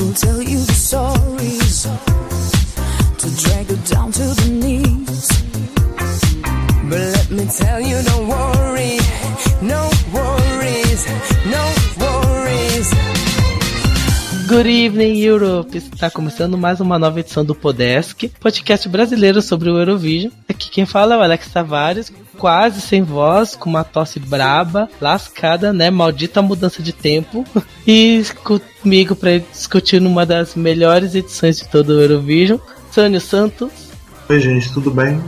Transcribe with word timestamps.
People 0.00 0.14
tell 0.14 0.40
you 0.40 0.56
the 0.56 0.72
stories 0.72 1.82
to 3.18 3.28
drag 3.44 3.68
you 3.68 3.76
down 3.84 4.10
to 4.10 4.22
the 4.22 4.48
knees. 4.48 5.28
But 6.88 7.00
let 7.16 7.30
me 7.30 7.44
tell 7.44 7.80
you, 7.82 8.00
don't 8.04 8.26
worry, 8.26 8.59
evening, 14.70 15.18
Europe! 15.18 15.76
Está 15.76 16.08
começando 16.08 16.56
mais 16.56 16.80
uma 16.80 16.98
nova 16.98 17.18
edição 17.18 17.44
do 17.44 17.54
Podesk, 17.54 18.28
podcast 18.40 18.88
brasileiro 18.88 19.42
sobre 19.42 19.68
o 19.68 19.76
Eurovision. 19.76 20.32
Aqui 20.48 20.70
quem 20.70 20.86
fala 20.86 21.14
é 21.14 21.18
o 21.18 21.22
Alex 21.22 21.48
Tavares, 21.48 22.12
quase 22.38 22.80
sem 22.80 23.02
voz, 23.02 23.56
com 23.56 23.68
uma 23.68 23.82
tosse 23.82 24.20
braba, 24.20 24.88
lascada, 25.00 25.72
né? 25.72 25.90
Maldita 25.90 26.40
mudança 26.40 26.82
de 26.82 26.92
tempo. 26.92 27.44
E 27.86 28.22
comigo 28.44 29.16
para 29.16 29.38
discutir 29.38 30.00
numa 30.00 30.24
das 30.24 30.54
melhores 30.54 31.14
edições 31.14 31.58
de 31.58 31.66
todo 31.66 31.88
o 31.88 32.00
Eurovision, 32.00 32.58
Sânio 32.92 33.20
Santos. 33.20 33.72
Oi, 34.28 34.38
gente, 34.38 34.72
tudo 34.72 34.92
bem? 34.92 35.20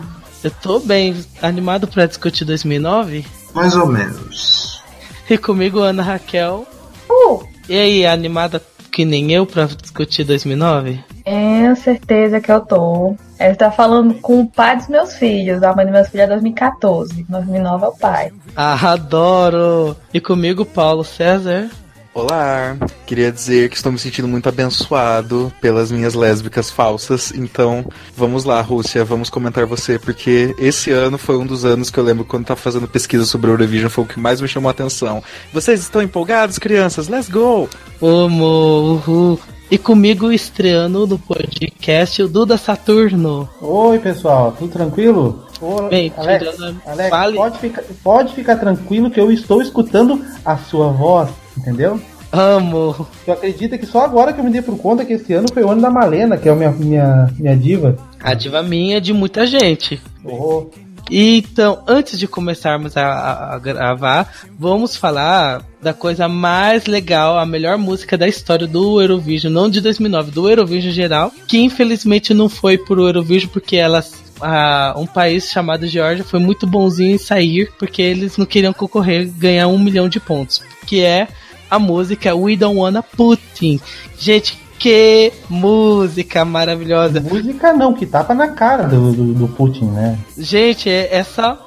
Eu 0.45 0.51
tô 0.51 0.79
bem, 0.79 1.17
animado 1.41 1.89
para 1.89 2.07
discutir 2.07 2.45
2009? 2.45 3.25
Mais 3.53 3.75
ou 3.75 3.87
menos. 3.87 4.81
E 5.29 5.37
comigo, 5.37 5.81
Ana 5.81 6.03
Raquel. 6.05 6.67
Uh! 7.11 7.43
E 7.69 7.75
aí, 7.75 8.07
animada 8.07 8.63
que 8.93 9.05
nem 9.07 9.33
eu 9.33 9.47
pra 9.47 9.65
discutir 9.65 10.23
2009? 10.25 11.03
É, 11.25 11.75
certeza 11.75 12.41
que 12.41 12.53
eu 12.53 12.61
tô. 12.61 13.17
Ele 13.41 13.55
tá 13.55 13.71
falando 13.71 14.15
com 14.15 14.41
o 14.41 14.47
pai 14.47 14.77
dos 14.77 14.89
meus 14.89 15.15
filhos. 15.15 15.63
A 15.63 15.75
mãe 15.75 15.87
dos 15.87 15.95
meus 15.95 16.09
filhos 16.09 16.27
é 16.27 16.29
2014. 16.29 17.27
2009 17.29 17.85
é 17.85 17.89
o 17.89 17.93
pai. 17.93 18.33
Ah, 18.55 18.93
adoro! 18.93 19.97
E 20.13 20.21
comigo, 20.21 20.65
Paulo 20.65 21.03
César. 21.05 21.71
Olá, 22.15 22.77
queria 23.07 23.33
dizer 23.33 23.71
que 23.71 23.77
estou 23.77 23.91
me 23.91 23.99
sentindo 23.99 24.29
muito 24.29 24.47
abençoado 24.47 25.51
pelas 25.63 25.91
minhas 25.91 26.13
lésbicas 26.13 26.71
falsas. 26.71 27.33
Então, 27.35 27.87
vamos 28.15 28.45
lá, 28.45 28.61
Rússia, 28.61 29.03
vamos 29.03 29.31
comentar 29.31 29.65
você, 29.65 29.99
porque 29.99 30.55
esse 30.59 30.91
ano 30.91 31.17
foi 31.17 31.39
um 31.39 31.47
dos 31.47 31.65
anos 31.65 31.89
que 31.89 31.99
eu 31.99 32.05
lembro 32.05 32.27
quando 32.27 32.43
estava 32.43 32.61
fazendo 32.61 32.87
pesquisa 32.87 33.25
sobre 33.25 33.49
o 33.51 33.55
Eurovision, 33.55 33.89
foi 33.89 34.05
o 34.05 34.07
que 34.07 34.21
mais 34.21 34.43
me 34.43 34.49
chamou 34.49 34.69
a 34.69 34.73
atenção. 34.73 35.23
Vocês 35.55 35.81
estão 35.81 36.03
empolgados, 36.03 36.59
crianças? 36.59 37.09
Let's 37.09 37.31
go! 37.31 37.67
Vamos, 37.99 39.07
uhul. 39.09 39.41
E 39.71 39.79
comigo 39.79 40.31
estreando 40.31 41.07
no 41.07 41.19
podcast 41.19 42.23
o 42.23 42.29
Duda 42.29 42.59
Saturno. 42.59 43.49
Oi, 43.59 43.99
pessoal, 44.01 44.53
tudo 44.59 44.71
tranquilo? 44.71 45.47
Ô, 45.63 45.89
Bem, 45.89 46.13
Alex, 46.15 46.45
tirando- 46.57 46.83
Alex 46.85 47.09
fale. 47.09 47.37
pode, 47.37 47.59
ficar, 47.59 47.83
pode 48.05 48.35
ficar 48.35 48.57
tranquilo 48.57 49.11
que 49.11 49.19
eu 49.19 49.33
estou 49.33 49.63
escutando 49.63 50.23
a 50.45 50.59
sua 50.59 50.89
voz, 50.89 51.31
entendeu? 51.57 52.01
Amo. 52.31 53.07
Tu 53.27 53.31
acredita 53.33 53.77
que 53.77 53.85
só 53.87 54.01
agora 54.05 54.33
que 54.33 54.41
eu 54.41 54.45
me 54.45 54.51
dei 54.51 54.63
por 54.63 54.79
conta 54.79 55.05
que 55.05 55.13
esse 55.13 55.35
ano 55.35 55.49
foi 55.53 55.63
o 55.63 55.71
ano 55.71 55.83
da 55.83 55.91
Malena, 55.91 56.37
que 56.39 56.49
é 56.49 56.53
a 56.53 56.55
minha, 56.55 56.71
minha, 56.71 57.29
minha 57.39 57.57
diva. 57.57 57.97
A 58.21 58.33
diva 58.33 58.63
minha 58.63 59.01
de 59.01 59.13
muita 59.13 59.47
gente. 59.47 60.01
Oh, 60.25 60.67
Então, 61.11 61.83
antes 61.87 62.19
de 62.19 62.27
começarmos 62.27 62.97
a, 62.97 63.05
a- 63.07 63.55
a 63.55 63.59
gravar, 63.59 64.33
vamos 64.59 64.97
falar 64.97 65.63
da 65.83 65.93
coisa 65.93 66.27
mais 66.27 66.87
legal, 66.87 67.37
a 67.39 67.45
melhor 67.45 67.77
música 67.77 68.17
da 68.17 68.27
história 68.27 68.67
do 68.67 69.01
Eurovision, 69.01 69.53
não 69.53 69.69
de 69.69 69.81
2009, 69.83 70.31
do 70.31 70.49
Eurovision 70.49 70.93
geral, 70.93 71.31
que 71.47 71.59
infelizmente 71.59 72.33
não 72.33 72.49
foi 72.49 72.79
pro 72.79 73.07
Eurovision 73.07 73.51
porque 73.53 73.77
elas 73.77 74.23
a- 74.41 74.95
um 74.97 75.07
país 75.07 75.51
chamado 75.51 75.87
Geórgia 75.87 76.25
foi 76.25 76.41
muito 76.41 76.67
bonzinho 76.67 77.15
em 77.15 77.19
sair 77.19 77.71
porque 77.79 78.01
eles 78.01 78.37
não 78.39 78.47
queriam 78.47 78.73
concorrer 78.73 79.29
ganhar 79.37 79.69
um 79.69 79.79
milhão 79.79 80.09
de 80.09 80.19
pontos, 80.19 80.63
que 80.87 81.03
é 81.03 81.29
a 81.73 81.79
música 81.79 82.35
We 82.35 82.55
Don't 82.55 82.79
Wanna 82.79 83.03
Putin. 83.03 83.81
Gente, 84.19 84.61
que 84.79 85.33
música 85.49 86.45
maravilhosa! 86.45 87.19
música 87.19 87.73
não, 87.73 87.95
que 87.95 88.05
tapa 88.05 88.35
na 88.35 88.49
cara 88.49 88.85
do, 88.85 89.11
do, 89.11 89.33
do 89.33 89.49
Putin, 89.49 89.87
né? 89.87 90.19
Gente, 90.37 90.91
é- 90.91 91.09
essa. 91.11 91.59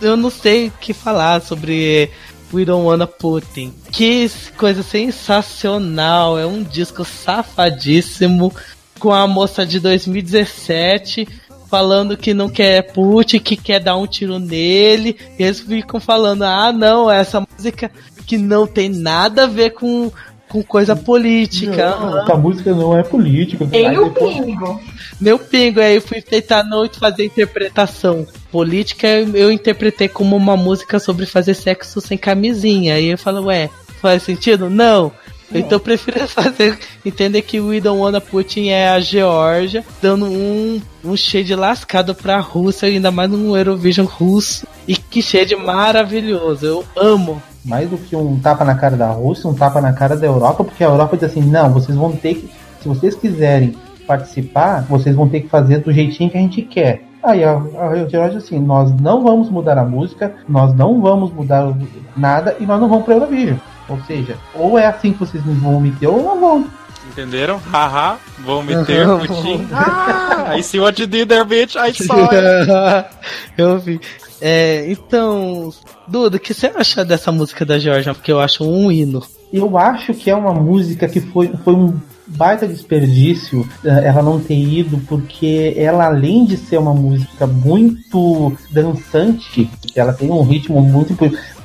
Eu, 0.00 0.16
não 0.16 0.30
sei 0.30 0.68
o 0.68 0.72
que 0.80 0.94
falar 0.94 1.42
sobre 1.42 2.10
We 2.50 2.64
Don't 2.64 2.86
Wanna 2.86 3.06
Putin. 3.06 3.74
Que 3.90 4.30
coisa 4.56 4.82
sensacional! 4.82 6.38
É 6.38 6.46
um 6.46 6.62
disco 6.62 7.04
safadíssimo 7.04 8.54
com 8.98 9.12
a 9.12 9.26
moça 9.26 9.66
de 9.66 9.78
2017 9.80 11.28
falando 11.72 12.18
que 12.18 12.34
não 12.34 12.50
quer 12.50 12.92
Putin, 12.92 13.38
que 13.38 13.56
quer 13.56 13.80
dar 13.80 13.96
um 13.96 14.06
tiro 14.06 14.38
nele. 14.38 15.16
E 15.38 15.42
eles 15.42 15.60
ficam 15.60 15.98
falando: 15.98 16.42
ah, 16.42 16.70
não, 16.70 17.10
essa 17.10 17.40
música 17.40 17.90
que 18.26 18.36
não 18.38 18.66
tem 18.66 18.88
nada 18.88 19.44
a 19.44 19.46
ver 19.46 19.70
com, 19.70 20.10
com 20.48 20.62
coisa 20.62 20.94
política. 20.96 21.90
Não, 21.98 22.22
essa 22.22 22.34
música 22.36 22.72
não 22.74 22.96
é 22.96 23.02
política. 23.02 23.68
Em 23.72 23.86
Aí 23.86 23.98
o 23.98 24.04
depois- 24.10 24.36
pingo. 24.36 24.80
Meu 25.20 25.38
pingo, 25.38 25.80
aí 25.80 25.94
eu 25.94 26.02
fui 26.02 26.20
tentar 26.20 26.64
não 26.64 26.88
fazer 26.88 27.24
interpretação 27.26 28.26
política, 28.50 29.06
eu 29.06 29.52
interpretei 29.52 30.08
como 30.08 30.34
uma 30.36 30.56
música 30.56 30.98
sobre 30.98 31.26
fazer 31.26 31.54
sexo 31.54 32.00
sem 32.00 32.18
camisinha. 32.18 32.94
Aí 32.94 33.06
eu 33.10 33.18
falo, 33.18 33.44
ué, 33.44 33.70
faz 34.00 34.22
sentido? 34.24 34.68
Não. 34.68 35.12
Então 35.54 35.72
eu 35.72 35.80
prefiro 35.80 36.18
fazer 36.26 36.78
entender 37.04 37.42
que 37.42 37.60
o 37.60 37.68
We 37.68 37.80
Don't 37.80 38.00
Wanna 38.00 38.20
Putin 38.20 38.68
é 38.70 38.88
a 38.88 38.98
Geórgia 39.00 39.84
dando 40.00 40.24
um, 40.24 40.80
um 41.04 41.16
shade 41.16 41.54
lascado 41.54 42.14
pra 42.14 42.40
Rússia, 42.40 42.88
ainda 42.88 43.10
mais 43.10 43.30
num 43.30 43.54
Eurovision 43.56 44.06
russo. 44.06 44.66
E 44.88 44.96
que 44.96 45.22
shade 45.22 45.54
maravilhoso, 45.54 46.66
eu 46.66 46.84
amo. 46.96 47.40
Mais 47.64 47.88
do 47.88 47.96
que 47.96 48.16
um 48.16 48.38
tapa 48.40 48.64
na 48.64 48.74
cara 48.74 48.96
da 48.96 49.10
Rússia, 49.10 49.48
um 49.48 49.54
tapa 49.54 49.80
na 49.80 49.92
cara 49.92 50.16
da 50.16 50.26
Europa, 50.26 50.64
porque 50.64 50.82
a 50.82 50.88
Europa 50.88 51.16
diz 51.16 51.30
assim, 51.30 51.42
não, 51.42 51.72
vocês 51.72 51.96
vão 51.96 52.12
ter 52.12 52.34
que, 52.34 52.50
se 52.80 52.88
vocês 52.88 53.14
quiserem 53.14 53.74
participar, 54.06 54.84
vocês 54.88 55.14
vão 55.14 55.28
ter 55.28 55.40
que 55.40 55.48
fazer 55.48 55.78
do 55.78 55.92
jeitinho 55.92 56.30
que 56.30 56.38
a 56.38 56.40
gente 56.40 56.62
quer. 56.62 57.04
Aí 57.22 57.44
a, 57.44 57.52
a 57.52 58.08
Georgia 58.08 58.38
assim, 58.38 58.58
nós 58.58 58.92
não 59.00 59.22
vamos 59.22 59.48
mudar 59.48 59.78
a 59.78 59.84
música, 59.84 60.34
nós 60.48 60.74
não 60.74 61.00
vamos 61.00 61.32
mudar 61.32 61.72
nada 62.16 62.56
e 62.58 62.66
nós 62.66 62.80
não 62.80 62.88
vamos 62.88 63.04
para 63.04 63.14
Eurovision. 63.14 63.58
Ou 63.88 64.00
seja, 64.02 64.36
ou 64.54 64.78
é 64.78 64.86
assim 64.86 65.12
que 65.12 65.20
vocês 65.20 65.44
nos 65.44 65.58
vão 65.58 65.80
meter 65.80 66.08
ou 66.08 66.22
não 66.22 66.40
vão. 66.40 66.64
Entenderam? 67.12 67.58
Haha, 67.58 68.16
vou 68.42 68.62
meter 68.62 69.06
Putin. 69.06 69.68
Ah, 69.70 70.56
I 70.56 70.62
see 70.62 70.80
what 70.80 71.00
you 71.00 71.06
did 71.06 71.28
there, 71.28 71.44
bitch, 71.44 71.76
I 71.76 71.92
saw 71.92 72.28
it. 72.30 73.08
eu 73.58 73.78
vi. 73.78 74.00
É, 74.40 74.90
então, 74.90 75.70
Duda, 76.08 76.38
o 76.38 76.40
que 76.40 76.54
você 76.54 76.66
acha 76.74 77.04
dessa 77.04 77.30
música 77.30 77.64
da 77.64 77.78
Georgia? 77.78 78.14
Porque 78.14 78.32
eu 78.32 78.40
acho 78.40 78.64
um 78.64 78.90
hino. 78.90 79.22
Eu 79.52 79.76
acho 79.76 80.14
que 80.14 80.30
é 80.30 80.34
uma 80.34 80.54
música 80.54 81.06
que 81.06 81.20
foi, 81.20 81.52
foi 81.62 81.74
um 81.74 82.00
baita 82.26 82.66
desperdício 82.66 83.68
eh, 83.84 84.02
ela 84.04 84.22
não 84.22 84.40
ter 84.40 84.56
ido, 84.56 84.98
porque 85.06 85.74
ela, 85.76 86.06
além 86.06 86.44
de 86.44 86.56
ser 86.56 86.78
uma 86.78 86.94
música 86.94 87.46
muito 87.46 88.52
dançante, 88.70 89.70
ela 89.94 90.12
tem 90.12 90.30
um 90.30 90.42
ritmo 90.42 90.80
muito. 90.80 91.14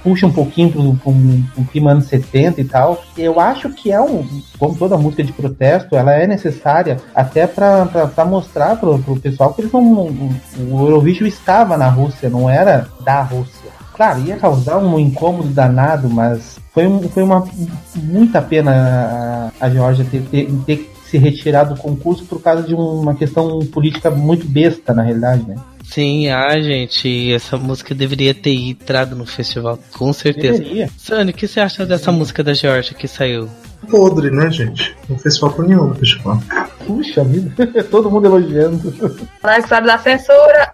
Pu- 0.04 0.10
puxa 0.10 0.28
um 0.28 0.32
pouquinho 0.32 0.72
pro, 0.72 0.96
pro 0.96 1.64
clima 1.72 1.92
anos 1.92 2.06
70 2.06 2.62
e 2.62 2.64
tal. 2.64 3.02
Eu 3.18 3.40
acho 3.40 3.70
que 3.70 3.92
é 3.92 4.00
um. 4.02 4.26
Como 4.58 4.76
toda 4.76 4.98
música 4.98 5.24
de 5.24 5.32
protesto, 5.34 5.96
ela 5.96 6.14
é 6.14 6.26
necessária 6.28 6.98
até 7.14 7.46
pra 7.48 8.26
mostrar 8.26 8.76
pro, 8.78 9.00
pro 9.00 9.20
pessoal 9.20 9.54
que 9.54 9.62
eles 9.62 9.72
não. 9.72 9.82
O 9.82 10.80
Eurovision 10.82 11.28
estava 11.28 11.78
na 11.78 11.90
Rússia, 11.90 12.30
não 12.30 12.50
era 12.50 12.88
da 13.04 13.22
Rússia. 13.22 13.68
Claro, 13.94 14.20
ia 14.22 14.38
causar 14.38 14.78
um 14.78 15.00
incômodo 15.00 15.50
danado, 15.50 16.08
mas 16.10 16.60
foi, 16.72 16.86
um- 16.88 17.10
foi 17.10 17.24
uma 17.24 17.44
muita 17.96 18.42
pena 18.42 19.52
a, 19.60 19.66
a 19.66 19.70
Geórgia 19.70 20.06
ter, 20.10 20.22
ter, 20.30 20.46
ter 20.66 20.94
se 21.10 21.18
retirado 21.18 21.74
do 21.74 21.82
concurso 21.82 22.26
por 22.26 22.42
causa 22.42 22.62
de 22.64 22.76
uma 22.76 23.16
questão 23.16 23.60
política 23.72 24.12
muito 24.12 24.46
besta, 24.48 24.94
na 24.94 25.02
realidade, 25.04 25.48
né? 25.48 25.56
Sim, 25.90 26.30
ah, 26.30 26.60
gente, 26.60 27.34
essa 27.34 27.58
música 27.58 27.96
deveria 27.96 28.34
ter 28.34 28.54
entrado 28.54 29.16
no 29.16 29.26
festival, 29.26 29.80
com 29.98 30.12
certeza. 30.12 30.60
Deveria. 30.60 30.90
Sani, 30.98 31.32
o 31.32 31.34
que 31.34 31.48
você 31.48 31.60
acha 31.60 31.86
dessa 31.86 32.12
música 32.12 32.44
da 32.44 32.54
Georgia 32.54 32.94
que 32.94 33.08
saiu? 33.08 33.50
Podre, 33.90 34.30
né, 34.30 34.52
gente? 34.52 34.96
Não 35.10 35.18
fez 35.18 35.38
falta 35.38 35.64
nenhuma 35.64 35.88
no 35.88 35.96
festival. 35.96 36.42
Puxa 36.86 37.24
vida, 37.24 37.68
todo 37.90 38.12
mundo 38.12 38.26
elogiando. 38.26 38.94
Alex, 39.42 39.72
hora 39.72 39.86
da 39.86 39.98
censura. 39.98 40.74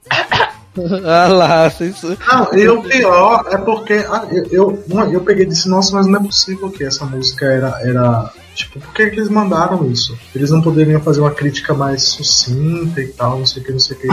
Ah 1.05 1.27
lá, 1.27 1.67
isso. 1.67 2.17
Não, 2.27 2.57
e 2.57 2.67
o 2.67 2.81
pior 2.81 3.45
é 3.51 3.57
porque 3.57 3.93
ah, 3.93 4.25
eu, 4.31 4.83
eu, 4.89 5.11
eu 5.11 5.21
peguei 5.21 5.45
e 5.45 5.49
disse, 5.49 5.69
nossa, 5.69 5.95
mas 5.95 6.07
não 6.07 6.19
é 6.19 6.23
possível 6.23 6.69
que 6.71 6.83
essa 6.83 7.05
música 7.05 7.45
era. 7.45 7.79
era 7.83 8.33
tipo, 8.55 8.79
por 8.79 8.93
que, 8.93 9.09
que 9.09 9.19
eles 9.19 9.29
mandaram 9.29 9.89
isso? 9.89 10.17
Eles 10.35 10.49
não 10.49 10.61
poderiam 10.61 11.01
fazer 11.01 11.21
uma 11.21 11.31
crítica 11.31 11.73
mais 11.73 12.03
sucinta 12.03 13.01
e 13.01 13.07
tal, 13.07 13.39
não 13.39 13.45
sei 13.45 13.61
o 13.61 13.65
que, 13.65 13.71
não 13.71 13.79
sei 13.79 13.97
o 13.97 13.99
que. 13.99 14.07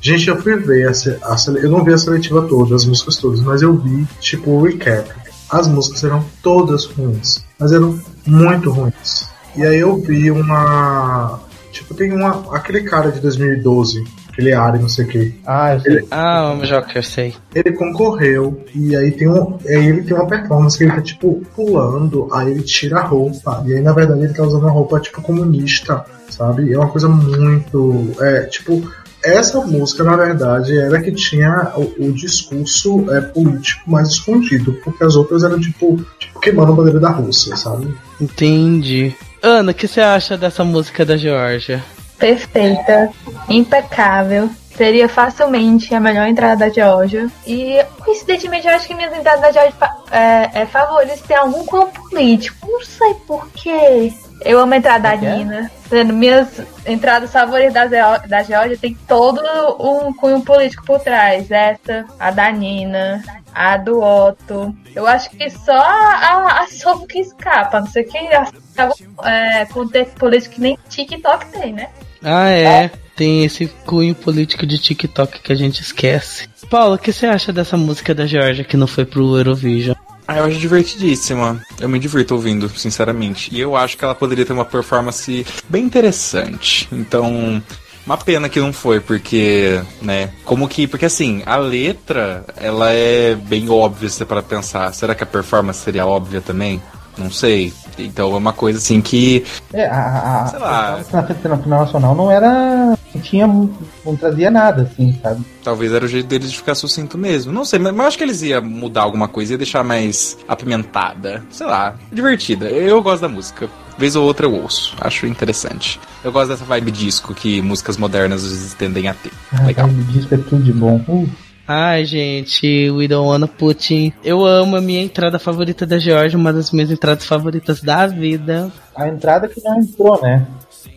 Gente, 0.00 0.28
eu 0.28 0.40
fui 0.40 0.56
ver 0.56 0.88
a, 0.88 0.92
a 0.92 1.36
eu 1.58 1.70
não 1.70 1.84
vi 1.84 1.92
a 1.92 1.98
seletiva 1.98 2.42
toda, 2.42 2.74
as 2.74 2.84
músicas 2.84 3.16
todas, 3.16 3.40
mas 3.40 3.62
eu 3.62 3.76
vi, 3.76 4.06
tipo, 4.20 4.50
o 4.50 4.62
recap. 4.62 5.10
As 5.50 5.66
músicas 5.66 6.04
eram 6.04 6.24
todas 6.42 6.84
ruins, 6.84 7.44
mas 7.58 7.72
eram 7.72 7.98
muito 8.26 8.70
ruins. 8.70 9.28
E 9.56 9.62
aí 9.64 9.80
eu 9.80 9.96
vi 10.00 10.30
uma. 10.30 11.40
Tipo, 11.72 11.94
tem 11.94 12.12
uma. 12.12 12.54
aquele 12.54 12.82
cara 12.82 13.10
de 13.10 13.20
2012 13.20 14.04
aquele 14.38 14.52
Ari, 14.52 14.78
não 14.78 14.88
sei 14.88 15.04
o 15.04 15.08
que. 15.08 15.34
Ah, 15.44 15.74
eu 15.74 15.80
sei. 15.80 16.08
Ah, 16.10 16.52
o 16.52 16.64
Joker, 16.64 17.04
sei. 17.04 17.34
Ele 17.54 17.72
concorreu 17.72 18.64
e 18.74 18.96
aí 18.96 19.10
tem 19.10 19.28
um, 19.28 19.58
aí 19.66 19.88
ele 19.88 20.02
tem 20.02 20.16
uma 20.16 20.26
performance 20.26 20.78
que 20.78 20.84
ele 20.84 20.92
tá 20.92 21.02
tipo 21.02 21.42
pulando, 21.54 22.28
aí 22.32 22.52
ele 22.52 22.62
tira 22.62 23.00
a 23.00 23.04
roupa 23.04 23.62
e 23.66 23.74
aí 23.74 23.80
na 23.80 23.92
verdade 23.92 24.22
ele 24.22 24.32
tá 24.32 24.44
usando 24.44 24.62
uma 24.62 24.70
roupa 24.70 25.00
tipo 25.00 25.20
comunista, 25.20 26.04
sabe? 26.30 26.72
É 26.72 26.78
uma 26.78 26.88
coisa 26.88 27.08
muito, 27.08 28.14
é 28.20 28.42
tipo 28.44 28.88
essa 29.24 29.60
música, 29.60 30.04
na 30.04 30.16
verdade, 30.16 30.78
era 30.78 31.02
que 31.02 31.10
tinha 31.10 31.72
o, 31.74 32.06
o 32.06 32.12
discurso 32.12 33.04
é, 33.12 33.20
político 33.20 33.90
mais 33.90 34.10
escondido, 34.10 34.74
porque 34.84 35.02
as 35.02 35.16
outras 35.16 35.42
eram 35.42 35.58
tipo, 35.58 36.00
tipo 36.20 36.38
queimando 36.38 36.72
a 36.72 36.76
bandeira 36.76 37.00
da 37.00 37.10
Rússia, 37.10 37.56
sabe? 37.56 37.92
Entendi. 38.20 39.12
Ana, 39.42 39.72
o 39.72 39.74
que 39.74 39.88
você 39.88 40.00
acha 40.00 40.38
dessa 40.38 40.62
música 40.62 41.04
da 41.04 41.16
Georgia? 41.16 41.82
Perfeita, 42.18 43.10
impecável. 43.48 44.50
Seria 44.76 45.08
facilmente 45.08 45.92
a 45.92 45.98
melhor 45.98 46.28
entrada 46.28 46.66
da 46.66 46.68
Georgia. 46.68 47.28
E, 47.44 47.84
coincidentemente, 48.04 48.66
eu 48.66 48.74
acho 48.74 48.86
que 48.86 48.94
minhas 48.94 49.16
entradas 49.16 49.40
da 49.40 49.50
Georgia 49.50 49.90
é, 50.10 50.60
é 50.62 50.66
favoritas 50.66 51.20
têm 51.22 51.36
algum 51.36 51.64
cunho 51.64 51.88
político. 51.88 52.66
Não 52.70 52.84
sei 52.84 53.14
porquê. 53.26 54.12
Eu 54.44 54.58
amo 54.60 54.74
a 54.74 54.76
entrada 54.76 55.10
da 55.10 55.16
Nina. 55.16 55.70
Sendo 55.88 56.12
minhas 56.12 56.60
entradas 56.86 57.32
favoritas 57.32 57.72
da, 57.72 57.88
Geo- 57.88 58.28
da 58.28 58.42
Georgia 58.42 58.76
tem 58.78 58.94
todo 59.06 59.40
um 59.80 60.12
cunho 60.12 60.40
político 60.42 60.84
por 60.84 61.00
trás. 61.00 61.50
Essa, 61.50 62.04
a 62.18 62.30
da 62.30 62.50
Nina, 62.52 63.22
a 63.54 63.76
do 63.76 64.00
Otto. 64.00 64.74
Eu 64.94 65.06
acho 65.06 65.30
que 65.30 65.48
só 65.50 65.72
a, 65.72 66.62
a, 66.62 66.66
Sophie 66.68 67.06
que 67.06 67.20
escapa. 67.20 67.80
Não 67.80 67.86
sei 67.88 68.04
que 68.04 68.18
é, 68.18 69.64
contexto 69.66 70.14
político 70.14 70.54
que 70.56 70.60
nem 70.60 70.78
TikTok 70.88 71.46
tem, 71.46 71.72
né? 71.72 71.88
Ah, 72.22 72.48
é. 72.50 72.90
Tem 73.16 73.44
esse 73.44 73.66
cunho 73.84 74.14
político 74.14 74.64
de 74.64 74.78
TikTok 74.78 75.40
que 75.40 75.52
a 75.52 75.56
gente 75.56 75.80
esquece. 75.82 76.48
Paulo, 76.70 76.94
o 76.94 76.98
que 76.98 77.12
você 77.12 77.26
acha 77.26 77.52
dessa 77.52 77.76
música 77.76 78.14
da 78.14 78.26
Georgia 78.26 78.62
que 78.64 78.76
não 78.76 78.86
foi 78.86 79.04
pro 79.04 79.36
Eurovision? 79.36 79.96
Ah, 80.28 80.36
eu 80.36 80.44
acho 80.44 80.58
divertidíssima. 80.58 81.58
Eu 81.80 81.88
me 81.88 81.98
divirto 81.98 82.34
ouvindo, 82.34 82.68
sinceramente. 82.68 83.48
E 83.50 83.58
eu 83.58 83.74
acho 83.74 83.96
que 83.96 84.04
ela 84.04 84.14
poderia 84.14 84.44
ter 84.44 84.52
uma 84.52 84.64
performance 84.64 85.46
bem 85.70 85.84
interessante. 85.84 86.86
Então, 86.92 87.62
uma 88.04 88.18
pena 88.18 88.46
que 88.46 88.60
não 88.60 88.70
foi, 88.70 89.00
porque, 89.00 89.80
né, 90.02 90.30
como 90.44 90.68
que. 90.68 90.86
Porque 90.86 91.06
assim, 91.06 91.42
a 91.46 91.56
letra, 91.56 92.44
ela 92.58 92.92
é 92.92 93.34
bem 93.34 93.70
óbvia 93.70 94.10
se 94.10 94.22
para 94.26 94.42
pensar. 94.42 94.92
Será 94.92 95.14
que 95.14 95.22
a 95.22 95.26
performance 95.26 95.80
seria 95.80 96.06
óbvia 96.06 96.42
também? 96.42 96.82
Não 97.16 97.30
sei. 97.30 97.72
Então 97.98 98.34
é 98.34 98.36
uma 98.36 98.52
coisa 98.52 98.78
assim 98.78 99.00
que. 99.00 99.46
É, 99.72 99.86
a, 99.86 99.96
a, 99.96 100.42
a, 100.42 100.46
Sei 100.46 100.58
lá. 100.58 101.00
a 101.10 101.48
na 101.48 101.58
final 101.58 101.80
nacional 101.80 102.14
não 102.14 102.30
era. 102.30 102.97
Não 103.18 103.24
tinha. 103.24 103.46
Não 103.46 104.16
trazia 104.16 104.50
nada, 104.50 104.82
assim, 104.82 105.18
sabe? 105.22 105.44
Talvez 105.62 105.92
era 105.92 106.04
o 106.04 106.08
jeito 106.08 106.26
deles 106.26 106.50
de 106.50 106.56
ficar 106.56 106.74
sucinto 106.74 107.18
mesmo. 107.18 107.52
Não 107.52 107.64
sei, 107.64 107.78
mas 107.78 107.92
mas 107.92 107.98
eu 108.04 108.08
acho 108.08 108.18
que 108.18 108.24
eles 108.24 108.42
iam 108.42 108.62
mudar 108.62 109.02
alguma 109.02 109.26
coisa, 109.28 109.54
ia 109.54 109.58
deixar 109.58 109.82
mais 109.82 110.38
apimentada. 110.46 111.42
Sei 111.50 111.66
lá, 111.66 111.96
divertida. 112.12 112.66
Eu 112.70 113.02
gosto 113.02 113.22
da 113.22 113.28
música. 113.28 113.68
Vez 113.98 114.14
ou 114.14 114.24
outra 114.24 114.46
eu 114.46 114.54
ouço. 114.54 114.94
Acho 115.00 115.26
interessante. 115.26 115.98
Eu 116.22 116.30
gosto 116.30 116.50
dessa 116.50 116.64
vibe 116.64 116.90
disco 116.92 117.34
que 117.34 117.60
músicas 117.60 117.96
modernas 117.96 118.44
às 118.44 118.50
vezes 118.50 118.74
tendem 118.74 119.08
a 119.08 119.14
ter. 119.14 119.32
Ah, 119.52 119.64
Legal. 119.64 119.88
O 119.88 120.04
disco 120.04 120.34
é 120.34 120.38
tudo 120.38 120.62
de 120.62 120.72
bom. 120.72 121.02
Uh, 121.08 121.28
Ai, 121.66 122.04
gente, 122.06 122.90
We 122.90 123.08
Don't 123.08 123.28
Wanna 123.28 123.48
Putin. 123.48 124.12
Eu 124.24 124.44
amo 124.46 124.76
a 124.76 124.80
minha 124.80 125.02
entrada 125.02 125.38
favorita 125.38 125.84
da 125.84 125.98
Georgia, 125.98 126.38
uma 126.38 126.52
das 126.52 126.70
minhas 126.70 126.90
entradas 126.90 127.26
favoritas 127.26 127.82
da 127.82 128.06
vida. 128.06 128.72
a 128.96 129.08
entrada 129.08 129.48
que 129.48 129.60
não 129.62 129.78
entrou, 129.78 130.20
né? 130.22 130.46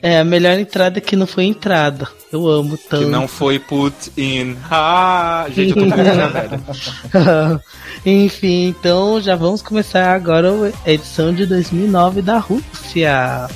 É 0.02 0.20
a 0.20 0.24
melhor 0.24 0.58
entrada 0.58 1.00
que 1.02 1.16
não 1.16 1.28
foi 1.28 1.46
entrada. 1.46 2.08
Eu 2.32 2.48
amo 2.48 2.78
tanto. 2.78 3.06
Que 3.06 3.10
não 3.12 3.28
foi 3.28 3.60
put 3.60 4.12
in. 4.18 4.56
Ah, 4.70 5.46
gente, 5.50 5.78
eu 5.78 5.90
tô 5.90 5.96
velho. 5.96 7.62
Enfim, 8.06 8.68
então 8.68 9.20
já 9.22 9.36
vamos 9.36 9.62
começar 9.62 10.14
agora 10.14 10.50
a 10.86 10.92
edição 10.92 11.34
de 11.34 11.46
2009 11.46 12.22
da 12.22 12.38
Rússia. 12.40 13.48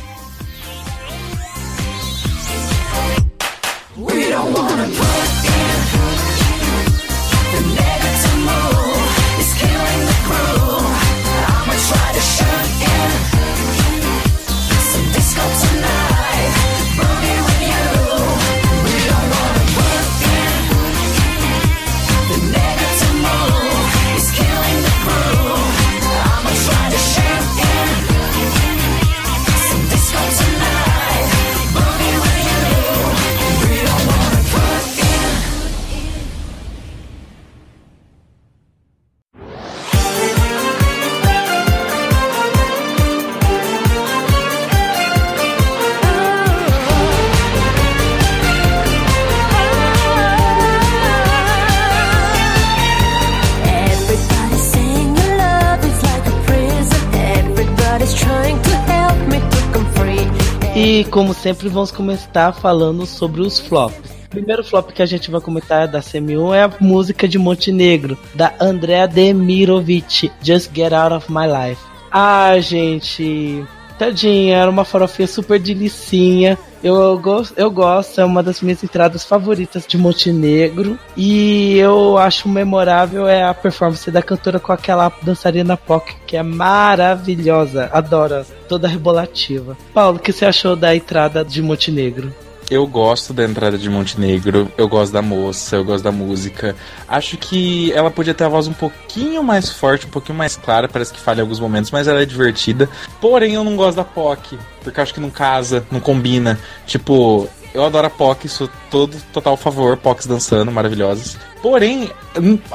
E 60.76 61.06
como 61.06 61.34
sempre, 61.34 61.70
vamos 61.70 61.90
começar 61.90 62.52
falando 62.52 63.06
sobre 63.06 63.40
os 63.40 63.62
flops. 63.62 64.12
O 64.26 64.30
primeiro 64.30 64.62
flop 64.62 64.92
que 64.92 65.02
a 65.02 65.06
gente 65.06 65.32
vai 65.32 65.40
comentar 65.40 65.88
da 65.88 66.02
CM1 66.02 66.54
é 66.54 66.64
a 66.64 66.72
música 66.82 67.30
de 67.30 67.40
Montenegro, 67.40 68.18
da 68.34 68.54
Andrea 68.60 69.08
Demirovic, 69.08 70.30
Just 70.42 70.76
Get 70.76 70.92
Out 70.92 71.14
of 71.14 71.32
My 71.32 71.48
Life. 71.48 71.82
Ah, 72.12 72.60
gente, 72.60 73.64
tadinha, 73.98 74.58
era 74.58 74.70
uma 74.70 74.86
farofinha 74.86 75.28
super 75.28 75.60
delicinha. 75.60 76.58
Eu 76.84 77.18
gosto, 77.18 77.58
eu 77.58 77.72
gosto, 77.72 78.22
é 78.22 78.26
uma 78.26 78.44
das 78.44 78.62
minhas 78.62 78.84
entradas 78.84 79.24
favoritas 79.24 79.86
de 79.88 79.98
Montenegro. 79.98 81.00
E 81.18 81.78
eu 81.78 82.18
acho 82.18 82.48
memorável 82.48 83.28
é 83.28 83.44
a 83.44 83.54
performance 83.54 84.10
da 84.12 84.22
cantora 84.22 84.60
com 84.60 84.72
aquela 84.72 85.12
dançarina 85.22 85.76
POC, 85.76 86.16
que 86.28 86.38
é 86.38 86.44
maravilhosa. 86.44 87.90
Adoro, 87.92 88.46
toda 88.68 88.88
rebolativa. 88.88 89.76
Paulo, 89.94 90.18
o 90.18 90.20
que 90.20 90.32
você 90.32 90.46
achou 90.46 90.76
da 90.76 90.96
entrada 90.96 91.44
de 91.44 91.62
Montenegro? 91.62 92.32
Eu 92.70 92.88
gosto 92.88 93.32
da 93.32 93.44
entrada 93.44 93.78
de 93.78 93.88
Montenegro, 93.90 94.72
eu 94.76 94.88
gosto 94.88 95.12
da 95.14 95.22
moça, 95.22 95.76
eu 95.76 95.84
gosto 95.84 96.04
da 96.04 96.12
música. 96.12 96.76
Acho 97.08 97.38
que 97.38 97.92
ela 97.94 98.10
podia 98.10 98.34
ter 98.34 98.44
a 98.44 98.50
voz 98.50 98.68
um 98.68 98.74
pouquinho 98.74 99.44
mais 99.44 99.70
forte, 99.70 100.08
um 100.08 100.10
pouquinho 100.10 100.38
mais 100.38 100.56
clara, 100.56 100.88
parece 100.88 101.14
que 101.14 101.20
falha 101.20 101.40
em 101.40 101.42
alguns 101.42 101.60
momentos, 101.60 101.92
mas 101.92 102.08
ela 102.08 102.22
é 102.22 102.26
divertida. 102.26 102.90
Porém, 103.22 103.54
eu 103.54 103.64
não 103.64 103.76
gosto 103.76 103.98
da 103.98 104.04
POC, 104.04 104.58
porque 104.84 105.00
acho 105.00 105.14
que 105.14 105.20
não 105.20 105.30
casa, 105.30 105.86
não 105.92 106.00
combina. 106.00 106.60
Tipo, 106.88 107.48
eu 107.76 107.84
adoro 107.84 108.08
a 108.08 108.10
POC, 108.10 108.48
sou 108.48 108.70
todo 108.90 109.18
total 109.34 109.58
favor, 109.58 109.98
POCs 109.98 110.26
dançando, 110.26 110.72
maravilhosas. 110.72 111.38
Porém, 111.62 112.10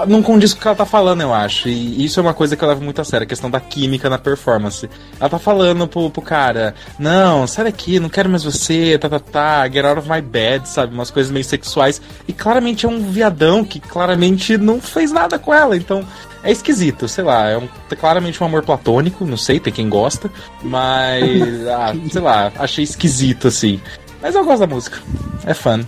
não 0.06 0.22
condiz 0.22 0.52
com 0.52 0.58
o 0.58 0.62
que 0.62 0.68
ela 0.68 0.76
tá 0.76 0.84
falando, 0.84 1.22
eu 1.22 1.32
acho. 1.32 1.68
E 1.68 2.04
isso 2.04 2.20
é 2.20 2.22
uma 2.22 2.34
coisa 2.34 2.56
que 2.56 2.62
eu 2.62 2.68
levo 2.68 2.82
muito 2.82 3.00
a 3.00 3.04
sério, 3.04 3.24
a 3.24 3.28
questão 3.28 3.50
da 3.50 3.60
química 3.60 4.10
na 4.10 4.18
performance. 4.18 4.90
Ela 5.18 5.30
tá 5.30 5.38
falando 5.38 5.86
pro, 5.86 6.10
pro 6.10 6.20
cara, 6.20 6.74
não, 6.98 7.46
sai 7.46 7.64
daqui, 7.64 7.98
não 7.98 8.08
quero 8.08 8.28
mais 8.28 8.44
você, 8.44 8.98
tá, 8.98 9.08
tá, 9.08 9.20
tá, 9.20 9.68
get 9.68 9.84
out 9.84 9.98
of 9.98 10.10
my 10.10 10.20
bed, 10.20 10.68
sabe? 10.68 10.92
Umas 10.92 11.10
coisas 11.10 11.32
meio 11.32 11.44
sexuais. 11.44 12.02
E 12.28 12.32
claramente 12.32 12.84
é 12.84 12.88
um 12.88 13.00
viadão 13.10 13.64
que 13.64 13.80
claramente 13.80 14.58
não 14.58 14.80
fez 14.80 15.12
nada 15.12 15.38
com 15.38 15.54
ela, 15.54 15.76
então 15.76 16.04
é 16.42 16.50
esquisito, 16.50 17.06
sei 17.06 17.22
lá, 17.22 17.48
é 17.48 17.58
um, 17.58 17.68
é 17.90 17.94
claramente 17.94 18.42
um 18.42 18.46
amor 18.46 18.62
platônico, 18.62 19.26
não 19.26 19.36
sei, 19.36 19.60
tem 19.60 19.72
quem 19.72 19.88
gosta, 19.88 20.30
mas, 20.62 21.66
ah, 21.68 21.92
sei 22.10 22.20
lá, 22.20 22.50
achei 22.58 22.82
esquisito 22.82 23.48
assim. 23.48 23.80
Mas 24.20 24.34
eu 24.34 24.44
gosto 24.44 24.60
da 24.60 24.66
música, 24.66 24.98
é 25.46 25.54
fã. 25.54 25.80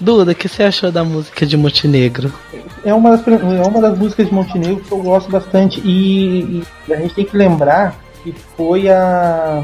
Duda, 0.00 0.32
o 0.32 0.34
que 0.34 0.48
você 0.48 0.64
achou 0.64 0.90
da 0.90 1.04
música 1.04 1.46
de 1.46 1.56
Montenegro? 1.56 2.32
É 2.84 2.92
uma, 2.92 3.16
das, 3.16 3.26
é 3.28 3.62
uma 3.66 3.80
das 3.80 3.96
músicas 3.96 4.26
de 4.26 4.34
Montenegro 4.34 4.82
que 4.82 4.90
eu 4.90 4.98
gosto 4.98 5.30
bastante. 5.30 5.80
E, 5.84 6.64
e 6.88 6.92
a 6.92 6.96
gente 6.96 7.14
tem 7.14 7.24
que 7.24 7.36
lembrar 7.36 7.96
que 8.22 8.34
foi 8.56 8.88
a, 8.88 9.62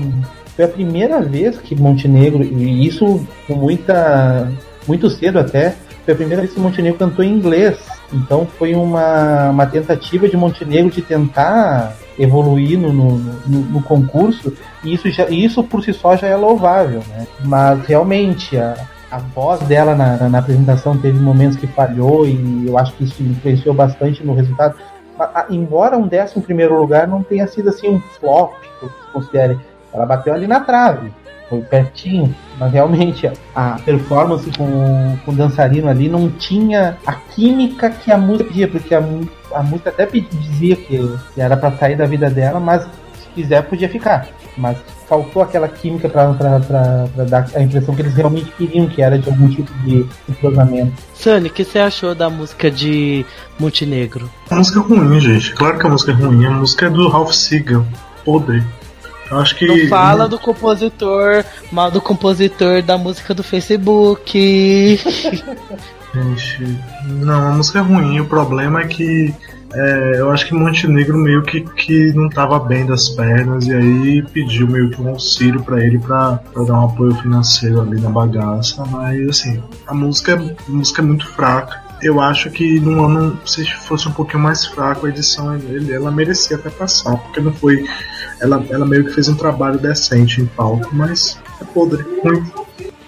foi 0.55 0.65
a 0.65 0.69
primeira 0.69 1.21
vez 1.21 1.59
que 1.59 1.75
Montenegro, 1.75 2.43
e 2.43 2.87
isso 2.87 3.27
com 3.47 3.55
muita. 3.55 4.51
muito 4.87 5.11
cedo 5.11 5.39
até, 5.39 5.75
foi 6.05 6.15
a 6.15 6.17
primeira 6.17 6.43
vez 6.43 6.55
que 6.55 6.61
Montenegro 6.61 6.99
cantou 6.99 7.25
em 7.25 7.33
inglês. 7.33 7.79
Então 8.13 8.47
foi 8.59 8.75
uma, 8.75 9.51
uma 9.51 9.67
tentativa 9.67 10.29
de 10.29 10.37
Montenegro 10.37 10.91
de 10.91 11.03
tentar 11.03 11.97
evoluir 12.19 12.79
no, 12.79 12.93
no, 12.93 13.19
no, 13.47 13.83
concurso, 13.83 14.53
e 14.83 14.93
isso, 14.93 15.11
já, 15.11 15.29
isso 15.29 15.63
por 15.63 15.83
si 15.85 15.93
só 15.93 16.17
já 16.17 16.27
é 16.27 16.37
louvável, 16.37 17.03
né? 17.09 17.27
Mas 17.45 17.87
realmente 17.87 18.57
a, 18.57 18.75
a 19.11 19.19
voz 19.19 19.61
dela 19.61 19.95
na, 19.95 20.17
na, 20.17 20.29
na, 20.29 20.39
apresentação 20.39 20.99
teve 20.99 21.19
momentos 21.19 21.57
que 21.57 21.67
falhou 21.67 22.27
e 22.27 22.67
eu 22.67 22.77
acho 22.77 22.93
que 22.95 23.05
isso 23.05 23.23
influenciou 23.23 23.75
bastante 23.75 24.25
no 24.25 24.35
resultado. 24.35 24.77
A, 25.19 25.47
embora 25.51 25.97
um 25.97 26.07
décimo 26.07 26.43
primeiro 26.43 26.79
lugar 26.79 27.07
não 27.07 27.23
tenha 27.23 27.47
sido 27.47 27.69
assim 27.69 27.89
um 27.89 28.01
flop, 28.01 28.53
que 28.81 28.89
considere, 29.13 29.59
ela 29.93 30.07
bateu 30.07 30.35
ali 30.35 30.47
na 30.47 30.61
trave, 30.61 31.13
foi 31.49 31.61
pertinho, 31.61 32.35
mas 32.59 32.73
realmente 32.73 33.31
a 33.55 33.79
performance 33.85 34.51
com, 34.57 35.17
com 35.25 35.33
o 35.33 35.35
dançarino 35.35 35.89
ali 35.89 36.09
não 36.09 36.31
tinha 36.31 36.97
a 37.07 37.13
química 37.13 37.91
que 37.91 38.13
a 38.13 38.19
música 38.19 38.45
pedia, 38.49 38.69
porque 38.69 38.95
a, 38.95 39.03
a 39.55 39.63
música 39.63 39.91
até 39.91 40.07
dizia 40.07 40.77
que, 40.77 41.19
que 41.35 41.41
era 41.41 41.57
para 41.57 41.77
sair 41.77 41.97
da 41.97 42.07
vida 42.07 42.29
dela, 42.29 42.61
mas 42.61 42.83
se 42.83 43.29
quiser 43.35 43.63
podia 43.63 43.89
ficar. 43.89 44.29
Mas 44.57 44.77
faltou 45.09 45.43
aquela 45.43 45.69
química 45.69 46.09
para 46.09 46.33
dar 47.25 47.49
a 47.55 47.63
impressão 47.63 47.95
que 47.95 48.03
eles 48.03 48.15
realmente 48.15 48.51
queriam, 48.53 48.87
que 48.87 49.01
era 49.01 49.19
de 49.19 49.29
algum 49.29 49.49
tipo 49.49 49.73
de 49.85 50.07
entrosamento. 50.29 50.93
Sunny, 51.15 51.49
o 51.49 51.53
que 51.53 51.65
você 51.65 51.79
achou 51.79 52.15
da 52.15 52.29
música 52.29 52.71
de 52.71 53.25
Montenegro? 53.59 54.29
A 54.51 54.57
música 54.57 54.81
é 54.81 54.83
ruim, 54.83 55.21
gente. 55.21 55.53
Claro 55.55 55.79
que 55.79 55.87
a 55.87 55.91
música 55.91 56.13
é 56.13 56.15
ruim. 56.15 56.45
A 56.45 56.51
música 56.51 56.87
é 56.87 56.91
do 56.91 57.09
Ralph 57.09 57.33
Siegel. 57.33 57.87
Podre. 58.25 58.63
Acho 59.31 59.57
que. 59.57 59.67
Não 59.67 59.89
fala 59.89 60.29
do 60.29 60.39
compositor, 60.39 61.45
mal 61.71 61.91
do 61.91 62.01
compositor 62.01 62.83
da 62.83 62.97
música 62.97 63.35
do 63.35 63.43
Facebook. 63.43 65.01
Gente, 66.15 66.79
não, 67.05 67.49
a 67.49 67.53
música 67.53 67.81
é 67.81 67.83
ruim. 67.83 68.19
O 68.21 68.27
problema 68.27 68.81
é 68.81 68.87
que 68.87 69.35
é, 69.73 70.21
eu 70.21 70.31
acho 70.31 70.47
que 70.47 70.55
Montenegro 70.55 71.19
meio 71.19 71.43
que, 71.43 71.61
que 71.61 72.13
não 72.15 72.29
estava 72.29 72.59
bem 72.59 72.87
das 72.87 73.11
pernas 73.11 73.67
e 73.67 73.75
aí 73.75 74.23
pediu 74.23 74.67
meio 74.67 74.89
que 74.91 75.01
um 75.01 75.09
auxílio 75.09 75.63
para 75.63 75.85
ele 75.85 75.99
para 75.99 76.41
dar 76.55 76.73
um 76.73 76.87
apoio 76.87 77.15
financeiro 77.17 77.81
ali 77.83 78.01
na 78.01 78.09
bagaça, 78.09 78.83
mas 78.87 79.29
assim, 79.29 79.63
a 79.87 79.93
música, 79.93 80.35
a 80.37 80.71
música 80.71 81.03
é 81.03 81.05
muito 81.05 81.27
fraca. 81.27 81.87
Eu 82.01 82.21
acho 82.21 82.49
que 82.51 82.79
no 82.81 83.05
ano, 83.05 83.39
se 83.45 83.65
fosse 83.73 84.09
um 84.09 84.13
pouquinho 84.13 84.43
mais 84.43 84.65
fraco 84.65 85.05
a 85.05 85.09
edição, 85.09 85.55
ele, 85.57 85.93
ela 85.93 86.11
merecia 86.11 86.57
até 86.57 86.71
passar, 86.71 87.17
porque 87.17 87.41
não 87.41 87.53
foi. 87.53 87.85
Ela, 88.41 88.65
ela 88.71 88.87
meio 88.87 89.05
que 89.05 89.13
fez 89.13 89.29
um 89.29 89.35
trabalho 89.35 89.79
decente 89.79 90.41
em 90.41 90.47
palco, 90.47 90.89
mas 90.93 91.39
é 91.61 91.65
podre, 91.65 92.03
ruim. 92.23 92.45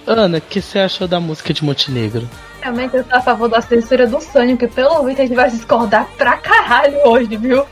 Ana, 0.07 0.39
o 0.39 0.41
que 0.41 0.61
você 0.61 0.81
achou 0.81 1.07
da 1.07 1.21
música 1.21 1.53
de 1.55 1.65
Montenegro? 1.65 2.29
Realmente 2.61 2.97
eu 2.97 3.05
sou 3.05 3.17
a 3.17 3.21
favor 3.21 3.49
da 3.49 3.61
censura 3.61 4.07
do 4.07 4.21
Sonic, 4.21 4.67
que 4.67 4.75
pelo 4.75 5.05
visto 5.05 5.21
a 5.21 5.27
gente 5.27 5.37
vai 5.37 5.51
discordar 5.51 6.07
pra 6.17 6.37
caralho 6.37 6.99
hoje, 7.07 7.37
viu? 7.37 7.65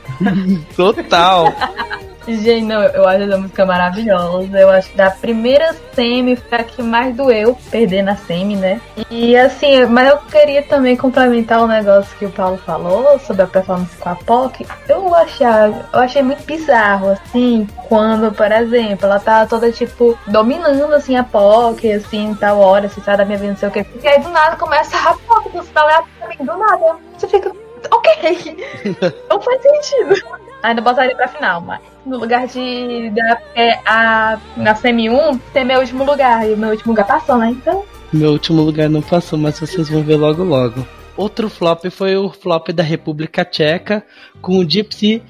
Total. 0.75 1.53
Gente, 2.29 2.65
não, 2.65 2.83
eu 2.83 3.07
acho 3.07 3.23
essa 3.23 3.37
música 3.37 3.65
maravilhosa. 3.65 4.59
Eu 4.59 4.69
acho 4.69 4.91
que 4.91 4.97
da 4.97 5.09
primeira 5.09 5.75
semi 5.93 6.35
foi 6.35 6.57
a 6.59 6.63
que 6.63 6.83
mais 6.83 7.15
doeu 7.15 7.57
perder 7.71 8.03
na 8.03 8.15
semi, 8.15 8.55
né? 8.55 8.79
E 9.09 9.35
assim, 9.35 9.85
mas 9.85 10.09
eu 10.09 10.17
queria 10.17 10.61
também 10.61 10.95
complementar 10.95 11.61
o 11.61 11.63
um 11.63 11.67
negócio 11.67 12.15
que 12.17 12.25
o 12.25 12.31
Paulo 12.31 12.57
falou 12.57 13.17
sobre 13.19 13.41
a 13.41 13.47
performance 13.47 13.97
com 13.97 14.09
a 14.09 14.15
POC. 14.15 14.67
Eu 14.87 15.13
achei, 15.15 15.47
eu 15.47 15.99
achei 15.99 16.21
muito 16.21 16.43
bizarro, 16.43 17.09
assim, 17.09 17.67
quando, 17.87 18.31
por 18.31 18.51
exemplo, 18.51 19.07
ela 19.07 19.19
tá 19.19 19.47
toda 19.47 19.71
tipo 19.71 20.17
dominando 20.27 20.93
assim 20.93 21.15
a 21.15 21.23
POC, 21.23 21.93
assim, 21.93 22.35
tal 22.39 22.59
hora, 22.59 22.87
se 22.89 23.01
sai 23.01 23.17
da 23.17 23.25
minha 23.25 23.37
vida, 23.37 23.51
não 23.51 23.57
sei 23.57 23.69
o 23.69 23.71
que. 23.71 23.85
E 24.03 24.07
aí 24.07 24.21
do 24.21 24.29
nada 24.29 24.55
começa 24.55 24.95
a 24.97 25.13
POC, 25.15 25.49
você 25.49 25.71
tá 25.71 25.83
lá 25.83 26.03
do 26.39 26.57
nada. 26.57 26.97
Você 27.17 27.27
fica, 27.27 27.51
ok, 27.91 28.57
não 29.29 29.41
faz 29.41 29.61
sentido. 29.61 30.15
Ainda 30.61 30.81
botaria 30.81 31.15
pra 31.15 31.27
final, 31.27 31.61
mas 31.61 31.79
no 32.05 32.17
lugar 32.17 32.47
de, 32.47 33.09
de 33.09 33.21
é, 33.55 33.79
a, 33.85 34.39
na 34.57 34.75
semi-1 34.75 35.39
ser 35.53 35.63
meu 35.63 35.79
último 35.79 36.03
lugar. 36.03 36.49
E 36.49 36.53
o 36.53 36.57
meu 36.57 36.71
último 36.71 36.91
lugar 36.91 37.05
passou, 37.05 37.37
né? 37.37 37.49
Então. 37.49 37.83
Meu 38.11 38.31
último 38.31 38.61
lugar 38.61 38.89
não 38.89 39.01
passou, 39.01 39.37
mas 39.37 39.59
vocês 39.59 39.89
vão 39.89 40.01
ver 40.01 40.15
logo 40.15 40.43
logo. 40.43 40.85
Outro 41.15 41.49
flop 41.49 41.85
foi 41.91 42.15
o 42.15 42.29
flop 42.29 42.69
da 42.69 42.81
República 42.81 43.43
Tcheca 43.43 44.03
com 44.41 44.57
o 44.57 44.69
Gypsy.cz 44.69 45.21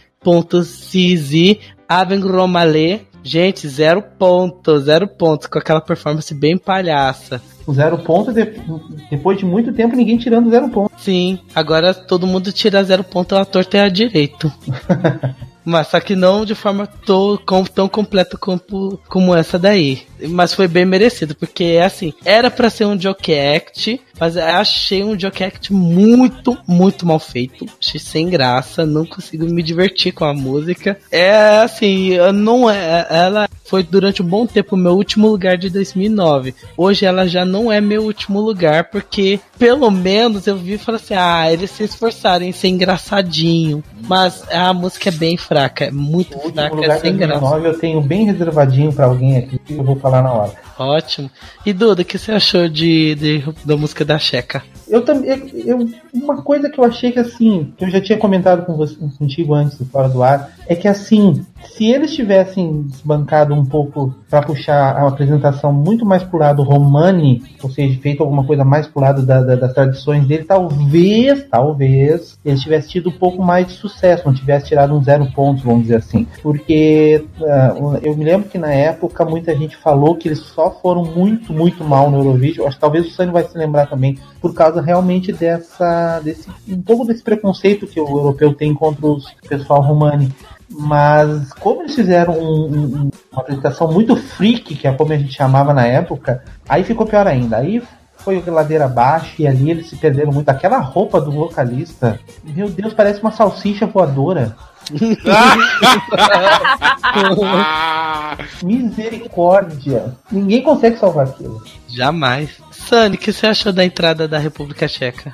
Aven 1.88 2.20
Romale. 2.20 3.08
Gente, 3.24 3.68
zero 3.68 4.02
pontos, 4.02 4.84
zero 4.84 5.08
pontos, 5.08 5.48
com 5.48 5.60
aquela 5.60 5.82
performance 5.82 6.34
bem 6.34 6.58
palhaça. 6.58 7.42
O 7.68 7.74
zero 7.74 7.98
ponto, 7.98 8.32
depois 8.32 9.38
de 9.38 9.46
muito 9.46 9.74
tempo, 9.74 9.96
ninguém 9.96 10.18
tirando 10.18 10.50
zero 10.50 10.70
ponto. 10.70 10.92
Sim, 10.98 11.40
agora 11.54 11.94
todo 11.94 12.26
mundo 12.26 12.52
tira 12.52 12.84
zero 12.84 13.04
ponto, 13.04 13.36
o 13.36 13.38
ator 13.38 13.66
tem 13.66 13.82
a 13.82 13.90
direito. 13.90 14.52
Mas 15.64 15.88
só 15.88 16.00
que 16.00 16.16
não 16.16 16.46
de 16.46 16.56
forma 16.56 16.88
tão, 16.88 17.38
tão 17.74 17.88
completa 17.88 18.38
como, 18.38 19.00
como 19.08 19.36
essa 19.36 19.60
daí. 19.60 20.04
Mas 20.30 20.54
foi 20.54 20.68
bem 20.68 20.86
merecido, 20.86 21.36
porque 21.36 21.80
assim, 21.84 22.14
era 22.26 22.50
para 22.50 22.70
ser 22.70 22.86
um 22.86 23.00
joke 23.00 23.34
act, 23.38 24.02
mas 24.20 24.38
achei 24.38 25.04
um 25.04 25.18
joke 25.18 25.44
act 25.44 25.72
muito, 25.74 26.58
muito 26.68 27.06
mal 27.06 27.20
feito. 27.20 27.66
Achei 27.80 28.00
sem 28.00 28.30
graça, 28.30 28.86
não 28.86 29.06
consigo 29.06 29.46
me 29.46 29.64
divertir 29.64 30.12
com 30.12 30.26
a 30.26 30.34
música. 30.34 30.98
É 31.12 31.60
assim, 31.62 32.18
não 32.34 32.70
é. 32.70 33.08
Ela 33.10 33.48
foi 33.70 33.84
durante 33.84 34.22
um 34.22 34.26
bom 34.26 34.48
tempo 34.48 34.76
meu 34.76 34.94
último 34.94 35.28
lugar 35.30 35.56
de 35.56 35.70
2009. 35.70 36.56
Hoje 36.76 37.06
ela 37.06 37.28
já 37.28 37.46
não 37.46 37.72
é 37.72 37.80
meu 37.80 38.04
último 38.04 38.42
lugar, 38.42 38.86
porque 38.86 39.40
pelo 39.60 39.92
menos 39.92 40.48
eu 40.48 40.58
vi 40.58 40.74
e 40.74 40.78
falei 40.78 41.00
assim: 41.00 41.14
ah, 41.14 41.52
eles 41.52 41.70
se 41.70 41.84
esforçaram 41.84 42.44
em 42.44 42.52
ser 42.52 42.70
engraçadinho. 42.70 43.84
Mas 44.08 44.44
a 44.52 44.74
música 44.74 45.10
é 45.10 45.12
bem 45.12 45.38
fraca, 45.38 45.86
é 45.86 45.92
muito 45.92 46.36
o 46.38 46.52
fraca, 46.52 46.76
lugar 46.76 46.98
é 46.98 47.00
sem 47.00 47.16
2009 47.16 47.62
graça. 47.62 47.68
eu 47.68 47.80
tenho 47.80 48.02
bem 48.02 48.26
reservadinho 48.26 48.92
para 48.92 49.06
alguém 49.06 49.38
aqui 49.38 49.60
que 49.60 49.74
eu 49.74 49.84
vou 49.84 49.96
falar 49.96 50.24
na 50.24 50.34
hora. 50.34 50.54
Ótimo. 50.78 51.30
E 51.66 51.72
Duda, 51.72 52.02
o 52.02 52.06
que 52.06 52.18
você 52.18 52.32
achou 52.32 52.68
de, 52.68 53.16
de 53.16 53.44
da 53.64 53.78
música 53.78 54.04
da 54.10 54.18
Checa? 54.18 54.64
Eu 54.88 55.06
também. 55.06 55.30
Eu, 55.54 55.88
uma 56.12 56.42
coisa 56.42 56.68
que 56.68 56.80
eu 56.80 56.84
achei 56.84 57.12
que 57.12 57.20
assim, 57.20 57.72
que 57.78 57.86
eu 57.86 57.92
já 57.92 58.02
tinha 58.02 58.18
comentado 58.18 58.66
com 58.66 58.76
você, 58.76 58.96
contigo 59.20 59.54
antes, 59.54 59.78
fora 59.92 60.10
do 60.10 60.24
ar, 60.24 60.52
é 60.68 60.74
que 60.76 60.88
assim, 60.88 61.46
se 61.64 61.86
eles 61.92 62.14
tivessem 62.14 62.84
desbancado 62.84 63.54
um 63.54 63.66
pouco 63.66 64.14
para 64.30 64.42
puxar 64.42 64.96
a 64.96 65.08
apresentação 65.08 65.72
muito 65.72 66.06
mais 66.06 66.24
pro 66.24 66.40
lado 66.40 66.64
romani, 66.64 67.42
ou 67.64 67.70
seja, 67.70 68.00
feito 68.00 68.22
alguma 68.22 68.44
coisa 68.44 68.64
mais 68.64 68.88
pro 68.88 69.02
lado 69.02 69.26
da, 69.26 69.42
da, 69.42 69.56
das 69.56 69.74
tradições 69.74 70.26
dele, 70.26 70.44
talvez, 70.44 71.46
talvez, 71.50 72.38
eles 72.44 72.62
tivessem 72.62 72.92
tido 72.92 73.10
um 73.10 73.18
pouco 73.18 73.44
mais 73.44 73.68
de 73.68 73.74
sucesso, 73.74 74.26
não 74.26 74.34
tivesse 74.34 74.68
tirado 74.68 74.96
um 74.96 75.04
zero 75.04 75.32
pontos, 75.32 75.64
vamos 75.64 75.84
dizer 75.84 75.98
assim. 75.98 76.28
Porque 76.42 77.26
uh, 77.40 77.98
eu 78.02 78.16
me 78.16 78.24
lembro 78.24 78.50
que 78.50 78.58
na 78.58 78.72
época 78.72 79.26
muita 79.26 79.56
gente 79.56 79.76
falou 79.78 80.16
que 80.16 80.28
eles 80.28 80.40
só 80.40 80.72
foram 80.72 81.04
muito, 81.04 81.54
muito 81.54 81.84
mal 81.84 82.10
no 82.10 82.18
Eurovision. 82.18 82.68
Acho 82.68 82.78
que 82.78 82.82
talvez 82.82 83.08
o 83.08 83.12
Sani 83.12 83.32
vai 83.32 83.44
se 83.44 83.58
lembrar 83.58 83.88
também, 83.88 84.18
por 84.42 84.54
causa 84.54 84.82
realmente 84.82 85.32
dessa. 85.32 86.20
Desse, 86.24 86.50
um 86.68 86.82
pouco 86.82 87.06
desse 87.06 87.24
preconceito 87.24 87.88
que 87.88 88.00
o 88.00 88.08
europeu 88.08 88.54
tem 88.54 88.74
contra 88.74 89.06
os 89.06 89.32
pessoal 89.48 89.82
romani. 89.82 90.30
Mas 90.72 91.52
como 91.54 91.82
eles 91.82 91.96
fizeram 91.96 92.34
um, 92.34 92.66
um, 92.66 93.10
uma 93.32 93.42
apresentação 93.42 93.92
muito 93.92 94.16
freak, 94.16 94.76
que 94.76 94.88
é 94.88 94.94
como 94.94 95.12
a 95.12 95.18
gente 95.18 95.34
chamava 95.34 95.74
na 95.74 95.86
época, 95.86 96.44
aí 96.68 96.84
ficou 96.84 97.08
pior 97.08 97.26
ainda. 97.26 97.58
Aí 97.58 97.82
foi 98.18 98.44
ladeira 98.46 98.86
abaixo 98.86 99.42
e 99.42 99.48
ali 99.48 99.72
eles 99.72 99.90
se 99.90 99.96
perderam 99.96 100.32
muito. 100.32 100.50
Aquela 100.50 100.78
roupa 100.78 101.20
do 101.20 101.32
vocalista, 101.32 102.20
meu 102.44 102.70
Deus, 102.70 102.94
parece 102.94 103.22
uma 103.22 103.32
salsicha 103.32 103.88
voadora. 103.88 104.56
Misericórdia. 108.64 110.16
Ninguém 110.32 110.64
consegue 110.64 110.98
salvar 110.98 111.28
aquilo. 111.28 111.62
Jamais. 111.88 112.50
Sunny, 112.72 113.16
o 113.16 113.20
que 113.20 113.32
você 113.32 113.48
achou 113.48 113.74
da 113.74 113.86
entrada 113.86 114.28
da 114.28 114.38
República 114.38 114.88
Tcheca? 114.88 115.34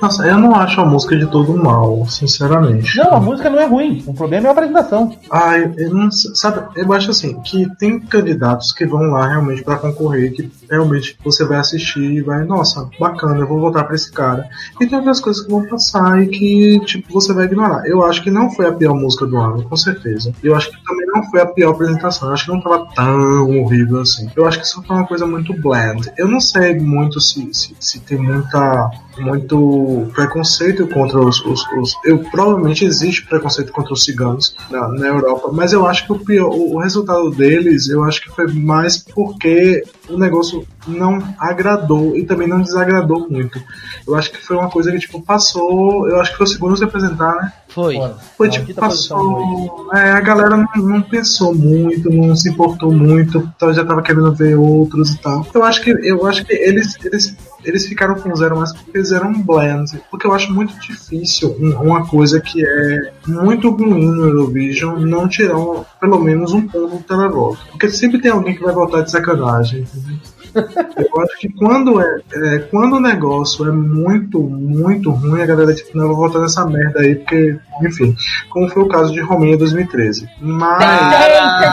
Nossa, 0.00 0.26
eu 0.26 0.38
não 0.38 0.54
acho 0.54 0.80
a 0.80 0.84
música 0.84 1.16
de 1.16 1.26
todo 1.26 1.56
mal, 1.56 2.06
sinceramente. 2.06 2.96
Não, 2.96 3.14
a 3.14 3.20
música 3.20 3.48
não 3.48 3.60
é 3.60 3.66
ruim. 3.66 4.04
O 4.06 4.14
problema 4.14 4.46
é 4.46 4.48
a 4.48 4.52
apresentação. 4.52 5.16
Ah, 5.30 5.58
eu, 5.58 5.72
eu 5.76 5.94
não 5.94 6.10
sei, 6.10 6.34
sabe, 6.34 6.62
eu 6.76 6.92
acho 6.92 7.10
assim, 7.10 7.40
que 7.40 7.66
tem 7.76 7.98
candidatos 7.98 8.72
que 8.72 8.86
vão 8.86 9.02
lá 9.10 9.28
realmente 9.28 9.62
para 9.62 9.76
concorrer, 9.76 10.32
que 10.32 10.50
realmente 10.70 11.16
você 11.24 11.44
vai 11.44 11.58
assistir 11.58 12.00
e 12.00 12.20
vai, 12.20 12.44
nossa, 12.44 12.88
bacana, 12.98 13.40
eu 13.40 13.48
vou 13.48 13.60
votar 13.60 13.84
pra 13.84 13.94
esse 13.94 14.10
cara. 14.12 14.48
E 14.80 14.86
tem 14.86 14.98
outras 14.98 15.20
coisas 15.20 15.44
que 15.44 15.50
vão 15.50 15.66
passar 15.66 16.22
e 16.22 16.28
que, 16.28 16.80
tipo, 16.84 17.12
você 17.12 17.32
vai 17.32 17.46
ignorar. 17.46 17.86
Eu 17.86 18.04
acho 18.04 18.22
que 18.22 18.30
não 18.30 18.50
foi 18.50 18.66
a 18.66 18.72
pior 18.72 18.94
música 18.94 19.26
do 19.26 19.36
ano, 19.36 19.62
com 19.62 19.76
certeza. 19.76 20.32
Eu 20.42 20.54
acho 20.54 20.70
que 20.70 20.84
também 20.84 21.06
não 21.06 21.22
foi 21.30 21.40
a 21.40 21.46
pior 21.46 21.72
apresentação. 21.72 22.28
Eu 22.28 22.34
acho 22.34 22.46
que 22.46 22.52
não 22.52 22.60
tava 22.60 22.86
tão 22.94 23.60
horrível 23.60 24.00
assim. 24.00 24.30
Eu 24.36 24.46
acho 24.46 24.60
que 24.60 24.66
só 24.66 24.82
foi 24.82 24.96
uma 24.96 25.06
coisa 25.06 25.26
muito 25.26 25.52
bland. 25.54 26.10
Eu 26.16 26.28
não 26.28 26.40
sei 26.40 26.78
muito 26.78 27.20
se, 27.20 27.48
se, 27.52 27.76
se 27.78 28.00
tem 28.00 28.18
muita 28.18 28.90
muito 29.18 30.08
preconceito 30.14 30.86
contra 30.88 31.18
os, 31.18 31.40
os, 31.44 31.66
os, 31.78 31.96
eu 32.04 32.18
provavelmente 32.18 32.84
existe 32.84 33.26
preconceito 33.26 33.72
contra 33.72 33.92
os 33.92 34.04
ciganos 34.04 34.54
na, 34.70 34.88
na 34.88 35.06
Europa 35.06 35.50
mas 35.52 35.72
eu 35.72 35.86
acho 35.86 36.06
que 36.06 36.12
o, 36.12 36.18
pior, 36.18 36.48
o, 36.48 36.74
o 36.74 36.78
resultado 36.78 37.30
deles 37.30 37.88
eu 37.88 38.04
acho 38.04 38.20
que 38.20 38.30
foi 38.30 38.46
mais 38.52 38.98
porque 38.98 39.84
o 40.08 40.18
negócio 40.18 40.66
não 40.86 41.18
agradou 41.38 42.16
e 42.16 42.24
também 42.24 42.48
não 42.48 42.60
desagradou 42.60 43.28
muito. 43.28 43.60
Eu 44.06 44.14
acho 44.14 44.30
que 44.30 44.44
foi 44.44 44.56
uma 44.56 44.70
coisa 44.70 44.92
que, 44.92 44.98
tipo, 44.98 45.20
passou. 45.20 46.08
Eu 46.08 46.20
acho 46.20 46.32
que 46.32 46.38
foi 46.38 46.46
o 46.46 46.48
segundo 46.48 46.74
a 46.74 46.76
se 46.76 46.84
apresentar, 46.84 47.34
né? 47.36 47.52
Foi. 47.68 47.96
Foi 48.36 48.48
tipo, 48.48 48.72
passou. 48.74 49.90
É, 49.92 50.12
a 50.12 50.20
galera 50.20 50.56
não, 50.56 50.66
não, 50.76 51.02
pensou 51.02 51.54
muito, 51.54 52.08
não 52.10 52.34
se 52.34 52.48
importou 52.48 52.90
muito, 52.90 53.50
então 53.54 53.72
já 53.72 53.84
tava 53.84 54.02
querendo 54.02 54.34
ver 54.34 54.56
outros 54.56 55.10
e 55.10 55.18
tal. 55.18 55.46
Eu 55.52 55.62
acho 55.62 55.82
que, 55.82 55.90
eu 55.90 56.26
acho 56.26 56.44
que 56.44 56.54
eles, 56.54 56.96
eles, 57.04 57.36
eles 57.66 57.86
ficaram 57.86 58.14
com 58.14 58.34
zero, 58.34 58.56
mas 58.56 58.72
fizeram 58.92 59.28
um 59.30 59.42
blend. 59.42 60.00
Porque 60.10 60.26
eu 60.26 60.32
acho 60.32 60.52
muito 60.52 60.78
difícil 60.78 61.50
uma 61.58 62.06
coisa 62.06 62.40
que 62.40 62.64
é 62.64 63.12
muito 63.26 63.70
ruim 63.70 64.06
no 64.06 64.28
Eurovision 64.28 65.00
não 65.00 65.28
tirar 65.28 65.56
pelo 66.00 66.20
menos 66.20 66.52
um 66.52 66.62
ponto 66.62 66.96
do 66.96 67.02
televoto. 67.02 67.58
Porque 67.70 67.90
sempre 67.90 68.20
tem 68.20 68.30
alguém 68.30 68.54
que 68.54 68.62
vai 68.62 68.72
votar 68.72 69.02
de 69.02 69.10
sacanagem, 69.10 69.80
entendeu? 69.80 70.16
Eu 70.96 71.22
acho 71.22 71.38
que 71.38 71.50
quando 71.50 72.00
é, 72.00 72.20
é, 72.32 72.58
quando 72.60 72.96
o 72.96 73.00
negócio 73.00 73.68
é 73.68 73.72
muito, 73.72 74.40
muito 74.40 75.10
ruim, 75.10 75.42
a 75.42 75.46
galera 75.46 75.74
tipo, 75.74 75.98
não, 75.98 76.08
vou 76.08 76.16
votar 76.16 76.40
nessa 76.40 76.64
merda 76.64 77.00
aí, 77.00 77.16
porque, 77.16 77.58
enfim, 77.82 78.16
como 78.48 78.68
foi 78.70 78.82
o 78.82 78.88
caso 78.88 79.12
de 79.12 79.20
Romênia 79.20 79.58
2013. 79.58 80.26
Mas. 80.40 80.78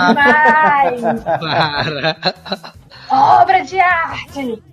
demais! 0.08 1.02
Obra 3.10 3.64
de 3.64 3.80
arte! 3.80 4.73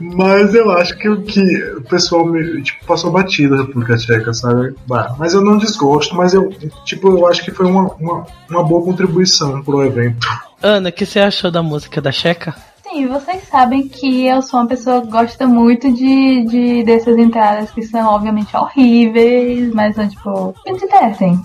Mas 0.00 0.54
eu 0.54 0.70
acho 0.70 0.96
que 0.96 1.08
o 1.08 1.22
que 1.22 1.42
o 1.74 1.82
pessoal 1.82 2.24
me, 2.24 2.62
tipo, 2.62 2.84
passou 2.86 3.10
batida 3.10 3.56
a 3.56 3.58
República 3.62 3.96
Tcheca, 3.96 4.32
sabe? 4.32 4.74
Mas 5.18 5.34
eu 5.34 5.40
não 5.40 5.58
desgosto, 5.58 6.14
mas 6.14 6.34
eu, 6.34 6.48
tipo, 6.84 7.08
eu 7.08 7.26
acho 7.26 7.44
que 7.44 7.50
foi 7.50 7.66
uma, 7.66 7.92
uma, 7.94 8.26
uma 8.48 8.62
boa 8.62 8.84
contribuição 8.84 9.62
pro 9.62 9.84
evento. 9.84 10.26
Ana, 10.62 10.88
o 10.88 10.92
que 10.92 11.06
você 11.06 11.20
achou 11.20 11.50
da 11.50 11.62
música 11.62 12.00
da 12.00 12.12
Checa? 12.12 12.54
Sim, 12.82 13.06
vocês 13.06 13.42
sabem 13.48 13.86
que 13.86 14.26
eu 14.26 14.40
sou 14.40 14.60
uma 14.60 14.66
pessoa 14.66 15.02
que 15.02 15.08
gosta 15.08 15.46
muito 15.46 15.92
de, 15.92 16.44
de 16.44 16.82
dessas 16.84 17.18
entradas 17.18 17.70
que 17.70 17.82
são 17.82 18.14
obviamente 18.14 18.56
horríveis, 18.56 19.72
mas 19.74 19.94
são 19.94 20.08
tipo, 20.08 20.54
me 20.66 20.72
interessem. 20.72 21.38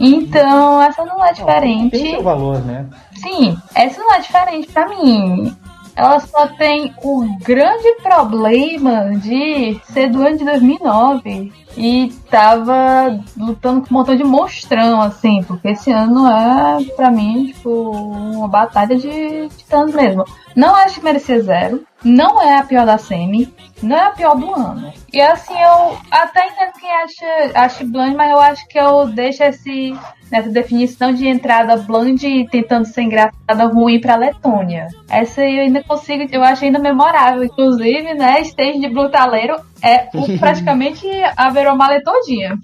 Então, 0.00 0.80
essa 0.80 1.04
não 1.04 1.24
é 1.24 1.32
diferente. 1.32 1.98
Tem 1.98 2.10
seu 2.12 2.22
valor, 2.22 2.64
né? 2.64 2.86
Sim, 3.16 3.58
essa 3.74 4.00
não 4.00 4.14
é 4.14 4.20
diferente 4.20 4.68
para 4.68 4.88
mim. 4.88 5.56
Ela 5.98 6.20
só 6.20 6.46
tem 6.46 6.94
o 7.02 7.26
grande 7.42 7.96
problema 8.04 9.10
de 9.16 9.80
ser 9.82 10.08
do 10.08 10.22
ano 10.22 10.38
de 10.38 10.44
2009 10.44 11.52
e 11.76 12.12
tava 12.30 13.20
lutando 13.36 13.80
com 13.80 13.92
um 13.92 13.98
montão 13.98 14.14
de 14.14 14.22
monstrão, 14.22 15.02
assim, 15.02 15.42
porque 15.42 15.70
esse 15.70 15.90
ano 15.90 16.28
é, 16.28 16.84
pra 16.94 17.10
mim, 17.10 17.46
tipo, 17.46 17.90
uma 17.90 18.46
batalha 18.46 18.96
de 18.96 19.48
titãs 19.56 19.92
mesmo. 19.92 20.24
Não 20.58 20.74
acho 20.74 20.98
que 20.98 21.04
merecia 21.04 21.40
zero, 21.40 21.84
não 22.02 22.42
é 22.42 22.58
a 22.58 22.64
pior 22.64 22.84
da 22.84 22.98
semi, 22.98 23.54
não 23.80 23.96
é 23.96 24.06
a 24.06 24.10
pior 24.10 24.34
do 24.36 24.52
ano. 24.52 24.92
E 25.12 25.20
assim, 25.20 25.54
eu 25.54 25.96
até 26.10 26.48
entendo 26.48 26.72
quem 26.80 26.90
acha, 26.90 27.52
acha 27.54 27.84
blonde, 27.84 28.16
mas 28.16 28.28
eu 28.28 28.40
acho 28.40 28.66
que 28.66 28.76
eu 28.76 29.06
deixo 29.06 29.44
esse, 29.44 29.96
nessa 30.28 30.50
definição 30.50 31.14
de 31.14 31.28
entrada 31.28 31.76
blonde 31.76 32.48
tentando 32.50 32.86
ser 32.86 33.02
engraçada 33.02 33.66
ruim 33.72 34.00
pra 34.00 34.16
Letônia. 34.16 34.88
Essa 35.08 35.42
eu 35.42 35.62
ainda 35.62 35.80
consigo, 35.84 36.26
eu 36.28 36.42
acho 36.42 36.64
ainda 36.64 36.80
memorável. 36.80 37.44
Inclusive, 37.44 38.14
né, 38.14 38.40
stage 38.40 38.80
de 38.80 38.88
brutaleiro 38.88 39.54
é 39.80 40.08
o, 40.12 40.26
praticamente 40.40 41.06
a 41.36 41.50
Veromale 41.50 42.02
todinha. 42.02 42.58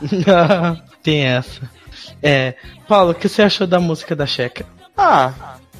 Tem 1.02 1.24
essa. 1.26 1.68
É, 2.22 2.54
Paulo, 2.86 3.10
o 3.10 3.14
que 3.16 3.28
você 3.28 3.42
achou 3.42 3.66
da 3.66 3.80
música 3.80 4.14
da 4.14 4.26
Checa? 4.26 4.64
Ah, 4.96 5.32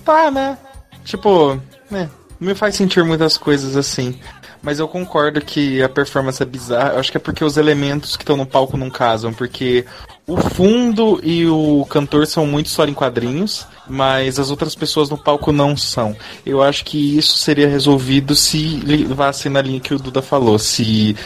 tá, 0.05 0.29
né? 0.29 0.59
Tipo, 1.05 1.61
né, 1.91 2.09
não 2.41 2.49
me 2.49 2.55
faz 2.55 2.75
sentir 2.75 3.05
muitas 3.05 3.37
coisas 3.37 3.77
assim. 3.77 4.19
Mas 4.63 4.79
eu 4.79 4.87
concordo 4.87 5.41
que 5.41 5.83
a 5.83 5.89
performance 5.89 6.41
é 6.41 6.47
bizarra. 6.47 6.93
Eu 6.93 7.01
acho 7.01 7.11
que 7.11 7.17
é 7.17 7.21
porque 7.21 7.45
os 7.45 7.57
elementos 7.57 8.17
que 8.17 8.23
estão 8.23 8.37
no 8.37 8.47
palco 8.47 8.77
não 8.77 8.89
casam. 8.89 9.33
Porque 9.33 9.85
o 10.27 10.37
fundo 10.37 11.21
e 11.23 11.47
o 11.47 11.85
cantor 11.91 12.27
são 12.29 12.47
muito 12.47 12.69
só 12.69 12.85
em 12.85 12.95
quadrinhos, 12.95 13.67
mas 13.89 14.39
as 14.39 14.51
outras 14.51 14.77
pessoas 14.77 15.11
no 15.11 15.19
palco 15.19 15.51
não 15.51 15.77
são. 15.77 16.17
Eu 16.47 16.63
acho 16.63 16.85
que 16.85 17.19
isso 17.19 17.39
seria 17.39 17.69
resolvido 17.69 18.37
se 18.37 18.81
levassem 18.85 19.51
na 19.51 19.61
linha 19.61 19.81
que 19.81 19.95
o 19.95 19.99
Duda 19.99 20.23
falou. 20.23 20.59
Se 20.61 21.17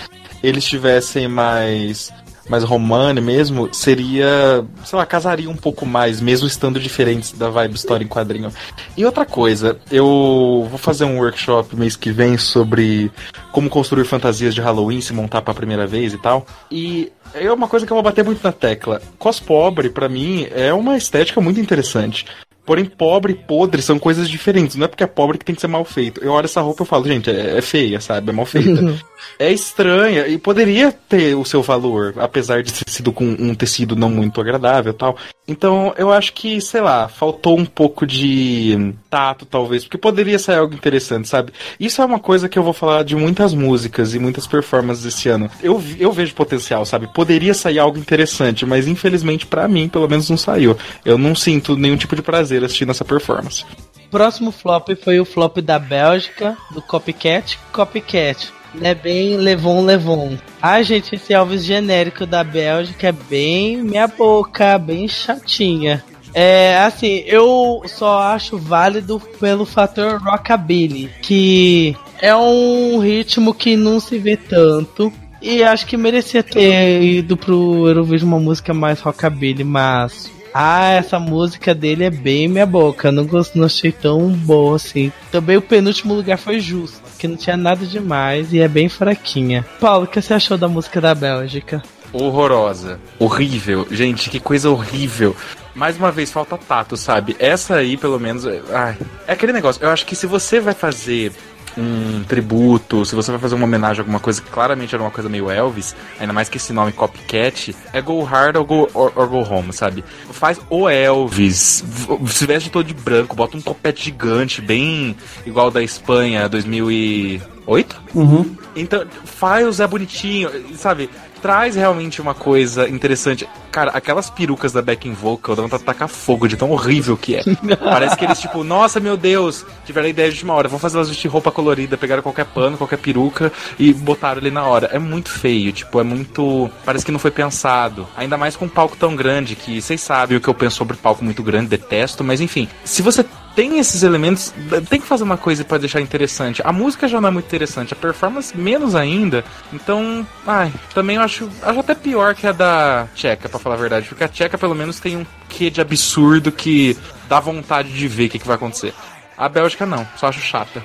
eles 0.43 0.65
tivessem 0.65 1.29
mais 1.29 2.11
mais 2.49 2.65
romane 2.65 3.21
mesmo, 3.21 3.73
seria, 3.73 4.65
sei 4.85 4.99
lá, 4.99 5.07
casaria 5.07 5.51
um 5.51 5.57
pouco 5.57 5.85
mais, 5.85 6.21
mesmo 6.21 6.47
estando 6.47 6.79
diferentes 6.79 7.33
da 7.33 7.51
vibe 7.51 7.75
história 7.75 8.05
em 8.05 8.09
quadrinho. 8.09 8.53
E 8.97 9.05
outra 9.05 9.25
coisa, 9.25 9.79
eu 9.91 10.67
vou 10.69 10.79
fazer 10.79 11.05
um 11.05 11.19
workshop 11.19 11.77
mês 11.77 11.97
que 11.97 12.11
vem 12.11 12.39
sobre 12.39 13.11
como 13.53 13.69
construir 13.69 14.05
fantasias 14.05 14.55
de 14.55 14.61
Halloween, 14.61 15.01
se 15.01 15.13
montar 15.13 15.43
pra 15.43 15.55
primeira 15.55 15.87
vez 15.87 16.13
e 16.13 16.19
tal. 16.19 16.47
E 16.71 17.13
é 17.35 17.51
uma 17.53 17.69
coisa 17.69 17.87
que 17.87 17.93
eu 17.93 17.97
vou 17.97 18.05
bater 18.05 18.25
muito 18.25 18.43
na 18.43 18.53
tecla. 18.53 19.01
Cos 19.19 19.41
pobre, 19.41 19.91
para 19.91 20.09
mim, 20.09 20.47
é 20.55 20.73
uma 20.73 20.97
estética 20.97 21.41
muito 21.41 21.61
interessante. 21.61 22.27
Porém, 22.67 22.85
pobre 22.85 23.33
e 23.33 23.37
podre 23.37 23.81
são 23.81 23.99
coisas 23.99 24.29
diferentes. 24.29 24.77
Não 24.77 24.85
é 24.85 24.89
porque 24.89 25.05
é 25.05 25.07
pobre 25.07 25.39
que 25.39 25.45
tem 25.45 25.55
que 25.55 25.61
ser 25.61 25.69
mal 25.69 25.85
feito. 25.85 26.21
Eu 26.23 26.33
olho 26.33 26.47
essa 26.47 26.61
roupa 26.61 26.83
e 26.83 26.87
falo, 26.87 27.07
gente, 27.07 27.31
é, 27.31 27.59
é 27.59 27.63
feia, 27.63 28.01
sabe? 28.01 28.31
É 28.31 28.33
mal 28.33 28.45
feita. 28.45 28.97
é 29.39 29.53
estranha 29.53 30.27
e 30.27 30.37
poderia 30.39 30.93
ter 30.93 31.35
o 31.35 31.45
seu 31.45 31.63
valor, 31.63 32.15
apesar 32.17 32.63
de 32.63 32.73
ter 32.73 32.91
sido 32.91 33.13
com 33.13 33.25
um 33.25 33.55
tecido 33.55 33.95
não 33.95 34.11
muito 34.11 34.41
agradável 34.41 34.93
tal. 34.93 35.17
Então, 35.49 35.95
eu 35.97 36.13
acho 36.13 36.33
que, 36.33 36.61
sei 36.61 36.81
lá, 36.81 37.07
faltou 37.07 37.57
um 37.57 37.65
pouco 37.65 38.05
de 38.05 38.93
tato, 39.09 39.47
talvez, 39.47 39.85
porque 39.85 39.97
poderia 39.97 40.41
sair 40.41 40.59
algo 40.59 40.75
interessante, 40.75 41.29
sabe? 41.29 41.53
Isso 41.79 42.03
é 42.03 42.05
uma 42.05 42.19
coisa 42.19 42.49
que 42.49 42.59
eu 42.59 42.65
vou 42.65 42.73
falar 42.73 43.05
de 43.05 43.15
muitas 43.15 43.55
músicas 43.55 44.13
e 44.13 44.19
muitas 44.19 44.45
performances 44.47 45.05
esse 45.05 45.29
ano. 45.29 45.49
Eu, 45.63 45.81
eu 46.01 46.11
vejo 46.11 46.35
potencial, 46.35 46.85
sabe? 46.85 47.07
Poderia 47.15 47.55
sair 47.55 47.79
algo 47.79 47.97
interessante, 47.97 48.67
mas 48.67 48.89
infelizmente 48.89 49.47
para 49.47 49.69
mim, 49.69 49.89
pelo 49.89 50.09
menos, 50.09 50.29
não 50.29 50.37
saiu. 50.37 50.77
Eu 51.05 51.17
não 51.17 51.35
sinto 51.35 51.77
nenhum 51.77 51.97
tipo 51.97 52.17
de 52.17 52.23
prazer 52.23 52.56
assistindo 52.65 52.91
essa 52.91 53.05
performance. 53.05 53.65
Próximo 54.11 54.51
flop 54.51 54.89
foi 55.03 55.21
o 55.21 55.25
flop 55.25 55.59
da 55.59 55.79
Bélgica, 55.79 56.57
do 56.71 56.81
Copycat, 56.81 57.59
Copycat. 57.73 58.53
É 58.81 58.95
bem 58.95 59.37
Levon 59.37 59.85
Levon. 59.85 60.37
Ah, 60.61 60.83
gente, 60.83 61.15
esse 61.15 61.33
Elvis 61.33 61.65
genérico 61.65 62.27
da 62.27 62.45
Bélgica 62.45 63.09
é 63.09 63.13
bem 63.13 63.83
minha 63.83 64.07
boca, 64.07 64.79
bem 64.79 65.09
chatinha. 65.09 66.05
É, 66.35 66.77
assim, 66.79 67.23
eu 67.27 67.83
só 67.87 68.19
acho 68.19 68.59
válido 68.59 69.19
pelo 69.41 69.65
fator 69.65 70.21
rockabilly, 70.23 71.11
que 71.23 71.97
é 72.21 72.37
um 72.37 72.99
ritmo 72.99 73.55
que 73.55 73.75
não 73.75 73.99
se 73.99 74.19
vê 74.19 74.37
tanto. 74.37 75.11
E 75.41 75.63
acho 75.63 75.87
que 75.87 75.97
merecia 75.97 76.43
ter 76.43 77.03
ido 77.03 77.37
pro 77.37 77.87
Eurovision 77.89 78.29
uma 78.29 78.41
música 78.41 78.75
mais 78.75 79.01
rockabilly, 79.01 79.65
mas 79.65 80.31
ah, 80.59 80.89
essa 80.89 81.19
música 81.19 81.75
dele 81.75 82.05
é 82.05 82.11
bem 82.11 82.49
minha 82.49 82.65
boca. 82.65 83.13
Não, 83.13 83.27
gosto, 83.27 83.59
não 83.59 83.67
achei 83.67 83.93
tão 83.93 84.31
boa 84.31 84.77
assim. 84.77 85.13
Também 85.31 85.59
o 85.59 85.63
penúltimo 85.63 86.15
lugar 86.15 86.39
foi 86.39 86.61
justo, 86.61 87.03
que 87.19 87.29
não 87.29 87.37
tinha 87.37 87.59
nada 87.59 87.85
demais 87.85 88.55
e 88.55 88.61
é 88.61 88.67
bem 88.67 88.89
fraquinha. 88.89 89.67
Paulo, 89.79 90.05
o 90.05 90.07
que 90.07 90.23
você 90.23 90.33
achou 90.33 90.57
da 90.57 90.67
música 90.67 90.99
da 90.99 91.15
Bélgica? 91.15 91.83
Horrorosa. 92.11 92.99
Horrível. 93.19 93.87
Gente, 93.91 94.31
que 94.31 94.41
coisa 94.41 94.71
horrível. 94.71 95.37
Mais 95.75 95.99
uma 95.99 96.11
vez, 96.11 96.33
falta 96.33 96.57
tato, 96.57 96.97
sabe? 96.97 97.37
Essa 97.39 97.75
aí, 97.75 97.99
pelo 97.99 98.19
menos. 98.19 98.47
Ai, 98.73 98.97
é 99.27 99.33
aquele 99.35 99.53
negócio. 99.53 99.85
Eu 99.85 99.91
acho 99.91 100.07
que 100.07 100.17
se 100.17 100.27
você 100.27 100.59
vai 100.59 100.73
fazer 100.73 101.33
um 101.77 102.25
tributo, 102.25 103.05
se 103.05 103.15
você 103.15 103.31
vai 103.31 103.41
fazer 103.41 103.55
uma 103.55 103.65
homenagem 103.65 104.01
a 104.01 104.03
alguma 104.03 104.21
coisa 104.21 104.41
que 104.41 104.51
claramente 104.51 104.95
era 104.95 105.03
uma 105.03 105.11
coisa 105.11 105.29
meio 105.29 105.51
Elvis, 105.51 105.95
ainda 106.19 106.33
mais 106.33 106.49
que 106.49 106.57
esse 106.57 106.73
nome 106.73 106.93
Copycat, 106.93 107.75
é 107.93 108.01
Go 108.01 108.23
Hard 108.23 108.57
ou 108.57 108.65
Go, 108.65 108.91
or, 108.95 109.13
or 109.15 109.29
go 109.29 109.39
Home, 109.39 109.73
sabe? 109.73 110.05
Faz 110.31 110.61
o 110.71 110.89
Elvis, 110.89 111.85
se 112.27 112.47
veste 112.47 112.71
todo 112.71 112.87
de 112.87 112.95
branco, 112.95 113.37
bota 113.37 113.57
um 113.57 113.61
topete 113.61 114.05
gigante, 114.05 114.61
bem 114.61 115.17
igual 115.45 115.71
da 115.71 115.83
Espanha 115.83 116.49
2008. 116.49 118.03
Uhum. 118.15 118.57
Então, 118.75 119.07
faz 119.25 119.67
o 119.67 119.73
Zé 119.73 119.87
Bonitinho, 119.87 120.51
sabe? 120.77 121.11
Traz 121.41 121.77
realmente 121.77 122.21
uma 122.21 122.35
coisa 122.35 122.89
interessante. 122.89 123.49
Cara, 123.71 123.91
aquelas 123.91 124.31
perucas 124.31 124.73
da 124.73 124.81
backing 124.81 125.13
vocal 125.13 125.55
dão 125.55 125.69
pra 125.69 125.79
tacar 125.79 126.09
fogo 126.09 126.49
de 126.49 126.57
tão 126.57 126.71
horrível 126.71 127.17
que 127.17 127.37
é. 127.37 127.43
Parece 127.79 128.17
que 128.17 128.25
eles, 128.25 128.41
tipo, 128.41 128.65
nossa, 128.65 128.99
meu 128.99 129.17
Deus, 129.17 129.65
tiveram 129.85 130.07
a 130.07 130.11
ideia 130.11 130.33
de 130.33 130.43
uma 130.45 130.55
hora, 130.55 130.69
vão 130.69 130.79
fazer 130.79 130.97
elas 130.97 131.09
vestir 131.09 131.29
roupa 131.29 131.51
colorida, 131.53 131.97
pegaram 131.97 132.23
qualquer 132.23 132.47
pano, 132.47 132.79
qualquer 132.79 132.99
peruca 132.99 133.53
e 133.79 133.93
botaram 133.93 134.41
ali 134.41 134.51
na 134.51 134.65
hora. 134.65 134.89
É 134.93 134.99
muito 134.99 135.31
feio, 135.31 135.73
tipo, 135.73 136.01
é 136.01 136.03
muito. 136.03 136.71
Parece 136.85 137.05
que 137.05 137.13
não 137.13 137.19
foi 137.19 137.31
pensado. 137.31 138.07
Ainda 138.17 138.37
mais 138.37 138.57
com 138.57 138.65
um 138.65 138.69
palco 138.69 138.97
tão 138.97 139.15
grande 139.15 139.55
que 139.55 139.81
vocês 139.81 140.01
sabem 140.01 140.39
o 140.39 140.41
que 140.41 140.49
eu 140.49 140.55
penso 140.55 140.77
sobre 140.77 140.97
palco 140.97 141.25
muito 141.25 141.43
grande, 141.43 141.69
detesto, 141.69 142.25
mas 142.25 142.41
enfim, 142.41 142.69
se 142.85 143.03
você 143.03 143.25
tem 143.57 143.79
esses 143.79 144.03
elementos, 144.03 144.55
tem 144.91 145.01
que 145.01 145.07
fazer 145.07 145.25
uma 145.25 145.39
coisa 145.39 145.65
para 145.65 145.79
deixar 145.79 146.03
interessante. 146.03 146.61
A 146.63 146.71
música 146.73 147.09
já 147.09 147.21
não 147.21 147.31
é 147.31 147.33
muito 147.33 147.47
interessante, 147.47 147.95
a 147.95 147.97
performance 147.97 148.57
menos 148.57 148.95
ainda. 148.95 149.43
Então, 149.73 150.25
ai, 150.47 150.71
também 150.95 151.17
eu 151.17 151.23
acho, 151.23 151.49
acho 151.63 151.81
até 151.81 151.95
pior 151.95 152.35
que 152.35 152.47
a 152.47 152.53
da 152.53 153.09
Tcheca, 153.15 153.49
para 153.49 153.59
falar 153.59 153.77
a 153.77 153.79
verdade, 153.79 154.07
porque 154.09 154.23
a 154.23 154.29
Tcheca 154.29 154.59
pelo 154.59 154.75
menos 154.75 155.01
tem 155.01 155.17
um 155.17 155.27
quê 155.49 155.71
de 155.71 155.81
absurdo 155.81 156.53
que 156.53 156.97
dá 157.31 157.41
vontade 157.41 157.89
de 157.89 158.07
ver 158.07 158.27
o 158.27 158.29
que, 158.29 158.39
que 158.39 158.47
vai 158.47 158.57
acontecer. 158.57 158.93
A 159.39 159.49
Bélgica 159.49 159.87
não, 159.87 160.07
só 160.17 160.29
acho 160.29 160.41
chata. 160.41 160.83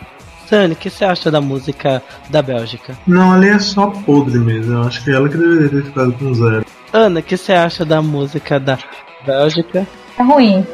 Sani, 0.47 0.73
o 0.73 0.75
que 0.77 0.89
você 0.89 1.03
acha 1.03 1.29
da 1.29 1.41
música 1.41 2.01
da 2.29 2.41
Bélgica? 2.41 2.97
Não, 3.05 3.34
ali 3.34 3.49
é 3.49 3.60
só 3.60 3.88
podre 3.88 4.39
mesmo. 4.39 4.73
Eu 4.73 4.84
acho 4.84 5.03
que 5.03 5.12
ela 5.12 5.27
que 5.27 5.38
deveria 5.38 5.69
ter 5.69 5.84
ficado 5.86 6.13
com 6.13 6.34
zero. 6.34 6.65
Ana, 6.93 7.19
o 7.19 7.23
que 7.23 7.38
você 7.38 7.53
acha 7.53 7.86
da 7.86 8.01
música 8.01 8.60
da 8.60 8.77
Bélgica? 9.25 9.88
É 10.17 10.23
ruim. 10.23 10.65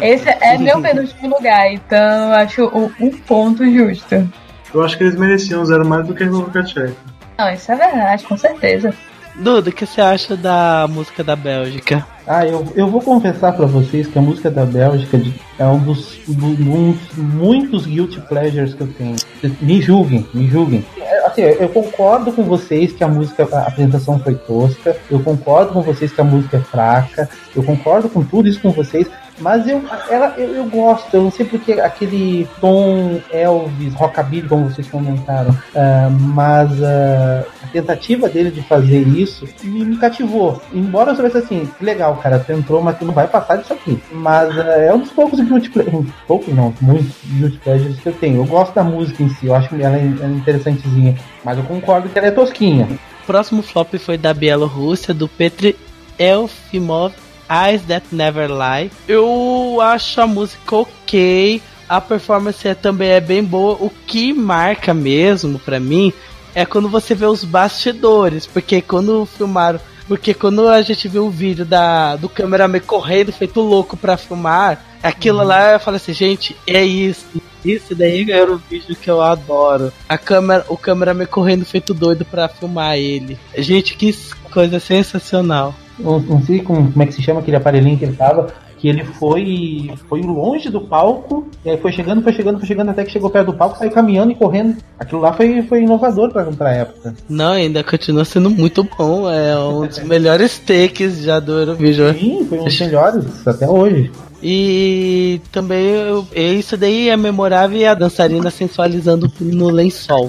Esse 0.00 0.28
é 0.28 0.58
meu 0.58 0.80
penúltimo 0.80 1.28
lugar, 1.36 1.72
então 1.72 1.98
eu 2.28 2.32
acho 2.34 2.64
o- 2.66 2.92
um 3.00 3.10
ponto 3.10 3.64
justo. 3.70 4.28
Eu 4.74 4.82
acho 4.82 4.96
que 4.96 5.04
eles 5.04 5.16
mereciam 5.16 5.64
zero 5.64 5.86
mais 5.86 6.06
do 6.06 6.14
que 6.14 6.22
a 6.22 6.26
República 6.26 6.62
Tcheca. 6.64 6.94
Não, 7.38 7.52
isso 7.52 7.70
é 7.72 7.76
verdade, 7.76 8.24
com 8.24 8.36
certeza. 8.36 8.94
Duda, 9.34 9.70
o 9.70 9.72
que 9.72 9.86
você 9.86 10.00
acha 10.00 10.36
da 10.36 10.86
música 10.90 11.24
da 11.24 11.34
Bélgica? 11.34 12.06
Ah, 12.26 12.46
eu, 12.46 12.70
eu 12.76 12.86
vou 12.88 13.00
confessar 13.00 13.52
pra 13.54 13.64
vocês 13.64 14.06
que 14.06 14.18
a 14.18 14.22
música 14.22 14.50
da 14.50 14.64
Bélgica 14.66 15.18
é 15.58 15.64
um 15.66 15.78
dos, 15.78 16.18
do- 16.28 16.46
um 16.46 16.92
dos 16.92 17.16
muitos 17.16 17.86
guilty 17.86 18.20
pleasures 18.20 18.74
que 18.74 18.82
eu 18.82 18.88
tenho. 18.88 19.16
Me 19.60 19.80
julguem, 19.80 20.26
me 20.34 20.46
julguem. 20.48 20.84
É, 21.00 21.12
Assim, 21.26 21.42
eu 21.42 21.68
concordo 21.70 22.30
com 22.32 22.42
vocês 22.42 22.92
que 22.92 23.02
a 23.02 23.08
música, 23.08 23.48
a 23.50 23.68
apresentação 23.68 24.18
foi 24.18 24.34
tosca, 24.34 24.94
eu 25.10 25.18
concordo 25.20 25.72
com 25.72 25.80
vocês 25.80 26.12
que 26.12 26.20
a 26.20 26.24
música 26.24 26.58
é 26.58 26.60
fraca, 26.60 27.28
eu 27.56 27.62
concordo 27.62 28.10
com 28.10 28.22
tudo 28.22 28.48
isso 28.48 28.60
com 28.60 28.70
vocês, 28.70 29.06
mas 29.42 29.66
eu, 29.66 29.82
ela, 30.08 30.34
eu, 30.38 30.54
eu 30.54 30.64
gosto, 30.66 31.12
eu 31.12 31.24
não 31.24 31.30
sei 31.30 31.44
porque 31.44 31.72
aquele 31.72 32.48
tom 32.60 33.20
Elvis, 33.30 33.92
rockabilly, 33.94 34.48
como 34.48 34.70
vocês 34.70 34.88
comentaram, 34.88 35.56
ah, 35.74 36.08
mas 36.10 36.70
ah, 36.82 37.44
a 37.64 37.66
tentativa 37.66 38.28
dele 38.28 38.52
de 38.52 38.62
fazer 38.62 39.00
isso 39.08 39.46
me, 39.64 39.84
me 39.84 39.96
cativou. 39.96 40.62
Embora 40.72 41.10
eu 41.10 41.16
soubesse 41.16 41.38
assim, 41.38 41.68
que 41.76 41.84
legal, 41.84 42.16
cara, 42.18 42.38
tu 42.38 42.52
entrou, 42.52 42.80
mas 42.80 42.96
tu 42.98 43.04
não 43.04 43.12
vai 43.12 43.26
passar 43.26 43.56
disso 43.56 43.72
aqui. 43.72 44.00
Mas 44.12 44.56
ah, 44.56 44.78
é 44.78 44.94
um 44.94 45.00
dos 45.00 45.10
poucos 45.10 45.40
guilty 45.40 45.70
poucos 46.26 46.54
não, 46.54 46.72
muitos 46.80 47.12
guilty 47.24 47.58
que 48.00 48.08
eu 48.08 48.12
tenho. 48.12 48.36
Eu 48.36 48.46
gosto 48.46 48.72
da 48.74 48.84
música 48.84 49.22
em 49.22 49.28
si, 49.28 49.46
eu 49.46 49.54
acho 49.56 49.68
que 49.68 49.82
ela 49.82 49.96
é, 49.96 50.06
ela 50.06 50.32
é 50.32 50.36
interessantezinha, 50.36 51.16
mas 51.44 51.58
eu 51.58 51.64
concordo 51.64 52.08
que 52.08 52.18
ela 52.18 52.28
é 52.28 52.30
tosquinha. 52.30 52.86
O 53.22 53.26
próximo 53.26 53.62
flop 53.62 53.94
foi 53.98 54.16
da 54.16 54.32
Bielorrússia, 54.32 55.12
do 55.12 55.26
Petri 55.28 55.76
Elfimov, 56.18 57.12
Eyes 57.52 57.82
That 57.82 58.06
Never 58.12 58.48
Lie. 58.50 58.90
Eu 59.06 59.78
acho 59.82 60.20
a 60.20 60.26
música 60.26 60.76
ok, 60.76 61.60
a 61.88 62.00
performance 62.00 62.66
é- 62.66 62.74
também 62.74 63.10
é 63.10 63.20
bem 63.20 63.44
boa. 63.44 63.74
O 63.80 63.90
que 64.06 64.32
marca 64.32 64.94
mesmo 64.94 65.58
pra 65.58 65.78
mim 65.78 66.12
é 66.54 66.64
quando 66.64 66.88
você 66.88 67.14
vê 67.14 67.26
os 67.26 67.44
bastidores, 67.44 68.46
porque 68.46 68.80
quando 68.80 69.26
filmaram. 69.26 69.80
Porque 70.08 70.34
quando 70.34 70.68
a 70.68 70.82
gente 70.82 71.06
viu 71.08 71.26
o 71.26 71.30
vídeo 71.30 71.64
da, 71.64 72.16
do 72.16 72.28
cameraman 72.28 72.80
correndo, 72.80 73.32
feito 73.32 73.60
louco 73.60 73.96
pra 73.96 74.16
filmar, 74.16 74.84
aquilo 75.02 75.42
lá 75.44 75.72
eu 75.72 75.80
falei 75.80 75.96
assim, 75.96 76.12
gente, 76.12 76.56
é 76.66 76.82
isso. 76.84 77.24
Isso 77.64 77.94
daí 77.94 78.28
era 78.30 78.52
o 78.52 78.58
vídeo 78.58 78.96
que 78.96 79.08
eu 79.08 79.22
adoro. 79.22 79.92
A 80.08 80.18
câmera, 80.18 80.66
o 80.68 80.76
cameraman 80.76 81.24
correndo 81.26 81.64
feito 81.64 81.94
doido 81.94 82.24
pra 82.24 82.48
filmar 82.48 82.96
ele. 82.98 83.38
Gente, 83.56 83.94
que 83.96 84.12
coisa 84.50 84.80
sensacional. 84.80 85.72
Não, 85.98 86.18
não 86.20 86.42
sei 86.42 86.60
como, 86.60 86.90
como 86.90 87.02
é 87.02 87.06
que 87.06 87.12
se 87.14 87.22
chama 87.22 87.40
aquele 87.40 87.56
aparelhinho 87.56 87.96
que 87.98 88.04
ele 88.04 88.16
tava, 88.16 88.48
que 88.78 88.88
ele 88.88 89.04
foi 89.04 89.92
foi 90.08 90.20
longe 90.22 90.68
do 90.68 90.80
palco, 90.80 91.46
e 91.64 91.70
aí 91.70 91.76
foi 91.78 91.92
chegando, 91.92 92.20
foi 92.22 92.32
chegando, 92.32 92.58
foi 92.58 92.66
chegando, 92.66 92.88
até 92.90 93.04
que 93.04 93.12
chegou 93.12 93.30
perto 93.30 93.52
do 93.52 93.56
palco, 93.56 93.78
saiu 93.78 93.90
caminhando 93.92 94.32
e 94.32 94.34
correndo. 94.34 94.76
Aquilo 94.98 95.20
lá 95.20 95.32
foi, 95.32 95.62
foi 95.62 95.82
inovador 95.82 96.30
pra, 96.32 96.44
pra 96.46 96.72
época. 96.74 97.14
Não, 97.28 97.52
ainda 97.52 97.84
continua 97.84 98.24
sendo 98.24 98.50
muito 98.50 98.82
bom. 98.98 99.30
É 99.30 99.56
um 99.58 99.86
dos 99.86 99.98
melhores 100.04 100.58
takes 100.58 101.22
já 101.22 101.38
do 101.38 101.52
Eurovision. 101.60 102.14
Sim, 102.14 102.46
foi 102.48 102.58
um 102.58 102.64
dos 102.64 102.80
melhores 102.80 103.46
até 103.46 103.68
hoje. 103.68 104.10
E 104.42 105.40
também 105.52 105.86
eu- 105.90 106.26
isso 106.34 106.76
daí 106.76 107.08
é 107.08 107.16
memorável 107.16 107.78
e 107.78 107.86
a 107.86 107.94
dançarina 107.94 108.50
sensualizando 108.50 109.30
no 109.40 109.68
lençol. 109.70 110.28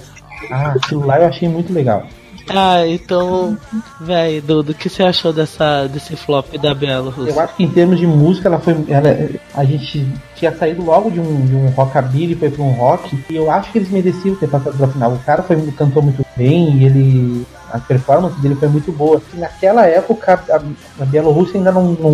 Ah, 0.52 0.74
aquilo 0.76 1.06
lá 1.08 1.20
eu 1.20 1.28
achei 1.28 1.50
muito 1.50 1.74
legal. 1.74 2.06
Ah, 2.50 2.86
então, 2.86 3.58
velho, 4.02 4.42
Dudu, 4.42 4.72
o 4.74 4.76
que 4.76 4.90
você 4.90 5.02
achou 5.04 5.32
dessa, 5.32 5.88
desse 5.88 6.16
flop 6.16 6.58
da 6.58 6.70
Eu 6.70 6.76
Bielorrússia? 6.76 7.42
acho 7.42 7.56
que 7.56 7.64
em 7.64 7.70
termos 7.70 7.98
de 7.98 8.06
música, 8.06 8.48
ela 8.50 8.60
foi. 8.60 8.76
Ela, 8.88 9.30
a 9.54 9.64
gente 9.64 10.06
tinha 10.36 10.56
saído 10.56 10.84
logo 10.84 11.10
de 11.10 11.20
um, 11.20 11.46
de 11.46 11.56
um 11.56 11.70
rockabilly 11.70 12.36
foi 12.36 12.50
pra 12.50 12.64
um 12.64 12.72
rock. 12.72 13.18
E 13.30 13.36
eu 13.36 13.50
acho 13.50 13.72
que 13.72 13.78
eles 13.78 13.90
mereciam 13.90 14.36
ter 14.36 14.48
passado 14.50 14.78
pra 14.78 14.88
final. 14.88 15.14
O 15.14 15.20
cara 15.20 15.42
foi, 15.44 15.56
cantou 15.72 16.04
muito 16.04 16.26
bem 16.36 16.78
e 16.78 16.86
ele. 16.86 17.46
A 17.72 17.80
performance 17.80 18.40
dele 18.40 18.56
foi 18.56 18.68
muito 18.68 18.92
boa. 18.92 19.22
E 19.34 19.38
naquela 19.38 19.86
época, 19.86 20.40
a, 20.50 21.02
a 21.02 21.06
Bielorrússia 21.06 21.58
ainda 21.58 21.72
não, 21.72 21.94
não, 21.94 22.12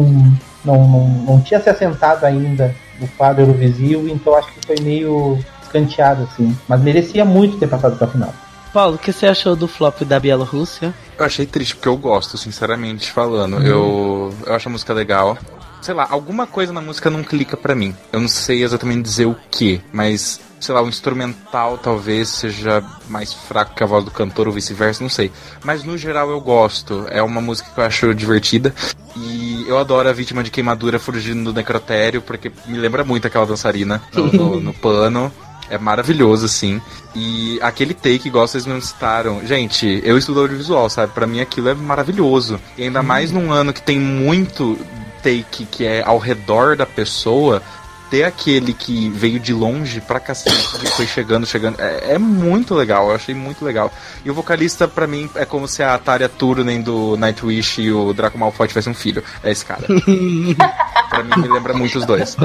não, 0.64 0.88
não, 0.88 1.08
não 1.08 1.42
tinha 1.42 1.60
se 1.60 1.70
assentado 1.70 2.26
ainda 2.26 2.74
no 3.00 3.08
quadro 3.10 3.44
Eurovisivo, 3.44 4.08
então 4.08 4.36
acho 4.36 4.52
que 4.54 4.66
foi 4.66 4.76
meio 4.82 5.38
escanteado, 5.64 6.24
assim. 6.24 6.56
Mas 6.68 6.82
merecia 6.82 7.26
muito 7.26 7.58
ter 7.58 7.68
passado 7.68 7.98
pra 7.98 8.08
final. 8.08 8.34
Paulo, 8.74 8.96
o 8.96 9.00
que 9.00 9.12
você 9.12 9.26
achou 9.26 9.56
do 9.56 9.68
flop 9.68 10.02
da 10.04 10.20
Bielorrússia? 10.20 10.94
Eu 11.18 11.26
achei 11.26 11.46
triste, 11.46 11.76
porque 11.76 11.88
eu 11.90 11.98
gosto, 11.98 12.38
sinceramente 12.38 13.12
falando. 13.12 13.58
Eu, 13.66 14.34
eu 14.46 14.54
acho 14.54 14.70
a 14.70 14.72
música 14.72 14.94
legal. 14.94 15.38
Sei 15.82 15.94
lá, 15.94 16.06
alguma 16.10 16.46
coisa 16.46 16.72
na 16.74 16.82
música 16.82 17.10
não 17.10 17.24
clica 17.24 17.56
pra 17.58 17.74
mim. 17.74 17.96
Eu 18.12 18.20
não 18.20 18.28
sei 18.28 18.64
exatamente 18.64 19.02
dizer 19.02 19.26
o 19.26 19.36
que, 19.50 19.82
mas, 19.94 20.40
sei 20.60 20.76
lá, 20.76 20.82
o 20.84 20.88
instrumental 20.90 21.78
talvez 21.78 22.28
seja 22.30 22.84
mais 23.08 23.34
fraco 23.34 23.74
que 23.74 23.82
a 23.82 23.88
voz 23.88 24.04
do 24.06 24.12
cantor 24.12 24.48
ou 24.48 24.54
vice-versa, 24.54 25.02
não 25.02 25.10
sei. 25.10 25.32
Mas 25.64 25.84
no 25.84 25.98
geral 25.98 26.30
eu 26.30 26.40
gosto. 26.42 27.06
É 27.10 27.24
uma 27.24 27.42
música 27.42 27.70
que 27.74 27.80
eu 27.80 27.84
acho 27.86 28.14
divertida. 28.14 28.74
E 29.16 29.66
eu 29.68 29.80
adoro 29.80 30.08
a 30.10 30.14
vítima 30.14 30.44
de 30.44 30.52
queimadura 30.52 31.00
fugindo 31.00 31.52
do 31.52 31.56
necrotério, 31.58 32.22
porque 32.22 32.52
me 32.68 32.78
lembra 32.78 33.04
muito 33.04 33.26
aquela 33.26 33.46
dançarina 33.46 34.02
no, 34.14 34.32
no- 34.32 34.60
no 34.60 34.74
pano. 34.78 35.32
É 35.70 35.78
maravilhoso, 35.78 36.46
assim. 36.46 36.82
E 37.16 37.60
aquele 37.62 37.94
take, 37.94 38.28
igual 38.28 38.48
vocês 38.48 38.66
não 38.66 38.80
citaram. 38.82 39.46
Gente, 39.46 40.02
eu 40.04 40.18
estudo 40.18 40.42
audiovisual, 40.42 40.90
sabe? 40.90 41.14
Pra 41.14 41.28
mim 41.28 41.42
aquilo 41.42 41.70
é 41.70 41.74
maravilhoso. 41.74 42.60
E 42.78 42.84
ainda 42.84 43.04
mais 43.04 43.32
num 43.32 43.52
ano 43.52 43.74
que 43.74 43.82
tem 43.82 44.00
muito 44.00 44.78
take 45.22 45.66
que 45.66 45.86
é 45.86 46.04
ao 46.04 46.18
redor 46.18 46.76
da 46.76 46.86
pessoa. 46.86 47.62
Ter 48.10 48.24
aquele 48.24 48.74
que 48.74 49.10
veio 49.10 49.40
de 49.40 49.54
longe 49.54 50.02
pra 50.02 50.20
cacete, 50.20 50.80
que 50.80 50.88
foi 50.88 51.06
chegando, 51.06 51.46
chegando. 51.46 51.80
É, 51.80 52.14
é 52.14 52.18
muito 52.18 52.74
legal, 52.74 53.10
eu 53.10 53.16
achei 53.16 53.36
muito 53.36 53.64
legal. 53.64 53.92
E 54.26 54.32
o 54.32 54.34
vocalista, 54.34 54.88
pra 54.88 55.06
mim, 55.06 55.30
é 55.36 55.46
como 55.46 55.68
se 55.68 55.84
a 55.84 55.98
Tarya 55.98 56.28
Turunen 56.28 56.82
do 56.82 57.16
Nightwish 57.18 57.82
e 57.82 57.92
o 57.92 58.14
Draco 58.14 58.38
Malfoy 58.38 58.68
tivessem 58.68 58.92
um 58.92 58.96
filho. 58.96 59.24
É 59.44 59.52
esse 59.52 59.64
cara. 59.64 59.84
pra 61.10 61.24
mim, 61.24 61.42
me 61.42 61.48
lembra 61.48 61.74
muito 61.74 62.00
os 62.00 62.06
dois. 62.06 62.36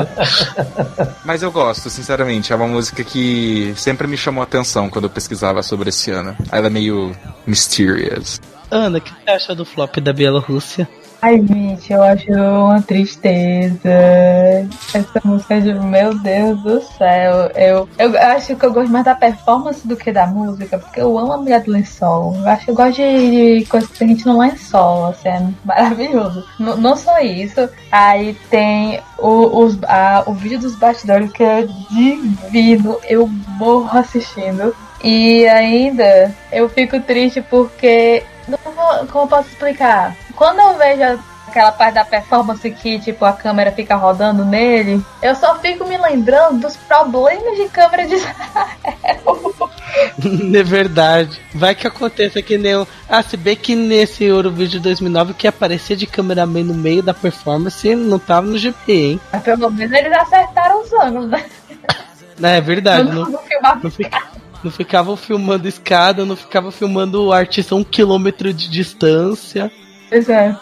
Mas 1.25 1.43
eu 1.43 1.51
gosto, 1.51 1.89
sinceramente. 1.89 2.53
É 2.53 2.57
uma 2.57 2.69
música 2.69 3.03
que 3.03 3.73
sempre 3.77 4.07
me 4.07 4.17
chamou 4.17 4.43
a 4.43 4.45
atenção 4.45 4.91
quando 4.91 5.05
eu 5.05 5.11
pesquisava 5.11 5.63
sobre 5.63 5.89
esse 5.89 6.11
ano. 6.11 6.37
Ela 6.53 6.67
é 6.67 6.71
meio 6.71 7.17
mysterious. 7.47 8.41
Ana, 8.71 8.99
o 8.99 9.01
que 9.01 9.11
você 9.11 9.31
acha 9.31 9.55
do 9.55 9.65
flop 9.65 9.97
da 9.99 10.13
Bielorrússia? 10.13 10.89
Ai, 11.25 11.39
gente, 11.47 11.91
eu 11.91 12.03
acho 12.03 12.31
uma 12.31 12.83
tristeza. 12.83 13.89
Essa 14.93 15.23
música 15.25 15.59
de 15.59 15.73
meu 15.73 16.15
Deus 16.19 16.61
do 16.63 16.83
céu. 16.83 17.51
Eu, 17.55 17.89
eu 17.99 18.19
acho 18.21 18.55
que 18.55 18.67
eu 18.67 18.71
gosto 18.75 18.91
mais 18.93 19.07
da 19.07 19.15
performance 19.15 19.89
do 19.89 19.97
que 19.97 20.13
da 20.13 20.27
música, 20.27 20.79
porque 20.79 21.01
eu 21.01 21.19
amo 21.19 21.33
a 21.33 21.37
mulher 21.39 21.63
do 21.63 21.71
lençol. 21.71 22.37
Eu 22.37 22.47
acho 22.47 22.67
que 22.67 22.71
eu 22.73 22.75
gosto 22.75 22.97
de, 22.97 23.61
de 23.61 23.65
coisas 23.67 23.89
que 23.89 23.99
tem 24.01 24.09
gente 24.09 24.27
no 24.27 24.39
lençol, 24.39 25.07
assim, 25.07 25.29
é 25.31 25.43
maravilhoso. 25.65 26.45
N- 26.61 26.77
não 26.77 26.95
só 26.95 27.19
isso, 27.21 27.71
aí 27.91 28.37
tem 28.51 29.01
o, 29.19 29.61
os, 29.65 29.79
a- 29.85 30.25
o 30.27 30.35
vídeo 30.35 30.59
dos 30.59 30.77
bastidores 30.77 31.33
que 31.33 31.43
é 31.43 31.67
divino. 31.91 32.99
Eu 33.09 33.27
morro 33.27 33.99
assistindo. 33.99 34.77
E 35.03 35.47
ainda 35.49 36.35
eu 36.53 36.69
fico 36.69 37.01
triste 37.01 37.41
porque. 37.41 38.23
Não 38.49 38.59
vou, 38.73 39.07
como 39.07 39.25
eu 39.25 39.29
posso 39.29 39.49
explicar? 39.49 40.15
Quando 40.37 40.59
eu 40.61 40.77
vejo 40.77 41.21
aquela 41.49 41.73
parte 41.73 41.95
da 41.95 42.05
performance 42.05 42.69
que, 42.71 42.99
tipo, 42.99 43.25
a 43.25 43.33
câmera 43.33 43.71
fica 43.73 43.95
rodando 43.95 44.45
nele, 44.45 45.05
eu 45.23 45.35
só 45.37 45.59
fico 45.61 45.87
me 45.87 45.97
lembrando 45.97 46.61
dos 46.61 46.77
problemas 46.77 47.57
de 47.57 47.69
câmera 47.69 48.07
de 48.07 48.17
é 50.57 50.63
verdade. 50.63 51.41
Vai 51.55 51.75
que 51.75 51.87
aconteça 51.87 52.43
que 52.43 52.59
nem 52.59 52.75
o. 52.77 52.87
Ah, 53.09 53.23
se 53.23 53.37
bem 53.37 53.57
que 53.57 53.75
nesse 53.75 54.25
Eurovídeo 54.25 54.81
2009 54.81 55.35
que 55.35 55.47
aparecer 55.47 55.97
de 55.97 56.07
cameraman 56.07 56.65
no 56.65 56.75
meio 56.75 57.03
da 57.03 57.15
performance 57.15 57.95
não 57.95 58.19
tava 58.19 58.47
no 58.47 58.59
GP, 58.59 58.93
hein? 58.93 59.21
Mas 59.33 59.43
pelo 59.43 59.71
menos 59.71 59.93
eles 59.93 60.13
acertaram 60.13 60.83
os 60.83 60.93
anos, 60.93 61.29
né? 61.29 61.45
É 62.43 62.61
verdade. 62.61 63.05
Não, 63.05 63.15
Não, 63.15 63.31
não 63.31 63.31
não, 63.85 63.91
fica- 63.93 64.23
não 64.65 64.73
ficavam 64.73 65.17
filmando 65.17 65.69
escada, 65.69 66.25
não 66.25 66.37
ficava 66.37 66.73
filmando 66.73 67.23
o 67.23 67.33
artista 67.33 67.75
a 67.75 67.79
um 67.79 67.85
quilômetro 67.85 68.53
de 68.53 68.69
distância. 68.71 69.71
Pois 70.09 70.29
é. 70.29 70.57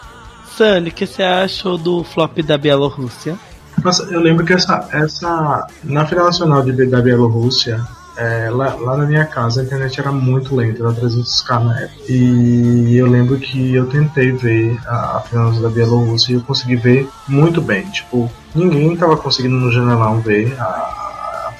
Sunny, 0.55 0.89
o 0.89 0.93
que 0.93 1.07
você 1.07 1.23
achou 1.23 1.77
do 1.77 2.03
flop 2.03 2.37
da 2.39 2.57
Bielorrússia? 2.57 3.37
Nossa, 3.83 4.03
eu 4.03 4.19
lembro 4.19 4.45
que 4.45 4.53
essa, 4.53 4.87
essa 4.91 5.67
na 5.83 6.05
final 6.05 6.25
nacional 6.25 6.61
de, 6.61 6.85
da 6.85 7.01
Bielorrússia, 7.01 7.81
é, 8.15 8.49
lá, 8.51 8.75
lá 8.75 8.97
na 8.97 9.05
minha 9.05 9.25
casa 9.25 9.61
a 9.61 9.63
internet 9.63 9.99
era 9.99 10.11
muito 10.11 10.55
lenta, 10.55 10.83
era 10.83 10.93
300k 10.93 11.63
na 11.63 11.79
época. 11.79 12.03
E 12.07 12.95
eu 12.95 13.07
lembro 13.07 13.39
que 13.39 13.73
eu 13.73 13.87
tentei 13.87 14.31
ver 14.31 14.79
a, 14.85 15.17
a 15.17 15.19
final 15.21 15.51
da 15.53 15.69
Bielorrússia 15.69 16.33
e 16.33 16.35
eu 16.35 16.41
consegui 16.41 16.75
ver 16.75 17.09
muito 17.27 17.61
bem. 17.61 17.83
Tipo, 17.89 18.31
ninguém 18.53 18.95
tava 18.95 19.17
conseguindo 19.17 19.55
no 19.55 19.71
janelão 19.71 20.19
ver 20.21 20.53
a 20.59 21.02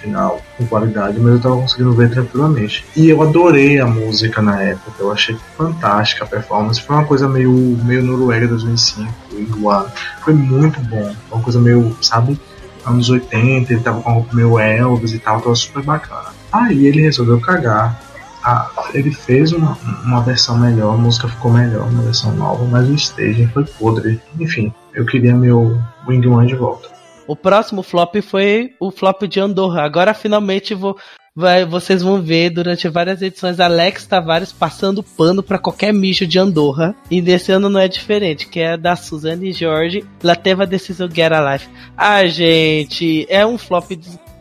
final 0.04 0.42
com 0.58 0.68
qualidade, 0.68 1.20
mas 1.20 1.34
eu 1.34 1.40
tava 1.40 1.58
conseguindo 1.58 1.94
ver 1.94 2.12
tranquilamente. 2.12 2.86
E 2.96 3.10
eu 3.10 3.22
adorei 3.22 3.80
a 3.80 3.88
música 3.88 4.42
na 4.42 4.62
época, 4.62 4.92
eu 5.00 5.12
achei 5.12 5.36
fantástica 5.58 6.26
a 6.26 6.28
performance. 6.28 6.82
Foi 6.82 6.96
uma 6.96 7.06
coisa 7.06 7.28
meio, 7.28 7.52
meio 7.84 8.04
Noruega 8.04 8.48
2005, 8.48 9.12
igual. 9.38 9.88
Foi 10.24 10.34
muito 10.34 10.80
bom. 10.82 11.16
Uma 11.32 11.42
coisa 11.42 11.60
meio, 11.60 11.96
sabe, 12.02 12.40
anos 12.86 13.10
80, 13.10 13.74
ele 13.74 13.82
tava 13.82 14.02
com 14.02 14.10
a 14.10 14.14
roupa 14.14 14.36
meio 14.36 14.60
Elvis 14.60 15.14
e 15.14 15.20
tal, 15.20 15.42
tava 15.42 15.56
super 15.56 15.82
bacana. 15.82 16.30
Aí 16.52 16.86
ele 16.86 17.02
resolveu 17.02 17.40
cagar. 17.40 18.00
Ah, 18.46 18.70
ele 18.94 19.14
fez 19.14 19.54
uma, 19.54 19.78
uma 20.04 20.22
versão 20.22 20.58
melhor, 20.58 20.96
a 20.96 20.98
música 20.98 21.30
ficou 21.30 21.50
melhor 21.50 21.90
na 21.94 22.02
versão 22.02 22.36
nova, 22.36 22.66
mas 22.66 22.90
o 22.90 22.94
staging 22.94 23.48
foi 23.48 23.64
podre. 23.64 24.22
Enfim, 24.38 24.74
eu 24.94 25.06
queria 25.06 25.34
meu 25.34 25.82
Wing 26.06 26.28
One 26.28 26.48
de 26.48 26.56
volta. 26.56 26.93
O 27.28 27.36
próximo 27.36 27.84
flop 27.84 28.16
foi 28.22 28.74
o 28.80 28.92
flop 28.92 29.24
de 29.24 29.40
Andorra. 29.40 29.84
Agora 29.84 30.14
finalmente 30.14 30.74
vou, 30.74 30.98
vai, 31.36 31.66
vocês 31.66 32.02
vão 32.02 32.22
ver 32.22 32.50
durante 32.50 32.88
várias 32.90 33.22
edições 33.22 33.60
Alex 33.60 34.06
Tavares 34.06 34.52
passando 34.52 35.02
pano 35.02 35.42
para 35.42 35.58
qualquer 35.58 35.94
mijo 35.94 36.28
de 36.28 36.38
Andorra. 36.38 36.96
E 37.10 37.22
desse 37.22 37.52
ano 37.52 37.70
não 37.70 37.80
é 37.80 37.88
diferente, 37.88 38.48
que 38.48 38.60
é 38.60 38.78
da 38.78 38.96
Suzane 38.96 39.52
Jorge, 39.52 40.06
La 40.22 40.36
Teva 40.36 40.66
Decision 40.66 41.10
Get 41.10 41.32
a 41.32 41.54
Life. 41.54 41.70
Ah, 41.96 42.26
gente, 42.26 43.26
é 43.30 43.46
um 43.46 43.58
flop 43.58 43.92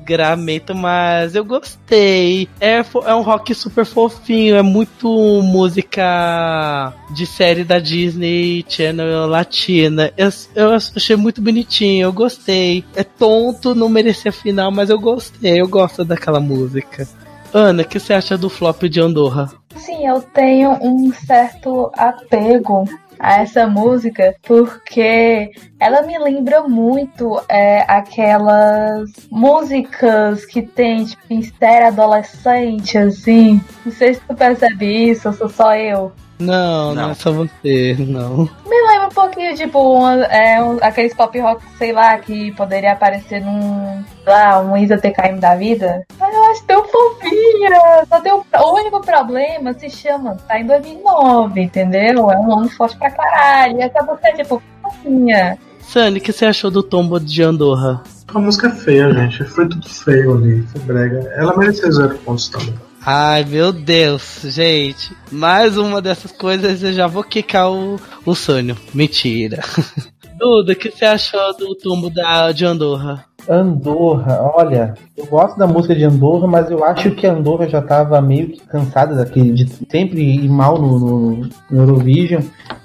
desgramento, 0.02 0.74
mas 0.74 1.34
eu 1.34 1.44
gostei. 1.44 2.48
É, 2.60 2.84
é 3.06 3.14
um 3.14 3.22
rock 3.22 3.54
super 3.54 3.86
fofinho, 3.86 4.56
é 4.56 4.62
muito 4.62 5.08
música 5.42 6.92
de 7.10 7.24
série 7.24 7.64
da 7.64 7.78
Disney 7.78 8.64
Channel 8.68 9.26
latina. 9.26 10.12
Eu, 10.16 10.28
eu 10.54 10.72
achei 10.72 11.16
muito 11.16 11.40
bonitinho, 11.40 12.04
eu 12.04 12.12
gostei. 12.12 12.84
É 12.94 13.04
tonto, 13.04 13.74
não 13.74 13.88
merecia 13.88 14.32
final, 14.32 14.70
mas 14.70 14.90
eu 14.90 14.98
gostei, 14.98 15.60
eu 15.60 15.68
gosto 15.68 16.04
daquela 16.04 16.40
música. 16.40 17.06
Ana, 17.54 17.82
o 17.82 17.86
que 17.86 18.00
você 18.00 18.14
acha 18.14 18.36
do 18.36 18.48
flop 18.48 18.82
de 18.84 19.00
Andorra? 19.00 19.50
Sim, 19.76 20.06
eu 20.06 20.20
tenho 20.20 20.70
um 20.82 21.12
certo 21.12 21.90
apego 21.94 22.88
a 23.22 23.40
essa 23.40 23.66
música 23.68 24.35
porque 24.42 25.52
ela 25.78 26.02
me 26.02 26.18
lembra 26.18 26.62
muito 26.64 27.40
é, 27.48 27.82
aquelas 27.87 29.08
músicas 29.30 30.44
que 30.44 30.61
tem 30.61 31.04
tipo 31.04 31.22
em 31.30 31.40
série 31.42 31.87
adolescente, 31.87 32.98
assim. 32.98 33.61
Não 33.87 33.92
sei 33.92 34.14
se 34.14 34.20
tu 34.28 34.35
percebe 34.35 35.11
isso, 35.11 35.28
ou 35.28 35.35
sou 35.35 35.48
só 35.48 35.74
eu. 35.76 36.12
Não, 36.40 36.88
não, 36.92 37.02
Não. 37.02 37.11
é 37.11 37.14
só 37.14 37.30
você, 37.30 37.94
não. 38.00 38.38
Me 38.66 38.82
lembra 38.88 38.91
um 39.06 39.10
pouquinho, 39.10 39.54
tipo, 39.56 39.78
uma- 39.78 40.24
é, 40.26 40.62
um- 40.62 40.78
aqueles 40.80 41.14
pop 41.14 41.38
rock, 41.40 41.62
sei 41.78 41.92
lá, 41.92 42.16
que 42.18 42.52
poderia 42.52 42.92
aparecer 42.92 43.40
num, 43.40 44.02
sei 44.24 44.32
lá, 44.32 44.60
um 44.60 44.76
Isa 44.76 44.98
TKM 44.98 45.38
da 45.40 45.54
vida. 45.56 46.04
Mas 46.18 46.34
eu 46.34 46.44
acho 46.50 46.64
tão 46.64 46.84
fofinha. 46.84 48.04
Só 48.08 48.20
tem 48.20 48.32
um, 48.32 48.42
o 48.60 48.74
único 48.74 49.00
problema 49.00 49.72
se 49.74 49.88
chama, 49.90 50.36
tá 50.48 50.58
em 50.58 50.66
2009, 50.66 51.60
entendeu? 51.62 52.30
É 52.30 52.38
um 52.38 52.58
ano 52.58 52.68
forte 52.70 52.96
pra 52.96 53.10
caralho. 53.10 53.78
E 53.78 53.82
essa 53.82 54.02
música 54.02 54.28
é, 54.28 54.32
tipo, 54.32 54.62
fofinha. 54.82 55.58
Sunny, 55.80 56.18
o 56.18 56.22
que 56.22 56.32
você 56.32 56.46
achou 56.46 56.70
do 56.70 56.82
tombo 56.82 57.18
de 57.20 57.42
Andorra? 57.42 58.02
A 58.34 58.38
música 58.38 58.68
é 58.68 58.70
feia, 58.70 59.12
gente. 59.12 59.44
Foi 59.44 59.68
tudo 59.68 59.86
feio 59.88 60.34
ali. 60.34 60.62
Foi 60.68 60.80
brega. 60.82 61.30
Ela 61.36 61.54
merecia 61.56 61.90
zero 61.90 62.16
pontos 62.18 62.48
também. 62.48 62.74
Ai, 63.04 63.44
meu 63.44 63.72
Deus, 63.72 64.42
gente. 64.44 65.10
Mais 65.30 65.76
uma 65.76 66.00
dessas 66.00 66.30
coisas 66.30 66.82
eu 66.84 66.92
já 66.92 67.08
vou 67.08 67.24
quicar 67.24 67.70
o, 67.70 68.00
o 68.24 68.34
Sônio. 68.34 68.76
Mentira. 68.94 69.60
Duda, 70.38 70.72
o 70.72 70.76
que 70.76 70.90
você 70.90 71.04
achou 71.04 71.56
do 71.56 71.74
tombo 71.74 72.08
da, 72.08 72.52
de 72.52 72.64
Andorra? 72.64 73.24
Andorra, 73.48 74.40
olha, 74.55 74.94
eu 75.16 75.26
gosto 75.26 75.59
da 75.59 75.66
música 75.66 75.94
de 75.94 76.05
Andorra, 76.05 76.46
mas 76.46 76.70
eu 76.70 76.85
acho 76.85 77.11
que 77.12 77.26
a 77.26 77.33
Andorra 77.33 77.68
já 77.68 77.83
tava 77.83 78.20
meio 78.20 78.48
que 78.48 78.61
cansada 78.66 79.14
daquele, 79.14 79.52
de 79.52 79.68
sempre 79.90 80.20
ir 80.22 80.48
mal 80.48 80.78
no, 80.81 80.98
no- 80.98 81.48
no 81.70 81.83
Eurovision 81.83 82.42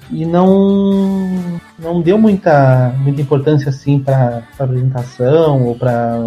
e 0.10 0.26
não 0.26 1.60
não 1.78 2.02
deu 2.02 2.18
muita, 2.18 2.92
muita 2.98 3.22
importância 3.22 3.70
assim 3.70 4.00
pra 4.00 4.42
apresentação 4.58 5.64
ou 5.68 5.76
pra, 5.76 6.18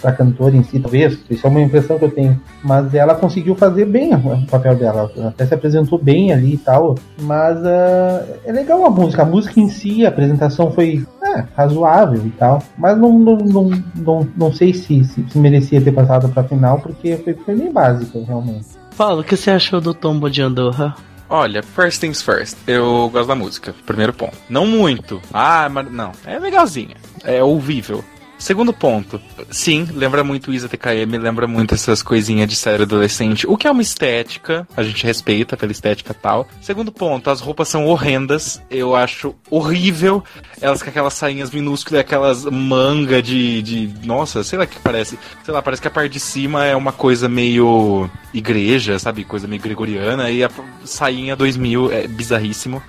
pra 0.00 0.12
cantora 0.12 0.56
em 0.56 0.62
si, 0.62 0.78
talvez. 0.78 1.18
Isso 1.28 1.46
é 1.46 1.50
uma 1.50 1.60
impressão 1.60 1.98
que 1.98 2.04
eu 2.06 2.10
tenho. 2.10 2.40
Mas 2.64 2.94
ela 2.94 3.14
conseguiu 3.14 3.54
fazer 3.56 3.84
bem 3.84 4.14
o 4.14 4.46
papel 4.46 4.74
dela. 4.76 5.10
Até 5.26 5.44
se 5.44 5.52
apresentou 5.52 5.98
bem 5.98 6.32
ali 6.32 6.54
e 6.54 6.58
tal. 6.58 6.94
Mas 7.20 7.58
ah, 7.66 8.24
é 8.46 8.52
legal 8.52 8.86
a 8.86 8.90
música. 8.90 9.20
A 9.22 9.26
música 9.26 9.60
em 9.60 9.68
si, 9.68 10.06
a 10.06 10.08
apresentação 10.08 10.70
foi 10.70 11.04
é, 11.36 11.44
razoável 11.56 12.24
e 12.24 12.30
tal. 12.30 12.62
Mas 12.78 12.98
não, 12.98 13.18
não, 13.18 13.36
não, 13.36 13.82
não, 13.94 14.28
não 14.36 14.52
sei 14.52 14.72
se, 14.72 15.04
se, 15.04 15.24
se 15.28 15.38
merecia 15.38 15.80
ter 15.80 15.92
passado 15.92 16.28
pra 16.28 16.44
final, 16.44 16.80
porque 16.80 17.16
foi, 17.18 17.34
foi 17.34 17.54
bem 17.56 17.72
básica, 17.72 18.18
realmente. 18.26 18.66
Paulo, 18.96 19.20
o 19.20 19.24
que 19.24 19.36
você 19.36 19.50
achou 19.50 19.80
do 19.80 19.92
tombo 19.92 20.30
de 20.30 20.40
Andorra? 20.40 20.94
Olha, 21.28 21.62
first 21.62 22.00
things 22.00 22.22
first. 22.22 22.56
Eu 22.66 23.10
gosto 23.12 23.28
da 23.28 23.34
música. 23.34 23.74
Primeiro 23.84 24.12
ponto. 24.12 24.36
Não 24.48 24.66
muito. 24.66 25.20
Ah, 25.32 25.68
mas 25.68 25.90
não. 25.90 26.12
É 26.24 26.38
legalzinha. 26.38 26.96
É 27.24 27.42
ouvível. 27.42 28.04
Segundo 28.38 28.72
ponto, 28.72 29.20
sim, 29.50 29.88
lembra 29.94 30.22
muito 30.22 30.52
Isa 30.52 30.68
TKM, 30.68 31.18
lembra 31.18 31.46
muito 31.46 31.74
essas 31.74 32.02
coisinhas 32.02 32.48
de 32.48 32.54
série 32.54 32.82
adolescente, 32.82 33.46
o 33.46 33.56
que 33.56 33.66
é 33.66 33.70
uma 33.70 33.82
estética, 33.82 34.68
a 34.76 34.82
gente 34.82 35.04
respeita 35.04 35.56
pela 35.56 35.72
estética 35.72 36.12
tal. 36.12 36.46
Segundo 36.60 36.92
ponto, 36.92 37.30
as 37.30 37.40
roupas 37.40 37.68
são 37.68 37.86
horrendas, 37.86 38.62
eu 38.70 38.94
acho 38.94 39.34
horrível, 39.50 40.22
elas 40.60 40.82
com 40.82 40.90
aquelas 40.90 41.14
sainhas 41.14 41.50
minúsculas, 41.50 42.00
aquelas 42.00 42.44
manga 42.44 43.22
de, 43.22 43.62
de, 43.62 44.06
nossa, 44.06 44.44
sei 44.44 44.58
lá 44.58 44.66
que 44.66 44.78
parece, 44.80 45.18
sei 45.42 45.54
lá, 45.54 45.62
parece 45.62 45.80
que 45.80 45.88
a 45.88 45.90
parte 45.90 46.12
de 46.12 46.20
cima 46.20 46.64
é 46.64 46.76
uma 46.76 46.92
coisa 46.92 47.28
meio 47.28 48.08
igreja, 48.34 48.98
sabe, 48.98 49.24
coisa 49.24 49.48
meio 49.48 49.62
gregoriana, 49.62 50.30
e 50.30 50.44
a 50.44 50.50
sainha 50.84 51.34
2000 51.34 51.90
é 51.92 52.06
bizarríssimo. 52.06 52.82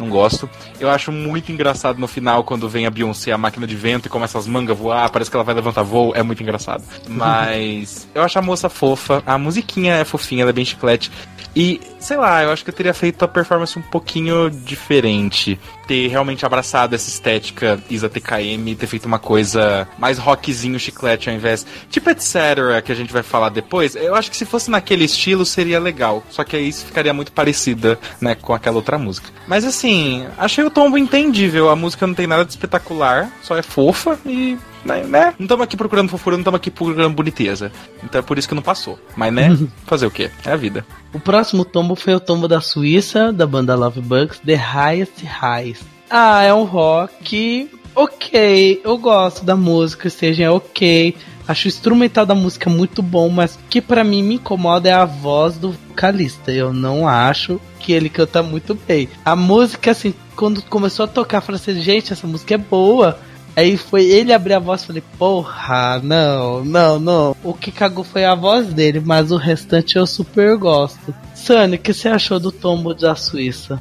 Não 0.00 0.08
gosto. 0.08 0.48
Eu 0.80 0.88
acho 0.88 1.12
muito 1.12 1.52
engraçado 1.52 1.98
no 1.98 2.08
final 2.08 2.42
quando 2.42 2.68
vem 2.68 2.86
a 2.86 2.90
Beyoncé, 2.90 3.32
a 3.32 3.38
máquina 3.38 3.66
de 3.66 3.76
vento, 3.76 4.06
e 4.06 4.08
começa 4.08 4.38
as 4.38 4.46
mangas 4.46 4.70
a 4.70 4.80
voar, 4.80 5.10
parece 5.10 5.30
que 5.30 5.36
ela 5.36 5.44
vai 5.44 5.54
levantar 5.54 5.82
voo, 5.82 6.12
é 6.14 6.22
muito 6.22 6.42
engraçado. 6.42 6.82
Mas 7.06 8.08
eu 8.14 8.22
acho 8.22 8.38
a 8.38 8.42
moça 8.42 8.70
fofa, 8.70 9.22
a 9.26 9.36
musiquinha 9.36 9.96
é 9.96 10.04
fofinha, 10.04 10.42
ela 10.42 10.50
é 10.50 10.54
bem 10.54 10.64
chiclete. 10.64 11.12
E, 11.54 11.80
sei 11.98 12.16
lá, 12.16 12.42
eu 12.42 12.50
acho 12.50 12.62
que 12.64 12.70
eu 12.70 12.74
teria 12.74 12.94
feito 12.94 13.24
a 13.24 13.28
performance 13.28 13.78
um 13.78 13.82
pouquinho 13.82 14.48
diferente. 14.48 15.58
Ter 15.90 16.06
realmente 16.06 16.46
abraçado 16.46 16.94
essa 16.94 17.08
estética 17.08 17.82
Isa 17.90 18.08
TKM, 18.08 18.76
ter 18.78 18.86
feito 18.86 19.06
uma 19.06 19.18
coisa 19.18 19.88
mais 19.98 20.18
rockzinho 20.18 20.78
chiclete 20.78 21.28
ao 21.28 21.34
invés. 21.34 21.66
Tipo 21.90 22.10
etc. 22.10 22.80
que 22.84 22.92
a 22.92 22.94
gente 22.94 23.12
vai 23.12 23.24
falar 23.24 23.48
depois. 23.48 23.96
Eu 23.96 24.14
acho 24.14 24.30
que 24.30 24.36
se 24.36 24.44
fosse 24.44 24.70
naquele 24.70 25.04
estilo 25.04 25.44
seria 25.44 25.80
legal. 25.80 26.22
Só 26.30 26.44
que 26.44 26.54
aí 26.54 26.70
ficaria 26.70 27.12
muito 27.12 27.32
parecida, 27.32 27.98
né, 28.20 28.36
com 28.36 28.54
aquela 28.54 28.76
outra 28.76 28.96
música. 28.98 29.30
Mas 29.48 29.64
assim, 29.64 30.28
achei 30.38 30.62
o 30.62 30.70
tombo 30.70 30.96
entendível. 30.96 31.68
A 31.68 31.74
música 31.74 32.06
não 32.06 32.14
tem 32.14 32.28
nada 32.28 32.44
de 32.44 32.52
espetacular, 32.52 33.28
só 33.42 33.56
é 33.56 33.62
fofa 33.62 34.16
e 34.24 34.56
né, 34.84 35.02
né? 35.04 35.34
Não 35.38 35.44
estamos 35.44 35.64
aqui 35.64 35.76
procurando 35.76 36.08
fofura, 36.08 36.36
não 36.36 36.42
estamos 36.42 36.58
aqui 36.58 36.70
procurando 36.70 37.14
boniteza. 37.14 37.70
Então 38.02 38.18
é 38.18 38.22
por 38.22 38.38
isso 38.38 38.48
que 38.48 38.54
não 38.54 38.62
passou. 38.62 38.98
Mas, 39.16 39.32
né? 39.32 39.56
Fazer 39.86 40.06
o 40.06 40.10
quê? 40.10 40.30
É 40.44 40.52
a 40.52 40.56
vida. 40.56 40.84
O 41.12 41.20
próximo 41.20 41.64
tombo 41.64 41.94
foi 41.94 42.14
o 42.14 42.20
tombo 42.20 42.46
da 42.46 42.60
Suíça, 42.60 43.32
da 43.32 43.46
banda 43.46 43.74
Love 43.74 44.00
Bugs, 44.00 44.40
The 44.44 44.54
Highest 44.54 45.24
Highs. 45.24 45.80
Ah, 46.08 46.42
é 46.42 46.52
um 46.52 46.64
rock 46.64 47.70
ok. 47.94 48.80
Eu 48.84 48.96
gosto 48.98 49.44
da 49.44 49.56
música, 49.56 50.08
staging 50.08 50.42
é 50.42 50.50
ok. 50.50 51.14
Acho 51.46 51.66
o 51.66 51.68
instrumental 51.68 52.24
da 52.24 52.34
música 52.34 52.70
muito 52.70 53.02
bom, 53.02 53.28
mas 53.28 53.56
o 53.56 53.58
que 53.68 53.80
pra 53.80 54.04
mim 54.04 54.22
me 54.22 54.34
incomoda 54.36 54.88
é 54.88 54.92
a 54.92 55.04
voz 55.04 55.56
do 55.56 55.72
vocalista. 55.72 56.52
Eu 56.52 56.72
não 56.72 57.08
acho 57.08 57.60
que 57.80 57.92
ele 57.92 58.08
canta 58.08 58.42
muito 58.42 58.74
bem. 58.74 59.08
A 59.24 59.34
música, 59.34 59.90
assim, 59.90 60.14
quando 60.36 60.62
começou 60.62 61.04
a 61.04 61.08
tocar, 61.08 61.38
eu 61.38 61.42
falei 61.42 61.60
assim, 61.60 61.80
gente, 61.80 62.12
essa 62.12 62.26
música 62.26 62.54
é 62.54 62.58
boa. 62.58 63.18
Aí 63.56 63.76
foi 63.76 64.04
ele 64.04 64.32
abrir 64.32 64.54
a 64.54 64.58
voz 64.58 64.82
e 64.82 64.86
falei, 64.86 65.02
porra, 65.18 66.00
não, 66.02 66.64
não, 66.64 66.98
não. 66.98 67.36
O 67.42 67.52
que 67.52 67.70
cagou 67.70 68.04
foi 68.04 68.24
a 68.24 68.34
voz 68.34 68.72
dele, 68.72 69.02
mas 69.04 69.30
o 69.30 69.36
restante 69.36 69.96
eu 69.96 70.06
super 70.06 70.56
gosto. 70.56 71.14
Sunny, 71.34 71.76
o 71.76 71.78
que 71.78 71.92
você 71.92 72.08
achou 72.08 72.38
do 72.38 72.52
tombo 72.52 72.94
da 72.94 73.14
Suíça? 73.14 73.80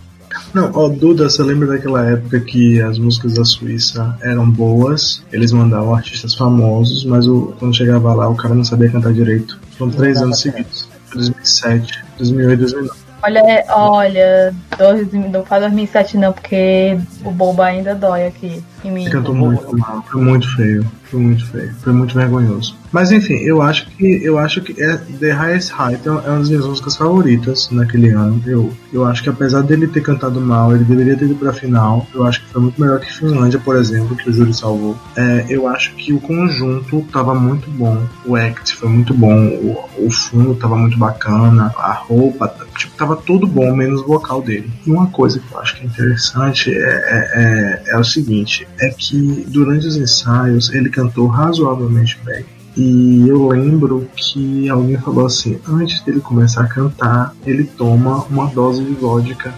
Não, 0.54 0.72
ó, 0.74 0.88
Duda, 0.90 1.30
você 1.30 1.44
lembra 1.44 1.68
daquela 1.68 2.06
época 2.06 2.40
que 2.40 2.82
as 2.82 2.98
músicas 2.98 3.34
da 3.34 3.46
Suíça 3.46 4.16
eram 4.22 4.50
boas, 4.50 5.24
eles 5.32 5.52
mandavam 5.52 5.96
artistas 5.96 6.36
famosos, 6.36 7.04
mas 7.04 7.28
o, 7.28 7.54
quando 7.60 7.76
chegava 7.76 8.14
lá 8.14 8.28
o 8.30 8.36
cara 8.36 8.56
não 8.56 8.64
sabia 8.64 8.92
cantar 8.92 9.14
direito. 9.14 9.60
Foram 9.78 9.92
três 9.92 10.18
anos 10.22 10.40
seguidos. 10.40 10.88
2007, 11.14 12.06
2008 12.18 12.54
e 12.54 12.58
2009. 12.58 13.09
Olha, 13.22 13.66
olha, 13.70 14.54
dois- 14.78 15.12
não 15.14 15.44
faz 15.46 15.62
2007 15.64 16.18
não, 16.18 16.32
porque 16.32 16.98
o 17.24 17.32
bobo 17.32 17.62
ainda 17.62 17.94
dói 17.96 18.28
aqui. 18.28 18.64
em 18.84 18.92
mim. 18.92 19.02
Ele 19.02 19.12
cantou 19.12 19.36
muito 19.36 19.78
mal, 19.78 20.02
foi 20.10 20.22
muito 20.22 20.56
feio, 20.56 20.86
foi 21.04 21.20
muito 21.20 21.46
feio, 21.48 21.74
foi 21.84 21.92
muito 21.92 22.16
vergonhoso. 22.16 22.78
Mas 22.92 23.12
enfim, 23.12 23.36
eu 23.36 23.62
acho 23.62 23.88
que 23.88 24.24
eu 24.24 24.38
acho 24.38 24.62
que 24.62 24.82
é 24.82 24.98
The 24.98 25.32
Highest 25.32 25.72
Height 25.72 26.08
é 26.08 26.12
uma 26.12 26.22
das 26.22 26.50
minhas 26.50 26.66
músicas 26.66 26.96
favoritas 26.96 27.70
naquele 27.72 28.10
ano. 28.10 28.42
Eu, 28.46 28.74
eu 28.92 29.06
acho 29.06 29.24
que 29.24 29.30
apesar 29.30 29.62
dele 29.62 29.88
ter 29.88 30.02
cantado 30.02 30.42
mal, 30.42 30.74
ele 30.76 30.84
deveria 30.84 31.16
ter 31.16 31.26
ido 31.26 31.36
pra 31.36 31.54
final. 31.54 32.08
Eu 32.14 32.26
acho 32.26 32.42
que 32.42 32.52
foi 32.52 32.62
muito 32.62 32.82
melhor 32.82 33.00
que 33.00 33.14
Finlândia, 33.14 33.60
por 33.60 33.76
exemplo, 33.76 34.16
que 34.16 34.30
o 34.30 34.34
Júlio 34.34 34.54
salvou. 34.54 34.98
É, 35.16 35.46
eu 35.50 35.68
acho 35.68 35.94
que 35.96 36.14
o 36.14 36.20
conjunto 36.20 37.06
tava 37.12 37.36
muito 37.36 37.70
bom. 37.72 38.08
O 38.26 38.36
act 38.36 38.76
foi 38.76 38.90
muito 38.90 39.14
bom, 39.14 39.36
o, 39.48 40.06
o 40.06 40.12
fundo 40.12 40.56
tava 40.56 40.76
muito 40.76 40.98
bacana, 40.98 41.74
a 41.78 41.94
roupa, 41.94 42.54
tipo, 42.78 42.96
tava 42.96 43.16
tudo 43.16 43.46
bom, 43.46 43.76
menos 43.76 44.02
o 44.02 44.08
vocal 44.08 44.42
dele. 44.42 44.70
E 44.86 44.92
uma 44.92 45.08
coisa 45.08 45.40
que 45.40 45.52
eu 45.52 45.60
acho 45.60 45.76
que 45.76 45.84
é 45.84 45.86
interessante 45.86 46.74
é, 46.74 46.80
é, 46.80 47.84
é, 47.88 47.94
é 47.94 47.98
o 47.98 48.04
seguinte, 48.04 48.68
é 48.80 48.90
que 48.90 49.46
durante 49.48 49.88
os 49.88 49.96
ensaios 49.96 50.72
ele 50.74 50.90
cantou 50.90 51.28
razoavelmente 51.28 52.20
bem. 52.24 52.46
E 52.78 53.28
eu 53.28 53.48
lembro 53.48 54.08
que 54.16 54.70
alguém 54.70 54.98
falou 54.98 55.26
assim: 55.26 55.58
antes 55.68 56.02
dele 56.04 56.20
começar 56.20 56.62
a 56.64 56.68
cantar, 56.68 57.34
ele 57.46 57.64
toma 57.64 58.24
uma 58.30 58.48
dose 58.48 58.84
de 58.84 58.94
vodka 58.94 59.54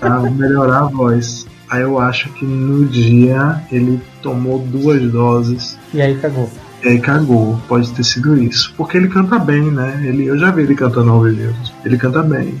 pra 0.00 0.20
melhorar 0.30 0.80
a 0.80 0.86
voz. 0.88 1.46
Aí 1.70 1.82
eu 1.82 1.98
acho 1.98 2.28
que 2.34 2.44
no 2.44 2.84
dia 2.86 3.60
ele 3.72 4.00
tomou 4.22 4.60
duas 4.60 5.02
doses 5.10 5.76
E 5.92 6.00
aí 6.00 6.16
cagou. 6.16 6.48
e 6.84 6.88
aí 6.88 7.00
cagou. 7.00 7.58
Pode 7.66 7.90
ter 7.92 8.04
sido 8.04 8.40
isso. 8.40 8.72
Porque 8.76 8.96
ele 8.96 9.08
canta 9.08 9.38
bem, 9.38 9.62
né? 9.70 10.00
Ele, 10.04 10.26
eu 10.26 10.38
já 10.38 10.50
vi 10.50 10.62
ele 10.62 10.74
cantando 10.76 11.10
ao 11.10 11.22
vivo. 11.22 11.54
Ele 11.84 11.96
canta 11.96 12.22
bem. 12.22 12.54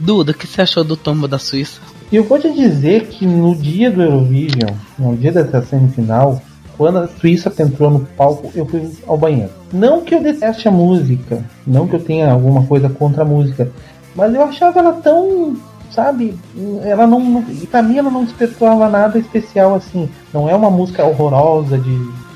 Duda, 0.00 0.32
o 0.32 0.34
que 0.34 0.46
você 0.46 0.62
achou 0.62 0.82
do 0.84 0.96
tombo 0.96 1.26
da 1.28 1.38
Suíça? 1.38 1.80
E 2.10 2.16
eu 2.16 2.24
vou 2.24 2.38
te 2.38 2.52
dizer 2.52 3.06
que 3.06 3.24
no 3.26 3.54
dia 3.54 3.90
do 3.90 4.02
Eurovision, 4.02 4.70
no 4.98 5.16
dia 5.16 5.32
dessa 5.32 5.62
semifinal, 5.62 6.42
quando 6.76 6.98
a 6.98 7.08
Suíça 7.08 7.52
entrou 7.58 7.90
no 7.90 8.00
palco, 8.00 8.50
eu 8.54 8.66
fui 8.66 8.90
ao 9.06 9.16
banheiro. 9.16 9.50
Não 9.72 10.00
que 10.02 10.14
eu 10.14 10.22
deteste 10.22 10.68
a 10.68 10.70
música, 10.70 11.44
não 11.66 11.86
que 11.86 11.94
eu 11.94 12.00
tenha 12.00 12.30
alguma 12.30 12.64
coisa 12.66 12.88
contra 12.88 13.22
a 13.22 13.26
música, 13.26 13.70
mas 14.14 14.34
eu 14.34 14.42
achava 14.42 14.78
ela 14.80 14.92
tão, 14.94 15.56
sabe, 15.90 16.36
ela 16.82 17.06
não, 17.06 17.42
pra 17.70 17.82
mim 17.82 17.98
ela 17.98 18.10
não 18.10 18.24
despertava 18.24 18.88
nada 18.88 19.18
especial 19.18 19.74
assim. 19.74 20.08
Não 20.32 20.48
é 20.48 20.54
uma 20.54 20.70
música 20.70 21.04
horrorosa 21.04 21.78
de 21.78 21.90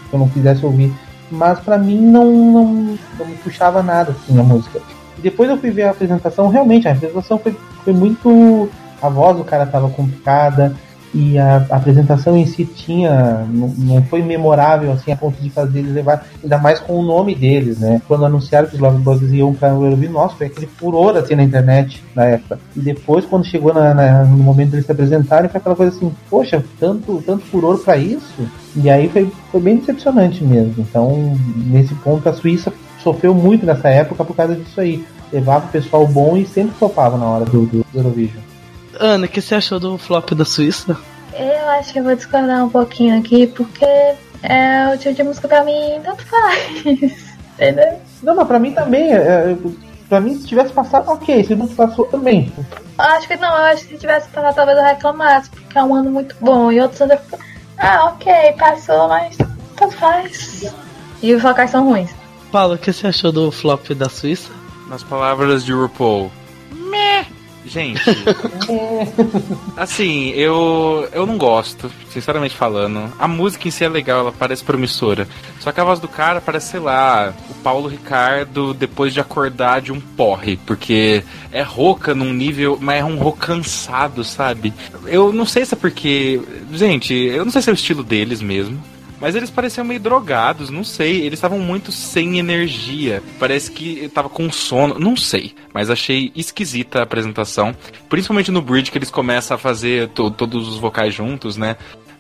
que 0.08 0.14
eu 0.14 0.18
não 0.18 0.28
quisesse 0.28 0.64
ouvir, 0.64 0.92
mas 1.30 1.58
pra 1.60 1.78
mim 1.78 2.00
não, 2.00 2.24
não, 2.30 2.64
não 3.18 3.26
me 3.26 3.36
puxava 3.42 3.82
nada 3.82 4.12
assim 4.12 4.38
a 4.38 4.42
música. 4.42 4.80
Depois 5.18 5.48
eu 5.48 5.58
fui 5.58 5.70
ver 5.70 5.84
a 5.84 5.90
apresentação, 5.90 6.48
realmente 6.48 6.86
a 6.86 6.92
apresentação 6.92 7.38
foi, 7.38 7.56
foi 7.84 7.92
muito 7.92 8.68
a 9.02 9.08
voz 9.08 9.36
do 9.36 9.44
cara 9.44 9.66
tava 9.66 9.88
complicada 9.90 10.74
e 11.16 11.38
a, 11.38 11.64
a 11.70 11.76
apresentação 11.76 12.36
em 12.36 12.44
si 12.44 12.66
tinha 12.66 13.46
não, 13.48 13.68
não 13.68 14.02
foi 14.02 14.22
memorável 14.22 14.92
assim 14.92 15.10
a 15.10 15.16
ponto 15.16 15.40
de 15.40 15.48
fazer 15.48 15.78
eles 15.78 15.94
levar 15.94 16.26
ainda 16.42 16.58
mais 16.58 16.78
com 16.78 16.92
o 16.98 17.02
nome 17.02 17.34
deles, 17.34 17.78
né? 17.78 18.02
Quando 18.06 18.26
anunciaram 18.26 18.68
que 18.68 18.74
os 18.74 18.80
Love 18.80 18.98
Bugs 18.98 19.32
iam 19.32 19.54
para 19.54 19.74
o 19.74 19.86
Eurovision, 19.86 20.12
nossa, 20.12 20.36
foi 20.36 20.48
aquele 20.48 20.66
furor 20.66 21.16
assim 21.16 21.34
na 21.34 21.42
internet 21.42 22.04
na 22.14 22.24
época. 22.24 22.58
E 22.76 22.80
depois 22.80 23.24
quando 23.24 23.46
chegou 23.46 23.72
na, 23.72 23.94
na, 23.94 24.24
no 24.24 24.36
momento 24.36 24.72
deles 24.72 24.84
se 24.84 24.92
apresentarem, 24.92 25.48
foi 25.48 25.58
aquela 25.58 25.74
coisa 25.74 25.96
assim, 25.96 26.12
poxa, 26.28 26.62
tanto 26.78 27.22
tanto 27.24 27.46
furor 27.46 27.78
para 27.78 27.96
isso. 27.96 28.46
E 28.76 28.90
aí 28.90 29.08
foi, 29.08 29.32
foi 29.50 29.60
bem 29.62 29.78
decepcionante 29.78 30.44
mesmo. 30.44 30.74
Então, 30.78 31.34
nesse 31.56 31.94
ponto 31.94 32.28
a 32.28 32.34
Suíça 32.34 32.70
sofreu 33.02 33.34
muito 33.34 33.64
nessa 33.64 33.88
época 33.88 34.22
por 34.22 34.36
causa 34.36 34.54
disso 34.54 34.78
aí. 34.78 35.02
Levava 35.32 35.64
o 35.64 35.70
pessoal 35.70 36.06
bom 36.06 36.36
e 36.36 36.44
sempre 36.44 36.74
flopava 36.76 37.16
na 37.16 37.24
hora 37.24 37.46
do, 37.46 37.64
do 37.64 37.86
Eurovision. 37.94 38.45
Ana, 38.98 39.26
o 39.26 39.28
que 39.28 39.40
você 39.40 39.54
achou 39.54 39.78
do 39.78 39.98
flop 39.98 40.32
da 40.32 40.44
Suíça? 40.44 40.96
Eu 41.32 41.68
acho 41.70 41.92
que 41.92 41.98
eu 41.98 42.04
vou 42.04 42.16
discordar 42.16 42.64
um 42.64 42.68
pouquinho 42.68 43.18
aqui, 43.18 43.46
porque 43.46 43.84
é, 44.42 44.88
o 44.94 44.98
tipo 44.98 45.14
de 45.14 45.22
música 45.22 45.48
pra 45.48 45.64
mim 45.64 46.00
tanto 46.02 46.24
faz. 46.26 46.86
Entendeu? 47.54 48.00
Não, 48.22 48.34
mas 48.34 48.46
pra 48.46 48.58
mim 48.58 48.72
também, 48.72 49.12
é, 49.12 49.16
é, 49.16 49.56
pra 50.08 50.20
mim 50.20 50.34
se 50.34 50.46
tivesse 50.46 50.72
passado, 50.72 51.10
ok, 51.10 51.44
se 51.44 51.54
não 51.54 51.68
passou 51.68 52.06
também. 52.06 52.52
Eu 52.98 53.04
acho 53.04 53.28
que 53.28 53.36
não, 53.36 53.48
eu 53.48 53.64
acho 53.64 53.84
que 53.84 53.94
se 53.94 54.00
tivesse 54.00 54.28
passado 54.28 54.54
talvez 54.54 54.78
eu 54.78 54.84
reclamasse, 54.84 55.50
porque 55.50 55.78
é 55.78 55.82
um 55.82 55.94
ano 55.94 56.10
muito 56.10 56.34
bom. 56.40 56.72
E 56.72 56.80
outros 56.80 57.00
anos 57.00 57.16
eu 57.16 57.22
fico, 57.22 57.38
ah, 57.78 58.06
ok, 58.06 58.32
passou, 58.58 59.08
mas 59.08 59.36
tanto 59.76 59.96
faz. 59.96 60.72
E 61.22 61.34
os 61.34 61.42
vocais 61.42 61.70
são 61.70 61.84
ruins. 61.84 62.10
Paulo, 62.50 62.74
o 62.74 62.78
que 62.78 62.92
você 62.92 63.08
achou 63.08 63.32
do 63.32 63.50
flop 63.50 63.90
da 63.90 64.08
Suíça? 64.08 64.50
Nas 64.88 65.02
palavras 65.02 65.64
de 65.64 65.72
RuPaul. 65.72 66.30
Gente, 67.66 68.00
assim, 69.76 70.30
eu 70.30 71.08
eu 71.12 71.26
não 71.26 71.36
gosto, 71.36 71.90
sinceramente 72.10 72.54
falando. 72.54 73.12
A 73.18 73.26
música 73.26 73.66
em 73.66 73.70
si 73.72 73.84
é 73.84 73.88
legal, 73.88 74.20
ela 74.20 74.32
parece 74.32 74.62
promissora. 74.62 75.26
Só 75.58 75.72
que 75.72 75.80
a 75.80 75.84
voz 75.84 75.98
do 75.98 76.06
cara 76.06 76.40
parece, 76.40 76.70
sei 76.70 76.80
lá, 76.80 77.34
o 77.50 77.54
Paulo 77.54 77.88
Ricardo 77.88 78.72
depois 78.72 79.12
de 79.12 79.20
acordar 79.20 79.80
de 79.80 79.90
um 79.92 80.00
porre, 80.00 80.56
porque 80.58 81.24
é 81.50 81.62
rouca 81.62 82.14
num 82.14 82.32
nível, 82.32 82.78
mas 82.80 83.00
é 83.00 83.04
um 83.04 83.16
rouco 83.16 83.38
cansado, 83.38 84.22
sabe? 84.22 84.72
Eu 85.04 85.32
não 85.32 85.44
sei 85.44 85.64
se 85.64 85.74
é 85.74 85.76
porque, 85.76 86.40
gente, 86.72 87.12
eu 87.12 87.44
não 87.44 87.50
sei 87.50 87.62
se 87.62 87.68
é 87.68 87.72
o 87.72 87.74
estilo 87.74 88.04
deles 88.04 88.40
mesmo. 88.40 88.80
Mas 89.20 89.34
eles 89.34 89.50
pareciam 89.50 89.84
meio 89.84 90.00
drogados, 90.00 90.70
não 90.70 90.84
sei. 90.84 91.22
Eles 91.22 91.38
estavam 91.38 91.58
muito 91.58 91.90
sem 91.90 92.38
energia. 92.38 93.22
Parece 93.38 93.70
que 93.70 94.08
tava 94.08 94.28
com 94.28 94.50
sono, 94.50 94.98
não 94.98 95.16
sei. 95.16 95.54
Mas 95.72 95.90
achei 95.90 96.32
esquisita 96.34 97.00
a 97.00 97.02
apresentação. 97.02 97.74
Principalmente 98.08 98.50
no 98.50 98.60
bridge 98.60 98.90
que 98.90 98.98
eles 98.98 99.10
começam 99.10 99.54
a 99.54 99.58
fazer 99.58 100.08
to 100.08 100.30
todos 100.30 100.68
os 100.68 100.78
vocais 100.78 101.14
juntos, 101.14 101.56
né? 101.56 101.76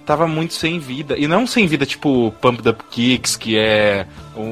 Tava 0.06 0.26
muito 0.26 0.54
sem 0.54 0.78
vida. 0.78 1.18
E 1.18 1.26
não 1.26 1.46
sem 1.46 1.66
vida 1.66 1.84
tipo 1.84 2.32
Pump 2.40 2.66
Up 2.66 2.84
Kicks, 2.90 3.36
que 3.36 3.58
é 3.58 4.06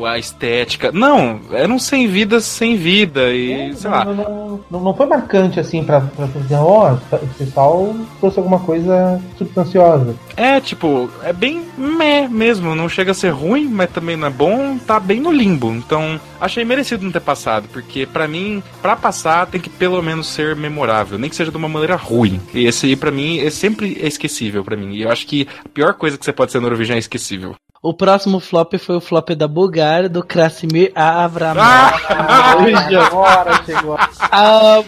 a 0.06 0.18
estética. 0.18 0.90
Não, 0.92 1.40
eram 1.52 1.78
sem 1.78 2.06
vida 2.06 2.40
sem 2.40 2.76
vida. 2.76 3.32
E 3.32 3.74
sei 3.74 3.90
lá. 3.90 4.04
Não, 4.04 4.14
não, 4.14 4.60
não, 4.70 4.80
não 4.80 4.94
foi 4.94 5.06
marcante 5.06 5.60
assim 5.60 5.84
pra, 5.84 6.00
pra 6.00 6.26
dizer, 6.26 6.56
ó, 6.56 6.92
oh, 7.12 7.16
o 7.16 7.28
pessoal 7.38 7.94
trouxe 8.20 8.38
alguma 8.38 8.60
coisa 8.60 9.20
substanciosa. 9.36 10.14
É, 10.36 10.60
tipo, 10.60 11.10
é 11.22 11.32
bem 11.32 11.62
meh 11.76 12.28
mesmo. 12.28 12.74
Não 12.74 12.88
chega 12.88 13.12
a 13.12 13.14
ser 13.14 13.30
ruim, 13.30 13.68
mas 13.68 13.90
também 13.90 14.16
não 14.16 14.28
é 14.28 14.30
bom. 14.30 14.78
Tá 14.78 14.98
bem 14.98 15.20
no 15.20 15.32
limbo. 15.32 15.72
Então, 15.72 16.20
achei 16.40 16.64
merecido 16.64 17.04
não 17.04 17.12
ter 17.12 17.20
passado. 17.20 17.68
Porque 17.72 18.06
pra 18.06 18.26
mim, 18.26 18.62
pra 18.80 18.96
passar, 18.96 19.46
tem 19.46 19.60
que 19.60 19.70
pelo 19.70 20.02
menos 20.02 20.26
ser 20.26 20.56
memorável. 20.56 21.18
Nem 21.18 21.30
que 21.30 21.36
seja 21.36 21.50
de 21.50 21.56
uma 21.56 21.68
maneira 21.68 21.96
ruim. 21.96 22.40
E 22.52 22.66
esse 22.66 22.86
aí, 22.86 22.96
pra 22.96 23.10
mim, 23.10 23.38
é 23.38 23.50
sempre 23.50 23.98
esquecível 24.00 24.64
pra 24.64 24.76
mim. 24.76 24.92
E 24.94 25.02
eu 25.02 25.10
acho 25.10 25.26
que 25.26 25.46
a 25.64 25.68
pior 25.68 25.94
coisa 25.94 26.16
que 26.16 26.24
você 26.24 26.32
pode 26.32 26.52
ser 26.52 26.60
no 26.60 26.66
Eurovision 26.66 26.96
é 26.96 26.98
esquecível. 26.98 27.54
O 27.84 27.92
próximo 27.92 28.40
flop 28.40 28.78
foi 28.78 28.96
o 28.96 29.00
flop 29.00 29.28
da 29.32 29.46
Bulgária, 29.46 30.08
do 30.08 30.24
Krasimir 30.24 30.90
Avramov. 30.94 31.60
Ah! 31.60 32.56
Agora 33.06 33.62
chegou. 33.66 33.98
Ah, 34.18 34.82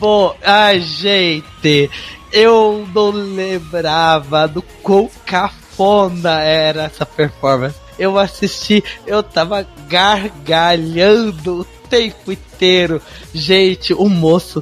bom, 0.00 0.34
ai, 0.44 0.80
gente, 0.80 1.88
eu 2.32 2.88
não 2.92 3.10
lembrava 3.12 4.48
do 4.48 4.62
quão 4.82 5.08
cafona 5.24 6.40
era 6.40 6.86
essa 6.86 7.06
performance. 7.06 7.76
Eu 7.96 8.18
assisti, 8.18 8.82
eu 9.06 9.22
tava 9.22 9.64
gargalhando 9.88 11.60
o 11.60 11.64
tempo 11.88 12.32
inteiro. 12.32 13.00
Gente, 13.32 13.94
o 13.94 14.08
moço 14.08 14.60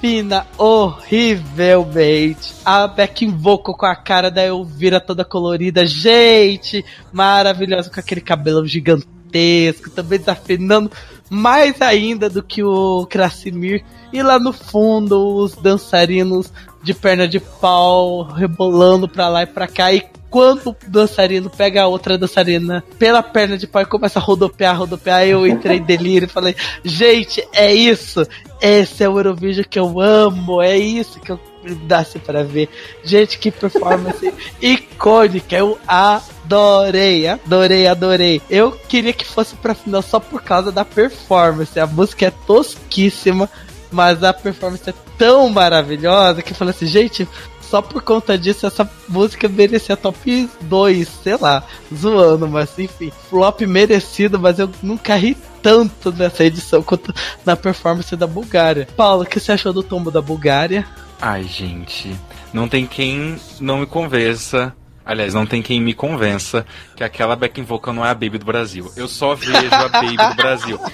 desafina 0.00 0.46
horrivelmente. 0.56 2.54
A 2.64 2.86
backing 2.88 3.36
vocal 3.36 3.76
com 3.76 3.86
a 3.86 3.94
cara 3.94 4.30
da 4.30 4.42
Elvira 4.42 5.00
toda 5.00 5.24
colorida. 5.24 5.86
Gente, 5.86 6.84
maravilhosa 7.12 7.90
com 7.90 8.00
aquele 8.00 8.20
cabelo 8.20 8.66
gigantesco, 8.66 9.90
também 9.90 10.18
desafinando 10.18 10.90
mais 11.28 11.80
ainda 11.80 12.28
do 12.30 12.42
que 12.42 12.64
o 12.64 13.06
Krasimir. 13.06 13.84
E 14.12 14.22
lá 14.22 14.38
no 14.38 14.52
fundo, 14.52 15.36
os 15.36 15.54
dançarinos 15.54 16.52
de 16.82 16.94
perna 16.94 17.28
de 17.28 17.38
pau 17.38 18.22
rebolando 18.24 19.06
pra 19.06 19.28
lá 19.28 19.42
e 19.42 19.46
pra 19.46 19.68
cá. 19.68 19.92
E 19.92 20.02
quando 20.30 20.70
o 20.70 20.76
dançarino 20.86 21.50
pega 21.50 21.82
a 21.82 21.86
outra 21.86 22.16
dançarina 22.16 22.82
pela 22.98 23.22
perna 23.22 23.58
de 23.58 23.66
pau 23.66 23.82
e 23.82 23.86
começa 23.86 24.18
a 24.18 24.22
rodopiar, 24.22 24.78
rodopiar, 24.78 25.26
eu 25.26 25.46
entrei 25.46 25.78
em 25.78 25.82
delírio 25.82 26.26
e 26.26 26.30
falei: 26.30 26.56
gente, 26.84 27.46
é 27.52 27.72
isso. 27.74 28.26
Esse 28.60 29.04
é 29.04 29.08
o 29.08 29.18
Eurovision 29.18 29.64
que 29.68 29.78
eu 29.78 30.00
amo. 30.00 30.60
É 30.60 30.76
isso 30.76 31.18
que 31.20 31.32
eu 31.32 31.40
dasse 31.86 32.18
para 32.18 32.44
ver. 32.44 32.68
Gente, 33.04 33.38
que 33.38 33.50
performance 33.50 34.32
icônica. 34.60 35.56
Eu 35.56 35.78
adorei, 35.86 37.26
adorei, 37.28 37.86
adorei. 37.86 38.42
Eu 38.48 38.72
queria 38.72 39.12
que 39.12 39.24
fosse 39.24 39.54
pra 39.56 39.74
final 39.74 40.02
só 40.02 40.20
por 40.20 40.42
causa 40.42 40.70
da 40.70 40.84
performance. 40.84 41.78
A 41.78 41.86
música 41.86 42.26
é 42.26 42.32
tosquíssima, 42.46 43.48
mas 43.90 44.22
a 44.22 44.32
performance 44.32 44.88
é 44.88 44.94
tão 45.18 45.48
maravilhosa 45.48 46.42
que 46.42 46.52
eu 46.52 46.56
falei 46.56 46.74
assim, 46.74 46.86
gente, 46.86 47.28
só 47.70 47.80
por 47.80 48.02
conta 48.02 48.36
disso 48.36 48.66
essa 48.66 48.88
música 49.08 49.48
merecia 49.48 49.96
top 49.96 50.50
2, 50.62 51.08
sei 51.22 51.36
lá, 51.36 51.62
zoando, 51.94 52.48
mas 52.48 52.76
enfim, 52.78 53.12
flop 53.30 53.60
merecido, 53.60 54.40
mas 54.40 54.58
eu 54.58 54.68
nunca 54.82 55.14
ri 55.14 55.36
tanto 55.62 56.10
nessa 56.10 56.44
edição 56.44 56.82
quanto 56.82 57.14
na 57.46 57.54
performance 57.54 58.14
da 58.16 58.26
Bulgária. 58.26 58.88
Paulo, 58.96 59.22
o 59.22 59.26
que 59.26 59.38
você 59.38 59.52
achou 59.52 59.72
do 59.72 59.84
tombo 59.84 60.10
da 60.10 60.20
Bulgária? 60.20 60.84
Ai, 61.20 61.44
gente, 61.44 62.12
não 62.52 62.68
tem 62.68 62.86
quem 62.86 63.36
não 63.60 63.78
me 63.78 63.86
convença 63.86 64.74
Aliás, 65.04 65.34
não 65.34 65.46
tem 65.46 65.62
quem 65.62 65.80
me 65.80 65.94
convença 65.94 66.64
que 66.94 67.02
aquela 67.02 67.34
backing 67.34 67.64
vocal 67.64 67.94
não 67.94 68.04
é 68.04 68.10
a 68.10 68.14
Baby 68.14 68.38
do 68.38 68.44
Brasil. 68.44 68.90
Eu 68.96 69.08
só 69.08 69.34
vejo 69.34 69.52
a 69.72 69.88
Baby 69.88 70.16
do 70.16 70.34
Brasil. 70.36 70.78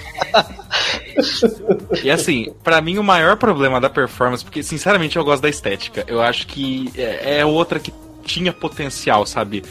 E 2.02 2.10
assim, 2.10 2.52
pra 2.62 2.80
mim 2.82 2.98
o 2.98 3.02
maior 3.02 3.36
problema 3.36 3.80
da 3.80 3.88
performance, 3.88 4.44
porque 4.44 4.62
sinceramente 4.62 5.16
eu 5.16 5.24
gosto 5.24 5.42
da 5.42 5.48
estética, 5.48 6.04
eu 6.06 6.20
acho 6.20 6.46
que 6.46 6.92
é 6.94 7.38
é 7.38 7.44
outra 7.44 7.80
que 7.80 7.92
tinha 8.22 8.52
potencial, 8.52 9.24
sabe? 9.24 9.64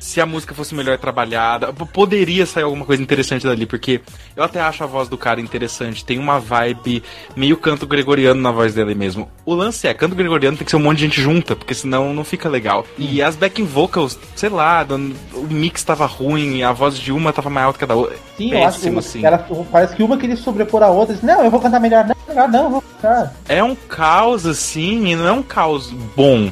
Se 0.00 0.20
a 0.20 0.26
música 0.26 0.54
fosse 0.54 0.74
melhor 0.74 0.98
trabalhada, 0.98 1.72
poderia 1.72 2.46
sair 2.46 2.64
alguma 2.64 2.84
coisa 2.84 3.02
interessante 3.02 3.46
dali, 3.46 3.66
porque 3.66 4.00
eu 4.36 4.42
até 4.42 4.60
acho 4.60 4.84
a 4.84 4.86
voz 4.86 5.08
do 5.08 5.18
cara 5.18 5.40
interessante, 5.40 6.04
tem 6.04 6.18
uma 6.18 6.38
vibe 6.38 7.02
meio 7.36 7.56
canto 7.56 7.86
gregoriano 7.86 8.40
na 8.40 8.50
voz 8.50 8.74
dele 8.74 8.94
mesmo. 8.94 9.28
O 9.44 9.54
lance 9.54 9.86
é, 9.86 9.94
canto 9.94 10.14
gregoriano 10.14 10.56
tem 10.56 10.64
que 10.64 10.70
ser 10.70 10.76
um 10.76 10.80
monte 10.80 10.98
de 10.98 11.04
gente 11.04 11.20
junta, 11.20 11.56
porque 11.56 11.74
senão 11.74 12.12
não 12.14 12.24
fica 12.24 12.48
legal. 12.48 12.86
E 12.96 13.22
as 13.22 13.36
backing 13.36 13.64
vocals, 13.64 14.18
sei 14.36 14.48
lá, 14.48 14.86
o 15.32 15.42
mix 15.52 15.82
tava 15.82 16.06
ruim, 16.06 16.62
a 16.62 16.72
voz 16.72 16.98
de 16.98 17.12
uma 17.12 17.32
tava 17.32 17.50
mais 17.50 17.66
alta 17.66 17.78
que 17.78 17.84
a 17.84 17.88
da 17.88 17.94
outra. 17.94 18.16
Sim, 18.36 18.52
eu 18.52 18.64
acho 18.64 18.78
que 18.78 18.84
Péssimo, 18.84 18.98
assim. 18.98 19.24
ela, 19.24 19.46
parece 19.70 19.96
que 19.96 20.02
uma 20.02 20.16
queria 20.16 20.36
sobrepor 20.36 20.82
a 20.82 20.88
outra. 20.88 21.14
Disse, 21.14 21.26
não, 21.26 21.44
eu 21.44 21.50
vou 21.50 21.60
cantar 21.60 21.80
melhor. 21.80 22.04
Não, 22.04 22.16
melhor 22.28 22.48
não, 22.48 22.64
eu 22.64 22.70
vou 22.70 22.82
cantar. 22.82 23.34
É 23.48 23.62
um 23.62 23.74
caos, 23.74 24.46
assim, 24.46 25.06
e 25.08 25.16
não 25.16 25.26
é 25.26 25.32
um 25.32 25.42
caos 25.42 25.90
bom. 26.14 26.50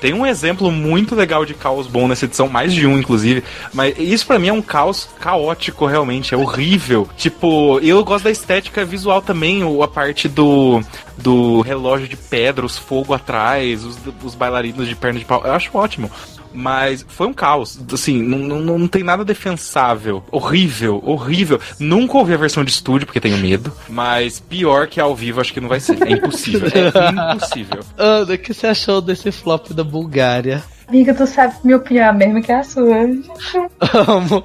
Tem 0.00 0.14
um 0.14 0.24
exemplo 0.24 0.70
muito 0.70 1.14
legal 1.14 1.44
de 1.44 1.54
caos 1.54 1.86
bom 1.86 2.06
nessa 2.06 2.24
edição, 2.24 2.48
mais 2.48 2.72
de 2.72 2.86
um, 2.86 2.98
inclusive. 2.98 3.42
Mas 3.72 3.98
isso 3.98 4.26
pra 4.26 4.38
mim 4.38 4.48
é 4.48 4.52
um 4.52 4.62
caos 4.62 5.08
caótico, 5.20 5.86
realmente. 5.86 6.34
É 6.34 6.36
horrível. 6.36 7.08
Tipo, 7.16 7.80
eu 7.80 8.04
gosto 8.04 8.24
da 8.24 8.30
estética 8.30 8.84
visual 8.84 9.20
também, 9.20 9.62
a 9.82 9.88
parte 9.88 10.28
do, 10.28 10.80
do 11.16 11.60
relógio 11.62 12.06
de 12.06 12.16
pedra, 12.16 12.64
os 12.64 12.78
fogo 12.78 13.12
atrás, 13.12 13.84
os, 13.84 13.98
os 14.22 14.34
bailarinos 14.34 14.86
de 14.86 14.94
perna 14.94 15.18
de 15.18 15.24
pau. 15.24 15.42
Eu 15.44 15.52
acho 15.52 15.70
ótimo. 15.76 16.10
Mas 16.52 17.04
foi 17.08 17.26
um 17.26 17.32
caos. 17.32 17.78
Assim, 17.92 18.22
não, 18.22 18.38
não, 18.38 18.78
não 18.78 18.88
tem 18.88 19.02
nada 19.02 19.24
defensável. 19.24 20.22
Horrível, 20.30 21.02
horrível. 21.04 21.60
Nunca 21.78 22.18
ouvi 22.18 22.34
a 22.34 22.38
versão 22.38 22.64
de 22.64 22.70
estúdio, 22.70 23.06
porque 23.06 23.20
tenho 23.20 23.38
medo. 23.38 23.72
Mas 23.88 24.40
pior 24.40 24.86
que 24.86 25.00
ao 25.00 25.14
vivo, 25.14 25.40
acho 25.40 25.52
que 25.52 25.60
não 25.60 25.68
vai 25.68 25.80
ser. 25.80 26.02
É 26.06 26.12
impossível. 26.12 26.68
É 26.68 27.34
impossível. 27.34 27.80
Ana, 27.96 28.34
o 28.34 28.38
que 28.38 28.54
você 28.54 28.66
achou 28.66 29.00
desse 29.00 29.30
flop 29.30 29.70
da 29.72 29.84
Bulgária? 29.84 30.62
Amiga, 30.88 31.14
tu 31.14 31.26
sabe 31.26 31.54
que 31.56 31.66
minha 31.66 31.76
opinião 31.76 32.06
é 32.06 32.08
a 32.08 32.12
mesma 32.12 32.40
que 32.40 32.50
a 32.50 32.62
sua. 32.62 32.96
Amo. 34.08 34.44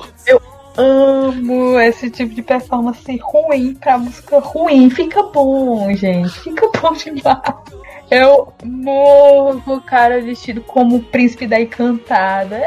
Amo 0.76 1.80
esse 1.80 2.10
tipo 2.10 2.34
de 2.34 2.42
performance 2.42 3.20
ruim 3.22 3.76
pra 3.76 3.98
música 3.98 4.40
ruim. 4.40 4.90
Fica 4.90 5.24
bom, 5.24 5.94
gente. 5.94 6.32
Fica 6.42 6.70
bom 6.82 6.94
demais. 6.94 7.83
Eu 8.12 8.54
morro 8.64 9.82
cara 9.82 10.22
vestido 10.22 10.62
como 10.62 10.98
o 10.98 11.04
príncipe 11.04 11.48
da 11.48 11.60
encantada. 11.60 12.58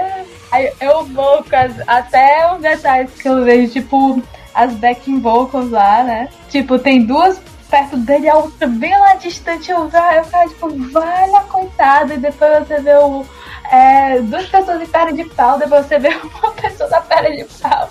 É, 0.52 0.72
Eu 0.80 1.06
as, 1.52 1.88
até 1.88 2.52
os 2.52 2.60
detalhes 2.60 3.10
que 3.20 3.28
eu 3.28 3.44
vejo, 3.44 3.72
tipo, 3.72 4.22
as 4.54 4.72
backing 4.74 5.20
vocals 5.20 5.70
lá, 5.70 6.02
né? 6.02 6.28
Tipo, 6.48 6.78
tem 6.78 7.04
duas 7.04 7.40
perto 7.70 7.96
dele, 7.96 8.28
a 8.28 8.36
outra 8.36 8.66
bem 8.66 8.96
lá 8.98 9.14
distante. 9.14 9.70
Eu, 9.70 9.82
eu 9.82 10.24
ficava 10.24 10.48
tipo, 10.48 10.68
vai 10.90 11.30
lá, 11.30 11.42
coitada. 11.44 12.14
E 12.14 12.18
depois 12.18 12.66
você 12.66 12.80
vê 12.80 12.94
o, 12.94 13.24
é, 13.70 14.20
duas 14.20 14.46
pessoas 14.46 14.80
em 14.80 14.86
perna 14.86 15.12
de 15.12 15.24
pau, 15.24 15.58
depois 15.58 15.86
você 15.86 15.98
vê 15.98 16.08
uma 16.42 16.52
pessoa 16.52 16.88
na 16.90 17.00
perna 17.00 17.36
de 17.36 17.44
pau 17.60 17.88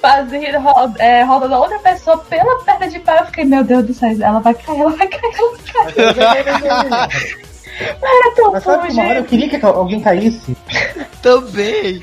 fazendo 0.00 0.58
roda, 0.58 1.02
é, 1.02 1.22
roda 1.22 1.48
da 1.48 1.58
outra 1.58 1.78
pessoa 1.78 2.18
pela 2.18 2.62
perna 2.64 2.88
de 2.88 2.98
pau. 3.00 3.16
Eu 3.18 3.26
fiquei, 3.26 3.44
meu 3.44 3.64
Deus 3.64 3.86
do 3.86 3.94
céu, 3.94 4.16
ela 4.20 4.40
vai 4.40 4.54
cair, 4.54 4.80
ela 4.80 4.90
vai 4.90 5.06
cair, 5.06 5.34
ela 5.34 6.12
vai 6.12 6.44
cair. 6.44 7.40
Era 7.80 8.34
tão 8.34 8.52
Mas 8.52 8.62
sabe 8.62 8.88
que 8.88 8.92
uma 8.92 9.04
hora 9.04 9.18
eu 9.20 9.24
queria 9.24 9.48
que 9.48 9.64
alguém 9.64 10.00
caísse? 10.00 10.56
Também. 11.22 12.02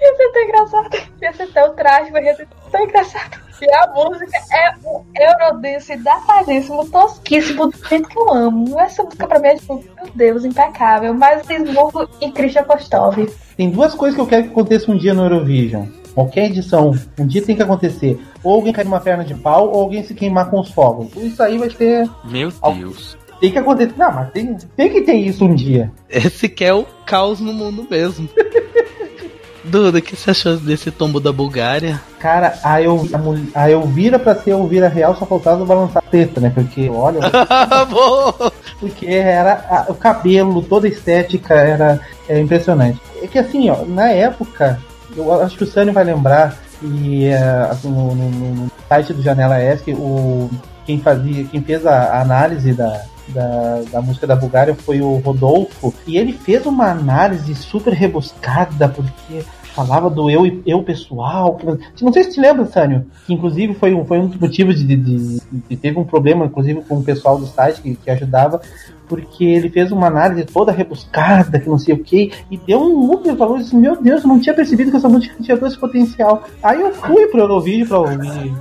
Ia 0.00 0.16
ser 0.16 0.32
tão 0.32 0.42
engraçado, 0.42 0.96
ia 1.20 1.32
ser 1.32 1.46
tão 1.48 1.74
trágico, 1.74 2.18
ia 2.18 2.36
ser 2.36 2.48
tão 2.70 2.82
engraçado. 2.82 3.48
E 3.60 3.74
a 3.74 3.88
música 3.88 4.38
é 4.52 4.70
um 4.84 5.04
Eurodance 5.16 5.96
datadíssimo, 5.96 6.88
tosquíssimo, 6.88 7.66
do 7.66 7.88
jeito 7.88 8.08
que 8.08 8.16
eu 8.16 8.32
amo. 8.32 8.78
Essa 8.78 9.02
música 9.02 9.26
pra 9.26 9.40
mim 9.40 9.48
é, 9.48 9.56
tipo, 9.56 9.84
meu 9.96 10.12
Deus, 10.14 10.44
impecável. 10.44 11.12
Mas 11.12 11.44
Smoke 11.44 12.08
e 12.20 12.30
Christian 12.30 12.62
Kostov. 12.62 13.16
Tem 13.56 13.68
duas 13.68 13.94
coisas 13.94 14.14
que 14.14 14.20
eu 14.20 14.26
quero 14.28 14.44
que 14.44 14.50
aconteça 14.50 14.92
um 14.92 14.96
dia 14.96 15.12
no 15.12 15.24
Eurovision. 15.24 15.86
Qualquer 16.14 16.46
edição, 16.46 16.94
um 17.18 17.26
dia 17.26 17.42
tem 17.42 17.54
que 17.56 17.62
acontecer. 17.62 18.18
Ou 18.42 18.54
alguém 18.54 18.72
cair 18.72 18.84
numa 18.84 19.00
perna 19.00 19.24
de 19.24 19.34
pau, 19.34 19.70
ou 19.72 19.80
alguém 19.82 20.02
se 20.04 20.14
queimar 20.14 20.50
com 20.50 20.60
os 20.60 20.70
fogos. 20.70 21.08
Isso 21.16 21.42
aí 21.42 21.56
vai 21.58 21.68
ter. 21.68 22.08
Meu 22.24 22.50
Deus. 22.76 23.16
Tem 23.40 23.52
que 23.52 23.58
acontecer. 23.58 23.94
Não, 23.96 24.12
mas 24.12 24.30
tem, 24.32 24.56
tem 24.76 24.90
que 24.90 25.02
ter 25.02 25.14
isso 25.14 25.44
um 25.44 25.54
dia. 25.54 25.92
Esse 26.10 26.48
que 26.48 26.64
é 26.64 26.74
o 26.74 26.84
caos 27.06 27.38
no 27.40 27.52
mundo 27.52 27.86
mesmo. 27.88 28.28
Duda, 29.64 29.98
o 29.98 30.02
que 30.02 30.16
você 30.16 30.30
achou 30.30 30.56
desse 30.56 30.90
tombo 30.90 31.20
da 31.20 31.30
Bulgária? 31.30 32.00
Cara, 32.18 32.58
a, 32.64 32.80
Eu, 32.80 33.06
a, 33.54 33.60
a 33.64 33.70
Elvira 33.70 34.18
pra 34.18 34.34
ser 34.34 34.52
Elvira 34.52 34.88
Real 34.88 35.14
só 35.14 35.26
faltava 35.26 35.62
balançar 35.64 36.02
a 36.06 36.10
teta, 36.10 36.40
né? 36.40 36.50
Porque, 36.54 36.88
olha, 36.88 37.20
porque 38.80 39.06
era 39.06 39.64
a- 39.68 39.86
o 39.92 39.94
cabelo, 39.94 40.62
toda 40.62 40.86
a 40.86 40.90
estética 40.90 41.54
era 41.54 42.00
é, 42.28 42.40
impressionante. 42.40 42.98
É 43.22 43.26
que 43.26 43.38
assim, 43.38 43.68
ó, 43.68 43.84
na 43.84 44.08
época, 44.10 44.80
eu 45.16 45.42
acho 45.42 45.56
que 45.56 45.64
o 45.64 45.66
Sânio 45.66 45.92
vai 45.92 46.04
lembrar, 46.04 46.56
e 46.82 47.26
é, 47.26 47.38
assim, 47.70 47.88
no, 47.90 48.14
no- 48.14 48.30
no- 48.30 48.70
site 48.88 49.12
do 49.12 49.22
Janela 49.22 49.60
ESC, 49.62 49.92
o, 49.92 50.48
quem 50.86 50.98
fazia, 51.00 51.44
quem 51.44 51.60
fez 51.62 51.84
a, 51.86 52.20
análise 52.20 52.72
da, 52.72 53.02
da, 53.28 53.82
da 53.92 54.00
música 54.02 54.26
da 54.26 54.34
Bulgária 54.36 54.74
foi 54.74 55.00
o 55.00 55.16
Rodolfo, 55.16 55.92
e 56.06 56.16
ele 56.16 56.32
fez 56.32 56.64
uma 56.66 56.90
análise 56.90 57.54
super 57.54 57.92
rebuscada, 57.92 58.88
porque 58.88 59.44
falava 59.74 60.10
do 60.10 60.28
eu 60.30 60.60
eu 60.66 60.82
pessoal. 60.82 61.56
Não 62.00 62.12
sei 62.12 62.24
se 62.24 62.32
te 62.32 62.40
lembra, 62.40 62.64
Sânio, 62.66 63.06
que 63.26 63.32
inclusive 63.34 63.74
foi 63.74 63.94
um, 63.94 64.04
foi 64.04 64.18
um 64.18 64.26
dos 64.26 64.38
motivos 64.40 64.76
de, 64.78 64.84
de, 64.84 64.96
de- 64.96 65.40
de- 65.68 65.76
teve 65.76 65.98
um 65.98 66.04
problema, 66.04 66.46
inclusive, 66.46 66.80
com 66.82 66.96
o 66.96 67.02
pessoal 67.04 67.38
do 67.38 67.46
site 67.46 67.80
que, 67.82 67.94
que 67.94 68.10
ajudava, 68.10 68.60
porque 69.08 69.44
ele 69.44 69.70
fez 69.70 69.90
uma 69.90 70.06
análise 70.06 70.44
toda 70.44 70.72
rebuscada, 70.72 71.58
que 71.58 71.68
não 71.68 71.78
sei 71.78 71.94
o 71.94 71.98
que, 72.02 72.32
e 72.50 72.56
deu 72.56 72.80
um 72.80 73.12
up 73.12 73.30
valor 73.32 73.60
e 73.60 73.76
meu 73.76 74.00
Deus, 74.00 74.22
eu 74.22 74.28
não 74.28 74.38
tinha 74.40 74.54
percebido 74.54 74.90
que 74.90 74.96
essa 74.96 75.08
música 75.08 75.34
tinha 75.42 75.56
todo 75.56 75.68
esse 75.68 75.78
potencial. 75.78 76.42
Aí 76.62 76.80
eu 76.80 76.92
fui 76.92 77.26
pro 77.28 77.40
Eurovídeo 77.40 77.86
pra 77.86 77.98
ouvir, 77.98 78.52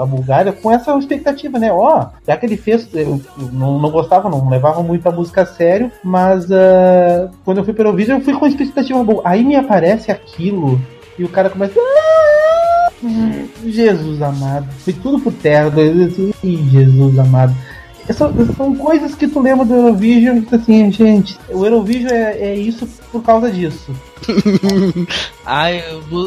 a 0.00 0.06
Bulgária 0.06 0.52
com 0.52 0.70
essa 0.70 0.96
expectativa, 0.96 1.58
né? 1.58 1.72
Ó, 1.72 2.06
já 2.26 2.36
que 2.36 2.46
ele 2.46 2.56
fez, 2.56 2.88
eu, 2.94 3.20
não, 3.52 3.78
não 3.78 3.90
gostava, 3.90 4.28
não 4.28 4.48
levava 4.48 4.82
muito 4.82 5.06
a 5.08 5.12
música 5.12 5.42
a 5.42 5.46
sério, 5.46 5.90
mas 6.02 6.50
ah, 6.50 7.30
quando 7.44 7.58
eu 7.58 7.64
fui 7.64 7.74
pro 7.74 7.82
Eurovídeo 7.84 8.16
eu 8.16 8.20
fui 8.20 8.34
com 8.34 8.46
expectativa 8.46 9.02
boa. 9.02 9.22
Aí 9.24 9.44
me 9.44 9.56
aparece 9.56 10.10
aquilo 10.10 10.80
e 11.18 11.24
o 11.24 11.28
cara 11.28 11.50
começa. 11.50 11.74
"Ah, 11.78 12.88
Jesus 13.64 14.20
amado, 14.20 14.66
foi 14.78 14.92
tudo 14.92 15.18
por 15.20 15.32
terra, 15.32 15.68
assim, 15.68 16.32
"Ih, 16.42 16.68
Jesus 16.70 17.18
amado. 17.18 17.54
São, 18.12 18.32
são 18.56 18.74
coisas 18.74 19.14
que 19.14 19.28
tu 19.28 19.40
lembra 19.40 19.64
do 19.64 19.74
Eurovision 19.74 20.38
e 20.38 20.42
tu 20.42 20.54
assim, 20.56 20.90
gente, 20.90 21.38
o 21.48 21.64
Eurovision 21.64 22.12
é, 22.12 22.38
é 22.38 22.54
isso 22.56 22.88
por 23.12 23.22
causa 23.22 23.50
disso. 23.50 23.92
Ai, 25.44 25.82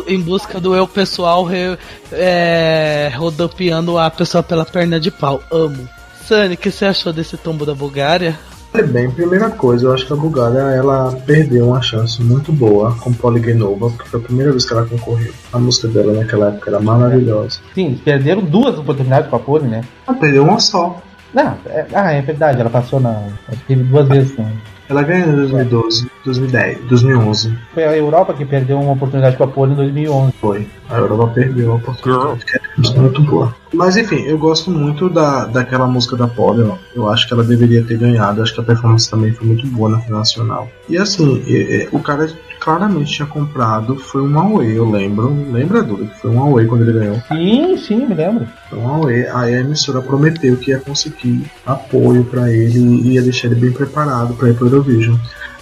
em 0.07 0.19
busca 0.21 0.59
do 0.59 0.75
eu 0.75 0.87
pessoal 0.87 1.43
re, 1.43 1.77
é, 2.11 3.11
rodopiando 3.15 3.97
a 3.97 4.09
pessoa 4.09 4.43
pela 4.43 4.65
perna 4.65 4.99
de 4.99 5.11
pau. 5.11 5.41
Amo. 5.51 5.87
Sunny, 6.25 6.55
o 6.55 6.57
que 6.57 6.71
você 6.71 6.85
achou 6.85 7.11
desse 7.11 7.35
tombo 7.37 7.65
da 7.65 7.75
Bulgária? 7.75 8.37
Olha 8.73 8.87
bem, 8.87 9.11
primeira 9.11 9.51
coisa, 9.51 9.85
eu 9.85 9.93
acho 9.93 10.07
que 10.07 10.13
a 10.13 10.15
Bulgária 10.15 10.57
ela 10.57 11.15
perdeu 11.27 11.67
uma 11.67 11.81
chance 11.81 12.19
muito 12.23 12.51
boa 12.51 12.95
com 12.99 13.13
Poligenova, 13.13 13.91
porque 13.91 14.09
foi 14.09 14.19
a 14.19 14.23
primeira 14.23 14.51
vez 14.51 14.65
que 14.65 14.73
ela 14.73 14.83
concorreu. 14.83 15.31
A 15.51 15.59
música 15.59 15.87
dela 15.89 16.11
naquela 16.11 16.47
época 16.47 16.71
era 16.71 16.79
maravilhosa. 16.79 17.59
Sim, 17.75 17.99
perderam 18.03 18.41
duas 18.41 18.75
oportunidades 18.79 19.29
com 19.29 19.35
a 19.35 19.39
Pole, 19.39 19.67
né? 19.67 19.83
Ela 20.07 20.17
perdeu 20.17 20.43
uma 20.43 20.59
só. 20.59 20.99
Não, 21.33 21.57
é, 21.65 21.85
ah, 21.93 22.11
é 22.11 22.21
verdade, 22.21 22.61
ela 22.61 22.69
passou 22.69 22.99
na. 22.99 23.09
ela 23.09 23.57
Teve 23.67 23.83
duas 23.83 24.07
vezes. 24.07 24.37
Né? 24.37 24.51
Ela 24.89 25.01
ganhou 25.01 25.29
em 25.29 25.35
2012, 25.35 26.11
2010, 26.25 26.79
2011. 26.89 27.57
Foi 27.73 27.83
a 27.83 27.97
Europa 27.97 28.33
que 28.33 28.45
perdeu 28.45 28.79
uma 28.79 28.91
oportunidade 28.91 29.37
com 29.37 29.45
a 29.45 29.47
Pole 29.47 29.71
em 29.71 29.75
2011. 29.75 30.33
Foi. 30.39 30.67
A 30.89 30.97
Europa 30.97 31.31
perdeu 31.33 31.71
a 31.71 31.75
oportunidade, 31.75 32.45
música 32.77 33.01
muito 33.01 33.21
boa. 33.23 33.55
Mas 33.73 33.97
enfim, 33.97 34.21
eu 34.23 34.37
gosto 34.37 34.69
muito 34.69 35.09
da, 35.09 35.45
daquela 35.45 35.87
música 35.87 36.15
da 36.15 36.27
Polly, 36.27 36.63
ó. 36.63 36.75
Eu 36.93 37.09
acho 37.09 37.27
que 37.27 37.33
ela 37.33 37.43
deveria 37.43 37.83
ter 37.83 37.97
ganhado. 37.97 38.41
Acho 38.41 38.53
que 38.53 38.61
a 38.61 38.63
performance 38.63 39.09
também 39.09 39.31
foi 39.31 39.47
muito 39.47 39.65
boa 39.67 39.89
na 39.89 39.99
final 39.99 40.19
nacional. 40.19 40.69
E 40.87 40.97
assim, 40.97 41.41
é, 41.47 41.83
é, 41.83 41.89
o 41.91 41.99
cara 41.99 42.27
claramente 42.63 43.13
tinha 43.13 43.27
comprado. 43.27 43.97
Foi 43.97 44.21
um 44.21 44.33
Huawei, 44.33 44.77
eu 44.77 44.89
lembro. 44.89 45.29
Lembra, 45.51 45.83
Duda? 45.83 46.05
Que 46.05 46.19
foi 46.19 46.31
um 46.31 46.39
Huawei 46.39 46.65
quando 46.65 46.83
ele 46.83 46.93
ganhou. 46.93 47.21
Sim, 47.27 47.77
sim, 47.77 48.05
me 48.05 48.15
lembro. 48.15 48.47
Foi 48.69 48.79
um 48.79 48.87
Huawei. 48.87 49.27
Aí 49.27 49.55
a 49.55 49.59
emissora 49.59 50.01
prometeu 50.01 50.55
que 50.55 50.71
ia 50.71 50.79
conseguir 50.79 51.43
apoio 51.65 52.23
pra 52.23 52.49
ele 52.49 52.79
e 52.79 53.13
ia 53.13 53.21
deixar 53.21 53.47
ele 53.47 53.55
bem 53.55 53.71
preparado 53.71 54.33
pra 54.35 54.49
ir 54.49 54.55
pro 54.55 54.67
Eurovision. 54.67 55.17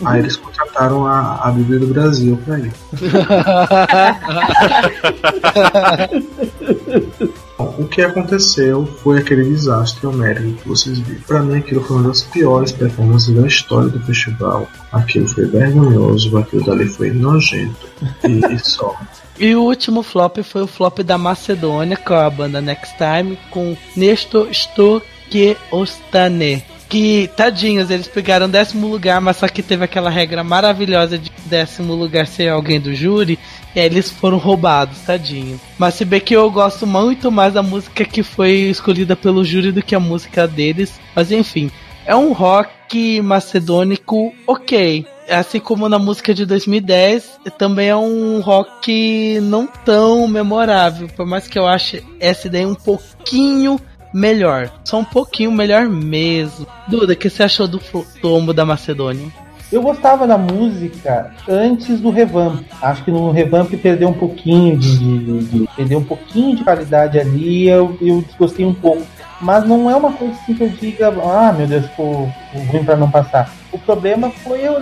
Aí 0.05 0.19
eles 0.19 0.35
contrataram 0.35 1.05
a, 1.05 1.41
a 1.43 1.51
Bíblia 1.51 1.79
do 1.79 1.87
Brasil 1.87 2.39
pra 2.45 2.57
ir. 7.63 7.81
o 7.81 7.87
que 7.87 8.01
aconteceu 8.01 8.85
foi 8.85 9.19
aquele 9.19 9.43
desastre 9.43 10.07
homérico 10.07 10.61
que 10.61 10.67
vocês 10.67 10.99
viram. 10.99 11.21
Pra 11.21 11.41
mim, 11.41 11.57
aquilo 11.57 11.81
foi 11.81 11.97
uma 11.97 12.09
das 12.09 12.23
piores 12.23 12.71
performances 12.71 13.33
da 13.33 13.47
história 13.47 13.89
do 13.89 13.99
festival. 14.01 14.67
Aquilo 14.91 15.27
foi 15.27 15.45
vergonhoso, 15.45 16.37
aquilo 16.37 16.65
dali 16.65 16.87
foi 16.87 17.11
nojento. 17.11 17.87
E, 18.23 18.53
e 18.53 18.59
só. 18.59 18.95
E 19.39 19.55
o 19.55 19.63
último 19.63 20.03
flop 20.03 20.37
foi 20.43 20.61
o 20.61 20.67
flop 20.67 20.99
da 20.99 21.17
Macedônia, 21.17 21.97
com 21.97 22.13
a 22.13 22.29
banda 22.29 22.61
Next 22.61 22.95
Time, 22.95 23.35
com 23.49 23.75
Nesto 23.97 24.47
Sto 24.51 25.01
que 25.31 25.57
Ostane. 25.71 26.63
Que, 26.91 27.29
tadinhos, 27.37 27.89
eles 27.89 28.09
pegaram 28.09 28.49
décimo 28.49 28.85
lugar, 28.85 29.21
mas 29.21 29.37
só 29.37 29.47
que 29.47 29.63
teve 29.63 29.85
aquela 29.85 30.09
regra 30.09 30.43
maravilhosa 30.43 31.17
de 31.17 31.31
décimo 31.45 31.95
lugar 31.95 32.27
ser 32.27 32.49
alguém 32.49 32.81
do 32.81 32.93
júri, 32.93 33.39
e 33.73 33.79
aí 33.79 33.85
eles 33.85 34.09
foram 34.11 34.37
roubados, 34.37 34.99
tadinho. 34.99 35.57
Mas 35.79 35.93
se 35.93 36.03
bem 36.03 36.19
que 36.19 36.35
eu 36.35 36.51
gosto 36.51 36.85
muito 36.85 37.31
mais 37.31 37.53
da 37.53 37.63
música 37.63 38.03
que 38.03 38.21
foi 38.21 38.51
escolhida 38.69 39.15
pelo 39.15 39.45
júri 39.45 39.71
do 39.71 39.81
que 39.81 39.95
a 39.95 40.01
música 40.01 40.45
deles. 40.45 40.99
Mas 41.15 41.31
enfim, 41.31 41.71
é 42.05 42.13
um 42.13 42.33
rock 42.33 43.21
macedônico 43.21 44.33
ok. 44.45 45.05
Assim 45.29 45.61
como 45.61 45.87
na 45.87 45.97
música 45.97 46.33
de 46.33 46.45
2010, 46.45 47.39
também 47.57 47.87
é 47.87 47.95
um 47.95 48.41
rock 48.41 49.39
não 49.41 49.65
tão 49.65 50.27
memorável. 50.27 51.07
Por 51.15 51.25
mais 51.25 51.47
que 51.47 51.57
eu 51.57 51.65
ache 51.65 52.03
essa 52.19 52.47
ideia 52.47 52.67
um 52.67 52.75
pouquinho 52.75 53.79
melhor. 54.13 54.71
Só 54.83 54.99
um 54.99 55.05
pouquinho 55.05 55.51
melhor 55.51 55.87
mesmo. 55.87 56.67
Duda, 56.87 57.13
o 57.13 57.15
que 57.15 57.29
você 57.29 57.43
achou 57.43 57.67
do 57.67 57.79
tombo 58.21 58.53
da 58.53 58.65
Macedônia? 58.65 59.27
Eu 59.71 59.81
gostava 59.81 60.27
da 60.27 60.37
música 60.37 61.31
antes 61.47 62.01
do 62.01 62.09
revamp. 62.09 62.61
Acho 62.81 63.05
que 63.05 63.11
no 63.11 63.31
revamp 63.31 63.71
perdeu 63.75 64.09
um 64.09 64.13
pouquinho 64.13 64.77
de, 64.77 64.97
de, 64.97 65.43
de 65.45 65.69
perdeu 65.77 65.99
um 65.99 66.03
pouquinho 66.03 66.57
de 66.57 66.63
qualidade 66.63 67.17
ali. 67.17 67.69
Eu, 67.69 67.97
eu 68.01 68.21
desgostei 68.21 68.65
um 68.65 68.73
pouco. 68.73 69.01
Mas 69.41 69.65
não 69.67 69.89
é 69.89 69.95
uma 69.95 70.11
coisa 70.13 70.33
assim 70.33 70.53
que 70.53 70.61
eu 70.63 70.69
diga, 70.69 71.07
ah, 71.07 71.51
meu 71.51 71.67
Deus, 71.67 71.85
ficou 71.87 72.31
ruim 72.71 72.83
para 72.83 72.95
não 72.95 73.09
passar. 73.09 73.51
O 73.71 73.79
problema 73.79 74.29
foi 74.29 74.61
eu 74.67 74.75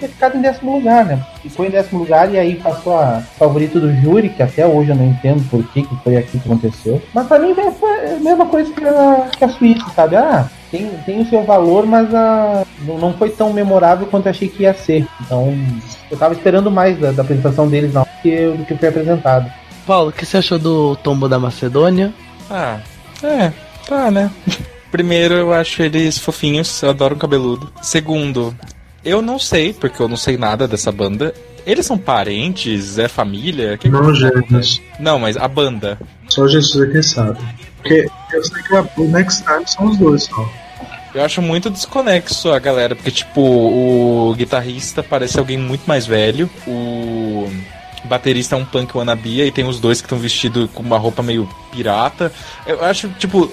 ter 0.00 0.08
ficado 0.08 0.36
em 0.36 0.40
décimo 0.40 0.76
lugar, 0.76 1.04
né? 1.04 1.20
Ficou 1.42 1.66
em 1.66 1.70
décimo 1.70 2.00
lugar 2.00 2.32
e 2.32 2.38
aí 2.38 2.54
passou 2.54 2.98
a 2.98 3.20
favorito 3.38 3.80
do 3.80 3.92
júri, 4.00 4.28
que 4.28 4.42
até 4.42 4.66
hoje 4.66 4.90
eu 4.90 4.96
não 4.96 5.06
entendo 5.06 5.48
por 5.50 5.62
que, 5.68 5.82
que 5.82 5.96
foi 5.96 6.16
aqui 6.16 6.38
que 6.38 6.48
aconteceu. 6.48 7.02
Mas 7.12 7.26
pra 7.26 7.38
mim 7.38 7.54
foi 7.54 8.14
a 8.14 8.20
mesma 8.20 8.46
coisa 8.46 8.72
que 8.72 8.84
a, 8.84 9.28
que 9.36 9.44
a 9.44 9.48
Suíça, 9.48 9.84
sabe? 9.94 10.16
Ah, 10.16 10.48
tem, 10.70 10.88
tem 11.04 11.20
o 11.20 11.28
seu 11.28 11.42
valor, 11.42 11.86
mas 11.86 12.14
a, 12.14 12.64
não, 12.82 12.98
não 12.98 13.12
foi 13.14 13.30
tão 13.30 13.52
memorável 13.52 14.06
quanto 14.06 14.26
eu 14.26 14.30
achei 14.30 14.48
que 14.48 14.62
ia 14.62 14.74
ser. 14.74 15.06
Então, 15.20 15.52
eu 16.10 16.16
tava 16.16 16.34
esperando 16.34 16.70
mais 16.70 16.98
da, 16.98 17.12
da 17.12 17.22
apresentação 17.22 17.68
deles 17.68 17.92
não, 17.92 18.02
do 18.02 18.22
que, 18.22 18.48
do 18.48 18.64
que 18.64 18.76
foi 18.76 18.88
apresentado. 18.88 19.50
Paulo, 19.86 20.10
o 20.10 20.12
que 20.12 20.24
você 20.24 20.38
achou 20.38 20.58
do 20.58 20.96
tombo 20.96 21.28
da 21.28 21.38
Macedônia? 21.38 22.12
Ah, 22.50 22.78
é, 23.22 23.52
Tá, 23.86 24.10
né? 24.10 24.30
Primeiro, 24.90 25.34
eu 25.34 25.52
acho 25.52 25.82
eles 25.82 26.18
fofinhos, 26.18 26.82
eu 26.82 26.90
adoro 26.90 27.14
o 27.14 27.18
cabeludo. 27.18 27.72
Segundo, 27.82 28.54
eu 29.04 29.22
não 29.22 29.38
sei, 29.38 29.72
porque 29.72 30.02
eu 30.02 30.08
não 30.08 30.16
sei 30.16 30.36
nada 30.36 30.66
dessa 30.66 30.90
banda. 30.90 31.32
Eles 31.64 31.86
são 31.86 31.98
parentes? 31.98 32.98
É 32.98 33.08
família? 33.08 33.76
Que 33.76 33.88
não, 33.88 34.14
gêmeos. 34.14 34.80
Não, 34.98 35.18
mas 35.18 35.36
a 35.36 35.48
banda. 35.48 35.98
Só 36.28 36.46
Jesus 36.46 36.88
é 36.88 36.92
quem 36.92 37.02
sabe. 37.02 37.38
Porque 37.76 38.06
eu 38.32 38.44
sei 38.44 38.62
que 38.62 39.00
o 39.00 39.08
Next 39.08 39.44
Time 39.44 39.66
são 39.66 39.86
os 39.86 39.96
dois 39.96 40.24
só. 40.24 40.48
Eu 41.14 41.24
acho 41.24 41.40
muito 41.40 41.70
desconexo 41.70 42.52
a 42.52 42.58
galera, 42.58 42.94
porque, 42.94 43.10
tipo, 43.10 43.40
o 43.40 44.34
guitarrista 44.34 45.02
parece 45.02 45.38
alguém 45.38 45.56
muito 45.56 45.86
mais 45.86 46.06
velho. 46.06 46.48
O 46.66 47.50
baterista 48.06 48.54
é 48.54 48.58
um 48.58 48.64
punk 48.64 48.96
wannabe 48.96 49.42
e 49.42 49.50
tem 49.50 49.66
os 49.66 49.80
dois 49.80 50.00
que 50.00 50.06
estão 50.06 50.18
vestidos 50.18 50.70
com 50.72 50.82
uma 50.82 50.98
roupa 50.98 51.22
meio 51.22 51.48
pirata. 51.72 52.32
Eu 52.66 52.84
acho, 52.84 53.08
tipo, 53.18 53.50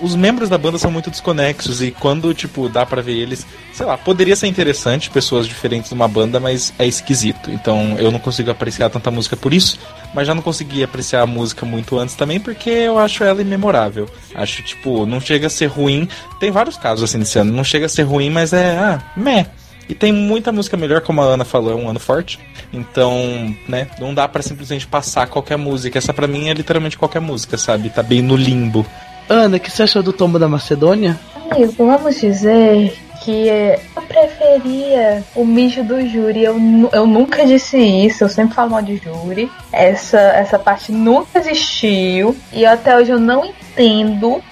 os 0.00 0.14
membros 0.14 0.48
da 0.48 0.56
banda 0.56 0.78
são 0.78 0.90
muito 0.90 1.10
desconexos 1.10 1.82
e 1.82 1.90
quando, 1.90 2.32
tipo, 2.32 2.68
dá 2.68 2.86
para 2.86 3.02
ver 3.02 3.14
eles, 3.16 3.46
sei 3.72 3.84
lá, 3.84 3.98
poderia 3.98 4.34
ser 4.34 4.46
interessante 4.46 5.10
pessoas 5.10 5.46
diferentes 5.46 5.90
numa 5.90 6.08
banda, 6.08 6.40
mas 6.40 6.72
é 6.78 6.86
esquisito. 6.86 7.50
Então 7.50 7.96
eu 7.98 8.10
não 8.10 8.18
consigo 8.18 8.50
apreciar 8.50 8.88
tanta 8.88 9.10
música 9.10 9.36
por 9.36 9.52
isso, 9.52 9.78
mas 10.14 10.26
já 10.26 10.34
não 10.34 10.42
consegui 10.42 10.82
apreciar 10.82 11.22
a 11.22 11.26
música 11.26 11.66
muito 11.66 11.98
antes 11.98 12.14
também 12.14 12.40
porque 12.40 12.70
eu 12.70 12.98
acho 12.98 13.22
ela 13.22 13.42
imemorável. 13.42 14.08
Acho, 14.34 14.62
tipo, 14.62 15.04
não 15.04 15.20
chega 15.20 15.48
a 15.48 15.50
ser 15.50 15.66
ruim. 15.66 16.08
Tem 16.40 16.50
vários 16.50 16.76
casos 16.76 17.04
assim 17.04 17.18
nesse 17.18 17.38
ano, 17.38 17.52
não 17.52 17.64
chega 17.64 17.86
a 17.86 17.88
ser 17.88 18.02
ruim, 18.02 18.30
mas 18.30 18.52
é, 18.52 18.76
ah, 18.78 19.02
meh. 19.16 19.46
E 19.88 19.94
tem 19.94 20.12
muita 20.12 20.50
música 20.50 20.76
melhor, 20.76 21.00
como 21.00 21.22
a 21.22 21.24
Ana 21.24 21.44
falou, 21.44 21.72
é 21.72 21.74
um 21.74 21.88
ano 21.88 22.00
forte. 22.00 22.38
Então, 22.72 23.54
né, 23.68 23.86
não 24.00 24.12
dá 24.12 24.26
para 24.26 24.42
simplesmente 24.42 24.86
passar 24.86 25.26
qualquer 25.28 25.56
música. 25.56 25.98
Essa 25.98 26.12
para 26.12 26.26
mim 26.26 26.48
é 26.48 26.54
literalmente 26.54 26.98
qualquer 26.98 27.20
música, 27.20 27.56
sabe? 27.56 27.90
Tá 27.90 28.02
bem 28.02 28.20
no 28.20 28.36
limbo. 28.36 28.84
Ana, 29.28 29.56
o 29.56 29.60
que 29.60 29.70
você 29.70 29.84
achou 29.84 30.02
do 30.02 30.12
Tombo 30.12 30.38
da 30.38 30.48
Macedônia? 30.48 31.18
Amigo, 31.50 31.72
vamos 31.78 32.20
dizer 32.20 32.96
que 33.22 33.48
eu 33.48 34.02
preferia 34.02 35.24
o 35.34 35.44
mijo 35.44 35.82
do 35.82 36.00
júri. 36.08 36.44
Eu, 36.44 36.56
eu 36.92 37.06
nunca 37.06 37.44
disse 37.44 37.76
isso, 37.76 38.24
eu 38.24 38.28
sempre 38.28 38.54
falo 38.54 38.70
mal 38.70 38.82
de 38.82 38.96
júri. 38.96 39.50
Essa, 39.72 40.18
essa 40.18 40.58
parte 40.58 40.92
nunca 40.92 41.38
existiu. 41.38 42.36
E 42.52 42.64
até 42.64 42.96
hoje 42.96 43.10
eu 43.10 43.18
não 43.18 43.44
entendo 43.44 43.65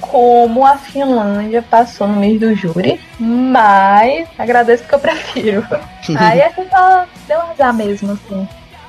como 0.00 0.66
a 0.66 0.76
Finlândia 0.76 1.62
passou 1.62 2.06
no 2.06 2.16
mijo 2.16 2.40
do 2.40 2.54
júri. 2.54 3.00
Mas 3.18 4.28
agradeço 4.38 4.84
que 4.84 4.94
eu 4.94 4.98
prefiro. 4.98 5.66
Aí 6.16 6.40
é 6.40 6.52
só 6.52 7.04
deu 7.26 7.40
azar 7.40 7.74
mesmo, 7.74 8.12
assim. 8.12 8.48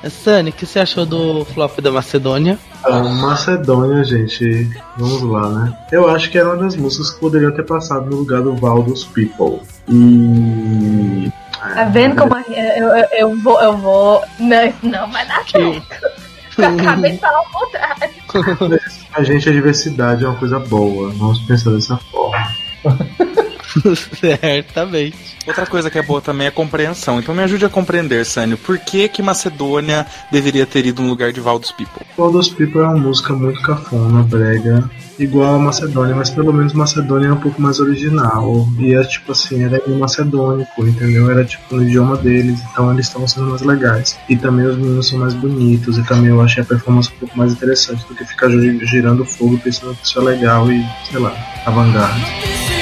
Sunny, 0.09 0.51
o 0.51 0.53
que 0.53 0.65
você 0.65 0.79
achou 0.79 1.05
do 1.05 1.45
flop 1.45 1.79
da 1.79 1.91
Macedônia? 1.91 2.59
Ah, 2.83 3.01
Macedônia, 3.01 4.03
gente, 4.03 4.69
vamos 4.97 5.23
lá, 5.23 5.49
né? 5.49 5.77
Eu 5.91 6.07
acho 6.07 6.29
que 6.29 6.38
era 6.38 6.49
uma 6.49 6.57
das 6.63 6.75
músicas 6.75 7.11
que 7.11 7.19
poderiam 7.19 7.51
ter 7.51 7.63
passado 7.63 8.09
no 8.09 8.17
lugar 8.17 8.41
do 8.41 8.55
Val 8.55 8.83
dos 8.83 9.03
People. 9.05 9.61
E. 9.89 11.31
Tá 11.59 11.86
vendo 11.86 12.15
como 12.15 12.36
eu, 12.36 12.88
eu, 12.88 13.07
eu 13.11 13.38
vou. 13.41 13.59
Eu 13.59 13.77
vou. 13.77 14.23
Não, 14.39 14.73
não 14.83 15.11
vai 15.11 15.25
dar 15.25 15.43
certo. 15.47 16.24
Acabei 16.58 17.12
de 17.12 17.18
falar 17.18 17.41
o 17.41 17.51
contrário. 17.51 18.80
A 19.14 19.24
gente, 19.24 19.49
a 19.49 19.51
diversidade 19.51 20.24
é 20.24 20.28
uma 20.28 20.38
coisa 20.38 20.60
boa. 20.60 21.10
Vamos 21.12 21.39
pensar 21.39 21.72
dessa 21.72 21.97
forma. 21.97 22.47
Certamente. 24.20 25.38
Outra 25.45 25.66
coisa 25.66 25.89
que 25.89 25.99
é 25.99 26.01
boa 26.01 26.22
também 26.22 26.45
é 26.45 26.49
a 26.49 26.51
compreensão. 26.51 27.20
Então 27.20 27.36
me 27.36 27.43
ajude 27.43 27.66
a 27.66 27.70
compreender, 27.70 28.26
Sânio, 28.26 28.58
por 28.58 28.78
que 28.80 29.08
que 29.08 29.22
Macedônia 29.22 30.06
deveria 30.32 30.66
ter 30.66 30.86
ido 30.86 31.01
no 31.01 31.10
lugar 31.10 31.32
de 31.32 31.39
Valdos 31.39 31.72
People? 31.72 32.06
Valdos 32.18 32.49
People 32.49 32.82
é 32.82 32.84
uma 32.84 32.97
música 32.97 33.34
muito 33.34 33.62
cafona, 33.62 34.24
brega, 34.24 34.89
igual 35.18 35.55
a 35.55 35.59
Macedônia, 35.59 36.16
mas 36.16 36.30
pelo 36.30 36.53
menos 36.53 36.74
Macedônia 36.74 37.28
é 37.28 37.34
um 37.34 37.39
pouco 37.39 37.61
mais 37.61 37.80
original. 37.80 38.68
E 38.80 38.93
é 38.93 39.03
tipo 39.03 39.32
assim, 39.32 39.63
era 39.63 39.82
em 39.88 39.97
macedônico, 39.97 40.86
entendeu? 40.88 41.30
Era 41.30 41.43
tipo 41.45 41.76
no 41.76 41.84
idioma 41.84 42.18
deles, 42.18 42.59
então 42.72 42.91
eles 42.91 43.07
estavam 43.07 43.28
sendo 43.28 43.47
mais 43.47 43.61
legais. 43.61 44.18
E 44.30 44.36
também 44.36 44.66
os 44.66 44.78
meninos 44.78 45.07
são 45.07 45.20
mais 45.20 45.34
bonitos, 45.34 45.97
e 45.97 46.03
também 46.03 46.30
eu 46.30 46.41
achei 46.41 46.63
a 46.63 46.66
performance 46.66 47.11
um 47.16 47.20
pouco 47.20 47.38
mais 47.38 47.51
interessante 47.53 48.05
do 48.07 48.16
que 48.16 48.26
ficar 48.26 48.49
girando 48.49 49.26
fogo 49.26 49.57
pensando 49.57 49.95
que 49.95 50.05
isso 50.05 50.20
é 50.20 50.24
legal 50.24 50.72
e, 50.72 50.86
sei 51.09 51.20
lá, 51.20 51.34
avant-garde. 51.66 52.74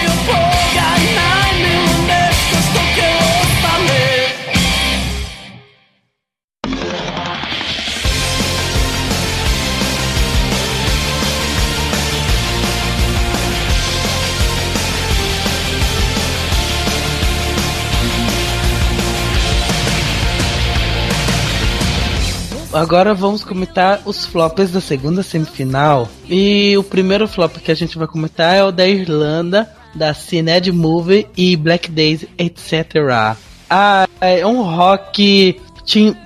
Agora 22.74 23.13
vamos 23.13 23.43
comentar 23.43 24.01
os 24.05 24.26
flops 24.26 24.71
da 24.71 24.82
segunda 24.82 25.24
semifinal. 25.24 26.09
E 26.30 26.76
o 26.78 26.84
primeiro 26.84 27.28
flop 27.28 27.57
que 27.57 27.71
a 27.71 27.76
gente 27.76 27.97
vai 27.97 28.07
comentar 28.07 28.55
é 28.55 28.63
o 28.63 28.71
da 28.71 28.88
Irlanda, 28.88 29.69
da 29.95 30.13
Cined 30.13 30.71
Movie 30.71 31.28
e 31.38 31.55
Black 31.55 31.89
Days, 31.91 32.26
etc. 32.38 33.36
Ah, 33.69 34.07
é 34.19 34.45
um 34.45 34.61
rock 34.61 35.59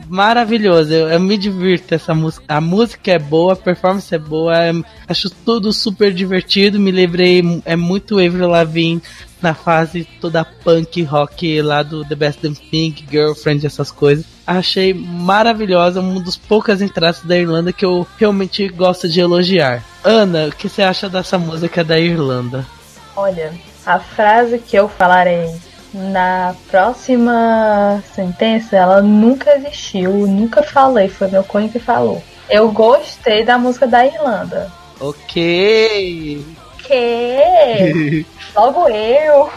maravilhoso. 0.08 0.94
Eu, 0.94 1.10
eu, 1.10 1.20
me 1.20 1.38
divirto 1.38 1.94
essa 1.94 2.14
música. 2.14 2.46
A 2.48 2.62
música 2.62 3.12
é 3.12 3.20
boa, 3.20 3.54
a 3.54 3.56
performance 3.56 4.14
é 4.14 4.20
boa, 4.20 4.56
é, 4.56 4.72
acho 5.08 5.30
tudo 5.30 5.74
super 5.74 6.14
divertido. 6.14 6.80
Me 6.80 6.92
lembrei, 6.92 7.62
é 7.66 7.76
muito 7.76 8.20
Avril 8.20 8.48
Lavigne 8.48 9.02
na 9.42 9.54
fase 9.54 10.08
toda 10.20 10.46
punk 10.46 11.04
rock 11.04 11.62
lá 11.62 11.84
do 11.84 12.04
The 12.06 12.16
Best 12.16 12.42
Damn 12.42 12.56
Thing, 12.56 12.96
Girlfriend, 13.10 13.66
essas 13.66 13.92
coisas. 13.92 14.37
Achei 14.48 14.94
maravilhosa, 14.94 16.00
uma 16.00 16.22
das 16.22 16.38
poucas 16.38 16.82
entradas 16.82 17.22
da 17.22 17.38
Irlanda 17.38 17.74
que 17.74 17.84
eu 17.84 18.08
realmente 18.18 18.66
gosto 18.70 19.10
de 19.10 19.20
elogiar. 19.20 19.84
Ana, 20.02 20.48
o 20.48 20.52
que 20.52 20.70
você 20.70 20.82
acha 20.82 21.10
dessa 21.10 21.38
música 21.38 21.84
da 21.84 22.00
Irlanda? 22.00 22.66
Olha, 23.14 23.54
a 23.86 24.00
frase 24.00 24.58
que 24.60 24.78
eu 24.78 24.88
falarei 24.88 25.54
na 25.94 26.56
próxima 26.70 28.02
sentença, 28.16 28.78
ela 28.78 29.02
nunca 29.02 29.56
existiu, 29.56 30.12
nunca 30.12 30.64
falei, 30.64 31.10
foi 31.10 31.28
meu 31.28 31.44
cunho 31.44 31.70
que 31.70 31.80
falou. 31.80 32.24
Eu 32.50 32.72
gostei 32.72 33.44
da 33.44 33.58
música 33.58 33.86
da 33.86 34.06
Irlanda. 34.06 34.72
Ok. 35.00 36.46
Que? 36.84 38.26
Logo 38.56 38.88
eu. 38.88 39.50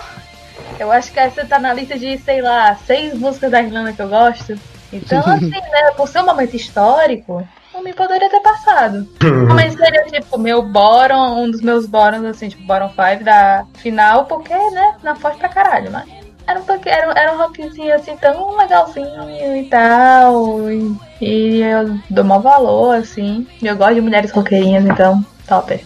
Eu 0.78 0.90
acho 0.90 1.12
que 1.12 1.20
essa 1.20 1.44
tá 1.44 1.58
na 1.58 1.74
lista 1.74 1.98
de, 1.98 2.18
sei 2.18 2.40
lá, 2.40 2.76
seis 2.86 3.14
músicas 3.14 3.50
da 3.50 3.62
Irlanda 3.62 3.92
que 3.92 4.02
eu 4.02 4.08
gosto. 4.08 4.58
Então, 4.92 5.20
assim, 5.20 5.50
né, 5.50 5.90
por 5.96 6.08
ser 6.08 6.20
um 6.20 6.26
momento 6.26 6.54
histórico, 6.54 7.46
não 7.72 7.82
me 7.82 7.92
poderia 7.92 8.28
ter 8.28 8.40
passado. 8.40 9.08
Mas 9.54 9.74
seria, 9.74 10.04
tipo, 10.04 10.38
meu 10.38 10.62
bottom, 10.62 11.44
um 11.44 11.50
dos 11.50 11.60
meus 11.60 11.86
bottoms, 11.86 12.26
assim, 12.26 12.48
tipo, 12.48 12.62
bottom 12.64 12.88
5 12.88 13.24
da 13.24 13.64
final, 13.78 14.24
porque, 14.26 14.54
né, 14.54 14.96
na 15.02 15.14
forte 15.14 15.38
pra 15.38 15.48
caralho, 15.48 15.90
mas 15.90 16.08
era 16.46 16.60
um, 16.60 16.64
era, 16.84 17.12
era 17.20 17.34
um 17.34 17.38
rockzinho, 17.38 17.94
assim, 17.94 18.16
tão 18.16 18.56
legalzinho 18.56 19.56
e 19.56 19.64
tal, 19.64 20.70
e, 20.70 20.96
e 21.20 21.62
eu 21.62 21.98
dou 22.10 22.24
maior 22.24 22.40
valor, 22.40 22.96
assim. 22.96 23.46
E 23.62 23.66
eu 23.66 23.76
gosto 23.76 23.94
de 23.94 24.00
mulheres 24.00 24.32
roqueirinhas, 24.32 24.84
então, 24.84 25.24
top. 25.46 25.84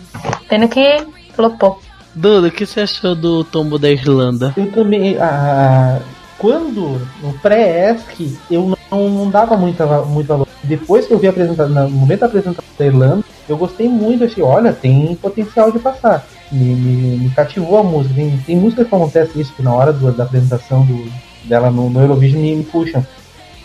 Pena 0.49 0.67
que 0.67 1.07
flopou. 1.35 1.81
Duda, 2.15 2.49
o 2.49 2.51
que 2.51 2.65
você 2.65 2.83
achou 2.83 3.15
do 3.15 3.45
tombo 3.45 3.79
da 3.79 3.91
Irlanda? 3.91 4.55
Eu 4.57 4.71
também. 4.71 5.19
ah, 5.21 6.01
quando, 6.39 7.01
no 7.23 7.33
pré-ESC, 7.41 8.39
eu 8.51 8.63
não, 8.69 8.79
não 9.09 9.31
dava 9.31 9.57
muita, 9.57 9.87
muito 10.03 10.27
valor. 10.27 10.49
Depois 10.63 11.07
que 11.07 11.13
eu 11.13 11.19
vi 11.19 11.27
a 11.27 11.31
apresentação, 11.31 11.89
no 11.89 11.91
momento 11.91 12.21
da 12.21 12.27
apresentação 12.27 12.65
da 12.79 12.87
Irlanda, 12.87 13.25
eu 13.49 13.57
gostei 13.57 13.89
muito. 13.89 14.25
Achei, 14.25 14.43
olha, 14.43 14.73
tem 14.73 15.15
potencial 15.17 15.71
de 15.71 15.79
passar. 15.79 16.27
Me, 16.51 16.75
me, 16.75 17.17
me 17.19 17.31
cativou 17.31 17.79
a 17.79 17.83
música. 17.83 18.15
Tem, 18.15 18.37
tem 18.47 18.71
que 18.71 18.81
acontece 18.81 19.41
isso, 19.41 19.53
que 19.55 19.63
na 19.63 19.73
hora 19.75 19.93
do- 19.93 20.13
da 20.13 20.25
apresentação 20.25 20.85
do, 20.85 21.07
dela 21.45 21.71
no, 21.71 21.91
no 21.91 22.01
Eurovision 22.01 22.41
me, 22.41 22.57
me 22.57 22.65
puxam. 22.65 23.05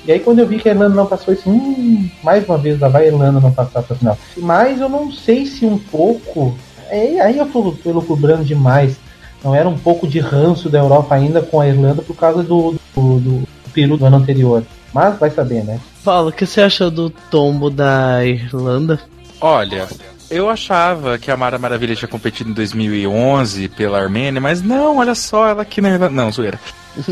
E 0.06 0.12
aí 0.12 0.20
quando 0.20 0.40
eu 0.40 0.48
vi 0.48 0.58
que 0.58 0.68
a 0.70 0.72
Irlanda 0.72 0.96
não 0.96 1.06
passou, 1.06 1.34
disse, 1.34 1.48
hum, 1.48 2.10
mais 2.24 2.48
uma 2.48 2.58
vez, 2.58 2.80
lá 2.80 2.88
vai 2.88 3.04
a 3.04 3.08
Irlanda 3.08 3.40
não 3.40 3.52
passar 3.52 3.84
pra 3.84 3.96
final. 3.96 4.18
Mas 4.38 4.80
eu 4.82 4.90
não 4.90 5.12
sei 5.12 5.46
se 5.46 5.66
um 5.66 5.78
pouco. 5.78 6.56
é, 6.90 7.20
aí 7.22 7.38
eu 7.38 7.46
tô 7.48 7.76
elucubrando 7.86 8.44
demais. 8.44 8.96
Não 9.44 9.56
era 9.56 9.70
um 9.70 9.78
pouco 9.78 10.06
de 10.08 10.20
ranço 10.20 10.70
da 10.70 10.80
Europa 10.80 11.16
ainda 11.16 11.42
com 11.42 11.62
a 11.62 11.68
Irlanda 11.68 12.02
por 12.02 12.16
causa 12.16 12.44
do, 12.44 12.76
do, 12.96 13.20
do 13.20 13.48
peru 13.74 13.96
do 13.98 14.06
ano 14.06 14.18
anterior. 14.18 14.64
Mas 14.94 15.18
vai 15.20 15.30
saber, 15.30 15.64
né? 15.64 15.80
Paulo, 16.04 16.30
o 16.30 16.32
que 16.32 16.46
você 16.46 16.62
achou 16.62 16.90
do 16.90 17.10
tombo 17.10 17.70
da 17.70 18.26
Irlanda? 18.26 19.00
Olha, 19.40 19.88
eu 20.30 20.50
achava 20.50 21.18
que 21.18 21.32
a 21.32 21.38
Mara 21.38 21.58
Maravilha 21.58 21.96
tinha 21.96 22.08
competido 22.08 22.50
em 22.50 22.54
2011 22.54 23.70
pela 23.70 24.00
Armênia, 24.00 24.40
mas 24.40 24.62
não, 24.62 24.98
olha 24.98 25.16
só, 25.16 25.48
ela 25.48 25.64
aqui 25.64 25.82
na 25.82 25.90
Irlanda. 25.90 26.14
Não, 26.14 26.32
zoeira. 26.32 26.60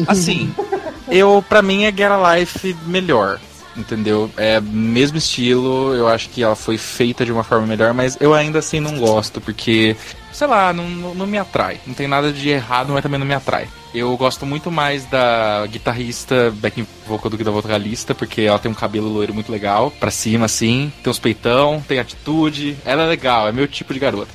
Assim, 0.08 0.54
eu, 1.10 1.44
pra 1.48 1.62
mim 1.62 1.84
é 1.84 1.92
Get 1.92 2.12
a 2.12 2.36
Life 2.36 2.76
melhor. 2.86 3.40
Entendeu? 3.76 4.32
É 4.36 4.60
mesmo 4.60 5.20
estilo, 5.20 5.94
eu 5.94 6.08
acho 6.08 6.30
que 6.30 6.42
ela 6.42 6.56
foi 6.56 6.80
feita 6.80 7.24
de 7.24 7.32
uma 7.32 7.44
forma 7.44 7.68
melhor, 7.68 7.94
mas 7.94 8.18
eu 8.20 8.34
ainda 8.34 8.58
assim 8.58 8.80
não 8.80 8.98
gosto, 8.98 9.40
porque, 9.40 9.96
sei 10.38 10.46
lá, 10.46 10.72
não, 10.72 10.88
não, 11.16 11.26
me 11.26 11.40
atrai. 11.40 11.80
Não 11.88 11.96
tem 11.96 12.08
nada 12.08 12.32
de 12.32 12.48
errado, 12.48 12.94
mas 12.94 13.02
também 13.02 13.20
não 13.20 13.26
me 13.26 13.34
atrai. 13.34 13.68
Eu 13.92 14.16
gosto 14.16 14.46
muito 14.46 14.70
mais 14.70 15.04
da 15.06 15.66
guitarrista 15.66 16.54
backing 16.58 16.86
vocal 17.08 17.32
do 17.32 17.38
que 17.38 17.44
da 17.44 17.50
vocalista, 17.50 18.14
porque 18.14 18.42
ela 18.42 18.60
tem 18.60 18.70
um 18.70 18.76
cabelo 18.76 19.10
loiro 19.10 19.34
muito 19.34 19.52
legal, 19.52 19.90
pra 19.90 20.12
cima 20.12 20.46
assim, 20.46 20.94
tem 21.02 21.10
uns 21.10 21.18
peitão, 21.18 21.84
tem 21.88 21.98
atitude. 21.98 22.78
Ela 22.86 23.04
é 23.04 23.08
legal, 23.08 23.48
é 23.48 23.52
meu 23.52 23.68
tipo 23.68 23.96
de 23.96 24.00
garota. 24.00 24.30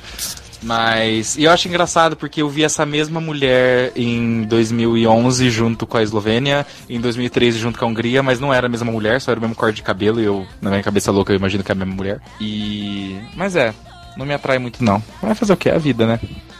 Mas. 0.61 1.37
E 1.37 1.45
eu 1.45 1.51
acho 1.51 1.69
engraçado 1.69 2.17
porque 2.17 2.41
eu 2.41 2.49
vi 2.49 2.65
essa 2.65 2.85
mesma 2.85 3.21
mulher 3.21 3.93
em 3.95 4.43
2011 4.43 5.49
junto 5.49 5.87
com 5.87 5.95
a 5.95 6.03
Eslovênia, 6.03 6.65
em 6.89 6.99
2013 6.99 7.59
junto 7.59 7.79
com 7.79 7.85
a 7.85 7.87
Hungria, 7.87 8.21
mas 8.21 8.41
não 8.41 8.53
era 8.53 8.67
a 8.67 8.69
mesma 8.69 8.91
mulher, 8.91 9.21
só 9.21 9.31
era 9.31 9.39
o 9.39 9.41
mesmo 9.41 9.55
corte 9.55 9.77
de 9.77 9.83
cabelo 9.83 10.19
e 10.19 10.25
eu, 10.25 10.45
na 10.61 10.69
minha 10.69 10.83
cabeça 10.83 11.11
louca, 11.11 11.31
eu 11.31 11.37
imagino 11.37 11.63
que 11.63 11.71
é 11.71 11.75
a 11.75 11.77
mesma 11.77 11.95
mulher. 11.95 12.19
E. 12.41 13.17
Mas 13.35 13.55
é, 13.55 13.73
não 14.17 14.25
me 14.25 14.33
atrai 14.33 14.59
muito 14.59 14.83
não. 14.83 15.01
Vai 15.21 15.35
fazer 15.35 15.53
o 15.53 15.57
que? 15.57 15.69
É 15.69 15.75
a 15.75 15.79
vida, 15.79 16.05
né? 16.05 16.19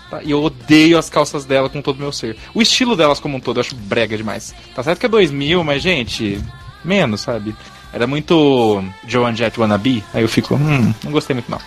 Tá, 0.10 0.22
E 0.24 0.32
eu 0.32 0.44
odeio 0.44 0.98
as 0.98 1.10
calças 1.10 1.46
dela 1.46 1.70
com 1.70 1.82
todo 1.82 1.98
o 1.98 2.02
meu 2.02 2.12
ser. 2.12 2.38
O 2.54 2.62
estilo 2.62 2.96
delas 2.96 3.20
como 3.20 3.38
um 3.38 3.40
todo 3.40 3.58
eu 3.58 3.62
acho 3.62 3.76
brega 3.76 4.16
demais. 4.18 4.54
Tá 4.76 4.84
certo 4.84 5.00
que 5.00 5.06
é 5.06 5.10
2000, 5.10 5.64
mas 5.64 5.82
gente, 5.82 6.40
menos, 6.84 7.22
sabe? 7.22 7.56
Era 7.92 8.08
muito 8.08 8.84
Joan 9.08 9.36
Jett 9.36 9.60
Wannabe, 9.60 10.04
aí 10.14 10.24
eu 10.24 10.30
fico, 10.30 10.56
hum, 10.56 10.94
não 11.04 11.12
gostei 11.12 11.36
muito 11.36 11.50
não. 11.50 11.60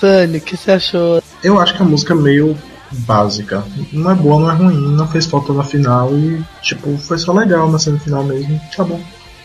Sunny, 0.00 0.38
o 0.38 0.40
que 0.40 0.56
você 0.56 0.72
achou? 0.72 1.22
Eu 1.42 1.58
acho 1.60 1.74
que 1.74 1.82
a 1.82 1.84
música 1.84 2.14
é 2.14 2.16
meio 2.16 2.56
básica. 2.90 3.64
Não 3.92 4.10
é 4.10 4.14
boa, 4.14 4.40
não 4.40 4.50
é 4.50 4.54
ruim, 4.54 4.96
não 4.96 5.08
fez 5.08 5.26
falta 5.26 5.52
na 5.52 5.62
final 5.62 6.16
e, 6.16 6.42
tipo, 6.62 6.96
foi 6.96 7.18
só 7.18 7.32
legal 7.32 7.70
na 7.70 7.78
semifinal 7.78 8.24
mesmo. 8.24 8.60
Tá 8.74 8.84
bom. 8.84 9.00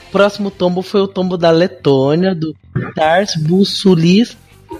O 0.07 0.11
próximo 0.11 0.51
tombo 0.51 0.81
foi 0.81 1.01
o 1.01 1.07
tombo 1.07 1.37
da 1.37 1.51
Letônia, 1.51 2.35
do 2.35 2.55
Tars 2.95 3.35
Busulis 3.35 4.37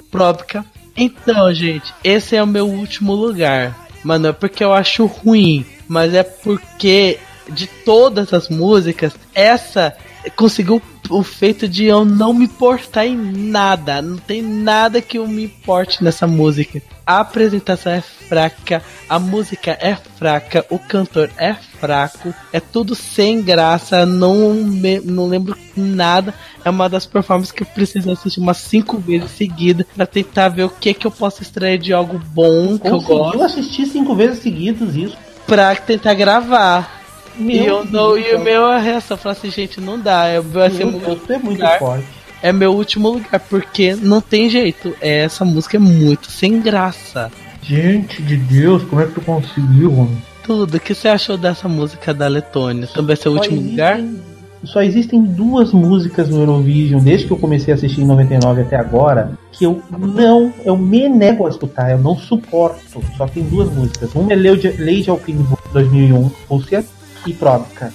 Próbica. 0.10 0.66
Então, 0.96 1.54
gente, 1.54 1.94
esse 2.04 2.36
é 2.36 2.44
o 2.44 2.48
meu 2.48 2.68
último 2.68 3.14
lugar. 3.14 3.88
Mas 4.04 4.20
não 4.20 4.30
é 4.30 4.34
porque 4.34 4.64
eu 4.64 4.74
acho 4.74 5.06
ruim, 5.06 5.66
mas 5.88 6.14
é 6.14 6.24
porque 6.24 7.20
de 7.50 7.68
todas 7.68 8.34
as 8.34 8.50
músicas, 8.50 9.14
essa 9.34 9.96
conseguiu 10.30 10.82
o 11.10 11.24
feito 11.24 11.68
de 11.68 11.86
eu 11.86 12.06
não 12.06 12.34
me 12.34 12.46
importar 12.46 13.06
em 13.06 13.16
nada. 13.18 14.02
Não 14.02 14.18
tem 14.18 14.42
nada 14.42 15.02
que 15.02 15.18
eu 15.18 15.28
me 15.28 15.44
importe 15.46 16.04
nessa 16.04 16.26
música. 16.28 16.82
A 17.06 17.20
apresentação 17.20 17.92
é 17.92 18.00
fraca, 18.02 18.82
a 19.10 19.20
música 19.20 19.72
é 19.82 19.96
fraca, 19.96 20.66
o 20.70 20.80
cantor 20.80 21.30
é 21.38 21.54
fraco, 21.54 22.34
é 22.54 22.60
tudo 22.60 22.96
sem 22.96 23.42
graça, 23.42 24.06
não, 24.06 24.54
me- 24.54 25.02
não 25.02 25.28
lembro 25.28 25.58
nada. 25.76 26.34
É 26.64 26.70
uma 26.70 26.88
das 26.88 27.06
performances 27.06 27.52
que 27.52 27.64
eu 27.64 27.68
preciso 27.68 28.10
assistir 28.12 28.40
umas 28.40 28.58
cinco 28.58 28.98
vezes 29.00 29.32
seguidas 29.32 29.86
pra 29.96 30.06
tentar 30.06 30.50
ver 30.50 30.64
o 30.64 30.70
que 30.70 30.94
que 30.94 31.06
eu 31.08 31.12
posso 31.12 31.42
extrair 31.42 31.80
de 31.80 31.92
algo 31.92 32.20
bom 32.34 32.78
que 32.78 32.88
eu 32.88 32.92
Conseguiu 33.02 33.18
gosto 33.18 33.44
assistir 33.44 33.86
cinco 33.88 34.16
vezes 34.16 34.40
seguidas 34.42 34.96
isso. 34.96 35.18
pra 35.48 35.76
tentar 35.76 36.14
gravar. 36.14 37.01
E 37.50 37.62
Meu 37.64 37.78
eu 37.80 37.86
não, 37.86 38.18
e 38.18 38.36
o 38.36 38.40
meu 38.40 38.66
a 38.66 38.78
reação 38.78 39.18
foi 39.18 39.32
assim, 39.32 39.50
gente, 39.50 39.80
não 39.82 40.00
dá. 40.00 40.26
é- 40.28 40.40
Vai 40.42 40.70
ser 40.72 40.86
Meu 40.86 41.00
muito 41.00 41.32
é 41.34 41.38
muito 41.38 41.66
forte. 41.80 42.06
é 42.42 42.52
meu 42.54 42.74
último 42.74 43.10
lugar, 43.10 43.40
porque 43.50 43.96
não 43.96 44.22
tem 44.22 44.50
jeito. 44.50 44.94
Essa 45.02 45.44
música 45.46 45.78
é 45.78 45.80
muito 45.80 46.30
sem 46.32 46.60
graça. 46.62 47.32
Gente 47.64 48.22
de 48.22 48.38
Deus, 48.38 48.84
como 48.84 49.02
é 49.02 49.06
que 49.06 49.14
tu 49.14 49.22
conseguiu, 49.22 49.92
mano? 49.92 50.18
Tudo. 50.44 50.78
O 50.78 50.80
que 50.80 50.94
você 50.96 51.08
achou 51.08 51.38
dessa 51.38 51.68
música 51.70 52.14
da 52.14 52.28
Letônia? 52.28 52.88
Também 52.88 53.14
é 53.14 53.16
seu 53.16 53.32
último 53.34 53.62
Só 53.62 53.70
lugar? 53.70 54.00
existem- 54.00 54.22
Só 54.64 54.82
existem 54.84 55.24
duas 55.24 55.72
músicas 55.74 56.30
no 56.30 56.40
Eurovision, 56.40 57.02
desde 57.02 57.26
que 57.26 57.34
eu 57.34 57.38
comecei 57.38 57.74
a 57.74 57.76
assistir 57.76 58.02
em 58.02 58.06
99 58.06 58.62
até 58.62 58.76
agora, 58.76 59.32
que 59.52 59.66
eu 59.66 59.82
não, 59.90 60.54
eu 60.64 60.78
me 60.78 61.10
nego 61.10 61.48
a 61.48 61.50
escutar, 61.50 61.90
eu 61.92 61.98
não 61.98 62.16
suporto. 62.16 62.80
Só 63.18 63.26
tem 63.28 63.42
duas 63.44 63.72
músicas. 63.74 64.14
Uma 64.14 64.32
é 64.34 64.36
Lady, 64.36 65.10
Alpine 65.10 65.44
2001, 65.74 66.30
Rússia, 66.48 66.86
e 67.26 67.34
Próbica. 67.34 67.94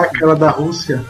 Aquela 0.00 0.34
da 0.36 0.50
Rússia. 0.50 1.02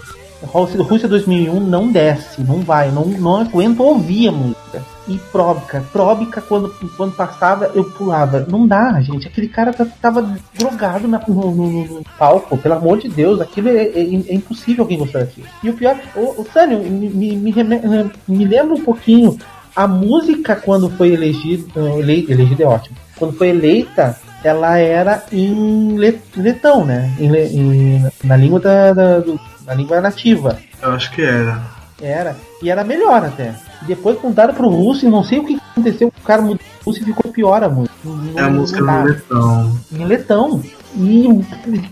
Rússia 0.45 0.83
Rússia 0.83 1.09
2001 1.09 1.61
não 1.61 1.93
desce, 1.93 2.41
não 2.43 2.61
vai, 2.63 2.91
não, 2.91 3.05
não 3.07 3.37
aguento 3.37 3.81
ouvir 3.81 4.29
a 4.29 4.33
música. 4.33 4.83
E 5.09 5.17
Próbica, 5.31 5.85
Próbica 5.93 6.41
quando, 6.41 6.75
quando 6.97 7.13
passava 7.15 7.71
eu 7.75 7.85
pulava. 7.85 8.45
Não 8.49 8.67
dá, 8.67 9.01
gente, 9.01 9.27
aquele 9.29 9.49
cara 9.49 9.73
tá- 9.73 9.87
tava 10.01 10.37
drogado 10.59 11.07
na- 11.07 11.23
no, 11.29 11.51
no- 11.53 11.85
no- 11.85 12.03
palco, 12.19 12.57
pelo 12.59 12.75
amor 12.75 12.99
de 12.99 13.09
Deus, 13.09 13.41
aquilo 13.41 13.69
é, 13.69 13.83
é- 13.85 14.01
é 14.29 14.35
impossível 14.35 14.83
alguém 14.83 14.99
gostar 14.99 15.21
daquilo. 15.21 15.47
E 15.63 15.71
o 15.71 15.75
pior, 15.75 15.97
o, 16.17 16.41
o 16.43 16.47
Sânio, 16.53 16.79
me, 16.81 17.09
me, 17.09 17.37
me, 17.37 17.51
reme- 17.53 18.11
me 18.27 18.45
lembra 18.45 18.75
um 18.75 18.83
pouquinho 18.85 19.37
a 19.75 19.87
música 19.87 20.57
quando 20.57 20.91
foi 20.91 21.13
elegido, 21.13 21.67
ele, 21.99 22.27
elegida 22.29 22.63
é 22.65 22.67
ótimo, 22.67 22.97
quando 23.17 23.33
foi 23.35 23.49
eleita, 23.49 24.17
ela 24.45 24.79
era 24.79 25.25
em 25.33 25.97
le- 25.97 26.21
letão, 26.37 26.85
né? 26.85 27.11
Em 27.19 27.31
em- 27.35 28.09
na 28.25 28.37
língua 28.37 28.61
da, 28.61 28.93
da- 28.93 29.19
do- 29.21 29.41
na 29.67 29.75
língua 29.75 30.01
nativa. 30.01 30.59
Eu 30.83 30.93
acho 30.93 31.11
que 31.13 31.23
era. 31.23 31.61
Era. 32.01 32.37
E 32.63 32.71
era 32.71 32.83
melhor 32.83 33.25
até. 33.25 33.55
Depois 33.83 34.21
mudaram 34.23 34.55
pro 34.55 34.69
russo 34.69 35.07
e 35.07 35.09
não 35.09 35.23
sei 35.23 35.39
o 35.39 35.45
que 35.45 35.59
aconteceu. 35.73 36.09
O 36.09 36.23
cara 36.25 36.43
mudou 36.43 36.59
pro 36.59 36.91
russo 36.91 37.01
e 37.01 37.05
ficou 37.05 37.31
pior 37.33 37.63
a 37.63 37.69
música. 37.69 37.95
Não- 38.05 38.39
É 38.39 38.43
a 38.43 38.51
música 38.51 38.81
no 38.81 39.05
letão. 39.05 39.79
Em 39.93 40.05
letão. 40.05 40.63
E, 40.95 41.45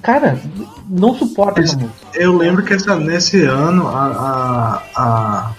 cara, 0.02 0.38
não 0.88 1.14
suporta 1.14 1.60
essa 1.60 1.76
música. 1.76 1.94
Eu 2.14 2.36
lembro 2.36 2.62
que 2.64 2.74
essa, 2.74 2.96
nesse 2.96 3.42
ano 3.44 3.88
a, 3.88 4.82
a, 4.96 5.02
a, 5.02 5.50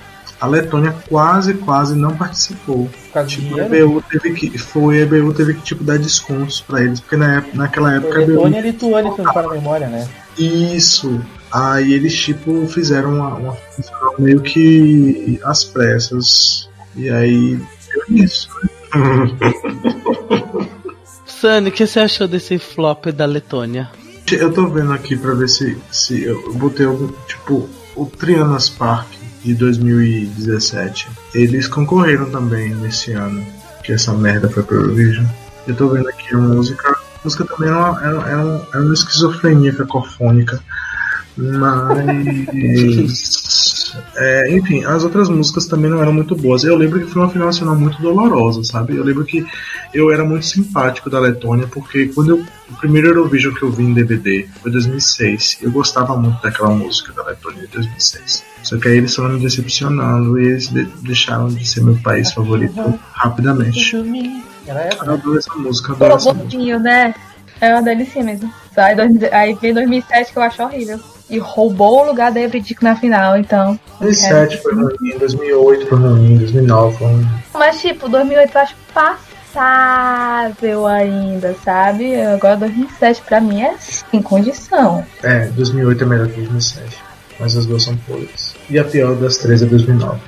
a 0.41 0.47
Letônia 0.47 0.95
quase, 1.07 1.53
quase 1.53 1.95
não 1.95 2.17
participou. 2.17 2.89
Tipo, 3.27 3.59
a. 3.59 3.65
EBU 3.77 4.03
teve 4.09 4.33
que. 4.33 4.57
Foi, 4.57 4.97
a 4.97 5.01
EBU 5.03 5.33
teve 5.33 5.53
que 5.53 5.61
tipo, 5.61 5.83
dar 5.83 5.99
descontos 5.99 6.59
pra 6.59 6.81
eles, 6.81 6.99
porque 6.99 7.15
na, 7.15 7.35
época- 7.35 7.57
naquela 7.57 7.93
época 7.93 8.17
a 8.17 8.21
EBU. 8.23 8.31
Letônia 8.31 8.59
e 8.59 8.61
Lituânia, 8.63 9.11
se 9.13 9.21
não 9.21 9.33
falha 9.33 9.47
a 9.47 9.51
memória, 9.51 9.87
né? 9.87 10.09
Isso. 10.39 11.21
Aí 11.51 11.93
eles 11.93 12.17
tipo 12.17 12.65
fizeram 12.65 13.13
uma, 13.13 13.35
uma 13.35 13.53
fizeram 13.53 14.15
meio 14.17 14.41
que 14.41 15.39
às 15.43 15.63
pressas. 15.63 16.67
E 16.95 17.07
aí 17.09 17.57
deu 17.57 18.17
isso. 18.17 18.49
Sunny, 21.27 21.69
o 21.69 21.71
que 21.71 21.85
você 21.85 21.99
achou 21.99 22.27
desse 22.27 22.57
flop 22.57 23.05
da 23.07 23.25
Letônia? 23.25 23.91
Eu 24.31 24.51
tô 24.51 24.67
vendo 24.67 24.91
aqui 24.93 25.15
pra 25.15 25.33
ver 25.33 25.49
se, 25.49 25.77
se 25.91 26.23
eu 26.23 26.53
botei 26.53 26.85
algum. 26.85 27.09
Tipo, 27.27 27.69
o 27.95 28.05
Trianas 28.05 28.69
Park 28.69 29.20
de 29.43 29.53
2017. 29.55 31.09
Eles 31.33 31.67
concorreram 31.67 32.29
também 32.29 32.73
nesse 32.75 33.13
ano. 33.13 33.45
que 33.83 33.91
essa 33.91 34.13
merda 34.13 34.47
foi 34.47 34.63
pro 34.63 34.77
Eurovision. 34.77 35.25
Eu 35.67 35.75
tô 35.75 35.89
vendo 35.89 36.07
aqui 36.09 36.33
a 36.35 36.37
música. 36.37 36.89
A 36.91 36.97
música 37.23 37.45
também 37.45 37.69
é 37.69 37.73
uma, 37.73 38.03
é, 38.03 38.07
é 38.31 38.35
uma, 38.35 38.67
é 38.73 38.79
uma 38.79 38.93
esquizofrenia 38.93 39.73
cacofônica. 39.73 40.61
Mas. 41.37 42.45
é, 44.15 44.51
enfim, 44.55 44.83
as 44.85 45.03
outras 45.03 45.29
músicas 45.29 45.65
também 45.65 45.89
não 45.89 46.01
eram 46.01 46.13
muito 46.13 46.35
boas. 46.35 46.63
Eu 46.63 46.75
lembro 46.75 46.99
que 46.99 47.07
foi 47.11 47.21
uma 47.21 47.29
final 47.29 47.47
nacional 47.47 47.75
muito 47.75 48.01
dolorosa, 48.01 48.63
sabe? 48.63 48.95
Eu 48.95 49.03
lembro 49.03 49.25
que 49.25 49.45
eu 49.93 50.11
era 50.11 50.23
muito 50.23 50.45
simpático 50.45 51.09
da 51.09 51.19
Letônia, 51.19 51.67
porque 51.67 52.07
quando 52.07 52.29
eu, 52.29 52.45
o 52.69 52.75
primeiro 52.77 53.07
Eurovision 53.09 53.53
que 53.53 53.63
eu 53.63 53.71
vi 53.71 53.83
em 53.83 53.93
DVD 53.93 54.47
foi 54.61 54.71
2006. 54.71 55.57
Eu 55.61 55.71
gostava 55.71 56.15
muito 56.15 56.41
daquela 56.41 56.69
música 56.69 57.11
da 57.13 57.23
Letônia 57.23 57.61
de 57.61 57.67
2006. 57.67 58.43
Só 58.63 58.77
que 58.77 58.87
aí 58.87 58.97
eles 58.97 59.15
foram 59.15 59.31
me 59.35 59.39
decepcionando 59.41 60.39
e 60.39 60.45
eles 60.45 60.67
de- 60.69 60.85
deixaram 61.01 61.47
de 61.49 61.67
ser 61.67 61.81
meu 61.83 61.97
país 62.03 62.31
favorito 62.31 62.99
rapidamente. 63.13 63.79
Era 64.67 64.81
essa? 64.81 65.03
Eu 65.05 65.13
adoro 65.13 65.37
essa 65.37 65.53
música, 65.55 65.93
adoro 65.93 66.13
essa 66.15 66.33
música. 66.33 66.79
né? 66.79 67.15
É 67.59 67.73
uma 67.73 67.81
delícia 67.81 68.23
mesmo. 68.23 68.51
Aí, 68.77 68.95
dois- 68.95 69.23
aí 69.33 69.53
veio 69.59 69.73
2007 69.75 70.31
que 70.31 70.37
eu 70.39 70.43
acho 70.43 70.63
horrível. 70.63 70.99
E 71.29 71.37
roubou 71.39 72.01
o 72.03 72.07
lugar 72.07 72.31
da 72.31 72.41
Evridico 72.41 72.83
na 72.83 72.95
final, 72.95 73.37
então. 73.37 73.79
2007 73.99 74.57
foi 74.61 74.73
ruim, 74.75 75.17
2008 75.17 75.87
foi 75.87 75.97
ruim, 75.97 76.37
2009 76.37 76.97
foi 76.97 77.07
ruim. 77.07 77.27
Mas, 77.53 77.79
tipo, 77.81 78.09
2008 78.09 78.51
eu 78.55 78.61
acho 78.61 78.75
passável 79.51 80.87
ainda, 80.87 81.55
sabe? 81.63 82.19
Agora 82.21 82.57
2007 82.57 83.21
pra 83.23 83.39
mim 83.39 83.61
é 83.61 83.75
sem 83.77 84.21
condição. 84.21 85.05
É, 85.21 85.47
2008 85.47 86.03
é 86.03 86.07
melhor 86.07 86.27
que 86.27 86.35
2007. 86.37 86.97
Mas 87.39 87.57
as 87.57 87.65
duas 87.65 87.83
são 87.83 87.95
podres. 87.97 88.55
E 88.69 88.79
a 88.79 88.83
pior 88.83 89.15
das 89.15 89.37
três 89.37 89.61
é 89.61 89.65
2009. 89.65 90.19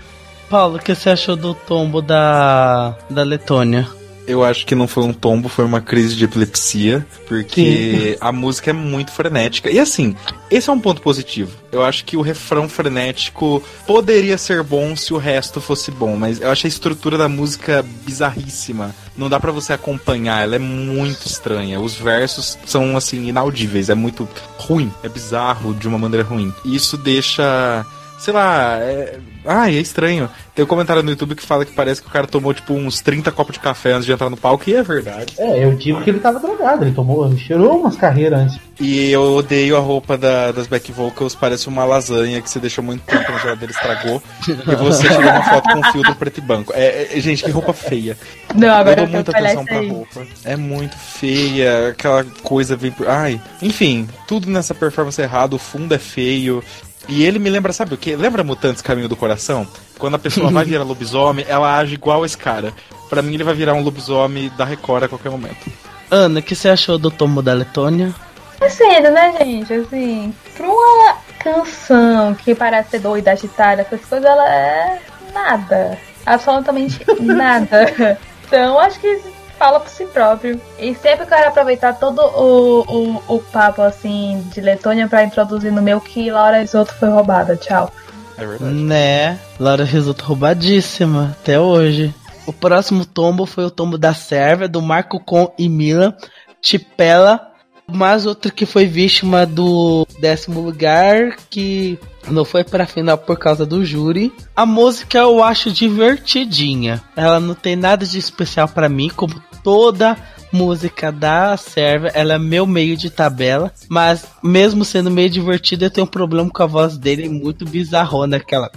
Paulo, 0.49 0.77
o 0.77 0.79
que 0.79 0.93
você 0.93 1.11
achou 1.11 1.35
do 1.35 1.53
tombo 1.53 2.01
da, 2.01 2.95
da 3.09 3.23
Letônia? 3.23 3.87
Eu 4.25 4.43
acho 4.43 4.65
que 4.65 4.73
não 4.73 4.87
foi 4.87 5.03
um 5.03 5.13
tombo, 5.13 5.49
foi 5.49 5.65
uma 5.65 5.81
crise 5.81 6.15
de 6.15 6.23
epilepsia, 6.23 7.05
porque 7.27 8.17
a 8.21 8.31
música 8.31 8.69
é 8.69 8.73
muito 8.73 9.11
frenética. 9.11 9.69
E 9.69 9.79
assim, 9.79 10.15
esse 10.49 10.69
é 10.69 10.73
um 10.73 10.79
ponto 10.79 11.01
positivo. 11.01 11.51
Eu 11.71 11.83
acho 11.83 12.05
que 12.05 12.15
o 12.15 12.21
refrão 12.21 12.69
frenético 12.69 13.61
poderia 13.85 14.37
ser 14.37 14.63
bom 14.63 14.95
se 14.95 15.13
o 15.13 15.17
resto 15.17 15.59
fosse 15.59 15.91
bom, 15.91 16.15
mas 16.15 16.39
eu 16.39 16.49
acho 16.49 16.65
a 16.65 16.69
estrutura 16.69 17.17
da 17.17 17.27
música 17.27 17.83
bizarríssima. 18.05 18.95
Não 19.17 19.29
dá 19.29 19.39
pra 19.39 19.51
você 19.51 19.73
acompanhar, 19.73 20.43
ela 20.43 20.55
é 20.55 20.59
muito 20.59 21.27
estranha. 21.27 21.79
Os 21.79 21.93
versos 21.95 22.57
são 22.65 22.95
assim 22.95 23.27
inaudíveis, 23.27 23.89
é 23.89 23.95
muito 23.95 24.27
ruim, 24.57 24.91
é 25.03 25.09
bizarro 25.09 25.73
de 25.73 25.87
uma 25.87 25.97
maneira 25.97 26.25
ruim. 26.25 26.53
E 26.63 26.75
isso 26.75 26.95
deixa 26.95 27.85
sei 28.19 28.33
lá, 28.33 28.77
é... 28.79 29.19
Ai, 29.45 29.75
é 29.75 29.79
estranho. 29.81 30.29
Tem 30.55 30.63
um 30.63 30.67
comentário 30.67 31.03
no 31.03 31.09
YouTube 31.09 31.35
que 31.35 31.43
fala 31.43 31.65
que 31.65 31.73
parece 31.73 32.01
que 32.01 32.07
o 32.07 32.11
cara 32.11 32.25
tomou, 32.25 32.53
tipo, 32.53 32.73
uns 32.73 33.01
30 33.01 33.29
copos 33.33 33.53
de 33.55 33.59
café 33.59 33.91
antes 33.91 34.05
de 34.05 34.11
entrar 34.13 34.29
no 34.29 34.37
palco, 34.37 34.69
e 34.69 34.73
é 34.75 34.81
verdade. 34.81 35.33
É, 35.37 35.65
eu 35.65 35.75
digo 35.75 36.01
que 36.01 36.09
ele 36.11 36.19
tava 36.19 36.39
drogado, 36.39 36.85
ele 36.85 36.93
tomou, 36.93 37.27
ele 37.27 37.37
cheirou 37.37 37.79
umas 37.81 37.97
carreiras 37.97 38.39
antes. 38.39 38.59
E 38.79 39.09
eu 39.11 39.33
odeio 39.35 39.75
a 39.75 39.79
roupa 39.81 40.17
da- 40.17 40.51
das 40.53 40.65
back 40.67 40.89
vocals, 40.93 41.35
parece 41.35 41.67
uma 41.67 41.83
lasanha 41.83 42.41
que 42.41 42.49
você 42.49 42.57
deixou 42.59 42.81
muito 42.83 43.01
tempo 43.01 43.29
na 43.31 43.37
geladeira 43.39 43.73
e 43.73 43.75
estragou. 43.75 44.23
e 44.47 44.75
você 44.77 45.07
tirou 45.09 45.29
uma 45.29 45.43
foto 45.43 45.69
com 45.73 45.83
filtro 45.91 46.15
preto 46.15 46.37
e 46.37 46.41
branco. 46.41 46.71
É, 46.73 47.09
é- 47.17 47.19
gente, 47.19 47.43
que 47.43 47.51
roupa 47.51 47.73
feia. 47.73 48.17
Não, 48.55 48.67
Eu 48.69 48.73
agora 48.75 48.95
dou 48.95 49.03
eu 49.05 49.07
tenho 49.09 49.17
muita 49.25 49.31
atenção 49.37 49.65
pra 49.65 49.79
aí. 49.79 49.89
roupa. 49.89 50.25
É 50.45 50.55
muito 50.55 50.95
feia, 50.97 51.89
aquela 51.89 52.23
coisa 52.43 52.77
vem 52.77 52.91
por. 52.91 53.09
Ai, 53.09 53.41
enfim, 53.61 54.07
tudo 54.27 54.49
nessa 54.49 54.73
performance 54.73 55.21
errado, 55.21 55.55
o 55.55 55.59
fundo 55.59 55.93
é 55.93 55.99
feio. 55.99 56.63
E 57.07 57.23
ele 57.23 57.39
me 57.39 57.49
lembra, 57.49 57.73
sabe 57.73 57.93
o 57.93 57.97
que? 57.97 58.15
Lembra 58.15 58.43
Mutantes 58.43 58.81
Caminho 58.81 59.09
do 59.09 59.15
Coração? 59.15 59.67
Quando 59.99 60.15
a 60.15 60.19
pessoa 60.19 60.49
vai 60.49 60.65
virar 60.65 60.83
lobisomem, 60.83 61.45
ela 61.47 61.77
age 61.77 61.95
igual 61.95 62.25
esse 62.25 62.37
cara. 62.37 62.73
Pra 63.09 63.21
mim, 63.21 63.33
ele 63.33 63.43
vai 63.43 63.53
virar 63.53 63.73
um 63.73 63.83
lobisomem 63.83 64.51
da 64.57 64.65
Record 64.65 65.03
a 65.03 65.07
qualquer 65.07 65.29
momento. 65.29 65.71
Ana, 66.09 66.39
o 66.39 66.43
que 66.43 66.55
você 66.55 66.69
achou 66.69 66.97
do 66.97 67.11
tombo 67.11 67.41
da 67.41 67.53
Letônia? 67.53 68.13
É 68.61 68.69
cedo, 68.69 69.11
né, 69.11 69.33
gente? 69.39 69.73
Assim, 69.73 70.33
pra 70.55 70.65
uma 70.65 71.17
canção 71.39 72.33
que 72.35 72.55
parece 72.55 72.91
ser 72.91 72.99
doida, 72.99 73.31
agitada, 73.31 73.81
essas 73.81 74.05
coisas, 74.05 74.25
ela 74.25 74.49
é 74.49 75.01
nada. 75.33 75.97
Absolutamente 76.25 76.99
nada. 77.19 78.17
Então, 78.45 78.79
acho 78.79 78.99
que 78.99 79.19
fala 79.63 79.79
por 79.79 79.89
si 79.89 80.05
próprio. 80.07 80.59
E 80.77 80.93
sempre 80.93 81.25
quero 81.25 81.47
aproveitar 81.47 81.93
todo 81.93 82.19
o, 82.19 82.81
o, 82.81 83.35
o 83.35 83.39
papo, 83.39 83.81
assim, 83.81 84.45
de 84.53 84.59
Letônia 84.59 85.07
pra 85.07 85.23
introduzir 85.23 85.71
no 85.71 85.81
meu 85.81 86.01
que 86.01 86.29
Laura 86.29 86.59
Risotto 86.59 86.93
foi 86.95 87.07
roubada. 87.07 87.55
Tchau. 87.55 87.89
É 88.37 88.45
verdade. 88.45 88.73
Né? 88.73 89.39
Laura 89.57 89.85
Risoto 89.85 90.25
roubadíssima, 90.25 91.37
até 91.39 91.57
hoje. 91.57 92.13
O 92.45 92.51
próximo 92.51 93.05
tombo 93.05 93.45
foi 93.45 93.63
o 93.63 93.71
tombo 93.71 93.97
da 93.97 94.13
Sérvia, 94.13 94.67
do 94.67 94.81
Marco 94.81 95.17
Con 95.17 95.53
e 95.57 95.69
Milan, 95.69 96.13
Tipela, 96.61 97.53
mais 97.87 98.25
outro 98.25 98.51
que 98.51 98.65
foi 98.65 98.85
vítima 98.85 99.45
do 99.45 100.05
décimo 100.19 100.59
lugar, 100.59 101.37
que 101.49 101.97
não 102.27 102.43
foi 102.43 102.65
pra 102.65 102.85
final 102.85 103.17
por 103.17 103.39
causa 103.39 103.65
do 103.65 103.85
júri. 103.85 104.33
A 104.53 104.65
música 104.65 105.19
eu 105.19 105.41
acho 105.41 105.71
divertidinha. 105.71 107.01
Ela 107.15 107.39
não 107.39 107.55
tem 107.55 107.77
nada 107.77 108.05
de 108.05 108.17
especial 108.17 108.67
pra 108.67 108.89
mim, 108.89 109.09
como 109.09 109.41
toda 109.63 110.17
música 110.51 111.11
da 111.11 111.57
Sérvia, 111.57 112.11
ela 112.13 112.33
é 112.33 112.37
meu 112.37 112.67
meio 112.67 112.95
de 112.95 113.09
tabela, 113.09 113.71
mas 113.89 114.27
mesmo 114.43 114.85
sendo 114.85 115.09
meio 115.09 115.29
divertida, 115.29 115.85
eu 115.85 115.89
tenho 115.89 116.05
um 116.05 116.09
problema 116.09 116.49
com 116.49 116.61
a 116.61 116.67
voz 116.67 116.97
dele 116.97 117.27
muito 117.27 117.65
bizarrona, 117.65 118.37
aquela. 118.37 118.69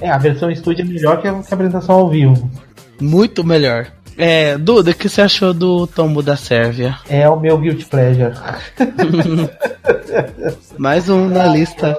É, 0.00 0.10
a 0.10 0.18
versão 0.18 0.50
estúdio 0.50 0.82
é 0.82 0.84
melhor 0.84 1.20
que 1.20 1.26
a, 1.26 1.32
apresentação 1.32 1.94
ao 1.94 2.10
vivo. 2.10 2.50
Muito 3.00 3.42
melhor. 3.42 3.86
É, 4.16 4.56
Duda, 4.58 4.92
o 4.92 4.94
que 4.94 5.08
você 5.08 5.22
achou 5.22 5.52
do 5.52 5.86
tombo 5.86 6.22
da 6.22 6.36
Sérvia? 6.36 6.98
É 7.08 7.28
o 7.28 7.40
meu 7.40 7.58
guilty 7.58 7.86
pleasure. 7.86 8.34
Mais 10.78 11.08
um 11.08 11.28
na 11.28 11.46
lista. 11.46 11.96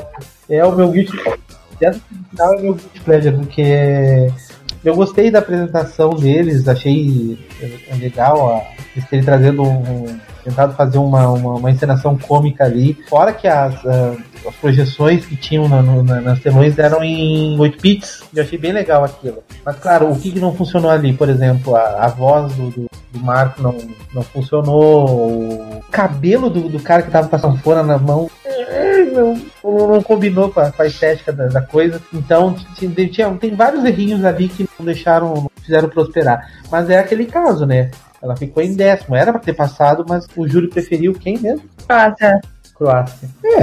É 0.48 0.64
o 0.64 0.72
meu 0.72 0.92
guilty 0.92 1.18
Dessa 1.80 2.00
final 2.30 2.54
é 2.54 2.58
o 2.58 2.62
meu 2.62 2.74
guilty 2.74 3.00
pleasure, 3.02 3.38
porque 3.38 4.32
eu 4.86 4.96
gostei 4.96 5.32
da 5.32 5.40
apresentação 5.40 6.12
deles, 6.12 6.68
achei 6.68 7.38
é, 7.62 7.96
legal 7.96 8.56
a, 8.56 8.62
eles 8.96 9.10
terem 9.10 9.26
trazendo 9.26 9.64
um, 9.64 10.18
tentado 10.44 10.76
fazer 10.76 11.00
uma, 11.00 11.28
uma, 11.30 11.56
uma 11.56 11.72
encenação 11.72 12.16
cômica 12.16 12.64
ali. 12.64 12.96
Fora 13.10 13.34
que 13.34 13.48
as, 13.48 13.74
as 13.86 14.56
projeções 14.62 15.26
que 15.26 15.36
tinham 15.36 15.68
na, 15.68 15.82
na- 15.82 16.22
nas 16.22 16.40
telões 16.40 16.78
eram 16.78 17.04
em 17.04 17.60
8 17.60 17.82
bits, 17.82 18.24
eu 18.34 18.44
achei 18.44 18.60
bem 18.60 18.72
legal 18.72 19.04
aquilo. 19.04 19.44
Mas 19.66 19.76
claro, 19.78 20.12
o 20.12 20.20
que, 20.20 20.32
que 20.32 20.40
não 20.40 20.54
funcionou 20.54 20.92
ali? 20.92 21.14
Por 21.14 21.30
exemplo, 21.30 21.76
a, 21.76 22.06
a 22.06 22.08
voz 22.08 22.54
do, 22.54 22.70
do, 22.70 22.86
do 23.12 23.20
Marco 23.20 23.62
não, 23.62 23.76
não 24.14 24.22
funcionou, 24.22 25.10
o 25.10 25.84
cabelo 25.90 26.50
do, 26.50 26.70
do 26.70 26.80
cara 26.80 27.02
que 27.02 27.10
tava 27.10 27.28
com 27.28 27.72
a 27.72 27.84
na 27.84 27.98
mão 27.98 28.30
não, 29.06 29.34
não, 29.64 29.88
não 29.93 30.02
combinou 30.04 30.50
com 30.52 30.60
a, 30.60 30.72
com 30.72 30.82
a 30.82 30.88
estética 30.88 31.34
da, 31.34 31.48
da 31.48 31.62
coisa. 31.62 32.02
Então 32.14 32.56
tinha, 32.76 33.10
tinha- 33.10 33.32
tem 33.36 33.56
vários 33.56 33.84
errinhos 33.84 34.24
ali 34.24 34.48
que 34.48 34.68
não 34.80 34.86
deixaram, 34.86 35.34
não 35.34 35.52
fizeram 35.62 35.89
prosperar. 35.89 36.50
Mas 36.72 36.89
é 36.89 37.00
aquele 37.00 37.26
caso, 37.26 37.66
né? 37.66 37.91
Ela 38.22 38.36
ficou 38.36 38.64
em 38.64 38.74
décimo, 38.74 39.16
era 39.16 39.32
pra 39.32 39.41
ter 39.41 39.54
passado, 39.54 40.06
mas 40.08 40.26
o 40.36 40.48
júri 40.48 40.68
preferiu 40.68 41.14
quem 41.14 41.38
mesmo? 41.38 41.64
Croácia. 41.88 42.41
Croácia. 42.76 43.30
É, 43.46 43.62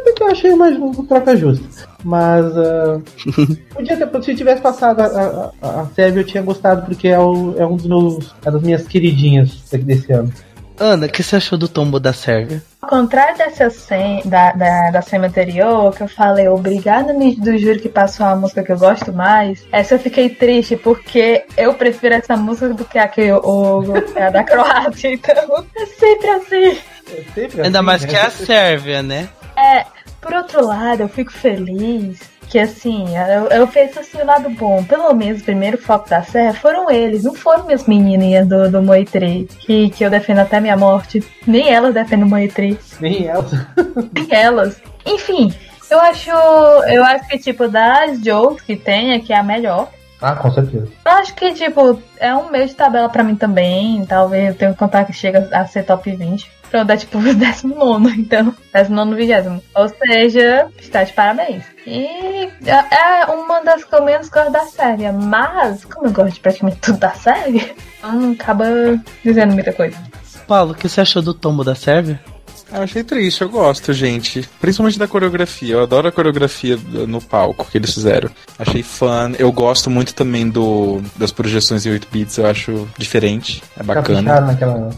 até 0.00 0.12
que 0.14 0.22
eu 0.22 0.28
achei 0.28 0.54
mais 0.54 0.76
um 0.76 0.92
troca 1.06 1.36
justa. 1.36 1.64
Mas 2.04 2.44
ah, 2.56 3.00
podia 3.74 3.96
ter, 3.96 4.22
se 4.22 4.34
tivesse 4.34 4.60
passado 4.62 5.00
a, 5.00 5.52
a, 5.62 5.80
a 5.80 5.86
Sérvia, 5.94 6.20
eu 6.20 6.26
tinha 6.26 6.42
gostado, 6.42 6.82
porque 6.86 7.08
é, 7.08 7.18
o, 7.18 7.54
é 7.58 7.66
um 7.66 7.76
dos 7.76 7.86
meus. 7.86 8.34
É 8.44 8.50
das 8.50 8.62
minhas 8.62 8.86
queridinhas 8.86 9.62
desse 9.72 10.12
ano. 10.12 10.32
Ana, 10.78 11.06
o 11.06 11.08
que 11.08 11.22
você 11.22 11.36
achou 11.36 11.56
do 11.58 11.66
tombo 11.68 11.98
da 11.98 12.12
Sérvia? 12.12 12.62
Ao 12.86 12.90
contrário 13.00 13.36
dessa 13.36 13.68
sem, 13.68 14.22
da, 14.24 14.52
da, 14.52 14.90
da 14.92 15.02
anterior, 15.26 15.92
que 15.92 16.04
eu 16.04 16.08
falei, 16.08 16.46
obrigada 16.46 17.12
me- 17.12 17.34
do 17.34 17.58
júri 17.58 17.80
que 17.80 17.88
passou 17.88 18.24
a 18.24 18.36
música 18.36 18.62
que 18.62 18.70
eu 18.70 18.78
gosto 18.78 19.12
mais, 19.12 19.66
essa 19.72 19.96
eu 19.96 19.98
fiquei 19.98 20.28
triste, 20.28 20.76
porque 20.76 21.44
eu 21.56 21.74
prefiro 21.74 22.14
essa 22.14 22.36
música 22.36 22.68
do 22.72 22.84
que 22.84 22.96
a, 22.96 23.08
que 23.08 23.32
o- 23.32 23.82
a 24.16 24.30
da 24.30 24.44
Croácia, 24.46 25.12
então 25.12 25.34
é 25.76 25.86
sempre 25.86 26.30
assim. 26.30 26.78
É 27.10 27.24
sempre 27.34 27.62
Ainda 27.62 27.78
assim, 27.80 27.86
mais 27.86 28.02
né? 28.02 28.08
que 28.08 28.16
a 28.16 28.30
Sérvia, 28.30 29.02
né? 29.02 29.28
É, 29.56 29.84
por 30.20 30.32
outro 30.34 30.64
lado, 30.64 31.00
eu 31.02 31.08
fico 31.08 31.32
feliz 31.32 32.20
que 32.48 32.58
assim, 32.58 33.06
eu, 33.16 33.46
eu 33.48 33.66
penso 33.66 34.00
assim, 34.00 34.18
o 34.18 34.26
lado 34.26 34.48
bom, 34.50 34.82
pelo 34.84 35.12
menos 35.14 35.40
o 35.40 35.44
primeiro 35.44 35.78
foco 35.78 36.08
da 36.08 36.22
Serra 36.22 36.54
foram 36.54 36.90
eles, 36.90 37.24
não 37.24 37.34
foram 37.34 37.64
minhas 37.64 37.86
menininhas 37.86 38.46
do, 38.46 38.70
do 38.70 38.82
Moitri, 38.82 39.48
que, 39.60 39.90
que 39.90 40.04
eu 40.04 40.10
defendo 40.10 40.38
até 40.38 40.60
minha 40.60 40.76
morte. 40.76 41.24
Nem 41.46 41.68
elas 41.68 41.94
defendem 41.94 42.24
o 42.24 42.28
Moitri. 42.28 42.78
Nem 43.00 43.26
ela. 43.26 43.46
Nem 44.12 44.28
elas. 44.30 44.80
Enfim, 45.04 45.52
eu 45.90 46.00
acho. 46.00 46.30
Eu 46.30 47.04
acho 47.04 47.28
que, 47.28 47.38
tipo, 47.38 47.68
das 47.68 48.20
jokes 48.20 48.62
que 48.62 48.76
tem 48.76 49.14
aqui 49.14 49.32
é 49.32 49.38
a 49.38 49.42
melhor. 49.42 49.88
Ah, 50.20 50.34
com 50.34 50.50
certeza. 50.50 50.88
Eu 51.04 51.12
acho 51.12 51.34
que, 51.34 51.52
tipo, 51.52 52.00
é 52.18 52.34
um 52.34 52.50
meio 52.50 52.66
de 52.66 52.74
tabela 52.74 53.08
pra 53.08 53.22
mim 53.22 53.36
também. 53.36 54.04
Talvez 54.06 54.48
eu 54.48 54.54
tenha 54.54 54.72
que 54.72 54.78
contar 54.78 55.04
que 55.04 55.12
chega 55.12 55.48
a 55.52 55.66
ser 55.66 55.84
top 55.84 56.10
20. 56.10 56.50
Pronto, 56.70 56.90
é 56.90 56.96
tipo 56.96 57.18
o 57.18 57.34
19, 57.34 58.20
então. 58.20 58.54
19 58.72 59.14
vigésimo. 59.14 59.62
Ou 59.74 59.88
seja, 59.88 60.68
está 60.78 61.04
de 61.04 61.12
parabéns. 61.12 61.64
E 61.86 62.48
é 62.66 63.26
uma 63.26 63.62
das 63.62 63.84
que 63.84 63.94
eu 63.94 64.04
menos 64.04 64.28
gosto 64.28 64.50
da 64.50 64.64
série. 64.64 65.10
Mas, 65.12 65.84
como 65.84 66.06
eu 66.06 66.12
gosto 66.12 66.34
de 66.34 66.40
praticamente 66.40 66.78
tudo 66.78 66.98
da 66.98 67.12
série, 67.12 67.74
então 67.98 68.32
acaba 68.32 68.66
dizendo 69.24 69.54
muita 69.54 69.72
coisa. 69.72 69.96
Paulo, 70.46 70.72
o 70.72 70.74
que 70.74 70.88
você 70.88 71.00
achou 71.00 71.22
do 71.22 71.34
tombo 71.34 71.64
da 71.64 71.74
Sérvia? 71.74 72.20
Eu 72.72 72.82
achei 72.82 73.04
triste, 73.04 73.42
eu 73.42 73.48
gosto, 73.48 73.92
gente. 73.92 74.48
Principalmente 74.60 74.98
da 74.98 75.06
coreografia. 75.06 75.74
Eu 75.74 75.82
adoro 75.82 76.08
a 76.08 76.12
coreografia 76.12 76.76
no 77.06 77.20
palco 77.20 77.66
que 77.70 77.78
eles 77.78 77.94
fizeram. 77.94 78.28
Achei 78.58 78.82
fã. 78.82 79.32
Eu 79.38 79.52
gosto 79.52 79.88
muito 79.88 80.14
também 80.14 80.48
do 80.48 81.00
das 81.16 81.30
projeções 81.30 81.86
em 81.86 81.90
8 81.90 82.08
bits, 82.10 82.38
eu 82.38 82.46
acho 82.46 82.88
diferente. 82.98 83.62
É 83.78 83.82
bacana. 83.82 84.40
Naquela, 84.40 84.90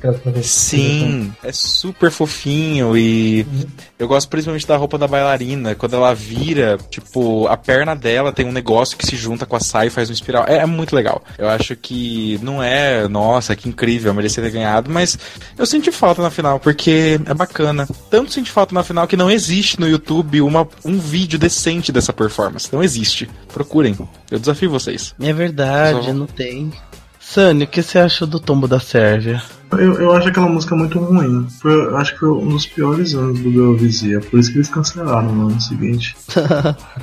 Sim, 0.43 1.33
é 1.43 1.53
super 1.53 2.11
fofinho 2.11 2.97
e 2.97 3.43
uhum. 3.43 3.65
eu 3.99 4.09
gosto 4.09 4.29
principalmente 4.29 4.67
da 4.67 4.77
roupa 4.77 4.97
da 4.97 5.07
bailarina. 5.07 5.75
Quando 5.75 5.95
ela 5.95 6.15
vira, 6.15 6.79
tipo, 6.89 7.47
a 7.49 7.57
perna 7.57 7.95
dela 7.95 8.33
tem 8.33 8.47
um 8.47 8.53
negócio 8.53 8.97
que 8.97 9.07
se 9.07 9.17
junta 9.17 9.45
com 9.45 9.57
a 9.57 9.61
saia 9.61 9.89
e 9.89 9.91
faz 9.91 10.09
um 10.09 10.13
espiral. 10.13 10.45
É, 10.49 10.59
é 10.59 10.67
muito 10.67 10.97
legal. 10.97 11.23
Eu 11.37 11.49
acho 11.49 11.77
que 11.77 12.41
não 12.43 12.63
é, 12.63 13.07
nossa, 13.09 13.55
que 13.55 13.69
incrível, 13.69 14.15
merecia 14.15 14.43
ter 14.43 14.51
ganhado, 14.51 14.91
mas 14.91 15.19
eu 15.57 15.67
senti 15.67 15.93
falta 15.93 16.23
na 16.23 16.31
final, 16.31 16.59
porque 16.59 17.21
é 17.27 17.35
bacana 17.35 17.58
bacana. 17.59 17.89
Tanto 18.11 18.33
sente 18.33 18.51
falta 18.51 18.75
na 18.75 18.85
final 18.85 19.07
que 19.07 19.17
não 19.17 19.31
existe 19.31 19.81
no 19.81 19.89
YouTube 19.89 20.41
uma, 20.41 20.67
um 20.85 20.99
vídeo 20.99 21.39
decente 21.39 21.91
dessa 21.91 22.13
performance. 22.13 22.73
Não 22.73 22.83
existe. 22.83 23.29
Procurem. 23.53 23.97
Eu 24.31 24.39
desafio 24.39 24.71
vocês. 24.71 25.15
É 25.21 25.33
verdade, 25.33 26.07
Só... 26.07 26.13
não 26.13 26.27
tem. 26.27 26.73
Sunny, 27.19 27.65
o 27.65 27.67
que 27.67 27.83
você 27.83 27.99
achou 27.99 28.27
do 28.27 28.41
tombo 28.41 28.67
da 28.67 28.81
Sérvia? 28.81 29.43
Eu, 29.73 30.01
eu 30.01 30.13
acho 30.13 30.29
aquela 30.29 30.49
música 30.49 30.75
muito 30.75 30.99
ruim. 30.99 31.47
Foi, 31.61 31.95
acho 31.97 32.15
que 32.15 32.21
foi 32.21 32.31
um 32.31 32.49
dos 32.49 32.65
piores 32.65 33.15
anos 33.15 33.39
do 33.41 33.51
Eurovisia. 33.51 34.21
Por 34.21 34.41
isso 34.41 34.51
que 34.51 34.59
eles 34.59 34.71
cancelaram 34.71 35.31
no 35.35 35.49
ano 35.49 35.61
seguinte. 35.61 36.17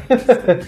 é, 0.10 0.64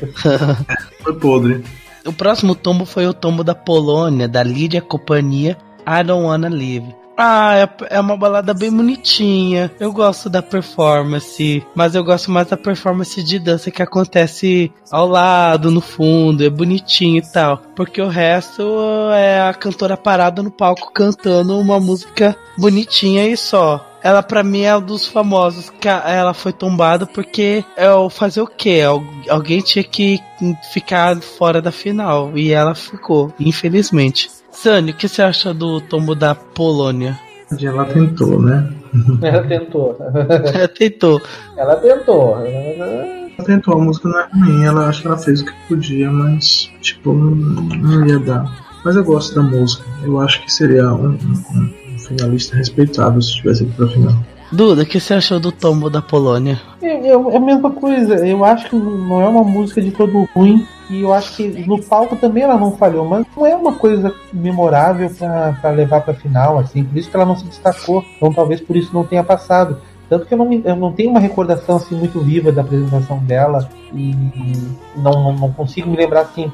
foi 1.01 1.13
podre. 1.15 1.63
O 2.05 2.13
próximo 2.13 2.53
tombo 2.53 2.85
foi 2.85 3.07
o 3.07 3.13
tombo 3.13 3.43
da 3.43 3.55
Polônia, 3.55 4.27
da 4.27 4.43
Lídia 4.43 4.81
Companhia 4.81 5.57
I 5.87 6.03
Don't 6.03 6.25
Wanna 6.25 6.49
Live. 6.49 7.06
Ah, 7.17 7.55
é, 7.55 7.95
é 7.95 7.99
uma 7.99 8.15
balada 8.15 8.53
bem 8.53 8.71
bonitinha. 8.71 9.71
Eu 9.79 9.91
gosto 9.91 10.29
da 10.29 10.43
performance, 10.43 11.65
mas 11.73 11.95
eu 11.95 12.03
gosto 12.03 12.29
mais 12.29 12.47
da 12.47 12.55
performance 12.55 13.23
de 13.23 13.39
dança 13.39 13.71
que 13.71 13.81
acontece 13.81 14.71
ao 14.91 15.07
lado, 15.07 15.71
no 15.71 15.81
fundo, 15.81 16.43
é 16.43 16.49
bonitinho 16.49 17.17
e 17.17 17.31
tal. 17.31 17.57
Porque 17.75 17.99
o 17.99 18.07
resto 18.07 18.61
é 19.13 19.41
a 19.41 19.53
cantora 19.53 19.97
parada 19.97 20.43
no 20.43 20.51
palco 20.51 20.91
cantando 20.93 21.57
uma 21.57 21.79
música 21.79 22.35
bonitinha 22.55 23.27
e 23.27 23.35
só 23.35 23.83
ela 24.03 24.21
para 24.21 24.43
mim 24.43 24.61
é 24.61 24.77
um 24.77 24.81
dos 24.81 25.07
famosos 25.07 25.69
que 25.69 25.87
ela 25.87 26.33
foi 26.33 26.53
tombada 26.53 27.05
porque 27.05 27.65
é 27.75 27.91
o 27.91 28.09
fazer 28.09 28.41
o 28.41 28.47
quê? 28.47 28.81
Alguém 29.27 29.59
tinha 29.59 29.83
que 29.83 30.19
ficar 30.71 31.19
fora 31.19 31.61
da 31.61 31.71
final 31.71 32.31
e 32.37 32.51
ela 32.51 32.75
ficou, 32.75 33.33
infelizmente. 33.39 34.29
Sani, 34.61 34.89
o 34.89 34.93
que 34.95 35.07
você 35.07 35.21
acha 35.21 35.53
do 35.53 35.79
tombo 35.79 36.15
da 36.15 36.33
Polônia? 36.33 37.19
Ela 37.61 37.85
tentou, 37.85 38.41
né? 38.41 38.73
Ela 39.21 39.43
tentou. 39.43 39.95
Ela 39.99 40.67
tentou. 40.67 41.21
Ela 41.55 41.75
tentou. 41.75 42.39
Ela 42.39 43.45
tentou, 43.45 43.75
a 43.75 43.77
música 43.77 44.09
não 44.09 44.19
é 44.19 44.27
ruim, 44.33 44.65
ela 44.65 44.87
acho 44.87 45.01
que 45.01 45.07
ela 45.07 45.17
fez 45.17 45.41
o 45.41 45.45
que 45.45 45.53
podia, 45.67 46.09
mas 46.09 46.71
tipo, 46.81 47.13
não, 47.13 47.35
não 47.35 48.07
ia 48.07 48.17
dar. 48.17 48.51
Mas 48.83 48.95
eu 48.95 49.03
gosto 49.03 49.35
da 49.35 49.43
música. 49.43 49.85
Eu 50.03 50.19
acho 50.19 50.43
que 50.43 50.51
seria 50.51 50.91
um, 50.91 51.11
um, 51.11 51.73
um 51.93 51.99
finalista 51.99 52.55
respeitável 52.55 53.21
se 53.21 53.35
tivesse 53.35 53.63
ido 53.63 53.73
pra 53.73 53.87
final. 53.87 54.17
Duda, 54.51 54.83
o 54.83 54.85
que 54.85 54.99
você 54.99 55.13
achou 55.13 55.39
do 55.39 55.51
tombo 55.51 55.89
da 55.89 56.01
Polônia? 56.01 56.61
É, 56.81 56.87
é, 56.87 57.07
é, 57.09 57.13
a 57.13 57.39
mesma 57.39 57.69
coisa. 57.71 58.25
Eu 58.25 58.43
acho 58.45 58.69
que 58.69 58.75
não 58.75 59.21
é 59.21 59.27
uma 59.27 59.43
música 59.43 59.81
de 59.81 59.91
todo 59.91 60.27
ruim. 60.35 60.65
E 60.89 61.01
eu 61.01 61.13
acho 61.13 61.35
que 61.35 61.47
no 61.67 61.83
palco 61.83 62.15
também 62.15 62.43
ela 62.43 62.57
não 62.57 62.77
falhou, 62.77 63.05
mas 63.05 63.25
não 63.35 63.45
é 63.45 63.53
uma 63.53 63.73
coisa 63.73 64.13
memorável 64.31 65.09
para 65.09 65.71
levar 65.71 65.99
para 66.01 66.13
final, 66.13 66.57
assim. 66.59 66.81
Por 66.83 66.97
isso 66.97 67.09
que 67.09 67.15
ela 67.15 67.25
não 67.25 67.35
se 67.35 67.43
destacou. 67.43 68.05
Então 68.15 68.31
talvez 68.31 68.61
por 68.61 68.75
isso 68.77 68.93
não 68.93 69.03
tenha 69.03 69.23
passado. 69.23 69.81
Tanto 70.09 70.25
que 70.25 70.33
eu 70.33 70.37
não, 70.37 70.53
eu 70.53 70.75
não 70.75 70.93
tenho 70.93 71.09
uma 71.09 71.19
recordação 71.19 71.75
assim 71.75 71.95
muito 71.95 72.21
viva 72.21 72.51
da 72.51 72.61
apresentação 72.61 73.17
dela 73.19 73.69
e 73.93 74.15
não, 74.95 75.11
não, 75.11 75.33
não, 75.33 75.51
consigo 75.51 75.89
me 75.89 75.97
lembrar 75.97 76.21
assim 76.21 76.49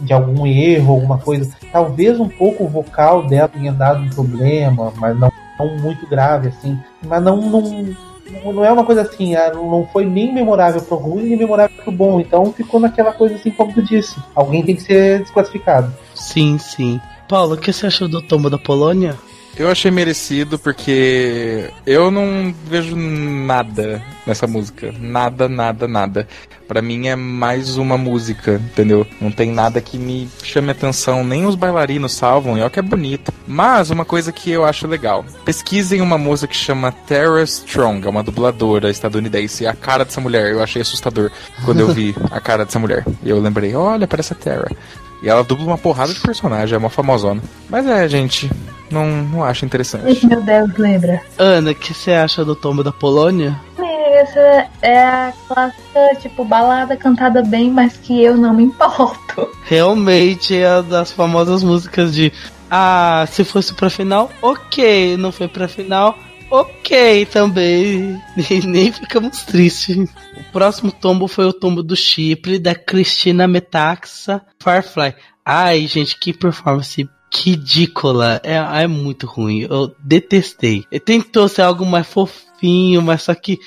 de 0.00 0.12
algum 0.12 0.44
erro, 0.44 0.94
alguma 0.94 1.18
coisa. 1.18 1.48
Talvez 1.70 2.18
um 2.18 2.28
pouco 2.28 2.64
o 2.64 2.68
vocal 2.68 3.22
dela 3.24 3.46
tenha 3.46 3.72
dado 3.72 4.02
um 4.02 4.10
problema, 4.10 4.92
mas 4.96 5.16
não, 5.16 5.30
não 5.58 5.76
muito 5.78 6.06
grave 6.06 6.48
assim. 6.48 6.78
Mas 7.06 7.22
não, 7.22 7.36
não, 7.36 7.96
não 8.44 8.64
é 8.64 8.72
uma 8.72 8.84
coisa 8.84 9.02
assim, 9.02 9.34
ah, 9.34 9.52
não 9.52 9.88
foi 9.92 10.04
nem 10.04 10.32
memorável 10.32 10.80
pro 10.80 10.96
ruim, 10.96 11.24
nem 11.24 11.36
memorável 11.36 11.76
pro 11.82 11.92
bom. 11.92 12.20
Então 12.20 12.52
ficou 12.52 12.80
naquela 12.80 13.12
coisa 13.12 13.34
assim, 13.34 13.50
como 13.50 13.72
tu 13.72 13.82
disse. 13.82 14.16
Alguém 14.34 14.62
tem 14.62 14.76
que 14.76 14.82
ser 14.82 15.20
desclassificado. 15.20 15.92
Sim, 16.14 16.58
sim. 16.58 17.00
Paulo, 17.28 17.54
o 17.54 17.58
que 17.58 17.72
você 17.72 17.86
achou 17.86 18.08
do 18.08 18.22
tombo 18.22 18.48
da 18.48 18.58
Polônia? 18.58 19.16
Eu 19.58 19.68
achei 19.68 19.90
merecido 19.90 20.56
porque 20.56 21.68
eu 21.84 22.12
não 22.12 22.54
vejo 22.66 22.94
nada 22.94 24.00
nessa 24.24 24.46
música. 24.46 24.94
Nada, 25.00 25.48
nada, 25.48 25.88
nada. 25.88 26.28
Para 26.68 26.80
mim 26.80 27.08
é 27.08 27.16
mais 27.16 27.76
uma 27.76 27.98
música, 27.98 28.60
entendeu? 28.72 29.04
Não 29.20 29.32
tem 29.32 29.50
nada 29.50 29.80
que 29.80 29.98
me 29.98 30.28
chame 30.44 30.70
atenção, 30.70 31.24
nem 31.24 31.44
os 31.44 31.56
bailarinos 31.56 32.12
salvam, 32.12 32.56
e 32.56 32.60
olha 32.60 32.70
que 32.70 32.78
é 32.78 32.82
bonito. 32.82 33.32
Mas 33.48 33.90
uma 33.90 34.04
coisa 34.04 34.30
que 34.30 34.50
eu 34.50 34.64
acho 34.64 34.86
legal: 34.86 35.24
pesquisem 35.44 36.00
uma 36.02 36.18
moça 36.18 36.46
que 36.46 36.54
chama 36.54 36.92
Tara 36.92 37.42
Strong, 37.42 38.06
é 38.06 38.10
uma 38.10 38.22
dubladora 38.22 38.90
estadunidense. 38.90 39.64
E 39.64 39.66
a 39.66 39.74
cara 39.74 40.04
dessa 40.04 40.20
mulher, 40.20 40.52
eu 40.52 40.62
achei 40.62 40.82
assustador 40.82 41.32
quando 41.64 41.80
eu 41.80 41.88
vi 41.92 42.14
a 42.30 42.38
cara 42.38 42.64
dessa 42.64 42.78
mulher. 42.78 43.04
E 43.24 43.30
eu 43.30 43.40
lembrei: 43.40 43.74
olha, 43.74 44.06
parece 44.06 44.34
a 44.34 44.36
Tara. 44.36 44.70
E 45.22 45.28
ela 45.28 45.42
dubla 45.42 45.66
uma 45.66 45.78
porrada 45.78 46.12
de 46.12 46.20
personagem, 46.20 46.74
é 46.74 46.78
uma 46.78 46.90
famosona. 46.90 47.42
Mas 47.68 47.86
é, 47.86 48.08
gente, 48.08 48.50
não, 48.90 49.06
não 49.06 49.44
acho 49.44 49.64
interessante. 49.64 50.26
Meu 50.26 50.40
Deus, 50.42 50.70
lembra. 50.76 51.20
Ana, 51.36 51.72
o 51.72 51.74
que 51.74 51.92
você 51.92 52.12
acha 52.12 52.44
do 52.44 52.54
tombo 52.54 52.82
da 52.84 52.92
Polônia? 52.92 53.58
Essa 54.10 54.66
é 54.82 54.98
a 54.98 55.32
clássica, 55.46 56.16
tipo, 56.20 56.44
balada 56.44 56.96
cantada 56.96 57.40
bem, 57.42 57.70
mas 57.70 57.96
que 57.96 58.20
eu 58.22 58.36
não 58.36 58.52
me 58.52 58.64
importo. 58.64 59.48
Realmente 59.64 60.56
é 60.56 60.82
das 60.82 61.12
famosas 61.12 61.62
músicas 61.62 62.12
de 62.12 62.32
Ah, 62.70 63.24
se 63.30 63.44
fosse 63.44 63.72
pra 63.74 63.88
final, 63.88 64.30
ok. 64.42 65.16
Não 65.16 65.30
foi 65.30 65.46
pra 65.46 65.68
final, 65.68 66.18
ok 66.50 67.26
também. 67.26 68.20
Nem 68.66 68.92
ficamos 68.92 69.42
tristes. 69.42 70.10
O 70.36 70.44
próximo 70.52 70.92
tombo 70.92 71.28
foi 71.28 71.46
o 71.46 71.52
tombo 71.52 71.82
do 71.82 71.96
Chipre, 71.96 72.58
da 72.58 72.74
Cristina 72.74 73.46
Metaxa 73.46 74.42
Firefly. 74.62 75.14
Ai, 75.44 75.86
gente, 75.86 76.18
que 76.18 76.32
performance 76.32 77.08
ridícula. 77.34 78.40
É, 78.42 78.82
é 78.82 78.86
muito 78.86 79.26
ruim. 79.26 79.66
Eu 79.68 79.94
detestei. 80.02 80.84
Ele 80.90 81.00
tentou 81.00 81.48
ser 81.48 81.62
algo 81.62 81.84
mais 81.84 82.06
fofinho, 82.06 83.02
mas 83.02 83.22
só 83.22 83.34
que 83.34 83.58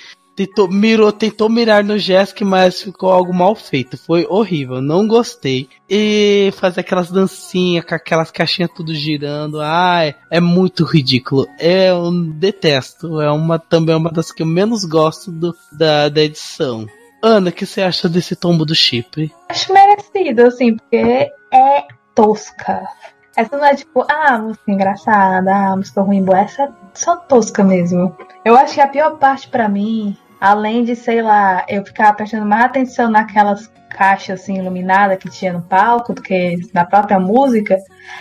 tentou, 0.45 0.67
mirou, 0.67 1.11
tentou 1.11 1.49
mirar 1.49 1.83
no 1.83 1.97
Jesk, 1.97 2.41
mas 2.41 2.81
ficou 2.81 3.11
algo 3.11 3.33
mal 3.33 3.55
feito. 3.55 3.97
Foi 3.97 4.25
horrível, 4.27 4.81
não 4.81 5.07
gostei. 5.07 5.69
E 5.89 6.51
fazer 6.57 6.81
aquelas 6.81 7.11
dancinhas 7.11 7.85
com 7.85 7.95
aquelas 7.95 8.31
caixinhas 8.31 8.71
tudo 8.75 8.93
girando. 8.93 9.59
Ai, 9.61 10.15
é 10.29 10.39
muito 10.39 10.83
ridículo. 10.83 11.47
Eu 11.59 12.11
detesto. 12.33 13.21
É 13.21 13.31
uma 13.31 13.59
também 13.59 13.95
uma 13.95 14.11
das 14.11 14.31
que 14.31 14.41
eu 14.41 14.47
menos 14.47 14.85
gosto 14.85 15.31
do, 15.31 15.55
da, 15.71 16.09
da 16.09 16.21
edição. 16.21 16.87
Ana, 17.23 17.49
o 17.49 17.53
que 17.53 17.65
você 17.65 17.81
acha 17.81 18.09
desse 18.09 18.35
tombo 18.35 18.65
do 18.65 18.73
Chipre? 18.73 19.31
Acho 19.49 19.71
merecido, 19.71 20.47
assim, 20.47 20.75
porque 20.75 21.31
é 21.53 21.85
tosca. 22.15 22.87
Essa 23.35 23.55
não 23.55 23.65
é 23.65 23.75
tipo, 23.75 24.03
ah, 24.09 24.39
música 24.39 24.71
engraçada, 24.71 25.53
ah, 25.53 25.75
música 25.75 26.01
ruim, 26.01 26.23
boa. 26.23 26.39
Essa 26.39 26.63
é 26.63 26.69
só 26.95 27.15
tosca 27.15 27.63
mesmo. 27.63 28.15
Eu 28.43 28.57
acho 28.57 28.73
que 28.73 28.81
a 28.81 28.87
pior 28.87 29.17
parte 29.17 29.47
para 29.47 29.69
mim 29.69 30.17
além 30.41 30.83
de, 30.83 30.95
sei 30.95 31.21
lá, 31.21 31.63
eu 31.69 31.85
ficar 31.85 32.13
prestando 32.13 32.47
mais 32.47 32.65
atenção 32.65 33.11
naquelas 33.11 33.71
caixas 33.91 34.41
assim 34.41 34.57
iluminadas 34.57 35.19
que 35.19 35.29
tinha 35.29 35.53
no 35.53 35.61
palco 35.61 36.13
do 36.13 36.21
que 36.21 36.57
na 36.73 36.83
própria 36.83 37.19
música, 37.19 37.77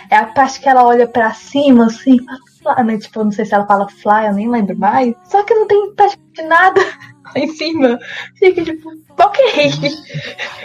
é 0.07 0.17
a 0.17 0.27
parte 0.27 0.59
que 0.59 0.69
ela 0.69 0.85
olha 0.85 1.07
para 1.07 1.33
cima 1.33 1.87
assim, 1.87 2.17
né? 2.85 2.97
tipo, 2.99 3.23
não 3.23 3.31
sei 3.31 3.45
se 3.45 3.55
ela 3.55 3.65
fala 3.65 3.89
fly, 3.89 4.27
eu 4.27 4.33
nem 4.33 4.47
lembro 4.47 4.77
mais. 4.77 5.15
Só 5.23 5.43
que 5.43 5.55
não 5.55 5.67
tem 5.67 5.93
praticamente 5.95 6.43
nada 6.43 6.81
em 7.35 7.47
cima. 7.47 7.97
Fica 8.35 8.63
tipo, 8.63 8.91
ok. 9.17 9.71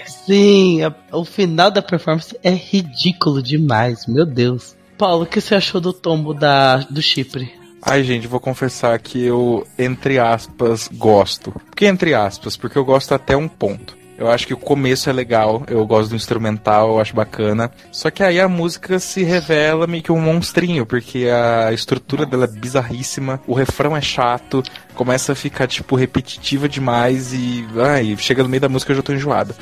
Sim, 0.05 0.83
a, 0.83 0.95
o 1.17 1.25
final 1.25 1.71
da 1.71 1.81
performance 1.81 2.37
é 2.43 2.51
ridículo 2.51 3.43
demais, 3.43 4.07
meu 4.07 4.27
Deus. 4.27 4.77
Paulo, 4.99 5.23
o 5.23 5.27
que 5.27 5.41
você 5.41 5.55
achou 5.55 5.81
do 5.81 5.93
tombo 5.93 6.35
da, 6.35 6.79
do 6.79 7.01
Chipre? 7.01 7.66
Ai, 7.83 8.03
gente, 8.03 8.27
vou 8.27 8.41
confessar 8.41 8.99
que 8.99 9.23
eu, 9.23 9.67
entre 9.79 10.19
aspas, 10.19 10.89
gosto. 10.93 11.53
Por 11.53 11.77
que 11.77 11.87
entre 11.87 12.15
aspas? 12.15 12.57
Porque 12.57 12.77
eu 12.77 12.85
gosto 12.85 13.15
até 13.15 13.37
um 13.37 13.49
ponto. 13.49 13.97
Eu 14.19 14.31
acho 14.31 14.47
que 14.47 14.55
o 14.55 14.57
começo 14.57 15.11
é 15.11 15.13
legal, 15.13 15.63
eu 15.69 15.85
gosto 15.87 16.11
do 16.11 16.17
instrumental, 16.17 16.89
eu 16.89 17.01
acho 17.01 17.15
bacana. 17.15 17.71
Só 17.93 18.11
que 18.11 18.23
aí 18.23 18.41
a 18.41 18.49
música 18.49 18.99
se 18.99 19.23
revela 19.23 19.87
meio 19.87 20.03
que 20.03 20.11
um 20.11 20.19
monstrinho, 20.19 20.87
porque 20.87 21.27
a 21.29 21.71
estrutura 21.73 22.25
dela 22.25 22.45
é 22.45 22.49
bizarríssima, 22.49 23.41
o 23.47 23.53
refrão 23.53 23.95
é 23.95 24.01
chato, 24.01 24.63
começa 24.95 25.33
a 25.33 25.37
ficar, 25.37 25.67
tipo, 25.67 25.97
repetitiva 25.97 26.67
demais 26.67 27.35
e. 27.35 27.67
Ai, 27.79 28.17
chega 28.19 28.43
no 28.43 28.49
meio 28.49 28.63
da 28.63 28.71
música 28.71 28.93
eu 28.93 28.97
já 28.97 29.03
tô 29.03 29.13
enjoado. 29.13 29.55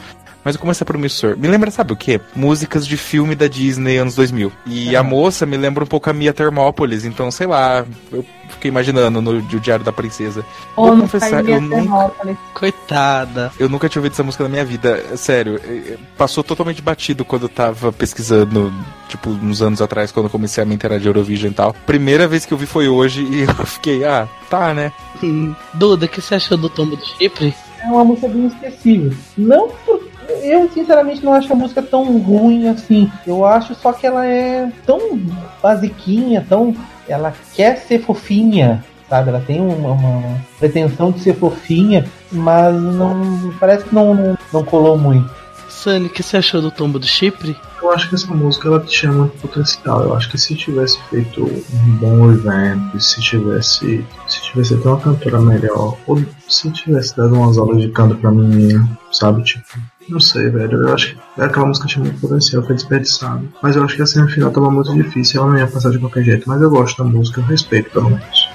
Mas 0.45 0.57
o 0.57 0.59
começo 0.59 0.83
é 0.83 0.85
promissor. 0.85 1.37
Me 1.39 1.49
lembra, 1.49 1.71
sabe 1.71 1.93
o 1.93 1.97
quê? 1.97 2.21
Músicas 2.37 2.87
de 2.87 2.97
filme 2.97 3.35
da 3.35 3.49
Disney 3.49 3.97
anos 3.97 4.15
2000. 4.15 4.53
E 4.67 4.95
a 4.95 5.03
moça 5.03 5.47
me 5.47 5.57
lembra 5.57 5.85
um 5.85 5.87
pouco 5.87 6.11
a 6.11 6.13
Mia 6.13 6.35
Termópolis. 6.35 7.05
Então, 7.05 7.31
sei 7.31 7.47
lá, 7.47 7.85
eu 8.13 8.25
fiquei 8.51 8.69
imaginando 8.69 9.23
no, 9.23 9.33
no 9.41 9.61
Diário 9.61 9.85
da 9.85 9.93
Princesa. 9.93 10.45
Vou 10.77 10.87
Ou 10.87 10.97
no 10.97 11.03
confessar, 11.03 11.49
eu 11.49 11.61
nunca, 11.61 11.77
Termópolis. 11.77 12.37
Coitada. 12.53 13.53
eu 13.59 13.69
nunca 13.69 13.89
tinha 13.89 14.01
ouvido 14.01 14.13
essa 14.13 14.23
música 14.23 14.45
na 14.45 14.51
minha 14.51 14.65
vida. 14.65 15.17
Sério, 15.17 15.59
eh, 15.65 15.97
passou 16.17 16.45
totalmente 16.45 16.83
batido 16.83 17.25
quando 17.25 17.45
eu 17.45 17.49
tava 17.49 17.91
pesquisando, 17.91 18.73
tipo, 19.09 19.31
uns 19.31 19.63
anos 19.63 19.81
atrás, 19.81 20.13
quando 20.13 20.27
eu 20.27 20.31
comecei 20.31 20.63
a 20.63 20.67
me 20.67 20.75
inteirar 20.75 20.99
de 20.99 21.07
Eurovision 21.07 21.53
e 21.53 21.55
tal. 21.55 21.75
Primeira 21.87 22.29
vez 22.29 22.45
que 22.45 22.53
eu 22.53 22.59
vi 22.59 22.67
foi 22.67 22.87
hoje 22.87 23.23
e 23.23 23.43
eu 23.49 23.67
fiquei, 23.67 24.05
ah, 24.05 24.29
tá, 24.51 24.75
né? 24.75 24.93
Hum. 25.23 25.55
Duda, 25.73 26.05
o 26.05 26.09
que 26.09 26.21
você 26.21 26.35
achou 26.35 26.59
do 26.59 26.69
tombo 26.69 26.97
do 26.97 27.05
chifre? 27.07 27.55
É 27.83 27.87
uma 27.87 28.05
música 28.05 28.29
bem 28.29 28.47
esquecível. 28.47 29.13
Não 29.37 29.69
por... 29.69 30.04
Eu, 30.43 30.71
sinceramente, 30.71 31.25
não 31.25 31.35
acho 31.35 31.53
a 31.53 31.57
música 31.57 31.83
tão 31.83 32.19
ruim 32.19 32.69
assim. 32.69 33.11
Eu 33.27 33.45
acho 33.45 33.75
só 33.75 33.93
que 33.93 34.07
ela 34.07 34.27
é 34.27 34.71
tão 34.87 35.21
basiquinha, 35.63 36.45
tão. 36.49 36.75
Ela 37.09 37.35
quer 37.55 37.77
ser 37.79 38.01
fofinha, 38.01 38.85
sabe? 39.09 39.29
Ela 39.31 39.41
tem 39.41 39.61
uma, 39.61 39.93
uma 39.93 40.41
pretensão 40.59 41.11
de 41.11 41.21
ser 41.21 41.35
fofinha, 41.35 42.07
mas 42.31 42.75
não. 42.75 43.53
Parece 43.59 43.85
que 43.85 43.95
não, 43.95 44.15
não, 44.15 44.39
não 44.53 44.65
colou 44.65 44.97
muito. 44.97 45.31
Sunny, 45.69 46.07
o 46.07 46.11
que 46.11 46.23
você 46.23 46.39
achou 46.39 46.63
do 46.63 46.71
tombo 46.71 46.99
do 46.99 47.07
chifre? 47.07 47.57
Eu 47.83 47.93
acho 47.93 48.09
que 48.09 48.15
essa 48.15 48.33
música 48.33 48.69
ela 48.69 48.81
tinha 48.81 49.13
muito 49.13 49.37
potencial. 49.37 50.05
Eu 50.05 50.17
acho 50.17 50.31
que 50.31 50.39
se 50.39 50.55
tivesse 50.55 50.99
feito 51.11 51.45
um 51.45 51.97
bom 51.97 52.33
evento, 52.33 52.99
se 52.99 53.21
tivesse, 53.21 54.03
se 54.27 54.43
tivesse 54.43 54.73
até 54.73 54.89
uma 54.89 54.99
cantora 54.99 55.39
melhor, 55.39 55.95
ou 56.07 56.25
se 56.49 56.71
tivesse 56.71 57.15
dado 57.15 57.35
umas 57.35 57.59
aulas 57.59 57.83
de 57.83 57.91
canto 57.91 58.17
pra 58.17 58.31
menina, 58.31 58.89
sabe? 59.13 59.43
Tipo, 59.43 59.79
não 60.09 60.21
sei, 60.21 60.49
velho. 60.51 60.83
Eu 60.83 60.95
acho 60.95 61.15
que 61.15 61.41
aquela 61.41 61.67
música 61.67 61.87
tinha 61.87 62.05
muito 62.05 62.21
potencial, 62.21 62.63
foi 62.63 62.75
desperdiçada. 62.75 63.43
Mas 63.63 63.77
eu 63.77 63.85
acho 63.85 63.97
que 63.97 64.03
a 64.03 64.07
semifinal 64.07 64.51
tava 64.51 64.71
muito 64.71 64.93
difícil, 64.95 65.41
ela 65.43 65.53
não 65.53 65.59
ia 65.59 65.67
passar 65.67 65.91
de 65.91 65.99
qualquer 65.99 66.25
jeito. 66.25 66.49
Mas 66.49 66.61
eu 66.61 66.71
gosto 66.71 67.03
da 67.03 67.09
música, 67.09 67.41
eu 67.41 67.45
respeito 67.45 67.91
pelo 67.91 68.11
menos. 68.11 68.49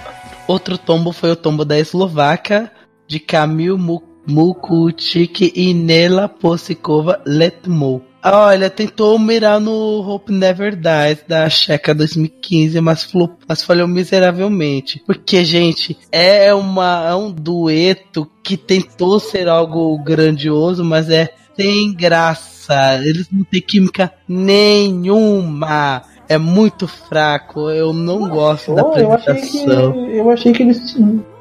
Outro 0.48 0.78
tombo 0.78 1.12
foi 1.12 1.32
o 1.32 1.36
tombo 1.36 1.64
da 1.64 1.78
Eslováquia, 1.80 2.72
de 3.08 3.20
Kamil 3.20 3.78
Mu- 3.78 4.04
Mukuchik 4.28 5.52
e 5.56 5.74
Nela 5.74 6.28
Posikova 6.28 7.22
Letmo. 7.26 8.04
Olha, 8.22 8.70
tentou 8.70 9.18
mirar 9.18 9.62
no 9.62 9.72
Hope 10.02 10.32
Never 10.34 10.76
Dies 10.76 11.24
da 11.26 11.50
Checa 11.50 11.96
2015, 11.96 12.82
mas, 12.82 13.08
mas 13.48 13.64
falhou 13.64 13.88
miseravelmente. 13.88 15.02
Porque, 15.06 15.46
gente, 15.46 15.98
é, 16.12 16.54
uma, 16.54 17.06
é 17.08 17.16
um 17.16 17.32
dueto 17.32 18.30
que 18.44 18.58
tentou 18.58 19.22
ser 19.22 19.48
algo 19.48 19.98
grandioso, 20.04 20.84
mas 20.84 21.10
é 21.10 21.30
sem 21.62 21.94
graça. 21.94 23.00
Eles 23.04 23.28
não 23.32 23.44
têm 23.44 23.62
química 23.62 24.12
nenhuma. 24.28 26.02
É 26.28 26.38
muito 26.38 26.88
fraco. 26.88 27.70
Eu 27.70 27.92
não 27.92 28.30
gosto 28.30 28.76
da 28.76 28.84
Oh, 28.86 28.96
eu 28.96 29.12
achei 29.14 29.34
que. 29.34 29.40
apresentação. 29.40 30.06
Eu 30.10 30.30
achei 30.32 30.52
que 30.54 30.64
eles. 30.64 30.96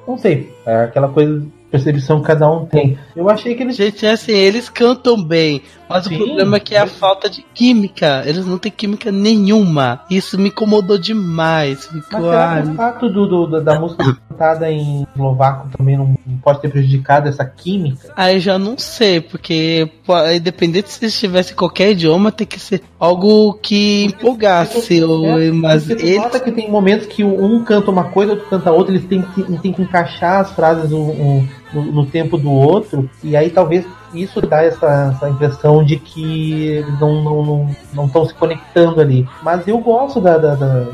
Não 0.07 0.16
sei. 0.16 0.53
É 0.64 0.85
aquela 0.85 1.09
coisa 1.09 1.45
percepção 1.71 2.21
que 2.23 2.27
cada 2.29 2.51
um 2.51 2.64
tem. 2.64 2.99
Eu 3.14 3.29
achei 3.29 3.55
que 3.55 3.62
eles. 3.62 3.77
Gente, 3.77 4.07
é 4.07 4.12
assim, 4.12 4.33
eles 4.33 4.71
cantam 4.71 5.23
bem, 5.23 5.61
mas 5.87 6.05
Sim. 6.07 6.14
o 6.14 6.19
problema 6.25 6.57
é 6.57 6.61
que 6.61 6.75
é 6.75 6.79
a 6.79 6.87
falta 6.87 7.29
de 7.29 7.45
química. 7.55 8.23
Eles 8.25 8.47
não 8.47 8.57
têm 8.57 8.73
química 8.73 9.12
nenhuma. 9.12 10.01
Isso 10.11 10.39
me 10.39 10.49
incomodou 10.49 10.97
demais. 10.97 11.87
Mas 11.93 12.05
Ficou, 12.07 12.21
que 12.31 12.37
ai, 12.37 12.62
o 12.62 12.75
fato 12.75 13.11
do, 13.11 13.47
do- 13.47 13.61
da 13.62 13.79
música 13.79 14.16
cantada 14.39 14.70
em 14.70 15.07
eslovaco 15.14 15.68
também 15.76 15.97
não 15.97 16.14
pode 16.43 16.61
ter 16.61 16.68
prejudicado 16.70 17.28
essa 17.28 17.45
química? 17.45 18.12
Aí 18.16 18.39
já 18.39 18.57
não 18.59 18.78
sei, 18.78 19.20
porque 19.20 19.91
independente 20.34 20.91
se 20.91 21.05
estivesse 21.07 21.55
qualquer 21.55 21.91
idioma, 21.91 22.30
tem 22.30 22.47
que 22.47 22.61
ser 22.61 22.82
algo 22.99 23.55
que 23.55 24.05
empolgasse. 24.05 25.03
ou- 25.03 25.39
É, 25.41 25.51
mas 25.51 25.91
eles, 25.91 26.16
nota 26.16 26.39
que 26.39 26.53
tem 26.53 26.70
momentos 26.70 27.07
que 27.09 27.24
um 27.24 27.64
canta 27.64 27.91
uma 27.91 28.05
coisa, 28.05 28.32
outro 28.32 28.47
canta 28.49 28.70
outra, 28.70 28.95
eles 28.95 29.07
têm 29.07 29.22
que, 29.22 29.43
têm 29.59 29.72
que 29.72 29.82
encaixar 29.82 30.41
as 30.41 30.53
frases 30.53 30.93
um- 30.93 31.47
no, 31.72 31.82
no 31.82 32.07
tempo 32.07 32.39
do 32.39 32.51
outro, 32.51 33.11
e 33.22 33.36
aí 33.36 33.51
talvez 33.51 33.84
isso 34.14 34.41
dá 34.41 34.62
essa, 34.62 35.12
essa 35.14 35.28
impressão 35.28 35.84
de 35.84 35.99
que 35.99 36.62
eles 36.66 36.99
não 36.99 37.18
estão 37.18 37.45
não, 37.45 37.76
não, 37.93 38.09
tão 38.09 38.24
se 38.24 38.32
conectando 38.32 39.01
ali. 39.03 39.28
Mas 39.43 39.68
eu 39.68 39.76
gosto 39.78 40.18
da, 40.18 40.39
da, 40.39 40.55
da, 40.55 40.86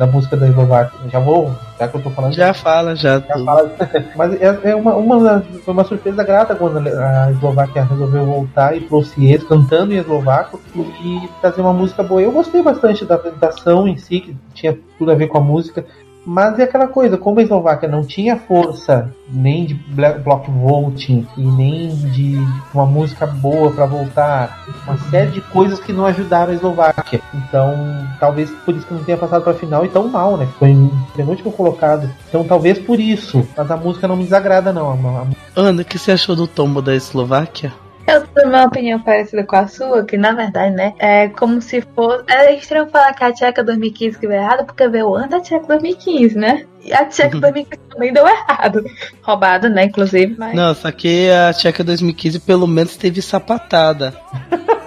da 0.00 0.06
música 0.06 0.34
da 0.34 0.48
Eslováquia. 0.48 0.98
Já 1.10 1.20
vou, 1.20 1.54
já 1.78 1.86
que 1.86 1.94
eu 1.94 2.02
tô 2.02 2.08
falando. 2.10 2.32
já 2.32 2.54
fala, 2.54 2.96
já. 2.96 3.20
já 3.20 3.44
fala- 3.44 3.70
Mas 4.16 4.32
é, 4.40 4.58
é 4.70 4.74
uma, 4.74 4.94
uma, 4.94 5.40
foi 5.62 5.74
uma 5.74 5.84
surpresa 5.84 6.24
grata 6.24 6.54
quando 6.54 6.78
a 6.78 7.30
Eslováquia 7.30 7.84
resolveu 7.84 8.24
voltar 8.24 8.74
e 8.74 8.80
trouxe 8.80 9.22
eles 9.26 9.46
cantando 9.46 9.92
em 9.92 9.98
eslovaco 9.98 10.58
e 10.74 11.28
trazer 11.42 11.60
uma 11.60 11.74
música 11.74 12.02
boa. 12.02 12.22
Eu 12.22 12.32
gostei 12.32 12.62
bastante 12.62 13.04
da 13.04 13.16
apresentação 13.16 13.86
em 13.86 13.98
si, 13.98 14.20
que 14.20 14.36
tinha 14.54 14.76
tudo 14.98 15.10
a 15.12 15.14
ver 15.14 15.26
com 15.26 15.36
a 15.36 15.42
música. 15.42 15.84
Mas 16.24 16.58
é 16.58 16.64
aquela 16.64 16.86
coisa, 16.86 17.16
como 17.16 17.40
a 17.40 17.42
Eslováquia 17.42 17.88
não 17.88 18.02
tinha 18.04 18.36
força 18.36 19.10
nem 19.28 19.64
de 19.64 19.74
block 19.74 20.50
voting 20.50 21.26
e 21.36 21.42
nem 21.42 21.88
de 21.96 22.36
uma 22.74 22.84
música 22.84 23.26
boa 23.26 23.70
para 23.70 23.86
voltar, 23.86 24.64
uma 24.86 24.98
série 25.10 25.30
de 25.30 25.40
coisas 25.40 25.80
que 25.80 25.92
não 25.92 26.04
ajudaram 26.04 26.52
a 26.52 26.54
Eslováquia. 26.54 27.20
Então, 27.34 27.74
talvez 28.20 28.50
por 28.50 28.74
isso 28.74 28.86
que 28.86 28.94
não 28.94 29.02
tenha 29.02 29.16
passado 29.16 29.42
para 29.42 29.54
final 29.54 29.84
e 29.84 29.88
tão 29.88 30.08
mal, 30.08 30.36
né? 30.36 30.46
Foi 30.58 30.68
em 30.70 30.90
penúltimo 31.16 31.50
colocado. 31.52 32.08
Então, 32.28 32.44
talvez 32.44 32.78
por 32.78 33.00
isso. 33.00 33.46
Mas 33.56 33.70
a 33.70 33.76
música 33.76 34.06
não 34.06 34.16
me 34.16 34.24
desagrada, 34.24 34.72
não. 34.72 34.90
A- 34.90 35.22
a- 35.22 35.26
Ana, 35.56 35.82
o 35.82 35.84
que 35.84 35.98
você 35.98 36.12
achou 36.12 36.36
do 36.36 36.46
tombo 36.46 36.82
da 36.82 36.94
Eslováquia? 36.94 37.72
Eu 38.14 38.26
tenho 38.26 38.48
uma 38.48 38.64
opinião 38.64 39.00
parecida 39.00 39.44
com 39.44 39.56
a 39.56 39.66
sua, 39.66 40.04
que 40.04 40.16
na 40.16 40.32
verdade, 40.32 40.74
né, 40.74 40.92
é 40.98 41.28
como 41.28 41.60
se 41.62 41.80
fosse. 41.94 42.24
É 42.28 42.54
estranho 42.54 42.88
falar 42.90 43.12
que 43.14 43.24
a 43.24 43.32
Tcheca 43.32 43.62
2015 43.64 44.18
que 44.18 44.26
deu 44.26 44.36
errado, 44.36 44.64
porque 44.66 44.88
veio 44.88 45.14
antes 45.14 45.30
da 45.30 45.40
Tcheca 45.40 45.66
2015, 45.66 46.36
né? 46.36 46.64
E 46.84 46.92
a 46.92 47.04
Tcheca 47.04 47.38
2015 47.38 47.80
também 47.90 48.12
deu 48.12 48.26
errado. 48.26 48.82
Roubado, 49.22 49.68
né, 49.68 49.84
inclusive, 49.84 50.34
mas. 50.38 50.54
Não, 50.54 50.74
só 50.74 50.90
que 50.90 51.30
a 51.30 51.52
Tcheca 51.52 51.84
2015 51.84 52.40
pelo 52.40 52.66
menos 52.66 52.96
teve 52.96 53.22
sapatada. 53.22 54.14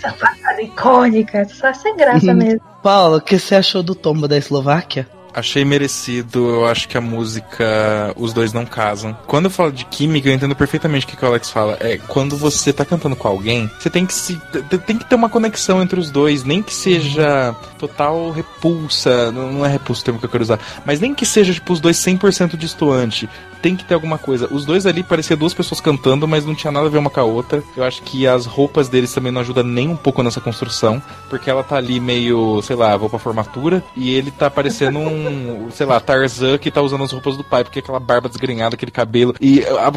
Sapatada 0.00 0.60
icônica, 0.60 1.44
só 1.46 1.72
sem 1.72 1.96
graça 1.96 2.26
Uhum. 2.26 2.34
mesmo. 2.34 2.60
Paulo, 2.82 3.16
o 3.16 3.20
que 3.20 3.38
você 3.38 3.54
achou 3.54 3.82
do 3.82 3.94
tombo 3.94 4.28
da 4.28 4.36
Eslováquia? 4.36 5.08
Achei 5.34 5.64
merecido, 5.64 6.48
eu 6.48 6.66
acho 6.66 6.88
que 6.88 6.96
a 6.96 7.00
música, 7.00 8.12
os 8.16 8.32
dois 8.32 8.52
não 8.52 8.64
casam. 8.64 9.16
Quando 9.26 9.46
eu 9.46 9.50
falo 9.50 9.72
de 9.72 9.84
química, 9.84 10.28
eu 10.28 10.34
entendo 10.34 10.54
perfeitamente 10.54 11.04
o 11.04 11.08
que, 11.08 11.16
que 11.16 11.24
o 11.24 11.28
Alex 11.28 11.50
fala. 11.50 11.76
É 11.80 11.98
quando 11.98 12.36
você 12.36 12.72
tá 12.72 12.84
cantando 12.84 13.16
com 13.16 13.26
alguém, 13.26 13.70
você 13.78 13.90
tem 13.90 14.06
que 14.06 14.14
se. 14.14 14.40
tem 14.86 14.96
que 14.96 15.04
ter 15.04 15.14
uma 15.14 15.28
conexão 15.28 15.82
entre 15.82 15.98
os 15.98 16.10
dois, 16.10 16.44
nem 16.44 16.62
que 16.62 16.72
seja 16.72 17.54
total 17.78 18.30
repulsa, 18.30 19.32
não 19.32 19.64
é 19.64 19.68
repulsa 19.68 20.02
o 20.02 20.04
termo 20.04 20.20
que 20.20 20.26
eu 20.26 20.30
quero 20.30 20.44
usar, 20.44 20.58
mas 20.84 21.00
nem 21.00 21.14
que 21.14 21.26
seja 21.26 21.52
tipo 21.52 21.72
os 21.72 21.80
dois 21.80 21.96
100% 21.96 22.56
distoante. 22.56 23.28
Tem 23.64 23.74
que 23.74 23.82
ter 23.86 23.94
alguma 23.94 24.18
coisa. 24.18 24.46
Os 24.52 24.66
dois 24.66 24.84
ali 24.84 25.02
pareciam 25.02 25.38
duas 25.38 25.54
pessoas 25.54 25.80
cantando, 25.80 26.28
mas 26.28 26.44
não 26.44 26.54
tinha 26.54 26.70
nada 26.70 26.84
a 26.84 26.90
ver 26.90 26.98
uma 26.98 27.08
com 27.08 27.18
a 27.18 27.24
outra. 27.24 27.62
Eu 27.74 27.82
acho 27.82 28.02
que 28.02 28.26
as 28.26 28.44
roupas 28.44 28.90
deles 28.90 29.10
também 29.14 29.32
não 29.32 29.40
ajudam 29.40 29.64
nem 29.64 29.88
um 29.88 29.96
pouco 29.96 30.22
nessa 30.22 30.38
construção, 30.38 31.00
porque 31.30 31.48
ela 31.48 31.64
tá 31.64 31.76
ali 31.76 31.98
meio, 31.98 32.60
sei 32.60 32.76
lá, 32.76 32.94
vou 32.94 33.08
pra 33.08 33.18
formatura, 33.18 33.82
e 33.96 34.10
ele 34.14 34.30
tá 34.30 34.50
parecendo 34.50 34.98
um, 34.98 35.68
sei 35.72 35.86
lá, 35.86 35.98
Tarzan 35.98 36.58
que 36.58 36.70
tá 36.70 36.82
usando 36.82 37.04
as 37.04 37.12
roupas 37.12 37.38
do 37.38 37.42
pai, 37.42 37.64
porque 37.64 37.78
aquela 37.78 37.98
barba 37.98 38.28
desgrenhada, 38.28 38.74
aquele 38.74 38.90
cabelo, 38.92 39.34
e 39.40 39.62
a- 39.64 39.92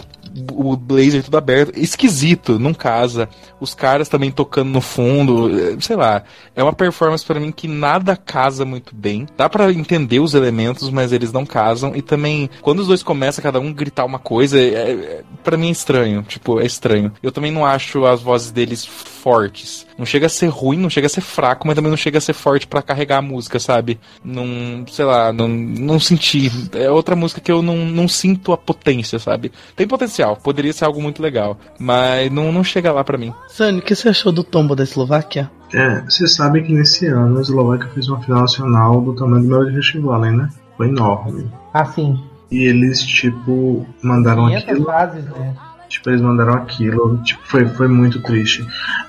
o 0.51 0.75
blazer 0.75 1.23
tudo 1.23 1.37
aberto. 1.37 1.77
Esquisito, 1.77 2.59
não 2.59 2.73
casa. 2.73 3.29
Os 3.59 3.73
caras 3.73 4.09
também 4.09 4.31
tocando 4.31 4.69
no 4.69 4.81
fundo, 4.81 5.49
eh, 5.57 5.77
sei 5.79 5.95
lá. 5.95 6.23
É 6.55 6.61
uma 6.61 6.73
performance 6.73 7.25
pra 7.25 7.39
mim 7.39 7.51
que 7.51 7.67
nada 7.67 8.15
casa 8.15 8.65
muito 8.65 8.95
bem. 8.95 9.25
Dá 9.35 9.49
pra 9.49 9.71
entender 9.71 10.19
os 10.19 10.33
elementos, 10.33 10.89
mas 10.89 11.11
eles 11.11 11.31
não 11.31 11.45
casam. 11.45 11.95
E 11.95 12.01
também, 12.01 12.49
quando 12.61 12.79
os 12.79 12.87
dois 12.87 13.01
começam 13.01 13.43
cada 13.43 13.59
um 13.59 13.73
gritar 13.73 14.05
uma 14.05 14.19
coisa, 14.19 14.59
é, 14.59 14.73
é, 14.73 15.23
para 15.43 15.57
mim 15.57 15.69
é 15.69 15.71
estranho. 15.71 16.23
Tipo, 16.23 16.59
é 16.59 16.65
estranho. 16.65 17.11
Eu 17.23 17.31
também 17.31 17.51
não 17.51 17.65
acho 17.65 18.05
as 18.05 18.21
vozes 18.21 18.51
deles 18.51 18.85
fortes. 18.85 19.86
Não 19.97 20.05
chega 20.05 20.27
a 20.27 20.29
ser 20.29 20.47
ruim, 20.47 20.77
não 20.77 20.89
chega 20.89 21.07
a 21.07 21.09
ser 21.09 21.21
fraco, 21.21 21.65
mas 21.65 21.75
também 21.75 21.89
não 21.89 21.97
chega 21.97 22.17
a 22.17 22.21
ser 22.21 22.33
forte 22.33 22.67
pra 22.67 22.81
carregar 22.81 23.17
a 23.17 23.21
música, 23.21 23.59
sabe? 23.59 23.99
Não, 24.23 24.85
sei 24.87 25.05
lá, 25.05 25.33
não, 25.33 25.47
não 25.47 25.99
senti. 25.99 26.51
É 26.73 26.89
outra 26.91 27.15
música 27.15 27.41
que 27.41 27.51
eu 27.51 27.61
não, 27.61 27.77
não 27.77 28.07
sinto 28.07 28.51
a 28.53 28.57
potência, 28.57 29.17
sabe? 29.19 29.51
Tem 29.75 29.87
potencial, 29.87 30.35
poderia 30.37 30.73
ser 30.73 30.85
algo 30.85 31.01
muito 31.01 31.21
legal, 31.21 31.57
mas 31.79 32.31
não, 32.31 32.51
não 32.51 32.63
chega 32.63 32.91
lá 32.91 33.03
pra 33.03 33.17
mim. 33.17 33.33
Sani, 33.47 33.79
o 33.79 33.81
que 33.81 33.95
você 33.95 34.09
achou 34.09 34.31
do 34.31 34.43
tombo 34.43 34.75
da 34.75 34.83
Eslováquia? 34.83 35.49
É, 35.73 36.01
você 36.01 36.27
sabe 36.27 36.61
que 36.63 36.71
nesse 36.73 37.07
ano 37.07 37.37
a 37.39 37.41
Eslováquia 37.41 37.89
fez 37.93 38.07
uma 38.07 38.21
final 38.21 38.41
nacional 38.41 39.01
do 39.01 39.13
tamanho 39.15 39.43
do 39.43 39.47
meu 39.49 39.73
Festival, 39.73 40.21
né? 40.21 40.49
Foi 40.77 40.87
enorme. 40.87 41.49
Assim, 41.73 42.17
E 42.51 42.63
eles, 42.63 43.01
tipo, 43.01 43.85
mandaram 44.01 44.47
500 44.47 44.63
aquilo. 44.63 44.85
fases, 44.85 45.25
né? 45.25 45.55
Tipo, 45.87 46.09
eles 46.09 46.21
mandaram 46.21 46.53
aquilo, 46.53 47.17
tipo, 47.23 47.41
foi, 47.45 47.65
foi 47.67 47.87
muito 47.87 48.21
triste. 48.21 48.65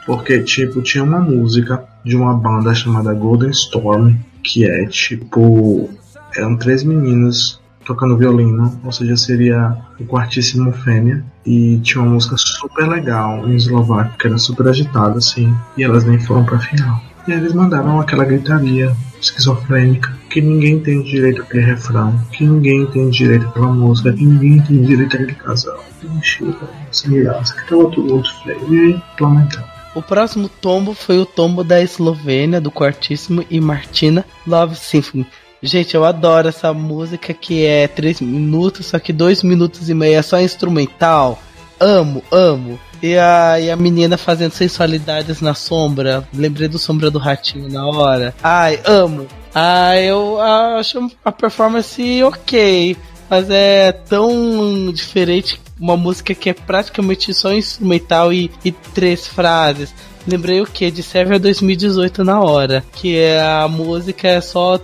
Porque, 0.06 0.40
tipo, 0.42 0.80
tinha 0.82 1.02
uma 1.02 1.20
música 1.20 1.84
de 2.04 2.16
uma 2.16 2.34
banda 2.34 2.74
chamada 2.74 3.12
Golden 3.12 3.50
Storm, 3.50 4.14
que 4.42 4.64
é 4.64 4.86
tipo. 4.86 5.90
Eram 6.36 6.56
três 6.56 6.84
meninos 6.84 7.60
tocando 7.84 8.18
violino, 8.18 8.78
ou 8.84 8.92
seja, 8.92 9.16
seria 9.16 9.76
o 9.98 10.04
quartíssimo 10.04 10.72
fêmea. 10.72 11.24
E 11.44 11.78
tinha 11.78 12.02
uma 12.02 12.12
música 12.12 12.36
super 12.36 12.86
legal 12.86 13.48
em 13.48 13.56
eslovaco, 13.56 14.16
que 14.18 14.26
era 14.26 14.36
super 14.38 14.68
agitada, 14.68 15.18
assim, 15.18 15.54
e 15.76 15.82
elas 15.82 16.04
nem 16.04 16.18
foram 16.18 16.44
pra 16.44 16.58
final. 16.58 17.00
E 17.28 17.32
eles 17.32 17.52
mandaram 17.52 18.00
aquela 18.00 18.24
gritaria 18.24 18.96
esquizofrênica, 19.20 20.16
que 20.30 20.40
ninguém 20.40 20.80
tem 20.80 21.02
direito 21.02 21.42
a 21.42 21.44
ter 21.44 21.60
refrão, 21.60 22.18
que 22.32 22.42
ninguém 22.42 22.86
tem 22.86 23.10
direito 23.10 23.46
àquela 23.48 23.70
música, 23.70 24.14
que 24.14 24.24
ninguém 24.24 24.62
tem 24.62 24.82
direito 24.82 25.14
àquele 25.14 25.34
casal. 25.34 25.84
Mentira, 26.02 26.56
sem 26.90 27.22
graça, 27.22 27.54
que 27.54 27.68
tava 27.68 27.90
tudo 27.90 28.14
muito 28.14 28.42
feio 28.42 28.74
e 28.74 29.02
lamentável. 29.20 29.68
O 29.94 30.00
próximo 30.00 30.48
tombo 30.48 30.94
foi 30.94 31.18
o 31.18 31.26
tombo 31.26 31.62
da 31.62 31.82
Eslovênia, 31.82 32.62
do 32.62 32.70
Quartíssimo 32.70 33.44
e 33.50 33.60
Martina 33.60 34.24
Love 34.46 34.76
Symphony. 34.76 35.26
Gente, 35.62 35.94
eu 35.94 36.06
adoro 36.06 36.48
essa 36.48 36.72
música 36.72 37.34
que 37.34 37.66
é 37.66 37.86
3 37.88 38.22
minutos, 38.22 38.86
só 38.86 38.98
que 38.98 39.12
2 39.12 39.42
minutos 39.42 39.90
e 39.90 39.92
meio 39.92 40.18
é 40.18 40.22
só 40.22 40.40
instrumental. 40.40 41.42
Amo, 41.78 42.22
amo. 42.32 42.80
E 43.02 43.16
a, 43.16 43.60
e 43.60 43.70
a 43.70 43.76
menina 43.76 44.16
fazendo 44.16 44.52
sensualidades 44.52 45.40
na 45.40 45.54
sombra. 45.54 46.26
Lembrei 46.34 46.68
do 46.68 46.78
Sombra 46.78 47.10
do 47.10 47.18
Ratinho 47.18 47.68
na 47.68 47.86
hora. 47.86 48.34
Ai, 48.42 48.80
amo. 48.84 49.26
Ai, 49.54 50.04
eu 50.04 50.40
acho 50.40 51.10
a 51.24 51.32
performance 51.32 52.22
ok. 52.22 52.96
Mas 53.30 53.50
é 53.50 53.92
tão 53.92 54.90
diferente 54.92 55.60
uma 55.78 55.96
música 55.96 56.34
que 56.34 56.50
é 56.50 56.54
praticamente 56.54 57.32
só 57.34 57.52
instrumental 57.52 58.32
e, 58.32 58.50
e 58.64 58.72
três 58.72 59.26
frases. 59.26 59.94
Lembrei 60.26 60.60
o 60.60 60.66
que? 60.66 60.90
De 60.90 61.02
Server 61.02 61.38
2018 61.38 62.22
na 62.22 62.40
hora. 62.40 62.84
Que 62.92 63.16
é 63.16 63.40
a 63.40 63.66
música 63.68 64.28
é 64.28 64.40
só 64.40 64.78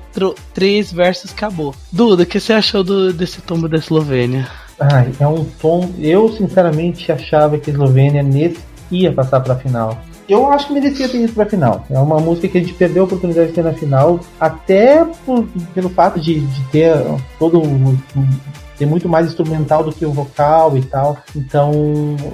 três 0.54 0.92
versos 0.92 1.32
acabou. 1.32 1.74
Duda, 1.92 2.22
o 2.22 2.26
que 2.26 2.40
você 2.40 2.52
achou 2.52 2.82
do, 2.82 3.12
desse 3.12 3.42
tombo 3.42 3.68
da 3.68 3.76
Eslovênia? 3.76 4.50
Ai, 4.78 5.12
é 5.20 5.26
um 5.26 5.44
tom. 5.44 5.90
Eu 5.98 6.30
sinceramente 6.32 7.10
achava 7.10 7.58
que 7.58 7.70
a 7.70 7.72
Eslovênia 7.72 8.22
nesse 8.22 8.58
ia 8.90 9.12
passar 9.12 9.40
para 9.40 9.54
a 9.54 9.56
final. 9.56 9.98
Eu 10.28 10.50
acho 10.50 10.68
que 10.68 10.72
merecia 10.72 11.08
ter 11.08 11.22
ido 11.22 11.32
para 11.32 11.44
a 11.44 11.48
final. 11.48 11.84
É 11.90 11.98
uma 11.98 12.18
música 12.18 12.48
que 12.48 12.58
a 12.58 12.60
gente 12.60 12.72
perdeu 12.74 13.02
a 13.02 13.06
oportunidade 13.06 13.48
de 13.48 13.54
ter 13.54 13.62
na 13.62 13.74
final, 13.74 14.20
até 14.40 15.04
por, 15.26 15.46
pelo 15.74 15.90
fato 15.90 16.18
de, 16.18 16.40
de 16.40 16.64
ter 16.68 16.94
todo 17.38 17.60
um, 17.60 17.96
ter 18.78 18.86
muito 18.86 19.08
mais 19.08 19.26
instrumental 19.26 19.84
do 19.84 19.92
que 19.92 20.06
o 20.06 20.12
vocal 20.12 20.76
e 20.76 20.82
tal. 20.82 21.18
Então, 21.36 21.72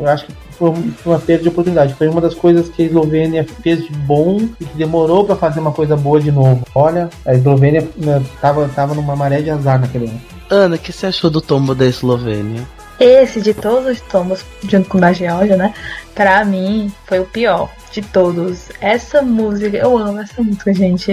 eu 0.00 0.08
acho 0.08 0.26
que 0.26 0.32
foi 0.52 0.72
uma 1.04 1.18
perda 1.18 1.42
de 1.42 1.48
oportunidade. 1.48 1.94
Foi 1.94 2.06
uma 2.06 2.20
das 2.20 2.34
coisas 2.34 2.68
que 2.68 2.82
a 2.82 2.86
Eslovênia 2.86 3.44
fez 3.62 3.84
de 3.84 3.92
bom 3.92 4.38
e 4.60 4.64
que 4.64 4.76
demorou 4.76 5.24
para 5.24 5.34
fazer 5.34 5.58
uma 5.58 5.72
coisa 5.72 5.96
boa 5.96 6.20
de 6.20 6.30
novo. 6.30 6.64
Olha, 6.74 7.10
a 7.26 7.34
Eslovênia 7.34 7.88
né, 7.96 8.22
tava, 8.40 8.68
tava 8.68 8.94
numa 8.94 9.16
maré 9.16 9.42
de 9.42 9.50
azar 9.50 9.80
naquele 9.80 10.06
ano. 10.06 10.20
Ana, 10.50 10.74
o 10.74 10.78
que 10.78 10.92
você 10.92 11.06
achou 11.06 11.30
do 11.30 11.40
tombo 11.40 11.74
da 11.74 11.86
Eslovênia? 11.86 12.66
Esse 12.98 13.40
de 13.40 13.54
todos 13.54 13.86
os 13.86 14.00
tombos, 14.02 14.44
junto 14.68 14.88
com 14.90 14.98
o 14.98 15.00
da 15.00 15.12
Geórgia, 15.12 15.56
né? 15.56 15.72
Pra 16.14 16.44
mim, 16.44 16.92
foi 17.06 17.20
o 17.20 17.24
pior 17.24 17.70
de 17.92 18.02
todos. 18.02 18.68
Essa 18.80 19.22
música, 19.22 19.76
eu 19.76 19.96
amo 19.96 20.20
essa 20.20 20.42
música, 20.42 20.74
gente. 20.74 21.10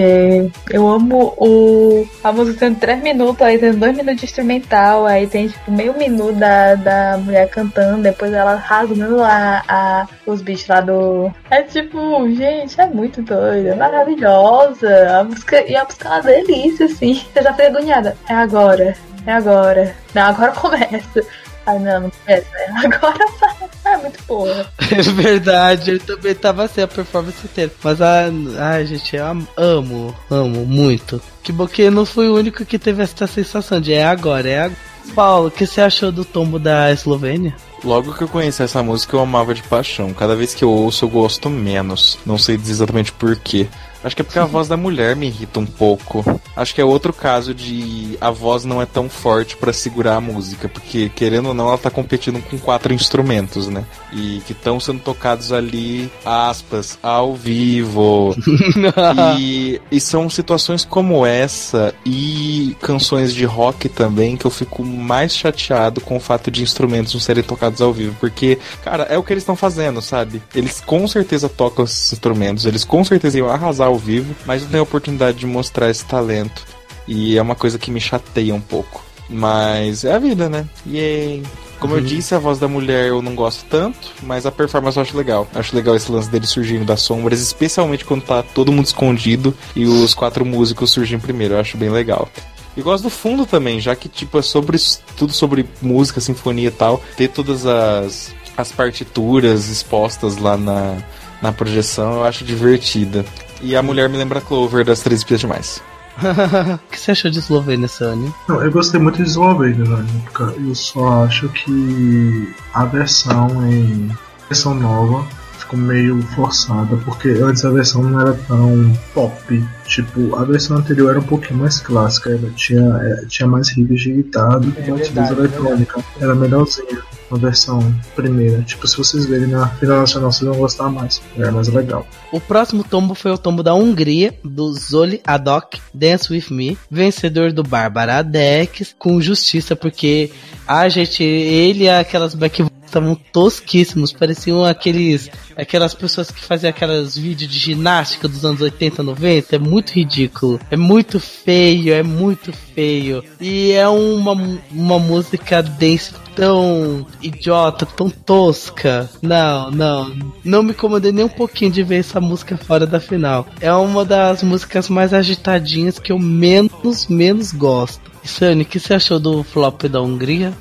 Eu 0.68 0.86
amo 0.86 1.34
o. 1.38 2.06
A 2.22 2.30
música 2.30 2.58
tem 2.58 2.74
3 2.74 3.02
minutos, 3.02 3.40
aí 3.40 3.58
tem 3.58 3.72
2 3.72 3.96
minutos 3.96 4.20
de 4.20 4.24
instrumental, 4.26 5.06
aí 5.06 5.26
tem 5.26 5.48
tipo 5.48 5.70
meio 5.70 5.96
minuto 5.96 6.34
da, 6.34 6.74
da 6.74 7.16
mulher 7.16 7.48
cantando, 7.48 8.02
depois 8.02 8.32
ela 8.34 8.56
rasgando 8.56 9.22
a, 9.22 9.62
a, 9.66 10.08
os 10.26 10.42
bichos 10.42 10.68
lá 10.68 10.80
do. 10.82 11.32
É 11.48 11.62
tipo, 11.62 12.28
gente, 12.34 12.78
é 12.78 12.86
muito 12.86 13.22
doida, 13.22 13.70
é 13.70 13.74
maravilhosa. 13.74 15.20
A 15.20 15.24
música, 15.24 15.62
e 15.66 15.74
a 15.74 15.84
música 15.84 16.08
é 16.08 16.12
uma 16.12 16.22
delícia, 16.22 16.86
assim. 16.86 17.22
Você 17.32 17.42
já 17.42 17.54
foi 17.54 17.66
agoniada. 17.66 18.16
É 18.28 18.34
agora. 18.34 18.94
É 19.28 19.32
agora. 19.34 19.94
Não, 20.14 20.22
agora 20.22 20.52
começa. 20.56 21.22
Ai, 21.66 21.78
não, 21.80 22.00
não 22.00 22.10
começa. 22.10 22.46
É 22.56 22.86
agora 22.86 23.18
é 23.84 23.96
muito 23.98 24.22
boa. 24.26 24.66
É 24.90 25.02
verdade, 25.02 25.90
eu 25.90 26.00
também 26.00 26.34
tava 26.34 26.64
assim 26.64 26.80
a 26.80 26.88
performance 26.88 27.44
inteira. 27.44 27.70
Mas 27.84 28.00
a. 28.00 28.30
Ai, 28.58 28.86
gente, 28.86 29.14
eu 29.14 29.26
amo, 29.54 30.16
amo 30.30 30.64
muito. 30.64 31.20
Que 31.42 31.52
bom 31.52 31.66
que 31.66 31.82
eu 31.82 31.90
não 31.90 32.06
fui 32.06 32.26
o 32.26 32.36
único 32.36 32.64
que 32.64 32.78
teve 32.78 33.02
essa 33.02 33.26
sensação 33.26 33.78
de 33.78 33.92
é 33.92 34.06
agora, 34.06 34.48
é 34.48 34.60
agora. 34.60 34.88
Paulo, 35.14 35.48
o 35.48 35.50
que 35.50 35.66
você 35.66 35.82
achou 35.82 36.10
do 36.10 36.24
tombo 36.24 36.58
da 36.58 36.90
Eslovênia? 36.90 37.54
Logo 37.84 38.14
que 38.14 38.22
eu 38.22 38.28
conheci 38.28 38.62
essa 38.62 38.82
música, 38.82 39.14
eu 39.14 39.20
amava 39.20 39.54
de 39.54 39.62
paixão. 39.62 40.12
Cada 40.14 40.34
vez 40.34 40.54
que 40.54 40.64
eu 40.64 40.70
ouço, 40.70 41.04
eu 41.04 41.08
gosto 41.08 41.50
menos. 41.50 42.18
Não 42.24 42.38
sei 42.38 42.56
exatamente 42.56 43.12
porquê. 43.12 43.68
Acho 44.02 44.16
que 44.16 44.22
é 44.22 44.24
porque 44.24 44.38
a 44.38 44.44
voz 44.44 44.68
da 44.68 44.76
mulher 44.76 45.16
me 45.16 45.26
irrita 45.26 45.60
um 45.60 45.66
pouco. 45.66 46.24
Acho 46.56 46.74
que 46.74 46.80
é 46.80 46.84
outro 46.84 47.12
caso 47.12 47.54
de 47.54 48.16
a 48.20 48.30
voz 48.30 48.64
não 48.64 48.80
é 48.80 48.86
tão 48.86 49.08
forte 49.08 49.56
para 49.56 49.72
segurar 49.72 50.16
a 50.16 50.20
música, 50.20 50.68
porque 50.68 51.10
querendo 51.14 51.48
ou 51.48 51.54
não, 51.54 51.68
ela 51.68 51.78
tá 51.78 51.90
competindo 51.90 52.42
com 52.48 52.58
quatro 52.58 52.92
instrumentos, 52.92 53.68
né? 53.68 53.84
E 54.12 54.42
que 54.46 54.52
estão 54.52 54.80
sendo 54.80 55.00
tocados 55.00 55.52
ali, 55.52 56.10
aspas, 56.24 56.98
ao 57.02 57.34
vivo. 57.34 58.34
e, 59.38 59.80
e 59.90 60.00
são 60.00 60.30
situações 60.30 60.84
como 60.84 61.26
essa 61.26 61.94
e 62.04 62.76
canções 62.80 63.34
de 63.34 63.44
rock 63.44 63.88
também 63.88 64.36
que 64.36 64.44
eu 64.44 64.50
fico 64.50 64.84
mais 64.84 65.34
chateado 65.34 66.00
com 66.00 66.16
o 66.16 66.20
fato 66.20 66.50
de 66.50 66.62
instrumentos 66.62 67.14
não 67.14 67.20
serem 67.20 67.42
tocados 67.42 67.80
ao 67.80 67.92
vivo, 67.92 68.16
porque, 68.20 68.58
cara, 68.84 69.04
é 69.04 69.18
o 69.18 69.22
que 69.22 69.32
eles 69.32 69.42
estão 69.42 69.56
fazendo, 69.56 70.00
sabe? 70.00 70.42
Eles 70.54 70.80
com 70.80 71.06
certeza 71.08 71.48
tocam 71.48 71.84
esses 71.84 72.12
instrumentos, 72.12 72.64
eles 72.64 72.84
com 72.84 73.02
certeza 73.04 73.38
iam 73.38 73.48
arrasar 73.48 73.87
ao 73.88 73.96
vivo, 73.96 74.34
mas 74.46 74.62
não 74.62 74.70
tem 74.70 74.80
a 74.80 74.82
oportunidade 74.82 75.38
de 75.38 75.46
mostrar 75.46 75.90
esse 75.90 76.04
talento. 76.04 76.64
E 77.06 77.36
é 77.36 77.42
uma 77.42 77.54
coisa 77.54 77.78
que 77.78 77.90
me 77.90 78.00
chateia 78.00 78.54
um 78.54 78.60
pouco. 78.60 79.02
Mas 79.28 80.04
é 80.04 80.14
a 80.14 80.18
vida, 80.18 80.48
né? 80.48 80.66
E 80.86 81.42
como 81.78 81.94
uhum. 81.94 82.00
eu 82.00 82.04
disse, 82.04 82.34
a 82.34 82.38
voz 82.38 82.58
da 82.58 82.66
mulher 82.66 83.06
eu 83.06 83.22
não 83.22 83.34
gosto 83.34 83.64
tanto, 83.66 84.12
mas 84.22 84.46
a 84.46 84.52
performance 84.52 84.96
eu 84.96 85.02
acho 85.02 85.16
legal. 85.16 85.46
Acho 85.54 85.76
legal 85.76 85.94
esse 85.94 86.10
lance 86.10 86.30
dele 86.30 86.46
surgindo 86.46 86.84
das 86.84 87.02
sombras, 87.02 87.40
especialmente 87.40 88.04
quando 88.04 88.22
tá 88.22 88.42
todo 88.42 88.72
mundo 88.72 88.86
escondido 88.86 89.54
e 89.76 89.86
os 89.86 90.14
quatro 90.14 90.44
músicos 90.44 90.90
surgem 90.90 91.18
primeiro. 91.18 91.54
Eu 91.54 91.60
acho 91.60 91.76
bem 91.76 91.90
legal. 91.90 92.28
E 92.76 92.82
gosto 92.82 93.04
do 93.04 93.10
fundo 93.10 93.44
também, 93.44 93.80
já 93.80 93.94
que 93.96 94.08
tipo 94.08 94.38
é 94.38 94.42
sobre 94.42 94.78
tudo 95.16 95.32
sobre 95.32 95.66
música, 95.82 96.20
sinfonia 96.20 96.68
e 96.68 96.72
tal, 96.72 97.02
ter 97.16 97.28
todas 97.28 97.66
as 97.66 98.34
as 98.58 98.72
partituras 98.72 99.68
expostas 99.68 100.36
lá 100.36 100.56
na, 100.56 100.96
na 101.40 101.52
projeção, 101.52 102.14
eu 102.14 102.24
acho 102.24 102.44
divertida. 102.44 103.24
E 103.60 103.74
a 103.76 103.82
mulher 103.82 104.08
me 104.08 104.16
lembra 104.16 104.40
Clover 104.40 104.84
das 104.84 105.00
Três 105.00 105.20
Espias 105.20 105.40
Demais. 105.40 105.82
o 106.18 106.90
que 106.90 106.98
você 106.98 107.12
achou 107.12 107.30
de 107.30 107.38
Eslovênia, 107.38 107.88
Sony? 107.88 108.32
Não, 108.48 108.62
eu 108.62 108.70
gostei 108.70 109.00
muito 109.00 109.16
de 109.16 109.28
Eslovênia 109.28 109.84
na 109.84 110.00
época. 110.00 110.54
Eu 110.58 110.74
só 110.74 111.24
acho 111.24 111.48
que 111.50 112.52
a 112.74 112.84
versão 112.84 113.48
em 113.70 114.10
versão 114.48 114.74
nova 114.74 115.26
ficou 115.58 115.78
meio 115.78 116.20
forçada, 116.34 116.96
porque 117.04 117.28
antes 117.28 117.64
a 117.64 117.70
versão 117.70 118.02
não 118.02 118.20
era 118.20 118.32
tão 118.32 118.92
pop. 119.14 119.64
Tipo, 119.86 120.34
a 120.36 120.44
versão 120.44 120.76
anterior 120.76 121.10
era 121.10 121.20
um 121.20 121.24
pouquinho 121.24 121.60
mais 121.60 121.78
clássica, 121.78 122.30
ela 122.30 122.50
tinha, 122.56 122.80
é, 122.80 123.26
tinha 123.26 123.48
mais 123.48 123.68
riffs 123.68 124.00
de 124.00 124.12
guitarra 124.12 124.60
do 124.60 124.72
que 124.72 124.80
é 124.80 125.32
eletrônica. 125.32 126.00
É 126.20 126.24
era 126.24 126.34
melhorzinha 126.34 127.02
a 127.30 127.36
versão 127.36 127.94
primeira. 128.14 128.62
Tipo, 128.62 128.86
se 128.86 128.96
vocês 128.96 129.26
verem 129.26 129.48
na 129.48 129.68
final 129.68 130.00
nacional, 130.00 130.32
vocês 130.32 130.48
vão 130.48 130.58
gostar 130.58 130.88
mais. 130.88 131.20
É 131.36 131.50
mais 131.50 131.68
legal. 131.68 132.06
O 132.32 132.40
próximo 132.40 132.84
tombo 132.84 133.14
foi 133.14 133.30
o 133.30 133.38
tombo 133.38 133.62
da 133.62 133.74
Hungria, 133.74 134.34
do 134.44 134.72
Zoli 134.72 135.20
Adok, 135.26 135.80
Dance 135.92 136.32
With 136.32 136.46
Me, 136.50 136.78
vencedor 136.90 137.52
do 137.52 137.62
Bárbara 137.62 138.22
Dex, 138.22 138.94
com 138.98 139.20
justiça, 139.20 139.74
porque 139.74 140.30
a 140.66 140.88
gente, 140.88 141.22
ele 141.22 141.84
e 141.84 141.88
aquelas 141.88 142.34
back 142.34 142.67
estavam 142.88 143.14
tosquíssimos, 143.14 144.12
pareciam 144.12 144.64
aqueles 144.64 145.30
aquelas 145.56 145.94
pessoas 145.94 146.30
que 146.30 146.40
faziam 146.40 146.70
aquelas 146.70 147.16
vídeos 147.16 147.50
de 147.50 147.58
ginástica 147.58 148.28
dos 148.28 148.44
anos 148.44 148.60
80, 148.60 149.02
90, 149.02 149.56
é 149.56 149.58
muito 149.58 149.92
ridículo, 149.92 150.60
é 150.70 150.76
muito 150.76 151.18
feio, 151.18 151.92
é 151.92 152.02
muito 152.02 152.52
feio. 152.52 153.24
E 153.40 153.72
é 153.72 153.88
uma, 153.88 154.32
uma 154.70 154.98
música 154.98 155.62
dance 155.62 156.12
tão 156.36 157.04
idiota, 157.20 157.84
tão 157.84 158.08
tosca. 158.08 159.10
Não, 159.20 159.70
não, 159.72 160.16
não 160.44 160.62
me 160.62 160.70
incomodei 160.70 161.10
nem 161.10 161.24
um 161.24 161.28
pouquinho 161.28 161.72
de 161.72 161.82
ver 161.82 161.98
essa 161.98 162.20
música 162.20 162.56
fora 162.56 162.86
da 162.86 163.00
final. 163.00 163.46
É 163.60 163.72
uma 163.72 164.04
das 164.04 164.42
músicas 164.44 164.88
mais 164.88 165.12
agitadinhas 165.12 165.98
que 165.98 166.12
eu 166.12 166.18
menos, 166.18 167.08
menos 167.08 167.52
gosto. 167.52 168.08
Sunny, 168.24 168.62
o 168.62 168.66
que 168.66 168.78
você 168.78 168.94
achou 168.94 169.18
do 169.18 169.42
flop 169.42 169.84
da 169.84 170.00
Hungria? 170.00 170.52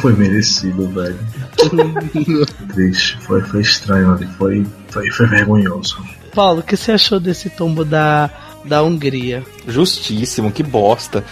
Foi 0.00 0.12
merecido, 0.14 0.88
velho. 0.88 1.18
Triste, 2.72 3.18
foi, 3.20 3.40
foi 3.42 3.60
estranho 3.60 4.12
ali, 4.12 4.26
foi, 4.38 4.66
foi, 4.88 5.10
foi 5.10 5.26
vergonhoso. 5.26 6.02
Paulo, 6.34 6.60
o 6.60 6.62
que 6.62 6.76
você 6.76 6.92
achou 6.92 7.20
desse 7.20 7.50
tombo 7.50 7.84
da, 7.84 8.30
da 8.64 8.82
Hungria? 8.82 9.44
Justíssimo, 9.66 10.50
que 10.50 10.62
bosta. 10.62 11.24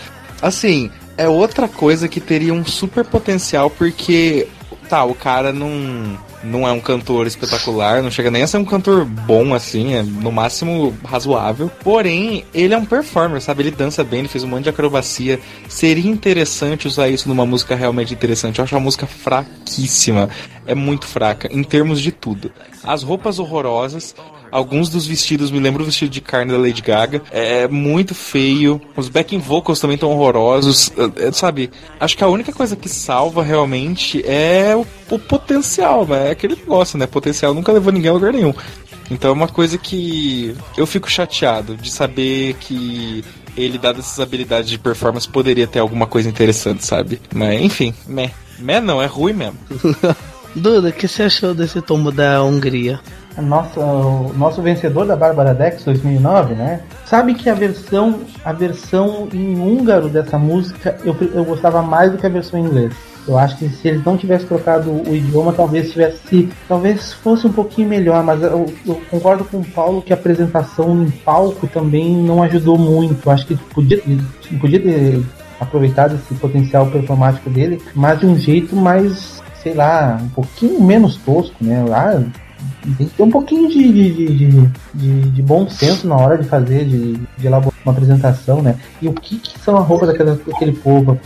Assim, 0.42 0.90
é 1.16 1.28
outra 1.28 1.68
coisa 1.68 2.08
que 2.08 2.20
teria 2.20 2.54
um 2.54 2.64
super 2.64 3.04
potencial, 3.04 3.70
porque 3.70 4.48
tá, 4.88 5.04
o 5.04 5.14
cara 5.14 5.52
não, 5.52 6.18
não 6.42 6.66
é 6.66 6.72
um 6.72 6.80
cantor 6.80 7.26
espetacular, 7.26 8.02
não 8.02 8.10
chega 8.10 8.30
nem 8.30 8.42
a 8.42 8.46
ser 8.46 8.58
um 8.58 8.64
cantor 8.64 9.04
bom 9.04 9.54
assim, 9.54 9.94
é 9.94 10.02
no 10.02 10.32
máximo 10.32 10.96
razoável. 11.04 11.70
Porém, 11.82 12.44
ele 12.54 12.74
é 12.74 12.78
um 12.78 12.84
performer, 12.84 13.40
sabe? 13.40 13.62
Ele 13.62 13.70
dança 13.70 14.02
bem, 14.02 14.20
ele 14.20 14.28
fez 14.28 14.44
um 14.44 14.48
monte 14.48 14.64
de 14.64 14.70
acrobacia. 14.70 15.40
Seria 15.68 16.10
interessante 16.10 16.86
usar 16.86 17.08
isso 17.08 17.28
numa 17.28 17.46
música 17.46 17.74
realmente 17.74 18.14
interessante. 18.14 18.58
Eu 18.58 18.64
acho 18.64 18.76
a 18.76 18.80
música 18.80 19.06
fraquíssima. 19.06 20.28
É 20.66 20.74
muito 20.74 21.06
fraca, 21.06 21.48
em 21.52 21.62
termos 21.62 22.00
de 22.00 22.12
tudo. 22.12 22.52
As 22.82 23.02
roupas 23.02 23.38
horrorosas, 23.38 24.14
Alguns 24.50 24.88
dos 24.88 25.06
vestidos 25.06 25.50
me 25.50 25.60
lembram 25.60 25.82
o 25.82 25.86
vestido 25.86 26.10
de 26.10 26.20
carne 26.20 26.52
da 26.52 26.58
Lady 26.58 26.82
Gaga. 26.82 27.22
É 27.30 27.68
muito 27.68 28.14
feio. 28.14 28.80
Os 28.96 29.08
backing 29.08 29.38
vocals 29.38 29.80
também 29.80 29.94
estão 29.94 30.10
horrorosos. 30.10 30.92
É, 30.96 31.28
é, 31.28 31.32
sabe? 31.32 31.70
Acho 31.98 32.16
que 32.16 32.24
a 32.24 32.28
única 32.28 32.52
coisa 32.52 32.76
que 32.76 32.88
salva 32.88 33.42
realmente 33.42 34.24
é 34.26 34.74
o, 34.74 34.86
o 35.10 35.18
potencial, 35.18 36.06
né? 36.06 36.28
É 36.28 36.30
aquele 36.32 36.56
negócio, 36.56 36.98
né? 36.98 37.06
Potencial 37.06 37.54
nunca 37.54 37.72
levou 37.72 37.92
ninguém 37.92 38.10
a 38.10 38.14
lugar 38.14 38.32
nenhum. 38.32 38.54
Então 39.10 39.30
é 39.30 39.32
uma 39.32 39.48
coisa 39.48 39.76
que 39.76 40.54
eu 40.76 40.86
fico 40.86 41.10
chateado 41.10 41.76
de 41.76 41.90
saber 41.90 42.54
que 42.60 43.24
ele, 43.56 43.78
dado 43.78 43.98
essas 43.98 44.20
habilidades 44.20 44.70
de 44.70 44.78
performance, 44.78 45.28
poderia 45.28 45.66
ter 45.66 45.80
alguma 45.80 46.06
coisa 46.06 46.28
interessante, 46.28 46.84
sabe? 46.84 47.20
Mas 47.34 47.60
enfim, 47.60 47.92
meh. 48.06 48.30
Meh 48.58 48.80
não, 48.80 49.02
é 49.02 49.06
ruim 49.06 49.32
mesmo. 49.32 49.58
Duda, 50.54 50.88
o 50.88 50.92
que 50.92 51.06
você 51.06 51.24
achou 51.24 51.54
desse 51.54 51.80
tombo 51.80 52.10
da 52.10 52.42
Hungria? 52.42 53.00
Nosso, 53.38 53.80
o 53.80 54.32
nosso 54.36 54.60
vencedor 54.62 55.06
da 55.06 55.16
Bárbara 55.16 55.54
Dex 55.54 55.84
2009, 55.84 56.54
né? 56.54 56.80
Sabe 57.06 57.34
que 57.34 57.48
a 57.48 57.54
versão, 57.54 58.20
a 58.44 58.52
versão 58.52 59.28
em 59.32 59.58
húngaro 59.58 60.08
dessa 60.08 60.38
música 60.38 60.96
eu, 61.04 61.16
eu 61.32 61.44
gostava 61.44 61.82
mais 61.82 62.10
do 62.12 62.18
que 62.18 62.26
a 62.26 62.30
versão 62.30 62.58
em 62.58 62.64
inglês. 62.64 62.94
Eu 63.28 63.38
acho 63.38 63.58
que 63.58 63.68
se 63.68 63.86
eles 63.86 64.04
não 64.04 64.16
tivessem 64.16 64.48
trocado 64.48 64.90
o 64.90 65.14
idioma, 65.14 65.52
talvez 65.52 65.92
tivesse, 65.92 66.48
talvez 66.66 67.12
fosse 67.12 67.46
um 67.46 67.52
pouquinho 67.52 67.88
melhor. 67.88 68.24
Mas 68.24 68.42
eu, 68.42 68.66
eu 68.86 69.00
concordo 69.10 69.44
com 69.44 69.58
o 69.58 69.64
Paulo 69.64 70.02
que 70.02 70.12
a 70.12 70.16
apresentação 70.16 71.02
em 71.02 71.10
palco 71.10 71.66
também 71.66 72.16
não 72.16 72.42
ajudou 72.42 72.78
muito. 72.78 73.28
Eu 73.28 73.32
acho 73.32 73.46
que 73.46 73.56
podia, 73.56 74.02
podia 74.60 74.80
ter 74.80 75.22
aproveitado 75.60 76.14
esse 76.14 76.34
potencial 76.34 76.86
performático 76.86 77.50
dele, 77.50 77.80
mas 77.94 78.18
de 78.18 78.26
um 78.26 78.36
jeito 78.36 78.74
mais, 78.74 79.42
sei 79.62 79.74
lá, 79.74 80.18
um 80.20 80.28
pouquinho 80.30 80.80
menos 80.82 81.16
tosco, 81.16 81.54
né? 81.60 81.84
Ah, 81.92 82.22
tem 82.96 83.06
que 83.08 83.14
ter 83.14 83.22
um 83.22 83.30
pouquinho 83.30 83.68
de, 83.68 83.92
de, 83.92 84.68
de, 84.94 85.30
de, 85.30 85.42
bom 85.42 85.68
senso 85.68 86.06
na 86.06 86.16
hora 86.16 86.38
de 86.38 86.48
fazer, 86.48 86.84
de, 86.84 87.14
de 87.14 87.46
elaborar 87.46 87.78
uma 87.84 87.92
apresentação, 87.92 88.62
né? 88.62 88.76
E 89.00 89.08
o 89.08 89.12
que, 89.12 89.38
que 89.38 89.58
são 89.58 89.76
as 89.76 89.86
roupas 89.86 90.08
daquela, 90.08 90.34
daquele 90.34 90.72
povo? 90.72 91.18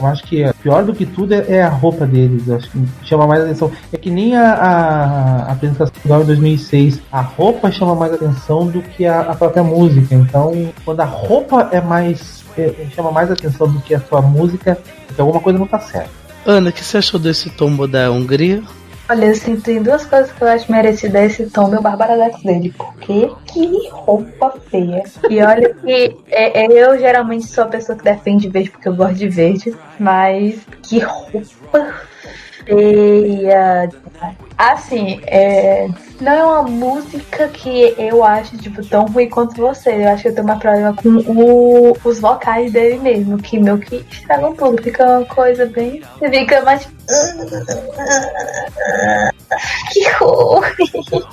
eu 0.00 0.06
acho 0.06 0.22
que 0.24 0.44
pior 0.62 0.84
do 0.84 0.94
que 0.94 1.04
tudo 1.04 1.34
é, 1.34 1.44
é, 1.48 1.62
a 1.62 1.68
roupa 1.68 2.06
deles. 2.06 2.46
Eu 2.46 2.56
acho 2.56 2.70
que 2.70 2.78
chama 3.02 3.26
mais 3.26 3.42
atenção. 3.42 3.70
É 3.92 3.96
que 3.96 4.10
nem 4.10 4.36
a, 4.36 4.52
a, 4.52 5.42
a 5.44 5.52
apresentação 5.52 6.22
em 6.22 6.24
2006. 6.24 7.00
A 7.10 7.20
roupa 7.20 7.70
chama 7.70 7.94
mais 7.94 8.12
atenção 8.12 8.66
do 8.66 8.80
que 8.80 9.06
a, 9.06 9.20
a 9.20 9.34
própria 9.34 9.62
música. 9.62 10.14
Então, 10.14 10.72
quando 10.84 11.00
a 11.00 11.04
roupa 11.04 11.68
é 11.72 11.80
mais 11.80 12.44
é, 12.56 12.86
chama 12.94 13.10
mais 13.10 13.30
atenção 13.30 13.70
do 13.70 13.80
que 13.80 13.94
a 13.94 14.00
sua 14.00 14.22
música, 14.22 14.78
então 15.10 15.26
alguma 15.26 15.42
coisa 15.42 15.58
não 15.58 15.66
tá 15.66 15.78
certa. 15.78 16.10
Ana, 16.46 16.70
o 16.70 16.72
que 16.72 16.84
você 16.84 16.98
achou 16.98 17.18
desse 17.20 17.50
tombo 17.50 17.86
da 17.86 18.10
Hungria? 18.10 18.62
Olha, 19.10 19.30
assim, 19.30 19.58
tem 19.58 19.82
duas 19.82 20.04
coisas 20.04 20.30
que 20.30 20.42
eu 20.42 20.48
acho 20.48 20.70
merecida 20.70 21.24
esse 21.24 21.48
tom 21.48 21.68
meu 21.68 21.80
Bárbara 21.80 22.16
Dex 22.16 22.42
dele. 22.42 22.74
Porque 22.76 23.30
que 23.46 23.88
roupa 23.90 24.54
feia. 24.70 25.02
E 25.30 25.42
olha 25.42 25.72
que 25.72 26.16
é, 26.28 26.64
é, 26.64 26.66
eu 26.66 26.98
geralmente 26.98 27.46
sou 27.46 27.64
a 27.64 27.68
pessoa 27.68 27.96
que 27.96 28.04
defende 28.04 28.48
verde 28.48 28.70
porque 28.70 28.88
eu 28.88 28.94
gosto 28.94 29.14
de 29.14 29.28
verde. 29.28 29.74
Mas 29.98 30.60
que 30.82 30.98
roupa 30.98 31.42
feia. 31.72 32.08
Assim, 34.56 35.20
é, 35.26 35.88
não 36.20 36.32
é 36.32 36.44
uma 36.44 36.62
música 36.62 37.48
que 37.48 37.94
eu 37.96 38.24
acho 38.24 38.58
tipo, 38.58 38.84
tão 38.84 39.06
ruim 39.06 39.28
quanto 39.28 39.56
você. 39.56 40.04
Eu 40.04 40.08
acho 40.08 40.22
que 40.22 40.28
eu 40.28 40.34
tenho 40.34 40.52
um 40.52 40.58
problema 40.58 40.94
com 40.94 41.08
o, 41.08 41.96
os 42.04 42.18
vocais 42.18 42.72
dele 42.72 42.98
mesmo, 42.98 43.38
que 43.38 43.58
meu 43.58 43.78
que 43.78 44.04
estragam 44.10 44.54
tudo. 44.54 44.82
Fica 44.82 45.04
uma 45.04 45.24
coisa 45.26 45.66
bem. 45.66 46.02
Fica 46.18 46.60
mais. 46.62 46.88
Que 49.90 50.06
ruim. 50.10 51.24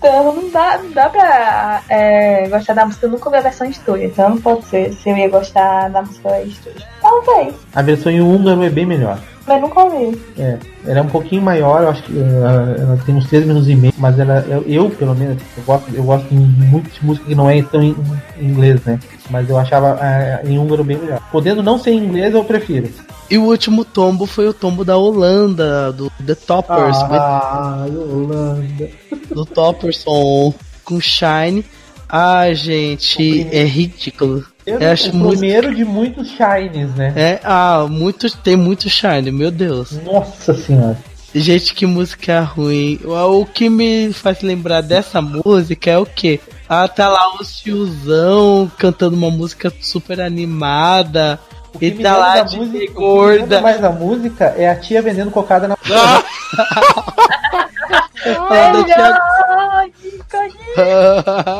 Então 0.00 0.32
não 0.32 0.48
dá, 0.48 0.78
não 0.78 0.90
dá 0.92 1.10
pra 1.10 1.82
é, 1.90 2.48
gostar 2.48 2.72
da 2.72 2.86
música. 2.86 3.04
Eu 3.04 3.10
nunca 3.10 3.26
ouvi 3.26 3.36
a 3.36 3.42
versão 3.42 3.68
estúdio, 3.68 4.06
então 4.06 4.30
não 4.30 4.40
pode 4.40 4.64
ser 4.64 4.94
se 4.94 5.10
eu 5.10 5.16
ia 5.16 5.28
gostar 5.28 5.90
da 5.90 6.00
música 6.00 6.40
estúdio. 6.40 6.82
Talvez. 7.10 7.54
A 7.74 7.82
versão 7.82 8.12
em 8.12 8.20
húngaro 8.20 8.62
é 8.62 8.70
bem 8.70 8.86
melhor. 8.86 9.18
Mas 9.46 9.60
nunca 9.60 9.80
ouvi. 9.82 10.20
É, 10.38 10.58
ela 10.86 11.00
é 11.00 11.02
um 11.02 11.08
pouquinho 11.08 11.42
maior, 11.42 11.82
eu 11.82 11.88
acho 11.88 12.02
que 12.04 12.16
ela, 12.16 12.76
ela 12.78 13.00
tem 13.04 13.16
uns 13.16 13.26
3 13.26 13.46
minutos 13.46 13.68
e 13.68 13.74
meio, 13.74 13.92
mas 13.98 14.16
ela, 14.16 14.44
eu, 14.48 14.62
eu, 14.66 14.90
pelo 14.90 15.14
menos, 15.14 15.42
eu 15.56 15.64
gosto, 15.64 15.92
eu 15.92 16.04
gosto 16.04 16.32
muito 16.32 16.88
de 16.88 17.04
música 17.04 17.26
que 17.26 17.34
não 17.34 17.50
é 17.50 17.60
tão 17.62 17.82
em, 17.82 17.96
em 18.38 18.46
inglês, 18.46 18.80
né? 18.84 19.00
Mas 19.28 19.50
eu 19.50 19.58
achava 19.58 19.98
é, 20.00 20.42
em 20.44 20.56
húngaro 20.56 20.84
bem 20.84 20.98
melhor. 20.98 21.20
Podendo 21.32 21.64
não 21.64 21.78
ser 21.78 21.90
em 21.90 22.04
inglês, 22.04 22.32
eu 22.32 22.44
prefiro. 22.44 22.88
E 23.28 23.38
o 23.38 23.44
último 23.44 23.84
tombo 23.84 24.26
foi 24.26 24.48
o 24.48 24.54
tombo 24.54 24.84
da 24.84 24.96
Holanda, 24.96 25.92
do 25.92 26.10
The 26.24 26.34
Toppers. 26.34 26.96
Ah, 26.96 27.86
Holanda. 27.88 28.90
Do 29.30 29.44
Topperson 29.44 30.52
com 30.84 31.00
Shine. 31.00 31.64
Ah, 32.08 32.52
gente, 32.52 33.46
é 33.52 33.62
ridículo. 33.62 34.44
Eu, 34.70 34.78
eu 34.78 34.92
acho 34.92 35.08
o 35.08 35.28
primeiro 35.28 35.68
muito... 35.68 35.78
de 35.78 35.84
muitos 35.84 36.28
shines, 36.28 36.94
né? 36.94 37.12
É, 37.16 37.40
ah, 37.42 37.86
muitos, 37.88 38.34
tem 38.34 38.56
muito 38.56 38.88
shine, 38.88 39.30
meu 39.30 39.50
Deus. 39.50 39.92
Nossa 40.02 40.54
senhora. 40.54 40.96
Gente, 41.34 41.74
que 41.74 41.86
música 41.86 42.40
ruim. 42.40 42.98
O 43.04 43.46
que 43.46 43.68
me 43.70 44.12
faz 44.12 44.42
lembrar 44.42 44.80
dessa 44.80 45.22
música 45.22 45.90
é 45.90 45.98
o 45.98 46.04
quê? 46.04 46.40
Ah, 46.68 46.88
tá 46.88 47.08
lá 47.08 47.34
o 47.34 47.44
tiozão 47.44 48.70
cantando 48.76 49.16
uma 49.16 49.30
música 49.30 49.72
super 49.80 50.20
animada. 50.20 51.38
E 51.80 51.90
tá 51.92 52.16
lá 52.16 52.40
de 52.40 52.56
música, 52.56 52.92
gorda. 52.92 53.60
mais 53.60 53.82
a 53.84 53.90
música 53.90 54.46
é 54.56 54.68
a 54.68 54.74
tia 54.74 55.00
vendendo 55.00 55.30
cocada 55.30 55.68
na. 55.68 55.76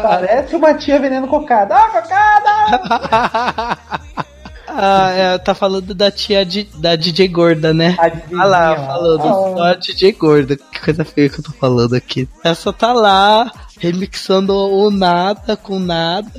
Parece 0.03 0.57
uma 0.57 0.75
tia 0.75 0.99
vendendo 0.99 1.27
cocada. 1.27 1.75
Ah, 1.75 1.89
cocada! 1.91 3.79
Ah, 4.73 5.11
é, 5.11 5.39
tá 5.39 5.55
falando 5.55 5.95
da 5.95 6.11
tia 6.11 6.45
de, 6.45 6.69
da 6.77 6.97
DJ 6.97 7.29
Gorda, 7.29 7.75
né? 7.75 7.97
Ah 7.99 8.45
lá, 8.45 8.77
falando 8.77 9.25
oh. 9.25 9.57
só 9.57 9.75
DJ 9.75 10.13
Gorda. 10.13 10.57
Que 10.57 10.81
coisa 10.81 11.05
feia 11.05 11.29
que 11.29 11.41
eu 11.41 11.45
tô 11.45 11.53
falando 11.53 11.95
aqui. 11.95 12.29
Essa 12.45 12.73
tá 12.73 12.93
lá, 12.93 13.51
remixando 13.79 14.55
o 14.55 14.91
nada 14.91 15.57
com 15.57 15.79
nada. 15.79 16.31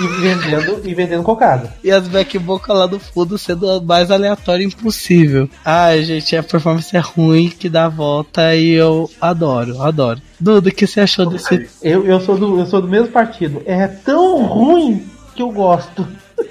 E 0.00 0.06
vendendo, 0.06 0.80
e 0.88 0.94
vendendo 0.94 1.22
cocada. 1.22 1.74
E 1.84 1.90
as 1.90 2.08
back 2.08 2.38
vocal 2.38 2.76
lá 2.76 2.86
do 2.86 2.98
fundo 2.98 3.36
sendo 3.36 3.68
a 3.70 3.80
mais 3.80 4.10
aleatória 4.10 4.64
impossível. 4.64 5.48
Ai, 5.64 6.02
gente, 6.04 6.36
a 6.36 6.42
performance 6.42 6.94
é 6.96 7.00
ruim 7.00 7.50
que 7.50 7.68
dá 7.68 7.86
a 7.86 7.88
volta 7.88 8.54
e 8.54 8.70
eu 8.70 9.10
adoro, 9.20 9.80
adoro. 9.82 10.20
Duda, 10.38 10.68
o 10.70 10.72
que 10.72 10.86
você 10.86 11.00
achou 11.00 11.26
desse. 11.26 11.68
Eu, 11.82 12.06
eu, 12.06 12.20
sou 12.20 12.38
do, 12.38 12.58
eu 12.58 12.66
sou 12.66 12.80
do 12.80 12.88
mesmo 12.88 13.08
partido. 13.08 13.62
É 13.66 13.86
tão 13.86 14.42
ruim 14.44 15.06
que 15.34 15.42
eu 15.42 15.50
gosto. 15.50 16.06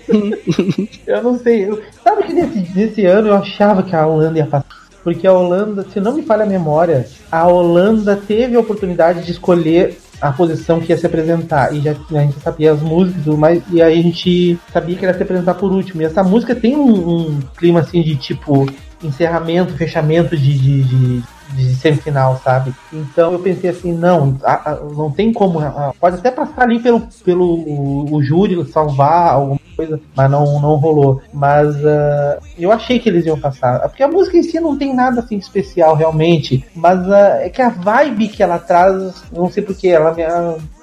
eu 1.08 1.24
não 1.24 1.38
sei. 1.40 1.70
Eu, 1.70 1.82
sabe 2.04 2.24
que 2.24 2.34
nesse, 2.34 2.78
nesse 2.78 3.06
ano 3.06 3.30
eu 3.30 3.36
achava 3.36 3.84
que 3.84 3.96
a 3.96 4.06
Holanda 4.06 4.38
ia 4.38 4.46
passar. 4.46 4.80
Porque 5.04 5.26
a 5.26 5.34
Holanda, 5.34 5.86
se 5.92 6.00
não 6.00 6.14
me 6.14 6.24
falha 6.24 6.44
a 6.44 6.48
memória, 6.48 7.08
a 7.32 7.48
Holanda 7.48 8.16
teve 8.16 8.56
a 8.56 8.60
oportunidade 8.60 9.24
de 9.24 9.32
escolher 9.32 9.98
a 10.22 10.32
posição 10.32 10.80
que 10.80 10.92
ia 10.92 10.98
se 10.98 11.06
apresentar. 11.06 11.74
E 11.74 11.82
já 11.82 11.92
a 11.92 12.22
gente 12.22 12.40
sabia 12.42 12.74
as 12.74 12.82
músicas 12.82 13.26
e 13.26 13.30
mais. 13.30 13.64
E 13.72 13.82
aí 13.82 14.00
a 14.00 14.04
gente 14.04 14.60
sabia 14.72 14.96
que 14.96 15.06
ia 15.06 15.14
se 15.14 15.24
apresentar 15.24 15.54
por 15.54 15.72
último. 15.72 16.02
E 16.02 16.06
essa 16.06 16.24
música 16.24 16.54
tem 16.54 16.76
um, 16.76 17.10
um 17.10 17.40
clima 17.58 17.80
assim 17.80 18.02
de 18.02 18.16
tipo 18.16 18.68
encerramento, 19.02 19.74
fechamento 19.74 20.36
de, 20.36 20.58
de, 20.58 20.84
de, 20.84 21.24
de, 21.54 21.76
semifinal, 21.76 22.40
sabe? 22.44 22.74
Então 22.92 23.34
eu 23.34 23.40
pensei 23.40 23.70
assim, 23.70 23.92
não, 23.92 24.38
a, 24.44 24.72
a, 24.72 24.76
não 24.76 25.12
tem 25.12 25.32
como. 25.34 25.60
A, 25.60 25.94
pode 26.00 26.18
até 26.18 26.32
passar 26.32 26.64
ali 26.64 26.80
pelo, 26.80 27.02
pelo 27.24 27.46
o, 27.46 28.16
o 28.16 28.24
júri, 28.24 28.64
salvar 28.72 29.34
alguma 29.34 29.60
coisa, 29.76 30.00
mas 30.16 30.30
não, 30.30 30.60
não 30.62 30.76
rolou. 30.76 31.22
Mas 31.34 31.76
uh, 31.78 32.42
eu 32.58 32.72
achei 32.72 33.00
que 33.00 33.10
eles 33.10 33.26
iam 33.26 33.40
passar. 33.40 33.80
Porque 33.88 34.04
a 34.04 34.08
música 34.08 34.38
em 34.38 34.44
si 34.44 34.60
não 34.60 34.78
tem 34.78 34.94
nada 34.94 35.22
assim 35.22 35.38
especial 35.38 35.96
realmente. 35.96 36.66
Mas 36.76 37.08
uh, 37.08 37.14
é 37.40 37.50
que 37.50 37.62
a 37.62 37.70
vibe 37.70 38.28
que 38.28 38.44
ela 38.44 38.60
traz, 38.60 39.24
não 39.32 39.50
sei 39.50 39.64
porque, 39.64 39.88
ela 39.88 40.14
me, 40.14 40.24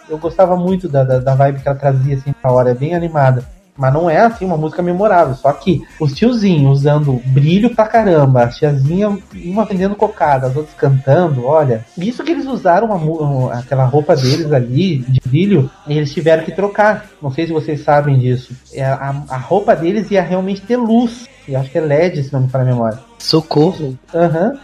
eu 0.09 0.19
gostava 0.19 0.57
muito 0.57 0.89
da, 0.89 1.05
da, 1.05 1.19
da, 1.19 1.35
vibe 1.35 1.61
que 1.61 1.69
ela 1.69 1.77
trazia 1.77 2.17
assim 2.17 2.35
na 2.43 2.51
hora, 2.51 2.71
é 2.71 2.75
bem 2.75 2.95
animada. 2.95 3.45
Mas 3.77 3.93
não 3.93 4.09
é 4.09 4.19
assim 4.19 4.45
uma 4.45 4.57
música 4.57 4.83
memorável. 4.83 5.35
Só 5.35 5.53
que 5.53 5.83
os 6.01 6.15
tiozinhos 6.15 6.79
usando 6.79 7.21
brilho 7.27 7.75
pra 7.75 7.87
caramba, 7.87 8.45
a 8.45 8.49
tiazinha, 8.49 9.19
uma 9.35 9.65
vendendo 9.65 9.95
cocada, 9.95 10.47
as 10.47 10.57
outras 10.57 10.75
cantando, 10.77 11.45
olha. 11.45 11.85
Isso 11.97 12.25
que 12.25 12.33
eles 12.33 12.47
usaram 12.47 12.89
uma, 12.89 13.55
aquela 13.55 13.85
roupa 13.85 14.17
deles 14.17 14.53
ali, 14.53 14.99
de 14.99 15.21
brilho, 15.25 15.71
eles 15.87 16.13
tiveram 16.13 16.45
que 16.45 16.53
trocar. 16.53 17.07
Não 17.21 17.31
sei 17.31 17.47
se 17.47 17.53
vocês 17.53 17.83
sabem 17.83 18.19
disso. 18.19 18.55
É, 18.73 18.85
a, 18.85 19.23
a 19.29 19.37
roupa 19.37 19.75
deles 19.75 20.11
ia 20.11 20.23
realmente 20.23 20.63
ter 20.63 20.77
luz. 20.77 21.29
E 21.49 21.55
acho 21.55 21.71
que 21.71 21.79
é 21.79 21.81
LED, 21.81 22.25
se 22.25 22.33
não 22.33 22.41
me 22.41 22.49
falha 22.49 22.65
a 22.65 22.67
memória. 22.67 22.99
Socorro. 23.19 23.99
Aham. 24.15 24.59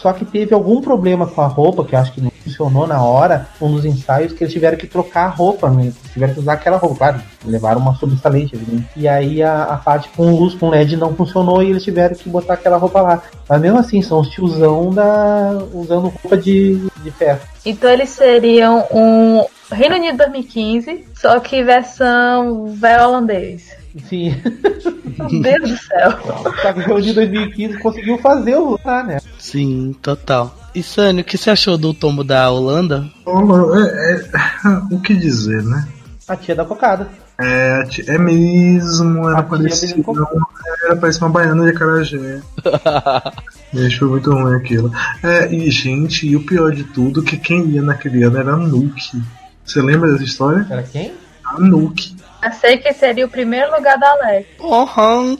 Só 0.00 0.12
que 0.12 0.24
teve 0.24 0.54
algum 0.54 0.80
problema 0.80 1.26
com 1.26 1.40
a 1.40 1.46
roupa, 1.46 1.84
que 1.84 1.94
eu 1.94 1.98
acho 1.98 2.12
que 2.12 2.20
não 2.20 2.30
funcionou 2.42 2.86
na 2.86 3.02
hora, 3.02 3.48
um 3.60 3.70
dos 3.70 3.84
ensaios, 3.84 4.32
que 4.32 4.42
eles 4.42 4.52
tiveram 4.52 4.76
que 4.76 4.86
trocar 4.86 5.26
a 5.26 5.28
roupa, 5.28 5.70
né? 5.70 5.92
tiveram 6.12 6.34
que 6.34 6.40
usar 6.40 6.54
aquela 6.54 6.78
roupa. 6.78 6.96
Claro, 6.96 7.20
levaram 7.44 7.80
uma 7.80 7.94
sobressalente, 7.94 8.56
evidente. 8.56 8.88
E 8.96 9.06
aí 9.06 9.42
a, 9.42 9.64
a 9.64 9.76
parte 9.76 10.08
com 10.16 10.34
luz, 10.34 10.54
com 10.54 10.70
LED 10.70 10.96
não 10.96 11.14
funcionou 11.14 11.62
e 11.62 11.70
eles 11.70 11.84
tiveram 11.84 12.16
que 12.16 12.28
botar 12.28 12.54
aquela 12.54 12.76
roupa 12.76 13.00
lá. 13.00 13.22
Mas 13.48 13.60
mesmo 13.60 13.78
assim, 13.78 14.02
são 14.02 14.20
os 14.20 14.28
tiozão 14.30 14.90
da... 14.90 15.58
usando 15.72 16.08
roupa 16.08 16.36
de, 16.36 16.88
de 17.02 17.10
ferro. 17.10 17.40
Então 17.64 17.90
eles 17.90 18.08
seriam 18.08 18.86
um 18.90 19.44
Reino 19.70 19.96
Unido 19.96 20.16
2015, 20.16 21.04
só 21.14 21.38
que 21.40 21.62
versão 21.62 22.66
velho 22.74 23.04
holandês. 23.04 23.77
Sim. 24.08 24.34
Meu 25.18 25.42
Deus 25.42 25.70
do 25.70 25.76
céu. 25.78 26.12
Que 26.84 26.92
o 26.92 27.00
de 27.00 27.12
2015 27.12 27.78
conseguiu 27.78 28.18
fazer 28.18 28.56
o 28.56 28.78
lá, 28.84 29.02
né? 29.02 29.18
Sim, 29.38 29.94
total. 30.02 30.54
E 30.74 30.82
Sânio, 30.82 31.22
o 31.22 31.24
que 31.24 31.36
você 31.38 31.50
achou 31.50 31.76
do 31.78 31.92
tombo 31.94 32.22
da 32.22 32.50
Holanda? 32.50 33.08
É- 33.26 34.14
é- 34.14 34.24
o 34.94 35.00
que 35.00 35.14
dizer, 35.16 35.62
né? 35.64 35.86
A 36.28 36.36
tia 36.36 36.54
da 36.54 36.64
cocada. 36.64 37.08
É, 37.40 37.82
é 38.08 38.18
mesmo, 38.18 39.28
era 39.28 39.38
A 39.38 39.42
tia 39.42 39.50
parecido. 39.50 39.92
dele 39.92 39.94
ficou- 40.14 40.40
Era 40.84 40.96
parecia 40.96 41.22
uma 41.26 41.32
baiana 41.32 41.64
de 41.64 41.70
acarajé. 41.70 42.40
Gente, 43.72 43.98
foi 43.98 44.08
muito 44.08 44.30
ruim 44.32 44.54
aquilo. 44.56 44.90
É, 45.22 45.52
e 45.52 45.70
gente, 45.70 46.26
e 46.26 46.34
o 46.36 46.44
pior 46.44 46.72
de 46.72 46.84
tudo, 46.84 47.22
que 47.22 47.36
quem 47.36 47.66
ia 47.68 47.82
naquele 47.82 48.22
ano 48.22 48.38
era 48.38 48.52
a 48.54 48.56
Nuke. 48.56 49.22
Você 49.64 49.82
lembra 49.82 50.10
dessa 50.12 50.24
história? 50.24 50.66
Era 50.70 50.82
quem? 50.82 51.12
A 51.44 51.60
Nuke. 51.60 52.16
Eu 52.42 52.52
sei 52.52 52.78
que 52.78 52.92
seria 52.92 53.26
o 53.26 53.28
primeiro 53.28 53.70
lugar 53.74 53.98
da 53.98 54.10
Alex. 54.10 54.46
Porra! 54.56 55.36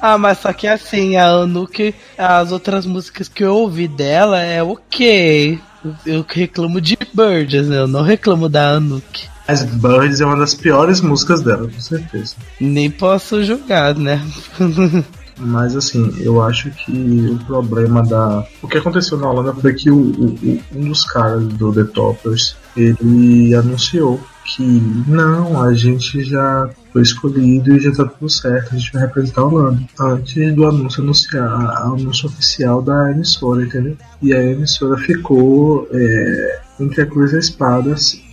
Ah, 0.00 0.18
mas 0.18 0.38
só 0.38 0.52
que 0.52 0.66
assim, 0.68 1.16
a 1.16 1.26
Anuki, 1.28 1.94
as 2.18 2.52
outras 2.52 2.84
músicas 2.84 3.28
que 3.28 3.42
eu 3.42 3.54
ouvi 3.56 3.88
dela 3.88 4.40
é 4.40 4.62
ok. 4.62 5.58
Eu 6.04 6.24
reclamo 6.28 6.80
de 6.80 6.98
Birds, 7.14 7.66
né? 7.68 7.78
Eu 7.78 7.88
não 7.88 8.02
reclamo 8.02 8.48
da 8.48 8.70
Anuki. 8.72 9.28
Mas 9.48 9.62
Birds 9.64 10.20
é 10.20 10.26
uma 10.26 10.36
das 10.36 10.54
piores 10.54 11.00
músicas 11.00 11.40
dela, 11.42 11.68
com 11.68 11.80
certeza. 11.80 12.34
Nem 12.60 12.90
posso 12.90 13.42
julgar, 13.44 13.94
né? 13.94 14.20
Mas 15.38 15.76
assim, 15.76 16.14
eu 16.20 16.42
acho 16.42 16.70
que 16.70 16.90
o 17.30 17.38
problema 17.44 18.02
da. 18.02 18.44
O 18.62 18.68
que 18.68 18.78
aconteceu 18.78 19.18
na 19.18 19.28
Holanda 19.30 19.54
foi 19.54 19.74
que 19.74 19.90
o, 19.90 19.96
o- 19.96 20.38
o- 20.42 20.62
um 20.74 20.88
dos 20.88 21.04
caras 21.04 21.44
do 21.46 21.72
The 21.72 21.84
Toppers 21.92 22.56
ele 22.76 23.54
anunciou 23.54 24.20
que 24.44 24.62
não, 25.08 25.60
a 25.60 25.74
gente 25.74 26.22
já 26.22 26.70
foi 26.92 27.02
escolhido 27.02 27.74
e 27.74 27.80
já 27.80 27.92
tá 27.92 28.04
tudo 28.04 28.30
certo, 28.30 28.74
a 28.74 28.78
gente 28.78 28.92
vai 28.92 29.02
representar 29.02 29.40
a 29.40 29.44
Holanda. 29.44 29.82
Antes 29.98 30.54
do 30.54 30.66
anúncio 30.66 31.02
anunciar, 31.02 31.82
anúncio 31.82 32.28
oficial 32.28 32.80
da 32.80 33.10
emissora, 33.10 33.64
entendeu? 33.64 33.96
E 34.22 34.32
a 34.32 34.42
emissora 34.42 34.96
ficou 34.98 35.88
é, 35.92 36.60
entre 36.78 37.02
a 37.02 37.06
cruz 37.06 37.32
e 37.32 37.38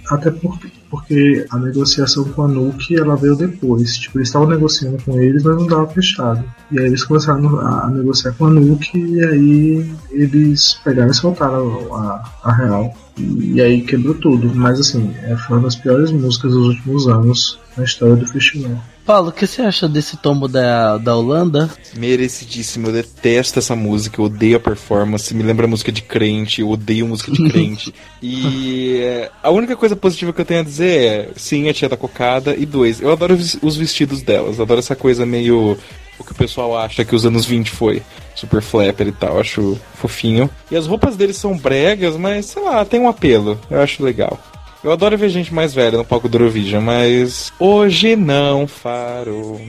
até 0.09 0.29
porque, 0.31 0.71
porque 0.89 1.45
a 1.49 1.57
negociação 1.57 2.25
com 2.25 2.43
a 2.43 2.47
Nuke 2.47 2.95
ela 2.95 3.15
veio 3.15 3.35
depois. 3.35 3.97
Tipo, 3.97 4.19
eles 4.19 4.27
estavam 4.27 4.49
negociando 4.49 5.01
com 5.03 5.19
eles, 5.19 5.43
mas 5.43 5.55
não 5.55 5.65
dava 5.65 5.87
fechado. 5.87 6.43
E 6.71 6.79
aí 6.79 6.85
eles 6.85 7.03
começaram 7.03 7.59
a, 7.59 7.85
a 7.85 7.89
negociar 7.89 8.33
com 8.33 8.45
a 8.45 8.49
Nuke 8.49 8.97
e 8.97 9.23
aí 9.23 9.91
eles 10.11 10.79
pegaram 10.83 11.11
e 11.11 11.13
soltaram 11.13 11.95
a, 11.95 12.23
a 12.43 12.53
real. 12.53 12.93
E, 13.17 13.61
aí 13.61 13.81
quebrou 13.81 14.15
tudo. 14.15 14.53
Mas 14.55 14.79
assim, 14.79 15.13
é, 15.23 15.35
foi 15.35 15.57
uma 15.57 15.63
das 15.63 15.75
piores 15.75 16.11
músicas 16.11 16.51
dos 16.51 16.67
últimos 16.67 17.07
anos 17.07 17.59
na 17.77 17.83
história 17.83 18.15
do 18.15 18.25
festival. 18.27 18.79
Paulo, 19.05 19.29
o 19.29 19.31
que 19.33 19.45
você 19.45 19.61
achou 19.61 19.89
desse 19.89 20.15
tombo 20.15 20.47
da, 20.47 20.97
da 20.97 21.13
Holanda? 21.13 21.69
Merecidíssimo, 21.97 22.87
eu 22.87 22.93
detesto 22.93 23.59
essa 23.59 23.75
música, 23.75 24.21
eu 24.21 24.25
odeio 24.25 24.55
a 24.55 24.59
performance, 24.61 25.33
me 25.35 25.43
lembra 25.43 25.67
música 25.67 25.91
de 25.91 26.01
crente, 26.01 26.61
eu 26.61 26.69
odeio 26.69 27.05
música 27.05 27.29
de 27.29 27.49
crente. 27.49 27.93
e 28.23 28.99
é, 29.01 29.29
a 29.41 29.49
única 29.49 29.75
coisa 29.75 29.93
positiva 29.93 30.31
que 30.31 30.39
eu 30.39 30.45
tenho 30.45 30.61
a 30.61 30.63
dizer 30.63 31.01
é, 31.01 31.29
sim, 31.35 31.67
a 31.67 31.73
tia 31.73 31.89
da 31.89 31.97
cocada, 31.97 32.55
e 32.55 32.65
dois, 32.65 33.01
eu 33.01 33.11
adoro 33.11 33.35
os 33.35 33.75
vestidos 33.75 34.21
delas, 34.21 34.61
adoro 34.61 34.79
essa 34.79 34.95
coisa 34.95 35.25
meio 35.25 35.77
o 36.17 36.23
que 36.23 36.31
o 36.31 36.35
pessoal 36.35 36.77
acha 36.77 37.03
que 37.03 37.15
os 37.15 37.25
anos 37.25 37.45
20 37.45 37.71
foi. 37.71 38.01
Super 38.35 38.61
flapper 38.61 39.07
e 39.07 39.11
tal, 39.11 39.39
acho 39.39 39.79
fofinho. 39.95 40.49
E 40.69 40.75
as 40.75 40.87
roupas 40.87 41.15
deles 41.15 41.37
são 41.37 41.57
bregas, 41.57 42.17
mas 42.17 42.47
sei 42.47 42.63
lá, 42.63 42.83
tem 42.83 42.99
um 42.99 43.07
apelo, 43.07 43.59
eu 43.69 43.81
acho 43.81 44.03
legal. 44.03 44.39
Eu 44.83 44.91
adoro 44.91 45.17
ver 45.17 45.29
gente 45.29 45.53
mais 45.53 45.73
velha 45.73 45.97
no 45.97 46.03
palco 46.03 46.27
do 46.27 46.37
Eurovision, 46.37 46.83
mas 46.83 47.53
hoje 47.57 48.15
não 48.17 48.67
farou. 48.67 49.61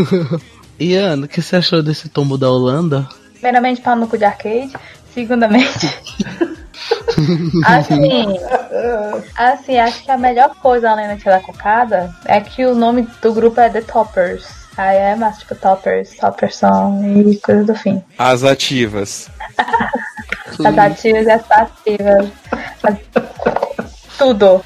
Ian, 0.80 1.24
o 1.24 1.28
que 1.28 1.42
você 1.42 1.56
achou 1.56 1.82
desse 1.82 2.08
tombo 2.08 2.38
da 2.38 2.50
Holanda? 2.50 3.06
Primeiramente, 3.34 3.82
pau 3.82 3.96
no 3.96 4.08
cu 4.08 4.16
de 4.16 4.24
arcade. 4.24 4.72
Segundamente. 5.12 5.86
assim, 7.64 8.38
assim, 9.34 9.78
acho 9.78 10.04
que 10.04 10.10
a 10.10 10.18
melhor 10.18 10.54
coisa 10.56 10.90
além 10.90 11.08
da 11.08 11.16
tia 11.16 11.32
da 11.32 11.40
cocada 11.40 12.14
é 12.24 12.40
que 12.40 12.64
o 12.64 12.74
nome 12.74 13.08
do 13.22 13.32
grupo 13.32 13.60
é 13.60 13.68
The 13.68 13.82
Toppers. 13.82 14.65
Aí 14.76 14.96
é 14.96 15.16
mais 15.16 15.38
tipo 15.38 15.54
Toppers, 15.54 16.16
Toppers 16.16 16.56
Song 16.56 17.30
e 17.30 17.40
coisa 17.40 17.64
do 17.64 17.74
fim. 17.74 18.02
As 18.18 18.44
ativas. 18.44 19.30
As 20.64 20.78
ativas 20.78 21.26
e 21.26 21.30
as 21.30 21.42
passivas. 21.46 22.30
Mas 22.82 22.98
Tudo. 24.18 24.64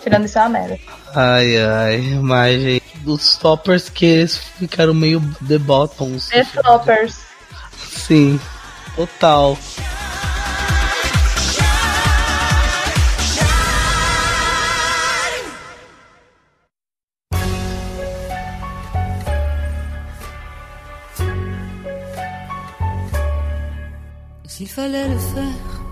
Tirando 0.00 0.24
isso 0.24 0.38
é 0.38 0.42
uma 0.42 0.48
merda. 0.50 0.78
Ai, 1.14 1.56
ai, 1.56 1.98
mas 2.20 2.60
gente, 2.60 3.00
os 3.06 3.36
toppers 3.36 3.88
que 3.88 4.04
eles 4.06 4.36
ficaram 4.36 4.94
meio 4.94 5.20
the 5.48 5.58
bottoms. 5.58 6.28
The 6.28 6.44
Toppers. 6.62 7.20
Sim, 7.76 8.38
total. 8.94 9.58
S'il 24.66 24.74
fallait 24.74 25.08
le 25.08 25.18
faire, 25.18 25.84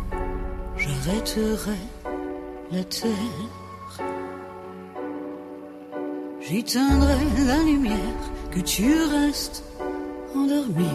j'arrêterais 0.76 1.86
la 2.72 2.82
terre. 2.82 3.48
J'y 6.40 6.64
teindrais 6.64 7.46
la 7.46 7.59
lumière, 7.59 8.24
que 8.51 8.59
tu 8.59 8.92
restes 9.12 9.62
endormi. 10.34 10.90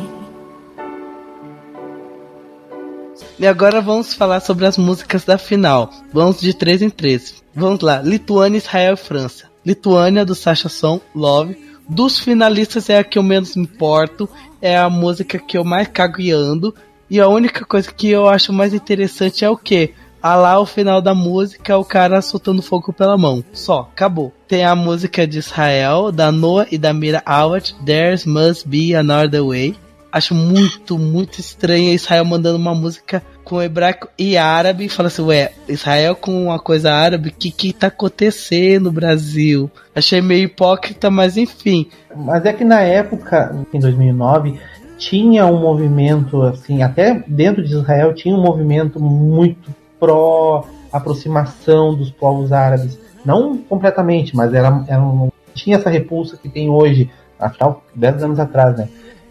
E 3.40 3.48
agora 3.48 3.80
vamos 3.80 4.14
falar 4.14 4.42
sobre 4.42 4.66
as 4.66 4.78
músicas 4.78 5.24
da 5.24 5.38
final. 5.38 5.90
Vamos 6.12 6.42
de 6.42 6.54
3 6.54 6.82
em 6.82 6.90
3. 6.90 7.42
Vamos 7.56 7.80
lá. 7.80 8.02
Lituânia, 8.02 8.58
Israel 8.58 8.96
e 8.96 8.98
França. 8.98 9.50
Lituânia, 9.66 10.26
do 10.26 10.36
Sasha 10.36 10.68
Son, 10.68 11.00
Love. 11.16 11.56
Dos 11.88 12.20
finalistas 12.20 12.90
é 12.90 12.98
a 13.00 13.06
que 13.06 13.18
eu 13.18 13.24
menos 13.24 13.56
me 13.56 13.64
importo. 13.64 14.30
É 14.62 14.78
a 14.78 14.90
música 14.90 15.40
que 15.40 15.58
eu 15.58 15.64
mais 15.64 15.88
cago 15.88 16.20
e 16.20 16.30
ando. 16.30 16.76
E 17.10 17.20
a 17.20 17.28
única 17.28 17.66
coisa 17.66 17.92
que 17.92 18.10
eu 18.10 18.28
acho 18.28 18.54
mais 18.54 18.74
interessante 18.74 19.44
é 19.44 19.50
o 19.50 19.58
que? 19.58 19.94
Ah 20.22 20.36
lá, 20.36 20.60
o 20.60 20.66
final 20.66 21.02
da 21.02 21.16
música, 21.16 21.78
o 21.78 21.86
cara 21.86 22.22
soltando 22.22 22.62
fogo 22.62 22.92
pela 22.92 23.18
mão. 23.18 23.44
Só, 23.54 23.90
acabou. 23.92 24.34
Tem 24.48 24.66
a 24.66 24.76
música 24.76 25.26
de 25.26 25.40
Israel, 25.40 26.12
da 26.12 26.32
Noah 26.32 26.68
e 26.70 26.78
da 26.78 26.94
Mira 26.94 27.24
Awad, 27.26 27.74
There 27.86 28.22
Must 28.28 28.68
Be 28.68 28.94
Another 28.96 29.46
Way. 29.46 29.78
Acho 30.12 30.36
muito, 30.36 30.98
muito 30.98 31.40
estranho 31.40 31.94
Israel 31.94 32.26
mandando 32.26 32.58
uma 32.58 32.76
música 32.76 33.24
com 33.44 33.62
hebraico 33.62 34.10
e 34.18 34.38
árabe 34.38 34.90
fala 34.90 35.08
assim, 35.08 35.22
ué, 35.22 35.52
Israel 35.68 36.16
com 36.16 36.46
uma 36.46 36.60
coisa 36.60 36.92
árabe, 36.92 37.30
o 37.30 37.34
que 37.34 37.52
que 37.52 37.74
tá 37.74 37.88
acontecendo 37.88 38.86
no 38.86 38.92
Brasil? 38.92 39.72
Achei 39.96 40.22
meio 40.22 40.46
hipócrita, 40.46 41.10
mas 41.10 41.38
enfim. 41.38 41.90
Mas 42.16 42.44
é 42.46 42.54
que 42.54 42.66
na 42.66 42.82
época, 42.82 43.56
em 43.74 43.80
2009, 43.80 44.60
tinha 45.00 45.46
um 45.46 45.58
movimento, 45.58 46.42
assim, 46.44 46.84
até 46.84 47.24
dentro 47.26 47.64
de 47.64 47.74
Israel, 47.74 48.14
tinha 48.14 48.36
um 48.36 48.42
movimento 48.42 49.00
muito 49.02 49.74
pró 49.98 50.66
aproximação 50.92 51.96
dos 51.96 52.12
povos 52.12 52.52
árabes. 52.52 53.00
Não 53.26 53.58
completamente, 53.58 54.36
mas 54.36 54.54
era, 54.54 54.84
era 54.88 55.02
um, 55.02 55.32
tinha 55.54 55.78
essa 55.78 55.90
repulsa 55.90 56.38
que 56.38 56.50
tem 56.50 56.70
hoje, 56.70 57.10
afinal, 57.40 57.84
10 57.96 58.24
anos 58.24 58.40
atrás, 58.40 58.78
né? 58.78 58.90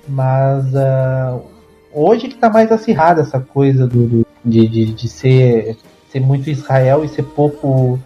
Mas 0.09 0.65
uh, 0.73 1.43
hoje 1.93 2.29
que 2.29 2.37
tá 2.37 2.49
mais 2.49 2.73
acirrada 2.73 3.21
essa 3.21 3.39
coisa 3.39 3.87
do, 3.87 4.07
do 4.07 4.27
de, 4.45 4.67
de, 4.67 4.85
de 4.95 5.09
ser, 5.09 5.77
ser 6.11 6.21
muito 6.21 6.49
Israel 6.49 7.05
e 7.05 7.09
ser 7.09 7.25
pouco 7.25 7.99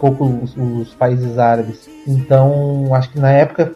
pouco 0.00 0.24
os, 0.24 0.56
os 0.56 0.94
países 0.94 1.38
árabes. 1.38 1.88
Então, 2.08 2.94
acho 2.94 3.10
que 3.10 3.20
na 3.20 3.30
época 3.30 3.74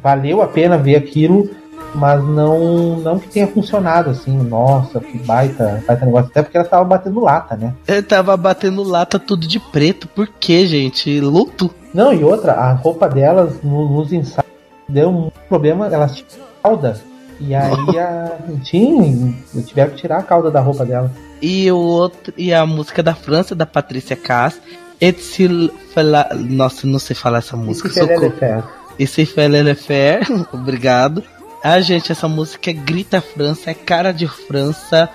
valeu 0.00 0.40
a 0.40 0.46
pena 0.46 0.78
ver 0.78 0.94
aquilo, 0.94 1.50
mas 1.94 2.22
não 2.24 2.96
não 2.96 3.18
que 3.18 3.28
tenha 3.28 3.46
funcionado 3.46 4.10
assim, 4.10 4.36
nossa, 4.36 5.00
que 5.00 5.16
baita, 5.18 5.82
baita 5.86 6.04
negócio, 6.04 6.28
até 6.30 6.42
porque 6.42 6.56
ela 6.56 6.66
tava 6.66 6.84
batendo 6.84 7.20
lata, 7.20 7.56
né? 7.56 7.72
Eu 7.86 8.02
tava 8.02 8.36
batendo 8.36 8.82
lata 8.82 9.18
tudo 9.18 9.46
de 9.46 9.58
preto, 9.60 10.08
por 10.08 10.26
quê, 10.28 10.66
gente? 10.66 11.20
Luto? 11.20 11.70
Não, 11.92 12.12
e 12.12 12.24
outra, 12.24 12.52
a 12.54 12.72
roupa 12.72 13.08
delas 13.08 13.54
no- 13.62 13.88
nos 13.88 14.12
ensaios 14.12 14.50
deu 14.88 15.08
um 15.10 15.30
problema, 15.48 15.86
elas 15.86 16.16
tinham 16.16 16.46
cauda. 16.62 17.00
E 17.40 17.54
aí 17.54 17.70
a, 17.98 18.32
tinha, 18.62 19.34
tiveram 19.64 19.90
que 19.90 19.96
tirar 19.96 20.18
a 20.18 20.22
cauda 20.22 20.50
da 20.50 20.60
roupa 20.60 20.84
dela. 20.84 21.10
E 21.40 21.70
o 21.70 21.76
outro 21.76 22.32
e 22.36 22.52
a 22.54 22.64
música 22.66 23.02
da 23.02 23.14
França 23.14 23.54
da 23.54 23.66
Patrícia 23.66 24.16
Cass. 24.16 24.60
Etsil 25.00 25.70
fala, 25.92 26.28
nossa, 26.34 26.86
não 26.86 26.98
sei 26.98 27.14
falar 27.14 27.38
essa 27.38 27.56
música. 27.56 27.88
Esse 27.88 27.98
socorro. 28.00 28.20
Lelefer. 28.20 28.64
Esse 28.98 29.26
Felelefer, 29.26 30.20
obrigado. 30.54 31.22
Ah, 31.66 31.80
gente, 31.80 32.12
essa 32.12 32.28
música 32.28 32.68
é 32.70 32.74
Grita 32.74 33.22
França, 33.22 33.70
é 33.70 33.74
cara 33.74 34.12
de 34.12 34.28
França. 34.28 35.08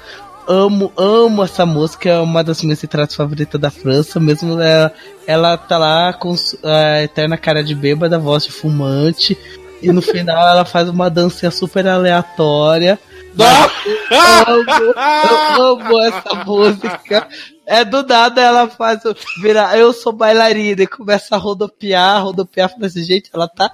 Amo, 0.47 0.91
amo 0.97 1.43
essa 1.43 1.63
música, 1.63 2.09
é 2.09 2.19
uma 2.19 2.43
das 2.43 2.63
minhas 2.63 2.83
entradas 2.83 3.13
favoritas 3.13 3.61
da 3.61 3.69
França, 3.69 4.19
mesmo 4.19 4.59
ela, 4.59 4.91
ela 5.27 5.55
tá 5.57 5.77
lá 5.77 6.11
com 6.11 6.33
a 6.63 7.03
eterna 7.03 7.37
cara 7.37 7.63
de 7.63 7.75
bêbada, 7.75 8.17
voz 8.17 8.45
de 8.45 8.51
fumante, 8.51 9.37
e 9.79 9.91
no 9.91 10.01
final 10.01 10.47
ela 10.49 10.65
faz 10.65 10.89
uma 10.89 11.07
dancinha 11.07 11.51
super 11.51 11.87
aleatória. 11.87 12.99
Eu 14.47 14.55
amo, 14.55 14.93
eu 15.29 15.63
amo 15.65 15.99
essa 16.01 16.33
música. 16.45 17.27
É 17.65 17.85
do 17.85 18.01
nada 18.01 18.41
ela 18.41 18.67
faz 18.67 19.05
o- 19.05 19.15
vira, 19.41 19.77
eu 19.77 19.93
sou 19.93 20.11
bailarina 20.11 20.81
e 20.81 20.87
começa 20.87 21.35
a 21.35 21.37
rodopiar, 21.37 22.23
rodopiar, 22.23 22.69
fala 22.69 22.87
assim, 22.87 23.03
gente, 23.03 23.29
ela 23.31 23.47
tá 23.47 23.71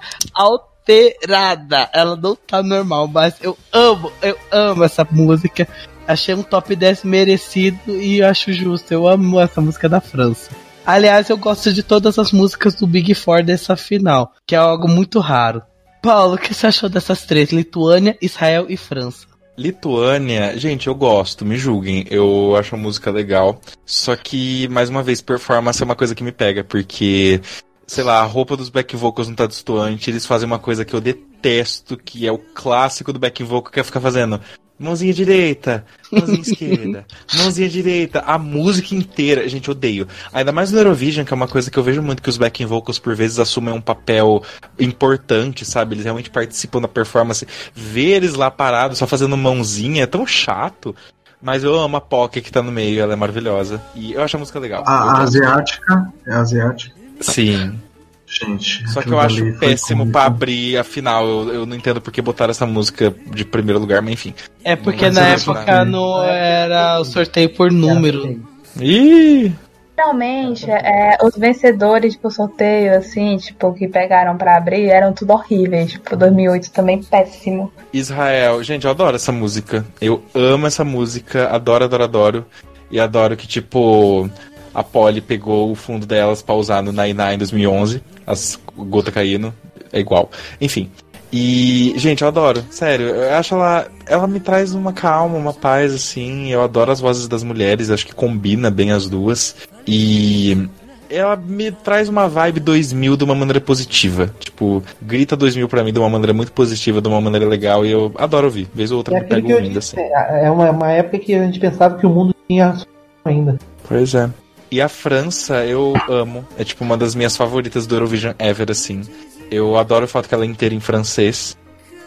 alterada. 0.86 1.90
Ela 1.92 2.16
não 2.16 2.36
tá 2.36 2.62
normal, 2.62 3.08
mas 3.08 3.34
eu 3.42 3.56
amo, 3.72 4.12
eu 4.22 4.36
amo 4.50 4.84
essa 4.84 5.06
música. 5.10 5.68
Achei 6.06 6.34
um 6.34 6.42
top 6.42 6.76
10 6.76 7.02
merecido 7.02 8.00
e 8.00 8.22
acho 8.22 8.52
justo. 8.52 8.92
Eu 8.92 9.08
amo 9.08 9.40
essa 9.40 9.60
música 9.60 9.88
da 9.88 10.00
França. 10.00 10.50
Aliás, 10.86 11.28
eu 11.28 11.36
gosto 11.36 11.72
de 11.72 11.82
todas 11.82 12.16
as 12.18 12.30
músicas 12.30 12.76
do 12.76 12.86
Big 12.86 13.12
Four 13.12 13.42
dessa 13.42 13.76
final, 13.76 14.32
que 14.46 14.54
é 14.54 14.58
algo 14.58 14.88
muito 14.88 15.18
raro. 15.18 15.60
Paulo, 16.00 16.36
o 16.36 16.38
que 16.38 16.54
você 16.54 16.68
achou 16.68 16.88
dessas 16.88 17.22
três? 17.26 17.50
Lituânia, 17.50 18.16
Israel 18.22 18.66
e 18.68 18.76
França. 18.76 19.26
Lituânia, 19.58 20.56
gente, 20.56 20.86
eu 20.86 20.94
gosto, 20.94 21.44
me 21.44 21.56
julguem, 21.56 22.04
eu 22.08 22.54
acho 22.54 22.76
a 22.76 22.78
música 22.78 23.10
legal. 23.10 23.60
Só 23.84 24.14
que, 24.14 24.68
mais 24.68 24.88
uma 24.88 25.02
vez, 25.02 25.20
performance 25.20 25.82
é 25.82 25.84
uma 25.84 25.96
coisa 25.96 26.14
que 26.14 26.22
me 26.22 26.30
pega, 26.30 26.62
porque, 26.62 27.40
sei 27.86 28.02
lá, 28.02 28.20
a 28.20 28.24
roupa 28.24 28.56
dos 28.56 28.68
back 28.68 28.96
vocals 28.96 29.28
não 29.28 29.34
tá 29.34 29.46
destoante, 29.46 30.10
eles 30.10 30.26
fazem 30.26 30.46
uma 30.46 30.58
coisa 30.58 30.84
que 30.84 30.94
eu 30.94 31.00
detesto, 31.00 31.96
que 31.96 32.26
é 32.26 32.32
o 32.32 32.38
clássico 32.38 33.12
do 33.12 33.18
back 33.18 33.42
vocal, 33.42 33.72
que 33.72 33.80
é 33.80 33.84
ficar 33.84 34.00
fazendo 34.00 34.40
mãozinha 34.78 35.12
direita, 35.12 35.84
mãozinha 36.12 36.40
esquerda, 36.42 37.06
mãozinha 37.34 37.68
direita, 37.68 38.20
a 38.20 38.38
música 38.38 38.94
inteira, 38.94 39.48
gente, 39.48 39.70
odeio. 39.70 40.06
Ainda 40.32 40.52
mais 40.52 40.70
no 40.70 40.78
Eurovision, 40.78 41.24
que 41.24 41.32
é 41.32 41.36
uma 41.36 41.48
coisa 41.48 41.70
que 41.70 41.78
eu 41.78 41.82
vejo 41.82 42.02
muito 42.02 42.22
que 42.22 42.28
os 42.28 42.36
backing 42.36 42.66
vocals 42.66 42.98
por 42.98 43.14
vezes 43.14 43.38
assumem 43.38 43.72
um 43.72 43.80
papel 43.80 44.42
importante, 44.78 45.64
sabe? 45.64 45.94
Eles 45.94 46.04
realmente 46.04 46.30
participam 46.30 46.80
da 46.80 46.88
performance. 46.88 47.46
Ver 47.74 48.16
eles 48.16 48.34
lá 48.34 48.50
parados, 48.50 48.98
só 48.98 49.06
fazendo 49.06 49.36
mãozinha, 49.36 50.02
é 50.02 50.06
tão 50.06 50.26
chato. 50.26 50.94
Mas 51.40 51.62
eu 51.62 51.78
amo 51.78 51.96
a 51.96 52.00
Pocket 52.00 52.42
que 52.42 52.50
tá 52.50 52.62
no 52.62 52.72
meio, 52.72 53.00
ela 53.00 53.12
é 53.12 53.16
maravilhosa. 53.16 53.80
E 53.94 54.14
eu 54.14 54.22
acho 54.22 54.36
a 54.36 54.40
música 54.40 54.58
legal. 54.58 54.82
A, 54.86 54.92
a 54.92 55.22
asiática 55.22 56.12
é 56.26 56.32
asiática. 56.32 56.95
Sim. 57.20 57.78
Gente. 58.26 58.88
Só 58.90 59.00
que 59.00 59.08
eu 59.08 59.20
acho 59.20 59.58
péssimo 59.58 60.10
pra 60.10 60.24
abrir 60.24 60.76
a 60.76 60.84
final. 60.84 61.26
Eu, 61.26 61.54
eu 61.54 61.66
não 61.66 61.76
entendo 61.76 62.00
porque 62.00 62.20
botaram 62.20 62.50
essa 62.50 62.66
música 62.66 63.14
de 63.32 63.44
primeiro 63.44 63.78
lugar, 63.78 64.02
mas 64.02 64.14
enfim. 64.14 64.34
É 64.64 64.74
porque 64.74 65.08
na 65.10 65.28
época 65.28 65.84
não 65.84 66.22
era 66.24 66.98
o 66.98 67.04
sorteio 67.04 67.50
por 67.50 67.70
número. 67.70 68.42
Ih! 68.80 69.52
Geralmente, 69.96 70.70
é, 70.70 71.16
os 71.22 71.38
vencedores 71.38 72.14
pro 72.16 72.30
sorteio, 72.30 72.98
assim, 72.98 73.38
tipo, 73.38 73.72
que 73.72 73.88
pegaram 73.88 74.36
pra 74.36 74.58
abrir, 74.58 74.90
eram 74.90 75.12
tudo 75.14 75.32
horríveis. 75.32 75.92
Tipo, 75.92 76.16
2008 76.16 76.70
também 76.70 77.02
péssimo. 77.02 77.72
Israel, 77.94 78.62
gente, 78.62 78.84
eu 78.84 78.90
adoro 78.90 79.16
essa 79.16 79.32
música. 79.32 79.86
Eu 79.98 80.22
amo 80.34 80.66
essa 80.66 80.84
música, 80.84 81.48
adoro, 81.48 81.84
adoro, 81.84 82.04
adoro. 82.04 82.46
E 82.90 83.00
adoro 83.00 83.36
que, 83.36 83.46
tipo, 83.46 84.28
a 84.76 84.84
Polly 84.84 85.22
pegou 85.22 85.72
o 85.72 85.74
fundo 85.74 86.04
delas 86.04 86.42
pra 86.42 86.54
usar 86.54 86.82
no 86.82 86.92
Nainá 86.92 87.32
em 87.32 87.38
2011. 87.38 88.02
As 88.26 88.60
gotas 88.76 89.14
caindo. 89.14 89.52
É 89.90 89.98
igual. 89.98 90.30
Enfim. 90.60 90.90
E, 91.32 91.94
gente, 91.96 92.20
eu 92.20 92.28
adoro. 92.28 92.62
Sério, 92.68 93.06
eu 93.06 93.34
acho 93.36 93.54
ela. 93.54 93.86
Ela 94.06 94.26
me 94.26 94.38
traz 94.38 94.74
uma 94.74 94.92
calma, 94.92 95.38
uma 95.38 95.54
paz, 95.54 95.94
assim. 95.94 96.52
Eu 96.52 96.62
adoro 96.62 96.92
as 96.92 97.00
vozes 97.00 97.26
das 97.26 97.42
mulheres, 97.42 97.90
acho 97.90 98.06
que 98.06 98.14
combina 98.14 98.70
bem 98.70 98.92
as 98.92 99.08
duas. 99.08 99.56
E. 99.86 100.68
Ela 101.08 101.36
me 101.36 101.70
traz 101.70 102.10
uma 102.10 102.28
vibe 102.28 102.60
2000 102.60 103.16
de 103.16 103.24
uma 103.24 103.34
maneira 103.34 103.60
positiva. 103.62 104.30
Tipo, 104.38 104.82
grita 105.00 105.34
2000 105.36 105.68
pra 105.70 105.82
mim 105.82 105.92
de 105.92 105.98
uma 105.98 106.10
maneira 106.10 106.34
muito 106.34 106.52
positiva, 106.52 107.00
de 107.00 107.08
uma 107.08 107.20
maneira 107.20 107.46
legal. 107.46 107.86
E 107.86 107.92
eu 107.92 108.12
adoro 108.18 108.48
ouvir. 108.48 108.68
Vez 108.74 108.90
ou 108.90 108.98
outra 108.98 109.16
É 109.16 109.20
me 109.20 109.26
pego 109.26 109.48
eu 109.50 109.56
ouvindo, 109.56 109.72
disse, 109.80 109.98
assim. 109.98 110.10
é 110.44 110.50
uma, 110.50 110.70
uma 110.70 110.92
época 110.92 111.18
que 111.18 111.34
a 111.34 111.44
gente 111.46 111.58
pensava 111.58 111.96
que 111.96 112.04
o 112.06 112.10
mundo 112.10 112.34
tinha 112.46 112.76
ainda. 113.24 113.56
Pois 113.88 114.14
é. 114.14 114.28
E 114.70 114.80
a 114.80 114.88
França 114.88 115.64
eu 115.64 115.94
amo. 116.08 116.46
É 116.58 116.64
tipo 116.64 116.84
uma 116.84 116.96
das 116.96 117.14
minhas 117.14 117.36
favoritas 117.36 117.86
do 117.86 117.94
Eurovision 117.94 118.34
ever, 118.38 118.70
assim. 118.70 119.02
Eu 119.50 119.76
adoro 119.76 120.04
o 120.04 120.08
fato 120.08 120.28
que 120.28 120.34
ela 120.34 120.44
é 120.44 120.48
inteira 120.48 120.74
em 120.74 120.80
francês. 120.80 121.56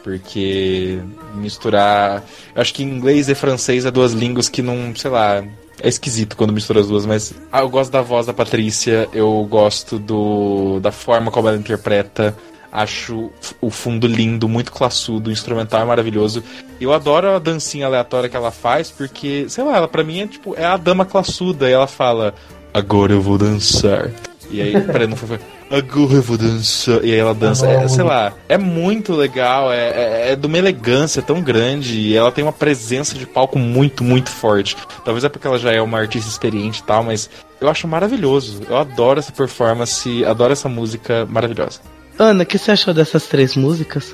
Porque 0.04 1.00
misturar. 1.36 2.24
Eu 2.56 2.62
acho 2.62 2.74
que 2.74 2.84
inglês 2.84 3.30
e 3.30 3.36
francês 3.36 3.86
é 3.86 3.92
duas 3.92 4.14
línguas 4.14 4.50
que 4.50 4.62
não, 4.62 4.94
sei 4.96 5.12
lá. 5.12 5.44
É 5.82 5.88
esquisito 5.88 6.36
quando 6.36 6.52
mistura 6.52 6.82
as 6.82 6.88
duas, 6.90 7.06
mas 7.06 7.34
ah, 7.50 7.62
eu 7.62 7.70
gosto 7.70 7.90
da 7.90 8.02
voz 8.02 8.26
da 8.26 8.34
Patrícia, 8.34 9.08
eu 9.14 9.48
gosto 9.50 9.98
do 9.98 10.78
da 10.82 10.92
forma 10.92 11.32
como 11.32 11.48
ela 11.48 11.58
interpreta. 11.58 12.36
Acho 12.72 13.32
o 13.60 13.70
fundo 13.70 14.06
lindo, 14.06 14.48
muito 14.48 14.72
classudo, 14.72 15.30
o 15.30 15.34
instrumental 15.34 15.82
é 15.82 15.86
maravilhoso. 15.86 16.44
Eu 16.80 16.94
adoro 16.94 17.36
a 17.36 17.40
dancinha 17.40 17.88
aleatória 17.88 18.30
que 18.30 18.36
ela 18.36 18.52
faz, 18.52 18.92
porque, 18.92 19.46
sei 19.50 19.64
lá, 19.64 19.78
ela 19.78 19.88
pra 19.88 20.04
mim 20.04 20.22
é 20.22 20.28
tipo, 20.28 20.56
é 20.56 20.66
a 20.66 20.78
dama 20.78 21.06
classuda, 21.06 21.70
e 21.70 21.74
ela 21.74 21.88
fala, 21.88 22.34
agora 22.74 23.14
eu 23.14 23.22
vou 23.22 23.38
dançar. 23.38 24.12
E 24.52 24.62
aí, 24.62 24.82
peraí, 24.86 25.08
não 25.08 25.16
foi. 25.16 25.40
Agora 25.70 26.14
eu 26.14 26.22
vou 26.22 26.38
dançar. 26.38 27.04
E 27.04 27.12
aí 27.12 27.20
ela 27.20 27.34
dança. 27.34 27.68
É, 27.68 27.88
sei 27.88 28.04
lá, 28.04 28.34
é 28.48 28.58
muito 28.58 29.14
legal, 29.14 29.72
é, 29.72 29.90
é, 29.90 30.32
é 30.32 30.36
de 30.36 30.46
uma 30.46 30.58
elegância 30.58 31.22
tão 31.22 31.42
grande. 31.42 32.00
E 32.00 32.16
ela 32.16 32.32
tem 32.32 32.44
uma 32.44 32.54
presença 32.54 33.16
de 33.16 33.26
palco 33.26 33.60
muito, 33.60 34.04
muito 34.04 34.30
forte. 34.30 34.76
Talvez 35.06 35.24
é 35.24 35.30
porque 35.30 35.48
ela 35.48 35.60
já 35.60 35.72
é 35.72 35.82
uma 35.82 36.00
artista 36.00 36.30
experiente 36.30 36.82
e 36.82 36.84
tal, 36.84 37.04
mas 37.04 37.30
eu 37.62 37.70
acho 37.70 37.88
maravilhoso. 37.88 38.62
Eu 38.68 38.78
adoro 38.78 39.20
essa 39.20 39.32
performance, 39.32 40.26
adoro 40.26 40.54
essa 40.54 40.68
música 40.68 41.28
maravilhosa. 41.30 41.80
Ana, 42.20 42.44
o 42.44 42.46
que 42.46 42.58
você 42.58 42.72
achou 42.72 42.94
dessas 42.94 43.28
três 43.28 43.56
músicas? 43.56 44.14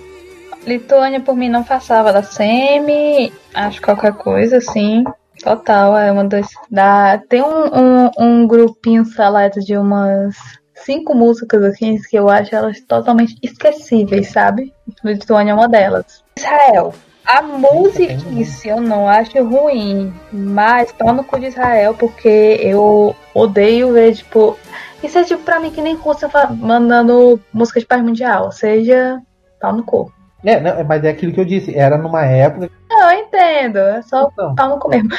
Lituânia, 0.66 1.20
por 1.20 1.36
mim, 1.36 1.50
não 1.50 1.64
passava 1.64 2.14
da 2.14 2.22
semi. 2.22 3.34
Acho 3.54 3.82
qualquer 3.82 4.14
coisa, 4.14 4.58
assim. 4.58 5.04
Total, 5.44 5.98
é 5.98 6.12
uma 6.12 6.24
das. 6.24 6.48
Da, 6.70 7.18
tem 7.28 7.42
um, 7.42 7.66
um, 7.66 8.12
um 8.20 8.48
grupinho 8.48 9.04
seleto 9.06 9.60
de 9.60 9.76
umas 9.76 10.36
cinco 10.76 11.16
músicas 11.16 11.64
assim 11.64 11.98
que 12.10 12.18
eu 12.18 12.30
acho 12.30 12.56
elas 12.56 12.80
totalmente 12.82 13.36
esquecíveis, 13.42 14.30
sabe? 14.30 14.74
Lituânia 15.04 15.52
é 15.52 15.56
uma 15.56 15.68
delas. 15.68 16.24
Israel. 16.38 16.94
A 17.26 17.42
música 17.42 18.14
em 18.14 18.44
si 18.44 18.68
eu 18.68 18.80
não 18.80 19.10
acho 19.10 19.44
ruim, 19.44 20.14
mas 20.32 20.92
pau 20.92 21.12
no 21.12 21.24
cu 21.24 21.40
de 21.40 21.48
Israel, 21.48 21.96
porque 21.96 22.60
eu 22.62 23.16
odeio 23.34 23.94
ver, 23.94 24.14
tipo. 24.14 24.58
Isso 25.06 25.20
é 25.20 25.24
tipo 25.24 25.44
pra 25.44 25.60
mim 25.60 25.72
que 25.72 25.82
nem 25.82 25.96
Rússia 25.96 26.30
mandando 26.58 27.40
música 27.54 27.80
de 27.80 27.86
paz 27.86 28.02
mundial, 28.02 28.46
ou 28.46 28.52
seja, 28.52 29.22
pau 29.60 29.74
no 29.74 29.84
cu. 29.84 30.12
É, 30.44 30.60
não, 30.60 30.84
mas 30.84 31.04
é 31.04 31.10
aquilo 31.10 31.34
que 31.34 31.40
eu 31.40 31.46
disse, 31.46 31.76
era 31.76 31.98
numa 31.98 32.24
época. 32.26 32.70
Não, 32.90 33.12
eu 33.12 33.20
entendo. 33.20 33.78
É 33.78 34.02
só 34.02 34.30
Então, 34.32 34.54
pau 34.56 34.70
no 34.70 34.80
cu 34.80 34.90
mesmo. 34.90 35.10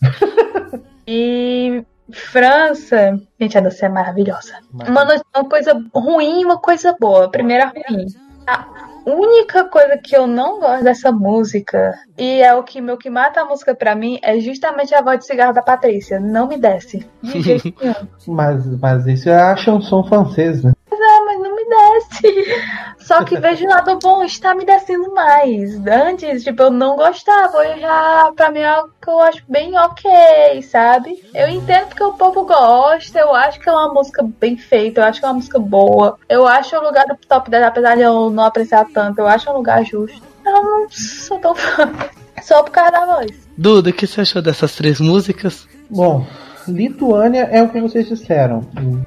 e 1.06 1.84
França, 2.12 3.20
gente, 3.38 3.58
a 3.58 3.60
dança 3.60 3.86
é 3.86 3.88
maravilhosa. 3.88 4.54
Uma, 4.72 5.04
no- 5.04 5.22
uma 5.36 5.44
coisa 5.48 5.72
ruim 5.94 6.40
e 6.40 6.44
uma 6.44 6.58
coisa 6.58 6.96
boa. 6.98 7.26
A 7.26 7.28
primeira 7.28 7.66
ruim. 7.66 8.06
A 8.46 8.64
única 9.08 9.64
coisa 9.64 9.98
que 9.98 10.16
eu 10.16 10.26
não 10.26 10.60
gosto 10.60 10.84
dessa 10.84 11.10
música, 11.10 11.94
e 12.16 12.40
é 12.42 12.54
o 12.54 12.62
que 12.62 12.80
meu 12.80 12.96
que 12.96 13.10
mata 13.10 13.40
a 13.40 13.44
música 13.44 13.74
pra 13.74 13.94
mim, 13.94 14.18
é 14.22 14.38
justamente 14.40 14.94
a 14.94 15.02
voz 15.02 15.20
de 15.20 15.26
cigarro 15.26 15.52
da 15.52 15.62
Patrícia. 15.62 16.20
Não 16.20 16.46
me 16.46 16.56
desce. 16.56 17.06
De 17.22 17.40
jeito 17.40 17.72
nenhum. 17.80 17.94
mas, 18.26 18.66
mas 18.80 19.06
isso 19.06 19.28
é 19.28 19.40
a 19.40 19.56
chanson 19.56 20.04
francesa, 20.04 20.68
né? 20.68 20.74
Ah, 20.90 21.22
mas 21.24 21.40
não 21.40 21.54
me 21.54 21.64
desce. 21.64 22.06
Só 22.98 23.24
que 23.24 23.38
vejo 23.38 23.64
o 23.64 23.68
lado 23.68 23.98
bom, 24.02 24.22
está 24.22 24.54
me 24.54 24.64
descendo 24.64 25.12
mais. 25.14 25.74
Antes, 25.86 26.44
tipo, 26.44 26.62
eu 26.62 26.70
não 26.70 26.96
gostava. 26.96 27.58
Hoje 27.58 27.80
já, 27.80 28.32
pra 28.34 28.50
mim, 28.50 28.60
é 28.60 28.68
algo 28.68 28.92
que 29.00 29.08
eu 29.08 29.18
acho 29.20 29.42
bem 29.48 29.76
ok, 29.78 30.62
sabe? 30.62 31.22
Eu 31.34 31.48
entendo 31.48 31.94
que 31.94 32.02
o 32.02 32.12
povo 32.12 32.44
gosta, 32.44 33.18
eu 33.18 33.34
acho 33.34 33.60
que 33.60 33.68
é 33.68 33.72
uma 33.72 33.92
música 33.92 34.22
bem 34.38 34.56
feita, 34.56 35.00
eu 35.00 35.04
acho 35.04 35.20
que 35.20 35.26
é 35.26 35.28
uma 35.28 35.34
música 35.34 35.58
boa. 35.58 36.18
Eu 36.28 36.46
acho 36.46 36.76
o 36.76 36.82
lugar 36.82 37.06
do 37.06 37.16
top 37.16 37.50
10, 37.50 37.64
apesar 37.64 37.96
de 37.96 38.02
eu 38.02 38.30
não 38.30 38.44
apreciar 38.44 38.86
tanto, 38.92 39.20
eu 39.20 39.26
acho 39.26 39.50
um 39.50 39.54
lugar 39.54 39.84
justo. 39.84 40.22
Eu 40.44 40.62
não 40.62 40.90
sou 40.90 41.38
tão 41.38 41.54
fã. 41.54 41.90
Só 42.42 42.62
por 42.62 42.70
causa 42.70 42.92
da 42.92 43.04
voz. 43.04 43.30
Duda, 43.56 43.90
o 43.90 43.92
que 43.92 44.06
você 44.06 44.20
achou 44.20 44.40
dessas 44.40 44.74
três 44.74 45.00
músicas? 45.00 45.66
Bom, 45.90 46.24
Lituânia 46.68 47.48
é 47.50 47.62
o 47.62 47.68
que 47.68 47.80
vocês 47.80 48.08
disseram. 48.08 48.62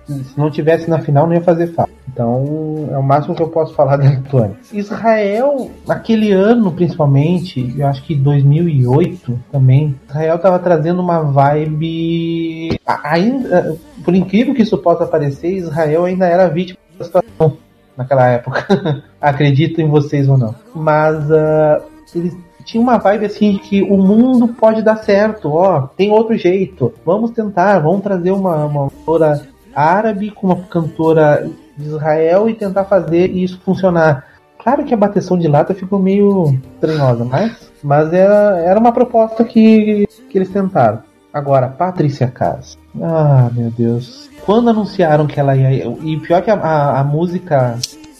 Se 0.07 0.37
não 0.37 0.49
tivesse 0.49 0.89
na 0.89 0.99
final, 0.99 1.27
não 1.27 1.33
ia 1.33 1.41
fazer 1.41 1.67
falta. 1.67 1.91
Então, 2.11 2.89
é 2.91 2.97
o 2.97 3.03
máximo 3.03 3.33
que 3.33 3.41
eu 3.41 3.47
posso 3.47 3.73
falar 3.73 3.97
da 3.97 4.09
Lituânia. 4.09 4.57
Israel, 4.73 5.71
naquele 5.87 6.31
ano 6.31 6.71
principalmente, 6.71 7.73
eu 7.77 7.87
acho 7.87 8.03
que 8.03 8.15
2008 8.15 9.39
também, 9.51 9.95
Israel 10.09 10.35
estava 10.35 10.59
trazendo 10.59 11.01
uma 11.01 11.21
vibe. 11.21 12.79
Ainda, 12.85 13.77
por 14.03 14.13
incrível 14.13 14.53
que 14.53 14.63
isso 14.63 14.77
possa 14.77 15.05
parecer, 15.05 15.55
Israel 15.55 16.05
ainda 16.05 16.25
era 16.25 16.49
vítima 16.49 16.79
da 16.97 17.05
situação 17.05 17.57
naquela 17.95 18.27
época. 18.27 19.03
Acredito 19.21 19.79
em 19.79 19.87
vocês 19.87 20.27
ou 20.27 20.37
não. 20.37 20.53
Mas 20.75 21.29
uh, 21.29 21.81
eles 22.15 22.35
tinha 22.63 22.81
uma 22.81 22.97
vibe 22.97 23.25
assim 23.25 23.53
de 23.53 23.59
que 23.59 23.81
o 23.81 23.97
mundo 23.97 24.47
pode 24.49 24.81
dar 24.81 24.97
certo, 24.97 25.51
ó, 25.53 25.87
tem 25.95 26.11
outro 26.11 26.37
jeito, 26.37 26.93
vamos 27.05 27.31
tentar, 27.31 27.79
vamos 27.79 28.01
trazer 28.01 28.31
uma, 28.31 28.65
uma 28.65 28.89
cantora 28.89 29.41
árabe 29.75 30.31
com 30.31 30.47
uma 30.47 30.55
cantora 30.63 31.49
de 31.77 31.87
Israel 31.87 32.49
e 32.49 32.53
tentar 32.53 32.85
fazer 32.85 33.29
isso 33.31 33.59
funcionar. 33.63 34.25
Claro 34.61 34.83
que 34.83 34.93
a 34.93 34.97
bateção 34.97 35.37
de 35.37 35.47
lata 35.47 35.73
ficou 35.73 35.97
meio 35.97 36.59
estranhosa, 36.75 37.25
mas, 37.25 37.71
mas 37.83 38.13
era, 38.13 38.59
era 38.59 38.79
uma 38.79 38.91
proposta 38.91 39.43
que, 39.43 40.07
que 40.29 40.37
eles 40.37 40.49
tentaram. 40.49 40.99
Agora, 41.33 41.67
Patrícia 41.69 42.27
Cas. 42.27 42.77
Ah, 43.01 43.49
meu 43.53 43.71
Deus. 43.71 44.29
Quando 44.45 44.69
anunciaram 44.69 45.25
que 45.25 45.39
ela 45.39 45.55
ia. 45.55 45.87
E 46.03 46.19
pior 46.19 46.41
que 46.41 46.51
a, 46.51 46.55
a, 46.55 46.99
a 46.99 47.03
música. 47.03 47.77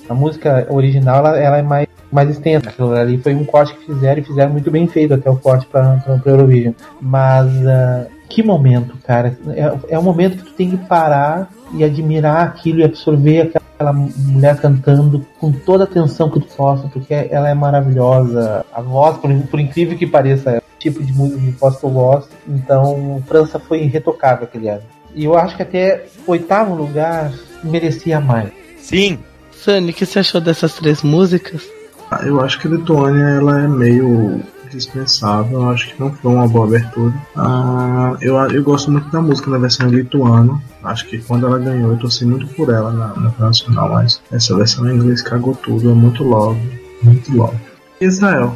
A 0.10 0.14
música 0.14 0.68
original 0.70 1.18
ela, 1.20 1.38
ela 1.38 1.58
é 1.58 1.62
mais 1.62 1.88
mais 2.12 2.30
extensa. 2.30 2.70
Aquilo 2.70 2.94
ali 2.94 3.18
foi 3.18 3.34
um 3.34 3.46
corte 3.46 3.74
que 3.74 3.86
fizeram 3.86 4.22
e 4.22 4.26
fizeram 4.26 4.52
muito 4.52 4.70
bem 4.70 4.88
feito 4.88 5.14
até 5.14 5.30
o 5.30 5.38
corte 5.38 5.66
para 5.66 6.04
o 6.08 6.30
Eurovision. 6.30 6.74
Mas 7.00 7.48
uh, 7.48 8.10
que 8.32 8.42
momento, 8.42 8.98
cara. 9.06 9.38
É, 9.50 9.96
é 9.96 10.00
um 10.00 10.04
momento 10.04 10.38
que 10.38 10.44
tu 10.44 10.54
tem 10.54 10.70
que 10.72 10.78
parar 10.78 11.52
e 11.74 11.84
admirar 11.84 12.48
aquilo 12.48 12.80
e 12.80 12.84
absorver 12.84 13.52
aquela 13.54 13.94
mulher 13.94 14.58
cantando 14.58 15.26
com 15.40 15.52
toda 15.52 15.84
a 15.84 15.88
atenção 15.88 16.30
que 16.30 16.40
tu 16.40 16.48
possa, 16.56 16.88
porque 16.88 17.14
ela 17.14 17.50
é 17.50 17.54
maravilhosa. 17.54 18.66
A 18.74 18.82
voz, 18.82 19.18
por, 19.18 19.34
por 19.48 19.60
incrível 19.60 19.98
que 19.98 20.08
pareça, 20.08 20.52
é 20.52 20.58
o 20.60 20.80
tipo 20.80 21.04
de 21.04 21.12
música 21.12 21.40
que 21.78 21.86
eu 21.86 21.90
gosto. 21.90 22.30
Então, 22.48 23.22
França 23.28 23.60
foi 23.60 23.84
irretocável 23.84 24.46
aquele 24.46 24.70
ano. 24.70 24.84
E 25.14 25.26
eu 25.26 25.38
acho 25.38 25.56
que 25.56 25.64
até 25.64 26.06
oitavo 26.26 26.74
lugar 26.74 27.34
merecia 27.64 28.20
mais. 28.20 28.50
Sim. 28.78 29.20
Sunny, 29.52 29.92
o 29.92 29.94
que 29.94 30.06
você 30.06 30.20
achou 30.20 30.42
dessas 30.42 30.74
três 30.74 31.04
músicas? 31.04 31.81
Ah, 32.12 32.26
eu 32.26 32.42
acho 32.42 32.60
que 32.60 32.68
a 32.68 32.72
Lituânia 32.72 33.24
ela 33.24 33.62
é 33.62 33.68
meio 33.68 34.42
dispensável, 34.70 35.62
eu 35.62 35.70
acho 35.70 35.94
que 35.94 36.00
não 36.00 36.12
foi 36.12 36.34
uma 36.34 36.48
boa 36.48 36.66
abertura. 36.66 37.14
Ah, 37.36 38.16
eu, 38.22 38.36
eu 38.36 38.64
gosto 38.64 38.92
muito 38.92 39.10
da 39.10 39.22
música 39.22 39.50
na 39.50 39.58
versão 39.58 39.88
lituana, 39.88 40.62
acho 40.84 41.08
que 41.08 41.20
quando 41.20 41.46
ela 41.46 41.58
ganhou 41.58 41.92
eu 41.92 41.98
torci 41.98 42.26
muito 42.26 42.48
por 42.54 42.70
ela 42.70 42.92
na, 42.92 43.08
na 43.16 43.34
nacional, 43.40 43.90
mas 43.90 44.22
essa 44.32 44.56
versão 44.56 44.90
em 44.90 44.96
inglês 44.96 45.22
cagou 45.22 45.56
tudo, 45.56 45.90
é 45.90 45.94
muito 45.94 46.24
logo, 46.24 46.60
muito 47.02 47.36
logo. 47.36 47.56
Israel, 48.00 48.56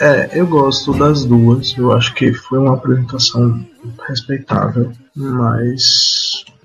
é, 0.00 0.38
eu 0.38 0.46
gosto 0.46 0.92
das 0.92 1.24
duas. 1.24 1.74
Eu 1.76 1.92
acho 1.92 2.14
que 2.14 2.32
foi 2.32 2.58
uma 2.58 2.74
apresentação 2.74 3.64
respeitável, 4.06 4.92
mas 5.14 6.05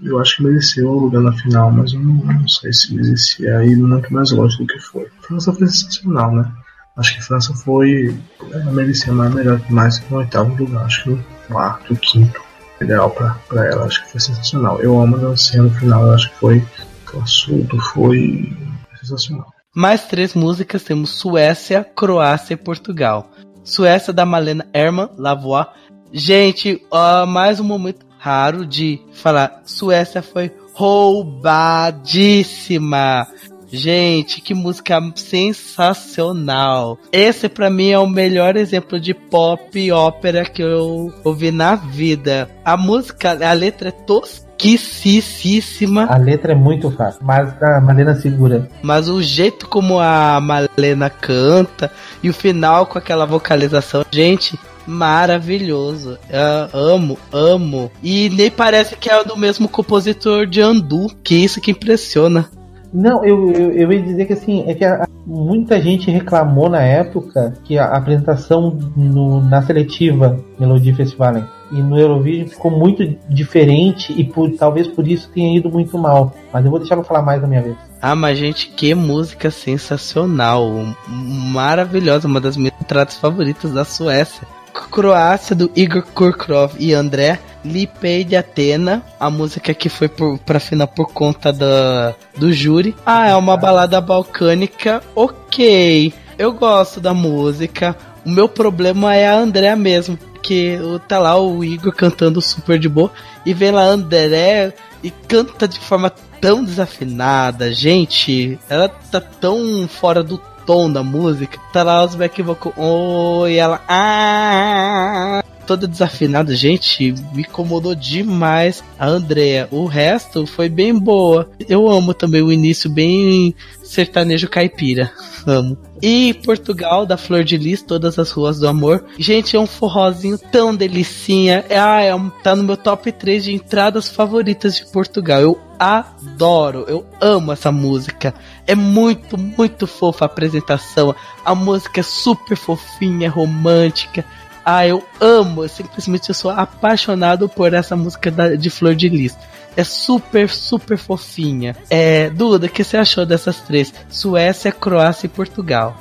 eu 0.03 0.19
acho 0.19 0.37
que 0.37 0.43
mereceu 0.43 0.89
o 0.89 0.99
lugar 0.99 1.21
na 1.21 1.33
final, 1.33 1.71
mas 1.71 1.93
eu 1.93 1.99
não, 1.99 2.13
não 2.13 2.47
sei 2.47 2.73
se 2.73 2.93
merecia 2.93 3.57
aí 3.57 3.75
muito 3.75 4.11
mais 4.13 4.31
longe 4.31 4.57
do 4.57 4.65
que 4.65 4.79
foi. 4.79 5.07
França 5.21 5.53
foi 5.53 5.67
sensacional, 5.67 6.31
né? 6.33 6.51
Acho 6.97 7.15
que 7.15 7.23
França 7.23 7.53
foi. 7.53 8.15
É, 8.51 8.57
merecia 8.71 9.13
mais 9.13 9.33
melhor 9.33 9.61
mais 9.69 9.99
que 9.99 10.11
no 10.11 10.19
oitavo 10.19 10.55
lugar, 10.55 10.85
acho 10.85 11.03
que 11.03 11.09
no 11.09 11.23
quarto, 11.47 11.95
quinto. 11.95 12.41
Ideal 12.81 13.11
pra, 13.11 13.37
pra 13.47 13.65
ela, 13.67 13.85
acho 13.85 14.03
que 14.03 14.11
foi 14.11 14.19
sensacional. 14.19 14.81
Eu 14.81 14.99
amo 14.99 15.15
a 15.15 15.19
dancinha 15.19 15.63
no 15.63 15.69
final, 15.69 16.11
acho 16.11 16.29
que 16.31 16.35
foi 16.37 16.67
classudo, 17.05 17.79
foi 17.93 18.57
sensacional. 18.99 19.53
Mais 19.75 20.05
três 20.05 20.33
músicas 20.33 20.83
temos 20.83 21.11
Suécia, 21.11 21.83
Croácia 21.83 22.55
e 22.55 22.57
Portugal. 22.57 23.31
Suécia 23.63 24.11
da 24.11 24.25
Malena 24.25 24.65
Herman 24.73 25.09
Lavoie. 25.15 25.67
Gente, 26.11 26.81
uh, 26.91 27.25
mais 27.25 27.59
um 27.59 27.63
momento 27.63 28.05
raro 28.21 28.65
de 28.67 29.01
falar. 29.13 29.63
Suécia 29.65 30.21
foi 30.21 30.51
roubadíssima. 30.73 33.25
Gente, 33.73 34.41
que 34.41 34.53
música 34.53 34.99
sensacional. 35.15 36.99
Esse 37.11 37.49
para 37.49 37.67
mim 37.69 37.89
é 37.89 37.97
o 37.97 38.05
melhor 38.05 38.57
exemplo 38.57 38.99
de 38.99 39.15
pop 39.15 39.91
ópera 39.91 40.45
que 40.45 40.61
eu 40.61 41.11
ouvi 41.23 41.49
na 41.51 41.75
vida. 41.75 42.47
A 42.63 42.77
música, 42.77 43.39
a 43.43 43.53
letra 43.53 43.89
é 43.89 43.91
tosca 43.91 44.51
tosquicíssima. 44.61 46.05
A 46.05 46.17
letra 46.17 46.51
é 46.51 46.55
muito 46.55 46.91
fácil, 46.91 47.21
mas 47.23 47.51
a 47.61 47.81
Malena 47.81 48.15
segura. 48.15 48.69
Mas 48.81 49.09
o 49.09 49.21
jeito 49.21 49.67
como 49.67 49.99
a 49.99 50.39
Malena 50.39 51.09
canta 51.09 51.91
e 52.21 52.29
o 52.29 52.33
final 52.33 52.85
com 52.85 52.97
aquela 52.97 53.25
vocalização, 53.25 54.05
gente, 54.11 54.57
maravilhoso. 54.85 56.17
Eu 56.29 56.79
amo, 56.79 57.17
amo. 57.31 57.91
E 58.03 58.29
nem 58.29 58.49
parece 58.49 58.95
que 58.95 59.09
é 59.09 59.23
do 59.23 59.37
mesmo 59.37 59.67
compositor 59.67 60.45
de 60.45 60.61
Andu, 60.61 61.07
que 61.23 61.35
isso 61.35 61.61
que 61.61 61.71
impressiona. 61.71 62.49
Não, 62.93 63.23
eu, 63.23 63.51
eu, 63.51 63.71
eu 63.71 63.91
ia 63.93 64.01
dizer 64.01 64.25
que 64.25 64.33
assim, 64.33 64.65
é 64.67 64.73
que 64.73 64.83
a, 64.83 65.07
muita 65.25 65.79
gente 65.81 66.11
reclamou 66.11 66.69
na 66.69 66.81
época 66.81 67.53
que 67.63 67.77
a 67.77 67.85
apresentação 67.85 68.77
no, 68.95 69.41
na 69.41 69.61
seletiva 69.61 70.37
Melodia 70.59 70.93
Festival 70.93 71.43
e 71.71 71.81
no 71.81 71.97
Eurovision 71.97 72.47
ficou 72.49 72.69
muito 72.69 73.07
diferente 73.29 74.13
e 74.17 74.25
por, 74.25 74.51
talvez 74.51 74.87
por 74.87 75.07
isso 75.07 75.29
tenha 75.33 75.57
ido 75.57 75.69
muito 75.69 75.97
mal. 75.97 76.33
Mas 76.51 76.65
eu 76.65 76.71
vou 76.71 76.79
deixar 76.79 76.95
pra 76.97 77.05
falar 77.05 77.21
mais 77.21 77.41
da 77.41 77.47
minha 77.47 77.61
vez. 77.61 77.77
Ah, 78.01 78.15
mas 78.15 78.37
gente, 78.37 78.69
que 78.69 78.93
música 78.93 79.49
sensacional, 79.49 80.69
maravilhosa, 81.07 82.27
uma 82.27 82.41
das 82.41 82.57
minhas 82.57 82.73
entradas 82.81 83.15
favoritas 83.15 83.71
da 83.71 83.85
Suécia. 83.85 84.45
Croácia 84.71 85.55
do 85.55 85.71
Igor 85.75 86.03
Kurkrov 86.13 86.73
e 86.79 86.93
André 86.93 87.39
Lipei 87.63 88.23
de 88.23 88.35
Atena, 88.35 89.03
a 89.19 89.29
música 89.29 89.73
que 89.73 89.87
foi 89.87 90.07
por, 90.07 90.39
pra 90.39 90.59
final 90.59 90.87
por 90.87 91.13
conta 91.13 91.53
da, 91.53 92.15
do 92.35 92.51
júri. 92.51 92.95
Ah, 93.05 93.27
é 93.27 93.35
uma 93.35 93.55
balada 93.55 94.01
balcânica, 94.01 95.01
ok. 95.15 96.11
Eu 96.37 96.53
gosto 96.53 96.99
da 96.99 97.13
música. 97.13 97.95
O 98.25 98.29
meu 98.29 98.49
problema 98.49 99.15
é 99.15 99.27
a 99.27 99.37
André 99.37 99.75
mesmo, 99.75 100.17
que 100.41 100.77
tá 101.07 101.19
lá 101.19 101.39
o 101.39 101.63
Igor 101.63 101.93
cantando 101.93 102.41
super 102.41 102.79
de 102.79 102.89
boa 102.89 103.11
e 103.45 103.53
vem 103.53 103.71
lá 103.71 103.83
André 103.83 104.73
e 105.03 105.11
canta 105.11 105.67
de 105.67 105.79
forma 105.79 106.11
tão 106.39 106.63
desafinada, 106.63 107.71
gente. 107.71 108.59
Ela 108.67 108.89
tá 108.89 109.21
tão 109.21 109.87
fora 109.87 110.23
do 110.23 110.37
tom 110.71 110.89
da 110.89 111.03
música. 111.03 111.59
Tá 111.73 111.83
lá 111.83 112.01
os 112.01 112.15
back 112.15 112.41
vocal, 112.41 112.73
oh, 112.77 113.45
e 113.45 113.57
ela 113.57 113.81
ah, 113.89 115.43
toda 115.61 115.87
desafinada, 115.87 116.55
gente, 116.55 117.13
me 117.33 117.41
incomodou 117.41 117.95
demais 117.95 118.83
a 118.97 119.07
Andrea. 119.07 119.67
O 119.71 119.85
resto 119.85 120.45
foi 120.45 120.69
bem 120.69 120.97
boa. 120.97 121.49
Eu 121.67 121.89
amo 121.89 122.13
também 122.13 122.41
o 122.41 122.51
início 122.51 122.89
bem 122.89 123.55
sertanejo 123.83 124.49
caipira. 124.49 125.11
Amo. 125.45 125.77
E 126.01 126.33
Portugal, 126.45 127.05
da 127.05 127.17
Flor 127.17 127.43
de 127.43 127.57
Lis, 127.57 127.81
Todas 127.81 128.17
as 128.17 128.31
Ruas 128.31 128.59
do 128.59 128.67
Amor. 128.67 129.03
Gente, 129.17 129.55
é 129.55 129.59
um 129.59 129.67
forrozinho 129.67 130.37
tão 130.37 130.75
delicinha. 130.75 131.65
É, 131.69 131.79
ah, 131.79 132.01
é 132.01 132.13
um, 132.15 132.29
tá 132.29 132.55
no 132.55 132.63
meu 132.63 132.77
top 132.77 133.11
3 133.11 133.43
de 133.43 133.53
entradas 133.53 134.09
favoritas 134.09 134.75
de 134.75 134.85
Portugal. 134.85 135.41
Eu 135.41 135.59
adoro, 135.77 136.85
eu 136.87 137.05
amo 137.19 137.51
essa 137.51 137.71
música. 137.71 138.33
É 138.65 138.75
muito, 138.75 139.37
muito 139.37 139.85
fofa 139.85 140.25
a 140.25 140.27
apresentação. 140.27 141.15
A 141.43 141.53
música 141.53 141.99
é 141.99 142.03
super 142.03 142.55
fofinha, 142.55 143.29
romântica. 143.29 144.25
Ah, 144.65 144.85
eu 144.87 145.03
amo, 145.19 145.67
simplesmente 145.67 146.29
eu 146.29 146.35
sou 146.35 146.51
apaixonado 146.51 147.49
por 147.49 147.73
essa 147.73 147.95
música 147.95 148.29
da, 148.29 148.55
de 148.55 148.69
Flor 148.69 148.95
de 148.95 149.09
Lis. 149.09 149.37
É 149.75 149.83
super, 149.83 150.49
super 150.49 150.97
fofinha. 150.97 151.75
É, 151.89 152.29
Duda, 152.29 152.67
o 152.67 152.69
que 152.69 152.83
você 152.83 152.97
achou 152.97 153.25
dessas 153.25 153.61
três? 153.61 153.93
Suécia, 154.09 154.71
Croácia 154.71 155.27
e 155.27 155.29
Portugal. 155.29 155.95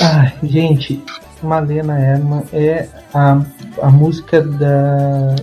Ai, 0.00 0.32
gente, 0.42 1.02
Malena 1.42 1.98
Herman 1.98 2.44
é 2.52 2.88
a, 3.14 3.40
a 3.80 3.90
música 3.90 4.42
da 4.42 5.34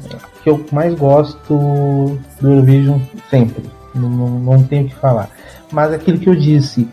que 0.44 0.50
eu 0.50 0.66
mais 0.72 0.94
gosto 0.96 2.18
do 2.40 2.50
Eurovision 2.50 3.00
sempre. 3.30 3.64
Não, 3.94 4.10
não, 4.10 4.30
não 4.30 4.64
tenho 4.64 4.86
o 4.86 4.90
que 4.90 4.96
falar. 4.96 5.30
Mas 5.72 5.91
aquilo 5.91 6.20
que 6.20 6.30
eu 6.30 6.36
disse, 6.36 6.88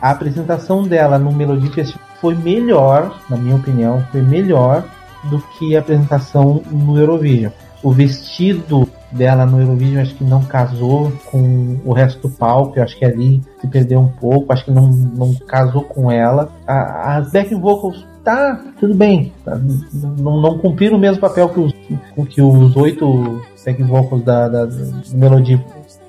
a 0.00 0.10
apresentação 0.10 0.84
dela 0.84 1.18
no 1.18 1.32
Melody 1.32 1.68
Festival 1.70 2.02
foi 2.20 2.34
melhor, 2.36 3.20
na 3.28 3.36
minha 3.36 3.56
opinião, 3.56 4.06
foi 4.12 4.22
melhor 4.22 4.84
do 5.24 5.38
que 5.58 5.76
a 5.76 5.80
apresentação 5.80 6.62
no 6.70 6.98
Eurovision. 6.98 7.52
O 7.82 7.90
vestido 7.90 8.88
dela 9.10 9.44
no 9.44 9.60
Eurovision 9.60 10.02
acho 10.02 10.14
que 10.14 10.24
não 10.24 10.42
casou 10.42 11.12
com 11.30 11.78
o 11.84 11.92
resto 11.92 12.28
do 12.28 12.34
palco, 12.34 12.80
acho 12.80 12.96
que 12.96 13.04
ali 13.04 13.42
se 13.60 13.66
perdeu 13.66 14.00
um 14.00 14.08
pouco, 14.08 14.52
acho 14.52 14.64
que 14.64 14.70
não, 14.70 14.88
não 14.88 15.34
casou 15.34 15.82
com 15.82 16.10
ela. 16.10 16.50
As 16.66 17.30
backing 17.30 17.60
vocals 17.60 18.06
tá, 18.24 18.60
tudo 18.78 18.94
bem, 18.94 19.32
tá, 19.44 19.60
não, 20.18 20.40
não 20.40 20.58
cumpriram 20.58 20.96
o 20.96 21.00
mesmo 21.00 21.20
papel 21.20 21.48
que 21.48 21.60
os, 21.60 21.72
que 22.28 22.40
os 22.40 22.76
oito 22.76 23.42
backing 23.64 23.84
vocals 23.84 24.22
da, 24.22 24.48
da, 24.48 24.66
da 24.66 24.76
Melody 25.12 25.60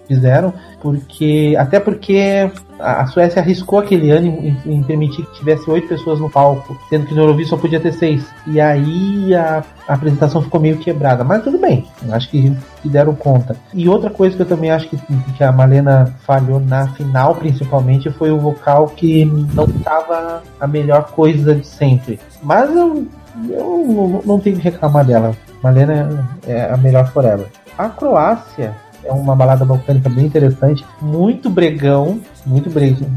fizeram, 0.08 0.54
porque 0.82 1.56
até 1.58 1.80
porque 1.80 2.50
a 2.80 3.06
Suécia 3.08 3.42
arriscou 3.42 3.80
aquele 3.80 4.12
ano 4.12 4.28
em, 4.28 4.58
em, 4.66 4.84
permitir 4.84 5.26
que 5.26 5.34
tivesse 5.36 5.70
oito 5.70 5.88
pessoas 5.88 6.20
no 6.20 6.30
palco, 6.30 6.78
sendo 6.90 7.06
que 7.06 7.14
no 7.14 7.22
Eurovision 7.22 7.50
só 7.52 7.58
podia 7.58 7.80
ter 7.80 7.94
seis. 7.94 8.26
E 8.48 8.60
aí 8.60 9.34
a, 9.34 9.64
a 9.88 9.94
apresentação 9.94 10.42
ficou 10.42 10.60
meio 10.60 10.78
quebrada, 10.78 11.24
mas 11.24 11.44
tudo 11.44 11.58
bem, 11.58 11.86
acho 12.12 12.30
que, 12.30 12.56
que, 12.82 12.90
deram 12.90 13.16
conta. 13.16 13.56
E 13.74 13.88
outra 13.88 14.10
coisa 14.10 14.36
que 14.36 14.42
eu 14.42 14.48
também 14.48 14.72
acho 14.72 14.90
que, 14.90 14.98
que 15.38 15.44
a 15.44 15.52
Malena 15.52 16.14
falhou 16.26 16.60
na 16.60 16.88
final, 16.90 17.36
principalmente, 17.36 18.10
foi 18.12 18.32
o 18.32 18.40
vocal 18.40 18.88
que 18.88 19.26
não 19.26 19.66
estava 19.66 20.44
a 20.60 20.68
melhor 20.68 21.12
coisa 21.12 21.56
de 21.56 21.66
sempre. 21.66 22.20
Mas 22.42 22.70
eu, 22.76 23.08
eu 23.50 24.22
não 24.26 24.40
tenho 24.40 24.58
que 24.58 24.64
reclamar 24.64 25.06
dela. 25.06 25.36
Malena 25.62 26.28
é 26.46 26.70
a 26.70 26.78
melhor 26.78 27.08
forever. 27.08 27.48
A 27.78 27.90
Croácia 27.90 28.76
é 29.04 29.12
uma 29.12 29.36
balada 29.36 29.66
balcânica 29.66 30.10
bem 30.10 30.26
interessante, 30.26 30.86
muito 31.02 31.50
bregão, 31.50 32.20
muito 32.46 32.70
bregão, 32.70 33.08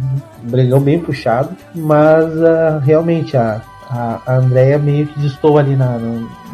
bregão 0.43 0.81
bem 0.81 1.01
puxado, 1.01 1.51
mas 1.75 2.27
uh, 2.35 2.79
realmente 2.83 3.37
a, 3.37 3.61
a, 3.89 4.37
Andrea 4.37 4.79
meio 4.79 5.07
que 5.07 5.21
distou 5.21 5.59
ali 5.59 5.77
na, 5.77 5.99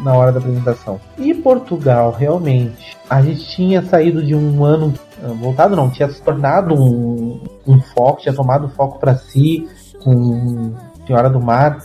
na 0.03 0.13
hora 0.13 0.31
da 0.31 0.39
apresentação. 0.39 0.99
E 1.17 1.33
Portugal, 1.33 2.15
realmente, 2.17 2.97
a 3.09 3.21
gente 3.21 3.45
tinha 3.47 3.81
saído 3.81 4.23
de 4.23 4.35
um 4.35 4.63
ano 4.63 4.93
ah, 5.23 5.33
voltado 5.39 5.75
não, 5.75 5.89
tinha 5.89 6.09
se 6.09 6.21
tornado 6.21 6.75
um, 6.75 7.39
um 7.65 7.79
foco, 7.79 8.21
tinha 8.21 8.33
tomado 8.33 8.69
foco 8.69 8.99
para 8.99 9.15
si 9.15 9.67
com 10.03 10.73
Senhora 11.07 11.29
do 11.29 11.39
Mar 11.39 11.79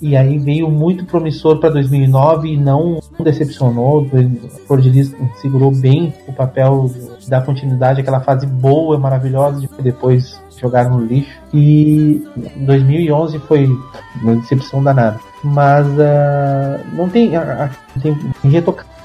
e 0.00 0.16
aí 0.16 0.38
veio 0.38 0.70
muito 0.70 1.04
promissor 1.04 1.58
para 1.58 1.70
2009 1.70 2.48
e 2.48 2.56
não 2.56 3.00
decepcionou. 3.20 4.02
O 4.02 4.48
Flor 4.66 4.80
de 4.80 4.90
Lis 4.90 5.14
segurou 5.40 5.70
bem 5.70 6.12
o 6.26 6.32
papel 6.32 6.90
da 7.28 7.40
continuidade, 7.40 8.00
aquela 8.00 8.20
fase 8.20 8.46
boa, 8.46 8.98
maravilhosa, 8.98 9.60
de 9.60 9.68
depois 9.82 10.40
jogar 10.60 10.90
no 10.90 11.04
lixo. 11.04 11.30
E 11.52 12.22
2011 12.56 13.38
foi 13.40 13.68
uma 14.22 14.36
decepção 14.36 14.82
danada. 14.82 15.18
Mas 15.42 15.86
uh, 15.86 16.84
não 16.94 17.08
tem, 17.08 17.36
uh, 17.36 17.70
tem 18.02 18.16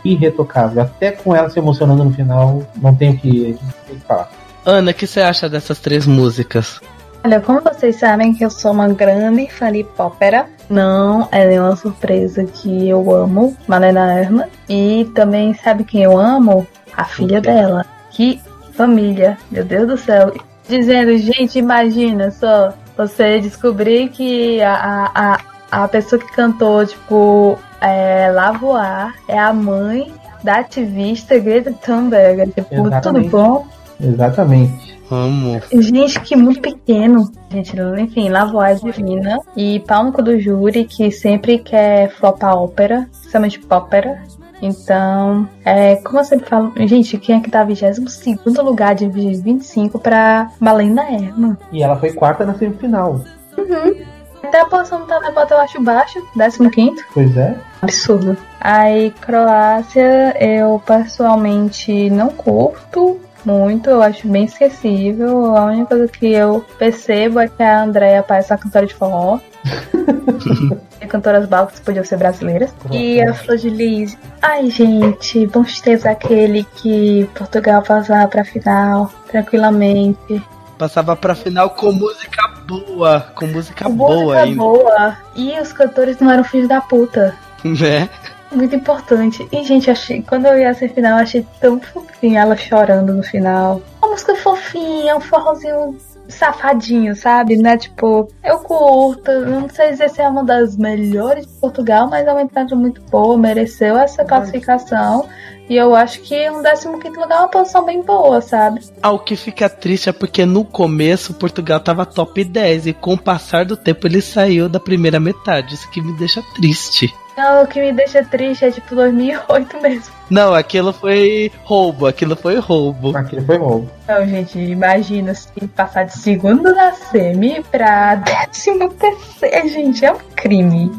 irretocável. 0.04 0.82
Até 0.82 1.12
com 1.12 1.36
ela 1.36 1.50
se 1.50 1.60
emocionando 1.60 2.04
no 2.04 2.12
final, 2.12 2.64
não 2.82 2.94
tem 2.96 3.12
o 3.12 3.18
que, 3.18 3.58
que 3.88 3.96
falar. 4.08 4.30
Ana, 4.66 4.92
o 4.92 4.94
que 4.94 5.08
você 5.08 5.22
acha 5.22 5.50
dessas 5.50 5.80
três 5.80 6.06
músicas? 6.06 6.80
Olha, 7.24 7.40
como 7.40 7.62
vocês 7.62 7.98
sabem 7.98 8.34
que 8.34 8.44
eu 8.44 8.50
sou 8.50 8.72
uma 8.72 8.88
grande 8.88 9.48
fã 9.48 9.72
de 9.72 9.86
ópera, 9.98 10.48
não 10.68 11.28
é 11.32 11.46
nenhuma 11.46 11.76
surpresa 11.76 12.44
que 12.46 12.90
eu 12.90 13.14
amo 13.14 13.56
Malena 13.68 14.14
Erma. 14.14 14.48
E 14.68 15.10
também 15.14 15.54
sabe 15.54 15.84
quem 15.84 16.02
eu 16.02 16.18
amo? 16.18 16.66
A 16.98 17.06
filha 17.06 17.40
dela. 17.40 17.86
Que 18.10 18.42
família, 18.74 19.38
meu 19.52 19.64
Deus 19.64 19.88
do 19.88 19.98
céu. 19.98 20.34
Dizendo, 20.68 21.16
gente, 21.18 21.60
imagina 21.60 22.32
só 22.32 22.74
você 22.98 23.40
descobrir 23.40 24.10
que 24.10 24.62
a, 24.62 25.12
a, 25.14 25.40
a 25.84 25.88
pessoa 25.88 26.20
que 26.20 26.32
cantou, 26.32 26.86
tipo, 26.86 27.58
é, 27.80 28.32
Lavoar 28.32 29.14
é 29.28 29.38
a 29.38 29.54
mãe 29.54 30.12
da 30.44 30.56
ativista 30.60 31.38
Greta 31.38 31.72
Thunberg. 31.72 32.52
Tipo, 32.52 32.88
Exatamente. 32.88 33.30
tudo 33.30 33.30
bom? 33.30 33.68
Exatamente. 34.00 35.01
Amo. 35.12 35.62
Gente, 35.74 36.20
que 36.22 36.36
muito 36.36 36.62
pequeno. 36.62 37.32
Gente, 37.50 37.76
enfim, 38.00 38.30
La 38.30 38.46
Voz 38.46 38.82
Divina. 38.82 39.40
E 39.56 39.80
Pânico 39.82 40.22
do 40.22 40.40
Júri, 40.40 40.86
que 40.86 41.12
sempre 41.12 41.60
quer 41.60 42.10
flopar 42.12 42.56
ópera, 42.58 43.08
principalmente 43.12 43.62
ópera. 43.70 44.24
Então, 44.62 45.50
é, 45.66 45.96
como 45.98 46.20
eu 46.20 46.24
sempre 46.24 46.48
falo, 46.48 46.72
gente, 46.88 47.18
quem 47.18 47.38
é 47.38 47.40
que 47.40 47.50
tá 47.50 47.64
22 47.64 48.58
lugar 48.58 48.94
de 48.94 49.08
25 49.08 49.98
pra 50.00 50.52
Balena 50.60 51.04
Erma? 51.04 51.58
E 51.72 51.82
ela 51.82 51.98
foi 51.98 52.14
quarta 52.14 52.46
na 52.46 52.54
semifinal. 52.54 53.22
Uhum. 53.58 53.96
Até 54.44 54.62
a 54.62 54.66
posição 54.66 55.06
tá 55.06 55.20
na 55.20 55.32
bota 55.32 55.54
eu 55.54 55.60
acho 55.60 55.82
baixo, 55.82 56.22
15. 56.36 57.04
Pois 57.14 57.38
é. 57.38 57.56
Absurdo. 57.82 58.38
Aí, 58.60 59.12
Croácia, 59.22 60.36
eu 60.40 60.82
pessoalmente 60.86 62.10
não 62.10 62.30
curto 62.30 63.20
muito, 63.46 63.90
eu 63.90 64.02
acho 64.02 64.28
bem 64.28 64.46
esquecível. 64.46 65.56
A 65.56 65.66
única 65.66 65.88
coisa 65.88 66.08
que 66.08 66.32
eu 66.32 66.66
percebo 66.78 67.40
é 67.40 67.48
que 67.48 67.62
a 67.62 67.84
Andrea 67.84 68.24
parece 68.24 68.52
uma 68.52 68.60
cantora 68.60 68.86
de 68.86 68.94
forró. 68.94 69.40
e 71.02 71.08
cantoras 71.08 71.48
balcas 71.48 71.80
podiam 71.80 72.04
ser 72.04 72.18
brasileiras. 72.18 72.74
E 72.92 73.22
a 73.22 73.34
Flor 73.34 73.58
de 73.58 73.70
Lis. 73.70 74.18
Ai, 74.42 74.70
gente, 74.70 75.46
bons 75.48 75.82
tempos 75.82 76.06
aquele 76.06 76.64
que 76.76 77.30
Portugal 77.36 77.82
passava 77.82 78.28
pra 78.28 78.44
final 78.44 79.12
tranquilamente. 79.28 80.42
Passava 80.78 81.16
pra 81.16 81.36
final 81.36 81.70
com 81.72 81.92
música 81.92 82.42
boa. 82.68 83.32
Com 83.36 83.48
música 83.48 83.86
com 83.86 83.96
boa 83.96 84.16
música 84.16 84.42
ainda. 84.42 84.56
boa. 84.58 85.18
E 85.36 85.60
os 85.60 85.72
cantores 85.74 86.20
não 86.20 86.32
eram 86.32 86.44
filhos 86.44 86.68
da 86.68 86.82
puta. 86.82 87.36
Né? 87.64 88.10
Muito 88.52 88.76
importante. 88.76 89.48
E, 89.52 89.64
gente, 89.64 89.90
achei, 89.90 90.22
quando 90.22 90.46
eu 90.46 90.60
ia 90.60 90.74
ser 90.74 90.90
final, 90.94 91.18
achei 91.18 91.46
tão 91.60 91.80
fofinha 91.80 92.42
ela 92.42 92.56
chorando 92.56 93.14
no 93.14 93.24
final. 93.24 93.82
Uma 94.02 94.12
música 94.12 94.36
fofinha, 94.36 95.16
um 95.16 95.22
forrozinho 95.22 95.98
safadinho, 96.28 97.16
sabe? 97.16 97.58
Né? 97.58 97.78
Tipo, 97.78 98.28
eu 98.44 98.60
curto. 98.60 99.32
Não 99.32 99.70
sei 99.70 99.92
dizer 99.92 100.10
se 100.10 100.22
é 100.22 100.28
uma 100.28 100.44
das 100.44 100.78
melhores 100.78 101.46
de 101.46 101.54
Portugal, 101.54 102.10
mas 102.10 102.26
é 102.26 102.32
uma 102.32 102.42
entrada 102.42 102.76
muito 102.76 103.02
boa, 103.04 103.38
mereceu 103.38 103.98
essa 103.98 104.24
classificação. 104.24 105.28
E 105.70 105.78
eu 105.78 105.96
acho 105.96 106.20
que 106.22 106.50
um 106.50 106.62
15 106.62 107.18
lugar 107.18 107.38
é 107.38 107.40
uma 107.40 107.48
posição 107.48 107.86
bem 107.86 108.02
boa, 108.02 108.42
sabe? 108.42 108.82
Ah, 109.02 109.12
o 109.12 109.20
que 109.20 109.38
fica 109.38 109.70
triste 109.70 110.10
é 110.10 110.12
porque 110.12 110.46
no 110.46 110.66
começo 110.66 111.34
Portugal 111.36 111.80
tava 111.80 112.06
top 112.06 112.44
10 112.44 112.88
e 112.88 112.94
com 112.94 113.14
o 113.14 113.18
passar 113.18 113.64
do 113.64 113.78
tempo 113.78 114.06
ele 114.06 114.22
saiu 114.22 114.68
da 114.68 114.82
primeira 114.82 115.18
metade. 115.18 115.76
Isso 115.76 115.90
que 115.90 116.02
me 116.02 116.12
deixa 116.18 116.44
triste. 116.56 117.14
Não, 117.38 117.64
o 117.64 117.68
que 117.68 117.82
me 117.82 117.94
deixa 117.94 118.24
triste 118.24 118.66
é 118.66 118.72
tipo 118.72 118.96
2008 118.96 119.80
mesmo. 119.82 120.14
Não, 120.30 120.54
aquilo 120.54 120.92
foi 120.92 121.52
roubo, 121.64 122.06
aquilo 122.06 122.36
foi 122.36 122.60
roubo. 122.60 123.16
Aquilo 123.16 123.46
foi 123.46 123.58
roubo. 123.58 123.90
Não, 124.08 124.28
gente, 124.28 124.60
imagina 124.60 125.34
se 125.34 125.48
passar 125.76 126.04
de 126.04 126.18
segundo 126.18 126.74
na 126.74 126.94
semi 126.94 127.64
pra 127.72 128.16
décimo 128.16 128.90
terceiro, 128.94 129.70
gente, 129.70 130.06
é 130.06 130.14
um 130.14 130.20
crime. 130.36 130.92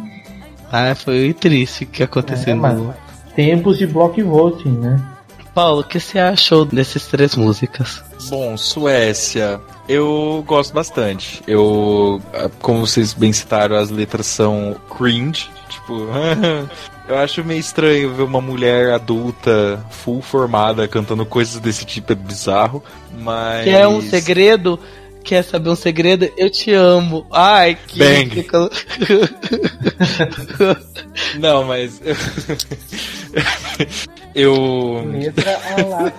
Ah, 0.70 0.94
foi 0.94 1.34
triste 1.34 1.84
o 1.84 1.86
que 1.86 2.02
aconteceu 2.02 2.54
é, 2.54 2.56
no... 2.56 2.94
Tempos 3.36 3.78
de 3.78 3.86
block 3.86 4.22
voting, 4.22 4.78
né? 4.78 5.00
Paulo, 5.54 5.80
o 5.80 5.84
que 5.84 6.00
você 6.00 6.18
achou 6.18 6.64
dessas 6.64 7.06
três 7.06 7.36
músicas? 7.36 8.02
Bom, 8.30 8.56
Suécia, 8.56 9.60
eu 9.86 10.42
gosto 10.46 10.72
bastante. 10.72 11.42
Eu, 11.46 12.22
como 12.60 12.86
vocês 12.86 13.12
bem 13.12 13.32
citaram, 13.32 13.76
as 13.76 13.90
letras 13.90 14.26
são 14.26 14.74
cringe, 14.96 15.50
tipo, 15.82 16.06
eu 17.08 17.18
acho 17.18 17.42
meio 17.44 17.60
estranho 17.60 18.14
ver 18.14 18.22
uma 18.22 18.40
mulher 18.40 18.92
adulta, 18.92 19.84
full 19.90 20.22
formada, 20.22 20.88
cantando 20.88 21.26
coisas 21.26 21.60
desse 21.60 21.84
tipo, 21.84 22.12
é 22.12 22.14
bizarro, 22.14 22.82
mas... 23.18 23.64
Quer 23.64 23.88
um 23.88 24.00
segredo? 24.00 24.78
Quer 25.24 25.42
saber 25.44 25.70
um 25.70 25.76
segredo? 25.76 26.28
Eu 26.36 26.50
te 26.50 26.72
amo. 26.72 27.24
Ai, 27.30 27.78
que... 27.86 27.98
Bang. 27.98 28.46
Não, 31.38 31.64
mas... 31.64 32.00
Eu. 34.34 35.04
Letra 35.12 35.60
a 35.64 35.86
lá 35.86 36.12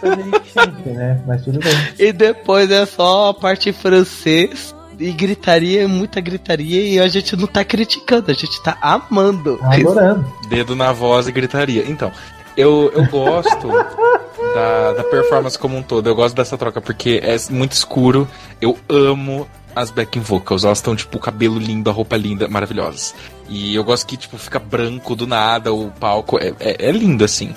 né? 0.85 1.21
Mas 1.27 1.43
tudo 1.43 1.59
bem. 1.59 1.73
E 1.99 2.13
depois 2.13 2.71
é 2.71 2.85
só 2.85 3.27
a 3.29 3.33
parte 3.33 3.73
francês 3.73 4.73
e 5.03 5.11
gritaria, 5.11 5.87
muita 5.87 6.21
gritaria, 6.21 6.81
e 6.81 6.99
a 6.99 7.07
gente 7.07 7.35
não 7.35 7.45
tá 7.45 7.63
criticando, 7.63 8.31
a 8.31 8.33
gente 8.33 8.61
tá 8.63 8.77
amando. 8.81 9.59
Adorando. 9.61 10.25
Dedo 10.47 10.75
na 10.75 10.91
voz 10.93 11.27
e 11.27 11.31
gritaria. 11.31 11.83
Então, 11.87 12.11
eu, 12.55 12.91
eu 12.95 13.05
gosto 13.07 13.67
da, 14.55 14.93
da 14.93 15.03
performance 15.03 15.59
como 15.59 15.77
um 15.77 15.83
todo, 15.83 16.07
eu 16.07 16.15
gosto 16.15 16.35
dessa 16.35 16.57
troca 16.57 16.79
porque 16.79 17.21
é 17.23 17.35
muito 17.51 17.73
escuro, 17.73 18.27
eu 18.61 18.77
amo 18.87 19.47
as 19.75 19.89
backing 19.89 20.21
vocals, 20.21 20.63
elas 20.63 20.77
estão 20.77 20.95
tipo, 20.95 21.17
o 21.17 21.19
cabelo 21.19 21.57
lindo, 21.57 21.89
a 21.89 21.93
roupa 21.93 22.15
linda, 22.15 22.47
maravilhosas. 22.47 23.13
E 23.49 23.75
eu 23.75 23.83
gosto 23.83 24.05
que, 24.07 24.15
tipo, 24.15 24.37
fica 24.37 24.59
branco 24.59 25.15
do 25.15 25.27
nada, 25.27 25.73
o 25.73 25.91
palco 25.91 26.37
é, 26.37 26.53
é, 26.59 26.89
é 26.89 26.91
lindo 26.91 27.25
assim. 27.25 27.53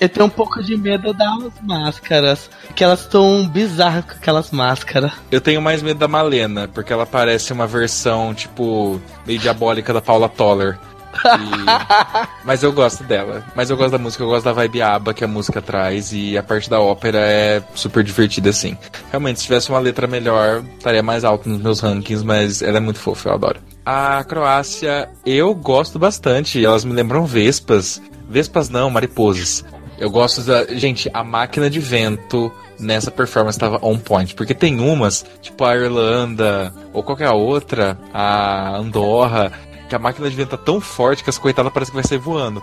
Eu 0.00 0.08
tenho 0.08 0.26
um 0.26 0.30
pouco 0.30 0.62
de 0.62 0.76
medo 0.76 1.12
das 1.12 1.52
máscaras. 1.62 2.48
Que 2.74 2.82
elas 2.82 3.00
estão 3.00 3.46
bizarras 3.48 4.04
com 4.06 4.12
aquelas 4.12 4.50
máscaras. 4.50 5.12
Eu 5.30 5.40
tenho 5.40 5.60
mais 5.60 5.82
medo 5.82 5.98
da 6.00 6.08
Malena, 6.08 6.66
porque 6.68 6.92
ela 6.92 7.04
parece 7.04 7.52
uma 7.52 7.66
versão, 7.66 8.32
tipo, 8.34 9.00
meio 9.26 9.38
diabólica 9.38 9.92
da 9.92 10.00
Paula 10.00 10.28
Toller. 10.28 10.78
E- 11.12 12.30
Mas 12.44 12.62
eu 12.62 12.72
gosto 12.72 13.04
dela. 13.04 13.44
Mas 13.54 13.68
eu 13.68 13.76
gosto 13.76 13.90
da 13.92 13.98
música, 13.98 14.22
eu 14.22 14.28
gosto 14.28 14.44
da 14.44 14.52
vibe 14.52 14.80
aba 14.80 15.12
que 15.12 15.22
a 15.24 15.28
música 15.28 15.60
traz. 15.60 16.12
E 16.12 16.38
a 16.38 16.42
parte 16.42 16.70
da 16.70 16.80
ópera 16.80 17.18
é 17.18 17.62
super 17.74 18.02
divertida, 18.02 18.48
assim. 18.50 18.78
Realmente, 19.10 19.38
se 19.40 19.44
tivesse 19.46 19.68
uma 19.68 19.78
letra 19.80 20.06
melhor, 20.06 20.62
estaria 20.78 21.02
mais 21.02 21.24
alto 21.24 21.48
nos 21.48 21.60
meus 21.60 21.80
rankings, 21.80 22.24
mas 22.24 22.62
ela 22.62 22.78
é 22.78 22.80
muito 22.80 22.98
fofa, 23.00 23.28
eu 23.28 23.34
adoro. 23.34 23.60
A 23.84 24.22
Croácia, 24.24 25.10
eu 25.26 25.54
gosto 25.54 25.98
bastante. 25.98 26.64
Elas 26.64 26.84
me 26.84 26.92
lembram 26.94 27.26
vespas. 27.26 28.00
Vespas 28.28 28.68
não, 28.70 28.88
mariposas. 28.88 29.64
Eu 30.00 30.10
gosto 30.10 30.40
da. 30.40 30.64
Gente, 30.64 31.10
a 31.12 31.22
máquina 31.22 31.68
de 31.68 31.78
vento 31.78 32.50
nessa 32.78 33.10
performance 33.10 33.56
estava 33.56 33.78
on 33.82 33.98
point. 33.98 34.34
Porque 34.34 34.54
tem 34.54 34.80
umas, 34.80 35.26
tipo 35.42 35.62
a 35.62 35.76
Irlanda, 35.76 36.72
ou 36.92 37.02
qualquer 37.02 37.30
outra, 37.30 37.98
a 38.12 38.76
Andorra, 38.78 39.52
que 39.90 39.94
a 39.96 39.98
máquina 39.98 40.30
de 40.30 40.36
vento 40.36 40.50
tá 40.50 40.56
tão 40.56 40.80
forte 40.80 41.24
que 41.24 41.28
as 41.28 41.36
coitadas 41.36 41.72
parecem 41.72 41.90
que 41.90 42.00
vai 42.00 42.08
sair 42.08 42.18
voando. 42.18 42.62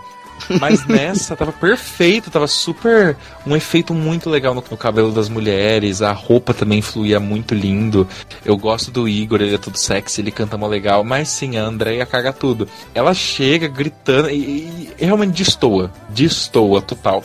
Mas 0.60 0.84
nessa 0.88 1.36
tava 1.36 1.52
perfeito, 1.52 2.30
tava 2.30 2.46
super. 2.46 3.16
Um 3.46 3.54
efeito 3.54 3.92
muito 3.92 4.30
legal 4.30 4.54
no, 4.54 4.64
no 4.68 4.76
cabelo 4.76 5.12
das 5.12 5.28
mulheres, 5.28 6.00
a 6.00 6.12
roupa 6.12 6.54
também 6.54 6.80
fluía 6.80 7.20
muito 7.20 7.54
lindo. 7.54 8.08
Eu 8.44 8.56
gosto 8.56 8.90
do 8.90 9.08
Igor, 9.08 9.42
ele 9.42 9.54
é 9.54 9.58
todo 9.58 9.76
sexy, 9.76 10.20
ele 10.20 10.30
canta 10.30 10.56
mó 10.56 10.66
legal, 10.66 11.04
mas 11.04 11.28
sim, 11.28 11.58
a 11.58 11.64
Andrea 11.64 12.06
caga 12.06 12.32
tudo. 12.32 12.66
Ela 12.94 13.12
chega 13.12 13.68
gritando 13.68 14.30
e, 14.30 14.90
e 14.98 15.04
realmente 15.04 15.36
destoa, 15.36 15.92
destoa 16.08 16.80
total. 16.80 17.22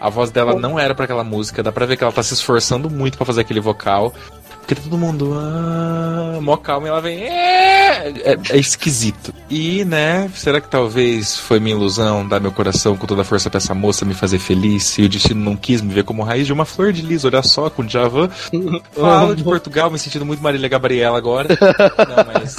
A 0.00 0.08
voz 0.08 0.30
dela 0.30 0.54
não 0.54 0.78
era 0.78 0.94
pra 0.94 1.04
aquela 1.04 1.24
música, 1.24 1.62
dá 1.62 1.72
pra 1.72 1.86
ver 1.86 1.96
que 1.96 2.04
ela 2.04 2.12
tá 2.12 2.22
se 2.22 2.34
esforçando 2.34 2.88
muito 2.88 3.16
pra 3.16 3.26
fazer 3.26 3.40
aquele 3.40 3.60
vocal. 3.60 4.14
Porque 4.60 4.74
todo 4.74 4.96
mundo. 4.96 5.32
Ah, 5.34 6.38
mó 6.40 6.56
calma 6.56 6.86
e 6.86 6.90
ela 6.90 7.00
vem. 7.00 7.24
É, 7.24 8.08
é, 8.24 8.38
é 8.50 8.56
esquisito. 8.56 9.34
E, 9.48 9.84
né, 9.84 10.30
será 10.34 10.60
que 10.60 10.68
talvez 10.68 11.36
foi 11.36 11.58
minha 11.58 11.74
ilusão 11.74 12.26
dar 12.26 12.40
meu 12.40 12.52
coração 12.52 12.96
com 12.96 13.06
toda 13.06 13.22
a 13.22 13.24
força 13.24 13.50
pra 13.50 13.58
essa 13.58 13.74
moça 13.74 14.04
me 14.04 14.14
fazer 14.14 14.38
feliz? 14.38 14.96
E 14.98 15.02
o 15.02 15.08
destino 15.08 15.42
não 15.44 15.56
quis 15.56 15.80
me 15.80 15.92
ver 15.92 16.04
como 16.04 16.22
raiz 16.22 16.46
de 16.46 16.52
uma 16.52 16.64
flor 16.64 16.92
de 16.92 17.02
lis, 17.02 17.24
olha 17.24 17.42
só, 17.42 17.68
com 17.68 17.84
Djavan. 17.84 18.30
Falo 18.92 19.34
de 19.34 19.42
Portugal, 19.42 19.90
me 19.90 19.98
sentindo 19.98 20.24
muito 20.24 20.42
Marília 20.42 20.68
Gabriela 20.68 21.18
agora. 21.18 21.48
Não, 21.58 22.32
mas. 22.32 22.56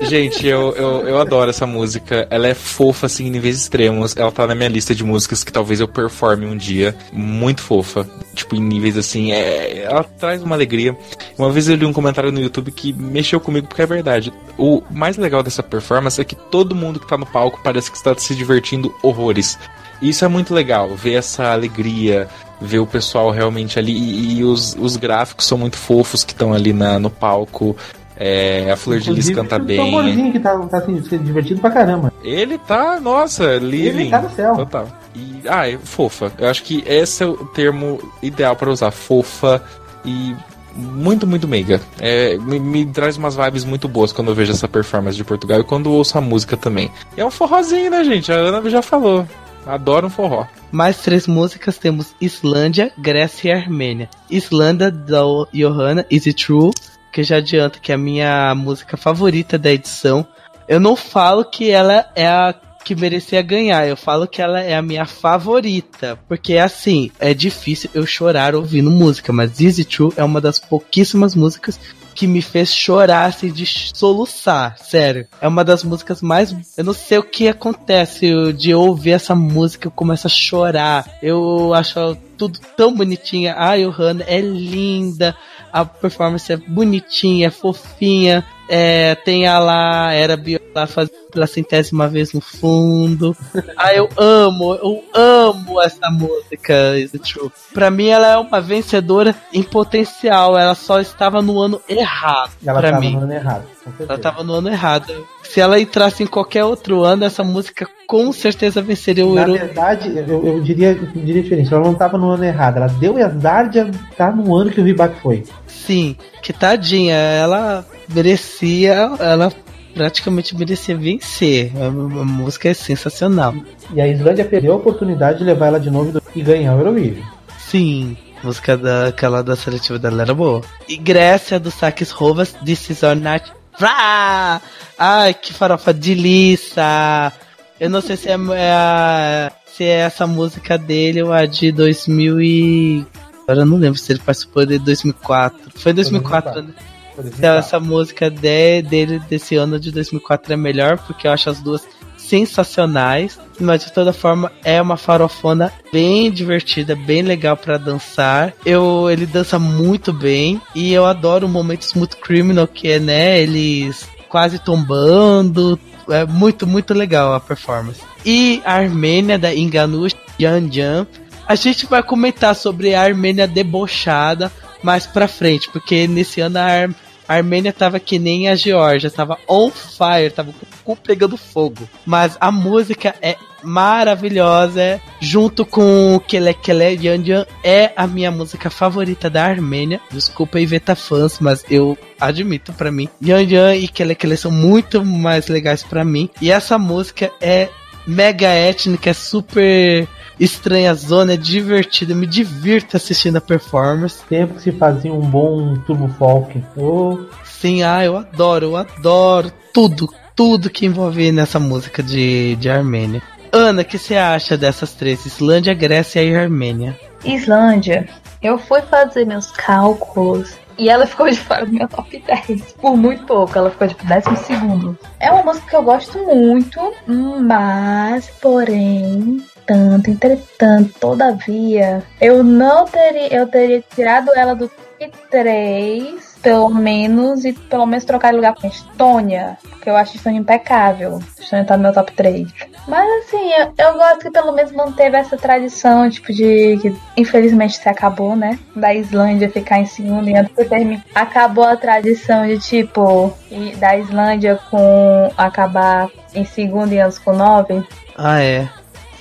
Gente, 0.00 0.46
eu, 0.46 0.74
eu, 0.76 1.08
eu 1.08 1.20
adoro 1.20 1.50
essa 1.50 1.66
música. 1.66 2.26
Ela 2.30 2.48
é 2.48 2.54
fofa, 2.54 3.06
assim, 3.06 3.26
em 3.26 3.30
níveis 3.30 3.56
extremos. 3.56 4.16
Ela 4.16 4.30
tá 4.30 4.46
na 4.46 4.54
minha 4.54 4.68
lista 4.68 4.94
de 4.94 5.02
músicas 5.02 5.42
que 5.42 5.52
talvez 5.52 5.80
eu 5.80 5.88
performe 5.88 6.46
um 6.46 6.56
dia. 6.56 6.94
Muito 7.12 7.62
fofa. 7.62 8.06
Tipo, 8.34 8.56
em 8.56 8.60
níveis 8.60 8.96
assim. 8.96 9.32
É... 9.32 9.84
Ela 9.84 10.04
traz 10.04 10.42
uma 10.42 10.54
alegria. 10.54 10.96
Uma 11.38 11.50
vez 11.50 11.68
eu 11.68 11.76
li 11.76 11.86
um 11.86 11.92
comentário 11.92 12.30
no 12.30 12.40
YouTube 12.40 12.70
que 12.70 12.92
mexeu 12.92 13.40
comigo, 13.40 13.66
porque 13.66 13.82
é 13.82 13.86
verdade. 13.86 14.32
O 14.58 14.82
mais 14.90 15.16
legal 15.16 15.42
dessa 15.42 15.62
performance 15.62 16.20
é 16.20 16.24
que 16.24 16.36
todo 16.36 16.74
mundo 16.74 17.00
que 17.00 17.08
tá 17.08 17.16
no 17.16 17.26
palco 17.26 17.60
parece 17.62 17.90
que 17.90 17.96
está 17.96 18.14
se 18.16 18.34
divertindo 18.34 18.94
horrores. 19.02 19.58
Isso 20.02 20.24
é 20.24 20.28
muito 20.28 20.52
legal, 20.52 20.94
ver 20.94 21.14
essa 21.14 21.52
alegria, 21.52 22.28
ver 22.60 22.78
o 22.78 22.86
pessoal 22.86 23.30
realmente 23.30 23.78
ali. 23.78 23.92
E, 23.92 24.38
e 24.38 24.44
os, 24.44 24.76
os 24.78 24.96
gráficos 24.96 25.46
são 25.46 25.56
muito 25.56 25.76
fofos 25.76 26.24
que 26.24 26.32
estão 26.32 26.52
ali 26.52 26.72
na, 26.72 26.98
no 26.98 27.10
palco. 27.10 27.76
É, 28.16 28.70
a 28.70 28.76
Flor 28.76 29.00
de 29.00 29.12
Lis 29.12 29.30
canta 29.30 29.56
o 29.56 29.60
bem. 29.60 29.76
tamborzinho 29.76 30.32
que 30.32 30.38
tá, 30.38 30.56
tá 30.66 30.80
se 30.80 31.18
divertindo 31.18 31.60
pra 31.60 31.70
caramba. 31.70 32.12
Ele 32.22 32.58
tá, 32.58 33.00
nossa, 33.00 33.56
living. 33.56 34.10
tá 34.10 34.22
no 34.22 34.30
céu. 34.30 34.54
Total. 34.54 34.88
E, 35.14 35.42
ah, 35.48 35.68
é 35.68 35.76
fofa. 35.78 36.32
Eu 36.38 36.48
acho 36.48 36.62
que 36.62 36.82
esse 36.86 37.22
é 37.22 37.26
o 37.26 37.36
termo 37.46 38.00
ideal 38.22 38.54
para 38.54 38.70
usar. 38.70 38.90
Fofa 38.90 39.62
e 40.04 40.34
muito, 40.74 41.26
muito 41.26 41.46
meiga. 41.46 41.80
É, 42.00 42.36
me, 42.38 42.58
me 42.58 42.86
traz 42.86 43.16
umas 43.16 43.36
vibes 43.36 43.64
muito 43.64 43.88
boas 43.88 44.12
quando 44.12 44.28
eu 44.28 44.34
vejo 44.34 44.52
essa 44.52 44.68
performance 44.68 45.16
de 45.16 45.24
Portugal 45.24 45.60
e 45.60 45.64
quando 45.64 45.92
ouço 45.92 46.18
a 46.18 46.20
música 46.20 46.56
também. 46.56 46.90
E 47.16 47.20
é 47.20 47.26
um 47.26 47.30
forrozinho, 47.30 47.90
né, 47.90 48.04
gente? 48.04 48.32
A 48.32 48.36
Ana 48.36 48.68
já 48.68 48.82
falou. 48.82 49.26
Adoro 49.66 50.08
um 50.08 50.10
forró. 50.10 50.46
Mais 50.70 50.98
três 50.98 51.26
músicas 51.26 51.78
temos 51.78 52.14
Islândia, 52.20 52.92
Grécia 52.98 53.48
e 53.48 53.52
Armênia. 53.52 54.10
Islândia 54.28 54.90
da 54.90 55.22
Johanna, 55.52 56.04
Is 56.10 56.26
It 56.26 56.44
True, 56.44 56.70
que 57.14 57.22
já 57.22 57.36
adianta 57.36 57.78
que 57.78 57.92
é 57.92 57.94
a 57.94 57.98
minha 57.98 58.52
música 58.56 58.96
favorita 58.96 59.56
da 59.56 59.72
edição. 59.72 60.26
Eu 60.66 60.80
não 60.80 60.96
falo 60.96 61.44
que 61.44 61.70
ela 61.70 62.04
é 62.16 62.26
a 62.26 62.52
que 62.84 62.94
merecia 62.94 63.40
ganhar, 63.40 63.86
eu 63.88 63.96
falo 63.96 64.26
que 64.26 64.42
ela 64.42 64.60
é 64.60 64.76
a 64.76 64.82
minha 64.82 65.06
favorita, 65.06 66.18
porque 66.28 66.58
assim, 66.58 67.10
é 67.18 67.32
difícil 67.32 67.88
eu 67.94 68.04
chorar 68.04 68.54
ouvindo 68.54 68.90
música, 68.90 69.32
mas 69.32 69.58
It 69.58 69.86
True 69.86 70.12
é 70.18 70.22
uma 70.24 70.38
das 70.38 70.58
pouquíssimas 70.58 71.34
músicas 71.34 71.80
que 72.14 72.26
me 72.26 72.42
fez 72.42 72.72
chorar 72.74 73.24
assim 73.24 73.50
de 73.50 73.64
soluçar, 73.94 74.76
sério. 74.78 75.26
É 75.40 75.48
uma 75.48 75.64
das 75.64 75.82
músicas 75.82 76.20
mais. 76.22 76.54
Eu 76.76 76.84
não 76.84 76.92
sei 76.92 77.18
o 77.18 77.22
que 77.24 77.48
acontece 77.48 78.26
eu- 78.26 78.52
de 78.52 78.72
ouvir 78.74 79.12
essa 79.12 79.34
música, 79.34 79.88
eu 79.88 79.90
começo 79.90 80.26
a 80.26 80.30
chorar. 80.30 81.06
Eu 81.22 81.72
acho 81.74 82.16
tudo 82.36 82.58
tão 82.76 82.94
bonitinha. 82.94 83.54
A 83.56 83.76
Johanna 83.76 84.24
é 84.28 84.40
linda, 84.40 85.34
a 85.74 85.84
performance 85.84 86.52
é 86.52 86.56
bonitinha, 86.56 87.48
é 87.48 87.50
fofinha. 87.50 88.44
É, 88.66 89.14
tem 89.16 89.46
a 89.46 89.58
lá, 89.58 90.12
era 90.14 90.40
lá 90.74 90.86
fazendo 90.86 91.12
pela 91.30 91.46
centésima 91.46 92.08
vez 92.08 92.32
no 92.32 92.40
fundo. 92.40 93.36
Ah, 93.76 93.92
eu 93.92 94.08
amo, 94.16 94.74
eu 94.76 95.04
amo 95.12 95.82
essa 95.82 96.08
música, 96.10 96.96
Is 96.98 97.12
It 97.14 97.32
True. 97.34 97.50
Pra 97.72 97.90
mim, 97.90 98.06
ela 98.06 98.28
é 98.28 98.38
uma 98.38 98.60
vencedora 98.60 99.34
em 99.52 99.62
potencial. 99.62 100.56
Ela 100.56 100.74
só 100.74 101.00
estava 101.00 101.42
no 101.42 101.60
ano 101.60 101.80
errado. 101.88 102.52
Ela 102.64 102.80
pra 102.80 102.90
tava 102.90 103.00
mim. 103.00 103.16
no 103.16 103.22
ano 103.22 103.32
errado. 103.32 103.64
Ela 103.98 104.18
tava 104.18 104.44
no 104.44 104.54
ano 104.54 104.68
errado. 104.68 105.26
Se 105.42 105.60
ela 105.60 105.78
entrasse 105.78 106.22
em 106.22 106.26
qualquer 106.26 106.64
outro 106.64 107.02
ano, 107.02 107.24
essa 107.24 107.42
música 107.42 107.86
com 108.06 108.32
certeza 108.32 108.80
venceria 108.80 109.26
o 109.26 109.34
Na 109.34 109.42
Euro. 109.42 109.52
verdade, 109.54 110.16
eu, 110.16 110.46
eu 110.46 110.62
diria, 110.62 110.92
eu 110.92 111.06
diria 111.06 111.42
diferente. 111.42 111.72
Ela 111.74 111.84
não 111.84 111.94
tava 111.94 112.16
no 112.16 112.30
ano 112.30 112.44
errado. 112.44 112.76
Ela 112.78 112.88
deu 112.88 113.16
azar 113.22 113.68
de 113.68 113.80
estar 113.80 114.34
no 114.34 114.54
ano 114.56 114.70
que 114.70 114.80
o 114.80 114.84
Ribac 114.84 115.20
foi. 115.20 115.42
Sim, 115.86 116.16
que 116.42 116.52
tadinha, 116.52 117.14
ela 117.14 117.84
merecia, 118.08 119.10
ela 119.18 119.52
praticamente 119.94 120.56
merecia 120.56 120.96
vencer. 120.96 121.72
A, 121.76 121.90
música 121.90 122.68
é 122.68 122.74
sensacional. 122.74 123.54
E 123.92 124.00
a 124.00 124.08
Islândia 124.08 124.44
perdeu 124.44 124.72
a 124.72 124.76
oportunidade 124.76 125.38
de 125.38 125.44
levar 125.44 125.68
ela 125.68 125.80
de 125.80 125.90
novo 125.90 126.20
e 126.34 126.42
ganhar 126.42 126.74
o 126.74 126.78
Eurovision. 126.78 127.24
Sim, 127.58 128.16
a 128.42 128.46
música 128.46 128.76
daquela 128.76 129.42
da 129.42 129.56
seletiva 129.56 129.98
dela 129.98 130.22
era 130.22 130.34
boa. 130.34 130.62
E 130.88 130.96
Grécia 130.96 131.60
do 131.60 131.70
Sakis 131.70 132.10
Rovas, 132.10 132.54
This 132.64 132.90
is 132.90 133.02
our 133.02 133.14
night. 133.14 133.52
Vrá! 133.78 134.60
Ai, 134.98 135.34
que 135.34 135.52
farofa 135.52 135.92
delícia! 135.92 137.32
Eu 137.78 137.90
não 137.90 138.00
sei 138.00 138.16
se 138.16 138.28
é, 138.28 138.36
é 138.54 139.50
se 139.66 139.84
é 139.84 140.00
essa 140.00 140.26
música 140.26 140.78
dele 140.78 141.22
ou 141.22 141.32
a 141.32 141.46
de 141.46 141.72
2000 141.72 142.40
e... 142.40 143.06
Agora 143.44 143.60
eu 143.60 143.66
não 143.66 143.78
lembro 143.78 143.98
se 143.98 144.12
ele 144.12 144.20
participou 144.20 144.66
de 144.66 144.78
2004. 144.78 145.70
Foi 145.76 145.92
2004, 145.92 146.62
né? 146.62 146.74
Então, 147.18 147.54
essa 147.54 147.78
música 147.78 148.28
de, 148.28 148.82
dele 148.82 149.20
desse 149.20 149.54
ano 149.54 149.78
de 149.78 149.92
2004 149.92 150.52
é 150.52 150.56
melhor, 150.56 150.98
porque 150.98 151.28
eu 151.28 151.32
acho 151.32 151.48
as 151.48 151.60
duas 151.60 151.86
sensacionais. 152.16 153.38
Mas 153.60 153.84
de 153.84 153.92
toda 153.92 154.12
forma, 154.12 154.50
é 154.64 154.82
uma 154.82 154.96
farofona 154.96 155.72
bem 155.92 156.30
divertida, 156.30 156.96
bem 156.96 157.22
legal 157.22 157.56
pra 157.56 157.78
dançar. 157.78 158.52
Eu, 158.66 159.08
ele 159.08 159.26
dança 159.26 159.58
muito 159.58 160.12
bem 160.12 160.60
e 160.74 160.92
eu 160.92 161.06
adoro 161.06 161.46
o 161.46 161.50
momento 161.50 161.82
Smooth 161.82 162.16
Criminal, 162.16 162.66
que 162.66 162.88
é, 162.88 162.98
né, 162.98 163.40
eles 163.40 164.08
quase 164.28 164.58
tombando. 164.58 165.78
É 166.08 166.24
muito, 166.24 166.66
muito 166.66 166.92
legal 166.92 167.32
a 167.32 167.40
performance. 167.40 168.00
E 168.26 168.60
a 168.64 168.74
Armênia 168.74 169.38
da 169.38 169.54
Inganush 169.54 170.16
Yan 170.40 170.70
Jan. 170.70 171.06
A 171.46 171.54
gente 171.54 171.86
vai 171.86 172.02
comentar 172.02 172.54
sobre 172.54 172.94
a 172.94 173.02
Armênia 173.02 173.46
debochada 173.46 174.50
mais 174.82 175.06
pra 175.06 175.28
frente, 175.28 175.70
porque 175.70 176.06
nesse 176.06 176.40
ano 176.40 176.58
a, 176.58 176.62
Ar 176.62 176.90
a 177.26 177.34
Armênia 177.34 177.72
tava 177.72 177.98
que 177.98 178.18
nem 178.18 178.48
a 178.48 178.54
Geórgia, 178.54 179.10
tava 179.10 179.38
on 179.48 179.70
fire, 179.70 180.30
tava 180.30 180.52
com 180.52 180.66
o 180.66 180.96
cu 180.96 180.96
pegando 180.96 181.36
fogo. 181.36 181.88
Mas 182.04 182.36
a 182.38 182.52
música 182.52 183.14
é 183.22 183.36
maravilhosa, 183.62 184.80
é, 184.80 185.00
junto 185.20 185.64
com 185.64 186.20
Kele 186.28 186.52
Kele 186.52 186.98
Yan 187.02 187.22
Yan, 187.24 187.46
é 187.62 187.92
a 187.96 188.06
minha 188.06 188.30
música 188.30 188.68
favorita 188.68 189.30
da 189.30 189.44
Armênia. 189.44 190.00
Desculpa 190.10 190.60
Iveta 190.60 190.94
fãs, 190.94 191.38
mas 191.40 191.64
eu 191.70 191.96
admito 192.20 192.72
pra 192.74 192.92
mim. 192.92 193.08
Yan 193.22 193.42
Yan 193.42 193.74
e 193.76 193.88
Kele 193.88 194.14
Kele 194.14 194.36
são 194.36 194.50
muito 194.50 195.02
mais 195.04 195.48
legais 195.48 195.82
pra 195.82 196.04
mim. 196.04 196.28
E 196.42 196.50
essa 196.50 196.78
música 196.78 197.32
é 197.40 197.70
mega 198.06 198.48
étnica, 198.48 199.10
é 199.10 199.14
super 199.14 200.06
estranha 200.38 200.94
zona, 200.94 201.34
é 201.34 201.36
divertida, 201.36 202.12
eu 202.12 202.16
me 202.16 202.26
divirto 202.26 202.96
assistindo 202.96 203.36
a 203.36 203.40
performance. 203.40 204.22
tempo 204.28 204.54
que 204.54 204.62
se 204.62 204.72
fazia 204.72 205.12
um 205.12 205.20
bom 205.20 205.76
turbo 205.86 206.08
folk. 206.18 206.62
Oh, 206.76 207.18
Sim, 207.44 207.82
ah, 207.82 208.04
eu 208.04 208.16
adoro, 208.16 208.66
eu 208.66 208.76
adoro 208.76 209.50
tudo, 209.72 210.12
tudo 210.36 210.68
que 210.68 210.84
envolve 210.84 211.32
nessa 211.32 211.58
música 211.58 212.02
de, 212.02 212.56
de 212.56 212.68
Armênia. 212.68 213.22
Ana, 213.50 213.82
o 213.82 213.84
que 213.84 213.96
você 213.96 214.16
acha 214.16 214.56
dessas 214.56 214.92
três? 214.92 215.24
Islândia, 215.24 215.72
Grécia 215.72 216.22
e 216.22 216.36
Armênia. 216.36 216.98
Islândia. 217.24 218.08
Eu 218.42 218.58
fui 218.58 218.82
fazer 218.82 219.24
meus 219.24 219.50
cálculos 219.50 220.54
e 220.76 220.90
ela 220.90 221.06
ficou 221.06 221.30
de 221.30 221.38
fora 221.38 221.64
do 221.64 221.72
meu 221.72 221.88
top 221.88 222.22
10. 222.26 222.72
Por 222.72 222.96
muito 222.96 223.24
pouco, 223.24 223.56
ela 223.56 223.70
ficou 223.70 223.88
tipo 223.88 224.04
décimo 224.04 224.36
segundo. 224.36 224.98
É 225.18 225.30
uma 225.30 225.44
música 225.44 225.70
que 225.70 225.76
eu 225.76 225.82
gosto 225.82 226.18
muito, 226.18 226.92
mas, 227.06 228.28
porém, 228.42 229.42
tanto, 229.66 230.10
entretanto, 230.10 230.94
todavia, 230.98 232.02
eu 232.20 232.42
não 232.42 232.84
teria, 232.86 233.34
eu 233.34 233.46
teria 233.46 233.82
tirado 233.94 234.30
ela 234.34 234.54
do 234.54 234.68
top 234.68 235.12
3, 235.30 236.38
pelo 236.42 236.70
menos, 236.70 237.44
e 237.44 237.52
pelo 237.52 237.86
menos 237.86 238.04
trocar 238.04 238.30
de 238.30 238.36
lugar 238.36 238.54
com 238.54 238.66
a 238.66 238.70
Estônia, 238.70 239.58
porque 239.70 239.88
eu 239.88 239.96
acho 239.96 240.16
Estônia 240.16 240.40
impecável. 240.40 241.20
Estônia 241.38 241.64
tá 241.64 241.76
no 241.76 241.82
meu 241.82 241.92
top 241.92 242.12
3. 242.12 242.48
Mas 242.86 243.24
assim, 243.24 243.50
eu, 243.52 243.72
eu 243.78 243.94
gosto 243.94 244.20
que 244.20 244.30
pelo 244.30 244.52
menos 244.52 244.72
manteve 244.72 245.16
essa 245.16 245.36
tradição, 245.36 246.08
tipo, 246.10 246.32
de 246.32 246.78
que 246.80 246.94
infelizmente 247.16 247.78
se 247.78 247.88
acabou, 247.88 248.36
né? 248.36 248.58
Da 248.76 248.94
Islândia 248.94 249.50
ficar 249.50 249.78
em 249.78 249.86
segundo 249.86 250.28
e 250.28 250.36
antes 250.36 250.68
terminar. 250.68 251.04
Acabou 251.14 251.64
a 251.64 251.76
tradição 251.76 252.46
de 252.46 252.58
tipo, 252.58 253.32
da 253.78 253.96
Islândia 253.96 254.58
com 254.70 255.30
acabar 255.36 256.10
em 256.34 256.44
segundo 256.44 256.92
e 256.92 257.00
antes 257.00 257.18
com 257.18 257.32
nove. 257.32 257.82
Ah, 258.16 258.42
é. 258.42 258.68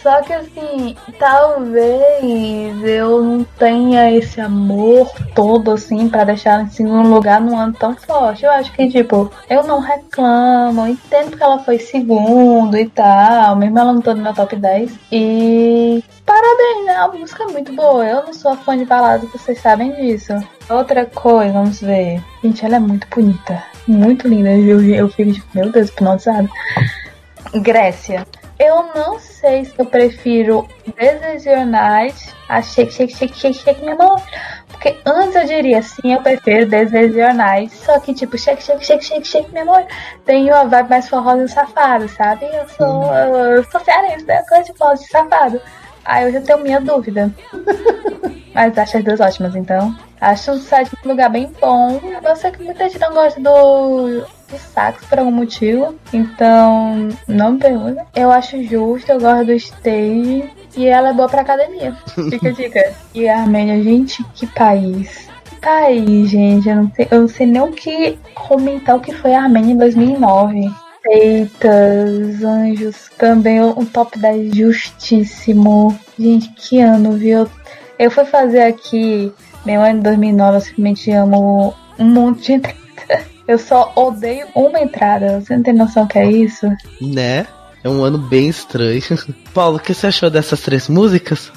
Só 0.03 0.21
que 0.21 0.33
assim, 0.33 0.97
talvez 1.17 2.83
eu 2.83 3.23
não 3.23 3.45
tenha 3.57 4.11
esse 4.11 4.41
amor 4.41 5.09
todo 5.33 5.71
assim 5.71 6.09
pra 6.09 6.25
deixar 6.25 6.61
em 6.61 6.69
segundo 6.69 7.07
lugar 7.07 7.39
num 7.39 7.57
ano 7.57 7.73
tão 7.73 7.95
forte. 7.95 8.43
Eu 8.43 8.51
acho 8.51 8.73
que, 8.73 8.89
tipo, 8.89 9.31
eu 9.49 9.63
não 9.63 9.79
reclamo, 9.79 10.85
entendo 10.87 11.37
que 11.37 11.41
ela 11.41 11.59
foi 11.59 11.79
segundo 11.79 12.77
e 12.77 12.89
tal, 12.89 13.55
mesmo 13.55 13.79
ela 13.79 13.93
não 13.93 14.01
tô 14.01 14.13
no 14.13 14.21
meu 14.21 14.33
top 14.33 14.57
10. 14.57 14.91
E 15.09 16.03
parabéns, 16.25 16.85
né? 16.85 16.95
A 16.95 17.07
música 17.07 17.43
é 17.43 17.47
muito 17.47 17.73
boa. 17.73 18.05
Eu 18.05 18.25
não 18.25 18.33
sou 18.33 18.57
fã 18.57 18.77
de 18.77 18.83
balada, 18.83 19.25
vocês 19.27 19.61
sabem 19.61 19.93
disso. 19.93 20.33
Outra 20.69 21.05
coisa, 21.05 21.53
vamos 21.53 21.79
ver. 21.79 22.21
Gente, 22.43 22.65
ela 22.65 22.75
é 22.75 22.79
muito 22.79 23.07
bonita. 23.07 23.63
Muito 23.87 24.27
linda. 24.27 24.51
Eu, 24.51 24.83
eu 24.83 25.07
fico 25.07 25.31
tipo, 25.31 25.47
meu 25.55 25.71
Deus, 25.71 25.87
hipnotizada. 25.87 26.49
Grécia. 27.53 28.27
Eu 28.63 28.89
não 28.95 29.19
sei 29.19 29.65
se 29.65 29.73
eu 29.77 29.85
prefiro 29.85 30.65
This 30.97 31.35
Is 31.35 31.45
Your 31.45 31.65
Night 31.65 32.33
a 32.47 32.61
Shake, 32.61 32.93
Shake, 32.93 33.13
Shake, 33.13 33.35
Shake, 33.35 33.57
Shake 33.57 33.81
Minha 33.81 33.95
Mão. 33.95 34.15
Porque 34.69 34.97
antes 35.05 35.35
eu 35.35 35.45
diria 35.45 35.81
sim, 35.81 36.13
eu 36.13 36.21
prefiro 36.21 36.69
This 36.69 36.93
Is 36.93 37.13
Your 37.13 37.33
Night. 37.33 37.75
Só 37.75 37.99
que 37.99 38.13
tipo, 38.13 38.37
Shake, 38.37 38.63
Shake, 38.63 38.85
Shake, 38.85 39.03
Shake, 39.03 39.27
Shake 39.27 39.51
Minha 39.51 39.65
Mão 39.65 39.85
tem 40.25 40.49
uma 40.49 40.63
vibe 40.63 40.89
mais 40.89 41.09
forrosa 41.09 41.43
e 41.43 41.49
safado, 41.49 42.07
sabe? 42.07 42.45
Eu 42.45 42.69
sou, 42.69 43.13
eu, 43.13 43.35
eu 43.57 43.63
sou 43.65 43.81
cearense, 43.81 44.25
né? 44.25 44.41
Coisa 44.47 44.63
de 44.63 44.77
forró 44.77 44.93
de 44.93 45.07
safado. 45.09 45.61
Aí 46.05 46.23
eu 46.23 46.31
já 46.31 46.39
tenho 46.39 46.59
minha 46.59 46.79
dúvida. 46.79 47.29
Mas 48.55 48.77
acho 48.77 48.97
as 48.97 49.03
duas 49.03 49.19
ótimas, 49.19 49.57
então. 49.57 49.93
Acho 50.21 50.51
um 50.51 50.59
sétimo 50.61 50.99
lugar 51.03 51.29
bem 51.29 51.51
bom. 51.59 51.99
Eu 52.23 52.35
sei 52.37 52.51
que 52.51 52.63
muita 52.63 52.87
gente 52.87 52.99
não 52.99 53.13
gosta 53.13 53.41
do, 53.41 54.23
do 54.49 54.57
sax 54.57 55.05
por 55.05 55.19
algum 55.19 55.31
motivo. 55.31 55.95
Então, 56.11 57.09
não 57.27 57.53
me 57.53 57.59
pergunta. 57.59 58.05
Eu 58.15 58.31
acho 58.31 58.63
justo, 58.63 59.11
eu 59.11 59.19
gosto 59.19 59.45
do 59.45 59.53
stage. 59.53 60.49
E 60.75 60.85
ela 60.85 61.09
é 61.09 61.13
boa 61.13 61.29
pra 61.29 61.41
academia. 61.41 61.95
Fica 62.29 62.49
a 62.49 62.51
dica. 62.51 62.93
E 63.13 63.27
a 63.27 63.41
Armênia, 63.41 63.81
gente, 63.83 64.23
que 64.33 64.47
país. 64.47 65.27
Que 65.45 65.55
país, 65.57 66.29
gente. 66.29 66.67
Eu 66.67 66.75
não, 66.75 66.91
sei, 66.91 67.07
eu 67.11 67.21
não 67.21 67.27
sei 67.27 67.45
nem 67.47 67.61
o 67.61 67.71
que 67.71 68.17
comentar 68.33 68.95
o 68.95 68.99
que 68.99 69.13
foi 69.13 69.33
a 69.33 69.43
Armênia 69.43 69.73
em 69.73 69.77
2009. 69.77 70.71
Seitas, 71.03 72.43
anjos, 72.43 73.09
também 73.17 73.61
um 73.61 73.85
top 73.85 74.17
10 74.17 74.55
justíssimo. 74.55 75.97
Gente, 76.17 76.49
que 76.53 76.79
ano, 76.79 77.11
viu? 77.11 77.47
Eu 77.99 78.09
fui 78.09 78.25
fazer 78.25 78.61
aqui, 78.61 79.31
meu 79.65 79.81
ano 79.81 79.97
de 79.97 80.03
2009, 80.03 80.57
eu 80.57 80.61
simplesmente 80.61 81.11
amo 81.11 81.73
um 81.99 82.05
monte 82.05 82.57
de. 82.57 82.82
Eu 83.47 83.57
só 83.57 83.91
odeio 83.95 84.47
uma 84.55 84.79
entrada. 84.79 85.41
Você 85.41 85.55
não 85.55 85.63
tem 85.63 85.73
noção 85.73 86.07
que 86.07 86.17
é 86.17 86.31
isso? 86.31 86.67
Né? 87.01 87.45
É 87.83 87.89
um 87.89 88.03
ano 88.03 88.17
bem 88.17 88.47
estranho. 88.47 89.01
Paulo, 89.53 89.77
o 89.77 89.79
que 89.79 89.93
você 89.93 90.07
achou 90.07 90.29
dessas 90.29 90.61
três 90.61 90.87
músicas? 90.87 91.51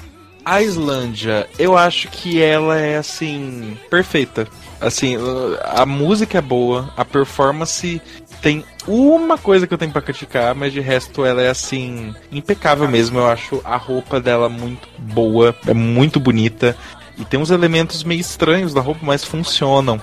A 0.45 0.63
Islândia, 0.63 1.49
eu 1.59 1.77
acho 1.77 2.09
que 2.09 2.41
ela 2.41 2.79
é 2.79 2.97
assim, 2.97 3.77
perfeita. 3.91 4.47
Assim, 4.81 5.17
a 5.65 5.85
música 5.85 6.39
é 6.39 6.41
boa, 6.41 6.93
a 6.97 7.05
performance 7.05 8.01
tem 8.41 8.65
uma 8.87 9.37
coisa 9.37 9.67
que 9.67 9.75
eu 9.75 9.79
tenho 9.79 9.91
para 9.91 10.03
criticar, 10.03 10.55
mas 10.55 10.73
de 10.73 10.81
resto 10.81 11.25
ela 11.25 11.43
é 11.43 11.49
assim, 11.49 12.15
impecável 12.31 12.87
mesmo. 12.87 13.19
Eu 13.19 13.27
acho 13.27 13.61
a 13.65 13.77
roupa 13.77 14.21
dela 14.21 14.49
muito 14.49 14.89
boa, 14.99 15.53
é 15.67 15.75
muito 15.75 16.21
bonita. 16.21 16.77
E 17.19 17.25
tem 17.25 17.41
uns 17.41 17.51
elementos 17.51 18.05
meio 18.05 18.21
estranhos 18.21 18.73
na 18.73 18.81
roupa, 18.81 19.01
mas 19.03 19.25
funcionam. 19.25 20.01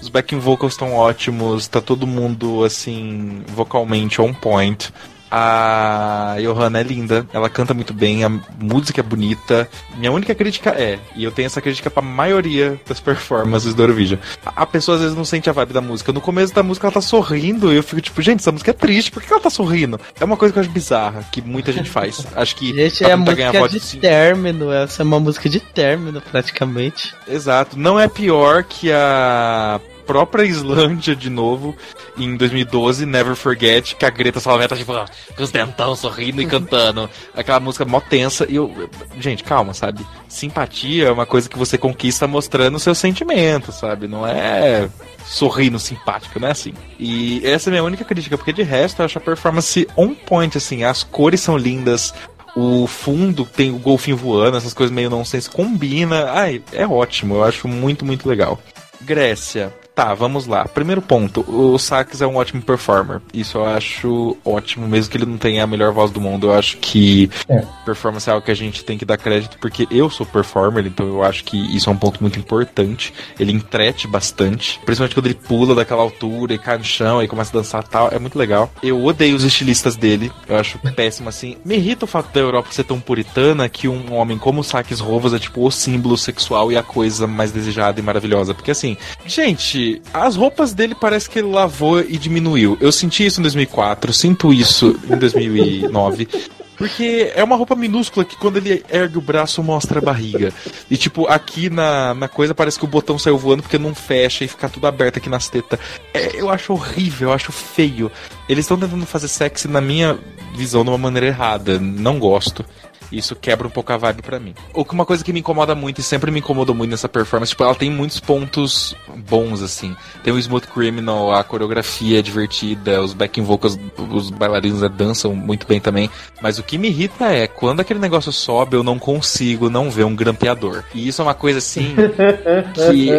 Os 0.00 0.08
backing 0.08 0.38
vocals 0.38 0.74
estão 0.74 0.94
ótimos, 0.94 1.66
tá 1.66 1.80
todo 1.80 2.06
mundo 2.06 2.64
assim, 2.64 3.42
vocalmente 3.48 4.20
on 4.20 4.32
point. 4.32 4.92
A 5.30 6.36
Johanna 6.40 6.80
é 6.80 6.82
linda, 6.82 7.26
ela 7.32 7.48
canta 7.48 7.74
muito 7.74 7.92
bem, 7.92 8.24
a 8.24 8.28
música 8.58 9.00
é 9.00 9.02
bonita. 9.02 9.68
Minha 9.96 10.12
única 10.12 10.34
crítica 10.34 10.70
é, 10.70 10.98
e 11.14 11.24
eu 11.24 11.32
tenho 11.32 11.46
essa 11.46 11.60
crítica 11.60 11.90
pra 11.90 12.02
maioria 12.02 12.80
das 12.86 13.00
performances 13.00 13.74
do 13.74 13.82
Eurovision. 13.82 14.18
A 14.44 14.64
pessoa 14.64 14.96
às 14.96 15.02
vezes 15.02 15.16
não 15.16 15.24
sente 15.24 15.50
a 15.50 15.52
vibe 15.52 15.72
da 15.72 15.80
música. 15.80 16.12
No 16.12 16.20
começo 16.20 16.54
da 16.54 16.62
música 16.62 16.86
ela 16.86 16.94
tá 16.94 17.00
sorrindo 17.00 17.72
e 17.72 17.76
eu 17.76 17.82
fico 17.82 18.00
tipo, 18.00 18.22
gente, 18.22 18.40
essa 18.40 18.52
música 18.52 18.70
é 18.70 18.74
triste, 18.74 19.10
por 19.10 19.22
que 19.22 19.32
ela 19.32 19.42
tá 19.42 19.50
sorrindo? 19.50 20.00
É 20.18 20.24
uma 20.24 20.36
coisa 20.36 20.52
que 20.52 20.58
eu 20.58 20.62
acho 20.62 20.70
bizarra, 20.70 21.24
que 21.30 21.42
muita 21.42 21.72
gente 21.72 21.90
faz. 21.90 22.26
Acho 22.36 22.56
que. 22.56 22.72
Gente, 22.74 23.04
é 23.04 23.12
a 23.12 23.16
música 23.16 23.68
de 23.68 23.76
assim. 23.76 23.98
término, 23.98 24.70
essa 24.70 25.02
é 25.02 25.04
uma 25.04 25.18
música 25.18 25.48
de 25.48 25.60
término 25.60 26.20
praticamente. 26.20 27.14
Exato, 27.26 27.78
não 27.78 27.98
é 27.98 28.08
pior 28.08 28.64
que 28.64 28.92
a 28.92 29.80
própria 30.06 30.44
Islândia 30.44 31.16
de 31.16 31.28
novo 31.28 31.74
em 32.16 32.36
2012, 32.36 33.04
Never 33.04 33.34
Forget, 33.34 33.96
que 33.96 34.04
a 34.04 34.10
Greta 34.10 34.40
Salvetta 34.40 34.74
tá 34.74 34.76
tipo 34.76 34.92
com 35.36 35.42
os 35.42 35.50
dentão 35.50 35.94
sorrindo 35.96 36.40
e 36.40 36.46
cantando. 36.46 37.10
Aquela 37.34 37.60
música 37.60 37.84
mó 37.84 38.00
tensa. 38.00 38.46
E 38.48 38.56
eu. 38.56 38.88
Gente, 39.18 39.44
calma, 39.44 39.74
sabe? 39.74 40.06
Simpatia 40.28 41.08
é 41.08 41.12
uma 41.12 41.26
coisa 41.26 41.48
que 41.48 41.58
você 41.58 41.76
conquista 41.76 42.26
mostrando 42.26 42.76
o 42.76 42.80
seu 42.80 42.94
sentimento, 42.94 43.72
sabe? 43.72 44.06
Não 44.06 44.26
é 44.26 44.88
sorrindo 45.26 45.78
simpático, 45.78 46.38
não 46.38 46.48
é 46.48 46.52
assim. 46.52 46.72
E 46.98 47.40
essa 47.44 47.68
é 47.68 47.70
a 47.70 47.72
minha 47.72 47.84
única 47.84 48.04
crítica, 48.04 48.38
porque 48.38 48.52
de 48.52 48.62
resto 48.62 49.02
eu 49.02 49.06
acho 49.06 49.18
a 49.18 49.20
performance 49.20 49.86
on 49.96 50.14
point, 50.14 50.56
assim. 50.56 50.84
As 50.84 51.02
cores 51.02 51.40
são 51.40 51.56
lindas, 51.56 52.14
o 52.56 52.86
fundo 52.86 53.44
tem 53.44 53.70
o 53.70 53.78
golfinho 53.78 54.16
voando, 54.16 54.56
essas 54.56 54.72
coisas 54.72 54.94
meio 54.94 55.10
nonsense, 55.10 55.50
combina. 55.50 56.30
Ai, 56.30 56.62
é 56.72 56.86
ótimo, 56.86 57.34
eu 57.34 57.44
acho 57.44 57.68
muito, 57.68 58.04
muito 58.04 58.28
legal. 58.28 58.58
Grécia. 59.02 59.72
Tá, 59.96 60.12
vamos 60.12 60.46
lá. 60.46 60.68
Primeiro 60.68 61.00
ponto, 61.00 61.40
o 61.48 61.78
Sax 61.78 62.20
é 62.20 62.26
um 62.26 62.36
ótimo 62.36 62.60
performer. 62.60 63.22
Isso 63.32 63.56
eu 63.56 63.64
acho 63.64 64.36
ótimo, 64.44 64.86
mesmo 64.86 65.10
que 65.10 65.16
ele 65.16 65.24
não 65.24 65.38
tenha 65.38 65.64
a 65.64 65.66
melhor 65.66 65.90
voz 65.90 66.10
do 66.10 66.20
mundo. 66.20 66.48
Eu 66.48 66.52
acho 66.52 66.76
que 66.76 67.30
é. 67.48 67.64
performance 67.82 68.28
é 68.28 68.32
algo 68.34 68.44
que 68.44 68.50
a 68.50 68.54
gente 68.54 68.84
tem 68.84 68.98
que 68.98 69.06
dar 69.06 69.16
crédito, 69.16 69.56
porque 69.58 69.88
eu 69.90 70.10
sou 70.10 70.26
performer, 70.26 70.86
então 70.86 71.08
eu 71.08 71.22
acho 71.22 71.44
que 71.44 71.56
isso 71.74 71.88
é 71.88 71.92
um 71.94 71.96
ponto 71.96 72.20
muito 72.20 72.38
importante. 72.38 73.14
Ele 73.40 73.52
entrete 73.52 74.06
bastante, 74.06 74.78
principalmente 74.84 75.14
quando 75.14 75.26
ele 75.28 75.34
pula 75.34 75.74
daquela 75.74 76.02
altura 76.02 76.52
e 76.52 76.58
cai 76.58 76.76
no 76.76 76.84
chão 76.84 77.22
e 77.22 77.26
começa 77.26 77.56
a 77.56 77.62
dançar 77.62 77.82
tal. 77.82 78.10
É 78.12 78.18
muito 78.18 78.38
legal. 78.38 78.70
Eu 78.82 79.02
odeio 79.02 79.34
os 79.34 79.44
estilistas 79.44 79.96
dele, 79.96 80.30
eu 80.46 80.58
acho 80.58 80.78
péssimo 80.94 81.30
assim. 81.30 81.56
Me 81.64 81.76
irrita 81.76 82.04
o 82.04 82.08
fato 82.08 82.34
da 82.34 82.40
Europa 82.40 82.68
ser 82.70 82.84
tão 82.84 83.00
puritana 83.00 83.66
que 83.66 83.88
um 83.88 84.12
homem 84.12 84.36
como 84.36 84.60
o 84.60 84.64
Sax 84.64 85.00
Rovas 85.00 85.32
é 85.32 85.38
tipo 85.38 85.66
o 85.66 85.70
símbolo 85.70 86.18
sexual 86.18 86.70
e 86.70 86.76
a 86.76 86.82
coisa 86.82 87.26
mais 87.26 87.50
desejada 87.50 87.98
e 87.98 88.02
maravilhosa. 88.02 88.52
Porque 88.52 88.70
assim, 88.70 88.98
gente 89.24 89.85
as 90.12 90.36
roupas 90.36 90.72
dele 90.74 90.94
parece 90.94 91.28
que 91.28 91.38
ele 91.38 91.48
lavou 91.48 92.00
e 92.00 92.16
diminuiu. 92.18 92.76
Eu 92.80 92.92
senti 92.92 93.26
isso 93.26 93.40
em 93.40 93.42
2004, 93.42 94.12
sinto 94.12 94.52
isso 94.52 94.98
em 95.10 95.16
2009. 95.16 96.28
Porque 96.76 97.32
é 97.34 97.42
uma 97.42 97.56
roupa 97.56 97.74
minúscula 97.74 98.24
que 98.24 98.36
quando 98.36 98.58
ele 98.58 98.84
ergue 98.90 99.16
o 99.16 99.22
braço 99.22 99.62
mostra 99.62 99.98
a 99.98 100.02
barriga. 100.02 100.52
E 100.90 100.96
tipo, 100.96 101.26
aqui 101.26 101.70
na, 101.70 102.14
na 102.14 102.28
coisa 102.28 102.54
parece 102.54 102.78
que 102.78 102.84
o 102.84 102.88
botão 102.88 103.18
saiu 103.18 103.38
voando 103.38 103.62
porque 103.62 103.78
não 103.78 103.94
fecha 103.94 104.44
e 104.44 104.48
fica 104.48 104.68
tudo 104.68 104.86
aberto 104.86 105.16
aqui 105.16 105.28
nas 105.28 105.48
tetas. 105.48 105.80
É, 106.12 106.38
eu 106.38 106.50
acho 106.50 106.72
horrível, 106.72 107.30
eu 107.30 107.34
acho 107.34 107.50
feio. 107.50 108.12
Eles 108.48 108.64
estão 108.64 108.78
tentando 108.78 109.06
fazer 109.06 109.28
sexy 109.28 109.68
na 109.68 109.80
minha 109.80 110.18
visão 110.54 110.84
de 110.84 110.90
uma 110.90 110.98
maneira 110.98 111.28
errada. 111.28 111.78
Não 111.78 112.18
gosto. 112.18 112.64
Isso 113.10 113.36
quebra 113.36 113.66
um 113.66 113.70
pouco 113.70 113.92
a 113.92 113.96
vibe 113.96 114.22
para 114.22 114.38
mim. 114.38 114.54
Uma 114.74 115.06
coisa 115.06 115.24
que 115.24 115.32
me 115.32 115.40
incomoda 115.40 115.74
muito 115.74 116.00
e 116.00 116.02
sempre 116.02 116.30
me 116.30 116.40
incomodou 116.40 116.74
muito 116.74 116.90
nessa 116.90 117.08
performance, 117.08 117.50
tipo, 117.50 117.62
ela 117.62 117.74
tem 117.74 117.90
muitos 117.90 118.20
pontos 118.20 118.94
bons, 119.28 119.62
assim. 119.62 119.96
Tem 120.22 120.32
o 120.32 120.38
Smooth 120.38 120.66
Criminal, 120.68 121.32
a 121.32 121.44
coreografia 121.44 122.18
é 122.18 122.22
divertida, 122.22 123.02
os 123.02 123.12
backing 123.12 123.42
vocals, 123.42 123.78
os 124.10 124.30
bailarinos 124.30 124.80
né, 124.80 124.88
dançam 124.88 125.34
muito 125.34 125.66
bem 125.66 125.80
também. 125.80 126.10
Mas 126.40 126.58
o 126.58 126.62
que 126.62 126.78
me 126.78 126.88
irrita 126.88 127.26
é 127.26 127.46
quando 127.46 127.80
aquele 127.80 128.00
negócio 128.00 128.32
sobe, 128.32 128.76
eu 128.76 128.82
não 128.82 128.98
consigo 128.98 129.70
não 129.70 129.90
ver 129.90 130.04
um 130.04 130.16
grampeador. 130.16 130.82
E 130.94 131.08
isso 131.08 131.22
é 131.22 131.24
uma 131.24 131.34
coisa 131.34 131.58
assim 131.58 131.94
que, 132.74 133.10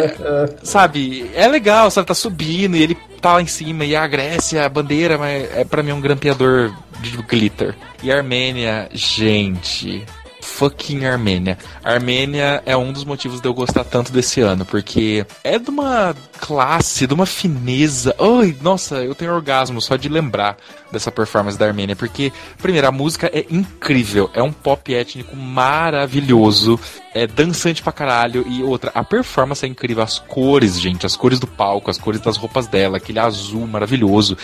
sabe, 0.62 1.30
é 1.34 1.46
legal, 1.46 1.90
sabe, 1.90 2.06
tá 2.06 2.14
subindo 2.14 2.76
e 2.76 2.82
ele 2.82 2.96
tá 3.20 3.34
lá 3.34 3.42
em 3.42 3.46
cima 3.46 3.84
e 3.84 3.96
a 3.96 4.06
Grécia, 4.06 4.64
a 4.64 4.68
bandeira, 4.68 5.18
mas 5.18 5.50
é 5.54 5.64
para 5.64 5.82
mim 5.82 5.92
um 5.92 6.00
grampeador 6.00 6.72
de 7.00 7.16
glitter. 7.18 7.74
E 8.02 8.10
Armênia, 8.12 8.88
gente, 8.92 10.04
fucking 10.40 11.04
Armênia. 11.04 11.56
Armênia 11.84 12.62
é 12.66 12.76
um 12.76 12.92
dos 12.92 13.04
motivos 13.04 13.40
de 13.40 13.46
eu 13.46 13.54
gostar 13.54 13.84
tanto 13.84 14.12
desse 14.12 14.40
ano, 14.40 14.64
porque 14.64 15.24
é 15.44 15.58
de 15.58 15.70
uma 15.70 16.14
classe, 16.38 17.06
de 17.06 17.14
uma 17.14 17.26
fineza. 17.26 18.14
Ai, 18.18 18.56
nossa, 18.62 18.96
eu 18.96 19.14
tenho 19.14 19.34
orgasmo 19.34 19.80
só 19.80 19.96
de 19.96 20.08
lembrar 20.08 20.56
dessa 20.90 21.12
performance 21.12 21.58
da 21.58 21.66
Armênia, 21.66 21.94
porque, 21.94 22.32
primeiro, 22.60 22.86
a 22.86 22.92
música 22.92 23.30
é 23.32 23.44
incrível, 23.50 24.30
é 24.32 24.42
um 24.42 24.52
pop 24.52 24.94
étnico 24.94 25.36
maravilhoso, 25.36 26.80
é 27.14 27.26
dançante 27.26 27.82
pra 27.82 27.92
caralho, 27.92 28.46
e 28.48 28.62
outra, 28.62 28.90
a 28.94 29.04
performance 29.04 29.64
é 29.64 29.68
incrível, 29.68 30.02
as 30.02 30.18
cores, 30.18 30.80
gente, 30.80 31.04
as 31.04 31.16
cores 31.16 31.38
do 31.38 31.46
palco, 31.46 31.90
as 31.90 31.98
cores 31.98 32.20
das 32.20 32.36
roupas 32.36 32.66
dela, 32.66 32.96
aquele 32.96 33.18
azul 33.18 33.66
maravilhoso, 33.66 34.36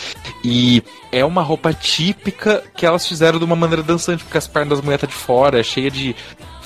e 0.44 0.82
é 1.10 1.24
uma 1.24 1.42
roupa 1.42 1.72
típica 1.72 2.62
que 2.76 2.84
elas 2.84 3.06
fizeram 3.06 3.38
de 3.38 3.44
uma 3.44 3.56
maneira 3.56 3.82
dançante, 3.82 4.22
porque 4.24 4.38
as 4.38 4.46
pernas 4.46 4.78
das 4.78 4.84
mulheres 4.84 5.00
tá 5.00 5.06
de 5.06 5.14
fora, 5.14 5.60
é 5.60 5.62
cheia 5.62 5.90
de 5.90 6.14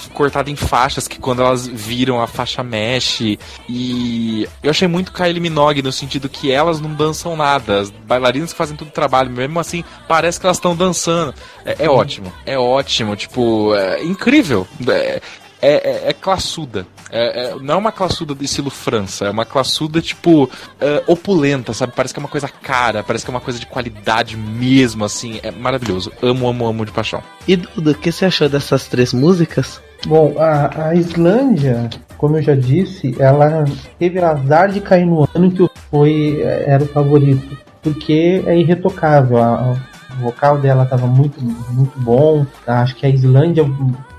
cortada 0.08 0.50
em 0.50 0.56
faixas 0.56 1.06
que 1.06 1.18
quando 1.18 1.42
elas 1.42 1.66
viram 1.66 2.20
a 2.20 2.26
faixa 2.26 2.62
mexe. 2.62 3.38
E 3.68 4.48
eu 4.62 4.70
achei 4.70 4.88
muito 4.88 5.12
Kylie 5.12 5.40
Minogue 5.40 5.82
no 5.82 5.92
sentido 5.92 6.28
que 6.28 6.50
elas 6.50 6.80
não 6.80 6.92
dançam 6.92 7.36
nada. 7.36 7.80
As 7.80 7.90
bailarinas 7.90 8.52
que 8.52 8.58
fazem 8.58 8.76
todo 8.76 8.88
o 8.88 8.92
trabalho 8.92 9.30
mesmo 9.30 9.58
assim 9.60 9.84
parece 10.06 10.38
que 10.38 10.46
elas 10.46 10.56
estão 10.56 10.74
dançando. 10.74 11.34
É, 11.64 11.84
é, 11.84 11.90
ótimo. 11.90 12.32
É 12.46 12.58
ótimo 12.58 13.16
tipo 13.16 13.74
é 13.74 14.02
incrível. 14.04 14.66
É, 14.88 15.20
é, 15.60 16.06
é, 16.06 16.10
é 16.10 16.12
classuda. 16.12 16.86
É, 17.10 17.50
é, 17.50 17.54
não 17.60 17.74
é 17.74 17.76
uma 17.76 17.92
classuda 17.92 18.34
de 18.34 18.44
estilo 18.44 18.70
França, 18.70 19.26
é 19.26 19.30
uma 19.30 19.44
classuda, 19.44 20.00
tipo, 20.00 20.48
é, 20.80 21.02
opulenta, 21.06 21.72
sabe? 21.72 21.92
Parece 21.96 22.12
que 22.12 22.20
é 22.20 22.22
uma 22.22 22.28
coisa 22.28 22.48
cara, 22.48 23.02
parece 23.02 23.24
que 23.24 23.30
é 23.30 23.34
uma 23.34 23.40
coisa 23.40 23.58
de 23.58 23.66
qualidade 23.66 24.36
mesmo, 24.36 25.04
assim. 25.04 25.40
É 25.42 25.50
maravilhoso. 25.50 26.12
Amo, 26.22 26.48
amo, 26.48 26.66
amo 26.66 26.84
de 26.84 26.92
paixão. 26.92 27.22
E 27.46 27.56
Duda, 27.56 27.92
o 27.92 27.94
que 27.94 28.12
você 28.12 28.26
achou 28.26 28.48
dessas 28.48 28.86
três 28.86 29.12
músicas? 29.12 29.80
Bom, 30.06 30.34
a, 30.38 30.88
a 30.88 30.94
Islândia, 30.94 31.88
como 32.16 32.36
eu 32.36 32.42
já 32.42 32.54
disse, 32.54 33.16
ela 33.18 33.64
teve 33.98 34.20
azar 34.20 34.70
de 34.70 34.80
cair 34.80 35.06
no 35.06 35.28
ano 35.34 35.50
que 35.50 35.68
foi 35.90 36.40
era 36.42 36.84
o 36.84 36.88
favorito, 36.88 37.58
porque 37.82 38.42
é 38.46 38.56
irretocável. 38.56 39.38
A, 39.38 39.76
o 40.18 40.22
vocal 40.22 40.58
dela 40.58 40.84
estava 40.84 41.06
muito, 41.06 41.40
muito 41.40 41.98
bom. 41.98 42.44
Acho 42.66 42.94
que 42.96 43.06
a 43.06 43.08
Islândia 43.08 43.64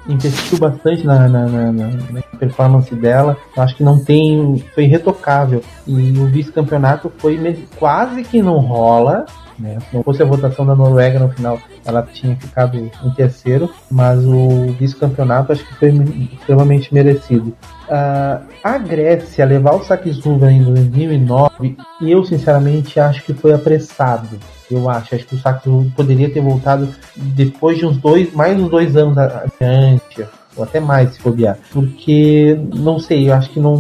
investiu 0.08 0.58
bastante 0.58 1.06
na, 1.06 1.28
na, 1.28 1.46
na, 1.48 1.72
na, 1.72 2.22
performance 2.40 2.94
dela. 2.96 3.38
Eu 3.56 3.64
acho 3.64 3.76
que 3.76 3.84
não 3.84 4.04
tem. 4.04 4.64
Foi 4.74 4.84
irretocável. 4.86 5.62
E 5.86 6.18
o 6.18 6.26
vice-campeonato 6.28 7.12
foi 7.18 7.40
quase 7.78 8.24
que 8.24 8.42
não 8.42 8.58
rola. 8.58 9.26
Né? 9.58 9.78
Se 9.90 9.96
não 9.96 10.04
fosse 10.04 10.24
a 10.24 10.26
votação 10.26 10.66
da 10.66 10.74
Noruega 10.74 11.20
no 11.20 11.30
final, 11.30 11.60
ela 11.86 12.02
tinha 12.02 12.36
ficado 12.38 12.78
em 12.78 13.10
terceiro, 13.12 13.70
mas 13.92 14.24
o 14.26 14.72
vice-campeonato 14.80 15.52
acho 15.52 15.66
que 15.66 15.76
foi 15.76 15.90
extremamente 16.34 16.94
merecido. 16.94 17.54
Uh, 17.90 18.46
a 18.64 18.78
Grécia 18.78 19.44
levar 19.44 19.76
o 19.76 19.84
Sakisuva 19.84 20.50
em 20.50 20.64
2009, 20.64 21.76
eu 22.02 22.24
sinceramente 22.24 23.00
acho 23.02 23.22
que 23.24 23.34
foi 23.34 23.54
apressado. 23.54 24.40
Eu 24.70 24.90
acho, 24.90 25.16
acho 25.16 25.26
que 25.26 25.36
o 25.36 25.40
Sakisuva 25.40 25.92
poderia 25.96 26.30
ter 26.30 26.42
voltado 26.42 26.88
depois 27.16 27.78
de 27.78 27.86
uns 27.86 27.98
dois, 27.98 28.32
mais 28.34 28.60
uns 28.60 28.70
dois 28.70 28.96
anos 28.96 29.18
adiante, 29.18 30.26
ou 30.56 30.64
até 30.64 30.80
mais 30.80 31.14
se 31.14 31.22
bobear. 31.22 31.58
Porque, 31.72 32.60
não 32.76 33.00
sei, 33.00 33.30
eu 33.30 33.34
acho 33.34 33.50
que 33.50 33.60
não 33.60 33.80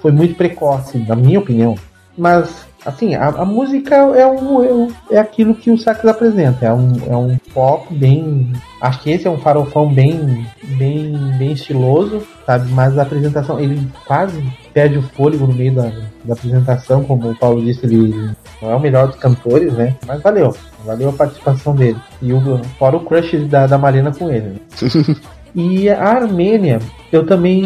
foi 0.00 0.12
muito 0.12 0.34
precoce, 0.34 0.98
na 0.98 1.16
minha 1.16 1.38
opinião. 1.38 1.74
Mas 2.16 2.66
assim, 2.84 3.14
a, 3.14 3.28
a 3.28 3.44
música 3.44 3.94
é, 3.94 4.26
um, 4.26 4.88
é, 5.10 5.14
é, 5.16 5.18
aquilo 5.18 5.54
que 5.54 5.70
o 5.70 5.78
Sax 5.78 6.04
apresenta. 6.04 6.66
É 6.66 6.72
um, 6.72 6.92
é 7.08 7.16
um 7.16 7.36
pop 7.52 7.92
bem. 7.94 8.52
Acho 8.80 9.00
que 9.02 9.10
esse 9.10 9.26
é 9.26 9.30
um 9.30 9.38
farofão 9.38 9.92
bem, 9.92 10.46
bem, 10.76 11.16
bem 11.38 11.52
estiloso, 11.52 12.22
sabe? 12.44 12.70
Mas 12.72 12.98
a 12.98 13.02
apresentação, 13.02 13.58
ele 13.58 13.86
quase 14.06 14.42
perde 14.72 14.98
o 14.98 15.02
fôlego 15.02 15.46
no 15.46 15.54
meio 15.54 15.74
da, 15.74 15.90
da 16.24 16.34
apresentação, 16.34 17.04
como 17.04 17.30
o 17.30 17.36
Paulo 17.36 17.62
disse, 17.62 17.86
ele 17.86 18.32
não 18.60 18.70
é 18.70 18.74
o 18.74 18.80
melhor 18.80 19.06
dos 19.06 19.16
cantores, 19.16 19.72
né? 19.72 19.96
Mas 20.06 20.20
valeu, 20.20 20.54
valeu 20.84 21.08
a 21.08 21.12
participação 21.12 21.74
dele. 21.74 21.98
E 22.20 22.32
o, 22.32 22.58
fora 22.78 22.96
o 22.96 23.04
crush 23.04 23.36
da, 23.46 23.66
da 23.66 23.78
Marina 23.78 24.12
com 24.12 24.30
ele. 24.30 24.48
Né? 24.48 25.16
E 25.56 25.88
a 25.88 26.02
Armênia, 26.02 26.80
eu 27.12 27.24
também 27.24 27.62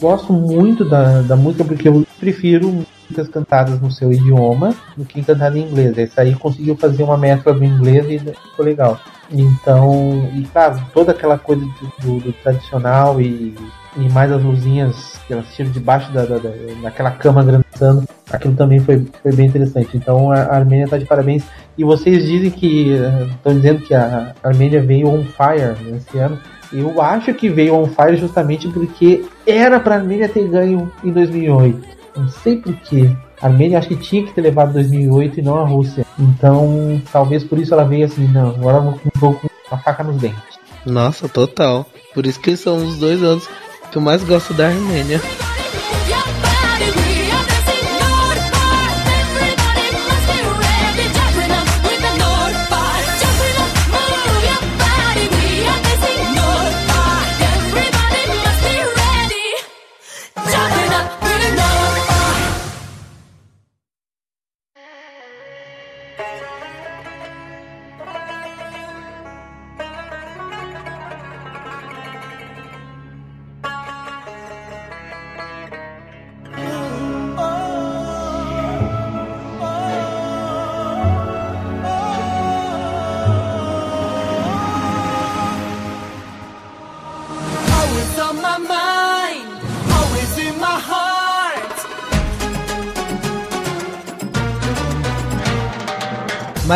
gosto 0.00 0.32
muito 0.32 0.84
da, 0.84 1.20
da 1.22 1.34
música 1.34 1.64
porque 1.64 1.88
eu 1.88 2.06
prefiro 2.20 2.86
músicas 3.08 3.28
cantadas 3.28 3.80
no 3.80 3.90
seu 3.90 4.12
idioma 4.12 4.74
do 4.96 5.04
que 5.04 5.22
cantada 5.22 5.58
em 5.58 5.62
inglês. 5.62 5.96
Esse 5.96 6.20
aí 6.20 6.34
conseguiu 6.34 6.76
fazer 6.76 7.02
uma 7.02 7.16
mescla 7.16 7.54
do 7.54 7.64
inglês 7.64 8.06
e 8.08 8.18
ficou 8.18 8.64
legal. 8.64 9.00
Então, 9.30 10.30
e 10.34 10.42
claro, 10.44 10.80
toda 10.92 11.12
aquela 11.12 11.38
coisa 11.38 11.64
do, 12.00 12.20
do 12.20 12.32
tradicional 12.32 13.20
e, 13.20 13.54
e 13.96 14.08
mais 14.10 14.32
as 14.32 14.42
luzinhas 14.42 15.20
que 15.26 15.32
elas 15.32 15.46
tiram 15.54 15.70
debaixo 15.70 16.10
da, 16.12 16.24
da, 16.24 16.38
da, 16.38 16.50
daquela 16.82 17.10
cama 17.10 17.44
grançando, 17.44 18.08
aquilo 18.30 18.54
também 18.54 18.78
foi, 18.80 19.06
foi 19.22 19.32
bem 19.32 19.46
interessante. 19.46 19.96
Então 19.96 20.30
a, 20.30 20.56
Armênia 20.56 20.84
está 20.84 20.96
de 20.96 21.04
parabéns. 21.04 21.44
E 21.76 21.84
vocês 21.84 22.24
dizem 22.24 22.50
que, 22.50 22.94
estão 23.30 23.54
dizendo 23.54 23.82
que 23.82 23.94
a 23.94 24.34
Armênia 24.42 24.82
veio 24.82 25.08
on 25.08 25.24
fire 25.24 25.76
nesse 25.84 26.18
ano. 26.18 26.38
Eu 26.72 27.00
acho 27.00 27.32
que 27.32 27.48
veio 27.48 27.74
on 27.74 27.86
fire 27.86 28.16
justamente 28.16 28.68
porque 28.68 29.24
era 29.46 29.78
para 29.78 29.96
Armênia 29.96 30.28
ter 30.28 30.46
ganho 30.48 30.90
em 31.04 31.12
2008. 31.12 31.97
Não 32.18 32.28
sei 32.28 32.56
porquê. 32.56 33.10
A 33.40 33.46
Armênia 33.46 33.78
acho 33.78 33.88
que 33.88 33.96
tinha 33.96 34.24
que 34.24 34.32
ter 34.32 34.40
levado 34.40 34.72
2008 34.72 35.38
e 35.38 35.42
não 35.42 35.58
a 35.58 35.64
Rússia. 35.64 36.04
Então, 36.18 37.00
talvez 37.12 37.44
por 37.44 37.58
isso 37.58 37.72
ela 37.72 37.84
veio 37.84 38.04
assim, 38.04 38.26
não, 38.26 38.48
agora 38.50 38.78
eu 38.78 39.12
vou 39.14 39.34
com 39.34 39.48
a 39.70 39.78
faca 39.78 40.02
nos 40.02 40.16
dentes. 40.16 40.58
Nossa, 40.84 41.28
total. 41.28 41.86
Por 42.12 42.26
isso 42.26 42.40
que 42.40 42.56
são 42.56 42.76
os 42.76 42.98
dois 42.98 43.22
anos 43.22 43.48
que 43.92 43.96
eu 43.96 44.02
mais 44.02 44.24
gosto 44.24 44.52
da 44.52 44.66
Armênia. 44.68 45.20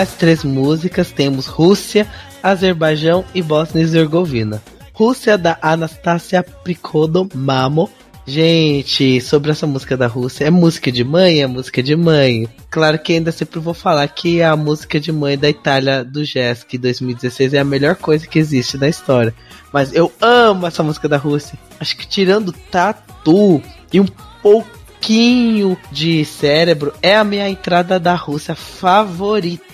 Mais 0.03 0.15
três 0.15 0.43
músicas 0.43 1.13
temos 1.13 1.47
Rússia, 1.47 2.09
Azerbaijão 2.43 3.25
e 3.33 3.41
Bósnia 3.41 3.83
e 3.83 3.85
Herzegovina. 3.85 4.61
Rússia 4.93 5.39
da 5.39 5.57
Anastasia 5.63 6.43
Pricodo 6.43 7.29
Mamo. 7.33 7.89
Gente, 8.27 9.21
sobre 9.21 9.53
essa 9.53 9.65
música 9.65 9.97
da 9.97 10.09
Rússia, 10.09 10.45
é 10.45 10.51
música 10.51 10.91
de 10.91 11.05
mãe? 11.05 11.41
É 11.41 11.47
música 11.47 11.81
de 11.81 11.95
mãe. 11.95 12.49
Claro 12.69 12.99
que 12.99 13.13
ainda 13.13 13.31
sempre 13.31 13.61
vou 13.61 13.75
falar 13.75 14.09
que 14.09 14.43
a 14.43 14.57
música 14.57 14.99
de 14.99 15.13
mãe 15.13 15.39
da 15.39 15.49
Itália 15.49 16.03
do 16.03 16.25
Jesk 16.25 16.77
2016 16.77 17.55
é 17.55 17.61
a 17.61 17.65
melhor 17.65 17.95
coisa 17.95 18.27
que 18.27 18.41
existe 18.41 18.77
na 18.77 18.89
história. 18.89 19.33
Mas 19.73 19.95
eu 19.95 20.11
amo 20.21 20.67
essa 20.67 20.83
música 20.83 21.09
da 21.09 21.17
Rússia. 21.17 21.57
Acho 21.79 21.97
que 21.97 22.09
tirando 22.09 22.51
Tatu 22.51 23.63
e 23.93 24.01
um 24.01 24.09
pouquinho 24.43 25.79
de 25.93 26.25
cérebro 26.25 26.93
é 27.01 27.15
a 27.15 27.23
minha 27.23 27.49
entrada 27.49 28.01
da 28.01 28.17
Rússia 28.17 28.57
favorita. 28.57 29.72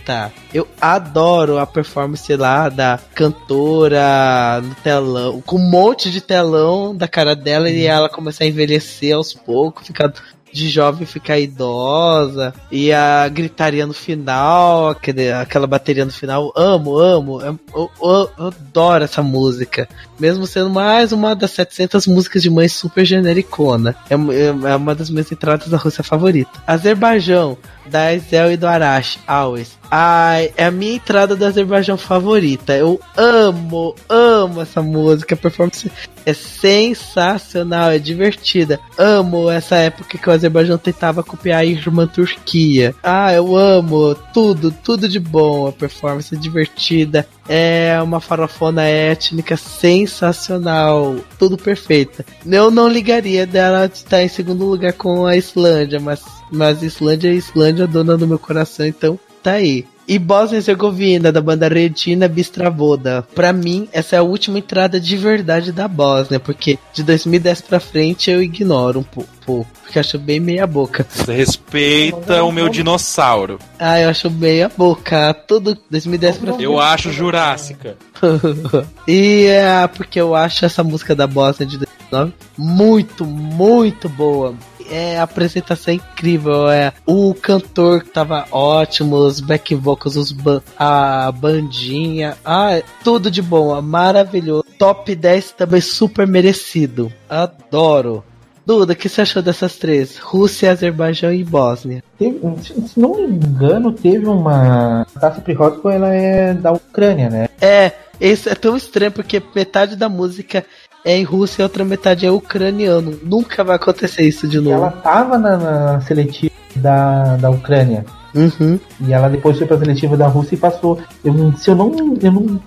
Eu 0.52 0.66
adoro 0.80 1.58
a 1.58 1.66
performance 1.66 2.34
lá 2.34 2.68
da 2.68 2.98
cantora 3.14 4.60
no 4.62 4.74
telão, 4.76 5.40
com 5.42 5.56
um 5.56 5.70
monte 5.70 6.10
de 6.10 6.20
telão 6.20 6.96
da 6.96 7.06
cara 7.06 7.34
dela 7.34 7.68
e 7.68 7.84
ela 7.84 8.08
começa 8.08 8.44
a 8.44 8.46
envelhecer 8.46 9.14
aos 9.14 9.32
poucos, 9.32 9.86
ficar 9.86 10.12
de 10.52 10.68
jovem 10.68 11.06
ficar 11.06 11.38
idosa 11.38 12.54
e 12.70 12.92
a 12.92 13.28
gritaria 13.28 13.86
no 13.86 13.92
final, 13.92 14.88
aquele, 14.88 15.30
aquela 15.30 15.66
bateria 15.66 16.04
no 16.04 16.10
final, 16.10 16.52
amo, 16.56 16.98
amo, 16.98 17.40
eu, 17.42 17.58
eu, 17.74 17.90
eu, 18.00 18.30
eu, 18.38 18.46
adoro 18.46 19.04
essa 19.04 19.22
música, 19.22 19.88
mesmo 20.18 20.46
sendo 20.46 20.70
mais 20.70 21.12
uma 21.12 21.34
das 21.34 21.50
700 21.52 22.06
músicas 22.06 22.42
de 22.42 22.50
mãe 22.50 22.68
super 22.68 23.04
genericona, 23.04 23.94
é, 24.08 24.14
é, 24.14 24.70
é 24.72 24.76
uma 24.76 24.94
das 24.94 25.10
minhas 25.10 25.30
entradas 25.30 25.68
da 25.68 25.76
Rússia 25.76 26.02
favorita. 26.02 26.50
Azerbaijão, 26.66 27.56
da 27.88 28.14
Ezel 28.14 28.52
e 28.52 28.56
do 28.56 28.66
Arash, 28.66 29.18
Always. 29.26 29.78
Ai, 29.90 30.52
é 30.56 30.66
a 30.66 30.70
minha 30.70 30.96
entrada 30.96 31.34
do 31.34 31.44
Azerbaijão 31.44 31.96
favorita. 31.96 32.76
Eu 32.76 33.00
amo, 33.16 33.94
amo 34.08 34.60
essa 34.60 34.82
música. 34.82 35.34
A 35.34 35.38
performance 35.38 35.90
é 36.26 36.34
sensacional, 36.34 37.90
é 37.90 37.98
divertida. 37.98 38.78
Amo 38.98 39.50
essa 39.50 39.76
época 39.76 40.18
que 40.18 40.28
o 40.28 40.32
Azerbaijão 40.32 40.76
tentava 40.76 41.22
copiar 41.22 41.60
a 41.60 41.64
irmã 41.64 42.06
Turquia. 42.06 42.94
Ah, 43.02 43.32
eu 43.32 43.56
amo 43.56 44.14
tudo, 44.34 44.70
tudo 44.70 45.08
de 45.08 45.18
bom. 45.18 45.68
A 45.68 45.72
performance 45.72 46.34
é 46.34 46.38
divertida. 46.38 47.26
É 47.48 48.00
uma 48.02 48.20
farofona 48.20 48.84
étnica 48.84 49.56
sensacional. 49.56 51.16
Tudo 51.38 51.56
perfeita. 51.56 52.24
Eu 52.44 52.70
não 52.70 52.88
ligaria 52.88 53.46
dela 53.46 53.86
estar 53.86 54.22
em 54.22 54.28
segundo 54.28 54.64
lugar 54.64 54.92
com 54.92 55.26
a 55.26 55.36
Islândia, 55.36 55.98
mas, 55.98 56.22
mas 56.52 56.82
Islândia 56.82 57.30
é 57.30 57.34
Islândia, 57.34 57.86
dona 57.86 58.16
do 58.16 58.28
meu 58.28 58.38
coração, 58.38 58.86
então 58.86 59.18
tá 59.42 59.52
aí. 59.52 59.86
E 60.08 60.18
Bosnia 60.18 60.56
e 60.56 60.58
Herzegovina, 60.60 61.30
da 61.30 61.42
banda 61.42 61.68
Redina 61.68 62.26
Bistravoda. 62.26 63.22
Pra 63.34 63.52
mim, 63.52 63.86
essa 63.92 64.16
é 64.16 64.18
a 64.18 64.22
última 64.22 64.58
entrada 64.58 64.98
de 64.98 65.16
verdade 65.18 65.70
da 65.70 65.86
Bósnia, 65.86 66.40
porque 66.40 66.78
de 66.94 67.02
2010 67.02 67.60
pra 67.60 67.78
frente 67.78 68.30
eu 68.30 68.42
ignoro 68.42 69.00
um 69.00 69.02
pouco, 69.02 69.66
porque 69.82 69.98
acho 69.98 70.18
bem 70.18 70.40
meia 70.40 70.66
boca. 70.66 71.06
Você 71.10 71.34
respeita 71.34 72.42
o 72.42 72.50
meu 72.50 72.70
dinossauro. 72.70 73.58
Ah, 73.78 74.00
eu 74.00 74.08
acho 74.08 74.30
meia 74.30 74.72
boca. 74.74 75.34
Tudo 75.46 75.76
2010 75.90 76.38
pra 76.38 76.52
frente. 76.52 76.64
Eu 76.64 76.80
acho 76.80 77.12
Jurássica. 77.12 77.94
e 79.06 79.44
é 79.44 79.86
porque 79.88 80.18
eu 80.18 80.34
acho 80.34 80.64
essa 80.64 80.82
música 80.82 81.14
da 81.14 81.26
Bósnia 81.26 81.68
de 81.68 81.76
2009 81.76 82.32
muito, 82.56 83.26
muito 83.26 84.08
boa 84.08 84.54
é, 84.90 85.18
a 85.18 85.22
apresentação 85.22 85.92
é 85.92 85.96
incrível. 85.96 86.70
É, 86.70 86.92
o 87.06 87.34
cantor 87.34 88.02
tava 88.02 88.46
ótimo, 88.50 89.16
os 89.16 89.40
back 89.40 89.74
vocals, 89.74 90.16
os 90.16 90.32
ban 90.32 90.60
a 90.78 91.30
bandinha. 91.32 92.36
Ah, 92.44 92.72
é 92.76 92.82
tudo 93.02 93.30
de 93.30 93.42
bom, 93.42 93.80
maravilhoso. 93.80 94.64
Top 94.78 95.14
10 95.14 95.52
também 95.52 95.80
super 95.80 96.26
merecido. 96.26 97.12
Adoro. 97.28 98.24
Duda, 98.68 98.92
o 98.92 98.96
que 98.96 99.08
você 99.08 99.22
achou 99.22 99.40
dessas 99.40 99.76
três? 99.76 100.18
Rússia, 100.18 100.70
Azerbaijão 100.70 101.32
e 101.32 101.42
Bósnia. 101.42 102.04
Teve, 102.18 102.38
se 102.62 103.00
não 103.00 103.14
me 103.14 103.22
engano, 103.22 103.92
teve 103.92 104.26
uma. 104.26 105.06
A 105.16 105.20
Taça 105.20 105.42
ela 105.90 106.12
é 106.12 106.52
da 106.52 106.72
Ucrânia, 106.72 107.30
né? 107.30 107.48
É, 107.62 107.92
esse 108.20 108.48
é 108.48 108.54
tão 108.54 108.76
estranho 108.76 109.10
porque 109.10 109.42
metade 109.54 109.96
da 109.96 110.08
música 110.08 110.66
é 111.08 111.16
em 111.16 111.24
russo 111.24 111.58
e 111.58 111.62
a 111.62 111.64
outra 111.64 111.86
metade 111.86 112.26
é 112.26 112.30
ucraniano. 112.30 113.18
Nunca 113.22 113.64
vai 113.64 113.76
acontecer 113.76 114.24
isso 114.24 114.46
de 114.46 114.60
novo. 114.60 114.76
Ela 114.76 114.90
tava 114.90 115.38
na, 115.38 115.56
na 115.56 116.00
seletiva 116.02 116.52
da, 116.76 117.36
da 117.36 117.50
Ucrânia. 117.50 118.04
Uhum. 118.34 118.78
E 119.00 119.12
ela 119.12 119.30
depois 119.30 119.56
foi 119.56 119.66
pra 119.66 119.78
seletiva 119.78 120.18
da 120.18 120.26
Rússia 120.26 120.54
e 120.54 120.58
passou. 120.58 120.98
Eu, 121.24 121.52
se 121.56 121.70
eu 121.70 121.74
não. 121.74 122.14
Eu 122.22 122.30
não 122.30 122.60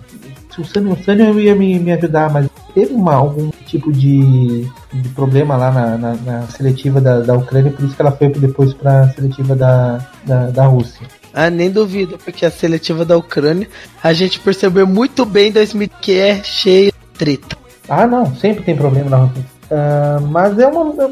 se 0.50 0.60
o 0.60 0.66
Sânio, 0.66 0.92
o 0.92 1.04
Sânio 1.04 1.40
ia 1.40 1.56
me, 1.56 1.80
me 1.80 1.94
ajudar, 1.94 2.30
mas 2.30 2.50
teve 2.74 2.94
uma, 2.94 3.14
algum 3.14 3.52
tipo 3.66 3.90
de, 3.90 4.68
de 4.92 5.10
problema 5.16 5.56
lá 5.56 5.72
na, 5.72 5.98
na, 5.98 6.16
na, 6.16 6.42
seletiva 6.48 7.00
da, 7.00 7.22
da 7.22 7.36
Ucrânia, 7.36 7.72
por 7.72 7.86
isso 7.86 7.96
que 7.96 8.02
ela 8.02 8.12
foi 8.12 8.28
depois 8.28 8.74
para 8.74 9.02
a 9.02 9.10
seletiva 9.12 9.56
da, 9.56 10.06
da, 10.26 10.48
da 10.48 10.66
Rússia. 10.66 11.08
Ah, 11.34 11.50
nem 11.50 11.72
duvido, 11.72 12.18
porque 12.18 12.46
a 12.46 12.52
seletiva 12.52 13.06
da 13.06 13.16
Ucrânia 13.16 13.70
a 14.04 14.12
gente 14.12 14.42
percebeu 14.42 14.86
muito 14.86 15.24
bem 15.26 15.48
em 15.48 15.54
2000 15.54 15.90
que 16.02 16.20
é 16.20 16.44
cheia 16.44 16.92
de 16.92 17.18
treta. 17.18 17.61
Ah, 17.94 18.08
não, 18.08 18.34
sempre 18.36 18.64
tem 18.64 18.74
problema 18.74 19.10
na 19.10 19.18
Rússia. 19.18 19.44
Uh, 19.70 20.28
mas 20.28 20.58
é 20.58 20.66
uma. 20.66 21.12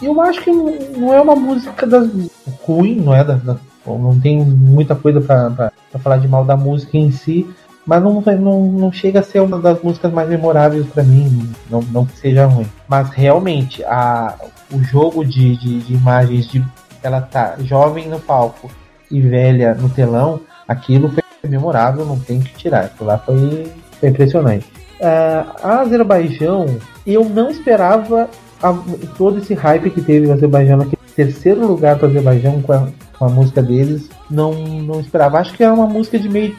Eu 0.00 0.20
acho 0.20 0.40
que 0.40 0.52
não 0.52 1.12
é 1.12 1.20
uma 1.20 1.34
música 1.34 1.84
das, 1.84 2.08
ruim, 2.62 2.94
não 2.94 3.12
é? 3.12 3.24
Da, 3.24 3.34
da, 3.34 3.56
não 3.84 4.16
tem 4.20 4.38
muita 4.38 4.94
coisa 4.94 5.20
para 5.20 5.72
falar 5.98 6.18
de 6.18 6.28
mal 6.28 6.44
da 6.44 6.56
música 6.56 6.96
em 6.96 7.10
si, 7.10 7.44
mas 7.84 8.00
não, 8.00 8.20
não, 8.20 8.62
não 8.70 8.92
chega 8.92 9.18
a 9.18 9.22
ser 9.24 9.40
uma 9.40 9.58
das 9.58 9.82
músicas 9.82 10.12
mais 10.12 10.28
memoráveis 10.28 10.86
para 10.86 11.02
mim, 11.02 11.52
não, 11.68 11.82
não 11.82 12.06
que 12.06 12.16
seja 12.16 12.46
ruim. 12.46 12.68
Mas 12.86 13.10
realmente, 13.10 13.82
a, 13.82 14.36
o 14.72 14.80
jogo 14.84 15.24
de, 15.24 15.56
de, 15.56 15.80
de 15.80 15.92
imagens 15.92 16.46
de 16.46 16.64
ela 17.02 17.20
tá 17.20 17.56
jovem 17.58 18.08
no 18.08 18.20
palco 18.20 18.70
e 19.10 19.20
velha 19.20 19.74
no 19.74 19.88
telão, 19.88 20.40
aquilo 20.68 21.08
foi 21.08 21.50
memorável, 21.50 22.04
não 22.06 22.20
tem 22.20 22.38
que 22.38 22.54
tirar. 22.54 22.84
Aquilo 22.84 23.08
lá 23.08 23.18
foi, 23.18 23.72
foi 23.98 24.08
impressionante. 24.08 24.85
Uh, 25.00 25.52
a 25.62 25.80
Azerbaijão, 25.80 26.78
eu 27.06 27.24
não 27.24 27.50
esperava 27.50 28.30
a, 28.62 28.74
todo 29.16 29.38
esse 29.38 29.52
hype 29.54 29.90
que 29.90 30.00
teve 30.00 30.26
o 30.26 30.32
Azerbaijão 30.32 30.78
naquele 30.78 30.96
terceiro 31.14 31.66
lugar 31.66 31.98
para 31.98 32.06
o 32.06 32.10
Azerbaijão 32.10 32.62
com 32.62 32.72
a, 32.72 32.88
com 33.18 33.24
a, 33.24 33.28
música 33.28 33.62
deles. 33.62 34.08
Não, 34.30 34.54
não 34.54 35.00
esperava. 35.00 35.38
Acho 35.38 35.54
que 35.54 35.62
era 35.62 35.72
uma 35.72 35.86
música 35.86 36.18
de 36.18 36.28
meio 36.28 36.54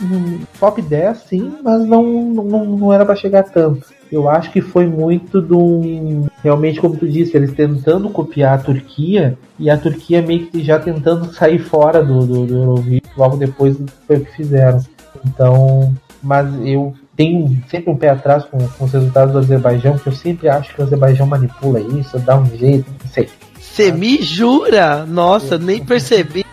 top 0.59 0.81
10, 0.81 1.17
sim, 1.17 1.53
mas 1.63 1.85
não, 1.85 2.03
não, 2.03 2.65
não 2.65 2.93
era 2.93 3.05
para 3.05 3.15
chegar 3.15 3.43
tanto. 3.43 3.87
Eu 4.11 4.29
acho 4.29 4.51
que 4.51 4.61
foi 4.61 4.85
muito 4.87 5.41
do. 5.41 6.27
Realmente, 6.43 6.79
como 6.79 6.95
tu 6.95 7.07
disse, 7.07 7.35
eles 7.35 7.53
tentando 7.53 8.09
copiar 8.09 8.53
a 8.53 8.61
Turquia 8.61 9.37
e 9.59 9.69
a 9.69 9.77
Turquia 9.77 10.21
meio 10.21 10.47
que 10.47 10.63
já 10.63 10.79
tentando 10.79 11.31
sair 11.33 11.59
fora 11.59 12.03
do, 12.03 12.25
do, 12.25 12.45
do 12.45 12.55
Eurovision. 12.55 13.01
Logo 13.17 13.35
depois 13.35 13.77
foi 14.05 14.17
o 14.17 14.25
que 14.25 14.31
fizeram. 14.31 14.79
Então, 15.25 15.93
mas 16.23 16.47
eu 16.63 16.93
tenho 17.17 17.57
sempre 17.67 17.91
um 17.91 17.97
pé 17.97 18.09
atrás 18.09 18.45
com, 18.45 18.59
com 18.59 18.85
os 18.85 18.91
resultados 18.93 19.33
do 19.33 19.39
Azerbaijão, 19.39 19.93
porque 19.93 20.09
eu 20.09 20.13
sempre 20.13 20.47
acho 20.47 20.73
que 20.73 20.79
o 20.79 20.83
Azerbaijão 20.85 21.25
manipula 21.25 21.81
isso, 21.81 22.19
dá 22.19 22.37
um 22.37 22.45
jeito, 22.45 22.85
não 23.03 23.11
sei. 23.11 23.27
Você 23.59 23.91
me 23.91 24.21
jura? 24.21 25.05
Nossa, 25.05 25.57
nem 25.57 25.83
percebi. 25.83 26.45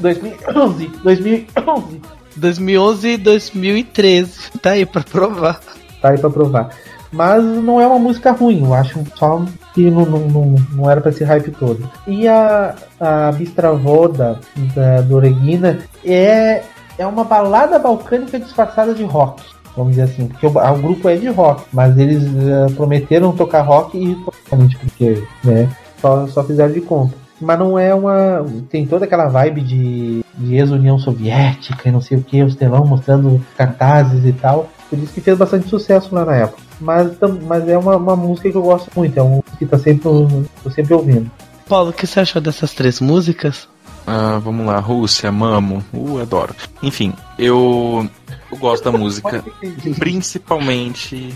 2011, 0.00 0.86
2011. 1.02 2.00
2011 2.36 3.08
e 3.08 3.16
2013. 3.18 4.50
Tá 4.62 4.70
aí 4.70 4.86
pra 4.86 5.02
provar. 5.02 5.60
Tá 6.00 6.10
aí 6.10 6.18
pra 6.18 6.30
provar. 6.30 6.70
Mas 7.12 7.42
não 7.44 7.80
é 7.80 7.86
uma 7.86 7.98
música 7.98 8.30
ruim, 8.30 8.62
eu 8.64 8.72
acho 8.72 9.04
só 9.16 9.44
que 9.74 9.90
não, 9.90 10.06
não, 10.06 10.20
não, 10.20 10.54
não 10.72 10.90
era 10.90 11.00
pra 11.00 11.10
esse 11.10 11.24
hype 11.24 11.50
todo. 11.50 11.90
E 12.06 12.26
a, 12.28 12.74
a 13.00 13.32
Bistravoda 13.32 14.38
da, 14.74 15.00
do 15.00 15.18
Regina 15.18 15.78
é 16.04 16.62
é 17.00 17.06
uma 17.06 17.24
balada 17.24 17.78
balcânica 17.78 18.38
disfarçada 18.38 18.94
de 18.94 19.02
rock. 19.04 19.42
Vamos 19.74 19.92
dizer 19.92 20.02
assim, 20.02 20.26
porque 20.26 20.46
o, 20.46 20.50
o 20.50 20.78
grupo 20.78 21.08
é 21.08 21.16
de 21.16 21.28
rock, 21.28 21.64
mas 21.72 21.96
eles 21.96 22.24
uh, 22.24 22.70
prometeram 22.74 23.32
tocar 23.32 23.62
rock 23.62 23.96
e 23.96 24.14
totalmente 24.16 24.76
porque, 24.76 25.24
né, 25.42 25.70
só, 26.00 26.26
só 26.26 26.44
fizeram 26.44 26.72
de 26.72 26.82
conta. 26.82 27.14
Mas 27.40 27.58
não 27.58 27.78
é 27.78 27.94
uma. 27.94 28.44
Tem 28.68 28.86
toda 28.86 29.06
aquela 29.06 29.28
vibe 29.28 29.62
de, 29.62 30.24
de 30.36 30.56
ex-União 30.56 30.98
Soviética 30.98 31.88
e 31.88 31.92
não 31.92 32.02
sei 32.02 32.18
o 32.18 32.22
que, 32.22 32.42
os 32.42 32.54
telão 32.54 32.84
mostrando 32.84 33.40
cartazes 33.56 34.26
e 34.26 34.32
tal. 34.34 34.68
Por 34.90 34.98
isso 34.98 35.14
que 35.14 35.22
fez 35.22 35.38
bastante 35.38 35.66
sucesso 35.66 36.14
lá 36.14 36.26
na 36.26 36.36
época. 36.36 36.60
Mas, 36.78 37.12
mas 37.46 37.66
é 37.66 37.78
uma, 37.78 37.96
uma 37.96 38.16
música 38.16 38.50
que 38.50 38.56
eu 38.56 38.62
gosto 38.62 38.90
muito, 38.94 39.18
é 39.18 39.22
uma 39.22 39.36
música 39.36 39.56
que 39.58 39.64
tá 39.64 39.78
sempre, 39.78 40.02
tô 40.02 40.70
sempre 40.70 40.92
ouvindo. 40.92 41.30
Paulo, 41.66 41.90
o 41.90 41.92
que 41.94 42.06
você 42.06 42.20
achou 42.20 42.42
dessas 42.42 42.74
três 42.74 43.00
músicas? 43.00 43.68
Ah, 44.12 44.40
vamos 44.40 44.66
lá, 44.66 44.80
Rússia, 44.80 45.30
Mamo, 45.30 45.84
uh, 45.92 46.18
adoro. 46.18 46.52
Enfim, 46.82 47.14
eu, 47.38 48.10
eu 48.50 48.58
gosto 48.58 48.90
da 48.90 48.98
música, 48.98 49.44
principalmente 50.00 51.32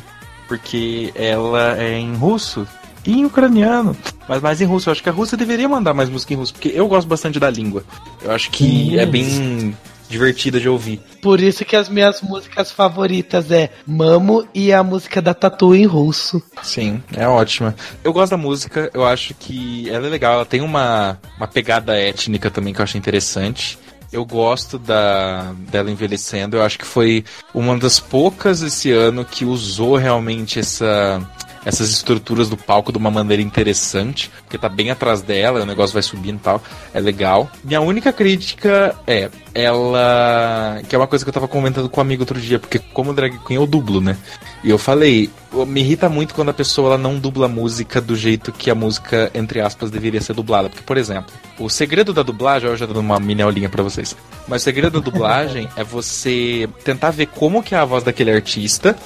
porque 0.48 1.12
ela 1.14 1.80
é 1.80 1.96
em 1.96 2.16
russo 2.16 2.66
e 3.06 3.20
em 3.20 3.24
ucraniano, 3.24 3.96
mas 4.28 4.42
mais 4.42 4.60
em 4.60 4.64
russo. 4.64 4.88
Eu 4.88 4.92
acho 4.92 5.05
que 5.05 5.09
a 5.09 5.12
Rússia 5.12 5.38
deveria 5.38 5.68
mandar 5.68 5.94
mais 5.94 6.09
música 6.09 6.34
em 6.34 6.36
russo, 6.36 6.52
porque 6.52 6.72
eu 6.74 6.88
gosto 6.88 7.06
bastante 7.06 7.38
da 7.38 7.48
língua. 7.48 7.84
Eu 8.20 8.32
acho 8.32 8.51
que 8.51 8.98
é 8.98 9.06
bem 9.06 9.76
divertida 10.14 10.60
de 10.60 10.68
ouvir. 10.68 11.00
Por 11.20 11.40
isso 11.40 11.64
que 11.64 11.74
as 11.74 11.88
minhas 11.88 12.22
músicas 12.22 12.70
favoritas 12.70 13.50
é 13.50 13.70
Mamo 13.84 14.46
e 14.54 14.72
a 14.72 14.82
música 14.82 15.20
da 15.20 15.34
Tatu 15.34 15.74
em 15.74 15.84
russo. 15.86 16.40
Sim, 16.62 17.02
é 17.16 17.26
ótima. 17.26 17.74
Eu 18.04 18.12
gosto 18.12 18.30
da 18.30 18.36
música, 18.36 18.90
eu 18.94 19.04
acho 19.04 19.34
que 19.34 19.90
ela 19.90 20.06
é 20.06 20.10
legal, 20.10 20.34
ela 20.34 20.46
tem 20.46 20.60
uma, 20.60 21.18
uma 21.36 21.48
pegada 21.48 21.98
étnica 21.98 22.48
também 22.48 22.72
que 22.72 22.80
eu 22.80 22.84
acho 22.84 22.96
interessante. 22.96 23.76
Eu 24.12 24.24
gosto 24.24 24.78
da 24.78 25.52
dela 25.70 25.90
envelhecendo. 25.90 26.56
Eu 26.56 26.62
acho 26.62 26.78
que 26.78 26.86
foi 26.86 27.24
uma 27.52 27.76
das 27.76 27.98
poucas 27.98 28.62
esse 28.62 28.92
ano 28.92 29.24
que 29.24 29.44
usou 29.44 29.96
realmente 29.96 30.60
essa 30.60 31.20
essas 31.64 31.90
estruturas 31.90 32.48
do 32.48 32.56
palco 32.56 32.92
de 32.92 32.98
uma 32.98 33.10
maneira 33.10 33.42
interessante, 33.42 34.30
porque 34.42 34.58
tá 34.58 34.68
bem 34.68 34.90
atrás 34.90 35.22
dela, 35.22 35.62
o 35.62 35.66
negócio 35.66 35.94
vai 35.94 36.02
subindo 36.02 36.36
e 36.36 36.40
tal, 36.40 36.62
é 36.92 37.00
legal. 37.00 37.50
Minha 37.62 37.80
única 37.80 38.12
crítica 38.12 38.94
é, 39.06 39.30
ela. 39.54 40.80
que 40.88 40.94
é 40.94 40.98
uma 40.98 41.06
coisa 41.06 41.24
que 41.24 41.28
eu 41.28 41.32
tava 41.32 41.48
comentando 41.48 41.88
com 41.88 42.00
um 42.00 42.02
amigo 42.02 42.22
outro 42.22 42.40
dia, 42.40 42.58
porque 42.58 42.78
como 42.78 43.14
drag 43.14 43.38
queen 43.46 43.56
eu 43.56 43.66
dublo, 43.66 44.00
né? 44.00 44.16
E 44.62 44.70
eu 44.70 44.78
falei, 44.78 45.30
me 45.66 45.80
irrita 45.80 46.08
muito 46.08 46.34
quando 46.34 46.48
a 46.48 46.54
pessoa 46.54 46.88
ela 46.88 46.98
não 46.98 47.18
dubla 47.18 47.46
a 47.46 47.48
música 47.48 48.00
do 48.00 48.16
jeito 48.16 48.50
que 48.50 48.70
a 48.70 48.74
música, 48.74 49.30
entre 49.34 49.60
aspas, 49.60 49.90
deveria 49.90 50.20
ser 50.20 50.34
dublada. 50.34 50.68
Porque, 50.68 50.82
por 50.82 50.96
exemplo, 50.96 51.32
o 51.58 51.68
segredo 51.68 52.12
da 52.12 52.22
dublagem, 52.22 52.68
eu 52.68 52.76
já 52.76 52.86
dando 52.86 53.00
uma 53.00 53.20
mini 53.20 53.42
aulinha 53.42 53.68
pra 53.68 53.82
vocês, 53.82 54.16
mas 54.48 54.62
o 54.62 54.64
segredo 54.64 55.00
da 55.00 55.10
dublagem 55.10 55.68
é 55.76 55.84
você 55.84 56.68
tentar 56.82 57.10
ver 57.10 57.26
como 57.26 57.62
que 57.62 57.74
é 57.74 57.78
a 57.78 57.84
voz 57.84 58.02
daquele 58.02 58.30
artista 58.30 58.96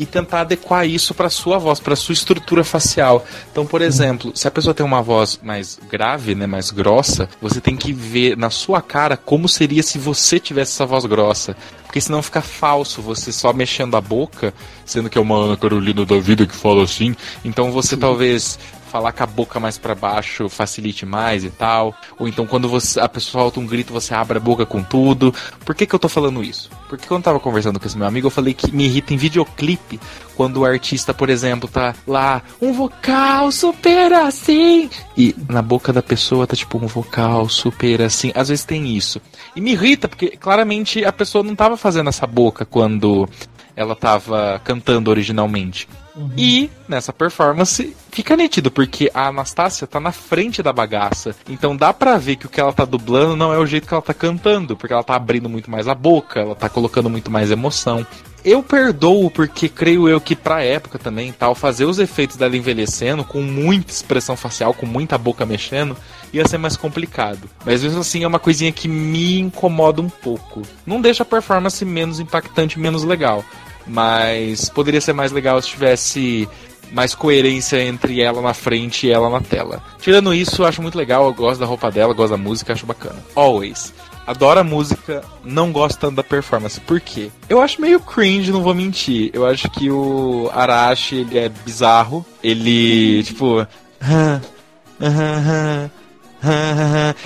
e 0.00 0.06
tentar 0.06 0.40
adequar 0.40 0.86
isso 0.86 1.12
para 1.12 1.28
sua 1.28 1.58
voz, 1.58 1.78
para 1.78 1.94
sua 1.94 2.14
estrutura 2.14 2.64
facial. 2.64 3.22
Então, 3.52 3.66
por 3.66 3.82
exemplo, 3.82 4.32
se 4.34 4.48
a 4.48 4.50
pessoa 4.50 4.72
tem 4.72 4.84
uma 4.84 5.02
voz 5.02 5.38
mais 5.42 5.78
grave, 5.90 6.34
né, 6.34 6.46
mais 6.46 6.70
grossa, 6.70 7.28
você 7.40 7.60
tem 7.60 7.76
que 7.76 7.92
ver 7.92 8.34
na 8.34 8.48
sua 8.48 8.80
cara 8.80 9.14
como 9.14 9.46
seria 9.46 9.82
se 9.82 9.98
você 9.98 10.40
tivesse 10.40 10.72
essa 10.72 10.86
voz 10.86 11.04
grossa. 11.04 11.54
Porque 11.84 12.00
senão 12.00 12.22
fica 12.22 12.40
falso, 12.40 13.02
você 13.02 13.30
só 13.30 13.52
mexendo 13.52 13.94
a 13.94 14.00
boca, 14.00 14.54
sendo 14.86 15.10
que 15.10 15.18
é 15.18 15.20
uma 15.20 15.36
Ana 15.36 15.56
Carolina 15.56 16.06
da 16.06 16.18
vida 16.18 16.46
que 16.46 16.56
fala 16.56 16.84
assim. 16.84 17.14
Então 17.44 17.70
você 17.70 17.94
talvez 17.94 18.58
falar 18.90 19.12
com 19.12 19.22
a 19.22 19.26
boca 19.26 19.60
mais 19.60 19.78
para 19.78 19.94
baixo 19.94 20.48
facilite 20.48 21.06
mais 21.06 21.44
e 21.44 21.50
tal. 21.50 21.94
Ou 22.18 22.26
então 22.26 22.46
quando 22.46 22.68
você, 22.68 22.98
a 23.00 23.08
pessoa 23.08 23.44
solta 23.44 23.60
um 23.60 23.66
grito, 23.66 23.92
você 23.92 24.12
abre 24.12 24.36
a 24.38 24.40
boca 24.40 24.66
com 24.66 24.82
tudo. 24.82 25.32
Por 25.64 25.74
que, 25.74 25.86
que 25.86 25.94
eu 25.94 25.98
tô 25.98 26.08
falando 26.08 26.42
isso? 26.42 26.68
Porque 26.88 27.06
quando 27.06 27.20
eu 27.20 27.24
tava 27.24 27.40
conversando 27.40 27.78
com 27.78 27.86
esse 27.86 27.96
meu 27.96 28.06
amigo, 28.06 28.26
eu 28.26 28.30
falei 28.30 28.52
que 28.52 28.70
me 28.72 28.84
irrita 28.84 29.14
em 29.14 29.16
videoclipe 29.16 30.00
quando 30.36 30.58
o 30.58 30.64
artista, 30.64 31.14
por 31.14 31.30
exemplo, 31.30 31.68
tá 31.68 31.94
lá, 32.06 32.42
um 32.60 32.72
vocal 32.72 33.52
super 33.52 34.12
assim. 34.12 34.90
E 35.16 35.34
na 35.48 35.62
boca 35.62 35.92
da 35.92 36.02
pessoa 36.02 36.46
tá 36.46 36.56
tipo 36.56 36.78
um 36.78 36.86
vocal 36.86 37.48
super 37.48 38.02
assim. 38.02 38.32
Às 38.34 38.48
vezes 38.48 38.64
tem 38.64 38.96
isso. 38.96 39.20
E 39.54 39.60
me 39.60 39.72
irrita, 39.72 40.08
porque 40.08 40.36
claramente 40.36 41.04
a 41.04 41.12
pessoa 41.12 41.44
não 41.44 41.54
tava 41.54 41.76
fazendo 41.76 42.08
essa 42.08 42.26
boca 42.26 42.64
quando 42.64 43.28
ela 43.76 43.94
tava 43.94 44.60
cantando 44.64 45.10
originalmente. 45.10 45.88
Uhum. 46.14 46.30
E 46.36 46.70
nessa 46.88 47.12
performance 47.12 47.96
fica 48.10 48.36
nítido, 48.36 48.70
porque 48.70 49.10
a 49.14 49.28
Anastácia 49.28 49.86
tá 49.86 50.00
na 50.00 50.12
frente 50.12 50.62
da 50.62 50.72
bagaça. 50.72 51.34
Então 51.48 51.76
dá 51.76 51.92
pra 51.92 52.18
ver 52.18 52.36
que 52.36 52.46
o 52.46 52.48
que 52.48 52.60
ela 52.60 52.72
tá 52.72 52.84
dublando 52.84 53.36
não 53.36 53.52
é 53.52 53.58
o 53.58 53.66
jeito 53.66 53.86
que 53.86 53.94
ela 53.94 54.02
tá 54.02 54.14
cantando, 54.14 54.76
porque 54.76 54.92
ela 54.92 55.04
tá 55.04 55.14
abrindo 55.14 55.48
muito 55.48 55.70
mais 55.70 55.88
a 55.88 55.94
boca, 55.94 56.40
ela 56.40 56.54
tá 56.54 56.68
colocando 56.68 57.08
muito 57.08 57.30
mais 57.30 57.50
emoção. 57.50 58.06
Eu 58.42 58.62
perdoo 58.62 59.30
porque 59.30 59.68
creio 59.68 60.08
eu 60.08 60.18
que 60.18 60.34
pra 60.34 60.62
época 60.62 60.98
também, 60.98 61.30
tal, 61.30 61.54
fazer 61.54 61.84
os 61.84 61.98
efeitos 61.98 62.36
dela 62.36 62.56
envelhecendo 62.56 63.22
com 63.22 63.42
muita 63.42 63.92
expressão 63.92 64.34
facial, 64.34 64.72
com 64.72 64.86
muita 64.86 65.18
boca 65.18 65.44
mexendo, 65.44 65.94
ia 66.32 66.48
ser 66.48 66.56
mais 66.56 66.74
complicado. 66.74 67.50
Mas 67.66 67.82
mesmo 67.82 68.00
assim 68.00 68.24
é 68.24 68.26
uma 68.26 68.38
coisinha 68.38 68.72
que 68.72 68.88
me 68.88 69.38
incomoda 69.38 70.00
um 70.00 70.08
pouco. 70.08 70.62
Não 70.86 71.02
deixa 71.02 71.22
a 71.22 71.26
performance 71.26 71.84
menos 71.84 72.18
impactante, 72.18 72.80
menos 72.80 73.04
legal. 73.04 73.44
Mas 73.90 74.68
poderia 74.68 75.00
ser 75.00 75.12
mais 75.12 75.32
legal 75.32 75.60
se 75.60 75.68
tivesse 75.68 76.48
mais 76.92 77.14
coerência 77.14 77.82
entre 77.82 78.20
ela 78.20 78.40
na 78.40 78.54
frente 78.54 79.06
e 79.06 79.10
ela 79.10 79.28
na 79.28 79.40
tela. 79.40 79.82
Tirando 80.00 80.32
isso, 80.32 80.62
eu 80.62 80.66
acho 80.66 80.80
muito 80.80 80.96
legal, 80.96 81.24
eu 81.26 81.34
gosto 81.34 81.60
da 81.60 81.66
roupa 81.66 81.90
dela, 81.90 82.14
gosto 82.14 82.30
da 82.30 82.36
música, 82.36 82.72
acho 82.72 82.86
bacana. 82.86 83.18
Always. 83.34 83.92
Adoro 84.26 84.60
a 84.60 84.64
música, 84.64 85.24
não 85.44 85.72
gosto 85.72 85.98
tanto 85.98 86.16
da 86.16 86.22
performance. 86.22 86.80
Por 86.80 87.00
quê? 87.00 87.30
Eu 87.48 87.60
acho 87.60 87.80
meio 87.80 87.98
cringe, 87.98 88.52
não 88.52 88.62
vou 88.62 88.74
mentir. 88.74 89.30
Eu 89.32 89.44
acho 89.44 89.68
que 89.70 89.90
o 89.90 90.48
Arashi, 90.54 91.16
ele 91.16 91.38
é 91.38 91.48
bizarro. 91.48 92.24
Ele, 92.42 93.24
tipo... 93.24 93.66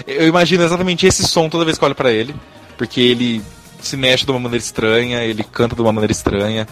Eu 0.07 0.27
imagino 0.27 0.63
exatamente 0.63 1.07
esse 1.07 1.25
som 1.25 1.49
toda 1.49 1.65
vez 1.65 1.77
que 1.77 1.85
olho 1.85 1.95
para 1.95 2.11
ele. 2.11 2.35
Porque 2.79 3.01
ele 3.01 3.43
se 3.87 3.97
mexe 3.97 4.25
de 4.25 4.31
uma 4.31 4.41
maneira 4.41 4.63
estranha, 4.63 5.23
ele 5.23 5.45
canta 5.45 5.75
de 5.75 5.83
uma 5.83 5.93
maneira 5.93 6.13
estranha. 6.13 6.67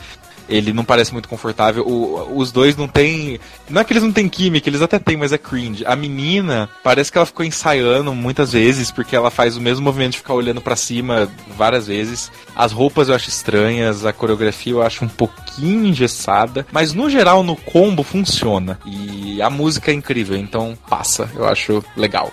Ele 0.48 0.72
não 0.72 0.84
parece 0.84 1.12
muito 1.12 1.28
confortável. 1.28 1.84
O, 1.86 2.36
os 2.36 2.52
dois 2.52 2.76
não 2.76 2.88
tem. 2.88 3.38
Não 3.70 3.80
é 3.80 3.84
que 3.84 3.92
eles 3.92 4.02
não 4.02 4.12
têm 4.12 4.28
química, 4.28 4.68
eles 4.68 4.82
até 4.82 4.98
têm, 4.98 5.16
mas 5.16 5.32
é 5.32 5.38
cringe. 5.38 5.84
A 5.86 5.94
menina, 5.96 6.68
parece 6.82 7.10
que 7.10 7.16
ela 7.16 7.26
ficou 7.26 7.44
ensaiando 7.44 8.14
muitas 8.14 8.52
vezes, 8.52 8.90
porque 8.90 9.16
ela 9.16 9.30
faz 9.30 9.56
o 9.56 9.60
mesmo 9.60 9.84
movimento 9.84 10.12
de 10.12 10.18
ficar 10.18 10.34
olhando 10.34 10.60
para 10.60 10.76
cima 10.76 11.28
várias 11.56 11.86
vezes. 11.86 12.30
As 12.54 12.72
roupas 12.72 13.08
eu 13.08 13.14
acho 13.14 13.28
estranhas, 13.28 14.04
a 14.04 14.12
coreografia 14.12 14.72
eu 14.72 14.82
acho 14.82 15.04
um 15.04 15.08
pouquinho 15.08 15.86
engessada. 15.86 16.66
Mas 16.72 16.92
no 16.92 17.08
geral, 17.08 17.42
no 17.42 17.56
combo 17.56 18.02
funciona. 18.02 18.78
E 18.84 19.40
a 19.40 19.48
música 19.48 19.90
é 19.90 19.94
incrível, 19.94 20.36
então 20.36 20.76
passa, 20.88 21.30
eu 21.34 21.46
acho 21.46 21.84
legal. 21.96 22.32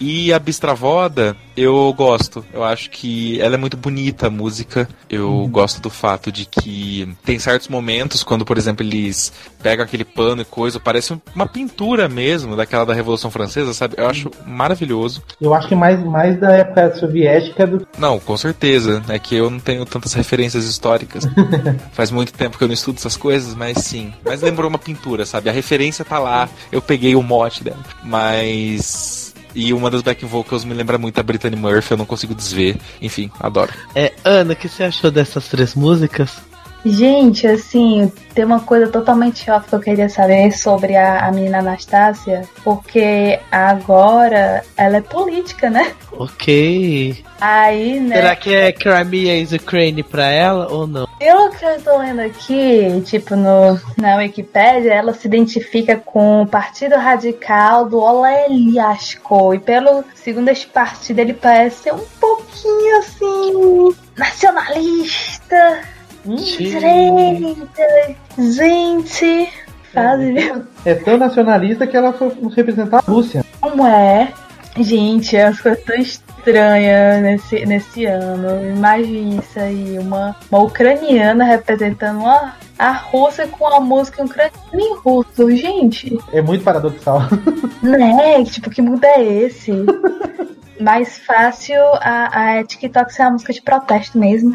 E 0.00 0.32
a 0.32 0.38
Bistravoda, 0.38 1.36
eu 1.54 1.92
gosto. 1.92 2.42
Eu 2.54 2.64
acho 2.64 2.88
que 2.88 3.38
ela 3.38 3.54
é 3.54 3.58
muito 3.58 3.76
bonita, 3.76 4.28
a 4.28 4.30
música. 4.30 4.88
Eu 5.10 5.28
uhum. 5.28 5.48
gosto 5.48 5.80
do 5.82 5.90
fato 5.90 6.32
de 6.32 6.46
que 6.46 7.06
tem 7.22 7.38
certos 7.38 7.68
momentos, 7.68 8.24
quando, 8.24 8.44
por 8.44 8.56
exemplo, 8.56 8.84
eles 8.84 9.30
pegam 9.62 9.84
aquele 9.84 10.04
pano 10.04 10.40
e 10.40 10.44
coisa, 10.44 10.80
parece 10.80 11.20
uma 11.34 11.46
pintura 11.46 12.08
mesmo, 12.08 12.56
daquela 12.56 12.86
da 12.86 12.94
Revolução 12.94 13.30
Francesa, 13.30 13.74
sabe? 13.74 13.94
Eu 13.98 14.08
acho 14.08 14.30
maravilhoso. 14.46 15.22
Eu 15.38 15.52
acho 15.52 15.68
que 15.68 15.74
mais, 15.74 16.02
mais 16.02 16.40
da 16.40 16.50
época 16.52 16.96
soviética 16.96 17.66
do 17.66 17.86
Não, 17.98 18.18
com 18.18 18.36
certeza. 18.38 19.02
É 19.08 19.18
que 19.18 19.36
eu 19.36 19.50
não 19.50 19.60
tenho 19.60 19.84
tantas 19.84 20.14
referências 20.14 20.64
históricas. 20.64 21.28
Faz 21.92 22.10
muito 22.10 22.32
tempo 22.32 22.56
que 22.56 22.64
eu 22.64 22.68
não 22.68 22.74
estudo 22.74 22.96
essas 22.96 23.18
coisas, 23.18 23.54
mas 23.54 23.76
sim. 23.78 24.14
Mas 24.24 24.40
lembrou 24.40 24.70
uma 24.70 24.78
pintura, 24.78 25.26
sabe? 25.26 25.50
A 25.50 25.52
referência 25.52 26.06
tá 26.06 26.18
lá, 26.18 26.48
eu 26.72 26.80
peguei 26.80 27.14
o 27.14 27.22
mote 27.22 27.62
dela. 27.62 27.84
Mas 28.02 29.19
e 29.54 29.72
uma 29.72 29.90
das 29.90 30.02
back 30.02 30.24
vocals 30.24 30.64
me 30.64 30.74
lembra 30.74 30.98
muito 30.98 31.18
a 31.18 31.22
Brittany 31.22 31.56
Murphy, 31.56 31.92
eu 31.92 31.98
não 31.98 32.06
consigo 32.06 32.34
desver. 32.34 32.76
Enfim, 33.00 33.30
adoro. 33.38 33.72
É, 33.94 34.12
Ana, 34.24 34.52
o 34.52 34.56
que 34.56 34.68
você 34.68 34.84
achou 34.84 35.10
dessas 35.10 35.48
três 35.48 35.74
músicas? 35.74 36.49
Gente, 36.84 37.46
assim, 37.46 38.10
tem 38.34 38.44
uma 38.44 38.60
coisa 38.60 38.88
totalmente 38.88 39.50
óbvia 39.50 39.68
que 39.68 39.74
eu 39.74 39.80
queria 39.80 40.08
saber 40.08 40.50
sobre 40.52 40.96
a, 40.96 41.26
a 41.26 41.32
menina 41.32 41.58
Anastácia, 41.58 42.42
porque 42.64 43.38
agora 43.50 44.64
ela 44.76 44.96
é 44.96 45.00
política, 45.00 45.68
né? 45.68 45.92
Ok. 46.12 47.22
Aí, 47.40 48.00
né? 48.00 48.16
Será 48.16 48.36
que 48.36 48.54
é 48.54 48.72
Crimea 48.72 49.36
is 49.36 49.52
Ukraine 49.52 50.02
pra 50.02 50.26
ela 50.28 50.72
ou 50.72 50.86
não? 50.86 51.08
Eu 51.20 51.50
que 51.50 51.64
eu 51.64 51.80
tô 51.82 51.98
lendo 51.98 52.20
aqui, 52.20 53.02
tipo, 53.04 53.36
no, 53.36 53.78
na 53.96 54.16
Wikipédia, 54.16 54.92
ela 54.92 55.12
se 55.12 55.26
identifica 55.26 55.96
com 55.96 56.42
o 56.42 56.46
Partido 56.46 56.96
Radical 56.96 57.88
do 57.88 57.98
Oleliashko. 57.98 59.54
E 59.54 59.58
pelo 59.58 60.02
segundo 60.14 60.48
esse 60.48 60.66
partido, 60.66 61.18
ele 61.18 61.34
parece 61.34 61.84
ser 61.84 61.94
um 61.94 62.04
pouquinho 62.18 62.98
assim. 62.98 63.94
nacionalista 64.16 65.80
Direita, 66.24 68.16
gente, 68.38 69.48
fase, 69.92 70.32
viu? 70.32 70.62
É 70.84 70.94
tão 70.94 71.16
nacionalista 71.16 71.86
que 71.86 71.96
ela 71.96 72.12
foi 72.12 72.32
representar 72.54 72.98
a 72.98 73.10
Rússia. 73.10 73.44
Como 73.60 73.86
é? 73.86 74.32
Gente, 74.78 75.36
as 75.36 75.60
coisas 75.60 75.82
tão 75.82 75.96
estranhas 75.96 77.22
nesse, 77.22 77.66
nesse 77.66 78.04
ano. 78.04 78.64
Imagine 78.76 79.38
isso 79.38 79.58
aí, 79.58 79.98
uma, 79.98 80.36
uma 80.50 80.60
ucraniana 80.62 81.44
representando 81.44 82.20
uma, 82.20 82.54
a 82.78 82.92
Rússia 82.92 83.48
com 83.48 83.66
a 83.66 83.80
música 83.80 84.22
ucraniana 84.22 84.54
em 84.74 84.96
russo, 84.98 85.50
gente. 85.56 86.18
É 86.32 86.40
muito 86.40 86.64
paradoxal. 86.64 87.20
Né? 87.82 88.44
Tipo, 88.44 88.68
que 88.68 88.82
mundo 88.82 89.02
é 89.04 89.22
esse? 89.22 89.72
Mais 90.78 91.18
fácil 91.20 91.80
a, 91.94 92.58
a 92.58 92.64
TikTok 92.64 93.10
ser 93.10 93.22
uma 93.22 93.30
música 93.30 93.54
de 93.54 93.62
protesto 93.62 94.18
mesmo. 94.18 94.54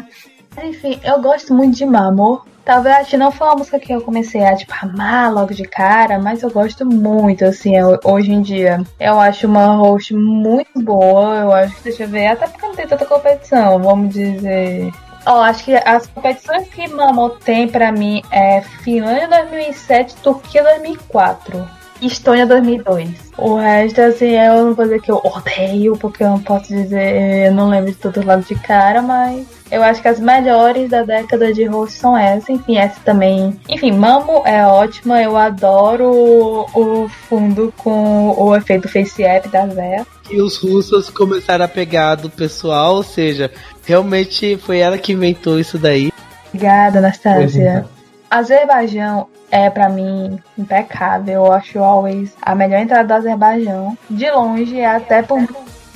Enfim, 0.62 1.00
eu 1.04 1.20
gosto 1.20 1.54
muito 1.54 1.76
de 1.76 1.86
Mamor. 1.86 2.44
Talvez 2.64 3.12
não 3.12 3.30
foi 3.30 3.46
uma 3.46 3.56
música 3.56 3.78
que 3.78 3.92
eu 3.92 4.00
comecei 4.00 4.44
a 4.44 4.56
tipo, 4.56 4.74
amar 4.82 5.32
logo 5.32 5.54
de 5.54 5.62
cara, 5.62 6.18
mas 6.18 6.42
eu 6.42 6.50
gosto 6.50 6.84
muito, 6.84 7.44
assim, 7.44 7.74
hoje 8.02 8.32
em 8.32 8.42
dia. 8.42 8.82
Eu 8.98 9.20
acho 9.20 9.46
uma 9.46 9.76
host 9.76 10.12
muito 10.12 10.82
boa, 10.82 11.36
eu 11.36 11.52
acho 11.52 11.76
que, 11.76 11.84
deixa 11.84 12.02
eu 12.02 12.08
ver, 12.08 12.26
até 12.26 12.48
porque 12.48 12.66
não 12.66 12.74
tem 12.74 12.88
tanta 12.88 13.04
competição, 13.04 13.78
vamos 13.78 14.12
dizer. 14.12 14.92
Ó, 15.24 15.38
oh, 15.38 15.42
acho 15.42 15.64
que 15.64 15.76
as 15.76 16.08
competições 16.08 16.68
que 16.68 16.88
Mamor 16.88 17.38
tem 17.44 17.68
pra 17.68 17.92
mim 17.92 18.20
é 18.32 18.60
Finlândia 18.60 19.28
2007, 19.28 20.16
Turquia 20.16 20.64
2004. 20.64 21.68
Estônia 22.00 22.46
2002. 22.46 23.08
O 23.38 23.56
resto, 23.56 24.00
assim, 24.00 24.30
eu 24.30 24.66
não 24.66 24.74
vou 24.74 24.84
dizer 24.84 25.00
que 25.00 25.10
eu 25.10 25.20
odeio, 25.24 25.96
porque 25.96 26.22
eu 26.22 26.28
não 26.28 26.40
posso 26.40 26.68
dizer, 26.68 27.46
eu 27.48 27.54
não 27.54 27.68
lembro 27.68 27.90
de 27.90 27.96
todo 27.96 28.24
lado 28.24 28.44
de 28.44 28.54
cara, 28.54 29.02
mas 29.02 29.46
eu 29.70 29.82
acho 29.82 30.00
que 30.00 30.08
as 30.08 30.20
melhores 30.20 30.90
da 30.90 31.02
década 31.02 31.52
de 31.52 31.64
host 31.64 31.98
são 31.98 32.16
essa. 32.16 32.52
Enfim, 32.52 32.78
essa 32.78 32.98
também. 33.04 33.58
Enfim, 33.68 33.92
Mamo 33.92 34.42
é 34.44 34.66
ótima, 34.66 35.22
eu 35.22 35.36
adoro 35.36 36.66
o 36.74 37.08
fundo 37.28 37.72
com 37.76 38.34
o 38.36 38.54
efeito 38.56 38.88
face 38.88 39.22
app 39.24 39.48
da 39.48 39.66
Zé. 39.68 40.04
E 40.30 40.40
os 40.40 40.58
russos 40.58 41.10
começaram 41.10 41.64
a 41.64 41.68
pegar 41.68 42.16
do 42.16 42.30
pessoal, 42.30 42.96
ou 42.96 43.02
seja, 43.02 43.50
realmente 43.84 44.56
foi 44.56 44.78
ela 44.78 44.98
que 44.98 45.12
inventou 45.12 45.58
isso 45.58 45.78
daí. 45.78 46.10
Obrigada, 46.48 46.98
Anastasia. 46.98 47.86
Azerbaijão 48.30 49.28
é 49.50 49.70
para 49.70 49.88
mim 49.88 50.38
impecável. 50.58 51.46
Eu 51.46 51.52
acho 51.52 51.78
always 51.78 52.34
a 52.42 52.54
melhor 52.54 52.80
entrada 52.80 53.08
do 53.08 53.14
Azerbaijão. 53.14 53.96
De 54.10 54.30
longe, 54.30 54.84
até 54.84 55.22
por 55.22 55.40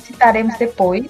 citaremos 0.03 0.57
depois. 0.57 1.07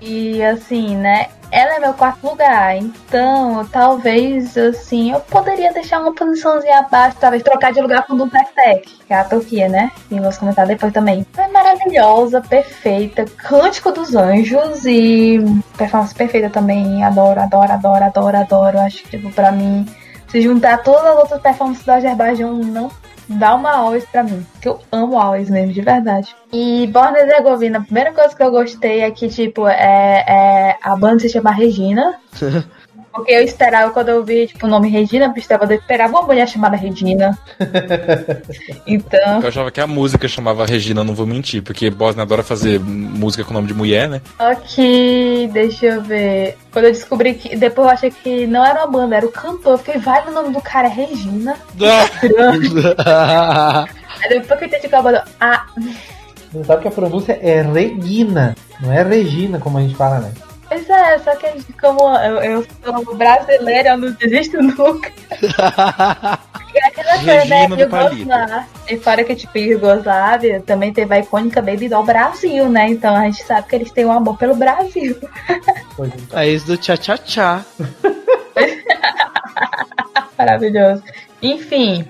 E 0.00 0.42
assim, 0.42 0.96
né? 0.96 1.28
Ela 1.50 1.74
é 1.74 1.80
meu 1.80 1.92
quarto 1.92 2.26
lugar, 2.26 2.78
então 2.78 3.68
talvez 3.70 4.56
assim 4.56 5.12
eu 5.12 5.20
poderia 5.20 5.70
deixar 5.70 6.00
uma 6.00 6.14
posiçãozinha 6.14 6.78
abaixo, 6.78 7.18
talvez 7.20 7.42
trocar 7.42 7.74
de 7.74 7.80
lugar 7.82 8.06
com 8.06 8.14
o 8.14 8.30
Tech 8.30 9.02
que 9.06 9.12
é 9.12 9.16
a 9.16 9.24
Turquia, 9.24 9.68
né? 9.68 9.92
E 10.10 10.18
vamos 10.18 10.38
comentar 10.38 10.66
depois 10.66 10.94
também. 10.94 11.26
É 11.36 11.46
maravilhosa, 11.48 12.40
perfeita, 12.40 13.26
cântico 13.36 13.92
dos 13.92 14.14
anjos 14.14 14.86
e 14.86 15.44
performance 15.76 16.14
perfeita 16.14 16.48
também. 16.48 17.04
Adoro, 17.04 17.38
adoro, 17.38 17.72
adoro, 17.72 18.04
adoro, 18.04 18.36
adoro. 18.38 18.80
Acho 18.80 19.02
que 19.02 19.10
tipo, 19.10 19.30
pra 19.30 19.52
mim 19.52 19.86
Se 20.32 20.40
juntar 20.40 20.82
todas 20.82 21.04
as 21.04 21.18
outras 21.18 21.42
performances 21.42 21.84
do 21.84 21.92
Azerbaijão, 21.92 22.54
não 22.54 22.90
dá 23.28 23.54
uma 23.54 23.70
Always 23.70 24.06
pra 24.06 24.22
mim. 24.22 24.46
Que 24.62 24.68
eu 24.68 24.80
amo 24.90 25.18
Always 25.18 25.50
mesmo, 25.50 25.74
de 25.74 25.82
verdade. 25.82 26.34
E 26.50 26.86
Borne 26.86 27.18
Herzegovina, 27.18 27.80
a 27.80 27.82
primeira 27.82 28.14
coisa 28.14 28.34
que 28.34 28.42
eu 28.42 28.50
gostei 28.50 29.00
é 29.00 29.10
que, 29.10 29.28
tipo, 29.28 29.68
é, 29.68 30.24
é 30.26 30.78
a 30.82 30.96
banda 30.96 31.18
se 31.18 31.28
chama 31.28 31.50
Regina. 31.50 32.14
Porque 33.12 33.30
eu 33.32 33.42
esperava, 33.42 33.92
quando 33.92 34.08
eu 34.08 34.24
vi, 34.24 34.46
tipo, 34.46 34.66
o 34.66 34.70
nome 34.70 34.88
Regina, 34.88 35.26
eu 35.26 35.32
esperava, 35.36 35.72
eu 35.72 35.78
esperava 35.78 36.12
uma 36.12 36.22
mulher 36.22 36.48
chamada 36.48 36.76
Regina. 36.76 37.38
Então, 38.86 39.40
Eu 39.40 39.48
achava 39.48 39.70
que 39.70 39.80
a 39.80 39.86
música 39.86 40.26
chamava 40.26 40.66
Regina, 40.66 41.04
não 41.04 41.14
vou 41.14 41.26
mentir, 41.26 41.62
porque 41.62 41.90
Bosnia 41.90 42.22
adora 42.24 42.42
fazer 42.42 42.80
música 42.80 43.44
com 43.44 43.52
nome 43.54 43.68
de 43.68 43.74
mulher, 43.74 44.08
né? 44.08 44.20
ok, 44.38 45.48
deixa 45.52 45.86
eu 45.86 46.02
ver. 46.02 46.56
Quando 46.72 46.86
eu 46.86 46.92
descobri 46.92 47.34
que. 47.34 47.54
Depois 47.56 47.86
eu 47.86 47.92
achei 47.92 48.10
que 48.10 48.46
não 48.46 48.64
era 48.64 48.80
uma 48.84 48.86
banda, 48.90 49.16
era 49.16 49.26
o 49.26 49.30
cantor. 49.30 49.72
Eu 49.74 49.78
fiquei, 49.78 49.98
vai, 50.00 50.26
o 50.26 50.32
nome 50.32 50.52
do 50.52 50.60
cara 50.60 50.88
é 50.88 50.90
Regina. 50.90 51.54
Aí 54.22 54.28
depois 54.28 54.58
que 54.58 54.64
eu 54.64 54.68
entendi 54.68 54.88
que 54.88 54.94
a 54.94 55.02
banda. 55.02 55.24
Ah, 55.40 55.66
Você 56.52 56.64
sabe 56.64 56.82
que 56.82 56.88
a 56.88 56.92
pronúncia 56.92 57.38
é 57.42 57.62
Regina, 57.62 58.54
não 58.80 58.92
é 58.92 59.02
Regina, 59.02 59.58
como 59.58 59.78
a 59.78 59.82
gente 59.82 59.94
fala, 59.94 60.18
né? 60.20 60.32
Pois 60.72 60.88
é, 60.88 61.18
só 61.18 61.36
que 61.36 61.46
a 61.46 61.52
gente, 61.52 61.72
como 61.74 62.16
eu, 62.16 62.36
eu 62.42 62.66
sou 62.82 63.16
brasileira, 63.16 63.90
eu 63.90 63.96
não 63.98 64.12
desisto 64.12 64.62
nunca. 64.62 65.12
E 66.74 66.78
aquela 66.78 67.12
coisa, 67.16 67.44
né? 67.44 68.66
E 68.88 68.96
fora 68.96 69.22
que, 69.24 69.36
tipo, 69.36 69.58
Yugoslávia 69.58 70.62
também 70.62 70.90
teve 70.90 71.14
a 71.14 71.18
icônica 71.18 71.60
Baby 71.60 71.86
Doll 71.86 72.02
Brasil, 72.02 72.66
né? 72.70 72.88
Então 72.88 73.14
a 73.14 73.24
gente 73.24 73.44
sabe 73.44 73.68
que 73.68 73.76
eles 73.76 73.92
têm 73.92 74.06
um 74.06 74.12
amor 74.12 74.38
pelo 74.38 74.54
Brasil. 74.54 75.14
Pois 75.94 76.10
é. 76.10 76.16
País 76.32 76.64
do 76.64 76.78
tchá-tchá-tchá. 76.78 77.62
Maravilhoso. 80.38 81.02
Enfim, 81.42 82.06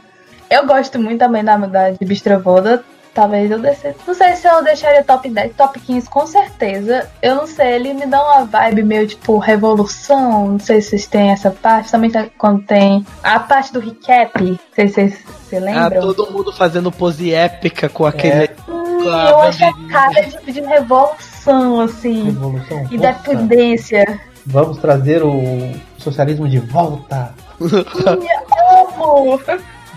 eu 0.48 0.64
gosto 0.64 0.96
muito 0.96 1.18
também 1.18 1.42
da, 1.42 1.56
da 1.56 1.90
de 1.90 2.04
Bistrovoda. 2.04 2.84
Talvez 3.14 3.50
eu 3.50 3.58
descesse. 3.58 3.98
Não 4.06 4.14
sei 4.14 4.34
se 4.36 4.48
eu 4.48 4.64
deixaria 4.64 5.04
top 5.04 5.28
10, 5.28 5.54
top 5.54 5.78
15, 5.78 6.08
com 6.08 6.26
certeza. 6.26 7.10
Eu 7.20 7.34
não 7.34 7.46
sei, 7.46 7.72
ele 7.74 7.92
me 7.92 8.06
dá 8.06 8.22
uma 8.24 8.44
vibe 8.46 8.82
meio 8.82 9.06
tipo 9.06 9.36
revolução. 9.38 10.48
Não 10.52 10.58
sei 10.58 10.80
se 10.80 10.90
vocês 10.90 11.06
têm 11.06 11.30
essa 11.30 11.50
parte. 11.50 11.90
Também 11.90 12.10
quando 12.38 12.62
tem 12.64 13.04
a 13.22 13.38
parte 13.38 13.72
do 13.72 13.80
recap. 13.80 14.42
Não 14.42 14.58
sei 14.74 14.88
se 14.88 14.94
vocês 14.94 15.24
se 15.48 15.56
Ah, 15.56 15.60
lembram. 15.60 16.00
todo 16.14 16.30
mundo 16.32 16.52
fazendo 16.52 16.90
pose 16.90 17.32
épica 17.34 17.88
com 17.88 18.06
aquele. 18.06 18.48
Hum, 18.66 19.02
com 19.02 19.08
eu 19.08 19.40
acho 19.42 19.64
a 19.64 19.72
cara 19.90 20.22
de, 20.22 20.52
de 20.52 20.60
revolução, 20.62 21.80
assim. 21.80 22.24
Revolução. 22.24 22.86
E 22.90 22.96
decadência. 22.96 24.20
Vamos 24.46 24.78
trazer 24.78 25.22
o 25.22 25.72
socialismo 25.98 26.48
de 26.48 26.58
volta. 26.60 27.34
Amo! 27.60 29.40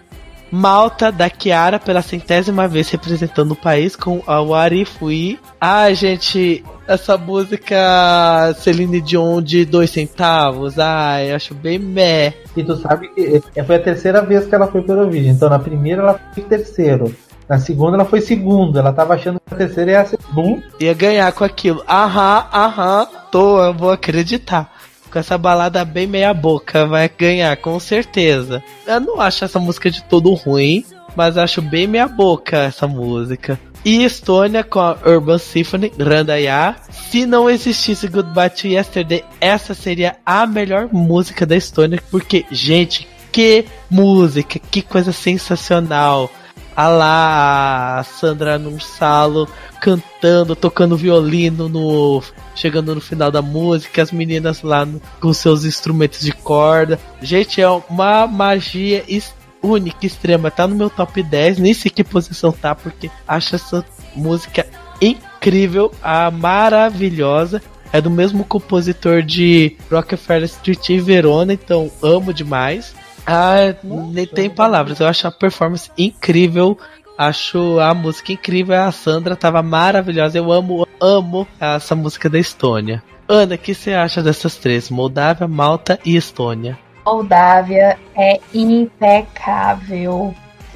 Malta 0.52 1.12
da 1.12 1.30
Kiara 1.30 1.80
pela 1.80 2.02
centésima 2.02 2.68
vez 2.68 2.90
representando 2.90 3.52
o 3.52 3.56
país 3.56 3.96
com 3.96 4.22
a 4.28 4.42
Warifui. 4.42 5.40
Ai, 5.60 5.96
gente, 5.96 6.64
essa 6.94 7.18
música 7.18 8.54
Celine 8.60 9.02
Dion 9.02 9.42
de 9.42 9.66
dois 9.66 9.90
centavos. 9.90 10.78
Ai, 10.78 11.32
acho 11.32 11.54
bem 11.54 11.80
meh. 11.80 12.34
E 12.56 12.64
tu 12.64 12.76
sabe 12.78 13.08
que 13.10 13.42
é- 13.56 13.64
foi 13.64 13.76
a 13.76 13.80
terceira 13.80 14.22
vez 14.22 14.46
que 14.46 14.54
ela 14.56 14.68
foi 14.68 14.82
pro 14.82 14.94
Eurovision. 14.94 15.36
Então 15.36 15.50
na 15.50 15.60
primeira 15.60 16.02
ela 16.02 16.20
foi 16.34 16.44
terceiro. 16.44 17.14
Na 17.48 17.60
segunda 17.60 17.98
ela 17.98 18.06
foi 18.06 18.22
segundo. 18.22 18.78
Ela 18.80 18.94
tava 18.94 19.14
achando 19.14 19.40
que 19.46 19.54
a 19.54 19.58
terceira 19.58 19.92
ia 19.92 20.06
ser 20.06 20.20
bom. 20.32 20.62
Ia 20.80 20.94
ganhar 20.94 21.32
com 21.34 21.44
aquilo. 21.44 21.84
Aham, 21.88 22.46
aham, 22.54 23.08
tô, 23.32 23.64
eu 23.64 23.74
vou 23.74 23.92
acreditar. 23.92 24.72
Com 25.12 25.20
essa 25.20 25.38
balada 25.38 25.84
bem 25.84 26.08
meia 26.08 26.34
boca, 26.34 26.86
vai 26.86 27.10
ganhar, 27.10 27.58
com 27.58 27.78
certeza. 27.82 28.64
Eu 28.88 29.00
não 29.02 29.20
acho 29.20 29.44
essa 29.44 29.60
música 29.60 29.92
de 29.92 30.02
todo 30.04 30.34
ruim, 30.34 30.86
mas 31.18 31.38
acho 31.38 31.62
bem 31.62 31.86
meia 31.86 32.08
boca 32.08 32.58
essa 32.58 32.88
música. 32.88 33.60
E 33.84 34.04
Estônia 34.04 34.64
com 34.64 34.80
a 34.80 34.96
Urban 35.06 35.38
Symphony, 35.40 35.92
Randaya. 36.00 36.76
Se 36.92 37.26
não 37.26 37.50
existisse 37.50 38.08
Goodbye 38.08 38.50
to 38.52 38.68
Yesterday, 38.68 39.24
essa 39.40 39.74
seria 39.74 40.18
a 40.26 40.46
melhor 40.46 40.88
música 40.92 41.46
da 41.46 41.56
Estônia, 41.56 42.02
porque, 42.12 42.46
gente, 42.52 43.08
que 43.32 43.66
música, 43.90 44.60
que 44.60 44.82
coisa 44.84 45.12
sensacional. 45.12 46.30
A 46.76 46.88
lá, 46.88 48.00
a 48.00 48.04
Sandra 48.04 48.58
Nunsalo 48.58 49.48
cantando, 49.82 50.56
tocando 50.56 50.96
violino 50.96 51.68
no. 51.68 52.24
Chegando 52.56 52.94
no 52.96 53.02
final 53.02 53.30
da 53.32 53.42
música, 53.42 54.02
as 54.02 54.12
meninas 54.12 54.62
lá 54.62 54.86
no- 54.86 55.02
com 55.20 55.34
seus 55.34 55.66
instrumentos 55.66 56.22
de 56.22 56.32
corda. 56.32 57.00
Gente, 57.22 57.60
é 57.62 57.68
uma 57.68 58.26
magia 58.28 59.04
es- 59.08 59.34
única, 59.62 60.06
extrema. 60.06 60.52
Tá 60.52 60.68
no 60.68 60.76
meu 60.76 60.90
top 60.90 61.22
10, 61.22 61.60
nem 61.60 61.74
sei 61.74 61.92
que 61.92 62.04
posição 62.04 62.52
tá, 62.52 62.74
porque 62.76 63.10
acho 63.28 63.56
essa 63.56 63.86
música 64.16 64.66
incrível, 65.02 65.92
a 66.02 66.30
maravilhosa. 66.32 67.62
É 67.94 68.00
do 68.00 68.10
mesmo 68.10 68.46
compositor 68.46 69.22
de 69.22 69.76
Rockefeller 69.92 70.46
Street 70.46 70.90
e 70.90 71.00
Verona, 71.00 71.52
então 71.52 71.92
amo 72.02 72.34
demais. 72.34 72.96
Ah, 73.28 73.76
nem 73.84 74.26
tem 74.26 74.50
palavras. 74.50 75.00
Eu 75.00 75.08
acho 75.08 75.28
a 75.28 75.32
performance 75.32 75.92
incrível. 75.98 76.78
Acho 77.18 77.80
a 77.80 77.94
música 77.94 78.32
incrível. 78.32 78.82
A 78.82 78.92
Sandra 78.94 79.36
tava 79.36 79.62
maravilhosa. 79.62 80.38
Eu 80.38 80.52
amo, 80.52 80.88
amo 81.02 81.46
essa 81.60 81.94
música 81.94 82.30
da 82.30 82.40
Estônia. 82.40 83.04
Ana, 83.28 83.56
o 83.56 83.58
que 83.58 83.74
você 83.74 83.94
acha 83.94 84.24
dessas 84.24 84.56
três? 84.56 84.90
Moldávia, 84.90 85.48
Malta 85.48 86.00
e 86.06 86.16
Estônia. 86.16 86.80
Moldávia 87.06 87.98
é 88.16 88.40
impecável. 88.54 90.34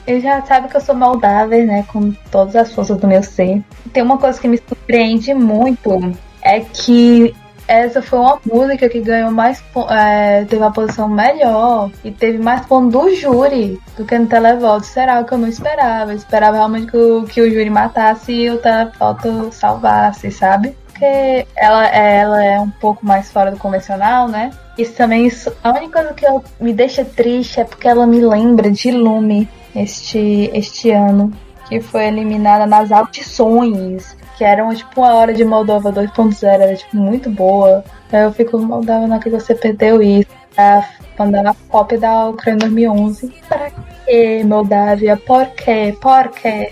Ele 0.08 0.20
já 0.20 0.42
sabe 0.44 0.68
que 0.68 0.78
eu 0.78 0.82
sou 0.82 0.96
moldável, 0.96 1.66
né? 1.66 1.84
Com 1.92 2.12
todas 2.32 2.56
as 2.56 2.72
forças 2.72 2.98
do 2.98 3.08
meu 3.08 3.24
ser. 3.24 3.64
Tem 3.92 4.04
uma 4.04 4.18
coisa 4.18 4.40
que 4.40 4.48
me 4.48 4.58
surpreende 4.58 5.34
muito: 5.34 6.16
é 6.42 6.60
que 6.60 7.36
essa 7.68 8.02
foi 8.02 8.20
uma 8.20 8.40
música 8.46 8.88
que 8.88 9.02
ganhou 9.02 9.32
mais. 9.32 9.64
é, 9.90 10.46
teve 10.46 10.58
uma 10.58 10.72
posição 10.72 11.10
melhor 11.10 11.90
e 12.04 12.12
teve 12.12 12.38
mais 12.38 12.66
pontos 12.66 12.92
do 12.92 13.16
júri 13.16 13.80
do 13.98 14.06
que 14.06 14.18
no 14.18 14.28
televoto. 14.28 14.86
Será 14.86 15.24
que 15.24 15.34
eu 15.34 15.38
não 15.38 15.48
esperava? 15.48 16.12
Eu 16.12 16.18
esperava 16.18 16.58
realmente 16.58 16.88
que 16.88 16.98
o, 16.98 17.24
que 17.24 17.42
o 17.42 17.50
júri 17.50 17.70
matasse 17.70 18.32
e 18.32 18.52
o 18.52 18.58
televoto 18.58 19.52
salvasse, 19.52 20.32
sabe? 20.32 20.76
Porque 20.96 21.46
ela, 21.58 21.88
ela 21.88 22.44
é 22.44 22.58
um 22.58 22.70
pouco 22.70 23.06
mais 23.06 23.30
fora 23.30 23.52
do 23.52 23.58
convencional, 23.58 24.30
né? 24.30 24.52
Isso 24.78 24.94
também, 24.94 25.28
isso, 25.28 25.52
a 25.62 25.72
única 25.72 26.00
coisa 26.00 26.14
que 26.14 26.26
eu- 26.26 26.42
me 26.58 26.74
deixa 26.74 27.04
triste 27.04 27.60
é 27.60 27.66
porque 27.66 27.86
ela 27.88 28.08
me 28.08 28.22
lembra 28.22 28.72
de 28.72 28.92
Lume 28.92 29.50
este, 29.76 30.50
este 30.54 30.92
ano, 30.92 31.34
que 31.68 31.82
foi 31.82 32.06
eliminada 32.06 32.66
nas 32.66 32.94
audições, 32.94 34.16
que 34.38 34.44
eram 34.46 34.74
tipo 34.74 35.02
uma 35.02 35.14
hora 35.16 35.34
de 35.34 35.44
Moldova 35.44 35.92
2.0, 35.92 36.64
era 36.64 36.76
tipo 36.76 36.96
muito 36.96 37.30
boa. 37.30 37.84
Aí 38.12 38.22
eu 38.24 38.32
fico, 38.32 38.58
Moldova, 38.58 39.14
é 39.16 39.20
que 39.20 39.30
você 39.30 39.54
perdeu 39.54 40.02
isso. 40.02 40.30
Tá 40.56 40.88
mandando 41.20 41.50
a 41.50 41.56
cópia 41.68 41.98
da 42.00 42.28
Ucrânia 42.30 42.60
2011. 42.60 43.34
Pra 43.50 43.70
que, 44.06 44.44
Moldávia? 44.46 45.18
Por 45.18 45.48
quê? 45.48 45.94
Por 46.00 46.30
quê? 46.30 46.72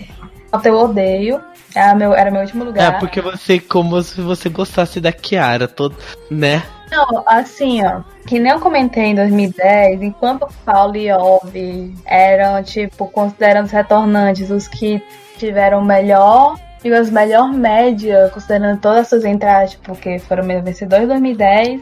Até 0.50 0.70
eu 0.70 0.76
odeio. 0.78 1.42
Era 1.74 1.94
meu, 1.94 2.14
era 2.14 2.30
meu 2.30 2.40
último 2.42 2.62
É, 2.62 2.66
lugar. 2.66 2.98
porque 3.00 3.20
você, 3.20 3.58
como 3.58 4.00
se 4.02 4.20
você 4.20 4.48
gostasse 4.48 5.00
da 5.00 5.12
Kiara, 5.12 5.66
todo, 5.66 5.96
né? 6.30 6.62
Não, 6.90 7.24
assim, 7.26 7.84
ó, 7.84 8.02
que 8.26 8.38
nem 8.38 8.52
eu 8.52 8.60
comentei 8.60 9.06
em 9.06 9.14
2010, 9.14 10.02
enquanto 10.02 10.46
Paulo 10.64 10.96
e 10.96 11.10
Ove 11.10 11.92
eram, 12.06 12.62
tipo, 12.62 13.08
considerando 13.08 13.66
os 13.66 13.72
retornantes 13.72 14.50
os 14.50 14.68
que 14.68 15.02
tiveram 15.36 15.84
melhor 15.84 16.56
digo 16.84 16.94
as 16.94 17.10
melhor 17.10 17.50
média, 17.50 18.30
considerando 18.32 18.78
todas 18.78 18.98
as 19.00 19.08
suas 19.08 19.24
entradas, 19.24 19.74
porque 19.76 20.18
foram 20.18 20.44
meus 20.44 20.62
vencedores 20.62 21.04
em 21.04 21.08
2010 21.08 21.80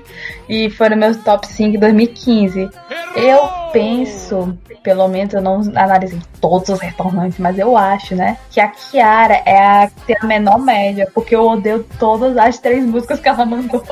e 0.49 0.71
foram 0.71 0.97
meus 0.97 1.17
top 1.19 1.47
5 1.47 1.77
em 1.77 1.81
2015. 1.81 2.71
Eu 3.17 3.41
penso, 3.73 4.57
pelo 4.83 5.09
menos 5.09 5.35
eu 5.35 5.43
não 5.43 5.61
analisei 5.75 6.21
todos 6.41 6.69
os 6.69 6.79
retornantes, 6.79 7.39
mas 7.39 7.59
eu 7.59 7.77
acho, 7.77 8.15
né, 8.15 8.39
que 8.49 8.61
a 8.61 8.69
Kiara 8.69 9.43
é 9.45 9.59
a 9.59 9.91
que 9.91 10.07
tem 10.07 10.17
a 10.21 10.27
menor 10.27 10.59
média, 10.59 11.09
porque 11.13 11.35
eu 11.35 11.49
odeio 11.49 11.85
todas 11.99 12.37
as 12.37 12.59
três 12.59 12.85
músicas 12.85 13.19
que 13.19 13.29
ela 13.29 13.45
mandou. 13.45 13.83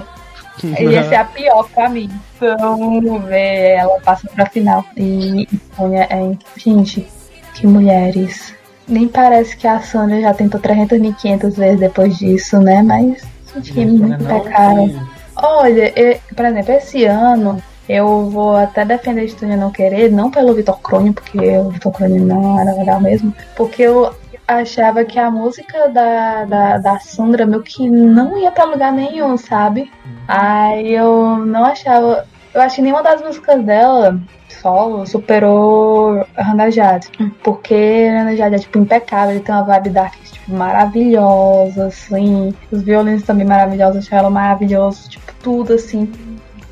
E 0.63 0.87
essa 0.95 1.15
é 1.15 1.19
a 1.19 1.25
pior 1.25 1.69
pra 1.71 1.89
mim. 1.89 2.09
Então, 2.37 2.79
vamos 2.79 3.25
ver, 3.25 3.79
ela 3.79 3.99
passa 4.01 4.29
pra 4.29 4.47
final. 4.47 4.85
E 4.97 5.49
Sônia 5.77 6.07
é. 6.11 6.37
Gente, 6.57 7.07
que 7.55 7.67
mulheres. 7.67 8.55
Nem 8.91 9.09
parece 9.09 9.57
que 9.57 9.67
a 9.67 9.81
Sônia 9.81 10.21
já 10.21 10.35
tentou 10.35 10.61
300.500 10.61 11.51
vezes 11.55 11.81
depois 11.81 12.19
disso, 12.19 12.59
né? 12.61 12.83
Mas, 12.83 13.23
gente, 13.63 14.03
muito 14.03 14.25
pecado. 14.25 15.09
Olha, 15.37 15.93
eu, 15.99 16.19
por 16.35 16.45
exemplo, 16.45 16.73
esse 16.73 17.05
ano 17.05 17.63
eu 17.89 18.31
vou 18.31 18.57
até 18.57 18.85
defender 18.85 19.23
a 19.23 19.25
Estúnia 19.25 19.57
não 19.57 19.71
querer, 19.71 20.13
não 20.13 20.31
pelo 20.31 20.55
Vitor 20.55 20.79
Crone, 20.81 21.13
porque 21.13 21.39
o 21.39 21.71
Vitor 21.71 21.93
Crone 21.93 22.21
não 22.21 22.61
era 22.61 22.73
legal 22.75 23.01
mesmo, 23.01 23.35
porque 23.57 23.83
eu 23.83 24.15
achava 24.47 25.05
que 25.05 25.19
a 25.19 25.31
música 25.31 25.89
da, 25.89 26.45
da, 26.45 26.79
da 26.79 26.99
Sandra 27.01 27.47
meio 27.47 27.63
que 27.63 27.89
não 27.89 28.39
ia 28.39 28.51
pra 28.51 28.65
lugar 28.65 28.93
nenhum, 28.93 29.37
sabe? 29.37 29.91
Aí 30.29 30.95
eu 30.95 31.39
não 31.39 31.65
achava. 31.65 32.27
Eu 32.53 32.61
acho 32.61 32.77
que 32.77 32.83
nenhuma 32.83 33.03
das 33.03 33.21
músicas 33.21 33.63
dela, 33.65 34.21
solo, 34.61 35.07
superou 35.07 36.25
Hannah 36.37 36.71
Jade. 36.71 37.09
Porque 37.43 38.09
Hannah 38.09 38.37
Jade 38.37 38.55
é 38.57 38.59
tipo 38.59 38.79
impecável, 38.79 39.35
ele 39.35 39.45
tem 39.45 39.55
uma 39.55 39.65
vibe 39.65 39.91
dark 39.91 40.15
tipo, 40.23 40.53
maravilhosa, 40.53 41.87
assim. 41.87 42.55
Os 42.71 42.83
violinos 42.83 43.23
também 43.23 43.47
maravilhosos, 43.47 44.05
o 44.05 44.09
cello 44.09 44.31
maravilhoso, 44.31 45.09
tipo, 45.09 45.33
tudo 45.43 45.75
assim 45.75 46.11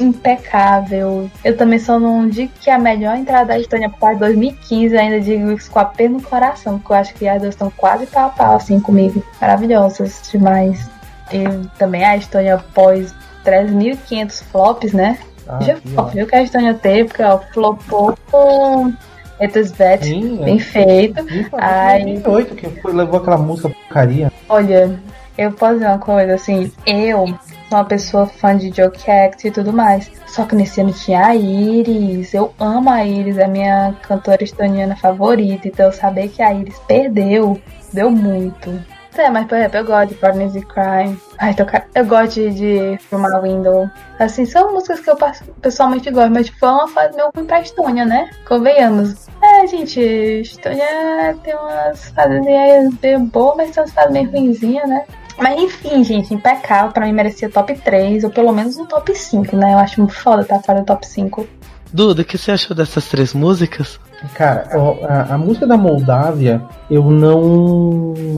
impecável. 0.01 1.31
Eu 1.45 1.57
também 1.57 1.79
só 1.79 1.99
não 1.99 2.29
digo 2.29 2.53
que 2.61 2.71
a 2.71 2.79
melhor 2.79 3.17
entrada 3.17 3.47
da 3.47 3.59
Estônia 3.59 3.91
para 3.91 4.15
2015, 4.15 4.97
ainda 4.97 5.21
digo 5.21 5.51
isso 5.53 5.71
com 5.71 5.79
a 5.79 5.85
pena 5.85 6.15
no 6.15 6.23
coração, 6.23 6.79
porque 6.79 6.93
eu 6.93 6.97
acho 6.97 7.15
que 7.15 7.29
as 7.29 7.41
duas 7.41 7.55
estão 7.55 7.71
quase 7.77 8.07
pau 8.07 8.27
a 8.27 8.31
pau 8.31 8.57
assim 8.57 8.81
comigo. 8.81 9.23
Maravilhosas 9.41 10.23
demais. 10.31 10.89
E 11.33 11.45
também 11.77 12.05
a 12.05 12.17
Estônia 12.17 12.59
pós 12.73 13.15
3.500 13.45 14.43
flops, 14.45 14.93
né? 14.93 15.19
Ah, 15.49 15.61
Já 15.61 15.77
viu 15.83 16.27
que 16.27 16.35
a 16.37 17.05
porque 17.05 17.23
ó, 17.23 17.39
flopou 17.39 18.15
com 18.31 18.93
Etusbet, 19.41 20.05
Sim, 20.05 20.41
é. 20.43 20.45
bem 20.45 20.59
feito. 20.59 21.25
Ai. 21.53 22.03
2008 22.03 22.55
que 22.55 22.69
foi, 22.81 22.93
levou 22.93 23.21
aquela 23.21 23.39
música 23.39 23.71
porcaria. 23.71 24.33
Olha, 24.49 24.99
eu 25.37 25.53
posso 25.53 25.75
dizer 25.75 25.87
uma 25.87 25.99
coisa, 25.99 26.35
assim, 26.35 26.73
eu 26.85 27.27
sou 27.69 27.79
uma 27.79 27.85
pessoa 27.85 28.27
fã 28.27 28.57
de 28.57 28.75
Joke 28.75 29.11
Act 29.11 29.47
e 29.47 29.51
tudo 29.51 29.73
mais. 29.73 30.11
Só 30.27 30.45
que 30.45 30.57
nesse 30.57 30.81
ano 30.81 30.93
tinha 30.93 31.27
a 31.27 31.35
Iris. 31.37 32.35
Eu 32.35 32.53
amo 32.59 32.91
a 32.91 33.05
Iris, 33.05 33.39
é 33.39 33.45
a 33.45 33.49
minha 33.49 33.95
cantora 34.03 34.43
estoniana 34.43 34.97
favorita. 34.97 35.69
Então 35.69 35.87
saber 35.93 36.29
que 36.29 36.43
a 36.43 36.53
Iris 36.53 36.79
perdeu, 36.87 37.61
deu 37.93 38.11
muito. 38.11 38.83
É, 39.19 39.29
mas 39.29 39.47
por 39.49 39.59
exemplo, 39.59 39.79
eu 39.79 39.85
gosto 39.85 40.09
de 40.11 40.15
Partners 40.15 40.55
in 40.55 40.63
Crime. 40.63 41.21
Ai, 41.39 41.53
tocar. 41.53 41.87
Eu 41.93 42.07
gosto 42.07 42.35
de, 42.35 42.51
de 42.51 42.99
From 43.05 43.19
My 43.19 43.41
Window. 43.43 43.91
Assim, 44.19 44.47
são 44.47 44.73
músicas 44.73 45.01
que 45.01 45.11
eu 45.11 45.17
pessoalmente 45.61 46.09
gosto, 46.11 46.31
mas 46.31 46.47
tipo, 46.47 46.59
foi 46.59 46.69
uma 46.69 46.89
fase 46.89 47.17
meio 47.17 47.31
ruim 47.35 47.45
pra 47.45 47.61
Estônia, 47.61 48.05
né? 48.05 48.31
Convenhamos. 48.47 49.27
É, 49.43 49.67
gente, 49.67 50.01
Estônia 50.01 51.37
tem 51.43 51.55
umas 51.55 52.11
fases 52.11 52.45
meio 52.45 53.21
boas, 53.27 53.57
mas 53.57 53.71
tem 53.71 53.83
umas 53.83 53.93
fases 53.93 54.13
meio 54.13 54.31
ruinzinhas, 54.31 54.89
né? 54.89 55.05
Mas 55.37 55.61
enfim, 55.61 56.05
gente, 56.05 56.33
impecável. 56.33 56.93
Pra 56.93 57.05
mim 57.05 57.13
merecia 57.13 57.51
top 57.51 57.75
3, 57.75 58.23
ou 58.23 58.31
pelo 58.31 58.53
menos 58.53 58.77
um 58.77 58.87
top 58.87 59.13
5, 59.15 59.57
né? 59.57 59.75
Eu 59.75 59.79
acho 59.79 60.01
muito 60.01 60.15
foda 60.15 60.43
estar 60.43 60.61
fora 60.63 60.81
do 60.81 60.87
top 60.87 61.05
5. 61.05 61.47
Duda, 61.93 62.23
o 62.23 62.25
que 62.25 62.39
você 62.39 62.53
achou 62.53 62.77
dessas 62.77 63.07
três 63.09 63.33
músicas? 63.35 63.99
Cara, 64.35 64.69
a, 65.09 65.35
a 65.35 65.39
música 65.39 65.67
da 65.67 65.77
Moldávia, 65.77 66.63
eu 66.91 67.05
não. 67.05 68.37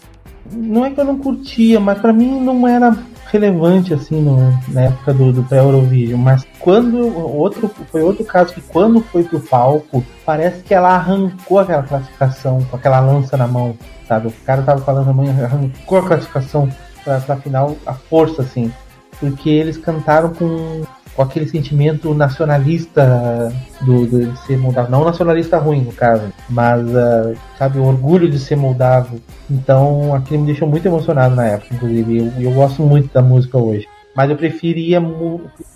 Não 0.53 0.85
é 0.85 0.91
que 0.91 1.01
eu 1.01 1.05
não 1.05 1.19
curtia, 1.19 1.79
mas 1.81 1.99
pra 1.99 2.13
mim 2.13 2.41
não 2.41 2.67
era 2.67 2.97
relevante 3.31 3.95
assim 3.95 4.21
no- 4.21 4.53
na 4.69 4.83
época 4.83 5.15
do, 5.15 5.33
do 5.33 5.43
pré-Eurovision. 5.45 6.21
Mas 6.21 6.45
quando. 6.59 6.99
Outro, 7.17 7.71
foi 7.91 8.03
outro 8.03 8.25
caso 8.25 8.53
que 8.55 8.61
quando 8.61 9.01
foi 9.01 9.23
pro 9.23 9.39
palco, 9.41 10.05
parece 10.27 10.63
que 10.63 10.75
ela 10.75 10.91
arrancou 10.97 11.59
aquela 11.61 11.83
classificação 11.83 12.65
com 12.71 12.77
aquela 12.77 13.01
lança 13.01 13.37
na 13.37 13.47
mão, 13.47 13.75
sabe? 14.09 14.29
O 14.29 14.33
cara 14.45 14.63
tava 14.63 14.81
falando 14.83 15.07
na 15.07 15.13
mão 15.13 15.25
e 15.27 15.31
arrancou 15.45 15.99
a 15.99 16.03
classificação 16.07 16.69
pra, 17.05 17.21
pra 17.21 17.37
final, 17.37 17.77
a 17.87 17.95
força, 17.95 18.43
assim. 18.43 18.73
Porque 19.21 19.49
eles 19.51 19.77
cantaram 19.77 20.31
com 20.31 20.83
com 21.15 21.23
aquele 21.23 21.47
sentimento 21.49 22.15
nacionalista 22.15 23.53
do, 23.83 24.07
do- 24.07 24.27
de 24.33 24.39
ser 24.47 24.57
moldavo. 24.59 24.91
Não 24.91 25.05
nacionalista 25.05 25.59
ruim, 25.59 25.83
no 25.83 25.93
caso, 25.93 26.33
mas, 26.49 26.95
ah, 26.97 27.33
sabe, 27.59 27.79
o 27.79 27.85
orgulho 27.85 28.29
de 28.31 28.39
ser 28.39 28.57
moldavo. 28.57 29.21
Então, 29.51 30.15
aquilo 30.15 30.41
me 30.41 30.47
deixou 30.47 30.69
muito 30.69 30.87
emocionado 30.87 31.35
na 31.35 31.47
época, 31.47 31.75
inclusive. 31.75 32.19
Eu, 32.19 32.33
eu 32.41 32.53
gosto 32.53 32.83
muito 32.83 33.13
da 33.13 33.23
música 33.23 33.59
hoje. 33.59 33.87
Mas 34.15 34.29
eu 34.29 34.37
preferia, 34.37 35.01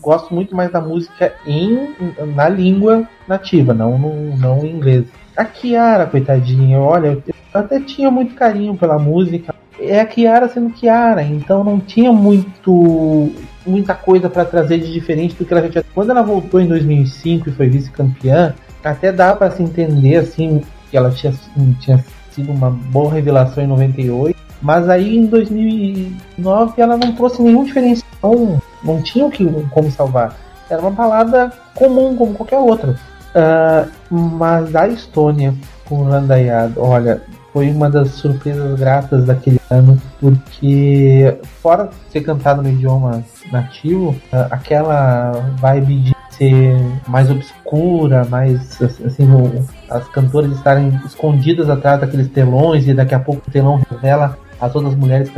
gosto 0.03 0.35
muito 0.35 0.57
mais 0.57 0.71
da 0.73 0.81
música 0.81 1.33
em, 1.47 1.95
na 2.35 2.49
língua 2.49 3.09
nativa, 3.29 3.73
não, 3.73 3.97
no, 3.97 4.37
não 4.37 4.59
em 4.65 4.75
inglês. 4.75 5.05
A 5.37 5.45
Kiara, 5.45 6.07
coitadinha, 6.07 6.79
olha, 6.81 7.19
eu 7.27 7.35
até 7.53 7.79
tinha 7.81 8.11
muito 8.11 8.35
carinho 8.35 8.75
pela 8.77 8.99
música. 8.99 9.55
É 9.79 10.01
a 10.01 10.07
Kiara 10.07 10.49
sendo 10.49 10.71
Kiara, 10.71 11.23
então 11.23 11.63
não 11.63 11.79
tinha 11.79 12.13
muito 12.13 13.33
muita 13.67 13.95
coisa 13.95 14.29
pra 14.29 14.45
trazer 14.45 14.79
de 14.79 14.93
diferente 14.93 15.35
do 15.35 15.45
que 15.45 15.53
ela 15.53 15.63
já 15.63 15.69
tinha. 15.69 15.85
Quando 15.95 16.11
ela 16.11 16.23
voltou 16.23 16.61
em 16.61 16.67
2005 16.67 17.49
e 17.49 17.53
foi 17.53 17.69
vice-campeã, 17.69 18.55
até 18.83 19.11
dá 19.11 19.35
pra 19.35 19.51
se 19.51 19.63
entender 19.63 20.17
assim 20.17 20.63
que 20.91 20.97
ela 20.97 21.11
tinha, 21.11 21.33
tinha 21.81 22.05
sido 22.31 22.53
uma 22.53 22.71
boa 22.71 23.13
revelação 23.13 23.65
em 23.65 23.67
98, 23.67 24.39
mas 24.61 24.89
aí 24.89 25.17
em 25.17 25.27
2009 25.27 26.83
ela 26.83 26.97
não 26.97 27.13
trouxe 27.13 27.43
nenhum 27.43 27.65
diferencial, 27.65 28.61
não 28.83 29.03
tinha 29.03 29.27
o 29.27 29.31
que 29.31 29.45
como 29.71 29.91
salvar. 29.91 30.37
Era 30.69 30.81
uma 30.81 30.91
balada 30.91 31.53
comum 31.75 32.17
como 32.17 32.35
qualquer 32.35 32.59
outra. 32.59 32.97
Ah, 33.35 33.87
mas 34.11 34.75
a 34.77 34.87
Estônia 34.89 35.55
com 35.85 35.97
o 35.97 36.05
Randayad, 36.05 36.73
olha, 36.77 37.23
foi 37.55 37.71
uma 37.71 37.89
das 37.89 38.11
surpresas 38.11 38.77
gratas 38.77 39.27
daquele 39.27 39.61
ano, 39.71 39.97
porque 40.21 41.39
fora 41.63 41.89
ser 42.11 42.23
cantado 42.23 42.61
no 42.61 42.69
idioma 42.69 43.23
nativo, 43.53 44.17
ah, 44.33 44.49
aquela 44.51 45.31
vibe 45.61 46.01
de 46.01 46.17
ser 46.31 46.77
mais 47.07 47.31
obscura, 47.31 48.25
mais 48.25 48.83
assim, 48.83 49.29
as 49.89 50.09
cantoras 50.09 50.51
estarem 50.51 51.01
escondidas 51.07 51.71
atrás 51.71 52.01
daqueles 52.01 52.29
telões 52.29 52.89
e 52.89 52.93
daqui 52.93 53.15
a 53.15 53.21
pouco 53.21 53.43
o 53.47 53.51
telão 53.53 53.81
revela 53.89 54.37
as 54.61 54.75
outras 54.75 54.97
mulheres 54.97 55.31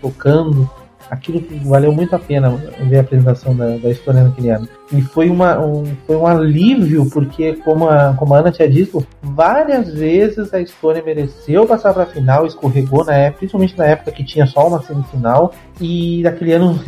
tocando. 0.00 0.68
Aquilo 1.10 1.44
valeu 1.64 1.92
muito 1.92 2.14
a 2.14 2.18
pena 2.18 2.50
ver 2.88 2.98
a 2.98 3.00
apresentação 3.00 3.54
da, 3.54 3.76
da 3.76 3.90
Estônia 3.90 4.24
naquele 4.24 4.50
ano. 4.50 4.68
E 4.92 5.02
foi, 5.02 5.28
uma, 5.28 5.58
um, 5.58 5.84
foi 6.06 6.16
um 6.16 6.26
alívio, 6.26 7.08
porque, 7.10 7.54
como 7.54 7.88
a, 7.88 8.14
como 8.14 8.34
a 8.34 8.38
Ana 8.38 8.52
tinha 8.52 8.68
dito, 8.68 9.04
várias 9.22 9.92
vezes 9.92 10.52
a 10.54 10.60
Estônia 10.60 11.02
mereceu 11.02 11.66
passar 11.66 11.92
para 11.92 12.04
a 12.04 12.06
final, 12.06 12.46
escorregou 12.46 13.04
na 13.04 13.14
época, 13.14 13.38
principalmente 13.38 13.76
na 13.76 13.86
época 13.86 14.12
que 14.12 14.24
tinha 14.24 14.46
só 14.46 14.68
uma 14.68 14.82
semifinal, 14.82 15.52
e 15.80 16.22
naquele 16.22 16.52
ano 16.52 16.80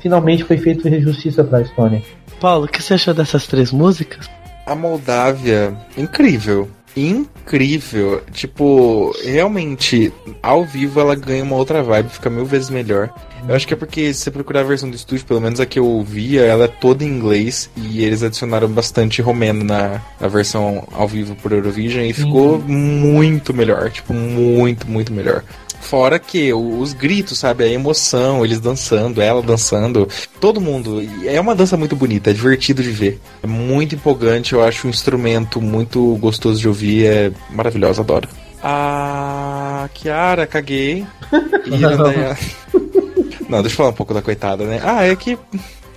finalmente 0.00 0.44
foi 0.44 0.56
feito 0.56 0.88
justiça 1.00 1.42
para 1.42 1.58
a 1.58 1.62
Estônia. 1.62 2.02
Paulo, 2.40 2.66
o 2.66 2.68
que 2.68 2.82
você 2.82 2.94
achou 2.94 3.12
dessas 3.12 3.46
três 3.46 3.72
músicas? 3.72 4.28
A 4.66 4.74
Moldávia, 4.74 5.76
incrível. 5.96 6.68
Incrível. 6.96 8.22
Tipo, 8.32 9.14
realmente, 9.24 10.12
ao 10.42 10.64
vivo 10.64 11.00
ela 11.00 11.14
ganha 11.14 11.42
uma 11.42 11.56
outra 11.56 11.82
vibe, 11.82 12.08
fica 12.10 12.30
mil 12.30 12.44
vezes 12.44 12.70
melhor. 12.70 13.12
Eu 13.46 13.54
acho 13.54 13.66
que 13.66 13.74
é 13.74 13.76
porque 13.76 14.14
se 14.14 14.20
você 14.20 14.30
procurar 14.30 14.60
a 14.60 14.64
versão 14.64 14.88
do 14.88 14.96
estúdio, 14.96 15.26
pelo 15.26 15.40
menos 15.40 15.60
a 15.60 15.66
que 15.66 15.78
eu 15.78 15.84
ouvia, 15.84 16.42
ela 16.42 16.64
é 16.64 16.68
toda 16.68 17.04
em 17.04 17.08
inglês 17.08 17.68
e 17.76 18.02
eles 18.02 18.22
adicionaram 18.22 18.68
bastante 18.68 19.20
romeno 19.20 19.62
na, 19.62 20.00
na 20.18 20.28
versão 20.28 20.88
ao 20.92 21.06
vivo 21.06 21.34
por 21.36 21.52
Eurovision 21.52 22.04
e 22.04 22.12
ficou 22.14 22.58
muito 22.58 23.52
melhor. 23.52 23.90
Tipo, 23.90 24.14
muito, 24.14 24.88
muito 24.88 25.12
melhor. 25.12 25.44
Fora 25.84 26.18
que 26.18 26.52
os 26.52 26.92
gritos, 26.92 27.38
sabe? 27.38 27.62
A 27.64 27.68
emoção, 27.68 28.44
eles 28.44 28.58
dançando, 28.58 29.20
ela 29.20 29.42
dançando, 29.42 30.08
todo 30.40 30.60
mundo. 30.60 31.02
É 31.24 31.40
uma 31.40 31.54
dança 31.54 31.76
muito 31.76 31.94
bonita, 31.94 32.30
é 32.30 32.32
divertido 32.32 32.82
de 32.82 32.90
ver. 32.90 33.20
É 33.42 33.46
muito 33.46 33.94
empolgante, 33.94 34.54
eu 34.54 34.64
acho 34.64 34.86
um 34.86 34.90
instrumento 34.90 35.60
muito 35.60 36.16
gostoso 36.16 36.58
de 36.58 36.66
ouvir, 36.66 37.06
é 37.06 37.32
maravilhoso, 37.50 38.00
adoro. 38.00 38.28
Ah, 38.62 39.88
Kiara, 39.94 40.46
caguei. 40.46 41.06
E 41.66 41.84
Andrea- 41.84 42.36
Não, 43.48 43.60
deixa 43.62 43.74
eu 43.74 43.76
falar 43.76 43.90
um 43.90 43.94
pouco 43.94 44.14
da 44.14 44.22
coitada, 44.22 44.64
né? 44.64 44.80
Ah, 44.82 45.04
é 45.04 45.14
que. 45.14 45.38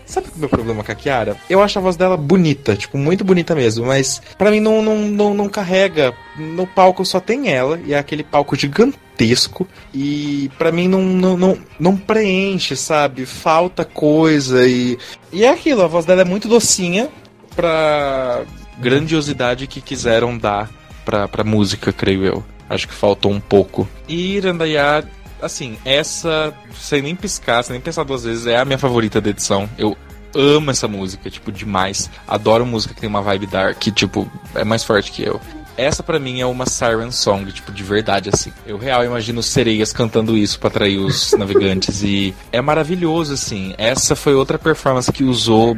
Sabe 0.08 0.28
o 0.36 0.40
meu 0.40 0.50
problema 0.50 0.84
com 0.84 0.92
a 0.92 0.96
Kiara? 0.96 1.38
Eu 1.50 1.62
acho 1.62 1.78
a 1.78 1.82
voz 1.82 1.96
dela 1.96 2.18
bonita, 2.18 2.76
tipo, 2.76 2.98
muito 2.98 3.24
bonita 3.24 3.54
mesmo, 3.54 3.86
mas 3.86 4.22
pra 4.38 4.50
mim 4.50 4.60
não, 4.60 4.82
não, 4.82 4.98
não, 4.98 5.34
não 5.34 5.50
carrega. 5.50 6.14
No 6.36 6.66
palco 6.66 7.06
só 7.06 7.20
tem 7.20 7.50
ela, 7.50 7.80
e 7.86 7.94
é 7.94 8.00
aquele 8.00 8.24
palco 8.24 8.56
gigantesco 8.56 9.08
gigantesco 9.18 9.68
e 9.94 10.52
para 10.58 10.72
mim 10.72 10.88
não, 10.88 11.02
não, 11.02 11.38
não, 11.38 11.58
não 11.80 11.98
preenche, 11.98 12.76
sabe? 12.76 13.26
Falta 13.26 13.84
coisa 13.84 14.68
e. 14.68 14.98
E 15.34 15.44
é 15.44 15.50
aquilo, 15.50 15.82
a 15.82 15.88
voz 15.88 16.06
dela 16.06 16.22
é 16.22 16.26
muito 16.26 16.48
docinha 16.48 17.10
pra 17.56 18.44
grandiosidade 18.78 19.66
que 19.66 19.82
quiseram 19.82 20.38
dar 20.38 20.70
pra, 21.04 21.28
pra 21.28 21.44
música, 21.44 21.92
creio 21.92 22.24
eu. 22.24 22.44
Acho 22.70 22.88
que 22.88 22.94
faltou 22.94 23.32
um 23.32 23.40
pouco. 23.40 23.88
E 24.08 24.36
Irandaiá, 24.36 25.04
assim, 25.42 25.78
essa, 25.86 26.54
sem 26.80 27.02
nem 27.02 27.16
piscar, 27.16 27.64
sem 27.64 27.74
nem 27.74 27.82
pensar 27.82 28.04
duas 28.04 28.24
vezes, 28.24 28.48
é 28.48 28.58
a 28.58 28.66
minha 28.66 28.78
favorita 28.78 29.22
da 29.22 29.30
edição. 29.30 29.70
Eu 29.78 29.98
amo 30.36 30.72
essa 30.72 30.88
música, 30.88 31.30
tipo, 31.30 31.52
demais. 31.52 32.10
Adoro 32.28 32.66
música 32.66 32.94
que 32.94 33.02
tem 33.02 33.10
uma 33.10 33.22
vibe 33.22 33.48
dark, 33.48 33.78
que, 33.78 33.92
tipo, 33.92 34.30
é 34.56 34.64
mais 34.64 34.84
forte 34.84 35.12
que 35.12 35.24
eu. 35.24 35.40
Essa 35.76 36.02
para 36.02 36.20
mim 36.20 36.42
é 36.42 36.46
uma 36.46 36.66
siren 36.66 37.12
song, 37.12 37.52
tipo, 37.52 37.72
de 37.72 37.84
verdade, 37.84 38.30
assim. 38.34 38.52
Eu 38.66 38.78
real 38.78 39.06
imagino 39.06 39.44
sereias 39.44 39.94
cantando 39.94 40.36
isso 40.36 40.60
para 40.60 40.70
atrair 40.70 40.98
os 40.98 41.34
navegantes 41.38 42.02
e 42.02 42.34
é 42.52 42.60
maravilhoso, 42.62 43.34
assim. 43.34 43.76
Essa 43.78 44.16
foi 44.16 44.34
outra 44.34 44.58
performance 44.58 45.12
que 45.12 45.24
usou 45.24 45.78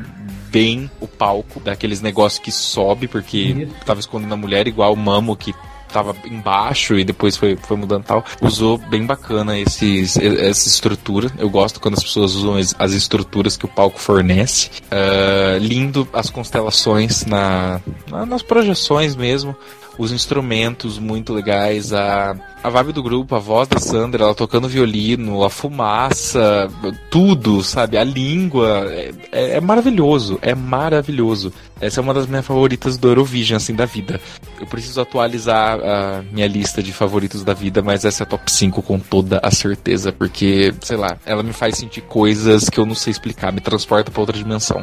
bem 0.50 0.90
o 1.00 1.08
palco, 1.08 1.60
daqueles 1.60 2.02
negócios 2.02 2.42
que 2.42 2.52
sobe, 2.52 3.08
porque 3.08 3.38
Isso. 3.38 3.76
tava 3.86 4.00
escondendo 4.00 4.34
a 4.34 4.38
mulher, 4.38 4.68
igual 4.68 4.94
o 4.94 4.98
Mamo 4.98 5.36
que 5.36 5.54
tava 5.92 6.16
embaixo 6.26 6.98
e 6.98 7.04
depois 7.04 7.36
foi, 7.36 7.56
foi 7.56 7.78
mudando 7.78 8.04
tal. 8.04 8.24
Usou 8.42 8.78
bem 8.78 9.06
bacana 9.06 9.58
esses, 9.60 10.18
essa 10.18 10.68
estrutura. 10.68 11.32
Eu 11.38 11.50
gosto 11.50 11.80
quando 11.80 11.96
as 11.96 12.04
pessoas 12.04 12.36
usam 12.36 12.56
as, 12.56 12.76
as 12.78 12.94
estruturas 12.94 13.58
que 13.58 13.66
o 13.66 13.68
palco 13.68 14.00
fornece. 14.00 14.70
Ah, 14.92 15.58
lindo 15.60 16.08
as 16.14 16.30
constelações 16.30 17.26
na, 17.26 17.82
na- 18.10 18.26
nas 18.26 18.42
projeções 18.42 19.16
mesmo. 19.16 19.56
Os 20.00 20.14
instrumentos 20.14 20.98
muito 20.98 21.34
legais, 21.34 21.92
a, 21.92 22.34
a 22.64 22.70
vibe 22.70 22.94
do 22.94 23.04
grupo, 23.04 23.36
a 23.36 23.40
voz 23.40 23.68
da 23.68 23.80
Sandra, 23.80 24.24
ela 24.24 24.34
tocando 24.34 24.66
violino, 24.66 25.44
a 25.44 25.50
fumaça, 25.50 26.70
tudo, 27.12 27.62
sabe? 27.62 27.98
A 27.98 28.04
língua. 28.06 28.86
É, 28.90 29.12
é- 29.32 29.50
é 29.58 29.62
maravilhoso, 29.62 30.40
é 30.42 30.56
maravilhoso. 30.56 31.52
Essa 31.82 32.00
é 32.00 32.02
uma 32.02 32.14
das 32.14 32.28
minhas 32.28 32.46
favoritas 32.46 32.98
do 32.98 33.10
Eurovision, 33.10 33.58
assim, 33.58 33.76
da 33.76 33.86
vida. 33.86 34.22
Eu 34.58 34.66
preciso 34.68 35.02
atualizar 35.02 35.78
a 35.82 36.24
minha 36.32 36.48
lista 36.48 36.82
de 36.82 36.94
favoritos 36.94 37.44
da 37.44 37.54
vida, 37.54 37.82
mas 37.82 38.06
essa 38.06 38.24
é 38.24 38.26
a 38.26 38.28
top 38.28 38.50
5 38.50 38.82
com 38.82 38.98
toda 39.00 39.40
a 39.44 39.52
certeza, 39.52 40.14
porque, 40.14 40.74
sei 40.82 40.96
lá, 40.96 41.18
ela 41.26 41.44
me 41.44 41.52
faz 41.52 41.76
sentir 41.78 42.02
coisas 42.02 42.70
que 42.70 42.80
eu 42.80 42.86
não 42.86 42.96
sei 42.96 43.12
explicar, 43.12 43.52
me 43.52 43.60
transporta 43.60 44.10
pra 44.10 44.22
outra 44.22 44.38
dimensão. 44.38 44.82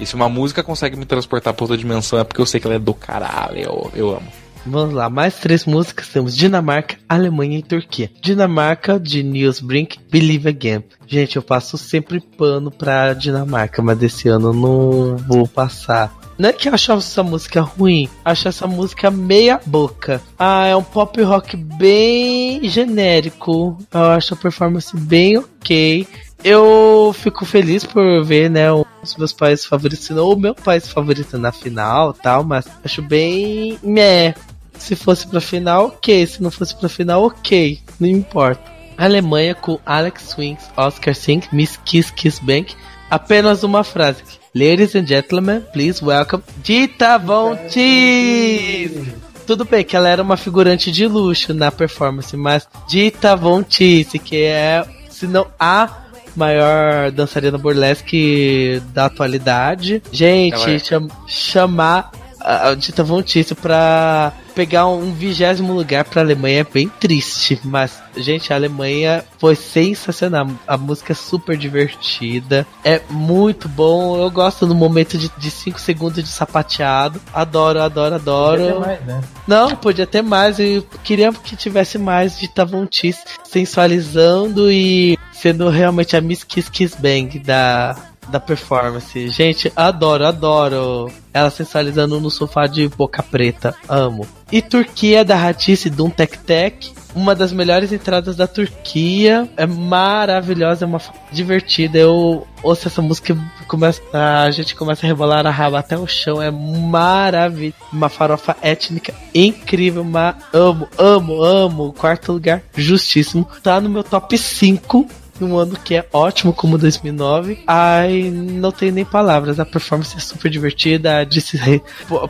E 0.00 0.06
se 0.06 0.14
uma 0.14 0.28
música 0.30 0.62
consegue 0.62 0.96
me 0.96 1.04
transportar 1.04 1.52
pra 1.52 1.64
outra 1.64 1.76
dimensão 1.76 2.18
é 2.18 2.24
porque 2.24 2.40
eu 2.40 2.46
sei 2.46 2.58
que 2.60 2.66
ela 2.66 2.76
é 2.76 2.78
do 2.78 2.94
caralho, 2.94 3.58
eu, 3.58 3.90
eu 3.94 4.10
amo. 4.16 4.43
Vamos 4.66 4.94
lá, 4.94 5.10
mais 5.10 5.34
três 5.34 5.66
músicas. 5.66 6.08
Temos 6.08 6.36
Dinamarca, 6.36 6.96
Alemanha 7.08 7.58
e 7.58 7.62
Turquia. 7.62 8.10
Dinamarca, 8.20 8.98
de 8.98 9.22
Niels 9.22 9.60
Brink, 9.60 9.98
Believe 10.10 10.48
Again. 10.48 10.84
Gente, 11.06 11.36
eu 11.36 11.42
passo 11.42 11.76
sempre 11.76 12.20
pano 12.20 12.70
pra 12.70 13.12
Dinamarca, 13.12 13.82
mas 13.82 13.98
desse 13.98 14.28
ano 14.28 14.52
não 14.52 15.16
vou 15.16 15.46
passar. 15.46 16.14
Não 16.36 16.48
é 16.48 16.52
que 16.52 16.68
eu 16.68 16.74
acho 16.74 16.90
essa 16.92 17.22
música 17.22 17.60
ruim, 17.60 18.08
acho 18.24 18.48
essa 18.48 18.66
música 18.66 19.10
meia 19.10 19.60
boca. 19.64 20.20
Ah, 20.36 20.66
é 20.66 20.74
um 20.74 20.82
pop 20.82 21.22
rock 21.22 21.56
bem 21.56 22.68
genérico. 22.68 23.78
Eu 23.92 24.04
acho 24.06 24.34
a 24.34 24.36
performance 24.36 24.96
bem 24.96 25.38
ok. 25.38 26.08
Eu 26.42 27.14
fico 27.14 27.44
feliz 27.44 27.84
por 27.84 28.24
ver, 28.24 28.50
né, 28.50 28.66
dos 29.00 29.16
meus 29.16 29.32
países 29.32 29.64
favoritos, 29.64 30.10
não 30.10 30.30
o 30.30 30.36
meu 30.36 30.54
país 30.54 30.88
favorito 30.88 31.38
na 31.38 31.52
final 31.52 32.12
tal, 32.12 32.44
mas 32.44 32.66
acho 32.84 33.00
bem 33.00 33.78
meh. 33.82 34.34
Se 34.78 34.94
fosse 34.96 35.26
pra 35.26 35.40
final, 35.40 35.86
ok. 35.86 36.26
Se 36.26 36.42
não 36.42 36.50
fosse 36.50 36.74
pra 36.76 36.88
final, 36.88 37.24
ok. 37.24 37.78
Não 37.98 38.08
importa. 38.08 38.72
Alemanha 38.96 39.54
com 39.54 39.78
Alex 39.84 40.30
Swings, 40.30 40.64
Oscar 40.76 41.14
Singh, 41.14 41.42
Miss 41.52 41.78
Kiss 41.84 42.12
Kiss 42.12 42.40
Bank. 42.44 42.74
Apenas 43.10 43.62
uma 43.62 43.82
frase. 43.82 44.22
Ladies 44.54 44.94
and 44.94 45.06
gentlemen, 45.06 45.62
please 45.72 46.04
welcome 46.04 46.42
Dita 46.62 47.18
Von 47.18 47.56
Teese. 47.72 49.12
Tudo 49.46 49.64
bem 49.64 49.84
que 49.84 49.96
ela 49.96 50.08
era 50.08 50.22
uma 50.22 50.36
figurante 50.36 50.90
de 50.92 51.06
luxo 51.06 51.52
na 51.52 51.70
performance, 51.72 52.36
mas 52.36 52.66
Dita 52.88 53.36
Von 53.36 53.62
Teese, 53.62 54.18
que 54.18 54.36
é, 54.42 54.84
se 55.10 55.26
não 55.26 55.46
a 55.58 55.88
maior 56.36 57.10
dançarina 57.10 57.58
burlesque 57.58 58.80
da 58.92 59.06
atualidade. 59.06 60.02
Gente, 60.12 60.70
é. 60.70 60.78
cham- 60.78 61.08
chamar 61.26 62.10
a 62.40 62.68
a 62.70 62.74
Dita 62.74 63.02
Von 63.04 63.22
Teese 63.22 63.54
pra 63.54 64.32
pegar 64.54 64.86
um 64.86 65.12
vigésimo 65.12 65.72
lugar 65.72 66.04
pra 66.04 66.22
Alemanha 66.22 66.60
é 66.60 66.64
bem 66.64 66.88
triste, 66.88 67.60
mas, 67.64 68.02
gente, 68.16 68.52
a 68.52 68.56
Alemanha 68.56 69.24
foi 69.38 69.54
sensacional. 69.54 70.48
A 70.66 70.76
música 70.76 71.12
é 71.12 71.16
super 71.16 71.56
divertida, 71.56 72.66
é 72.84 73.00
muito 73.10 73.68
bom. 73.68 74.16
Eu 74.22 74.30
gosto 74.30 74.66
do 74.66 74.74
momento 74.74 75.18
de 75.18 75.50
5 75.50 75.80
segundos 75.80 76.22
de 76.22 76.28
sapateado. 76.28 77.20
Adoro, 77.32 77.80
adoro, 77.80 78.14
adoro. 78.14 78.62
Podia 78.62 78.72
ter 78.72 78.80
mais, 78.80 79.06
né? 79.06 79.20
Não, 79.46 79.76
podia 79.76 80.06
ter 80.06 80.22
mais. 80.22 80.58
Eu 80.58 80.86
queria 81.02 81.32
que 81.32 81.56
tivesse 81.56 81.98
mais 81.98 82.38
de 82.38 82.48
Tavontis 82.48 83.18
sensualizando 83.44 84.70
e 84.70 85.18
sendo 85.32 85.68
realmente 85.68 86.16
a 86.16 86.20
Miss 86.20 86.42
Kiss 86.42 86.70
Kiss 86.70 86.96
Bang 86.98 87.38
da, 87.38 87.94
da 88.28 88.40
performance. 88.40 89.28
Gente, 89.28 89.72
adoro, 89.74 90.26
adoro 90.26 91.10
ela 91.32 91.50
sensualizando 91.50 92.20
no 92.20 92.30
sofá 92.30 92.66
de 92.66 92.88
boca 92.88 93.22
preta. 93.22 93.74
Amo. 93.88 94.26
E 94.52 94.62
Turquia 94.62 95.24
da 95.24 95.34
Ratice 95.34 95.90
Dum 95.90 96.08
Tek 96.08 96.38
Tek. 96.38 96.92
Uma 97.12 97.34
das 97.34 97.52
melhores 97.52 97.92
entradas 97.92 98.36
da 98.36 98.46
Turquia. 98.46 99.48
É 99.56 99.66
maravilhosa, 99.66 100.84
é 100.84 100.86
uma 100.86 101.00
divertida. 101.32 101.98
Eu 101.98 102.46
ouço 102.62 102.86
essa 102.86 103.02
música 103.02 103.36
começa, 103.66 104.00
a 104.12 104.50
gente 104.50 104.74
começa 104.76 105.04
a 105.04 105.08
rebolar 105.08 105.46
a 105.46 105.50
raba 105.50 105.80
até 105.80 105.96
o 105.98 106.06
chão. 106.06 106.40
É 106.40 106.50
maravilhoso. 106.50 107.74
Uma 107.92 108.08
farofa 108.08 108.56
étnica 108.62 109.12
incrível. 109.34 110.04
Ma 110.04 110.36
amo, 110.52 110.88
amo, 110.96 111.42
amo. 111.42 111.92
Quarto 111.92 112.32
lugar, 112.32 112.62
justíssimo. 112.76 113.48
Tá 113.62 113.80
no 113.80 113.88
meu 113.88 114.04
top 114.04 114.38
5 114.38 115.23
um 115.40 115.56
ano 115.56 115.76
que 115.76 115.94
é 115.94 116.06
ótimo 116.12 116.52
como 116.52 116.78
2009. 116.78 117.62
Ai, 117.66 118.30
não 118.30 118.70
tenho 118.70 118.92
nem 118.92 119.04
palavras. 119.04 119.58
A 119.58 119.64
performance 119.64 120.16
é 120.16 120.20
super 120.20 120.50
divertida. 120.50 121.18
A 121.18 121.24
Disse 121.24 121.56
Rei 121.56 121.82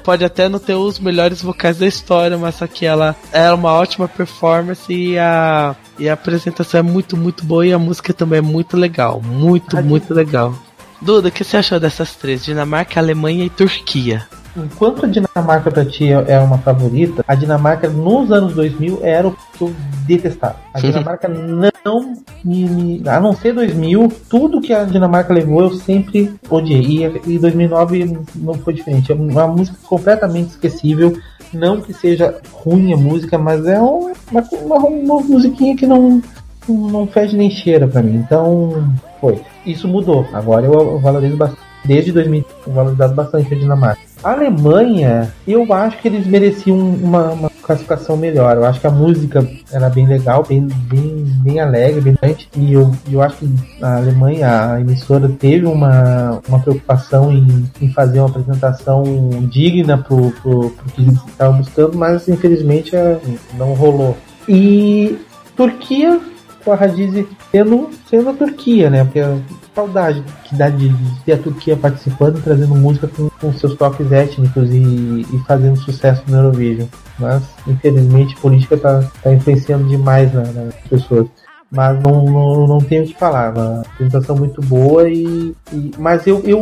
pode 0.03 0.25
até 0.25 0.49
não 0.49 0.59
ter 0.59 0.75
os 0.75 0.99
melhores 0.99 1.43
vocais 1.43 1.79
da 1.79 1.87
história, 1.87 2.39
mas 2.39 2.57
só 2.57 2.67
que 2.67 2.87
ela 2.87 3.15
é 3.33 3.53
uma 3.53 3.73
ótima 3.73 4.09
performance 4.09 4.93
e 4.93 5.19
a 5.19 5.75
e 5.99 6.09
a 6.09 6.15
apresentação 6.15 6.81
é 6.81 6.83
muito 6.83 7.17
muito 7.17 7.45
boa 7.45 7.65
e 7.65 7.73
a 7.73 7.79
música 7.79 8.13
também 8.13 8.39
é 8.39 8.43
muito 8.43 8.77
legal, 8.77 9.21
muito 9.23 9.77
muito 9.83 10.13
legal. 10.13 10.55
Duda, 11.01 11.29
o 11.29 11.31
que 11.31 11.45
você 11.45 11.59
achou 11.59 11.79
dessas 11.79 12.15
três? 12.15 12.45
Dinamarca, 12.45 12.99
Alemanha 12.99 13.45
e 13.45 13.51
Turquia. 13.51 14.27
Enquanto 14.57 15.05
a 15.05 15.09
Dinamarca 15.09 15.71
pra 15.71 15.85
ti 15.85 16.11
é 16.13 16.39
uma 16.39 16.59
favorita, 16.59 17.25
a 17.27 17.35
Dinamarca 17.35 17.89
nos 17.89 18.31
anos 18.31 18.55
2000 18.55 19.01
era 19.03 19.27
o 19.29 19.33
que 19.33 19.63
eu 19.63 19.73
detestava. 20.07 20.57
A 20.73 20.79
Dinamarca 20.81 21.29
não 21.29 22.15
me, 22.45 22.65
me- 22.69 23.03
A 23.09 23.21
não 23.21 23.33
ser 23.35 23.53
2000, 23.53 24.13
tudo 24.29 24.61
que 24.61 24.73
a 24.73 24.85
Dinamarca 24.85 25.35
levou 25.35 25.63
eu 25.63 25.71
sempre 25.75 26.33
odiei. 26.49 27.07
E, 27.27 27.35
e 27.35 27.39
2009 27.39 28.19
não 28.37 28.55
foi 28.55 28.75
diferente. 28.75 29.11
É 29.11 29.15
uma 29.15 29.47
música 29.49 29.77
completamente 29.89 30.51
esquecível. 30.51 31.17
Não 31.53 31.81
que 31.81 31.93
seja 31.93 32.37
ruim 32.53 32.93
a 32.93 32.97
música, 32.97 33.37
mas 33.39 33.65
é 33.67 33.81
um- 33.81 34.13
uma, 34.31 34.43
uma, 34.63 34.77
uma 34.87 35.21
musiquinha 35.21 35.77
que 35.77 35.87
não, 35.87 36.21
não 36.69 37.07
fede 37.07 37.37
nem 37.37 37.51
cheira 37.51 37.87
pra 37.89 38.03
mim. 38.03 38.17
Então, 38.17 38.89
foi. 39.21 39.41
Isso 39.67 39.87
mudou. 39.89 40.27
Agora 40.33 40.65
eu, 40.67 40.73
eu 40.73 40.99
valorizo 40.99 41.37
bastante. 41.37 41.61
Desde 41.85 42.13
2000 42.13 42.45
eu 42.67 42.73
valorizado 42.73 43.15
bastante 43.15 43.53
a 43.53 43.57
Dinamarca. 43.59 44.01
A 44.25 44.33
Alemanha, 44.33 45.35
eu 45.47 45.71
acho 45.71 45.99
que 45.99 46.09
eles 46.09 46.27
mereciam 46.27 46.79
uma, 46.79 47.33
uma 47.33 47.51
classificação 47.63 48.17
melhor. 48.17 48.57
Eu 48.57 48.65
acho 48.65 48.81
que 48.81 48.87
a 48.87 48.91
música 48.91 49.47
era 49.71 49.91
bem 49.91 50.07
legal, 50.07 50.43
bem, 50.43 50.67
bem, 50.67 51.25
bem 51.43 51.61
alegre, 51.61 52.01
bem 52.01 52.15
brilhante. 52.15 52.49
E 52.57 52.73
eu, 52.73 52.91
eu 53.13 53.21
acho 53.21 53.37
que 53.37 53.55
a 53.83 53.97
Alemanha, 53.97 54.73
a 54.73 54.81
emissora, 54.81 55.29
teve 55.29 55.67
uma, 55.67 56.41
uma 56.49 56.59
preocupação 56.59 57.31
em, 57.31 57.71
em 57.83 57.93
fazer 57.93 58.21
uma 58.21 58.31
apresentação 58.31 59.03
digna 59.51 59.99
pro, 59.99 60.31
pro, 60.41 60.71
pro 60.71 60.93
que 60.95 61.03
eles 61.03 61.19
estavam 61.29 61.59
buscando, 61.59 61.99
mas 61.99 62.27
infelizmente 62.27 62.97
é, 62.97 63.21
não 63.59 63.75
rolou. 63.75 64.17
E 64.49 65.19
Turquia, 65.55 66.19
com 66.65 66.73
a 66.73 66.77
Radiz 66.77 67.27
sendo, 67.53 67.91
sendo 68.09 68.31
a 68.31 68.33
Turquia, 68.33 68.89
né? 68.91 69.05
Porque 69.05 69.21
a 69.21 69.37
saudade 69.75 70.23
que 70.45 70.55
dá 70.55 70.69
de 70.69 70.93
ter 71.25 71.33
a 71.33 71.39
Turquia 71.39 71.77
participando, 71.77 72.43
trazendo 72.43 72.75
música 72.75 73.09
com, 73.09 73.29
com 73.41 73.53
seus 73.53 73.75
toques 73.75 74.11
étnicos 74.11 74.71
e, 74.71 75.27
e 75.33 75.43
fazendo 75.47 75.77
sucesso 75.77 76.23
no 76.29 76.37
Eurovision. 76.37 76.89
Mas, 77.19 77.43
infelizmente, 77.67 78.37
política 78.37 78.77
tá, 78.77 79.05
tá 79.23 79.33
influenciando 79.33 79.87
demais 79.89 80.33
na- 80.33 80.43
nas 80.43 80.75
pessoas. 80.89 81.27
Mas 81.71 82.01
não, 82.05 82.25
não, 82.25 82.67
não 82.69 82.79
tenho 82.79 83.03
o 83.03 83.07
que 83.07 83.15
falar. 83.19 83.53
Uma 83.53 83.81
apresentação 83.81 84.37
muito 84.37 84.61
boa 84.63 85.09
e. 85.09 85.53
e- 85.73 85.91
mas 85.99 86.25
eu, 86.25 86.41
eu 86.45 86.61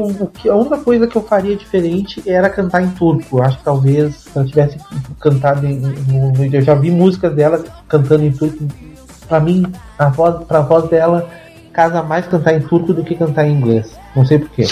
a 0.50 0.56
única 0.56 0.78
coisa 0.78 1.06
que 1.06 1.16
eu 1.16 1.22
faria 1.22 1.54
diferente 1.54 2.22
era 2.26 2.48
cantar 2.48 2.82
em 2.82 2.88
turco. 2.90 3.38
Eu 3.38 3.42
acho 3.42 3.58
que 3.58 3.64
talvez 3.64 4.14
se 4.14 4.34
eu 4.34 4.46
tivesse 4.46 4.78
cantado 5.20 5.66
em. 5.66 5.78
no- 5.80 6.32
eu 6.50 6.62
já 6.62 6.74
vi 6.74 6.90
músicas 6.90 7.34
dela 7.34 7.62
cantando 7.88 8.24
em 8.24 8.32
turco 8.32 8.64
pra 9.32 9.40
mim, 9.40 9.64
a 9.98 10.10
voz, 10.10 10.44
pra 10.44 10.60
voz 10.60 10.90
dela, 10.90 11.26
casa 11.72 12.02
mais 12.02 12.26
cantar 12.26 12.52
em 12.52 12.60
turco 12.60 12.92
do 12.92 13.02
que 13.02 13.14
cantar 13.14 13.46
em 13.46 13.54
inglês. 13.54 13.98
Não 14.14 14.26
sei 14.26 14.38
porquê. 14.38 14.66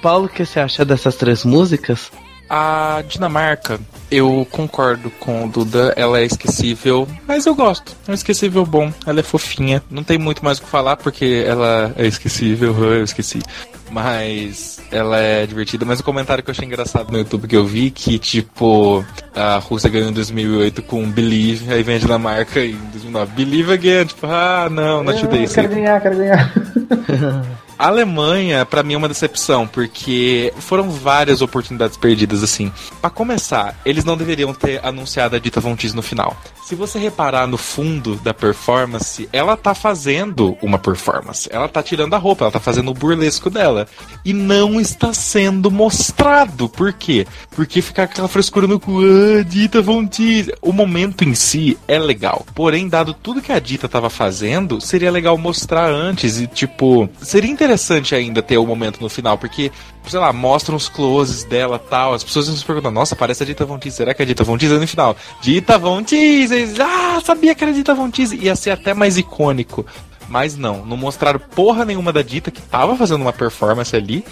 Paulo, 0.00 0.26
o 0.26 0.28
que 0.28 0.46
você 0.46 0.60
acha 0.60 0.84
dessas 0.84 1.16
três 1.16 1.44
músicas? 1.44 2.12
A 2.48 3.02
Dinamarca, 3.08 3.80
eu 4.10 4.46
concordo 4.50 5.10
com 5.18 5.44
o 5.44 5.48
Duda, 5.48 5.92
ela 5.96 6.20
é 6.20 6.24
esquecível, 6.24 7.08
mas 7.26 7.46
eu 7.46 7.54
gosto. 7.54 7.96
É 8.06 8.10
um 8.10 8.14
esquecível 8.14 8.64
bom, 8.66 8.92
ela 9.06 9.20
é 9.20 9.22
fofinha. 9.22 9.82
Não 9.90 10.04
tem 10.04 10.18
muito 10.18 10.44
mais 10.44 10.58
o 10.58 10.62
que 10.62 10.68
falar 10.68 10.96
porque 10.96 11.44
ela 11.46 11.92
é 11.96 12.06
esquecível, 12.06 12.74
eu 12.94 13.04
esqueci. 13.04 13.40
Mas 13.90 14.80
ela 14.90 15.18
é 15.18 15.46
divertida. 15.46 15.84
Mas 15.84 16.00
o 16.00 16.04
comentário 16.04 16.42
que 16.42 16.50
eu 16.50 16.52
achei 16.52 16.66
engraçado 16.66 17.10
no 17.12 17.18
YouTube 17.18 17.46
que 17.46 17.56
eu 17.56 17.64
vi, 17.66 17.90
que 17.90 18.18
tipo, 18.18 19.04
a 19.34 19.58
Rússia 19.58 19.88
ganhou 19.90 20.10
em 20.10 20.12
2008 20.12 20.82
com 20.82 21.08
Believe, 21.10 21.72
aí 21.72 21.82
vem 21.82 21.96
a 21.96 21.98
Dinamarca 21.98 22.60
em 22.60 22.76
2009, 22.92 23.32
Believe 23.32 23.72
again, 23.72 24.06
tipo, 24.06 24.26
ah, 24.26 24.68
não, 24.70 25.02
not 25.02 25.20
today. 25.20 25.46
quero 25.46 25.68
ganhar, 25.68 26.00
quero 26.00 26.16
ganhar. 26.16 26.52
A 27.78 27.88
Alemanha, 27.88 28.64
pra 28.64 28.82
mim, 28.82 28.94
é 28.94 28.96
uma 28.96 29.08
decepção, 29.08 29.66
porque 29.66 30.52
foram 30.58 30.90
várias 30.90 31.42
oportunidades 31.42 31.96
perdidas, 31.96 32.42
assim. 32.42 32.72
Pra 33.00 33.10
começar, 33.10 33.78
eles 33.84 34.04
não 34.04 34.16
deveriam 34.16 34.54
ter 34.54 34.80
anunciado 34.84 35.34
a 35.34 35.38
Dita 35.38 35.60
Von 35.60 35.74
Teese 35.74 35.96
no 35.96 36.02
final. 36.02 36.36
Se 36.64 36.74
você 36.74 36.98
reparar 36.98 37.46
no 37.46 37.58
fundo 37.58 38.14
da 38.16 38.32
performance, 38.32 39.28
ela 39.32 39.56
tá 39.56 39.74
fazendo 39.74 40.56
uma 40.62 40.78
performance. 40.78 41.48
Ela 41.52 41.68
tá 41.68 41.82
tirando 41.82 42.14
a 42.14 42.18
roupa, 42.18 42.44
ela 42.44 42.52
tá 42.52 42.60
fazendo 42.60 42.90
o 42.90 42.94
burlesco 42.94 43.50
dela. 43.50 43.86
E 44.24 44.32
não 44.32 44.80
está 44.80 45.12
sendo 45.12 45.70
mostrado. 45.70 46.68
Por 46.68 46.92
quê? 46.92 47.26
Porque 47.50 47.82
fica 47.82 48.04
aquela 48.04 48.28
frescura 48.28 48.66
no 48.66 48.80
cu, 48.80 49.00
ah, 49.00 49.42
Dita 49.42 49.82
Von 49.82 50.06
Teese. 50.06 50.54
O 50.62 50.72
momento 50.72 51.22
em 51.22 51.34
si 51.34 51.76
é 51.86 51.98
legal. 51.98 52.46
Porém, 52.54 52.88
dado 52.88 53.12
tudo 53.12 53.42
que 53.42 53.52
a 53.52 53.58
Dita 53.58 53.88
tava 53.88 54.08
fazendo, 54.08 54.80
seria 54.80 55.10
legal 55.10 55.36
mostrar 55.36 55.90
antes 55.90 56.40
e, 56.40 56.46
tipo, 56.46 57.08
seria 57.20 57.50
interessante 57.50 57.63
ainda 58.14 58.42
ter 58.42 58.58
o 58.58 58.66
momento 58.66 59.00
no 59.00 59.08
final, 59.08 59.38
porque, 59.38 59.70
sei 60.06 60.18
lá, 60.18 60.32
mostram 60.32 60.76
os 60.76 60.88
closes 60.88 61.44
dela 61.44 61.78
tal. 61.78 62.14
As 62.14 62.22
pessoas 62.24 62.46
se 62.46 62.64
perguntando, 62.64 62.94
nossa, 62.94 63.16
parece 63.16 63.42
a 63.42 63.46
Dita 63.46 63.64
Von 63.64 63.78
Teese. 63.78 63.96
Será 63.96 64.14
que 64.14 64.22
é 64.22 64.24
a 64.24 64.26
Dita 64.26 64.44
Von 64.44 64.58
Teese? 64.58 64.74
Aí 64.74 64.80
no 64.80 64.86
final, 64.86 65.16
Dita 65.40 65.78
Von! 65.78 66.04
Eles, 66.12 66.78
Ah, 66.80 67.20
sabia 67.24 67.54
que 67.54 67.64
era 67.64 67.72
a 67.72 67.74
Dita 67.74 67.94
Von 67.94 68.10
Teese! 68.10 68.36
Ia 68.36 68.56
ser 68.56 68.70
até 68.70 68.92
mais 68.94 69.16
icônico. 69.16 69.86
Mas 70.28 70.56
não, 70.56 70.84
não 70.86 70.96
mostraram 70.96 71.38
porra 71.38 71.84
nenhuma 71.84 72.12
da 72.12 72.22
Dita 72.22 72.50
que 72.50 72.60
tava 72.62 72.96
fazendo 72.96 73.22
uma 73.22 73.32
performance 73.32 73.94
ali 73.94 74.24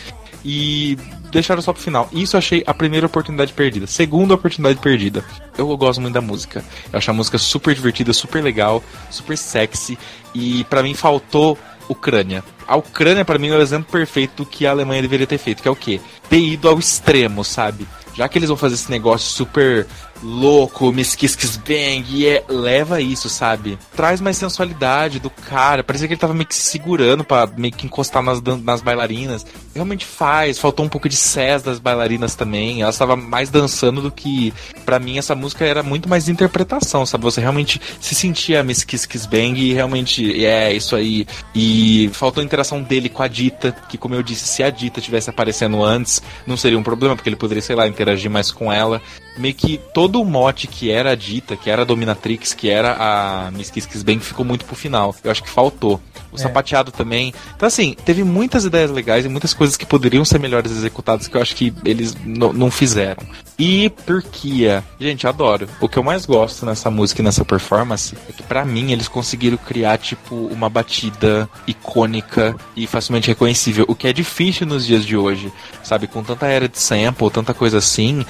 e 0.45 0.97
deixaram 1.31 1.63
só 1.63 1.73
pro 1.73 1.83
final. 1.83 2.09
Isso 2.13 2.37
eu 2.37 2.39
achei 2.39 2.63
a 2.67 2.75
primeira 2.75 3.07
oportunidade 3.07 3.53
perdida. 3.53 3.87
Segunda 3.87 4.35
oportunidade 4.35 4.79
perdida. 4.81 5.25
Eu 5.57 5.75
gosto 5.77 6.01
muito 6.01 6.15
da 6.15 6.21
música. 6.21 6.65
Eu 6.93 6.99
acho 6.99 7.11
a 7.11 7.15
música 7.15 7.39
super 7.39 7.75
divertida, 7.75 8.13
super 8.13 8.43
legal, 8.43 8.83
super 9.11 9.37
sexy 9.37 9.99
e 10.35 10.65
pra 10.65 10.83
mim 10.83 10.95
faltou 10.95 11.59
Ucrânia. 11.89 12.45
A 12.67 12.77
Ucrânia, 12.77 13.25
pra 13.25 13.39
mim, 13.39 13.49
é 13.49 13.57
o 13.57 13.61
exemplo 13.61 13.91
perfeito 13.91 14.45
do 14.45 14.47
que 14.47 14.67
a 14.67 14.71
Alemanha 14.71 15.03
deveria 15.03 15.27
ter 15.27 15.39
feito, 15.39 15.63
que 15.63 15.69
é 15.69 15.71
o 15.71 15.77
quê? 15.77 16.01
Ter 16.29 16.39
ido 16.39 16.69
ao 16.69 16.79
extremo, 16.79 17.45
sabe? 17.45 17.87
Já 18.15 18.29
que 18.29 18.39
eles 18.39 18.49
vão 18.49 18.57
fazer 18.57 18.75
esse 18.75 18.91
negócio 18.91 19.31
super 19.31 19.87
louco, 20.23 20.93
Kiss 21.37 21.59
Bang, 21.59 22.05
e 22.09 22.27
é, 22.27 22.45
leva 22.49 23.01
isso, 23.01 23.29
sabe? 23.29 23.79
Traz 23.95 24.21
mais 24.21 24.37
sensualidade 24.37 25.19
do 25.19 25.29
cara. 25.29 25.83
Parecia 25.83 26.07
que 26.07 26.15
ele 26.15 26.21
tava 26.21 26.35
meio 26.35 26.47
que 26.47 26.55
se 26.55 26.63
segurando 26.63 27.25
pra 27.25 27.47
meio 27.57 27.73
que 27.73 27.87
encostar 27.87 28.23
nas, 28.23 28.41
nas 28.63 28.81
bailarinas. 28.81 29.45
Realmente 29.75 30.05
faz. 30.05 30.59
Faltou 30.59 30.87
um 30.87 30.89
pouco 30.89 31.09
de 31.09 31.17
sés 31.17 31.63
das 31.63 31.79
bailarinas 31.79 32.35
também. 32.35 32.83
Elas 32.83 32.95
estavam 32.95 33.17
mais 33.17 33.51
dançando 33.51 34.01
do 34.01 34.11
que. 34.11 34.53
Pra 34.85 34.99
mim, 34.99 35.19
essa 35.19 35.35
música 35.35 35.65
era 35.65 35.83
muito 35.83 36.09
mais 36.09 36.29
interpretação, 36.29 37.05
sabe? 37.05 37.25
Você 37.25 37.41
realmente 37.41 37.81
se 38.01 38.15
sentia 38.15 38.65
Kiss 38.85 39.29
Bang 39.29 39.61
e 39.61 39.73
realmente 39.73 40.45
é 40.45 40.73
isso 40.73 40.95
aí. 40.95 41.27
E 41.55 42.11
faltou 42.13 42.41
a 42.41 42.45
interação 42.45 42.83
dele 42.83 43.09
com 43.09 43.23
a 43.23 43.29
Dita, 43.29 43.75
que, 43.89 43.99
como 43.99 44.15
eu 44.15 44.23
disse, 44.23 44.47
se 44.47 44.63
a 44.63 44.71
Dita 44.71 45.01
tivesse 45.01 45.31
aparecendo 45.31 45.83
antes, 45.83 46.23
não 46.47 46.57
seria 46.57 46.79
um 46.79 46.83
problema, 46.83 47.17
porque 47.17 47.29
ele 47.29 47.37
poderia, 47.37 47.63
sei 47.63 47.77
lá, 47.77 47.87
interagir 47.87 48.31
mais 48.31 48.51
com 48.51 48.73
ela. 48.73 49.01
Meio 49.37 49.55
que 49.55 49.81
todo 49.95 50.21
o 50.21 50.25
mote 50.25 50.67
que 50.67 50.91
era 50.91 51.13
a 51.13 51.15
Dita, 51.15 51.57
que 51.57 51.71
era 51.71 51.83
a 51.83 51.85
Dominatrix, 51.85 52.53
que 52.53 52.69
era 52.69 52.97
a 52.99 53.51
Miss 53.51 53.71
Kiss 53.71 53.89
Kiss 53.89 54.05
Bang, 54.05 54.21
ficou 54.21 54.45
muito 54.45 54.65
pro 54.65 54.77
final. 54.77 55.15
Eu 55.25 55.31
acho 55.31 55.43
que 55.43 55.49
faltou. 55.49 56.01
O 56.33 56.39
sapateado 56.39 56.91
também. 56.91 57.35
Então, 57.55 57.67
assim, 57.67 57.95
teve 58.05 58.25
muitas 58.25 58.65
ideias 58.65 58.91
legais 58.91 59.25
e 59.25 59.29
muitas 59.29 59.53
coisas 59.53 59.77
que 59.77 59.85
poderiam 59.85 60.25
ser 60.25 60.39
melhores 60.39 60.73
executadas 60.73 61.29
que 61.29 61.37
eu 61.37 61.43
acho 61.43 61.55
que 61.55 61.73
eles 61.85 62.17
não 62.25 62.71
fizeram. 62.71 63.23
E 63.59 63.91
Turquia. 63.91 64.83
Gente, 64.99 65.27
adoro. 65.27 65.69
O 65.81 65.89
que 65.89 65.99
eu 65.99 66.03
mais 66.03 66.25
gosto 66.25 66.65
nessa 66.65 66.91
música 66.91 67.21
e 67.21 67.25
nessa 67.25 67.45
performance 67.45 68.17
é 68.29 68.33
que, 68.33 68.43
pra 68.43 68.65
mim, 68.65 68.93
eles 68.93 69.09
conseguiram 69.09 69.57
criar, 69.57 69.99
tipo, 69.99 70.35
uma 70.35 70.69
batida 70.69 71.49
icônica 71.67 72.57
e 72.75 72.87
facilmente 72.87 73.29
reconhecível. 73.29 73.85
O 73.87 73.95
que 73.95 74.09
é 74.09 74.13
difícil 74.13 74.67
nos 74.67 74.87
dias 74.87 75.05
de 75.05 75.17
hoje, 75.17 75.53
sabe? 75.85 76.07
Com 76.07 76.23
tanta 76.23 76.47
era 76.47 76.69
de 76.69 76.79
sample, 76.79 77.31
tanta 77.31 77.53
coisa 77.55 77.79
assim. 77.79 78.25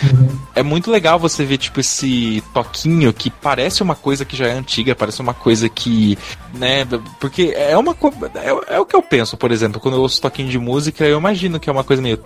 É 0.54 0.62
muito 0.62 0.90
legal 0.90 1.18
você 1.18 1.44
ver, 1.44 1.58
tipo, 1.58 1.80
esse 1.80 2.42
toquinho 2.52 3.12
que 3.12 3.30
parece 3.30 3.82
uma 3.82 3.94
coisa 3.94 4.24
que 4.24 4.36
já 4.36 4.48
é 4.48 4.52
antiga, 4.52 4.94
parece 4.94 5.20
uma 5.20 5.34
coisa 5.34 5.68
que, 5.68 6.18
né? 6.52 6.86
Porque 7.20 7.54
é 7.56 7.76
uma 7.78 7.91
coisa. 7.94 8.31
É, 8.36 8.77
é 8.77 8.81
o 8.81 8.86
que 8.86 8.94
eu 8.94 9.02
penso, 9.02 9.36
por 9.36 9.51
exemplo, 9.51 9.81
quando 9.81 9.97
eu 9.97 10.01
ouço 10.01 10.20
toquinho 10.20 10.48
de 10.48 10.59
música, 10.59 11.05
eu 11.05 11.19
imagino 11.19 11.59
que 11.59 11.69
é 11.69 11.73
uma 11.73 11.85
coisa 11.85 12.02
meio. 12.02 12.19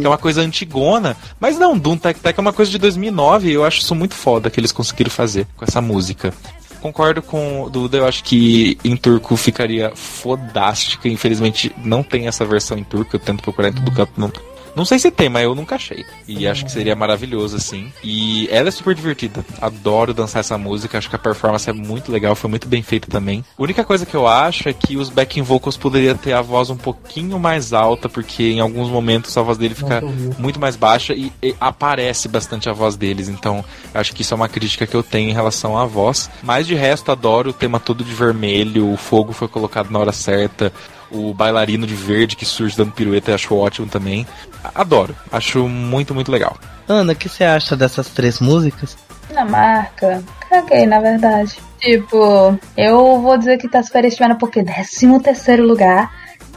Que 0.00 0.04
é 0.04 0.08
uma 0.08 0.18
coisa 0.18 0.40
antigona. 0.40 1.16
Mas 1.38 1.58
não, 1.58 1.76
Doom 1.78 1.96
Tech 1.96 2.18
Tech 2.20 2.38
é 2.38 2.42
uma 2.42 2.52
coisa 2.52 2.70
de 2.70 2.78
2009 2.78 3.50
e 3.50 3.54
eu 3.54 3.64
acho 3.64 3.80
isso 3.80 3.94
muito 3.94 4.14
foda 4.14 4.50
que 4.50 4.60
eles 4.60 4.72
conseguiram 4.72 5.10
fazer 5.10 5.46
com 5.56 5.64
essa 5.64 5.80
música. 5.80 6.32
Concordo 6.80 7.22
com 7.22 7.62
o 7.62 7.70
Duda, 7.70 7.98
eu 7.98 8.06
acho 8.06 8.24
que 8.24 8.76
em 8.84 8.96
turco 8.96 9.36
ficaria 9.36 9.92
fodástica. 9.94 11.08
Infelizmente 11.08 11.72
não 11.78 12.02
tem 12.02 12.26
essa 12.26 12.44
versão 12.44 12.76
em 12.76 12.82
turco, 12.82 13.14
eu 13.14 13.20
tento 13.20 13.42
procurar 13.42 13.68
em 13.68 13.72
todo 13.72 13.92
canto. 13.92 14.12
Não, 14.16 14.32
não 14.74 14.84
sei 14.84 14.98
se 14.98 15.10
tem, 15.10 15.28
mas 15.28 15.44
eu 15.44 15.54
nunca 15.54 15.74
achei. 15.74 16.04
E 16.26 16.46
acho 16.46 16.64
que 16.64 16.72
seria 16.72 16.96
maravilhoso, 16.96 17.56
assim. 17.56 17.92
E 18.02 18.48
ela 18.50 18.68
é 18.68 18.70
super 18.70 18.94
divertida. 18.94 19.44
Adoro 19.60 20.14
dançar 20.14 20.40
essa 20.40 20.56
música. 20.56 20.96
Acho 20.96 21.10
que 21.10 21.16
a 21.16 21.18
performance 21.18 21.68
é 21.68 21.72
muito 21.72 22.10
legal, 22.10 22.34
foi 22.34 22.48
muito 22.48 22.66
bem 22.66 22.82
feita 22.82 23.08
também. 23.08 23.44
A 23.58 23.62
única 23.62 23.84
coisa 23.84 24.06
que 24.06 24.14
eu 24.14 24.26
acho 24.26 24.68
é 24.68 24.72
que 24.72 24.96
os 24.96 25.10
backing 25.10 25.42
vocals 25.42 25.76
poderiam 25.76 26.16
ter 26.16 26.32
a 26.32 26.40
voz 26.40 26.70
um 26.70 26.76
pouquinho 26.76 27.38
mais 27.38 27.72
alta, 27.72 28.08
porque 28.08 28.44
em 28.44 28.60
alguns 28.60 28.88
momentos 28.88 29.36
a 29.36 29.42
voz 29.42 29.58
dele 29.58 29.74
fica 29.74 30.02
muito 30.38 30.58
mais 30.58 30.76
baixa 30.76 31.12
e, 31.12 31.30
e 31.42 31.54
aparece 31.60 32.28
bastante 32.28 32.68
a 32.68 32.72
voz 32.72 32.96
deles. 32.96 33.28
Então, 33.28 33.64
acho 33.92 34.14
que 34.14 34.22
isso 34.22 34.32
é 34.32 34.36
uma 34.36 34.48
crítica 34.48 34.86
que 34.86 34.94
eu 34.94 35.02
tenho 35.02 35.30
em 35.30 35.34
relação 35.34 35.76
à 35.76 35.84
voz. 35.84 36.30
Mas 36.42 36.66
de 36.66 36.74
resto, 36.74 37.12
adoro 37.12 37.50
o 37.50 37.54
tema 37.54 37.78
todo 37.78 38.02
de 38.02 38.12
vermelho, 38.12 38.90
o 38.90 38.96
fogo 38.96 39.32
foi 39.32 39.48
colocado 39.48 39.90
na 39.90 39.98
hora 39.98 40.12
certa. 40.12 40.72
O 41.12 41.34
bailarino 41.34 41.86
de 41.86 41.94
verde 41.94 42.36
que 42.36 42.44
surge 42.44 42.76
dando 42.76 42.92
pirueta, 42.92 43.30
eu 43.30 43.34
acho 43.34 43.54
ótimo 43.54 43.86
também. 43.86 44.26
Adoro, 44.74 45.14
acho 45.30 45.68
muito, 45.68 46.14
muito 46.14 46.32
legal. 46.32 46.56
Ana, 46.88 47.12
o 47.12 47.16
que 47.16 47.28
você 47.28 47.44
acha 47.44 47.76
dessas 47.76 48.08
três 48.08 48.40
músicas? 48.40 48.96
Dinamarca, 49.28 50.22
caguei 50.48 50.86
na 50.86 51.00
verdade. 51.00 51.58
Tipo, 51.80 52.58
eu 52.76 53.20
vou 53.20 53.36
dizer 53.36 53.58
que 53.58 53.68
tá 53.68 53.82
superestimada 53.82 54.36
porque 54.36 54.62
13 54.62 55.18
terceiro 55.20 55.66
lugar, 55.66 56.12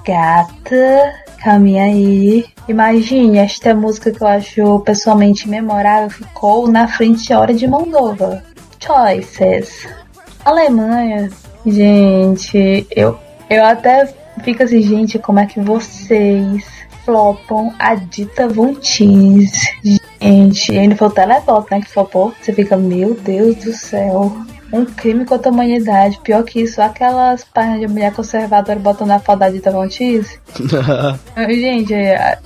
gata, 0.06 1.14
caminha 1.44 1.84
aí. 1.84 2.46
Imagine, 2.68 3.40
esta 3.40 3.74
música 3.74 4.12
que 4.12 4.22
eu 4.22 4.28
acho 4.28 4.80
pessoalmente 4.80 5.48
memorável 5.48 6.10
ficou 6.10 6.68
na 6.68 6.88
frente 6.88 7.28
de 7.28 7.34
Hora 7.34 7.54
de 7.54 7.68
Moldova. 7.68 8.44
Choices. 8.80 9.88
Alemanha, 10.44 11.30
gente, 11.66 12.86
eu, 12.96 13.18
eu 13.50 13.66
até 13.66 14.14
fico 14.44 14.64
assim, 14.64 14.82
gente, 14.82 15.20
como 15.20 15.40
é 15.40 15.46
que 15.46 15.60
vocês 15.60 16.66
flopam 17.04 17.74
a 17.78 17.96
dita 17.96 18.48
Von 18.48 18.74
Teese? 18.74 19.72
Gente, 20.22 20.72
e 20.72 20.80
ainda 20.80 20.96
foi 20.96 21.08
o 21.08 21.12
televoto, 21.12 21.68
né, 21.72 21.82
que 21.82 21.90
flopou. 21.90 22.34
Você 22.42 22.52
fica, 22.52 22.76
meu 22.76 23.14
Deus 23.14 23.56
do 23.58 23.74
céu. 23.74 24.36
Um 24.74 24.84
crime 24.84 25.24
contra 25.26 25.50
a 25.50 25.54
humanidade. 25.54 26.20
Pior 26.24 26.44
que 26.44 26.62
isso, 26.62 26.82
aquelas 26.82 27.44
páginas 27.44 27.80
de 27.80 27.88
mulher 27.88 28.12
conservadora 28.12 28.80
botando 28.80 29.12
a 29.12 29.20
foto 29.20 29.40
da 29.40 29.50
dita 29.50 29.72
Von 29.72 29.88
Teese. 29.88 30.40
Gente, 31.48 31.94
é, 31.94 32.40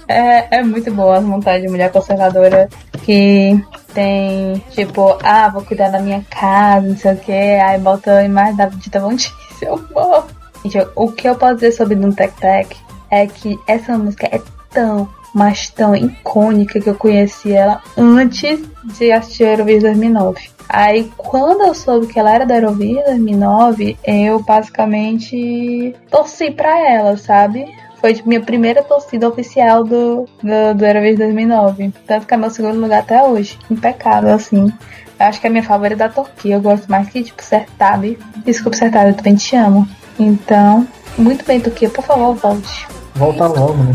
é 0.52 0.64
muito 0.64 0.94
boa 0.94 1.18
as 1.18 1.24
montagens 1.24 1.64
de 1.64 1.70
mulher 1.70 1.92
conservadora 1.92 2.70
que 3.04 3.60
tem, 3.94 4.62
tipo, 4.72 5.18
ah, 5.24 5.50
vou 5.50 5.64
cuidar 5.64 5.90
da 5.90 6.00
minha 6.00 6.24
casa, 6.30 6.88
não 6.88 6.98
sei 6.98 7.14
o 7.14 7.18
que, 7.18 7.32
aí 7.32 7.80
bota 7.80 8.18
a 8.18 8.24
imagem 8.24 8.56
da 8.58 8.66
dita 8.66 9.00
Von 9.00 9.16
Teese. 9.16 9.32
Eu 9.62 9.84
morro. 9.94 10.40
Gente, 10.64 10.78
o 10.96 11.12
que 11.12 11.28
eu 11.28 11.36
posso 11.36 11.56
dizer 11.56 11.72
sobre 11.72 11.96
Doom 11.96 12.12
Tech 12.12 12.34
Tech 12.40 12.76
é 13.10 13.28
que 13.28 13.58
essa 13.68 13.98
música 13.98 14.28
é 14.32 14.42
tão, 14.70 15.10
mas 15.34 15.70
tão 15.70 15.96
icônica 15.96 16.80
que 16.80 16.90
eu 16.90 16.96
conheci 16.96 17.52
ela 17.52 17.82
antes 17.98 18.60
de 18.98 19.12
assistir 19.12 19.44
Eurovision 19.44 19.94
2009. 19.94 20.50
Aí, 20.68 21.12
quando 21.18 21.64
eu 21.64 21.74
soube 21.74 22.08
que 22.08 22.20
ela 22.20 22.34
era 22.34 22.46
da 22.46 22.56
Eurovision 22.56 23.04
2009, 23.06 23.98
eu 24.04 24.40
basicamente 24.44 25.96
torci 26.12 26.52
pra 26.52 26.88
ela, 26.88 27.18
sabe? 27.18 27.66
Foi 28.00 28.16
minha 28.26 28.40
primeira 28.40 28.84
torcida 28.84 29.28
oficial 29.28 29.84
do, 29.84 30.26
do, 30.44 30.76
do 30.76 30.86
Eurovision 30.86 31.18
2009. 31.18 31.94
Tanto 32.06 32.28
que 32.28 32.34
é 32.34 32.38
meu 32.38 32.50
segundo 32.50 32.80
lugar 32.80 33.00
até 33.00 33.24
hoje. 33.24 33.58
Impecável, 33.70 34.34
assim. 34.34 34.72
Eu 35.20 35.26
acho 35.26 35.42
que 35.42 35.48
a 35.48 35.50
minha 35.50 35.64
favorita 35.64 36.06
é 36.06 36.08
da 36.08 36.14
Turquia. 36.14 36.56
Eu 36.56 36.62
gosto 36.62 36.90
mais 36.90 37.10
que, 37.10 37.24
tipo, 37.24 37.44
Sertabe. 37.44 38.18
Desculpa, 38.46 38.78
Sertabe, 38.78 39.10
eu 39.10 39.16
também 39.16 39.36
te 39.36 39.56
amo. 39.56 39.88
Então, 40.20 40.86
muito 41.18 41.46
bem, 41.46 41.60
Turquia. 41.60 41.90
Por 41.90 42.04
favor, 42.04 42.36
volte. 42.36 42.88
Volta 43.16 43.48
logo, 43.48 43.84
né? 43.84 43.94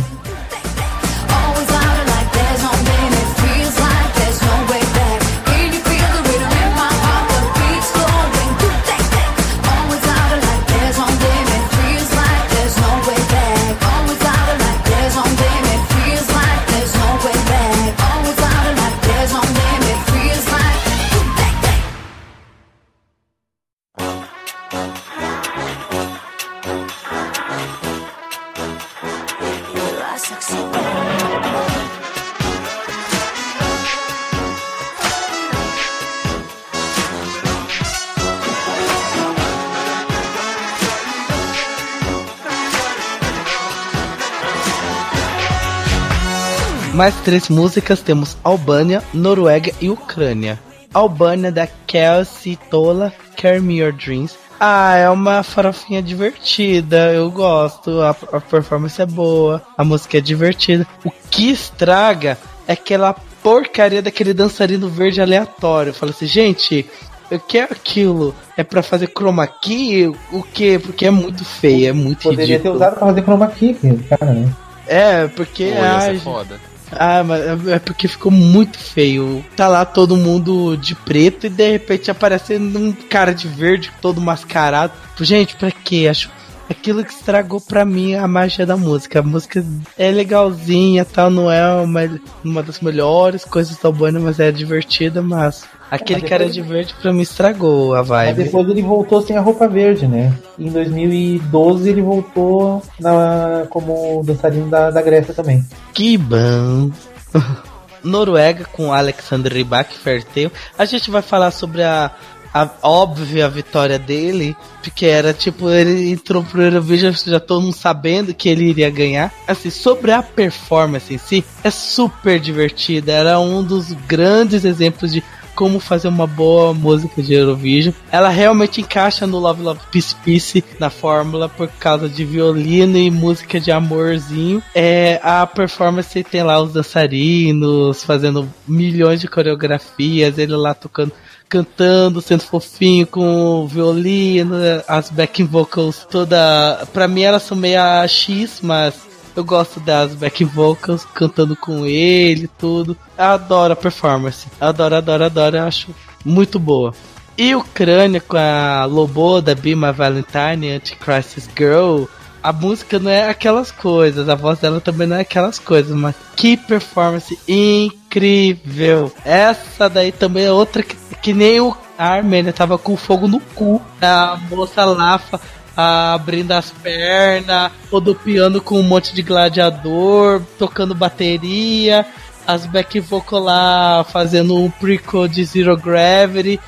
Mais 47.05 47.15
três 47.17 47.51
músicas 47.51 48.01
temos 48.01 48.35
Albânia, 48.43 49.03
Noruega 49.13 49.71
e 49.79 49.91
Ucrânia. 49.91 50.59
Albânia 50.95 51.53
da 51.53 51.69
Kelsey 51.87 52.59
Tola, 52.71 53.13
Carry 53.37 53.61
Me 53.61 53.77
Your 53.77 53.93
Dreams. 53.93 54.39
Ah, 54.59 54.97
é 54.97 55.11
uma 55.11 55.43
farofinha 55.43 56.03
divertida, 56.03 57.13
eu 57.13 57.31
gosto, 57.31 58.01
a, 58.01 58.17
a 58.33 58.41
performance 58.41 59.03
é 59.03 59.05
boa, 59.05 59.61
a 59.77 59.85
música 59.85 60.17
é 60.17 60.21
divertida. 60.23 60.87
O 61.05 61.11
que 61.31 61.51
estraga 61.51 62.39
é 62.67 62.73
aquela 62.73 63.13
porcaria 63.43 64.01
daquele 64.01 64.33
dançarino 64.33 64.89
verde 64.89 65.21
aleatório. 65.21 65.93
Fala 65.93 66.11
assim, 66.11 66.25
gente, 66.25 66.89
eu 67.31 67.39
quero 67.39 67.75
aquilo. 67.75 68.35
É 68.57 68.65
pra 68.65 68.83
fazer 68.83 69.09
chroma 69.09 69.47
key? 69.47 70.07
O 70.33 70.43
quê? 70.43 70.81
Porque 70.83 71.05
é 71.05 71.11
muito 71.11 71.45
feio, 71.45 71.87
é 71.87 71.93
muito 71.93 72.23
Poderia 72.23 72.47
ter 72.47 72.53
ridículo. 72.53 72.77
usado 72.77 72.97
pra 72.97 73.07
fazer 73.09 73.23
chroma 73.23 73.47
key, 73.49 73.77
cara, 74.09 74.33
né? 74.33 74.51
É, 74.87 75.27
porque 75.29 75.67
Pô, 75.67 75.83
ia 75.83 76.01
ser 76.01 76.09
ai, 76.09 76.19
foda. 76.19 76.74
Ah, 76.99 77.25
mas 77.25 77.67
é- 77.69 77.79
porque 77.79 78.09
ficou 78.09 78.31
muito 78.33 78.79
feio. 78.79 79.45
Tá 79.57 79.69
lá 79.69 79.85
todo 79.85 80.17
mundo 80.17 80.77
de 80.77 80.95
preto 80.95 81.47
e 81.47 81.51
de 81.51 81.71
repente 81.71 82.11
aparece 82.11 82.57
um 82.57 82.93
cara 82.93 83.33
de 83.35 83.49
verde 83.49 83.93
todo 84.01 84.21
mascarado. 84.21 84.93
Gente, 85.21 85.57
pra 85.57 85.71
quê? 85.71 86.07
Acho 86.11 86.31
aquilo 86.69 87.05
que 87.05 87.13
estragou 87.13 87.61
pra 87.61 87.85
mim 87.85 88.15
a 88.15 88.27
magia 88.27 88.67
da 88.67 88.77
música. 88.77 89.21
A 89.21 89.23
música 89.23 89.65
é 89.99 90.11
legalzinha, 90.11 91.05
tal, 91.05 91.31
não 91.31 91.51
é 91.51 91.67
uma, 91.83 92.01
uma 92.45 92.63
das 92.63 92.81
melhores 92.81 93.45
coisas 93.45 93.77
da 93.77 93.89
Albânia, 93.89 94.21
mas 94.21 94.41
é 94.41 94.51
divertida, 94.51 95.23
mas 95.23 95.65
aquele 95.91 96.21
mas 96.21 96.31
cara 96.31 96.49
de 96.49 96.63
verde 96.63 96.95
pra 97.01 97.13
mim 97.13 97.23
estragou 97.23 97.95
a 97.95 97.99
Mas 97.99 98.09
vibe. 98.09 98.45
depois 98.45 98.69
ele 98.69 98.83
voltou 98.83 99.23
sem 99.23 99.37
a 99.37 99.41
roupa 99.41 99.69
verde, 99.69 100.07
né? 100.07 100.33
Em 100.59 100.71
2012 100.71 101.89
ele 101.89 102.03
voltou 102.03 102.83
na, 103.01 103.67
como 103.71 104.23
dançarino 104.25 104.69
da, 104.69 104.91
da 104.91 105.03
Grécia 105.03 105.35
também. 105.35 105.65
Que 105.93 106.17
bom. 106.17 106.91
Noruega 108.05 108.67
com 108.71 108.93
Alexander 108.93 109.51
Rybak 109.51 109.97
Fertel. 109.97 110.53
A 110.79 110.85
gente 110.85 111.11
vai 111.11 111.23
falar 111.23 111.51
sobre 111.51 111.83
a, 111.83 112.11
a 112.55 112.71
óbvia 112.83 113.49
vitória 113.49 113.99
dele, 113.99 114.57
porque 114.81 115.07
era 115.07 115.35
tipo, 115.35 115.69
ele 115.69 116.13
entrou 116.13 116.45
pro 116.45 116.63
Eurovision 116.63 117.13
já 117.27 117.41
todo 117.41 117.63
mundo 117.63 117.75
sabendo 117.75 118.33
que 118.33 118.49
ele 118.49 118.67
iria 118.71 118.89
ganhar. 118.89 119.35
Assim, 119.49 119.71
sobre 119.71 120.13
a 120.13 120.23
performance 120.23 121.13
em 121.13 121.19
si, 121.19 121.45
é 121.65 121.71
super 121.71 122.39
divertida. 122.39 123.11
Era 123.11 123.41
um 123.41 123.61
dos 123.61 123.93
grandes 123.93 124.65
exemplos 124.65 125.13
de 125.13 125.21
como 125.55 125.79
fazer 125.79 126.09
uma 126.09 126.27
boa 126.27 126.75
música 126.75 127.23
de 127.23 127.33
Eurovision. 127.33 127.95
Ela 128.11 128.29
realmente 128.29 128.81
encaixa 128.81 129.27
no 129.27 129.39
Love 129.39 129.63
Love 129.63 129.81
Peace 129.91 130.15
Peace 130.25 130.65
na 130.79 130.91
fórmula 130.91 131.49
por 131.49 131.69
causa 131.69 132.09
de 132.09 132.25
violino 132.25 132.99
e 132.99 133.11
música 133.11 133.61
de 133.61 133.71
amorzinho. 133.71 134.63
É, 134.75 135.21
a 135.23 135.47
performance 135.47 136.23
tem 136.25 136.43
lá 136.43 136.61
os 136.61 136.73
dançarinos 136.73 138.03
fazendo 138.03 138.49
milhões 138.67 139.21
de 139.21 139.29
coreografias, 139.29 140.39
ele 140.39 140.57
lá 140.57 140.75
tocando 140.75 141.13
cantando, 141.55 142.21
sendo 142.21 142.43
fofinho 142.43 143.07
com 143.07 143.63
o 143.63 143.69
violino, 143.69 144.57
as 144.89 145.09
backing 145.09 145.47
vocals 145.47 146.05
toda, 146.11 146.85
pra 146.93 147.07
mim 147.07 147.23
elas 147.23 147.45
são 147.45 147.57
meio 147.57 147.81
a 147.81 148.09
X, 148.09 148.59
mas 148.61 148.95
eu 149.37 149.45
gosto 149.45 149.79
das 149.79 150.15
back 150.15 150.45
vocals 150.45 151.05
cantando 151.05 151.55
com 151.55 151.87
ele, 151.87 152.49
tudo. 152.59 152.97
Eu 153.17 153.25
adoro 153.25 153.73
a 153.73 153.77
performance. 153.77 154.49
Adoro, 154.61 154.97
adoro, 154.97 155.25
adoro. 155.25 155.57
Eu 155.57 155.65
acho 155.65 155.95
muito 156.25 156.59
boa. 156.59 156.93
E 157.37 157.55
Ucrânia 157.55 158.21
com 158.21 158.37
a 158.37 158.85
Loboda, 158.85 159.55
Be 159.55 159.77
My 159.77 159.93
Valentine, 159.93 160.71
Anti-Crisis 160.73 161.49
Girl. 161.57 162.05
A 162.45 162.53
música 162.53 162.99
não 162.99 163.11
é 163.11 163.29
aquelas 163.29 163.71
coisas, 163.71 164.29
a 164.29 164.35
voz 164.35 164.59
dela 164.59 164.79
também 164.79 165.07
não 165.07 165.17
é 165.17 165.23
aquelas 165.23 165.59
coisas, 165.59 165.97
mas 165.97 166.15
que 166.37 166.59
performance 166.59 167.39
incrível! 167.49 169.11
Essa 169.25 169.89
daí 169.89 170.13
também 170.13 170.45
é 170.45 170.53
outra 170.53 170.83
que, 170.83 170.95
que 171.25 171.33
nem 171.33 171.59
o 171.59 171.75
a 171.97 172.09
Armênia 172.09 172.53
tava 172.53 172.77
com 172.77 172.97
fogo 172.99 173.27
no 173.27 173.41
cu. 173.41 173.81
A 174.03 174.39
moça 174.51 174.85
lá 174.85 175.17
fa- 175.19 175.41
abrindo 175.75 176.53
as 176.53 176.71
pernas, 176.71 177.73
rodopiando 177.91 178.61
com 178.61 178.79
um 178.79 178.83
monte 178.83 179.15
de 179.15 179.23
gladiador, 179.23 180.43
tocando 180.59 180.95
bateria, 180.95 182.05
as 182.47 182.67
back 182.67 183.01
vocal 183.01 183.41
lá 183.41 184.05
fazendo 184.05 184.55
um 184.55 184.71
prequel 184.71 185.27
de 185.27 185.43
Zero 185.45 185.77
Gravity. 185.79 186.61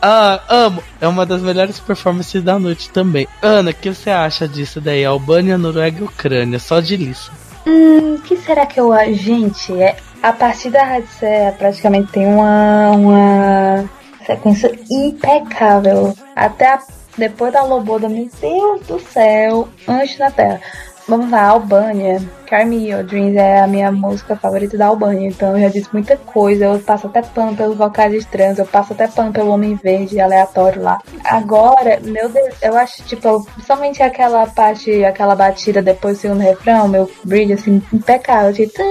Ah, 0.00 0.40
amo! 0.48 0.82
É 1.00 1.06
uma 1.06 1.26
das 1.26 1.42
melhores 1.42 1.78
performances 1.78 2.42
da 2.42 2.58
noite 2.58 2.88
também. 2.88 3.28
Ana, 3.42 3.72
o 3.72 3.74
que 3.74 3.90
você 3.90 4.08
acha 4.08 4.48
disso 4.48 4.80
daí? 4.80 5.04
Albânia, 5.04 5.58
Noruega 5.58 6.00
e 6.00 6.04
Ucrânia, 6.04 6.58
só 6.58 6.80
de 6.80 6.96
lista. 6.96 7.30
Hum, 7.66 8.16
que 8.24 8.36
será 8.38 8.64
que 8.64 8.80
eu? 8.80 8.90
Gente, 9.12 9.72
é, 9.82 9.96
a 10.22 10.32
partir 10.32 10.70
da 10.70 10.82
Radicea 10.84 11.52
praticamente 11.58 12.12
tem 12.12 12.26
uma, 12.26 12.90
uma 12.92 13.97
sequência 14.36 14.78
impecável. 14.90 16.14
Até 16.36 16.66
a- 16.74 16.82
depois 17.16 17.52
da 17.52 17.64
Loboda, 17.64 18.08
meu 18.08 18.28
Deus 18.40 18.86
do 18.86 19.00
céu, 19.00 19.68
antes 19.88 20.16
da 20.18 20.30
Terra. 20.30 20.60
Vamos 21.08 21.30
lá, 21.30 21.44
Albânia. 21.48 22.20
Carry 22.48 22.64
Me 22.64 22.90
Your 22.90 23.04
Dreams 23.04 23.36
é 23.36 23.60
a 23.60 23.66
minha 23.66 23.92
música 23.92 24.34
favorita 24.34 24.74
da 24.78 24.86
Albânia, 24.86 25.28
então 25.28 25.54
eu 25.54 25.60
já 25.60 25.68
disse 25.68 25.90
muita 25.92 26.16
coisa. 26.16 26.64
Eu 26.64 26.78
passo 26.78 27.06
até 27.06 27.20
pano 27.20 27.54
pelos 27.54 27.76
vocais 27.76 28.14
estranhos, 28.14 28.58
eu 28.58 28.64
passo 28.64 28.94
até 28.94 29.06
pano 29.06 29.30
pelo 29.30 29.50
Homem 29.50 29.74
Verde 29.74 30.18
aleatório 30.18 30.82
lá. 30.82 30.98
Agora, 31.24 32.00
meu 32.02 32.30
Deus, 32.30 32.54
eu 32.62 32.74
acho, 32.74 33.02
tipo, 33.02 33.46
somente 33.66 34.02
aquela 34.02 34.46
parte, 34.46 35.04
aquela 35.04 35.36
batida 35.36 35.82
depois 35.82 36.16
do 36.16 36.20
segundo 36.22 36.40
refrão, 36.40 36.88
meu 36.88 37.10
bridge, 37.22 37.52
assim, 37.52 37.82
impecável. 37.92 38.54
Tipo, 38.54 38.82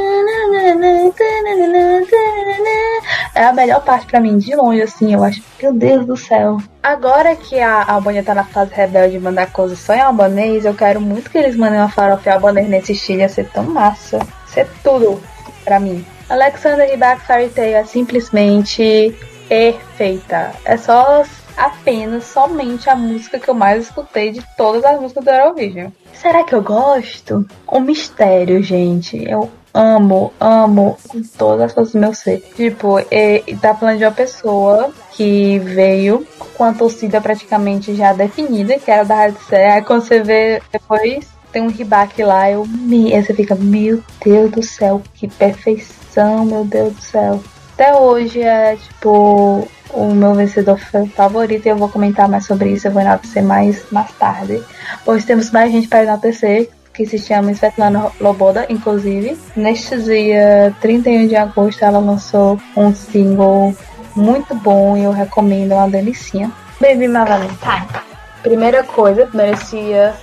é 3.34 3.44
a 3.44 3.54
melhor 3.54 3.82
parte 3.84 4.06
pra 4.06 4.20
mim, 4.20 4.38
de 4.38 4.56
longe, 4.56 4.84
assim, 4.84 5.16
eu 5.16 5.24
acho. 5.24 5.42
Meu 5.60 5.74
Deus 5.74 6.06
do 6.06 6.16
céu. 6.16 6.58
Agora 6.84 7.36
que 7.36 7.60
a 7.60 7.84
Albânia 7.92 8.24
tá 8.24 8.34
na 8.34 8.46
fase 8.46 8.72
rebelde 8.74 9.14
de 9.14 9.20
mandar 9.20 9.52
coisas 9.52 9.78
só 9.80 9.94
em 9.94 10.00
albanês, 10.00 10.64
eu 10.64 10.74
quero 10.74 11.02
muito 11.02 11.30
que 11.30 11.38
eles 11.38 11.58
mandem 11.58 11.80
uma 11.80 11.90
farofa 11.90 12.32
albanês 12.32 12.70
nesse 12.70 12.94
estilo, 12.94 13.20
ia 13.20 13.28
ser 13.28 13.47
tão 13.48 13.64
massa. 13.64 14.20
Isso 14.48 14.60
é 14.60 14.68
tudo 14.84 15.22
pra 15.64 15.80
mim. 15.80 16.06
Alexander 16.30 16.90
Rybak 16.90 17.22
Fairy 17.26 17.50
Tail 17.50 17.78
é 17.78 17.84
simplesmente 17.86 19.16
perfeita. 19.48 20.52
É 20.66 20.78
só 20.78 21.24
apenas, 21.56 22.26
somente 22.26 22.90
a 22.90 22.96
música 22.96 23.40
que 23.40 23.50
eu 23.50 23.54
mais 23.54 23.84
escutei 23.84 24.32
de 24.32 24.44
todas 24.56 24.86
as 24.86 25.00
músicas 25.00 25.24
do 25.24 25.32
Eurovision. 25.32 25.90
Será 26.14 26.44
que 26.44 26.54
eu 26.54 26.62
gosto? 26.62 27.46
Um 27.72 27.80
mistério, 27.80 28.62
gente. 28.62 29.24
Eu 29.24 29.50
amo, 29.74 30.34
amo 30.40 30.98
com 31.08 31.22
todas 31.38 31.66
as 31.66 31.74
forças 31.74 31.94
do 31.94 32.00
meu 32.00 32.14
ser. 32.14 32.40
Tipo, 32.56 33.00
e 33.00 33.56
tá 33.62 33.74
falando 33.76 34.00
de 34.00 34.06
uma 34.06 34.12
pessoa 34.12 34.92
que 35.12 35.60
veio 35.60 36.26
com 36.56 36.64
a 36.64 36.74
torcida 36.74 37.22
praticamente 37.22 37.96
já 37.96 38.14
definida, 38.14 38.80
que 38.80 38.90
era 38.90 39.04
da 39.04 39.16
Rádio 39.16 39.40
Sé. 39.48 39.72
Aí 39.72 39.82
quando 39.84 40.02
você 40.02 40.22
vê 40.22 40.62
depois 40.72 41.37
tem 41.52 41.62
um 41.62 41.70
ribaque 41.70 42.24
lá, 42.24 42.50
eu 42.50 42.66
me. 42.66 43.14
Aí 43.14 43.24
você 43.24 43.34
fica, 43.34 43.56
meu 43.56 44.02
Deus 44.24 44.52
do 44.52 44.64
céu, 44.64 45.02
que 45.16 45.28
perfeição, 45.28 46.46
meu 46.46 46.64
Deus 46.66 46.94
do 46.94 47.02
céu. 47.02 47.44
Até 47.74 47.96
hoje 47.96 48.42
é 48.42 48.76
tipo 48.76 49.68
o 49.92 50.14
meu 50.14 50.34
vencedor 50.34 50.78
fa- 50.80 51.06
favorito 51.16 51.66
e 51.66 51.70
eu 51.70 51.78
vou 51.78 51.88
comentar 51.90 52.28
mais 52.28 52.46
sobre 52.46 52.70
isso, 52.72 52.88
eu 52.88 52.92
vou 52.92 53.02
enaltecer 53.02 53.44
mais, 53.44 53.84
mais 53.92 54.12
tarde. 54.14 54.62
Pois 55.06 55.24
temos 55.26 55.52
mais 55.52 55.72
gente 55.72 55.88
para 55.88 56.04
enaltecer, 56.04 56.70
que 56.94 57.06
se 57.06 57.20
chama 57.20 57.52
Svetlana 57.52 58.12
Loboda, 58.20 58.66
inclusive. 58.70 59.38
Neste 59.56 59.96
dia 60.02 60.76
31 60.82 61.28
de 61.28 61.36
agosto 61.36 61.84
ela 61.86 62.00
lançou 62.00 62.60
um 62.76 62.94
single 62.94 63.76
muito 64.16 64.56
bom 64.56 64.98
e 64.98 65.04
eu 65.04 65.12
recomendo, 65.12 65.74
uma 65.74 65.88
delicinha. 65.88 66.52
Baby 66.82 67.08
My 67.08 67.24
Valentine. 67.26 67.88
Primeira 68.42 68.84
coisa, 68.84 69.30
merecia 69.34 70.16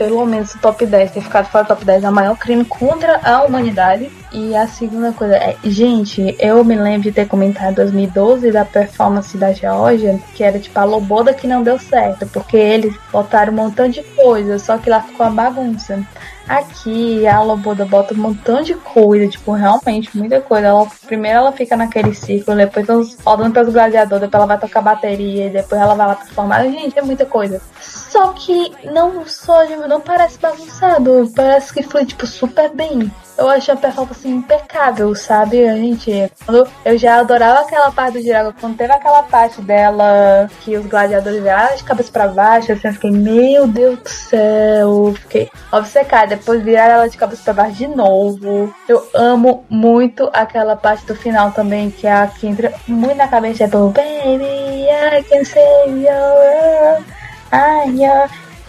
pelo 0.00 0.24
menos 0.24 0.54
o 0.54 0.58
top 0.58 0.86
10, 0.86 1.10
ter 1.10 1.20
ficado 1.20 1.50
fora 1.50 1.64
do 1.64 1.68
top 1.68 1.84
10 1.84 2.04
é 2.04 2.08
o 2.08 2.12
maior 2.12 2.34
crime 2.34 2.64
contra 2.64 3.20
a 3.22 3.42
humanidade. 3.42 4.10
E 4.32 4.56
a 4.56 4.66
segunda 4.66 5.12
coisa 5.12 5.36
é, 5.36 5.56
gente, 5.62 6.34
eu 6.38 6.64
me 6.64 6.74
lembro 6.74 7.02
de 7.02 7.12
ter 7.12 7.28
comentado 7.28 7.72
em 7.72 7.74
2012 7.74 8.50
da 8.50 8.64
performance 8.64 9.36
da 9.36 9.52
Georgia, 9.52 10.18
que 10.34 10.42
era 10.42 10.58
tipo 10.58 10.78
a 10.78 10.84
loboda 10.84 11.34
que 11.34 11.46
não 11.46 11.62
deu 11.62 11.78
certo, 11.78 12.26
porque 12.28 12.56
eles 12.56 12.96
botaram 13.12 13.52
um 13.52 13.56
montão 13.56 13.90
de 13.90 14.02
coisa, 14.02 14.58
só 14.58 14.78
que 14.78 14.88
lá 14.88 15.02
ficou 15.02 15.26
a 15.26 15.30
bagunça. 15.30 16.02
Aqui 16.50 17.28
a 17.28 17.40
Loboda 17.42 17.84
bota 17.84 18.12
um 18.12 18.16
montão 18.16 18.60
de 18.60 18.74
coisa, 18.74 19.28
tipo, 19.28 19.52
realmente 19.52 20.18
muita 20.18 20.40
coisa. 20.40 20.66
Ela, 20.66 20.84
primeiro 21.06 21.38
ela 21.38 21.52
fica 21.52 21.76
naquele 21.76 22.12
círculo, 22.12 22.56
depois 22.56 23.16
rodando 23.24 23.52
pelos 23.52 23.72
gladiadores, 23.72 24.22
depois 24.22 24.34
ela 24.34 24.46
vai 24.46 24.58
tocar 24.58 24.80
bateria, 24.80 25.48
depois 25.48 25.80
ela 25.80 25.94
vai 25.94 26.08
lá 26.08 26.16
performar. 26.16 26.64
Gente, 26.64 26.98
é 26.98 27.02
muita 27.02 27.24
coisa. 27.24 27.62
Só 28.10 28.32
que 28.32 28.72
não 28.90 29.24
só, 29.26 29.64
não 29.86 30.00
parece 30.00 30.38
bagunçado, 30.38 31.30
parece 31.34 31.72
que 31.72 31.82
foi, 31.82 32.04
tipo, 32.04 32.26
super 32.26 32.68
bem 32.70 33.10
eu 33.40 33.48
achei 33.48 33.72
a 33.72 33.76
performance 33.76 34.20
assim, 34.20 34.36
impecável, 34.36 35.14
sabe? 35.14 35.66
A 35.66 35.74
gente, 35.74 36.30
eu 36.84 36.98
já 36.98 37.20
adorava 37.20 37.60
aquela 37.60 37.90
parte 37.90 38.18
do 38.18 38.22
Giraga, 38.22 38.54
quando 38.60 38.76
teve 38.76 38.92
aquela 38.92 39.22
parte 39.22 39.62
dela 39.62 40.48
que 40.60 40.76
os 40.76 40.84
gladiadores 40.84 41.42
viraram 41.42 41.74
de 41.74 41.82
cabeça 41.82 42.12
pra 42.12 42.28
baixo, 42.28 42.70
assim, 42.70 42.88
eu 42.88 42.92
fiquei, 42.92 43.10
meu 43.10 43.66
Deus 43.66 43.98
do 43.98 44.08
céu, 44.08 45.14
fiquei 45.20 45.50
obcecada. 45.72 46.36
Depois 46.36 46.62
viraram 46.62 46.94
ela 46.94 47.08
de 47.08 47.16
cabeça 47.16 47.42
pra 47.44 47.54
baixo 47.54 47.76
de 47.76 47.86
novo. 47.86 48.74
Eu 48.86 49.08
amo 49.14 49.64
muito 49.70 50.28
aquela 50.34 50.76
parte 50.76 51.06
do 51.06 51.14
final 51.14 51.50
também, 51.52 51.90
que 51.90 52.06
é 52.06 52.12
a 52.12 52.26
que 52.26 52.46
entra 52.46 52.74
muito 52.86 53.16
na 53.16 53.26
cabeça 53.26 53.66
do 53.66 53.88
Baby, 53.88 54.84
I 54.84 55.22
can 55.22 55.44
save 55.44 56.04
your 56.04 57.19
I'm 57.52 58.00
your 58.00 58.28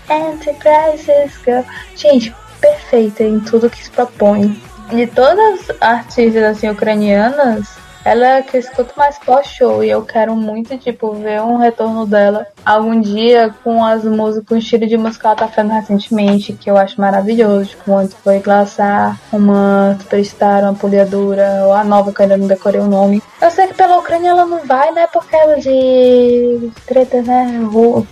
Enterprises 0.10 1.38
Girl. 1.44 1.64
Gente, 1.96 2.34
perfeita 2.60 3.24
em 3.24 3.40
tudo 3.40 3.70
que 3.70 3.84
se 3.84 3.92
propõe. 3.92 4.62
De 4.90 5.08
todas 5.08 5.70
as 5.70 5.82
artistas 5.82 6.44
assim 6.44 6.70
ucranianas, 6.70 7.70
ela 8.04 8.38
é 8.38 8.42
que 8.42 8.58
eu 8.58 8.60
escuto 8.60 8.94
mais 8.98 9.18
pós-show 9.20 9.84
e 9.84 9.90
eu 9.90 10.04
quero 10.04 10.36
muito, 10.36 10.78
tipo, 10.78 11.14
ver 11.14 11.42
um 11.42 11.58
retorno 11.58 12.06
dela 12.06 12.48
algum 12.66 13.00
dia 13.00 13.54
com 13.64 13.84
as 13.84 14.04
músicas, 14.04 14.48
com 14.48 14.56
o 14.56 14.58
estilo 14.58 14.88
de 14.88 14.98
música 14.98 15.22
que 15.22 15.28
ela 15.28 15.36
tá 15.36 15.48
fazendo 15.48 15.74
recentemente, 15.74 16.54
que 16.54 16.70
eu 16.70 16.78
acho 16.78 17.00
maravilhoso. 17.00 17.70
Tipo, 17.70 17.96
antes 17.96 18.16
foi 18.24 18.40
Glaçar, 18.40 19.20
uma 19.32 19.98
Superstar, 20.02 20.64
uma 20.64 20.74
Poliadura, 20.74 21.64
ou 21.66 21.74
a 21.74 21.84
nova 21.84 22.12
que 22.12 22.22
eu 22.22 22.24
ainda 22.24 22.38
não 22.38 22.48
decorei 22.48 22.82
o 22.82 22.88
nome. 22.88 23.22
Eu 23.42 23.52
sei 23.52 23.68
que 23.68 23.74
pela 23.74 23.98
Ucrânia 23.98 24.30
ela 24.30 24.46
não 24.46 24.66
vai, 24.66 24.92
né, 24.92 25.08
por 25.08 25.26
causa 25.26 25.58
de 25.58 26.72
treta, 26.86 27.22
né, 27.22 27.60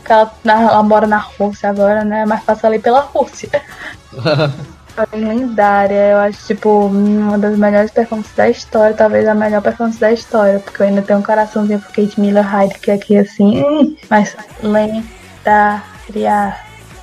que 0.06 0.12
ela, 0.12 0.32
ela 0.46 0.84
mora 0.84 1.08
na 1.08 1.18
Rússia 1.18 1.70
agora, 1.70 2.04
né, 2.04 2.26
mais 2.26 2.44
fácil 2.44 2.68
ali 2.68 2.80
pela 2.80 3.02
Rússia. 3.02 3.50
lendária. 5.14 6.12
Eu 6.12 6.18
acho, 6.18 6.48
tipo, 6.48 6.88
uma 6.88 7.38
das 7.38 7.58
melhores 7.58 7.92
performances 7.92 8.36
da 8.36 8.50
história. 8.50 8.96
Talvez 8.96 9.28
a 9.28 9.34
melhor 9.34 9.62
performance 9.62 10.00
da 10.00 10.12
história. 10.12 10.60
Porque 10.60 10.82
eu 10.82 10.88
ainda 10.88 11.02
tenho 11.02 11.20
um 11.20 11.24
coraçãozinho 11.24 11.80
pro 11.80 11.94
Kate 11.94 12.20
Miller 12.20 12.46
Hyde, 12.46 12.80
que 12.80 12.92
aqui 12.92 13.18
assim. 13.18 13.98
Mas 14.10 14.36
lendária. 14.62 16.56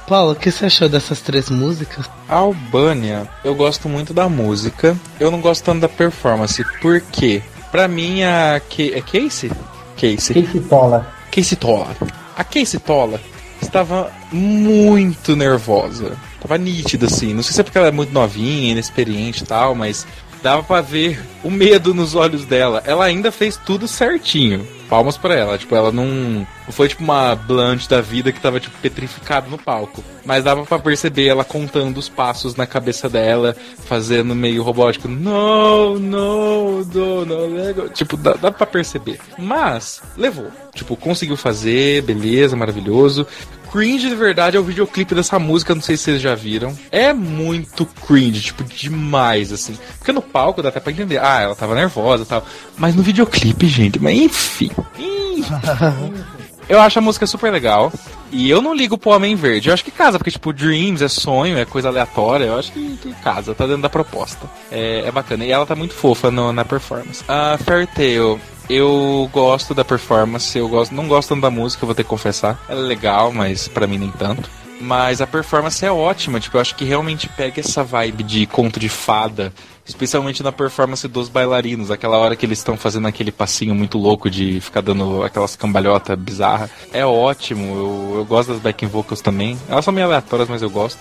Paulo, 0.06 0.32
o 0.32 0.36
que 0.36 0.50
você 0.52 0.66
achou 0.66 0.88
dessas 0.88 1.20
três 1.20 1.50
músicas? 1.50 2.08
Albânia, 2.28 3.28
eu 3.44 3.54
gosto 3.54 3.88
muito 3.88 4.14
da 4.14 4.28
música. 4.28 4.96
Eu 5.18 5.30
não 5.30 5.40
gosto 5.40 5.64
tanto 5.64 5.80
da 5.80 5.88
performance. 5.88 6.64
Por 6.80 7.00
quê? 7.00 7.42
Pra 7.72 7.88
mim, 7.88 8.22
a. 8.22 8.60
Ke... 8.60 8.92
É 8.94 9.00
Casey? 9.00 9.50
Casey. 9.96 10.44
Casey 10.44 10.60
Tola. 10.60 11.06
Casey 11.32 11.56
Tola. 11.56 11.96
A 12.36 12.44
Casey 12.44 12.78
Tola 12.78 13.20
estava 13.60 14.12
muito 14.30 15.34
nervosa 15.34 16.16
tava 16.46 16.58
nítida, 16.58 17.06
assim. 17.06 17.34
Não 17.34 17.42
sei 17.42 17.52
se 17.52 17.60
é 17.60 17.64
porque 17.64 17.76
ela 17.76 17.88
é 17.88 17.92
muito 17.92 18.12
novinha, 18.12 18.72
inexperiente 18.72 19.42
e 19.42 19.46
tal, 19.46 19.74
mas 19.74 20.06
dava 20.42 20.62
para 20.62 20.80
ver 20.80 21.20
o 21.42 21.50
medo 21.50 21.92
nos 21.92 22.14
olhos 22.14 22.44
dela. 22.44 22.82
Ela 22.86 23.04
ainda 23.04 23.32
fez 23.32 23.56
tudo 23.56 23.88
certinho. 23.88 24.66
Palmas 24.88 25.16
para 25.16 25.34
ela. 25.34 25.58
Tipo, 25.58 25.74
ela 25.74 25.90
não, 25.90 26.06
não 26.06 26.70
foi 26.70 26.86
tipo 26.86 27.02
uma 27.02 27.34
Blunt 27.34 27.88
da 27.88 28.00
vida 28.00 28.30
que 28.30 28.40
tava 28.40 28.60
tipo 28.60 28.78
petrificado 28.80 29.50
no 29.50 29.58
palco. 29.58 30.04
Mas 30.24 30.44
dava 30.44 30.64
para 30.64 30.78
perceber 30.78 31.26
ela 31.26 31.44
contando 31.44 31.96
os 31.98 32.08
passos 32.08 32.54
na 32.54 32.64
cabeça 32.64 33.08
dela, 33.08 33.56
fazendo 33.84 34.32
meio 34.36 34.62
robótico. 34.62 35.08
No, 35.08 35.98
no, 35.98 36.84
no, 36.84 37.24
no, 37.24 37.88
Tipo, 37.88 38.16
dá, 38.16 38.34
dá 38.34 38.52
para 38.52 38.66
perceber. 38.66 39.18
Mas 39.36 40.00
levou. 40.16 40.52
Tipo, 40.72 40.96
conseguiu 40.96 41.36
fazer, 41.36 42.02
beleza, 42.02 42.54
maravilhoso 42.54 43.26
cringe 43.70 44.08
de 44.08 44.14
verdade 44.14 44.56
é 44.56 44.60
o 44.60 44.64
videoclipe 44.64 45.14
dessa 45.14 45.38
música, 45.38 45.74
não 45.74 45.82
sei 45.82 45.96
se 45.96 46.04
vocês 46.04 46.22
já 46.22 46.34
viram. 46.34 46.76
É 46.90 47.12
muito 47.12 47.86
cringe, 47.86 48.40
tipo, 48.40 48.64
demais, 48.64 49.52
assim. 49.52 49.76
Porque 49.98 50.12
no 50.12 50.22
palco 50.22 50.62
dá 50.62 50.68
até 50.68 50.80
pra 50.80 50.92
entender, 50.92 51.18
ah, 51.18 51.40
ela 51.40 51.54
tava 51.54 51.74
nervosa 51.74 52.22
e 52.22 52.26
tal. 52.26 52.46
Mas 52.76 52.94
no 52.94 53.02
videoclipe, 53.02 53.66
gente, 53.66 53.98
mas 53.98 54.16
enfim. 54.16 54.70
Eu 56.68 56.80
acho 56.80 56.98
a 56.98 57.02
música 57.02 57.26
super 57.26 57.52
legal. 57.52 57.92
E 58.32 58.50
eu 58.50 58.60
não 58.60 58.74
ligo 58.74 58.98
pro 58.98 59.10
Homem 59.10 59.36
Verde. 59.36 59.68
Eu 59.68 59.74
acho 59.74 59.84
que 59.84 59.90
casa, 59.90 60.18
porque, 60.18 60.30
tipo, 60.30 60.52
Dreams 60.52 61.02
é 61.02 61.08
sonho, 61.08 61.56
é 61.56 61.64
coisa 61.64 61.88
aleatória. 61.88 62.46
Eu 62.46 62.58
acho 62.58 62.72
que, 62.72 62.96
que 62.96 63.14
casa, 63.14 63.54
tá 63.54 63.66
dentro 63.66 63.82
da 63.82 63.88
proposta. 63.88 64.50
É, 64.70 65.04
é 65.06 65.12
bacana. 65.12 65.44
E 65.44 65.50
ela 65.50 65.64
tá 65.64 65.76
muito 65.76 65.94
fofa 65.94 66.30
no, 66.30 66.52
na 66.52 66.64
performance. 66.64 67.24
A 67.28 67.56
Fairy 67.58 67.86
Tail 67.86 68.40
eu 68.68 69.30
gosto 69.32 69.74
da 69.74 69.84
performance, 69.84 70.58
eu 70.58 70.68
gosto, 70.68 70.92
não 70.92 71.06
gosto 71.06 71.28
tanto 71.30 71.42
da 71.42 71.50
música, 71.50 71.86
vou 71.86 71.94
ter 71.94 72.02
que 72.02 72.08
confessar. 72.08 72.58
Ela 72.68 72.80
é 72.80 72.84
legal, 72.84 73.32
mas 73.32 73.68
para 73.68 73.86
mim 73.86 73.98
nem 73.98 74.10
tanto. 74.10 74.50
Mas 74.80 75.20
a 75.20 75.26
performance 75.26 75.84
é 75.84 75.90
ótima, 75.90 76.38
tipo, 76.38 76.56
eu 76.56 76.60
acho 76.60 76.74
que 76.74 76.84
realmente 76.84 77.28
pega 77.28 77.60
essa 77.60 77.82
vibe 77.82 78.22
de 78.22 78.46
conto 78.46 78.78
de 78.78 78.88
fada, 78.88 79.52
especialmente 79.86 80.42
na 80.42 80.52
performance 80.52 81.06
dos 81.06 81.28
bailarinos, 81.28 81.90
aquela 81.90 82.18
hora 82.18 82.34
que 82.34 82.44
eles 82.44 82.58
estão 82.58 82.76
fazendo 82.76 83.06
aquele 83.06 83.30
passinho 83.30 83.74
muito 83.74 83.98
louco 83.98 84.28
de 84.28 84.60
ficar 84.60 84.80
dando 84.80 85.22
aquelas 85.22 85.56
cambalhotas 85.56 86.18
bizarras. 86.18 86.70
É 86.92 87.04
ótimo, 87.04 87.64
eu, 87.64 88.18
eu 88.18 88.24
gosto 88.24 88.52
das 88.52 88.60
backing 88.60 88.86
vocals 88.86 89.20
também. 89.20 89.58
Elas 89.68 89.84
são 89.84 89.94
meio 89.94 90.06
aleatórias, 90.06 90.48
mas 90.48 90.62
eu 90.62 90.70
gosto 90.70 90.98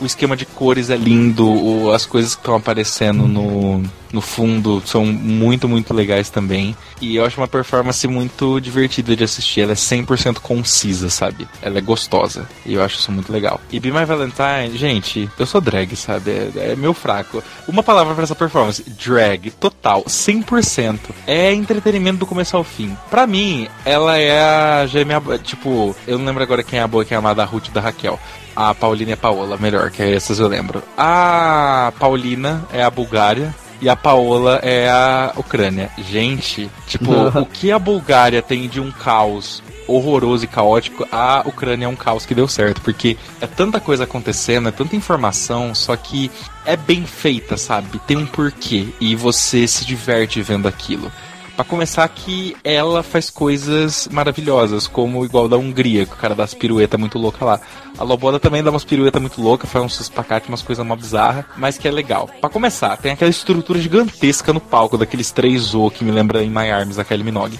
o 0.00 0.06
esquema 0.06 0.36
de 0.36 0.46
cores 0.46 0.90
é 0.90 0.96
lindo, 0.96 1.48
o, 1.48 1.92
as 1.92 2.06
coisas 2.06 2.34
que 2.34 2.40
estão 2.40 2.54
aparecendo 2.54 3.26
no, 3.26 3.82
no 4.12 4.20
fundo 4.20 4.82
são 4.86 5.04
muito, 5.04 5.68
muito 5.68 5.92
legais 5.92 6.30
também. 6.30 6.76
E 7.00 7.16
eu 7.16 7.24
acho 7.24 7.40
uma 7.40 7.48
performance 7.48 8.06
muito 8.06 8.60
divertida 8.60 9.14
de 9.14 9.24
assistir. 9.24 9.62
Ela 9.62 9.72
é 9.72 9.74
100% 9.74 10.38
concisa, 10.40 11.10
sabe? 11.10 11.48
Ela 11.62 11.78
é 11.78 11.80
gostosa. 11.80 12.48
E 12.64 12.74
eu 12.74 12.82
acho 12.82 12.98
isso 12.98 13.12
muito 13.12 13.32
legal. 13.32 13.60
E 13.70 13.78
Be 13.80 13.90
My 13.90 14.04
Valentine, 14.04 14.76
gente, 14.76 15.28
eu 15.38 15.46
sou 15.46 15.60
drag, 15.60 15.94
sabe? 15.96 16.30
É, 16.30 16.72
é 16.72 16.76
meu 16.76 16.94
fraco. 16.94 17.42
Uma 17.66 17.82
palavra 17.82 18.14
para 18.14 18.24
essa 18.24 18.34
performance: 18.34 18.84
drag, 18.88 19.50
total, 19.52 20.04
100%. 20.04 20.98
É 21.26 21.52
entretenimento 21.52 22.18
do 22.18 22.26
começo 22.26 22.56
ao 22.56 22.64
fim. 22.64 22.96
Pra 23.10 23.26
mim, 23.26 23.68
ela 23.84 24.16
é 24.18 24.40
a 24.40 24.86
gêmea. 24.86 25.20
Tipo, 25.42 25.94
eu 26.06 26.18
não 26.18 26.26
lembro 26.26 26.42
agora 26.42 26.62
quem 26.62 26.78
é 26.78 26.82
a 26.82 26.88
boa, 26.88 27.04
quem 27.04 27.14
é 27.14 27.16
a 27.16 27.20
amada, 27.20 27.44
Ruth 27.44 27.70
da 27.70 27.80
Raquel. 27.80 28.18
A 28.60 28.74
Paulina 28.74 29.12
e 29.12 29.14
a 29.14 29.16
Paola, 29.16 29.56
melhor, 29.56 29.88
que 29.88 30.02
essas 30.02 30.40
eu 30.40 30.48
lembro. 30.48 30.82
A 30.96 31.92
Paulina 31.96 32.66
é 32.72 32.82
a 32.82 32.90
Bulgária 32.90 33.54
e 33.80 33.88
a 33.88 33.94
Paola 33.94 34.58
é 34.64 34.90
a 34.90 35.32
Ucrânia. 35.36 35.88
Gente, 35.96 36.68
tipo, 36.88 37.12
o 37.38 37.46
que 37.46 37.70
a 37.70 37.78
Bulgária 37.78 38.42
tem 38.42 38.66
de 38.66 38.80
um 38.80 38.90
caos 38.90 39.62
horroroso 39.86 40.44
e 40.44 40.48
caótico, 40.48 41.06
a 41.12 41.44
Ucrânia 41.46 41.86
é 41.86 41.88
um 41.88 41.94
caos 41.94 42.26
que 42.26 42.34
deu 42.34 42.48
certo, 42.48 42.80
porque 42.80 43.16
é 43.40 43.46
tanta 43.46 43.78
coisa 43.78 44.02
acontecendo, 44.02 44.68
é 44.68 44.72
tanta 44.72 44.96
informação, 44.96 45.72
só 45.72 45.94
que 45.94 46.28
é 46.66 46.76
bem 46.76 47.06
feita, 47.06 47.56
sabe? 47.56 48.00
Tem 48.08 48.16
um 48.16 48.26
porquê 48.26 48.88
e 49.00 49.14
você 49.14 49.68
se 49.68 49.84
diverte 49.84 50.42
vendo 50.42 50.66
aquilo. 50.66 51.12
Pra 51.58 51.64
começar 51.64 52.08
que 52.08 52.56
ela 52.62 53.02
faz 53.02 53.30
coisas 53.30 54.06
maravilhosas, 54.12 54.86
como 54.86 55.24
igual 55.24 55.48
da 55.48 55.56
Hungria, 55.56 56.06
que 56.06 56.12
o 56.12 56.16
cara 56.16 56.32
dá 56.32 56.44
as 56.44 56.54
piruetas 56.54 57.00
muito 57.00 57.18
louca 57.18 57.44
lá. 57.44 57.60
A 57.98 58.04
Loboda 58.04 58.38
também 58.38 58.62
dá 58.62 58.70
umas 58.70 58.84
piruetas 58.84 59.20
muito 59.20 59.42
loucas, 59.42 59.68
faz 59.68 59.84
uns 59.84 59.98
espacates, 59.98 60.48
umas 60.48 60.62
coisas 60.62 60.84
uma 60.84 60.94
bizarra, 60.94 61.44
mas 61.56 61.76
que 61.76 61.88
é 61.88 61.90
legal. 61.90 62.30
Para 62.40 62.48
começar, 62.48 62.96
tem 62.98 63.10
aquela 63.10 63.28
estrutura 63.28 63.80
gigantesca 63.80 64.52
no 64.52 64.60
palco 64.60 64.96
daqueles 64.96 65.32
três 65.32 65.74
O 65.74 65.90
que 65.90 66.04
me 66.04 66.12
lembra 66.12 66.44
em 66.44 66.48
My 66.48 66.70
Arms, 66.70 66.96
aquele 66.96 67.24
Minogue 67.24 67.58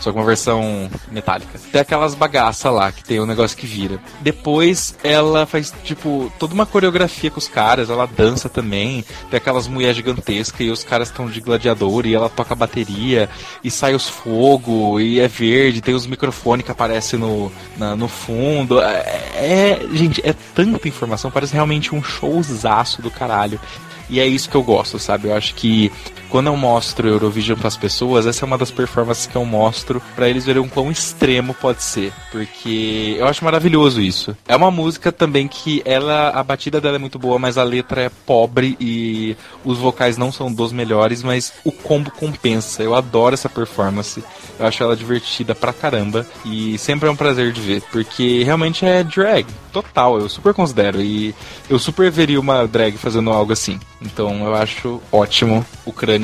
só 0.00 0.12
com 0.12 0.18
uma 0.18 0.26
versão 0.26 0.90
metálica. 1.10 1.58
Tem 1.70 1.80
aquelas 1.80 2.14
bagaças 2.14 2.72
lá 2.72 2.90
que 2.90 3.04
tem 3.04 3.20
um 3.20 3.26
negócio 3.26 3.56
que 3.56 3.66
vira. 3.66 4.00
Depois 4.20 4.96
ela 5.04 5.46
faz, 5.46 5.72
tipo, 5.84 6.32
toda 6.38 6.54
uma 6.54 6.66
coreografia 6.66 7.30
com 7.30 7.38
os 7.38 7.48
caras, 7.48 7.90
ela 7.90 8.06
dança 8.06 8.48
também. 8.48 9.04
Tem 9.30 9.36
aquelas 9.38 9.68
mulheres 9.68 9.96
gigantescas 9.96 10.60
e 10.60 10.70
os 10.70 10.82
caras 10.82 11.08
estão 11.08 11.28
de 11.28 11.40
gladiador 11.40 12.06
e 12.06 12.14
ela 12.14 12.28
toca 12.28 12.54
bateria 12.54 13.28
e 13.62 13.70
sai 13.70 13.94
os 13.94 14.08
fogo 14.08 15.00
e 15.00 15.20
é 15.20 15.28
verde, 15.28 15.80
tem 15.80 15.94
os 15.94 16.06
microfones 16.06 16.64
que 16.64 16.72
aparecem 16.72 17.18
no, 17.18 17.52
na, 17.76 17.94
no 17.94 18.08
fundo. 18.08 18.80
É, 18.80 19.20
é, 19.34 19.88
gente, 19.92 20.20
é 20.26 20.34
tanta 20.54 20.88
informação, 20.88 21.30
parece 21.30 21.52
realmente 21.52 21.94
um 21.94 22.02
showzaço 22.02 23.02
do 23.02 23.10
caralho. 23.10 23.60
E 24.08 24.18
é 24.18 24.26
isso 24.26 24.50
que 24.50 24.56
eu 24.56 24.62
gosto, 24.62 24.98
sabe? 24.98 25.28
Eu 25.28 25.36
acho 25.36 25.54
que 25.54 25.92
quando 26.30 26.46
eu 26.46 26.56
mostro 26.56 27.08
Eurovision 27.08 27.58
para 27.58 27.68
as 27.68 27.76
pessoas, 27.76 28.26
essa 28.26 28.44
é 28.44 28.46
uma 28.46 28.56
das 28.56 28.70
performances 28.70 29.26
que 29.26 29.36
eu 29.36 29.44
mostro 29.44 30.00
para 30.14 30.28
eles 30.28 30.46
verem 30.46 30.62
o 30.62 30.68
quão 30.68 30.90
extremo 30.90 31.52
pode 31.52 31.82
ser, 31.82 32.12
porque 32.30 33.16
eu 33.18 33.26
acho 33.26 33.44
maravilhoso 33.44 34.00
isso. 34.00 34.36
É 34.46 34.54
uma 34.54 34.70
música 34.70 35.10
também 35.10 35.48
que 35.48 35.82
ela 35.84 36.30
a 36.30 36.42
batida 36.42 36.80
dela 36.80 36.96
é 36.96 36.98
muito 36.98 37.18
boa, 37.18 37.38
mas 37.38 37.58
a 37.58 37.64
letra 37.64 38.02
é 38.02 38.10
pobre 38.24 38.76
e 38.80 39.36
os 39.64 39.78
vocais 39.78 40.16
não 40.16 40.30
são 40.30 40.52
dos 40.52 40.72
melhores, 40.72 41.22
mas 41.22 41.52
o 41.64 41.72
combo 41.72 42.10
compensa. 42.10 42.82
Eu 42.82 42.94
adoro 42.94 43.34
essa 43.34 43.48
performance. 43.48 44.22
Eu 44.58 44.66
acho 44.66 44.82
ela 44.82 44.96
divertida 44.96 45.54
pra 45.54 45.72
caramba 45.72 46.26
e 46.44 46.78
sempre 46.78 47.08
é 47.08 47.12
um 47.12 47.16
prazer 47.16 47.52
de 47.52 47.60
ver, 47.60 47.82
porque 47.90 48.42
realmente 48.44 48.84
é 48.84 49.02
drag 49.02 49.46
total, 49.70 50.18
eu 50.18 50.28
super 50.28 50.52
considero 50.52 51.00
e 51.00 51.34
eu 51.68 51.78
super 51.78 52.10
veria 52.10 52.38
uma 52.38 52.66
drag 52.66 52.96
fazendo 52.98 53.30
algo 53.30 53.52
assim. 53.52 53.80
Então 54.02 54.44
eu 54.44 54.54
acho 54.54 55.00
ótimo 55.10 55.64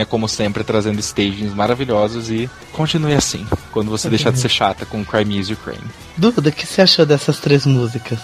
Como 0.05 0.29
sempre 0.29 0.63
trazendo 0.65 0.99
stagings 1.01 1.55
maravilhosos 1.55 2.31
e 2.31 2.51
continue 2.73 3.15
assim, 3.15 3.47
quando 3.73 3.91
você 3.91 4.09
deixar 4.11 4.31
de 4.33 4.39
ser 4.39 4.49
chata 4.49 4.85
com 4.85 5.05
Crime 5.05 5.39
is 5.39 5.51
Ukraine. 5.51 5.85
Duda, 6.17 6.49
o 6.49 6.53
que 6.53 6.67
você 6.67 6.83
achou 6.83 7.07
dessas 7.07 7.39
três 7.39 7.65
músicas? 7.65 8.19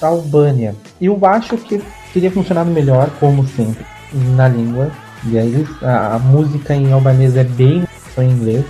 Albânia. 0.00 0.74
Eu 1.00 1.18
acho 1.24 1.56
que 1.58 1.80
teria 2.12 2.30
funcionado 2.30 2.70
melhor, 2.70 3.08
como 3.20 3.46
sempre, 3.46 3.84
na 4.12 4.48
língua. 4.48 4.90
E 5.24 5.38
aí 5.38 5.66
a, 5.82 6.14
a 6.16 6.18
música 6.18 6.74
em 6.74 6.92
albanês 6.92 7.36
é 7.36 7.44
bem 7.44 7.84
em 8.18 8.30
inglês. 8.30 8.64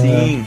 Sim. 0.00 0.46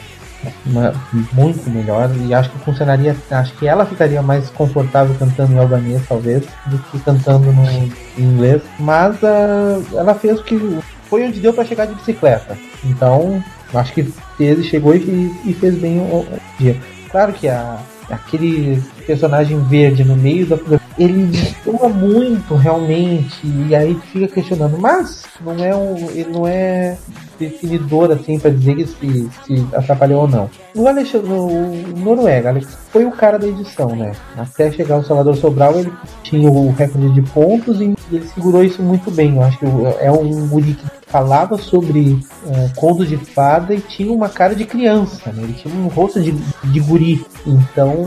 Uma- 0.64 0.92
muito 1.32 1.68
melhor 1.70 2.08
e 2.24 2.32
acho 2.32 2.50
que 2.50 2.58
funcionaria 2.60 3.16
acho 3.30 3.52
que 3.54 3.66
ela 3.66 3.84
ficaria 3.84 4.22
mais 4.22 4.48
confortável 4.50 5.12
cantando 5.18 5.52
em 5.54 5.58
albanês 5.58 6.00
talvez 6.08 6.44
do 6.66 6.78
que 6.78 7.00
cantando 7.00 7.50
no 7.52 7.68
em 7.68 7.90
inglês 8.16 8.62
mas 8.78 9.16
ah, 9.24 9.80
ela 9.94 10.14
fez 10.14 10.38
o 10.38 10.44
que 10.44 10.78
foi 11.08 11.24
onde 11.26 11.40
deu 11.40 11.52
para 11.52 11.64
chegar 11.64 11.86
de 11.86 11.94
bicicleta. 11.94 12.56
Então 12.84 13.42
acho 13.74 13.92
que 13.92 14.12
ele 14.38 14.62
chegou 14.62 14.94
e, 14.94 15.34
e 15.44 15.54
fez 15.54 15.76
bem 15.76 15.98
o, 15.98 16.26
dia. 16.58 16.76
Claro 17.10 17.32
que 17.32 17.48
a, 17.48 17.78
aquele 18.10 18.82
personagem 19.06 19.58
verde 19.64 20.04
no 20.04 20.16
meio 20.16 20.46
da 20.46 20.56
ele 20.98 21.24
destoa 21.26 21.88
muito 21.88 22.54
realmente 22.54 23.40
e 23.44 23.74
aí 23.74 23.98
fica 24.12 24.28
questionando. 24.28 24.78
Mas 24.78 25.24
não 25.40 25.62
é 25.62 25.74
um 25.74 26.10
ele 26.10 26.30
não 26.30 26.46
é 26.46 26.96
definidor 27.38 28.10
assim 28.10 28.38
para 28.38 28.50
dizer 28.50 28.86
se, 28.86 29.28
se 29.44 29.66
atrapalhou 29.74 30.22
ou 30.22 30.28
não. 30.28 30.50
O 30.74 30.88
Alexandre 30.88 31.30
o 31.30 31.98
Noruega 31.98 32.48
Alex, 32.48 32.78
foi 32.90 33.04
o 33.04 33.10
cara 33.12 33.38
da 33.38 33.46
edição 33.46 33.94
né? 33.94 34.12
Até 34.36 34.70
chegar 34.72 34.98
o 34.98 35.04
Salvador 35.04 35.36
Sobral 35.36 35.78
ele 35.78 35.92
tinha 36.22 36.50
o 36.50 36.72
recorde 36.72 37.12
de 37.12 37.22
pontos 37.30 37.80
e 37.80 37.94
ele 38.10 38.26
segurou 38.34 38.64
isso 38.64 38.82
muito 38.82 39.10
bem. 39.10 39.36
Eu 39.36 39.42
acho 39.42 39.58
que 39.58 39.66
é 40.00 40.10
um 40.10 40.48
que 40.74 40.95
falava 41.16 41.56
sobre 41.56 42.18
eh, 42.46 42.70
contos 42.76 43.08
de 43.08 43.16
fada 43.16 43.74
e 43.74 43.80
tinha 43.80 44.12
uma 44.12 44.28
cara 44.28 44.54
de 44.54 44.66
criança 44.66 45.32
né? 45.32 45.44
ele 45.44 45.54
tinha 45.54 45.74
um 45.74 45.86
rosto 45.86 46.20
de, 46.20 46.32
de 46.32 46.80
guri 46.80 47.24
então 47.46 48.04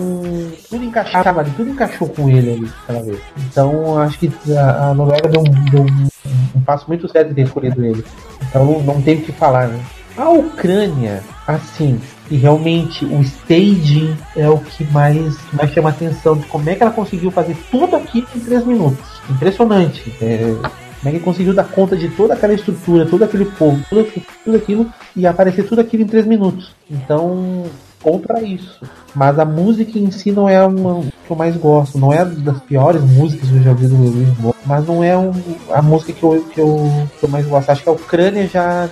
tudo 0.70 0.84
encaixava 0.84 1.40
ali, 1.40 1.52
tudo 1.52 1.72
encaixou 1.72 2.08
com 2.10 2.30
ele 2.30 2.52
ali 2.54 2.72
aquela 2.84 3.04
vez. 3.04 3.20
Então 3.38 3.98
acho 3.98 4.20
que 4.20 4.32
a, 4.56 4.90
a 4.90 4.94
Noruega 4.94 5.28
deu, 5.28 5.42
um, 5.42 5.66
deu 5.70 5.82
um, 5.82 6.08
um 6.56 6.62
passo 6.62 6.86
muito 6.88 7.10
certo 7.10 7.32
em 7.32 7.34
ter 7.34 7.44
escolhido 7.44 7.84
ele. 7.84 8.04
Então 8.50 8.66
não, 8.66 8.82
não 8.82 9.02
tem 9.02 9.16
o 9.16 9.22
que 9.22 9.32
falar, 9.32 9.68
né? 9.68 9.80
A 10.18 10.30
Ucrânia, 10.30 11.24
assim, 11.48 12.00
e 12.30 12.36
realmente 12.36 13.06
o 13.06 13.22
staging 13.22 14.18
é 14.36 14.50
o 14.50 14.58
que 14.58 14.84
mais, 14.92 15.38
mais 15.54 15.72
chama 15.72 15.90
atenção 15.90 16.36
de 16.36 16.46
como 16.48 16.70
é 16.70 16.76
que 16.76 16.84
ela 16.84 16.92
conseguiu 16.92 17.32
fazer 17.32 17.56
tudo 17.72 17.96
aquilo 17.96 18.28
em 18.36 18.40
três 18.40 18.66
minutos. 18.66 19.06
Impressionante. 19.30 20.14
É, 20.22 20.56
como 21.02 21.16
é 21.16 21.18
que 21.18 21.24
conseguiu 21.24 21.54
dar 21.54 21.64
conta 21.66 21.96
de 21.96 22.10
toda 22.10 22.34
aquela 22.34 22.54
estrutura, 22.54 23.06
todo 23.06 23.24
aquele 23.24 23.46
povo, 23.46 23.80
tudo, 23.90 24.02
aquilo- 24.02 24.26
tudo 24.44 24.58
aquilo 24.58 24.94
e 25.16 25.26
aparecer 25.26 25.68
tudo 25.68 25.80
aquilo 25.82 26.04
em 26.04 26.08
três 26.08 26.26
minutos. 26.26 26.72
Então, 26.92 27.64
ponto 28.02 28.28
pra 28.28 28.42
isso. 28.42 28.82
Mas 29.16 29.40
a 29.40 29.46
música 29.46 29.98
em 29.98 30.12
si 30.12 30.32
não 30.32 30.48
é 30.48 30.64
uma 30.66 31.02
que 31.26 31.32
eu 31.32 31.36
mais 31.38 31.56
gosto. 31.56 31.98
Não 31.98 32.12
é 32.14 32.24
das 32.26 32.60
piores 32.64 33.02
músicas 33.02 33.50
que 33.50 33.56
eu 33.56 33.64
já 33.64 33.70
ouvi 33.72 33.88
do 33.88 33.96
Eurovision, 33.96 34.52
mas 34.66 34.86
não 34.86 35.04
é 35.04 35.18
um- 35.18 35.34
a 35.72 35.82
música 35.82 36.12
que 36.14 36.24
eu, 36.24 36.46
que, 36.54 36.60
eu, 36.60 37.08
que 37.20 37.26
eu 37.26 37.30
mais 37.30 37.46
gosto. 37.46 37.70
Acho 37.70 37.84
que 37.84 37.90
a 37.90 37.94
Ucrânia 37.94 38.48
já, 38.48 38.90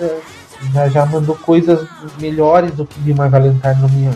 já, 0.74 0.88
já 0.90 1.06
mandou 1.06 1.36
coisas 1.36 1.86
melhores 2.20 2.72
do 2.72 2.86
que 2.86 3.00
My 3.02 3.30
Valentine 3.30 3.82
na 3.82 3.88
minha 3.90 4.12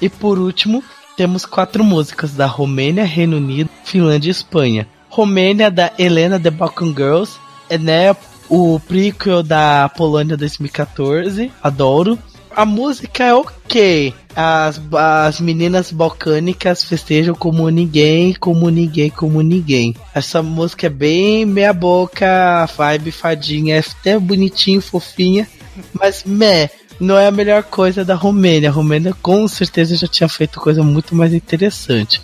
E 0.00 0.08
por 0.08 0.38
último, 0.38 0.82
temos 1.16 1.44
quatro 1.46 1.82
músicas 1.84 2.32
da 2.34 2.46
Romênia, 2.46 3.04
Reino 3.04 3.36
Unido, 3.36 3.70
Finlândia 3.84 4.28
e 4.28 4.32
Espanha. 4.32 4.86
Romênia 5.16 5.70
da 5.70 5.90
Helena 5.98 6.38
The 6.38 6.50
Balkan 6.50 6.88
Girls, 6.88 7.38
é 7.70 7.78
né, 7.78 8.14
o 8.50 8.78
prequel 8.78 9.42
da 9.42 9.88
Polônia 9.88 10.36
2014, 10.36 11.50
adoro. 11.62 12.18
A 12.54 12.66
música 12.66 13.24
é 13.24 13.34
ok. 13.34 14.12
As, 14.34 14.78
as 14.92 15.40
meninas 15.40 15.90
balcânicas 15.90 16.84
festejam 16.84 17.34
como 17.34 17.66
ninguém, 17.70 18.34
como 18.34 18.68
ninguém, 18.68 19.08
como 19.08 19.40
ninguém. 19.40 19.96
Essa 20.14 20.42
música 20.42 20.86
é 20.86 20.90
bem 20.90 21.46
meia 21.46 21.72
boca, 21.72 22.68
vibe 22.76 23.10
fadinha, 23.10 23.76
é 23.76 23.78
até 23.78 24.18
bonitinho, 24.18 24.82
fofinha. 24.82 25.48
Mas, 25.98 26.24
meh, 26.24 26.68
não 27.00 27.16
é 27.16 27.26
a 27.26 27.32
melhor 27.32 27.62
coisa 27.62 28.04
da 28.04 28.14
Romênia. 28.14 28.68
A 28.68 28.72
Romênia 28.72 29.14
com 29.22 29.48
certeza 29.48 29.96
já 29.96 30.06
tinha 30.06 30.28
feito 30.28 30.60
coisa 30.60 30.82
muito 30.82 31.14
mais 31.14 31.32
interessante. 31.32 32.20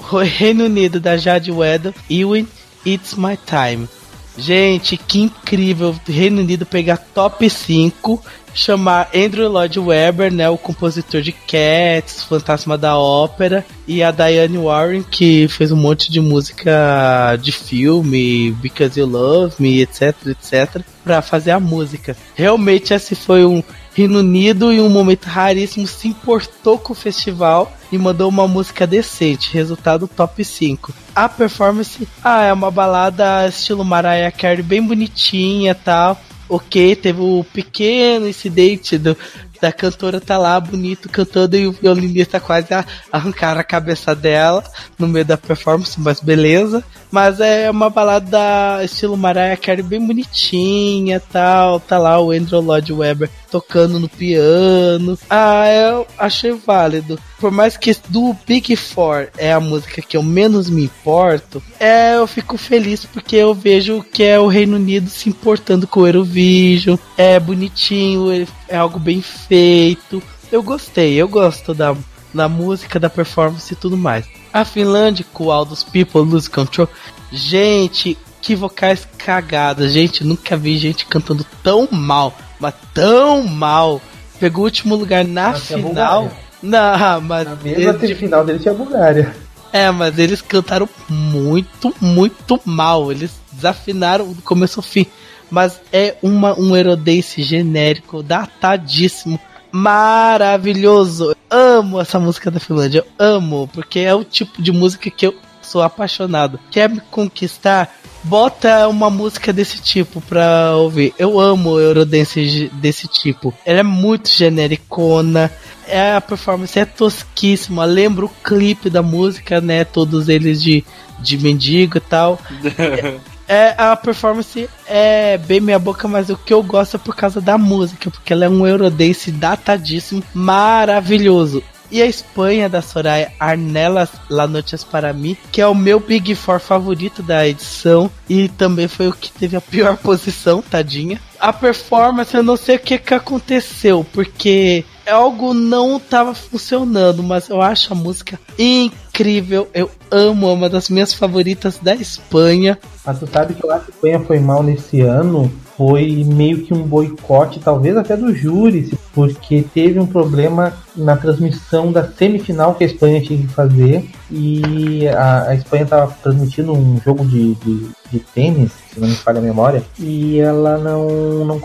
Reino 0.00 0.64
Unido 0.64 1.00
da 1.00 1.16
Jade 1.16 1.50
Weddle, 1.50 1.94
Ewing, 2.10 2.48
It's 2.84 3.14
My 3.14 3.36
Time. 3.36 3.88
Gente, 4.36 4.96
que 4.96 5.20
incrível! 5.20 5.94
Reino 6.06 6.40
Unido 6.40 6.64
pegar 6.64 6.96
top 6.96 7.48
5, 7.48 8.22
chamar 8.58 9.08
Andrew 9.14 9.48
Lloyd 9.48 9.78
Webber, 9.78 10.32
né, 10.32 10.48
o 10.48 10.58
compositor 10.58 11.20
de 11.22 11.32
Cats, 11.32 12.24
Fantasma 12.24 12.76
da 12.76 12.98
Ópera, 12.98 13.64
e 13.86 14.02
a 14.02 14.10
Diane 14.10 14.58
Warren, 14.58 15.02
que 15.02 15.48
fez 15.48 15.72
um 15.72 15.76
monte 15.76 16.10
de 16.10 16.20
música 16.20 17.36
de 17.40 17.52
filme, 17.52 18.50
Because 18.60 18.98
You 18.98 19.06
Love 19.06 19.54
Me, 19.58 19.80
etc, 19.80 20.14
etc, 20.26 20.82
para 21.04 21.22
fazer 21.22 21.52
a 21.52 21.60
música. 21.60 22.16
Realmente 22.34 22.92
esse 22.92 23.14
foi 23.14 23.44
um 23.44 23.62
Reino 23.98 24.20
Unido 24.20 24.72
em 24.72 24.80
um 24.80 24.88
momento 24.88 25.24
raríssimo 25.24 25.84
se 25.84 26.06
importou 26.06 26.78
com 26.78 26.92
o 26.92 26.96
festival 26.96 27.72
e 27.90 27.98
mandou 27.98 28.28
uma 28.28 28.46
música 28.46 28.86
decente, 28.86 29.52
resultado 29.52 30.06
top 30.06 30.44
5. 30.44 30.94
A 31.16 31.28
performance, 31.28 32.06
ah, 32.22 32.44
é 32.44 32.52
uma 32.52 32.70
balada 32.70 33.48
estilo 33.48 33.84
Mariah 33.84 34.30
Carey 34.30 34.62
bem 34.62 34.80
bonitinha, 34.80 35.74
tal. 35.74 36.16
OK, 36.48 36.96
teve 36.96 37.20
o 37.20 37.44
pequeno 37.52 38.28
incidente 38.28 38.96
do 38.96 39.16
da 39.60 39.72
cantora 39.72 40.20
tá 40.20 40.38
lá 40.38 40.58
bonito 40.58 41.08
cantando 41.08 41.56
e 41.56 41.66
o 41.66 41.72
violinista 41.72 42.38
quase 42.40 42.72
a, 42.72 42.84
arrancaram 43.10 43.60
a 43.60 43.64
cabeça 43.64 44.14
dela 44.14 44.62
no 44.98 45.08
meio 45.08 45.24
da 45.24 45.36
performance, 45.36 46.00
mas 46.00 46.20
beleza. 46.20 46.82
Mas 47.10 47.40
é 47.40 47.70
uma 47.70 47.90
balada 47.90 48.84
estilo 48.84 49.16
Mariah 49.16 49.56
Carey 49.56 49.82
bem 49.82 50.04
bonitinha, 50.04 51.20
tal, 51.20 51.80
tá 51.80 51.98
lá 51.98 52.20
o 52.20 52.30
Andrew 52.30 52.60
Lloyd 52.60 52.92
Webber 52.92 53.30
tocando 53.50 53.98
no 53.98 54.08
piano. 54.08 55.18
Ah, 55.28 55.66
eu 55.68 56.06
achei 56.18 56.52
válido. 56.52 57.18
Por 57.38 57.50
mais 57.50 57.76
que 57.76 57.96
do 58.08 58.36
Big 58.46 58.74
Four 58.76 59.28
é 59.36 59.52
a 59.52 59.60
música 59.60 60.02
que 60.02 60.16
eu 60.16 60.22
menos 60.22 60.68
me 60.68 60.84
importo, 60.84 61.62
é, 61.78 62.16
eu 62.16 62.26
fico 62.26 62.56
feliz 62.58 63.04
porque 63.04 63.36
eu 63.36 63.54
vejo 63.54 64.04
que 64.12 64.22
é 64.22 64.38
o 64.38 64.46
Reino 64.46 64.76
Unido 64.76 65.08
se 65.08 65.28
importando 65.28 65.86
com 65.86 66.00
o 66.00 66.06
Eurovision, 66.06 66.96
é 67.16 67.38
bonitinho, 67.38 68.30
é- 68.68 68.76
algo 68.76 68.98
bem 68.98 69.22
feito. 69.22 70.22
Eu 70.50 70.62
gostei, 70.62 71.14
eu 71.14 71.28
gosto 71.28 71.74
da, 71.74 71.94
da 72.32 72.48
música, 72.48 72.98
da 72.98 73.10
performance 73.10 73.72
e 73.72 73.76
tudo 73.76 73.96
mais. 73.96 74.26
A 74.52 74.64
Finlândia 74.64 75.24
com 75.32 75.50
All 75.50 75.66
Those 75.66 75.84
People 75.84 76.22
Lose 76.22 76.48
Control. 76.48 76.88
Gente, 77.30 78.16
que 78.40 78.54
vocais 78.54 79.06
cagadas. 79.18 79.92
Gente, 79.92 80.24
nunca 80.24 80.56
vi 80.56 80.78
gente 80.78 81.06
cantando 81.06 81.44
tão 81.62 81.88
mal, 81.90 82.34
mas 82.60 82.74
tão 82.94 83.44
mal. 83.46 84.00
Pegou 84.40 84.62
o 84.62 84.64
último 84.66 84.94
lugar 84.94 85.24
na 85.24 85.50
Mas 85.50 85.66
final. 85.66 86.30
Não, 86.62 87.20
mas 87.22 87.46
Na 87.48 87.56
mesma 87.56 87.98
semifinal 87.98 88.44
dele 88.44 88.58
tinha 88.58 88.72
a 88.72 88.76
Bulgária. 88.76 89.34
é, 89.72 89.90
mas 89.90 90.18
eles 90.18 90.40
cantaram 90.42 90.88
muito, 91.08 91.94
muito 92.00 92.60
mal. 92.64 93.10
Eles 93.10 93.32
desafinaram 93.52 94.32
do 94.32 94.42
começo 94.42 94.78
ao 94.80 94.84
fim. 94.84 95.06
Mas 95.50 95.80
é 95.92 96.16
uma, 96.22 96.58
um 96.58 96.76
Eurodance 96.76 97.42
genérico, 97.42 98.22
datadíssimo, 98.22 99.40
maravilhoso. 99.72 101.30
Eu 101.30 101.36
amo 101.50 102.00
essa 102.00 102.18
música 102.20 102.50
da 102.50 102.60
Finlândia, 102.60 102.98
eu 103.18 103.26
amo, 103.26 103.68
porque 103.72 104.00
é 104.00 104.14
o 104.14 104.24
tipo 104.24 104.60
de 104.60 104.70
música 104.72 105.10
que 105.10 105.26
eu 105.26 105.34
sou 105.62 105.82
apaixonado. 105.82 106.58
Quer 106.70 106.88
me 106.88 107.00
conquistar? 107.10 107.97
Bota 108.22 108.88
uma 108.88 109.08
música 109.08 109.52
desse 109.52 109.80
tipo 109.80 110.20
pra 110.20 110.74
ouvir. 110.76 111.14
Eu 111.18 111.38
amo 111.38 111.78
Eurodance 111.78 112.70
desse 112.74 113.06
tipo. 113.06 113.54
Ela 113.64 113.80
é 113.80 113.82
muito 113.84 114.28
genericona. 114.28 115.50
É, 115.86 116.14
a 116.14 116.20
performance 116.20 116.78
é 116.78 116.84
tosquíssima. 116.84 117.84
Lembra 117.84 118.26
o 118.26 118.30
clipe 118.42 118.90
da 118.90 119.02
música, 119.02 119.60
né? 119.60 119.84
Todos 119.84 120.28
eles 120.28 120.62
de, 120.62 120.84
de 121.18 121.38
mendigo 121.38 121.98
e 121.98 122.00
tal. 122.00 122.38
É, 123.50 123.74
a 123.78 123.96
performance 123.96 124.68
é 124.86 125.38
bem 125.38 125.58
minha 125.58 125.78
boca, 125.78 126.06
mas 126.06 126.28
o 126.28 126.36
que 126.36 126.52
eu 126.52 126.62
gosto 126.62 126.96
é 126.96 127.00
por 127.00 127.16
causa 127.16 127.40
da 127.40 127.56
música, 127.56 128.10
porque 128.10 128.34
ela 128.34 128.44
é 128.44 128.48
um 128.48 128.66
Eurodance 128.66 129.32
datadíssimo, 129.32 130.22
maravilhoso. 130.34 131.64
E 131.90 132.02
a 132.02 132.06
Espanha 132.06 132.68
da 132.68 132.82
Soraya 132.82 133.32
Arnelas 133.40 134.10
La 134.28 134.46
Noches 134.46 134.84
para 134.84 135.12
mim, 135.12 135.36
que 135.50 135.60
é 135.60 135.66
o 135.66 135.74
meu 135.74 135.98
Big 135.98 136.34
Four 136.34 136.60
favorito 136.60 137.22
da 137.22 137.48
edição 137.48 138.10
e 138.28 138.48
também 138.48 138.88
foi 138.88 139.08
o 139.08 139.12
que 139.12 139.32
teve 139.32 139.56
a 139.56 139.60
pior 139.60 139.96
posição, 139.98 140.62
tadinha. 140.62 141.20
A 141.40 141.52
performance, 141.52 142.34
eu 142.34 142.42
não 142.42 142.56
sei 142.56 142.76
o 142.76 142.80
que, 142.80 142.98
que 142.98 143.14
aconteceu, 143.14 144.04
porque 144.12 144.84
algo 145.06 145.54
não 145.54 145.96
estava 145.96 146.34
funcionando, 146.34 147.22
mas 147.22 147.48
eu 147.48 147.62
acho 147.62 147.92
a 147.92 147.96
música 147.96 148.38
incrível. 148.58 149.68
Eu 149.72 149.90
amo, 150.10 150.48
é 150.48 150.52
uma 150.52 150.68
das 150.68 150.88
minhas 150.88 151.14
favoritas 151.14 151.78
da 151.78 151.94
Espanha. 151.94 152.78
Mas 153.04 153.18
tu 153.18 153.26
sabe 153.26 153.54
que 153.54 153.64
eu 153.64 153.70
acho 153.70 153.86
que 153.86 153.92
a 153.92 153.94
Espanha 153.94 154.20
foi 154.20 154.38
mal 154.40 154.62
nesse 154.62 155.00
ano 155.00 155.50
foi 155.78 156.24
meio 156.24 156.64
que 156.64 156.74
um 156.74 156.82
boicote, 156.82 157.60
talvez 157.60 157.96
até 157.96 158.16
do 158.16 158.34
júri, 158.34 158.92
porque 159.14 159.64
teve 159.72 160.00
um 160.00 160.06
problema 160.06 160.72
na 160.96 161.16
transmissão 161.16 161.92
da 161.92 162.04
semifinal 162.04 162.74
que 162.74 162.82
a 162.82 162.86
Espanha 162.88 163.22
tinha 163.22 163.38
que 163.38 163.46
fazer 163.46 164.10
e 164.28 165.06
a, 165.06 165.50
a 165.50 165.54
Espanha 165.54 165.84
estava 165.84 166.12
transmitindo 166.20 166.72
um 166.72 167.00
jogo 167.04 167.24
de, 167.24 167.54
de, 167.54 167.90
de, 168.10 168.18
tênis, 168.18 168.72
se 168.92 168.98
não 168.98 169.06
me 169.06 169.14
falha 169.14 169.38
a 169.38 169.42
memória, 169.42 169.84
e 170.00 170.40
ela 170.40 170.78
não, 170.78 171.44
não 171.44 171.62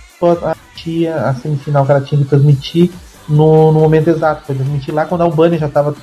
tinha 0.76 1.16
a 1.16 1.34
semifinal 1.34 1.84
que 1.84 1.92
ela 1.92 2.02
tinha 2.02 2.22
que 2.22 2.30
transmitir 2.30 2.92
no, 3.28 3.72
no 3.72 3.80
momento 3.80 4.12
exato, 4.12 4.46
foi 4.46 4.54
transmitir 4.54 4.94
lá 4.94 5.06
quando 5.06 5.22
a 5.22 5.24
Albânia 5.24 5.58
já 5.58 5.68
estava 5.68 5.96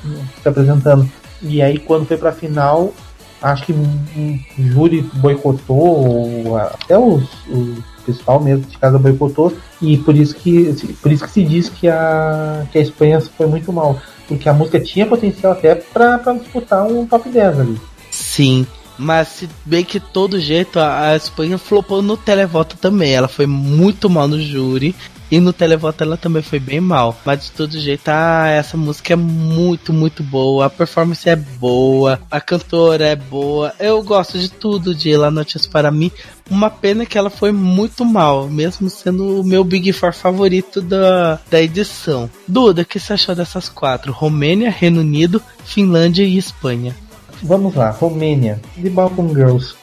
se 0.42 0.48
apresentando. 0.48 1.08
E 1.40 1.62
aí 1.62 1.78
quando 1.78 2.08
foi 2.08 2.16
para 2.16 2.30
a 2.30 2.32
final, 2.32 2.92
acho 3.40 3.66
que 3.66 3.72
o 3.72 4.40
júri 4.58 5.02
boicotou, 5.14 6.56
até 6.56 6.98
os, 6.98 7.22
os 7.48 7.89
pessoal 8.00 8.40
mesmo 8.40 8.64
de 8.64 8.78
casa 8.78 8.98
boicotou 8.98 9.52
e 9.80 9.96
por 9.98 10.16
isso 10.16 10.34
que 10.34 10.74
por 11.02 11.10
isso 11.10 11.24
que 11.24 11.30
se 11.30 11.42
diz 11.44 11.68
que 11.68 11.88
a 11.88 12.66
que 12.70 12.78
a 12.78 12.82
Espanha 12.82 13.20
foi 13.20 13.46
muito 13.46 13.72
mal, 13.72 14.00
porque 14.28 14.48
a 14.48 14.52
música 14.52 14.80
tinha 14.80 15.06
potencial 15.06 15.52
até 15.52 15.74
para 15.74 16.18
disputar 16.34 16.86
um 16.86 17.06
top 17.06 17.28
10 17.28 17.60
ali. 17.60 17.80
Sim, 18.10 18.66
mas 18.98 19.28
se 19.28 19.48
bem 19.64 19.84
que 19.84 19.98
todo 19.98 20.38
jeito 20.38 20.78
a, 20.78 21.08
a 21.08 21.16
Espanha 21.16 21.56
flopou 21.56 22.02
no 22.02 22.16
televoto 22.16 22.76
também. 22.76 23.14
Ela 23.14 23.28
foi 23.28 23.46
muito 23.46 24.10
mal 24.10 24.28
no 24.28 24.40
júri 24.40 24.94
e 25.30 25.38
no 25.38 25.52
televoto 25.52 26.02
ela 26.02 26.16
também 26.16 26.42
foi 26.42 26.58
bem 26.58 26.80
mal. 26.80 27.16
Mas 27.24 27.44
de 27.44 27.52
todo 27.52 27.78
jeito, 27.78 28.08
ah, 28.08 28.48
essa 28.48 28.76
música 28.76 29.12
é 29.12 29.16
muito, 29.16 29.92
muito 29.92 30.22
boa. 30.22 30.66
A 30.66 30.70
performance 30.70 31.28
é 31.28 31.36
boa. 31.36 32.20
A 32.30 32.40
cantora 32.40 33.06
é 33.06 33.16
boa. 33.16 33.72
Eu 33.78 34.02
gosto 34.02 34.38
de 34.38 34.50
tudo 34.50 34.94
de 34.94 35.16
La 35.16 35.30
Notícias 35.30 35.66
para 35.66 35.90
mim. 35.90 36.10
Uma 36.50 36.68
pena 36.68 37.06
que 37.06 37.16
ela 37.16 37.30
foi 37.30 37.52
muito 37.52 38.04
mal, 38.04 38.48
mesmo 38.48 38.90
sendo 38.90 39.40
o 39.40 39.44
meu 39.44 39.62
Big 39.62 39.92
Four 39.92 40.12
favorito 40.12 40.80
da, 40.80 41.38
da 41.48 41.62
edição. 41.62 42.28
Duda, 42.48 42.82
o 42.82 42.84
que 42.84 42.98
você 42.98 43.12
achou 43.12 43.34
dessas 43.34 43.68
quatro? 43.68 44.12
Romênia, 44.12 44.68
Reino 44.68 45.00
Unido, 45.00 45.40
Finlândia 45.64 46.24
e 46.24 46.36
Espanha. 46.36 46.94
Vamos 47.42 47.74
lá, 47.74 47.90
Romênia. 47.90 48.60
The 48.82 48.90
Balkan 48.90 49.28
Girls. 49.28 49.74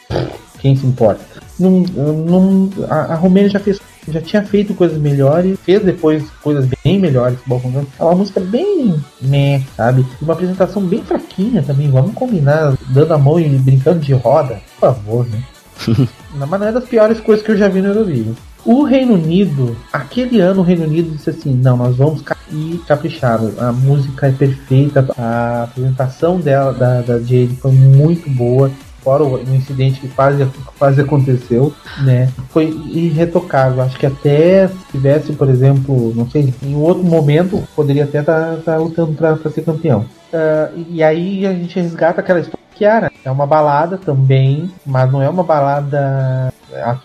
Quem 0.60 0.76
se 0.76 0.86
importa? 0.86 1.22
Num, 1.58 1.82
num, 1.82 2.70
a, 2.90 3.14
a 3.14 3.16
Romênia 3.16 3.50
já 3.50 3.60
fez 3.60 3.80
já 4.12 4.22
tinha 4.22 4.44
feito 4.44 4.74
coisas 4.74 4.98
melhores, 4.98 5.60
fez 5.64 5.84
depois 5.84 6.24
coisas 6.42 6.68
bem 6.84 7.00
melhores 7.00 7.40
que 7.40 7.50
Balcão 7.50 7.86
É 8.00 8.04
uma 8.04 8.16
música 8.16 8.40
bem 8.40 8.96
meh, 9.22 9.62
sabe? 9.76 10.06
E 10.22 10.24
uma 10.24 10.34
apresentação 10.34 10.82
bem 10.82 11.02
fraquinha 11.04 11.62
também, 11.64 11.90
vamos 11.90 12.14
combinar, 12.14 12.78
dando 12.90 13.14
a 13.14 13.18
mão 13.18 13.40
e 13.40 13.48
brincando 13.50 14.00
de 14.00 14.14
roda, 14.14 14.62
por 14.80 14.94
favor, 14.94 15.28
né? 15.28 15.44
Mas 16.34 16.60
não 16.60 16.68
é 16.68 16.72
das 16.72 16.86
piores 16.86 17.20
coisas 17.20 17.46
que 17.46 17.52
eu 17.52 17.58
já 17.58 17.68
vi 17.68 17.82
no 17.82 17.90
Eurovision. 17.90 18.34
O 18.66 18.84
Reino 18.84 19.14
Unido, 19.14 19.78
aquele 19.94 20.42
ano 20.42 20.60
o 20.60 20.64
Reino 20.64 20.84
Unido 20.84 21.12
disse 21.12 21.30
assim, 21.30 21.54
não, 21.54 21.78
nós 21.78 21.96
vamos 21.96 22.22
ir 22.52 22.80
caprichado. 22.86 23.54
A 23.58 23.72
música 23.72 24.28
é 24.28 24.32
perfeita, 24.32 25.08
a 25.18 25.64
apresentação 25.64 26.40
dela, 26.40 26.74
da, 26.74 27.02
da 27.02 27.18
Jade 27.20 27.58
foi 27.62 27.72
muito 27.72 28.30
boa 28.30 28.70
fora 29.08 29.24
o, 29.24 29.40
incidente 29.56 30.02
que 30.02 30.10
quase, 30.10 30.46
quase 30.78 31.00
aconteceu, 31.00 31.74
né? 32.04 32.28
Foi 32.50 32.66
irretocável. 32.66 33.82
Acho 33.82 33.98
que 33.98 34.06
até 34.06 34.68
se 34.68 34.76
tivesse, 34.92 35.32
por 35.32 35.48
exemplo, 35.48 36.14
não 36.14 36.30
sei, 36.30 36.54
em 36.62 36.76
outro 36.76 37.06
momento, 37.06 37.64
poderia 37.74 38.04
até 38.04 38.20
estar 38.20 38.58
tá, 38.58 38.62
tá 38.66 38.78
lutando 38.78 39.14
para 39.14 39.38
ser 39.50 39.62
campeão. 39.62 40.02
Uh, 40.34 40.86
e 40.90 41.02
aí 41.02 41.48
a 41.48 41.54
gente 41.54 41.80
resgata 41.80 42.20
aquela 42.20 42.42
história. 42.42 42.58
Kiara 42.76 43.10
é 43.24 43.32
uma 43.32 43.48
balada 43.48 43.98
também, 43.98 44.70
mas 44.86 45.10
não 45.10 45.22
é 45.22 45.30
uma 45.30 45.42
balada 45.42 46.54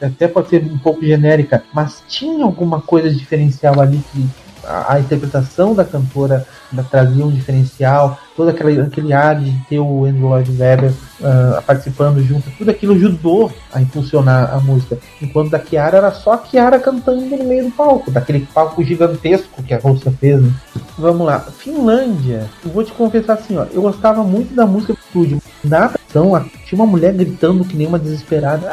até 0.00 0.26
pode 0.26 0.48
ser 0.48 0.64
um 0.64 0.78
pouco 0.78 1.06
genérica, 1.06 1.62
mas 1.72 2.02
tinha 2.08 2.44
alguma 2.44 2.80
coisa 2.80 3.08
diferencial 3.08 3.80
ali 3.80 4.02
que 4.12 4.28
a, 4.64 4.94
a 4.94 5.00
interpretação 5.00 5.74
da 5.74 5.84
cantora 5.84 6.46
da, 6.70 6.82
trazia 6.82 7.24
um 7.24 7.30
diferencial, 7.30 8.18
todo 8.36 8.48
aquele, 8.50 8.80
aquele 8.80 9.12
ar 9.12 9.38
de 9.38 9.52
ter 9.68 9.78
o 9.78 10.04
Andrew 10.04 10.28
Lloyd 10.28 10.50
Webber 10.58 10.90
uh, 10.90 11.62
participando 11.62 12.22
junto, 12.22 12.50
tudo 12.52 12.70
aquilo 12.70 12.94
ajudou 12.94 13.52
a 13.72 13.80
impulsionar 13.80 14.52
a 14.54 14.58
música. 14.58 14.98
Enquanto 15.20 15.50
da 15.50 15.58
Kiara 15.58 15.98
era 15.98 16.10
só 16.10 16.32
a 16.32 16.38
Kiara 16.38 16.78
cantando 16.78 17.36
no 17.36 17.44
meio 17.44 17.64
do 17.64 17.70
palco, 17.70 18.10
daquele 18.10 18.46
palco 18.52 18.82
gigantesco 18.82 19.62
que 19.62 19.74
a 19.74 19.78
Rússia 19.78 20.12
fez. 20.12 20.40
Né? 20.40 20.52
Vamos 20.98 21.26
lá, 21.26 21.40
Finlândia. 21.40 22.48
Eu 22.64 22.70
vou 22.70 22.84
te 22.84 22.92
confessar 22.92 23.34
assim, 23.34 23.56
ó, 23.56 23.66
eu 23.72 23.82
gostava 23.82 24.22
muito 24.22 24.54
da 24.54 24.66
música 24.66 24.94
do 24.94 24.98
estúdio. 24.98 25.42
Na 25.62 25.86
atração, 25.86 26.32
tinha 26.64 26.80
uma 26.80 26.86
mulher 26.86 27.12
gritando 27.12 27.64
que 27.64 27.76
nem 27.76 27.86
uma 27.86 27.98
desesperada. 27.98 28.72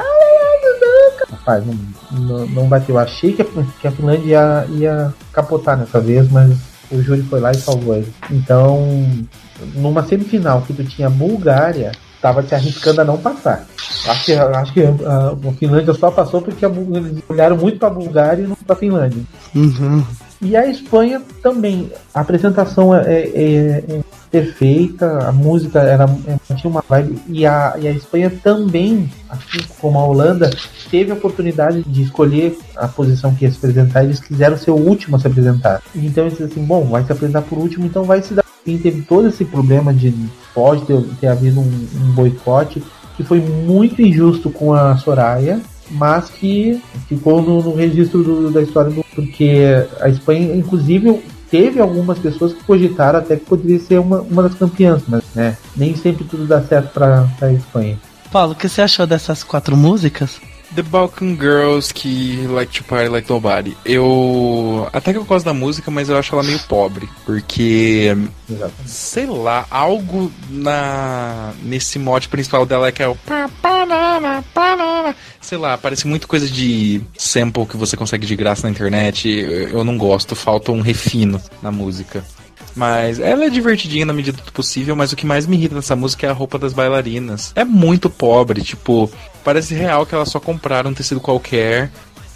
Rapaz, 1.40 1.64
não, 1.66 1.76
não, 2.12 2.48
não 2.48 2.68
bateu. 2.68 2.96
Eu 2.96 3.00
achei 3.00 3.34
que 3.34 3.42
a, 3.42 3.46
que 3.82 3.88
a 3.88 3.92
Finlândia 3.92 4.26
ia, 4.26 4.66
ia 4.70 5.14
capotar 5.32 5.78
nessa 5.78 6.00
vez, 6.00 6.30
mas 6.32 6.56
o 6.92 7.02
Júlio 7.02 7.26
foi 7.26 7.40
lá 7.40 7.52
e 7.52 7.56
salvou 7.56 7.96
ele. 7.96 8.14
Então, 8.30 8.80
numa 9.76 10.04
semifinal 10.04 10.62
que 10.62 10.74
tu 10.74 10.84
tinha 10.84 11.10
Bulgária, 11.10 11.92
tava 12.22 12.44
te 12.44 12.54
arriscando 12.54 13.02
a 13.02 13.06
não 13.06 13.18
passar. 13.18 13.66
Acho 14.08 14.26
que, 14.26 14.34
acho 14.34 14.74
que 14.74 14.84
a, 14.84 15.50
a 15.50 15.54
Finlândia 15.54 15.94
só 15.94 16.12
passou 16.12 16.42
porque 16.42 16.66
a, 16.66 16.70
eles 16.70 17.24
olharam 17.28 17.58
muito 17.58 17.78
para 17.78 17.88
a 17.88 17.92
Bulgária 17.92 18.44
e 18.44 18.48
não 18.48 18.56
para 18.56 18.76
a 18.76 18.80
Finlândia. 18.80 19.24
Uhum. 19.56 20.04
E 20.42 20.56
a 20.56 20.68
Espanha 20.68 21.22
também. 21.42 21.92
A 22.14 22.22
apresentação 22.22 22.96
é, 22.96 23.24
é, 23.24 23.84
é 23.88 24.02
perfeita, 24.32 25.28
a 25.28 25.32
música 25.32 25.80
era, 25.80 26.06
é, 26.28 26.54
tinha 26.54 26.70
uma 26.70 26.84
vibe. 26.88 27.20
E 27.28 27.46
a, 27.46 27.76
e 27.80 27.88
a 27.88 27.92
Espanha 27.92 28.32
também, 28.44 29.10
assim 29.30 29.60
como 29.80 30.00
a 30.00 30.06
Holanda, 30.06 30.50
teve 30.90 31.12
a 31.12 31.16
oportunidade 31.16 31.84
de 31.84 32.04
escolher 32.04 32.58
a 32.76 32.88
posição 32.88 33.34
que 33.36 33.46
ia 33.46 33.52
se 33.52 33.58
apresentar. 33.58 34.04
Eles 34.04 34.20
quiseram 34.20 34.58
ser 34.58 34.72
o 34.72 34.76
último 34.76 35.18
a 35.18 35.20
se 35.20 35.28
apresentar. 35.28 35.82
Então 35.94 36.26
eles 36.26 36.42
assim: 36.42 36.64
bom, 36.64 36.86
vai 36.86 37.04
se 37.04 37.12
apresentar 37.12 37.42
por 37.42 37.58
último, 37.58 37.86
então 37.86 38.04
vai 38.04 38.22
se 38.22 38.34
dar. 38.34 38.44
Quem 38.64 38.78
teve 38.78 39.02
todo 39.02 39.28
esse 39.28 39.44
problema 39.46 39.94
de 39.94 40.14
pode 40.54 40.86
ter, 40.86 41.02
ter 41.20 41.28
havido 41.28 41.60
um, 41.60 41.88
um 41.96 42.12
boicote 42.12 42.84
que 43.16 43.24
foi 43.24 43.42
muito 43.42 44.02
injusto 44.02 44.50
com 44.50 44.74
a 44.74 44.96
Soraya 44.98 45.60
mas 45.92 46.30
que 46.30 46.82
ficou 47.08 47.42
no, 47.42 47.62
no 47.62 47.76
registro 47.76 48.24
do, 48.24 48.52
da 48.52 48.62
história 48.62 48.92
do, 48.92 49.04
porque 49.16 49.62
a 50.00 50.10
Espanha, 50.10 50.56
inclusive, 50.56 51.22
teve 51.50 51.80
algumas 51.80 52.20
pessoas 52.20 52.54
que 52.54 52.64
cogitaram 52.64 53.20
até 53.20 53.36
que 53.36 53.46
poderia 53.46 53.80
ser 53.80 54.00
uma, 54.00 54.22
uma 54.22 54.44
das 54.44 54.56
campeãs, 54.56 55.04
mas 55.08 55.24
né, 55.34 55.58
nem 55.76 55.96
sempre 55.96 56.24
tudo 56.24 56.46
dá 56.46 56.62
certo 56.62 56.94
para 56.94 57.28
a 57.42 57.52
Espanha. 57.52 57.98
Paulo, 58.32 58.54
o 58.54 58.56
que 58.56 58.70
você 58.70 58.82
achou 58.82 59.08
dessas 59.08 59.44
quatro 59.44 59.76
músicas? 59.76 60.40
The 60.76 60.84
Balkan 60.84 61.36
Girls 61.36 61.94
que 61.94 62.46
Like 62.48 62.78
to 62.78 62.84
Party 62.84 63.10
Like 63.10 63.30
Nobody. 63.30 63.76
Eu. 63.84 64.88
Até 64.94 65.12
que 65.12 65.18
eu 65.18 65.26
gosto 65.26 65.46
da 65.46 65.54
música, 65.54 65.90
mas 65.90 66.10
eu 66.10 66.18
acho 66.18 66.34
ela 66.34 66.44
meio 66.44 66.60
pobre. 66.60 67.10
Porque. 67.26 68.16
Exatamente. 68.50 68.90
Sei 68.90 69.26
lá, 69.26 69.66
algo 69.70 70.32
na 70.50 71.54
nesse 71.64 71.98
mote 71.98 72.30
principal 72.30 72.66
dela 72.66 72.88
é 72.88 72.92
que 72.92 73.02
é 73.02 73.08
o. 73.08 73.18
Sei 75.42 75.58
lá, 75.58 75.78
parece 75.78 76.08
muito 76.08 76.28
coisa 76.28 76.48
de 76.48 77.02
sample 77.18 77.66
que 77.66 77.78
você 77.78 77.98
consegue 77.98 78.28
de 78.28 78.36
graça 78.36 78.68
na 78.68 78.72
internet. 78.72 79.30
Eu 79.30 79.84
não 79.84 79.98
gosto, 79.98 80.36
falta 80.36 80.72
um 80.72 80.82
refino 80.82 81.42
na 81.62 81.72
música. 81.72 82.24
Mas 82.76 83.20
ela 83.20 83.46
é 83.46 83.50
divertidinha 83.50 84.06
na 84.06 84.14
medida 84.14 84.42
do 84.42 84.52
possível, 84.52 84.96
mas 84.96 85.12
o 85.12 85.16
que 85.16 85.26
mais 85.26 85.46
me 85.46 85.58
irrita 85.58 85.76
nessa 85.76 85.96
música 85.96 86.28
é 86.28 86.30
a 86.30 86.34
roupa 86.34 86.58
das 86.58 86.72
bailarinas. 86.72 87.52
É 87.56 87.66
muito 87.66 88.10
pobre, 88.10 88.62
tipo, 88.62 89.12
parece 89.50 89.74
real 89.74 90.06
que 90.06 90.14
elas 90.14 90.30
só 90.30 90.40
compraram 90.40 90.92
um 90.92 90.94
tecido 90.94 91.20
qualquer, 91.20 91.90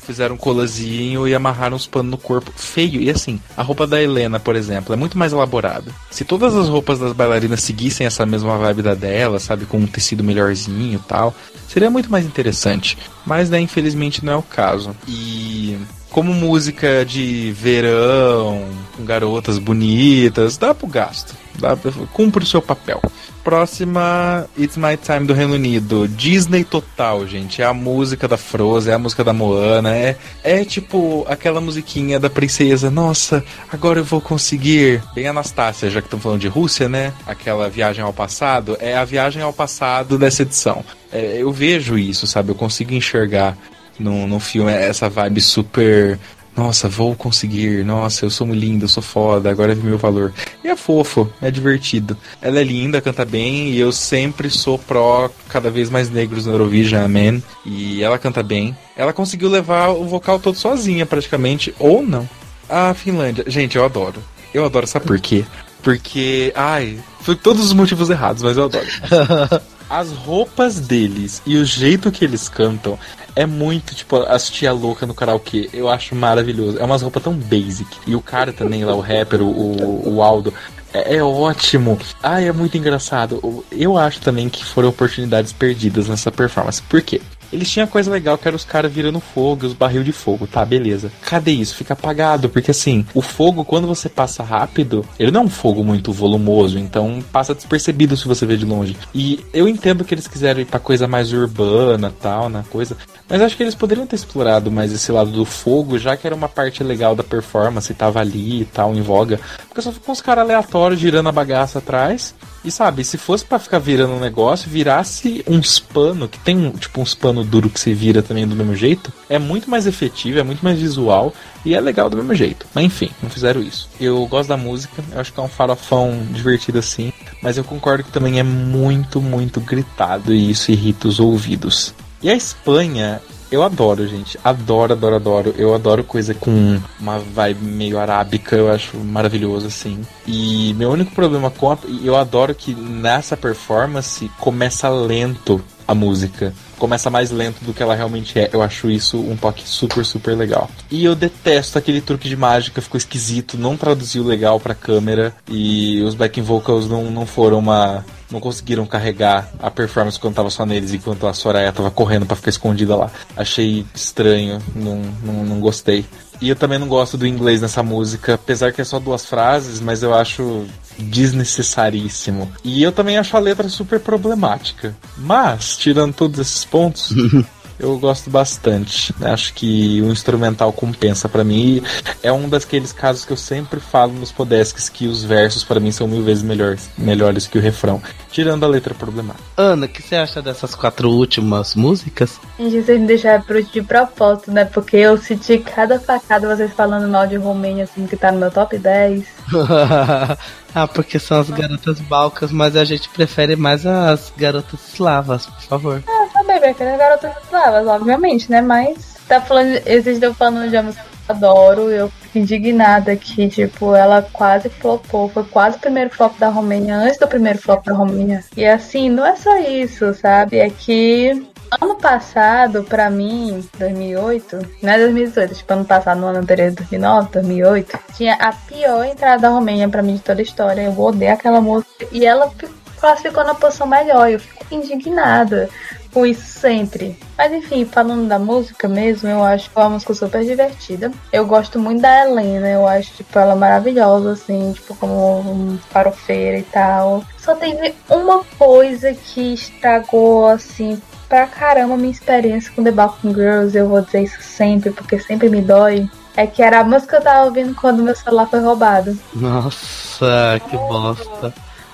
fizeram 0.03 0.33
um 0.33 0.38
colazinho 0.38 1.27
e 1.27 1.35
amarraram 1.35 1.77
os 1.77 1.85
panos 1.85 2.09
no 2.09 2.17
corpo. 2.17 2.51
Feio. 2.56 3.00
E 3.00 3.08
assim, 3.11 3.40
a 3.56 3.61
roupa 3.61 3.85
da 3.85 4.01
Helena, 4.01 4.40
por 4.40 4.56
exemplo, 4.56 4.95
é 4.95 4.98
muito 4.98 5.16
mais 5.16 5.32
elaborada. 5.32 5.92
Se 6.09 6.25
todas 6.25 6.56
as 6.56 6.67
roupas 6.67 6.98
das 6.98 7.14
bailarinas 7.14 7.61
seguissem 7.61 8.08
essa 8.08 8.25
mesma 8.25 8.58
vibe 8.58 8.82
da 8.82 8.95
dela, 8.95 9.38
sabe, 9.38 9.66
com 9.66 9.77
um 9.77 9.85
tecido 9.85 10.24
melhorzinho 10.24 10.95
e 10.95 11.08
tal, 11.08 11.35
seria 11.67 11.92
muito 11.92 12.09
mais 12.09 12.25
interessante. 12.25 12.98
Mas, 13.24 13.48
né, 13.48 13.59
infelizmente 13.59 14.25
não 14.25 14.33
é 14.33 14.38
o 14.38 14.42
caso. 14.42 14.95
E 15.08 15.77
como 16.14 16.32
música 16.32 17.03
de 17.03 17.51
verão, 17.53 18.69
com 18.95 19.03
garotas 19.03 19.58
bonitas, 19.58 20.58
dá 20.58 20.74
pro 20.74 20.88
gasto. 20.88 21.35
Dá 21.59 21.75
pra, 21.75 21.92
cumpre 22.14 22.43
o 22.43 22.48
seu 22.48 22.61
papel. 22.61 23.01
Próxima, 23.43 24.48
It's 24.58 24.77
My 24.77 24.95
Time 24.95 25.25
do 25.25 25.33
Reino 25.33 25.56
Unido. 25.56 26.08
Disney 26.08 26.64
total, 26.64 27.27
gente. 27.27 27.61
É 27.61 27.66
a 27.66 27.74
música 27.74 28.27
da 28.27 28.38
Frozen, 28.38 28.92
é 28.92 28.95
a 28.95 29.00
música 29.00 29.24
da 29.24 29.33
Moana. 29.33 29.95
É, 29.95 30.16
é 30.43 30.64
tipo 30.64 31.25
aquela 31.27 31.59
musiquinha 31.59 32.19
da 32.19 32.30
princesa. 32.30 32.90
Nossa, 32.90 33.43
agora 33.72 34.00
eu 34.00 34.06
vou 34.06 34.22
conseguir. 34.22 35.03
Bem 35.14 35.27
Anastácia, 35.27 35.90
já 35.90 36.00
que 36.00 36.08
estamos 36.08 36.24
falando 36.24 36.40
de 36.40 36.48
Rússia, 36.48 36.88
né? 36.88 37.11
Aquela 37.27 37.69
viagem 37.69 38.03
ao 38.03 38.14
passado. 38.14 38.77
É 38.80 38.95
a 38.95 39.03
viagem 39.03 39.42
ao 39.42 39.51
passado 39.51 40.17
dessa 40.17 40.43
edição. 40.43 40.85
É, 41.11 41.38
eu 41.38 41.51
vejo 41.51 41.98
isso, 41.98 42.25
sabe? 42.25 42.50
Eu 42.50 42.56
consigo 42.56 42.93
enxergar 42.93 43.58
no, 43.99 44.27
no 44.27 44.39
filme 44.39 44.72
essa 44.72 45.09
vibe 45.09 45.41
super 45.41 46.19
nossa, 46.55 46.88
vou 46.88 47.15
conseguir, 47.15 47.83
nossa, 47.83 48.25
eu 48.25 48.30
sou 48.30 48.45
muito 48.45 48.59
linda, 48.59 48.85
eu 48.85 48.89
sou 48.89 49.01
foda, 49.01 49.49
agora 49.49 49.72
é 49.72 49.75
meu 49.75 49.97
valor. 49.97 50.31
E 50.63 50.67
é 50.67 50.75
fofo, 50.75 51.27
é 51.41 51.49
divertido. 51.49 52.15
Ela 52.39 52.59
é 52.59 52.63
linda, 52.63 53.01
canta 53.01 53.25
bem, 53.25 53.69
e 53.69 53.80
eu 53.80 53.91
sempre 53.91 54.51
sou 54.51 54.77
pró 54.77 55.31
cada 55.49 55.72
vez 55.72 55.89
mais 55.89 56.11
negros 56.11 56.45
no 56.45 56.51
Eurovision, 56.51 57.03
amém. 57.03 57.43
E 57.65 58.03
ela 58.03 58.19
canta 58.19 58.43
bem. 58.43 58.77
Ela 58.95 59.11
conseguiu 59.11 59.49
levar 59.49 59.89
o 59.89 60.05
vocal 60.05 60.39
todo 60.39 60.55
sozinha, 60.55 61.07
praticamente, 61.07 61.73
ou 61.80 62.03
não. 62.03 62.30
A 62.69 62.93
Finlândia, 62.93 63.45
gente, 63.47 63.75
eu 63.75 63.83
adoro. 63.83 64.22
Eu 64.53 64.63
adoro, 64.63 64.85
sabe 64.85 65.07
por 65.07 65.19
quê? 65.19 65.43
Porque, 65.81 66.53
ai, 66.55 66.99
foi 67.22 67.35
todos 67.35 67.65
os 67.65 67.73
motivos 67.73 68.11
errados, 68.11 68.43
mas 68.43 68.55
eu 68.57 68.65
adoro. 68.65 68.85
As 69.89 70.11
roupas 70.11 70.80
deles 70.80 71.41
e 71.45 71.57
o 71.57 71.65
jeito 71.65 72.11
que 72.11 72.23
eles 72.23 72.47
cantam 72.47 72.97
é 73.36 73.45
muito, 73.45 73.95
tipo, 73.95 74.18
as 74.18 74.50
tia 74.50 74.72
louca 74.72 75.06
no 75.06 75.14
karaokê. 75.14 75.70
Eu 75.74 75.90
acho 75.90 76.16
maravilhoso. 76.16 76.80
É 76.80 76.84
umas 76.84 77.02
roupas 77.02 77.24
tão 77.24 77.34
basic. 77.34 77.88
E 78.06 78.16
o 78.16 78.22
cara 78.22 78.53
também 78.53 78.84
lá, 78.86 78.94
o 78.94 79.00
rapper, 79.00 79.42
o, 79.42 80.16
o 80.16 80.22
Aldo, 80.22 80.53
é, 80.94 81.16
é, 81.16 81.24
ótimo. 81.24 81.98
Ah, 82.22 82.40
é 82.40 82.52
muito 82.52 82.78
engraçado. 82.78 83.66
Eu 83.72 83.98
acho 83.98 84.22
também 84.22 84.48
que 84.48 84.64
foram 84.64 84.90
oportunidades 84.90 85.52
perdidas 85.52 86.08
nessa 86.08 86.32
performance. 86.32 86.82
Por 86.84 87.02
quê? 87.02 87.20
Eles 87.53 87.69
tinham 87.69 87.85
coisa 87.85 88.09
legal 88.09 88.35
que 88.35 88.48
era 88.48 88.57
os 88.57 88.65
caras 88.65 88.91
virando 88.91 89.19
fogo, 89.19 89.67
os 89.67 89.73
barril 89.73 90.03
de 90.03 90.11
fogo, 90.11 90.48
tá, 90.48 90.65
beleza. 90.65 91.11
Cadê 91.22 91.51
isso? 91.51 91.75
Fica 91.75 91.93
apagado, 91.93 92.49
porque 92.49 92.72
assim, 92.72 93.06
o 93.14 93.22
fogo, 93.22 93.64
quando 93.64 93.85
você 93.85 94.09
passa 94.09 94.41
rápido, 94.41 95.06
ele 95.19 95.30
não 95.30 95.41
é 95.41 95.43
um 95.45 95.49
fogo 95.49 95.83
muito 95.83 96.11
volumoso, 96.11 96.80
então 96.80 97.23
passa 97.32 97.53
despercebido 97.53 98.17
se 98.17 98.27
você 98.27 98.43
vê 98.45 98.57
de 98.57 98.65
longe. 98.65 98.98
E 99.14 99.40
eu 99.53 99.67
entendo 99.67 100.03
que 100.03 100.15
eles 100.15 100.27
quiseram 100.27 100.61
ir 100.61 100.65
pra 100.65 100.80
coisa 100.80 101.07
mais 101.07 101.32
urbana 101.32 102.11
tal, 102.19 102.49
na 102.49 102.64
coisa, 102.64 102.98
mas 103.30 103.40
acho 103.40 103.56
que 103.56 103.61
eles 103.61 103.75
poderiam 103.75 104.07
ter 104.07 104.15
explorado 104.15 104.72
mais 104.72 104.91
esse 104.91 105.11
lado 105.11 105.30
do 105.30 105.45
fogo, 105.45 105.99
já 105.99 106.17
que 106.17 106.25
era 106.25 106.35
uma 106.35 106.49
parte 106.49 106.83
legal 106.83 107.15
da 107.15 107.23
performance, 107.23 107.93
tava 107.93 108.19
ali 108.19 108.61
e 108.61 108.65
tal, 108.65 108.95
em 108.95 109.01
voga. 109.01 109.40
Porque 109.67 109.82
só 109.82 109.91
ficam 109.91 110.11
uns 110.11 110.22
caras 110.22 110.43
aleatórios 110.43 110.99
girando 110.99 111.30
a 111.30 111.32
bagaça 111.32 111.77
atrás. 111.80 112.33
E 112.64 112.72
sabe, 112.72 113.03
se 113.03 113.17
fosse 113.17 113.43
para 113.43 113.59
ficar 113.59 113.80
virando 113.80 114.14
um 114.14 114.19
negócio, 114.19 114.69
virasse 114.69 115.43
uns 115.45 115.80
pano, 115.80 116.30
que 116.30 116.40
tem 116.40 116.72
tipo 116.72 117.01
uns 117.01 117.14
pano 117.14 117.43
duro 117.43 117.69
que 117.69 117.80
você 117.80 117.93
vira 117.93 118.24
também 118.24 118.48
do 118.48 118.56
mesmo 118.56 118.74
jeito, 118.75 119.11
é 119.30 119.38
muito 119.38 119.69
mais 119.69 119.85
efetivo, 119.85 120.40
é 120.40 120.43
muito 120.43 120.64
mais 120.64 120.80
visual 120.80 121.33
e 121.66 121.75
é 121.75 121.82
legal 121.82 122.09
do 122.09 122.16
mesmo 122.16 122.33
jeito. 122.33 122.66
Mas 122.74 122.85
enfim, 122.85 123.09
não 123.22 123.30
fizeram 123.30 123.61
isso. 123.61 123.90
Eu 124.00 124.25
gosto 124.27 124.48
da 124.48 124.56
música, 124.58 125.03
eu 125.11 125.19
acho 125.19 125.33
que 125.33 125.40
é 125.40 125.43
um 125.43 125.50
farofão 125.50 126.25
divertido 126.32 126.80
assim, 126.80 127.11
mas 127.42 127.58
eu 127.58 127.64
concordo 127.66 128.06
que 128.06 128.11
também 128.11 128.40
é 128.40 128.43
muito, 128.43 129.22
muito 129.22 129.59
gritado 129.59 130.33
e 130.33 130.50
isso 130.50 130.72
irrita 130.72 131.09
os 131.09 131.19
ouvidos. 131.19 131.93
E 132.22 132.30
a 132.30 132.35
Espanha 132.35 133.22
eu 133.53 133.61
adoro, 133.61 134.07
gente. 134.07 134.40
Adoro, 134.43 134.93
adoro, 134.93 135.15
adoro. 135.15 135.56
Eu 135.57 135.75
adoro 135.75 136.03
coisa 136.03 136.33
com 136.33 136.80
uma 136.99 137.19
vibe 137.19 137.64
meio 137.64 137.99
arábica. 137.99 138.56
Eu 138.56 138.72
acho 138.72 138.98
maravilhoso, 138.98 139.67
assim. 139.67 140.01
E 140.25 140.73
meu 140.73 140.90
único 140.90 141.11
problema 141.14 141.51
com 141.51 141.72
a... 141.72 141.77
Eu 142.03 142.15
adoro 142.15 142.56
que 142.56 142.73
nessa 142.73 143.38
performance 143.38 144.30
começa 144.40 144.90
lento 144.90 145.64
a 145.88 145.93
música 145.93 146.53
começa 146.83 147.09
mais 147.09 147.32
lento 147.32 147.64
do 147.64 147.73
que 147.73 147.82
ela 147.82 147.95
realmente 147.95 148.38
é. 148.38 148.49
Eu 148.51 148.61
acho 148.61 148.90
isso 148.90 149.17
um 149.17 149.38
toque 149.38 149.64
super, 149.65 150.03
super 150.03 150.35
legal. 150.35 150.69
E 150.91 151.06
eu 151.06 151.15
detesto 151.15 151.77
aquele 151.77 152.01
truque 152.01 152.27
de 152.27 152.35
mágica, 152.35 152.82
ficou 152.82 152.98
esquisito, 152.98 153.57
não 153.57 153.77
traduziu 153.77 154.22
legal 154.22 154.59
pra 154.59 154.75
câmera 154.75 155.33
e 155.48 156.01
os 156.01 156.14
backing 156.14 156.41
vocals 156.41 156.90
não, 156.90 157.09
não 157.09 157.25
foram 157.25 157.59
uma. 157.59 158.03
Não 158.34 158.40
conseguiram 158.40 158.84
carregar 158.88 159.48
a 159.60 159.70
performance 159.70 160.20
quando 160.20 160.34
tava 160.34 160.50
só 160.50 160.66
neles, 160.66 160.92
enquanto 160.92 161.28
a 161.28 161.34
Soraya 161.34 161.72
tava 161.72 161.92
correndo 161.92 162.26
para 162.26 162.36
ficar 162.36 162.50
escondida 162.50 162.95
lá. 162.95 163.12
Achei 163.38 163.86
estranho, 163.94 164.60
não, 164.76 165.03
não, 165.24 165.45
não 165.45 165.60
gostei. 165.60 166.03
E 166.42 166.50
eu 166.50 166.56
também 166.56 166.80
não 166.80 166.88
gosto 166.88 167.16
do 167.16 167.28
inglês 167.28 167.62
nessa 167.62 167.84
música, 167.84 168.34
apesar 168.34 168.74
que 168.74 168.82
é 168.82 168.84
só 168.84 169.00
duas 169.00 169.24
frases, 169.24 169.80
mas 169.80 170.02
eu 170.02 170.16
acho 170.16 170.66
desnecessaríssimo. 170.98 172.52
E 172.64 172.82
eu 172.82 172.92
também 172.92 173.20
acho 173.20 173.38
a 173.38 173.40
letra 173.40 173.70
super 173.70 174.00
problemática. 174.00 174.95
Mas, 175.16 175.78
tirando 175.78 176.16
todos 176.16 176.40
esses 176.40 176.66
pontos, 176.66 177.14
eu 177.84 177.98
gosto 178.00 178.30
bastante. 178.30 179.14
Acho 179.22 179.53
que 179.53 180.02
o 180.02 180.12
instrumental 180.12 180.72
compensa 180.72 181.28
para 181.28 181.44
mim. 181.44 181.82
É 182.22 182.32
um 182.32 182.48
daqueles 182.48 182.92
casos 182.92 183.26
que 183.26 183.32
eu 183.32 183.38
sempre 183.38 183.80
falo 183.80 184.14
nos 184.14 184.32
podesques 184.32 184.90
que 184.90 185.08
os 185.08 185.24
versos 185.24 185.64
para 185.64 185.80
mim 185.80 185.92
são 185.92 186.08
mil 186.08 186.24
vezes 186.24 186.44
melhores, 186.44 186.90
melhores 186.98 187.48
que 187.48 187.58
o 187.58 187.62
refrão, 187.62 188.02
tirando 188.32 188.64
a 188.64 188.68
letra 188.68 188.94
problemática. 188.94 189.44
Ana, 189.58 189.86
o 189.86 189.90
que 189.90 190.02
você 190.02 190.16
acha 190.16 190.42
dessas 190.42 190.76
quatro 190.76 191.10
últimas 191.10 191.76
músicas? 191.76 192.40
Gente, 192.58 192.82
vocês 192.84 193.00
me 193.00 193.08
deixaram 193.08 193.44
de 193.72 193.82
propósito, 193.82 194.52
né? 194.52 194.66
Porque 194.66 194.98
eu 194.98 195.18
senti 195.18 195.58
cada 195.58 196.00
facada 196.00 196.56
vocês 196.56 196.72
falando 196.74 197.10
mal 197.10 197.28
de 197.28 197.36
Romênia, 197.36 197.84
assim, 197.84 198.08
que 198.08 198.16
tá 198.16 198.32
no 198.32 198.40
meu 198.40 198.52
top 198.52 198.78
10. 198.78 199.26
ah, 200.74 200.88
porque 200.88 201.20
são 201.20 201.40
as 201.40 201.50
garotas 201.50 202.00
balcas, 202.00 202.52
mas 202.52 202.76
a 202.76 202.86
gente 202.86 203.10
prefere 203.10 203.56
mais 203.56 203.86
as 203.86 204.32
garotas 204.38 204.80
eslavas, 204.92 205.45
por 205.45 205.62
favor. 205.62 206.03
Ah, 206.08 206.23
também 206.53 206.73
prefiro 206.73 206.91
as 206.91 206.98
garotas 206.98 207.32
eslavas, 207.43 207.88
obviamente, 207.88 208.51
né? 208.51 208.61
Mas 208.61 209.15
tá 209.27 209.41
falando, 209.41 209.73
vocês 209.83 210.07
estão 210.07 210.33
falando 210.33 210.69
de 210.69 210.75
uma 210.75 210.83
música 210.83 211.03
que 211.03 211.32
eu 211.32 211.35
adoro, 211.35 211.90
eu 211.90 212.09
fico 212.09 212.38
indignada 212.40 213.15
que, 213.15 213.48
tipo, 213.49 213.95
ela 213.95 214.22
quase 214.33 214.69
flopou, 214.69 215.30
foi 215.30 215.43
quase 215.45 215.77
o 215.77 215.80
primeiro 215.80 216.09
flop 216.09 216.38
da 216.38 216.49
Romênia, 216.49 216.95
antes 216.95 217.17
do 217.17 217.27
primeiro 217.27 217.59
flop 217.59 217.85
da 217.85 217.93
Romênia. 217.93 218.43
E 218.56 218.65
assim, 218.65 219.09
não 219.09 219.25
é 219.25 219.35
só 219.35 219.57
isso, 219.57 220.14
sabe? 220.14 220.57
É 220.57 220.69
que 220.69 221.45
Ano 221.82 221.95
passado, 221.95 222.83
pra 222.83 223.09
mim, 223.09 223.67
2008, 223.80 224.59
não 224.82 224.93
é 224.93 224.99
2018, 224.99 225.56
tipo 225.56 225.73
ano 225.73 225.85
passado, 225.85 226.19
no 226.19 226.27
ano 226.27 226.40
anterior, 226.40 226.72
2009, 226.72 227.30
2008, 227.32 227.99
tinha 228.15 228.35
a 228.35 228.53
pior 228.53 229.03
entrada 229.03 229.41
da 229.41 229.49
Romênia 229.49 229.90
pra 229.90 230.03
mim 230.03 230.15
de 230.15 230.22
toda 230.22 230.40
a 230.40 230.43
história. 230.43 230.82
Eu 230.82 230.99
odeio 230.99 231.33
aquela 231.33 231.59
música. 231.61 232.06
E 232.11 232.25
ela 232.25 232.51
classificou 232.99 233.43
na 233.43 233.56
posição 233.56 233.88
melhor. 233.88 234.30
Eu 234.30 234.40
fico 234.40 234.65
indignada 234.72 235.67
com 236.14 236.25
isso 236.25 236.45
sempre. 236.45 237.17
Mas 237.38 237.51
enfim, 237.51 237.85
falando 237.85 238.27
da 238.27 238.38
música 238.38 238.88
mesmo, 238.88 239.27
eu 239.27 239.43
acho 239.43 239.69
que 239.69 239.77
é 239.77 239.82
uma 239.82 239.90
música 239.92 240.14
super 240.14 240.43
divertida. 240.45 241.11
Eu 241.32 241.45
gosto 241.45 241.80
muito 241.80 242.01
da 242.01 242.25
Helena, 242.25 242.69
eu 242.69 242.88
acho 242.88 243.14
tipo, 243.14 243.38
ela 243.38 243.56
maravilhosa, 243.56 244.33
assim, 244.33 244.72
tipo, 244.74 244.95
como 244.95 245.40
um 245.40 245.77
farofeira 245.90 246.58
e 246.59 246.64
tal. 246.64 247.24
Só 247.38 247.56
teve 247.56 247.93
uma 248.09 248.43
coisa 248.58 249.14
que 249.14 249.53
estragou, 249.53 250.48
assim, 250.48 251.01
pra 251.27 251.48
caramba 251.48 251.98
minha 251.98 252.11
experiência 252.11 252.72
com 252.75 252.83
The 252.83 252.92
Balkan 252.92 253.33
Girls, 253.33 253.75
eu 253.75 253.90
vou 253.90 254.01
dizer 254.01 254.22
isso 254.22 254.42
sempre, 254.42 254.92
porque 254.92 255.19
sempre 255.19 255.50
me 255.50 255.61
dói. 255.61 256.08
É 256.35 256.48
que 256.48 256.64
era 256.64 256.80
a 256.80 256.83
música 256.83 257.17
que 257.17 257.22
eu 257.22 257.24
tava 257.24 257.45
ouvindo 257.45 257.75
quando 257.75 258.01
meu 258.01 258.16
celular 258.16 258.48
foi 258.48 258.59
roubado. 258.59 259.17
Nossa, 259.35 260.59
que 260.69 260.77
bosta. 260.77 261.53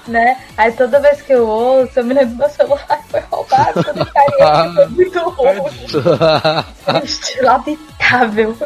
Né? 0.10 0.38
Aí 0.58 0.72
toda 0.72 1.00
vez 1.00 1.22
que 1.22 1.34
eu 1.34 1.48
ouço, 1.48 2.00
eu 2.00 2.04
me 2.04 2.16
lembro 2.16 2.32
do 2.34 2.38
meu 2.38 2.50
celular 2.50 3.00
foi 3.10 3.20
roubado, 3.32 3.80
eu 3.88 4.06
ficaria 4.06 4.74
foi 4.74 4.88
muito 4.88 5.20
ruim. 5.30 7.04
Estilo 7.04 7.50
habitável. 7.50 8.58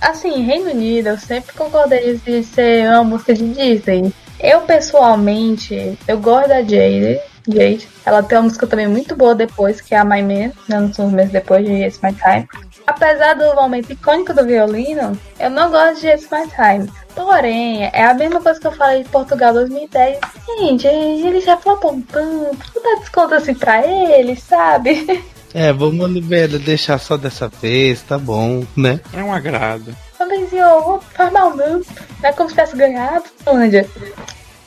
Assim, 0.00 0.42
Reino 0.42 0.70
Unido, 0.70 1.10
eu 1.10 1.18
sempre 1.18 1.54
concordei 1.54 2.16
de 2.16 2.42
ser 2.42 2.88
uma 2.88 3.04
música 3.04 3.32
de 3.32 3.48
Disney. 3.54 4.12
Eu, 4.40 4.62
pessoalmente, 4.62 5.96
eu 6.08 6.18
gosto 6.18 6.48
da 6.48 6.62
Jade, 6.62 7.20
Jade. 7.46 7.88
Ela 8.04 8.22
tem 8.22 8.36
uma 8.36 8.44
música 8.44 8.66
também 8.66 8.88
muito 8.88 9.14
boa 9.14 9.36
depois, 9.36 9.80
que 9.80 9.94
é 9.94 9.98
a 9.98 10.04
My 10.04 10.20
Man, 10.20 10.50
né, 10.68 10.80
uns 10.80 10.98
meses 11.12 11.30
depois 11.30 11.64
de 11.64 11.72
It's 11.72 12.00
My 12.02 12.12
Time. 12.12 12.48
Apesar 12.84 13.34
do 13.34 13.54
momento 13.54 13.92
icônico 13.92 14.34
do 14.34 14.44
violino, 14.44 15.16
eu 15.38 15.48
não 15.48 15.70
gosto 15.70 16.00
de 16.00 16.08
It's 16.08 16.28
My 16.30 16.48
Time. 16.48 16.90
Porém, 17.14 17.84
é 17.84 18.04
a 18.04 18.14
mesma 18.14 18.40
coisa 18.40 18.58
que 18.58 18.66
eu 18.66 18.72
falei 18.72 19.02
de 19.02 19.08
Portugal 19.08 19.52
2010. 19.52 20.18
Gente, 20.58 20.86
ele 20.86 21.40
já 21.40 21.56
flopou 21.56 22.00
tanto, 22.10 22.58
não 22.74 22.82
dá 22.82 23.00
desconto 23.00 23.34
assim 23.34 23.54
pra 23.54 23.86
ele, 23.86 24.36
sabe? 24.36 25.22
É, 25.54 25.70
vamos 25.70 26.24
ver, 26.24 26.48
deixar 26.58 26.98
só 26.98 27.14
dessa 27.14 27.46
vez, 27.46 28.00
tá 28.00 28.16
bom, 28.16 28.64
né? 28.74 28.98
É 29.12 29.22
um 29.22 29.30
agrado. 29.30 29.94
Mas 30.18 30.50
eu 30.50 30.98
faz 31.12 31.30
mal 31.30 31.54
não. 31.54 31.78
Não 31.78 31.84
é 32.22 32.32
como 32.32 32.48
se 32.48 32.54
tivesse 32.54 32.74
ganhado, 32.74 33.24
Ândia. 33.46 33.86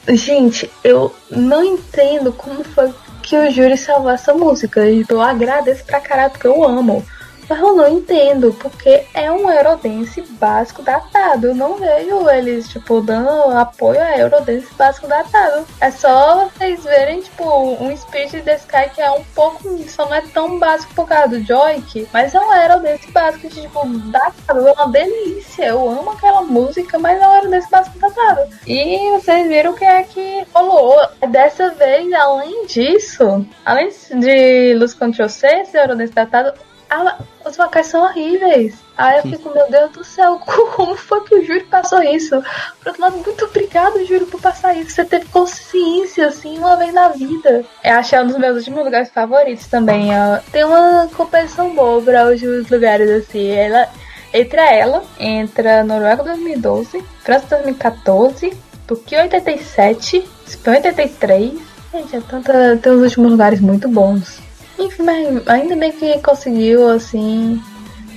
Gente, 0.08 0.70
eu 0.84 1.14
não 1.32 1.64
entendo 1.64 2.32
como 2.32 2.64
foi 2.64 2.94
que 3.24 3.36
o 3.36 3.50
júri 3.50 3.76
salvou 3.76 4.12
essa 4.12 4.32
música. 4.34 4.82
Eu 5.10 5.22
agradeço 5.22 5.84
pra 5.86 6.00
caralho 6.00 6.32
porque 6.32 6.46
eu 6.46 6.64
amo. 6.64 7.04
Mas 7.50 7.60
eu 7.60 7.76
não 7.76 7.88
entendo, 7.88 8.54
porque 8.60 9.06
é 9.14 9.32
um 9.32 9.50
Eurodance 9.50 10.22
básico 10.22 10.82
datado. 10.82 11.48
Eu 11.48 11.56
não 11.56 11.76
vejo 11.76 12.30
eles, 12.30 12.68
tipo, 12.70 13.02
dando 13.02 13.30
apoio 13.58 14.02
a 14.02 14.18
Eurodance 14.18 14.68
básico 14.76 15.08
datado. 15.08 15.66
É 15.80 15.92
só 15.92 16.46
vocês 16.46 16.84
verem, 16.84 17.22
tipo, 17.22 17.44
um 17.84 17.96
Spirit 17.96 18.42
the 18.42 18.56
Sky 18.56 18.90
que 18.94 19.02
é 19.02 19.12
um 19.12 19.24
pouco. 19.36 19.78
Só 19.88 20.06
não 20.06 20.16
é 20.16 20.22
tão 20.22 20.60
básico 20.60 20.94
por 20.94 21.08
causa 21.08 21.30
do 21.30 21.44
Joy, 21.44 21.84
mas 22.12 22.34
é 22.34 22.40
um 22.40 22.54
Eurodance 22.54 23.12
básico, 23.12 23.48
tipo, 23.50 23.88
datado. 24.10 24.68
É 24.68 24.72
uma 24.72 24.90
delícia. 24.90 25.66
Eu 25.66 25.90
amo 25.90 26.12
aquela 26.12 26.42
música, 26.42 26.98
mas 26.98 27.22
é 27.22 27.28
um 27.28 27.36
Eurodance 27.36 27.70
básico 27.70 28.00
datado. 28.00 28.42
E 28.66 29.12
vocês 29.12 29.48
viram 29.48 29.72
o 29.72 29.76
que 29.76 29.86
é 29.86 30.04
que 30.04 30.46
rolou. 30.54 31.00
Dessa 31.30 31.70
vez, 31.72 32.12
além 32.14 32.66
disso, 32.66 33.46
além 33.64 33.90
de 33.90 34.74
Luz 34.76 34.94
Control 34.94 35.30
C, 35.30 35.48
esse 35.48 35.78
Eurodance 35.78 36.14
datado, 36.14 36.54
ah, 36.90 37.18
os 37.46 37.58
vocais 37.58 37.88
são 37.88 38.04
horríveis. 38.04 38.76
Aí 38.98 39.18
eu 39.18 39.24
fico, 39.24 39.54
meu 39.54 39.70
Deus 39.70 39.92
do 39.92 40.04
céu, 40.04 40.40
como 40.76 40.96
foi 40.96 41.22
que 41.24 41.36
o 41.36 41.46
Júlio 41.46 41.66
passou 41.68 42.02
isso? 42.04 42.42
Por 42.80 42.88
outro 42.88 43.02
lado, 43.02 43.18
muito 43.18 43.46
obrigado, 43.46 44.06
Júlio, 44.06 44.28
por 44.28 44.42
passar 44.42 44.76
isso. 44.76 44.92
Você 44.92 45.06
teve 45.06 45.26
consciência, 45.26 46.28
assim, 46.28 46.58
uma 46.58 46.76
vez 46.78 46.94
na 46.94 47.10
vida. 47.10 47.66
Eu 47.84 47.96
achei 47.96 48.20
um 48.20 48.28
dos 48.28 48.38
meus 48.38 48.58
últimos 48.58 48.84
lugares 48.84 49.10
favoritos 49.10 49.68
também. 49.68 50.10
Ó. 50.12 50.40
Tem 50.52 50.64
uma 50.64 51.10
competição 51.16 51.74
boa 51.76 52.02
para 52.02 52.26
os 52.26 52.42
últimos 52.42 52.70
lugares, 52.70 53.10
assim. 53.10 53.50
Ela, 53.50 53.90
entre 54.34 54.62
ela, 54.62 55.04
entra 55.20 55.84
Noruega 55.84 56.24
2012, 56.24 57.04
França 57.22 57.58
2014, 57.58 58.54
Turquia 58.88 59.24
87, 59.24 60.28
Espanha 60.48 60.78
83. 60.78 61.54
Gente, 61.94 62.16
é 62.16 62.22
tanta, 62.22 62.78
tem 62.78 62.92
uns 62.92 63.02
últimos 63.04 63.32
lugares 63.32 63.60
muito 63.60 63.88
bons. 63.88 64.45
Enfim, 64.78 65.04
mas 65.04 65.48
ainda 65.48 65.76
bem 65.76 65.92
que 65.92 66.20
conseguiu, 66.20 66.90
assim. 66.90 67.62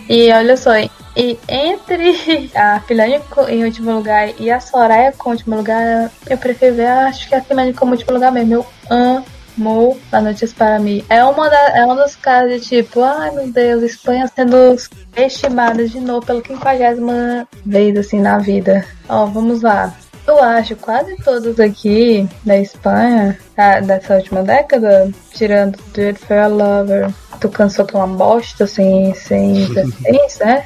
E 0.08 0.32
olha 0.32 0.56
só, 0.56 0.72
e 1.18 1.38
entre 1.48 2.50
a 2.54 2.80
Finlândia 2.80 3.20
em 3.48 3.64
último 3.64 3.92
lugar 3.92 4.30
e 4.40 4.50
a 4.50 4.60
Soraya 4.60 5.12
com 5.12 5.30
último 5.30 5.56
lugar, 5.56 6.10
eu 6.28 6.38
prefiro 6.38 6.76
ver, 6.76 6.86
acho 6.86 7.28
que 7.28 7.34
a 7.34 7.42
Finlândia 7.42 7.74
como 7.74 7.92
último 7.92 8.12
lugar 8.12 8.32
mesmo. 8.32 8.54
Eu 8.54 8.66
amo 8.88 9.98
a 10.12 10.20
Notícias 10.20 10.52
para 10.52 10.78
mim. 10.78 11.04
É 11.08 11.24
uma, 11.24 11.50
da, 11.50 11.76
é 11.76 11.84
um 11.84 11.96
dos 11.96 12.14
casos 12.14 12.60
de 12.60 12.68
tipo, 12.68 13.02
ai 13.02 13.32
meu 13.32 13.50
Deus, 13.50 13.82
Espanha 13.82 14.30
sendo 14.34 14.76
estimada 15.16 15.86
de 15.86 16.00
novo 16.00 16.24
pela 16.24 16.40
quinquagésima 16.40 17.46
vez 17.66 17.96
assim 17.96 18.20
na 18.20 18.38
vida. 18.38 18.84
Ó, 19.08 19.26
vamos 19.26 19.62
lá. 19.62 19.92
Eu 20.28 20.42
acho 20.42 20.76
quase 20.76 21.16
todos 21.24 21.58
aqui 21.58 22.28
da 22.44 22.58
Espanha, 22.58 23.38
tá, 23.56 23.80
dessa 23.80 24.16
última 24.16 24.42
década, 24.42 25.10
tirando 25.32 25.78
Do 25.94 26.02
It 26.02 26.20
For 26.20 26.36
A 26.36 26.46
Lover, 26.46 27.10
Tu 27.40 27.48
Cansou 27.48 27.86
Que 27.86 27.96
é 27.96 27.98
uma 27.98 28.14
bosta, 28.14 28.66
sem, 28.66 29.14
sem 29.14 29.56
existência, 29.64 30.44
né? 30.44 30.64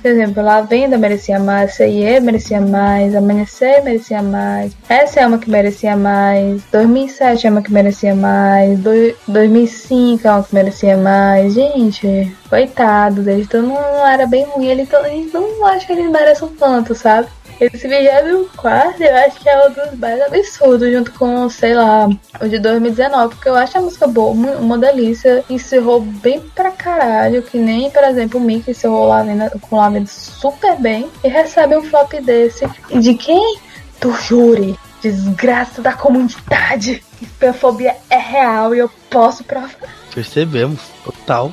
Por 0.00 0.10
exemplo, 0.10 0.42
La 0.42 0.62
Venda 0.62 0.96
merecia 0.96 1.38
mais, 1.38 1.74
C.I.E. 1.74 2.20
merecia 2.20 2.60
mais, 2.60 3.14
Amanhecer 3.14 3.84
merecia 3.84 4.20
mais, 4.20 4.72
essa 4.88 5.20
é 5.20 5.26
uma 5.26 5.38
que 5.38 5.48
merecia 5.48 5.94
mais, 5.94 6.62
2007 6.72 7.46
é 7.46 7.50
uma 7.50 7.62
que 7.62 7.72
merecia 7.72 8.14
mais, 8.14 8.80
do, 8.80 8.90
2005 9.28 10.26
é 10.26 10.30
uma 10.32 10.42
que 10.42 10.54
merecia 10.54 10.96
mais. 10.96 11.52
Gente, 11.52 12.34
coitado 12.48 13.22
deles, 13.22 13.46
então 13.46 13.62
não 13.62 14.06
era 14.06 14.26
bem 14.26 14.44
ruim, 14.44 14.66
eles, 14.66 14.88
eles 15.04 15.32
não 15.32 15.66
acho 15.66 15.86
que 15.86 15.92
eles 15.92 16.10
mereçam 16.10 16.48
tanto, 16.48 16.94
sabe? 16.94 17.28
Esse 17.60 17.86
24 17.88 19.02
eu 19.02 19.16
acho 19.16 19.40
que 19.40 19.48
é 19.48 19.66
um 19.66 19.72
dos 19.72 19.98
mais 19.98 20.20
absurdos, 20.20 20.90
junto 20.92 21.12
com, 21.12 21.48
sei 21.48 21.74
lá, 21.74 22.08
o 22.40 22.48
de 22.48 22.58
2019, 22.58 23.34
porque 23.34 23.48
eu 23.48 23.54
acho 23.54 23.78
a 23.78 23.80
música 23.80 24.06
boa, 24.06 24.32
uma 24.32 24.78
delícia, 24.78 25.44
encerrou 25.48 26.00
bem 26.00 26.40
pra 26.54 26.70
caralho, 26.70 27.42
que 27.42 27.58
nem, 27.58 27.90
por 27.90 28.02
exemplo, 28.04 28.40
o 28.40 28.42
Mickey 28.42 28.72
encerrou 28.72 29.06
lá 29.06 29.24
com 29.60 29.76
lá 29.76 29.90
super 30.06 30.76
bem, 30.76 31.08
e 31.22 31.28
recebe 31.28 31.76
um 31.76 31.82
flop 31.82 32.12
desse. 32.14 32.66
De 32.90 33.14
quem? 33.14 33.58
Do 34.00 34.12
júri. 34.12 34.78
Desgraça 35.00 35.82
da 35.82 35.92
comunidade. 35.92 37.02
Esperfobia 37.20 37.96
é 38.08 38.16
real 38.16 38.74
e 38.74 38.78
eu 38.78 38.90
posso 39.10 39.42
provar. 39.42 39.70
Percebemos, 40.14 40.80
total. 41.04 41.52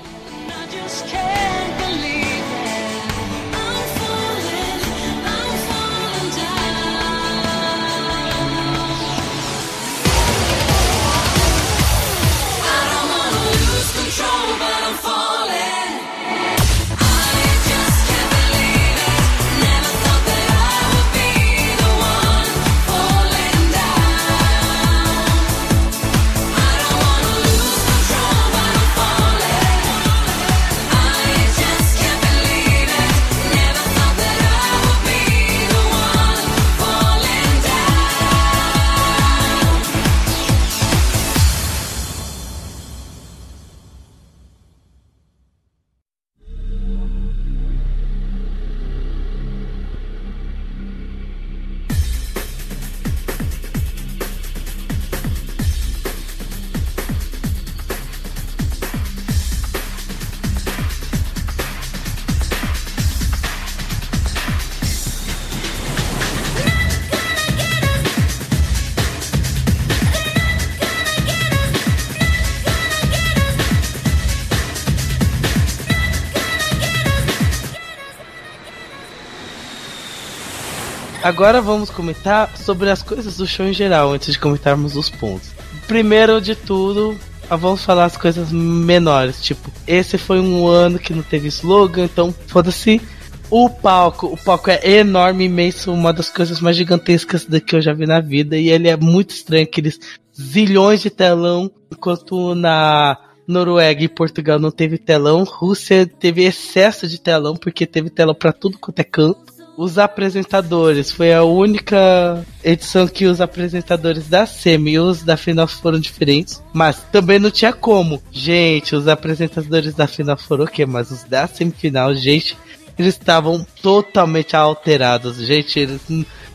Agora 81.29 81.61
vamos 81.61 81.91
comentar 81.91 82.57
sobre 82.57 82.89
as 82.89 83.03
coisas 83.03 83.37
do 83.37 83.45
show 83.45 83.67
em 83.67 83.71
geral, 83.71 84.11
antes 84.11 84.33
de 84.33 84.39
comentarmos 84.39 84.95
os 84.95 85.11
pontos. 85.11 85.51
Primeiro 85.87 86.41
de 86.41 86.55
tudo, 86.55 87.15
vamos 87.47 87.85
falar 87.85 88.05
as 88.05 88.17
coisas 88.17 88.51
menores. 88.51 89.39
Tipo, 89.39 89.71
esse 89.85 90.17
foi 90.17 90.39
um 90.39 90.65
ano 90.65 90.97
que 90.97 91.13
não 91.13 91.21
teve 91.21 91.47
slogan, 91.49 92.05
então 92.05 92.33
foda-se. 92.47 92.99
O 93.47 93.69
palco, 93.69 94.25
o 94.25 94.37
palco 94.37 94.71
é 94.71 94.79
enorme, 94.83 95.45
imenso, 95.45 95.93
uma 95.93 96.11
das 96.11 96.31
coisas 96.31 96.59
mais 96.59 96.75
gigantescas 96.75 97.45
que 97.63 97.75
eu 97.75 97.81
já 97.81 97.93
vi 97.93 98.07
na 98.07 98.19
vida. 98.19 98.57
E 98.57 98.69
ele 98.69 98.87
é 98.87 98.97
muito 98.97 99.29
estranho, 99.29 99.65
aqueles 99.65 99.99
zilhões 100.35 100.99
de 100.99 101.11
telão, 101.11 101.69
enquanto 101.91 102.55
na 102.55 103.15
Noruega 103.47 104.03
e 104.03 104.09
Portugal 104.09 104.57
não 104.57 104.71
teve 104.71 104.97
telão. 104.97 105.43
Rússia 105.43 106.07
teve 106.07 106.43
excesso 106.43 107.07
de 107.07 107.21
telão, 107.21 107.55
porque 107.55 107.85
teve 107.85 108.09
telão 108.09 108.33
para 108.33 108.51
tudo 108.51 108.79
quanto 108.79 108.99
é 108.99 109.03
canto 109.03 109.48
os 109.79 109.97
apresentadores. 109.97 111.09
Foi 111.09 111.33
a 111.33 111.41
única 111.41 112.45
edição 112.61 113.07
que 113.07 113.25
os 113.25 113.39
apresentadores 113.39 114.27
da 114.27 114.45
semi 114.45 114.91
e 114.91 114.99
os 114.99 115.23
da 115.23 115.37
final 115.37 115.69
foram 115.69 115.97
diferentes. 116.01 116.61
Mas 116.73 117.01
também 117.13 117.39
não 117.39 117.49
tinha 117.49 117.71
como. 117.71 118.21
Gente, 118.29 118.93
os 118.93 119.07
apresentadores 119.07 119.93
da 119.93 120.05
final 120.05 120.35
foram 120.35 120.65
o 120.65 120.67
quê? 120.67 120.85
Mas 120.85 121.11
os 121.11 121.23
da 121.23 121.47
semifinal, 121.47 122.13
gente, 122.13 122.57
eles 122.97 123.13
estavam 123.13 123.65
totalmente 123.81 124.53
alterados. 124.53 125.37
Gente, 125.37 125.79
eles. 125.79 126.01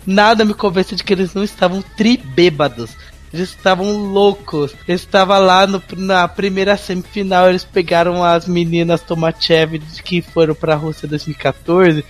Nada 0.07 0.45
me 0.45 0.53
convence 0.53 0.95
de 0.95 1.03
que 1.03 1.15
eles 1.15 1.33
não 1.33 1.43
estavam 1.43 1.81
tribêbados. 1.97 2.91
Eles 3.35 3.49
estavam 3.49 3.93
loucos. 3.93 4.73
Eles 4.87 5.01
estavam 5.01 5.41
lá 5.41 5.67
no, 5.67 5.83
na 5.97 6.29
primeira 6.29 6.77
semifinal. 6.77 7.49
Eles 7.49 7.65
pegaram 7.65 8.23
as 8.23 8.47
meninas 8.47 9.03
Tomachev 9.03 9.81
que 10.05 10.23
foram 10.23 10.55
pra 10.55 10.77
Rússia 10.77 11.09
2014. 11.09 12.05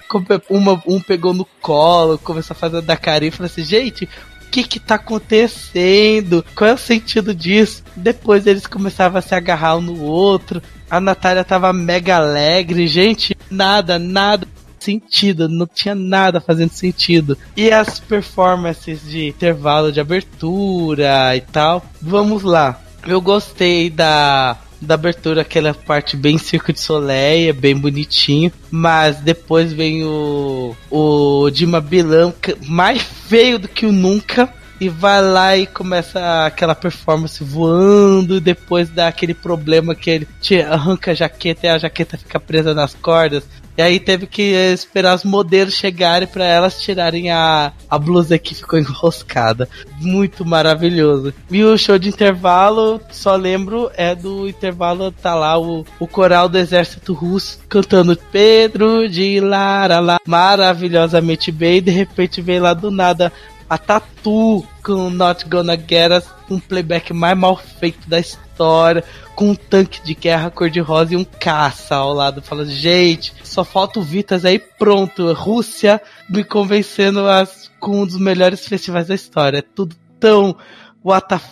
Uma, 0.51 0.83
um 0.87 1.01
pegou 1.01 1.33
no 1.33 1.47
colo, 1.63 2.19
começou 2.19 2.55
a 2.55 2.59
fazer 2.59 2.83
da 2.83 2.95
carinha 2.95 3.31
e 3.31 3.33
falou 3.33 3.47
assim: 3.47 3.65
gente, 3.65 4.05
o 4.05 4.51
que 4.51 4.65
que 4.65 4.79
tá 4.79 4.97
acontecendo? 4.97 6.45
Qual 6.55 6.69
é 6.69 6.75
o 6.75 6.79
sentido 6.79 7.35
disso? 7.35 7.83
Depois 7.97 8.47
eles 8.47 8.67
começavam 8.67 9.19
a 9.19 9.23
se 9.23 9.35
agarrar 9.35 9.79
um 9.79 9.81
no 9.81 10.03
outro. 10.03 10.63
A 10.91 11.01
Natália 11.01 11.43
tava 11.43 11.73
mega 11.73 12.17
alegre, 12.17 12.87
gente. 12.87 13.35
Nada, 13.51 13.99
nada 13.99 14.47
sentido, 14.85 15.49
não 15.49 15.67
tinha 15.67 15.95
nada 15.95 16.41
fazendo 16.41 16.71
sentido. 16.71 17.37
E 17.57 17.71
as 17.71 17.99
performances 17.99 19.01
de 19.09 19.29
intervalo 19.29 19.91
de 19.91 20.01
abertura 20.01 21.35
e 21.37 21.41
tal, 21.41 21.85
vamos 22.01 22.43
lá. 22.43 22.81
Eu 23.07 23.21
gostei 23.21 23.91
da 23.91 24.57
da 24.81 24.95
abertura, 24.97 25.41
aquela 25.41 25.73
parte 25.73 26.15
bem 26.15 26.37
Circo 26.37 26.71
de 26.71 26.79
Soleil, 26.79 27.49
é 27.49 27.53
bem 27.55 27.75
bonitinho. 27.75 28.53
Mas 28.71 29.17
depois 29.17 29.73
vem 29.73 30.05
o, 30.05 30.77
o 30.91 31.49
Dima 31.51 31.81
Bilan, 31.81 32.33
que- 32.43 32.55
mais 32.69 33.01
feio 33.01 33.59
do 33.59 33.67
que 33.67 33.87
o 33.87 33.93
nunca. 33.93 34.53
E 34.85 34.89
vai 34.91 35.23
lá 35.23 35.57
e 35.57 35.67
começa 35.67 36.45
aquela 36.45 36.75
performance 36.75 37.43
voando. 37.43 38.37
E 38.37 38.41
depois 38.41 38.91
dá 38.91 39.09
aquele 39.09 39.33
problema 39.33 39.95
que 39.95 40.11
ele 40.11 40.29
te 40.43 40.61
arranca 40.61 41.13
a 41.13 41.15
jaqueta 41.15 41.67
e 41.67 41.71
a 41.71 41.79
jaqueta 41.79 42.19
fica 42.19 42.39
presa 42.39 42.75
nas 42.75 42.93
cordas. 42.93 43.45
E 43.79 43.81
aí 43.81 43.99
teve 43.99 44.27
que 44.27 44.43
esperar 44.43 45.15
os 45.15 45.25
modelos 45.25 45.73
chegarem 45.73 46.29
para 46.29 46.45
elas 46.45 46.83
tirarem 46.83 47.31
a, 47.31 47.73
a 47.89 47.99
blusa 47.99 48.39
que 48.39 48.55
ficou 48.55 48.77
enroscada. 48.79 49.67
Muito 49.99 50.45
maravilhoso. 50.45 51.33
E 51.51 51.65
o 51.65 51.79
show 51.79 51.99
de 51.99 52.11
intervalo, 52.11 53.01
só 53.11 53.37
lembro, 53.37 53.91
é 53.97 54.15
do 54.15 54.47
intervalo, 54.47 55.11
tá 55.11 55.35
lá 55.35 55.59
o, 55.59 55.83
o 55.99 56.07
coral 56.07 56.47
do 56.47 56.59
exército 56.59 57.15
russo 57.15 57.59
cantando 57.71 58.19
Pedro 58.31 59.09
de 59.09 59.41
Lara 59.41 59.99
lá, 59.99 60.19
maravilhosamente 60.27 61.51
bem. 61.51 61.79
E 61.79 61.81
de 61.81 61.91
repente 61.91 62.43
vem 62.43 62.61
lá 62.61 62.75
do 62.75 62.91
nada 62.91 63.33
a 63.69 63.79
Tatu 63.79 64.65
com 64.85 65.09
Not 65.09 65.49
Gonna 65.49 65.77
Get 65.77 66.13
Us, 66.13 66.25
um 66.51 66.61
playback 66.61 67.13
mais 67.13 67.37
mal 67.37 67.57
feito 67.57 68.09
da 68.09 68.21
história, 68.21 69.03
com 69.35 69.51
um 69.51 69.55
tanque 69.55 70.05
de 70.05 70.15
guerra 70.15 70.51
cor-de-rosa 70.51 71.15
e 71.15 71.17
um 71.17 71.25
caça 71.25 71.97
ao 71.97 72.13
lado. 72.13 72.43
Fala, 72.43 72.67
gente, 72.67 73.33
só 73.43 73.65
falta 73.65 73.99
o 73.99 74.03
Vitas 74.03 74.45
aí 74.45 74.59
pronto. 74.59 75.33
Rússia 75.33 76.01
me 76.29 76.45
convencendo 76.45 77.27
as, 77.27 77.71
com 77.81 78.03
um 78.03 78.07
dos 78.07 78.19
melhores 78.19 78.69
festivais 78.69 79.09
da 79.09 79.15
história. 79.15 79.59
É 79.59 79.63
tudo 79.63 79.97
tão 80.21 80.55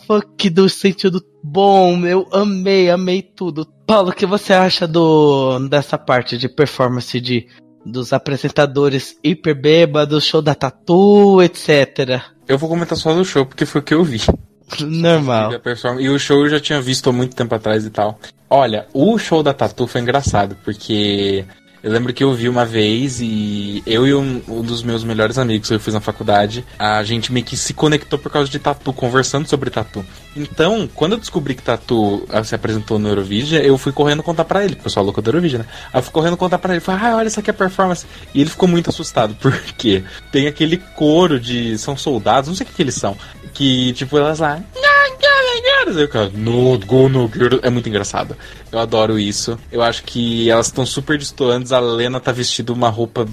fuck 0.06 0.50
do 0.50 0.68
sentido 0.68 1.22
bom. 1.42 2.06
Eu 2.06 2.28
amei, 2.32 2.90
amei 2.90 3.22
tudo. 3.22 3.66
Paulo, 3.86 4.10
o 4.10 4.14
que 4.14 4.26
você 4.26 4.52
acha 4.52 4.86
do 4.86 5.58
dessa 5.68 5.98
parte 5.98 6.38
de 6.38 6.48
performance 6.48 7.20
de 7.20 7.46
dos 7.84 8.12
apresentadores 8.12 9.16
hiper 9.22 9.54
bêbados, 9.54 10.24
show 10.24 10.42
da 10.42 10.54
Tatu, 10.54 11.42
etc. 11.42 12.22
Eu 12.46 12.58
vou 12.58 12.68
comentar 12.68 12.96
só 12.96 13.14
do 13.14 13.24
show, 13.24 13.46
porque 13.46 13.66
foi 13.66 13.80
o 13.80 13.84
que 13.84 13.94
eu 13.94 14.04
vi. 14.04 14.20
Normal. 14.80 15.52
E 15.52 15.56
E 16.00 16.08
o 16.08 16.18
show 16.18 16.44
eu 16.44 16.50
já 16.50 16.60
tinha 16.60 16.80
visto 16.80 17.10
há 17.10 17.12
muito 17.12 17.36
tempo 17.36 17.54
atrás 17.54 17.84
e 17.84 17.90
tal. 17.90 18.18
Olha, 18.48 18.86
o 18.92 19.18
show 19.18 19.42
da 19.42 19.54
Tatu 19.54 19.86
foi 19.86 20.00
engraçado, 20.00 20.56
porque 20.64 21.44
eu 21.82 21.90
lembro 21.90 22.12
que 22.12 22.22
eu 22.22 22.32
vi 22.32 22.48
uma 22.48 22.64
vez 22.64 23.20
e 23.20 23.82
eu 23.84 24.06
e 24.06 24.14
um, 24.14 24.40
um 24.46 24.62
dos 24.62 24.82
meus 24.82 25.02
melhores 25.02 25.36
amigos 25.36 25.68
que 25.68 25.74
eu 25.74 25.80
fiz 25.80 25.92
na 25.92 26.00
faculdade, 26.00 26.64
a 26.78 27.02
gente 27.02 27.32
meio 27.32 27.44
que 27.44 27.56
se 27.56 27.74
conectou 27.74 28.18
por 28.18 28.30
causa 28.30 28.48
de 28.48 28.58
Tatu, 28.58 28.92
conversando 28.92 29.48
sobre 29.48 29.68
Tatu. 29.68 30.04
Então, 30.36 30.88
quando 30.94 31.12
eu 31.12 31.18
descobri 31.18 31.54
que 31.54 31.62
Tatu 31.62 32.24
ah, 32.30 32.44
se 32.44 32.54
apresentou 32.54 32.98
no 32.98 33.08
Eurovision, 33.08 33.60
eu 33.62 33.76
fui 33.76 33.90
correndo 33.90 34.22
contar 34.22 34.44
pra 34.44 34.64
ele, 34.64 34.76
porque 34.76 34.86
eu 34.86 34.92
sou 34.92 35.02
louco 35.02 35.20
do 35.20 35.28
Eurovision, 35.28 35.62
né? 35.62 35.68
Eu 35.92 36.02
fui 36.02 36.12
correndo 36.12 36.36
contar 36.36 36.58
pra 36.58 36.72
ele, 36.72 36.80
falei, 36.80 37.04
ah, 37.04 37.16
olha, 37.16 37.26
essa 37.26 37.40
aqui 37.40 37.50
é 37.50 37.52
a 37.52 37.54
performance. 37.54 38.06
E 38.32 38.40
ele 38.40 38.50
ficou 38.50 38.68
muito 38.68 38.88
assustado, 38.88 39.34
porque 39.42 40.04
tem 40.30 40.46
aquele 40.46 40.76
coro 40.76 41.40
de. 41.40 41.76
São 41.78 41.96
soldados, 41.96 42.48
não 42.48 42.54
sei 42.54 42.64
o 42.64 42.68
que, 42.68 42.76
que 42.76 42.82
eles 42.82 42.94
são, 42.94 43.16
que, 43.52 43.92
tipo, 43.94 44.16
elas 44.16 44.38
lá. 44.38 44.60
O 46.04 46.08
cara, 46.08 46.30
not 46.34 46.86
gonna 46.86 47.28
get 47.28 47.52
it." 47.52 47.60
É 47.66 47.70
muito 47.70 47.88
engraçado. 47.88 48.36
Eu 48.70 48.78
adoro 48.78 49.18
isso. 49.18 49.58
Eu 49.70 49.82
acho 49.82 50.02
que 50.04 50.50
elas 50.50 50.66
estão 50.66 50.84
super 50.86 51.18
distoantes. 51.18 51.72
A 51.72 51.80
Lena 51.80 52.20
tá 52.20 52.32
vestindo 52.32 52.70
uma 52.70 52.88
roupa. 52.88 53.26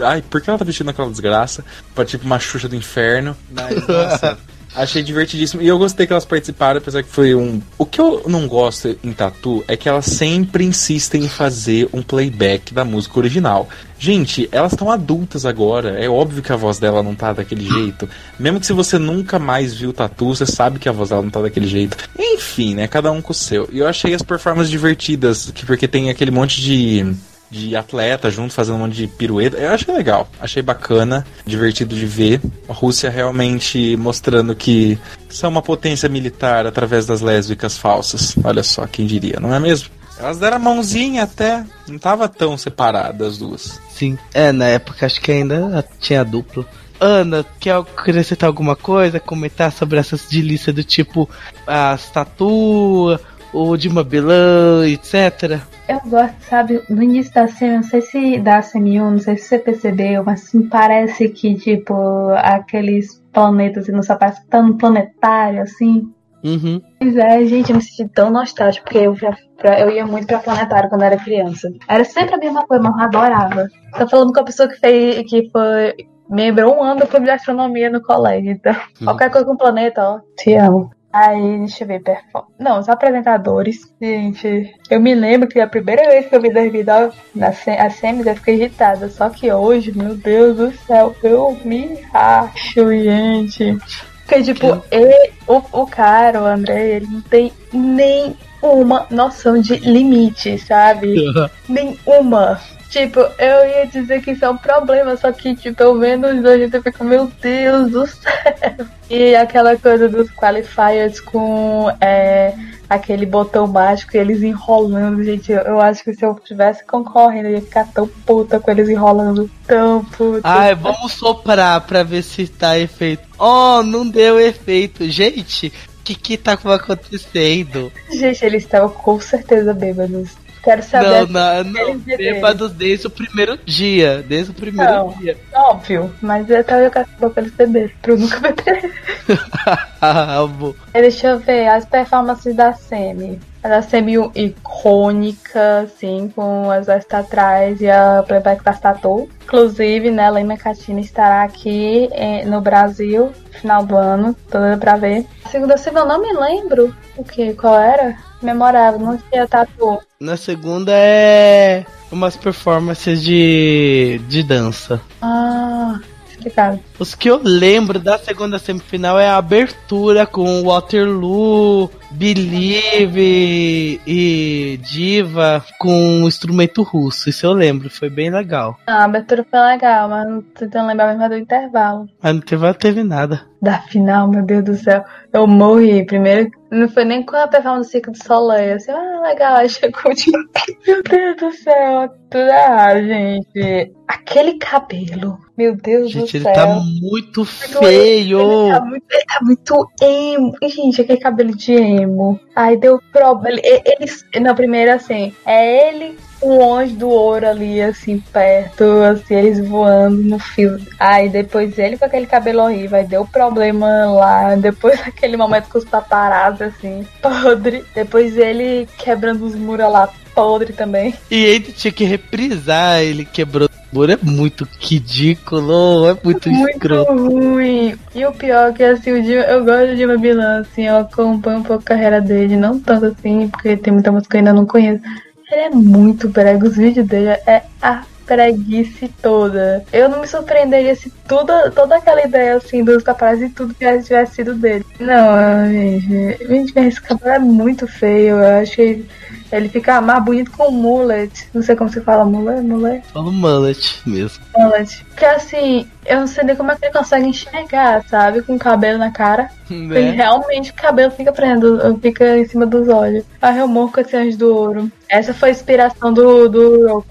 Ai, 0.00 0.22
por 0.22 0.40
que 0.40 0.50
ela 0.50 0.58
tá 0.58 0.64
vestindo 0.64 0.90
aquela 0.90 1.10
desgraça? 1.10 1.64
Pra 1.94 2.04
tipo 2.04 2.24
uma 2.24 2.38
Xuxa 2.38 2.68
do 2.68 2.76
inferno. 2.76 3.36
Mas, 3.50 3.86
nossa. 3.86 4.38
Achei 4.76 5.02
divertidíssimo. 5.02 5.62
E 5.62 5.66
eu 5.66 5.78
gostei 5.78 6.06
que 6.06 6.12
elas 6.12 6.24
participaram, 6.26 6.78
apesar 6.78 7.02
que 7.02 7.08
foi 7.08 7.34
um. 7.34 7.60
O 7.78 7.86
que 7.86 8.00
eu 8.00 8.22
não 8.28 8.46
gosto 8.46 8.96
em 9.02 9.12
Tatu 9.12 9.64
é 9.66 9.76
que 9.76 9.88
elas 9.88 10.04
sempre 10.04 10.64
insistem 10.64 11.24
em 11.24 11.28
fazer 11.28 11.88
um 11.92 12.02
playback 12.02 12.74
da 12.74 12.84
música 12.84 13.18
original. 13.18 13.68
Gente, 13.98 14.46
elas 14.52 14.72
estão 14.72 14.90
adultas 14.90 15.46
agora. 15.46 15.98
É 15.98 16.08
óbvio 16.08 16.42
que 16.42 16.52
a 16.52 16.56
voz 16.56 16.78
dela 16.78 17.02
não 17.02 17.14
tá 17.14 17.32
daquele 17.32 17.66
jeito. 17.66 18.06
Mesmo 18.38 18.60
que 18.60 18.66
se 18.66 18.74
você 18.74 18.98
nunca 18.98 19.38
mais 19.38 19.72
viu 19.72 19.92
Tatu, 19.92 20.26
você 20.34 20.44
sabe 20.44 20.78
que 20.78 20.88
a 20.88 20.92
voz 20.92 21.08
dela 21.08 21.22
não 21.22 21.30
tá 21.30 21.40
daquele 21.40 21.66
jeito. 21.66 21.96
Enfim, 22.18 22.74
né? 22.74 22.86
Cada 22.86 23.10
um 23.10 23.22
com 23.22 23.32
o 23.32 23.34
seu. 23.34 23.66
E 23.72 23.78
eu 23.78 23.88
achei 23.88 24.12
as 24.12 24.20
performances 24.22 24.70
divertidas, 24.70 25.50
que- 25.54 25.64
porque 25.64 25.88
tem 25.88 26.10
aquele 26.10 26.30
monte 26.30 26.60
de 26.60 27.14
de 27.50 27.76
atleta 27.76 28.30
junto 28.30 28.52
fazendo 28.52 28.76
um 28.76 28.78
monte 28.80 28.96
de 28.96 29.06
pirueta. 29.06 29.56
Eu 29.56 29.72
achei 29.72 29.94
legal, 29.94 30.28
achei 30.40 30.62
bacana, 30.62 31.26
divertido 31.44 31.94
de 31.94 32.06
ver. 32.06 32.40
A 32.68 32.72
Rússia 32.72 33.10
realmente 33.10 33.96
mostrando 33.96 34.54
que 34.54 34.98
são 35.28 35.50
uma 35.50 35.62
potência 35.62 36.08
militar 36.08 36.66
através 36.66 37.06
das 37.06 37.20
lésbicas 37.20 37.76
falsas. 37.78 38.34
Olha 38.42 38.62
só, 38.62 38.86
quem 38.86 39.06
diria, 39.06 39.38
não 39.40 39.54
é 39.54 39.60
mesmo? 39.60 39.90
Elas 40.18 40.38
deram 40.38 40.56
a 40.56 40.60
mãozinha 40.60 41.24
até, 41.24 41.64
não 41.86 41.98
tava 41.98 42.26
tão 42.28 42.56
separadas 42.56 43.34
as 43.34 43.38
duas. 43.38 43.80
Sim. 43.90 44.18
É, 44.32 44.50
na 44.50 44.66
época 44.66 45.04
acho 45.04 45.20
que 45.20 45.30
ainda 45.30 45.84
tinha 46.00 46.24
duplo. 46.24 46.66
Ana, 46.98 47.44
quer 47.60 47.74
acrescentar 47.74 48.46
alguma 48.46 48.74
coisa? 48.74 49.20
Comentar 49.20 49.70
sobre 49.70 49.98
essas 49.98 50.26
delícias 50.26 50.74
do 50.74 50.82
tipo 50.82 51.28
as 51.66 52.08
tatu, 52.10 53.18
o 53.56 53.76
Dima 53.76 54.04
Bilan, 54.04 54.86
etc. 54.88 55.60
Eu 55.88 56.00
gosto, 56.06 56.34
sabe, 56.48 56.82
no 56.90 57.02
início 57.02 57.32
da 57.32 57.46
semi, 57.48 57.76
não 57.76 57.82
sei 57.82 58.00
se 58.00 58.38
da 58.38 58.60
semi 58.60 59.00
1, 59.00 59.10
não 59.12 59.18
sei 59.18 59.36
se 59.36 59.44
você 59.48 59.58
percebeu, 59.58 60.24
mas 60.24 60.52
me 60.52 60.64
parece 60.68 61.28
que, 61.28 61.54
tipo, 61.54 61.94
aqueles 62.36 63.22
planetas, 63.32 63.84
assim, 63.84 63.92
não 63.92 64.02
só 64.02 64.16
parece 64.16 64.40
que 64.42 64.48
tá 64.48 64.62
planetário, 64.78 65.62
assim. 65.62 66.08
Uhum. 66.44 66.80
Pois 66.98 67.16
é, 67.16 67.44
gente, 67.44 67.70
eu 67.70 67.76
me 67.76 67.82
senti 67.82 68.08
tão 68.08 68.30
nostálgico, 68.30 68.84
porque 68.84 68.98
eu 68.98 69.14
já 69.16 69.34
pra- 69.58 69.80
eu 69.80 69.90
ia 69.90 70.06
muito 70.06 70.26
pra 70.26 70.38
planetário 70.38 70.88
quando 70.88 71.02
era 71.02 71.16
criança. 71.16 71.72
Era 71.88 72.04
sempre 72.04 72.34
a 72.34 72.38
mesma 72.38 72.66
coisa, 72.66 72.82
mas 72.82 72.94
eu 72.96 73.02
adorava. 73.04 73.68
Tô 73.96 74.08
falando 74.08 74.32
com 74.32 74.40
a 74.40 74.44
pessoa 74.44 74.68
que 74.68 74.78
fez, 74.78 75.28
que 75.28 75.48
foi, 75.50 75.94
me 76.28 76.42
lembrou 76.42 76.76
um 76.76 76.82
ano 76.82 77.00
do 77.00 77.06
clube 77.06 77.24
de 77.26 77.30
astronomia 77.32 77.90
no 77.90 78.02
colégio, 78.02 78.50
então, 78.52 78.74
qualquer 79.04 79.30
coisa 79.30 79.46
com 79.46 79.56
planeta, 79.56 80.02
ó, 80.02 80.20
te 80.36 80.54
amo. 80.54 80.90
Aí, 81.18 81.58
deixa 81.60 81.84
eu 81.84 81.88
ver, 81.88 82.02
perform... 82.02 82.44
Não, 82.58 82.78
os 82.78 82.88
apresentadores. 82.90 83.78
Gente, 84.02 84.74
eu 84.90 85.00
me 85.00 85.14
lembro 85.14 85.48
que 85.48 85.58
a 85.58 85.66
primeira 85.66 86.10
vez 86.10 86.26
que 86.26 86.36
eu 86.36 86.40
vi 86.42 86.52
2009, 86.52 87.16
na 87.34 87.52
se- 87.52 87.70
a 87.70 87.88
Semis, 87.88 88.26
eu 88.26 88.34
fiquei 88.36 88.56
irritada. 88.56 89.08
Só 89.08 89.30
que 89.30 89.50
hoje, 89.50 89.96
meu 89.96 90.14
Deus 90.14 90.56
do 90.58 90.72
céu, 90.86 91.16
eu 91.22 91.56
me 91.64 91.98
acho, 92.12 92.90
gente. 93.02 93.78
Porque, 94.26 94.42
tipo, 94.42 94.82
ele, 94.90 95.30
o, 95.46 95.62
o 95.72 95.86
cara, 95.86 96.42
o 96.42 96.44
André, 96.46 96.96
ele 96.96 97.06
não 97.06 97.20
tem 97.22 97.50
nenhuma 97.72 99.06
noção 99.10 99.58
de 99.60 99.76
limite, 99.76 100.58
sabe? 100.58 101.14
Nenhuma. 101.68 102.60
Tipo, 102.90 103.20
eu 103.38 103.68
ia 103.68 103.86
dizer 103.86 104.22
que 104.22 104.30
isso 104.30 104.44
é 104.44 104.50
um 104.50 104.56
problema, 104.56 105.16
só 105.16 105.32
que, 105.32 105.54
tipo, 105.56 105.82
eu 105.82 105.98
vendo 105.98 106.26
os 106.26 106.42
dois, 106.42 106.72
eu 106.72 106.82
fico, 106.82 107.04
meu 107.04 107.30
Deus 107.40 107.90
do 107.90 108.06
céu. 108.08 108.86
E 109.10 109.34
aquela 109.34 109.76
coisa 109.76 110.08
dos 110.08 110.30
qualifiers 110.30 111.20
com 111.20 111.90
é, 112.00 112.54
aquele 112.88 113.26
botão 113.26 113.66
mágico 113.66 114.16
e 114.16 114.20
eles 114.20 114.42
enrolando, 114.42 115.22
gente. 115.22 115.52
Eu, 115.52 115.60
eu 115.62 115.80
acho 115.80 116.02
que 116.02 116.14
se 116.14 116.24
eu 116.24 116.34
tivesse 116.34 116.84
concorrendo, 116.84 117.48
eu 117.48 117.54
ia 117.54 117.62
ficar 117.62 117.86
tão 117.92 118.06
puta 118.06 118.58
com 118.58 118.70
eles 118.70 118.88
enrolando. 118.88 119.50
Tão 119.66 120.04
puta. 120.04 120.40
Ai, 120.44 120.74
vamos 120.74 121.12
soprar 121.12 121.80
pra 121.82 122.02
ver 122.02 122.22
se 122.22 122.46
tá 122.46 122.78
efeito. 122.78 123.22
Oh, 123.38 123.82
não 123.82 124.08
deu 124.08 124.40
efeito. 124.40 125.08
Gente, 125.08 125.68
o 125.68 126.04
que 126.04 126.14
que 126.14 126.36
tá 126.36 126.52
acontecendo? 126.52 127.92
Gente, 128.10 128.44
eles 128.44 128.62
estavam 128.64 128.90
com 128.90 129.20
certeza 129.20 129.74
bêbados. 129.74 130.45
Quero 130.66 130.82
Não, 130.82 130.88
saber. 130.88 131.28
não, 131.30 131.62
não. 131.64 131.98
beberam. 131.98 132.34
Bêbados 132.34 132.72
desde 132.72 133.06
o 133.06 133.10
primeiro 133.10 133.56
dia. 133.64 134.24
Desde 134.26 134.50
o 134.50 134.54
primeiro 134.54 134.90
Não. 134.92 135.08
dia. 135.12 135.36
Óbvio, 135.54 136.12
mas 136.20 136.50
eu 136.50 136.64
tava 136.64 136.90
com 136.90 137.26
a 137.26 137.30
pra 137.30 137.40
eles 137.42 137.54
beberem, 137.54 137.92
pra 138.02 138.12
eu 138.12 138.18
nunca 138.18 138.40
beber. 138.40 138.92
Deixa 140.92 141.28
eu 141.28 141.38
ver 141.38 141.68
as 141.68 141.84
performances 141.84 142.52
da 142.56 142.72
Semi. 142.72 143.38
A 143.62 143.68
da 143.68 143.82
Semi 143.82 144.14
icônica, 144.34 145.80
assim, 145.80 146.32
com 146.34 146.70
as 146.70 146.86
West 146.86 147.12
atrás 147.12 147.80
e 147.80 147.90
a 147.90 148.22
playback 148.26 148.62
da 148.62 148.72
Tatu. 148.72 149.28
Inclusive, 149.44 150.10
né, 150.10 150.30
Lena 150.30 150.56
Catina 150.56 151.00
estará 151.00 151.42
aqui 151.42 152.08
eh, 152.12 152.44
no 152.44 152.60
Brasil 152.60 153.32
no 153.46 153.60
final 153.60 153.84
do 153.84 153.96
ano, 153.96 154.36
toda 154.50 154.76
pra 154.76 154.96
ver. 154.96 155.26
A 155.44 155.48
segunda 155.48 155.76
Semi 155.76 155.98
eu 155.98 156.06
não 156.06 156.20
me 156.20 156.32
lembro 156.32 156.94
o 157.16 157.24
que, 157.24 157.54
qual 157.54 157.78
era? 157.78 158.16
Memorável, 158.42 159.00
não 159.00 159.16
tinha 159.16 159.48
Tatu. 159.48 159.98
Na 160.20 160.36
segunda 160.36 160.92
é 160.94 161.84
umas 162.10 162.36
performances 162.36 163.22
de, 163.22 164.20
de 164.28 164.42
dança. 164.42 165.00
Ah, 165.20 165.98
explicado. 166.28 166.80
Os 166.98 167.14
que 167.14 167.28
eu 167.28 167.40
lembro 167.42 167.98
da 167.98 168.18
segunda 168.18 168.58
semifinal 168.58 169.18
é 169.18 169.28
a 169.28 169.36
abertura 169.36 170.26
com 170.26 170.62
Waterloo, 170.62 171.90
Believe 172.16 174.00
e 174.06 174.78
Diva 174.82 175.64
com 175.78 175.90
um 175.92 176.26
instrumento 176.28 176.82
russo. 176.82 177.28
Isso 177.28 177.46
eu 177.46 177.52
lembro, 177.52 177.90
foi 177.90 178.08
bem 178.10 178.30
legal. 178.30 178.76
Ah, 178.86 179.02
a 179.02 179.04
abertura 179.04 179.44
foi 179.50 179.60
legal, 179.60 180.08
mas 180.08 180.28
não 180.28 180.42
tô 180.42 180.60
tentando 180.60 180.88
lembrar 180.88 181.14
mesmo 181.14 181.28
do 181.28 181.36
intervalo. 181.36 182.06
Mas 182.22 182.32
no 182.32 182.38
intervalo 182.38 182.74
teve 182.74 183.02
nada. 183.02 183.42
Da 183.62 183.78
final, 183.80 184.28
meu 184.28 184.44
Deus 184.44 184.64
do 184.64 184.74
céu. 184.74 185.02
Eu 185.32 185.46
morri. 185.46 186.04
Primeiro, 186.04 186.50
não 186.70 186.88
foi 186.88 187.04
nem 187.04 187.22
com 187.24 187.34
a 187.36 187.48
performance 187.48 187.88
do 187.88 187.90
Circo 187.92 188.10
do 188.12 188.22
Soleil. 188.22 188.76
Assim, 188.76 188.92
ah, 188.92 189.20
legal. 189.22 189.56
Aí 189.56 189.68
chegou 189.68 190.12
de... 190.14 190.30
Meu 190.86 191.02
Deus 191.02 191.36
do 191.38 191.50
céu. 191.52 192.08
Tudo 192.30 192.42
errado, 192.48 192.98
gente. 193.02 193.92
Aquele 194.06 194.54
cabelo. 194.58 195.38
Meu 195.56 195.74
Deus 195.74 196.10
Gente, 196.12 196.32
do 196.32 196.36
ele 196.36 196.44
céu. 196.44 196.52
tá 196.54 196.66
muito 197.00 197.40
Ele 197.40 197.48
feio. 197.78 198.68
tá 198.70 198.84
muito, 198.84 199.04
ele 199.10 199.24
tá 199.24 199.38
muito 199.42 199.90
emo. 200.02 200.52
Gente, 200.62 201.00
aquele 201.00 201.18
cabelo 201.18 201.56
de 201.56 201.72
emo. 201.72 202.05
Aí 202.54 202.76
deu 202.76 203.00
problema. 203.12 203.58
Ele, 203.62 203.82
ele, 203.84 204.40
na 204.40 204.54
primeira, 204.54 204.94
assim, 204.94 205.34
é 205.44 205.88
ele 205.88 206.16
o 206.40 206.74
anjo 206.74 206.94
do 206.94 207.08
ouro 207.08 207.48
ali, 207.48 207.80
assim, 207.80 208.18
perto, 208.32 208.84
assim, 209.02 209.34
eles 209.34 209.66
voando 209.66 210.22
no 210.22 210.38
fio. 210.38 210.78
Aí 210.98 211.28
depois 211.28 211.78
ele 211.78 211.96
com 211.96 212.04
aquele 212.04 212.26
cabelo 212.26 212.62
horrível, 212.62 212.98
aí 212.98 213.06
deu 213.06 213.24
problema 213.24 214.06
lá. 214.06 214.54
Depois 214.54 215.00
aquele 215.06 215.36
momento 215.36 215.68
com 215.68 215.78
os 215.78 215.84
paparazzi, 215.84 216.64
assim, 216.64 217.06
podre. 217.20 217.84
Depois 217.94 218.36
ele 218.36 218.88
quebrando 218.98 219.44
os 219.44 219.54
muros 219.54 219.90
lá, 219.90 220.08
podre 220.34 220.72
também. 220.72 221.14
E 221.30 221.44
ele 221.44 221.72
tinha 221.72 221.92
que 221.92 222.04
reprisar, 222.04 223.00
ele 223.00 223.24
quebrou 223.24 223.68
o 223.92 223.96
muro. 223.96 224.12
É 224.12 224.18
muito 224.22 224.66
ridículo, 224.80 226.08
é 226.08 226.16
muito, 226.22 226.50
Muito 226.50 226.70
escroto. 226.70 227.12
ruim. 227.12 227.94
E 228.14 228.24
o 228.26 228.32
pior 228.32 228.70
é 228.70 228.72
que 228.72 228.82
assim, 228.82 229.12
o 229.12 229.22
Dima, 229.22 229.42
eu 229.42 229.64
gosto 229.64 229.88
do 229.88 229.96
Dima 229.96 230.16
Bilan, 230.18 230.60
assim, 230.60 230.86
eu 230.86 230.96
acompanho 230.98 231.58
um 231.58 231.62
pouco 231.62 231.82
a 231.82 231.86
carreira 231.86 232.20
dele, 232.20 232.56
não 232.56 232.78
tanto 232.78 233.06
assim, 233.06 233.48
porque 233.48 233.76
tem 233.76 233.92
muita 233.92 234.12
música 234.12 234.30
que 234.30 234.36
eu 234.36 234.38
ainda 234.40 234.52
não 234.52 234.66
conheço. 234.66 235.02
Ele 235.50 235.60
é 235.60 235.70
muito 235.70 236.28
brega, 236.28 236.66
os 236.66 236.76
vídeos 236.76 237.06
dele 237.06 237.28
é 237.46 237.62
a 237.80 238.02
preguice 238.26 239.08
toda. 239.22 239.84
Eu 239.92 240.08
não 240.08 240.20
me 240.20 240.26
surpreenderia 240.26 240.94
se 240.96 241.08
toda, 241.28 241.70
toda 241.70 241.96
aquela 241.96 242.24
ideia 242.26 242.56
assim 242.56 242.82
dos 242.82 243.04
paparazzi 243.04 243.44
e 243.44 243.50
tudo 243.50 243.72
tivesse, 243.72 244.08
tivesse 244.08 244.34
sido 244.34 244.54
dele. 244.54 244.84
Não, 244.98 245.70
gente, 245.70 246.46
gente, 246.48 246.78
esse 246.78 247.00
cabelo 247.00 247.30
é 247.30 247.38
muito 247.38 247.86
feio. 247.86 248.36
Eu 248.36 248.60
acho 248.60 248.74
que 248.74 249.04
ele 249.52 249.68
fica 249.68 250.00
mais 250.00 250.24
bonito 250.24 250.50
com 250.50 250.70
mullet. 250.70 251.48
Não 251.54 251.62
sei 251.62 251.76
como 251.76 251.90
se 251.90 252.00
fala 252.00 252.24
mullet, 252.24 252.62
mullet. 252.62 253.06
Fala 253.12 253.30
mullet 253.30 254.00
mesmo. 254.06 254.44
Mullet. 254.56 255.04
Porque 255.04 255.24
assim, 255.24 255.86
eu 256.04 256.20
não 256.20 256.26
sei 256.26 256.44
nem 256.44 256.56
como 256.56 256.70
é 256.72 256.76
que 256.76 256.84
ele 256.86 256.92
consegue 256.92 257.26
enxergar, 257.26 258.04
sabe? 258.08 258.42
Com 258.42 258.54
o 258.54 258.58
cabelo 258.58 258.98
na 258.98 259.10
cara. 259.10 259.50
E 259.70 259.74
Né? 259.74 260.10
realmente 260.10 260.70
o 260.70 260.74
cabelo 260.74 261.10
fica 261.10 261.32
prendendo, 261.32 261.98
fica 262.00 262.38
em 262.38 262.46
cima 262.46 262.66
dos 262.66 262.88
olhos. 262.88 263.24
A 263.40 263.52
com 263.52 264.00
esse 264.00 264.16
anjo 264.16 264.38
do 264.38 264.54
ouro. 264.54 264.92
Essa 265.08 265.32
foi 265.32 265.50
a 265.50 265.52
inspiração 265.52 266.12
do, 266.12 266.48
do 266.48 266.86
Roku 266.88 267.06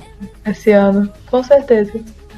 esse 0.46 0.72
ano. 0.72 1.12
Com 1.28 1.44
certeza. 1.44 1.94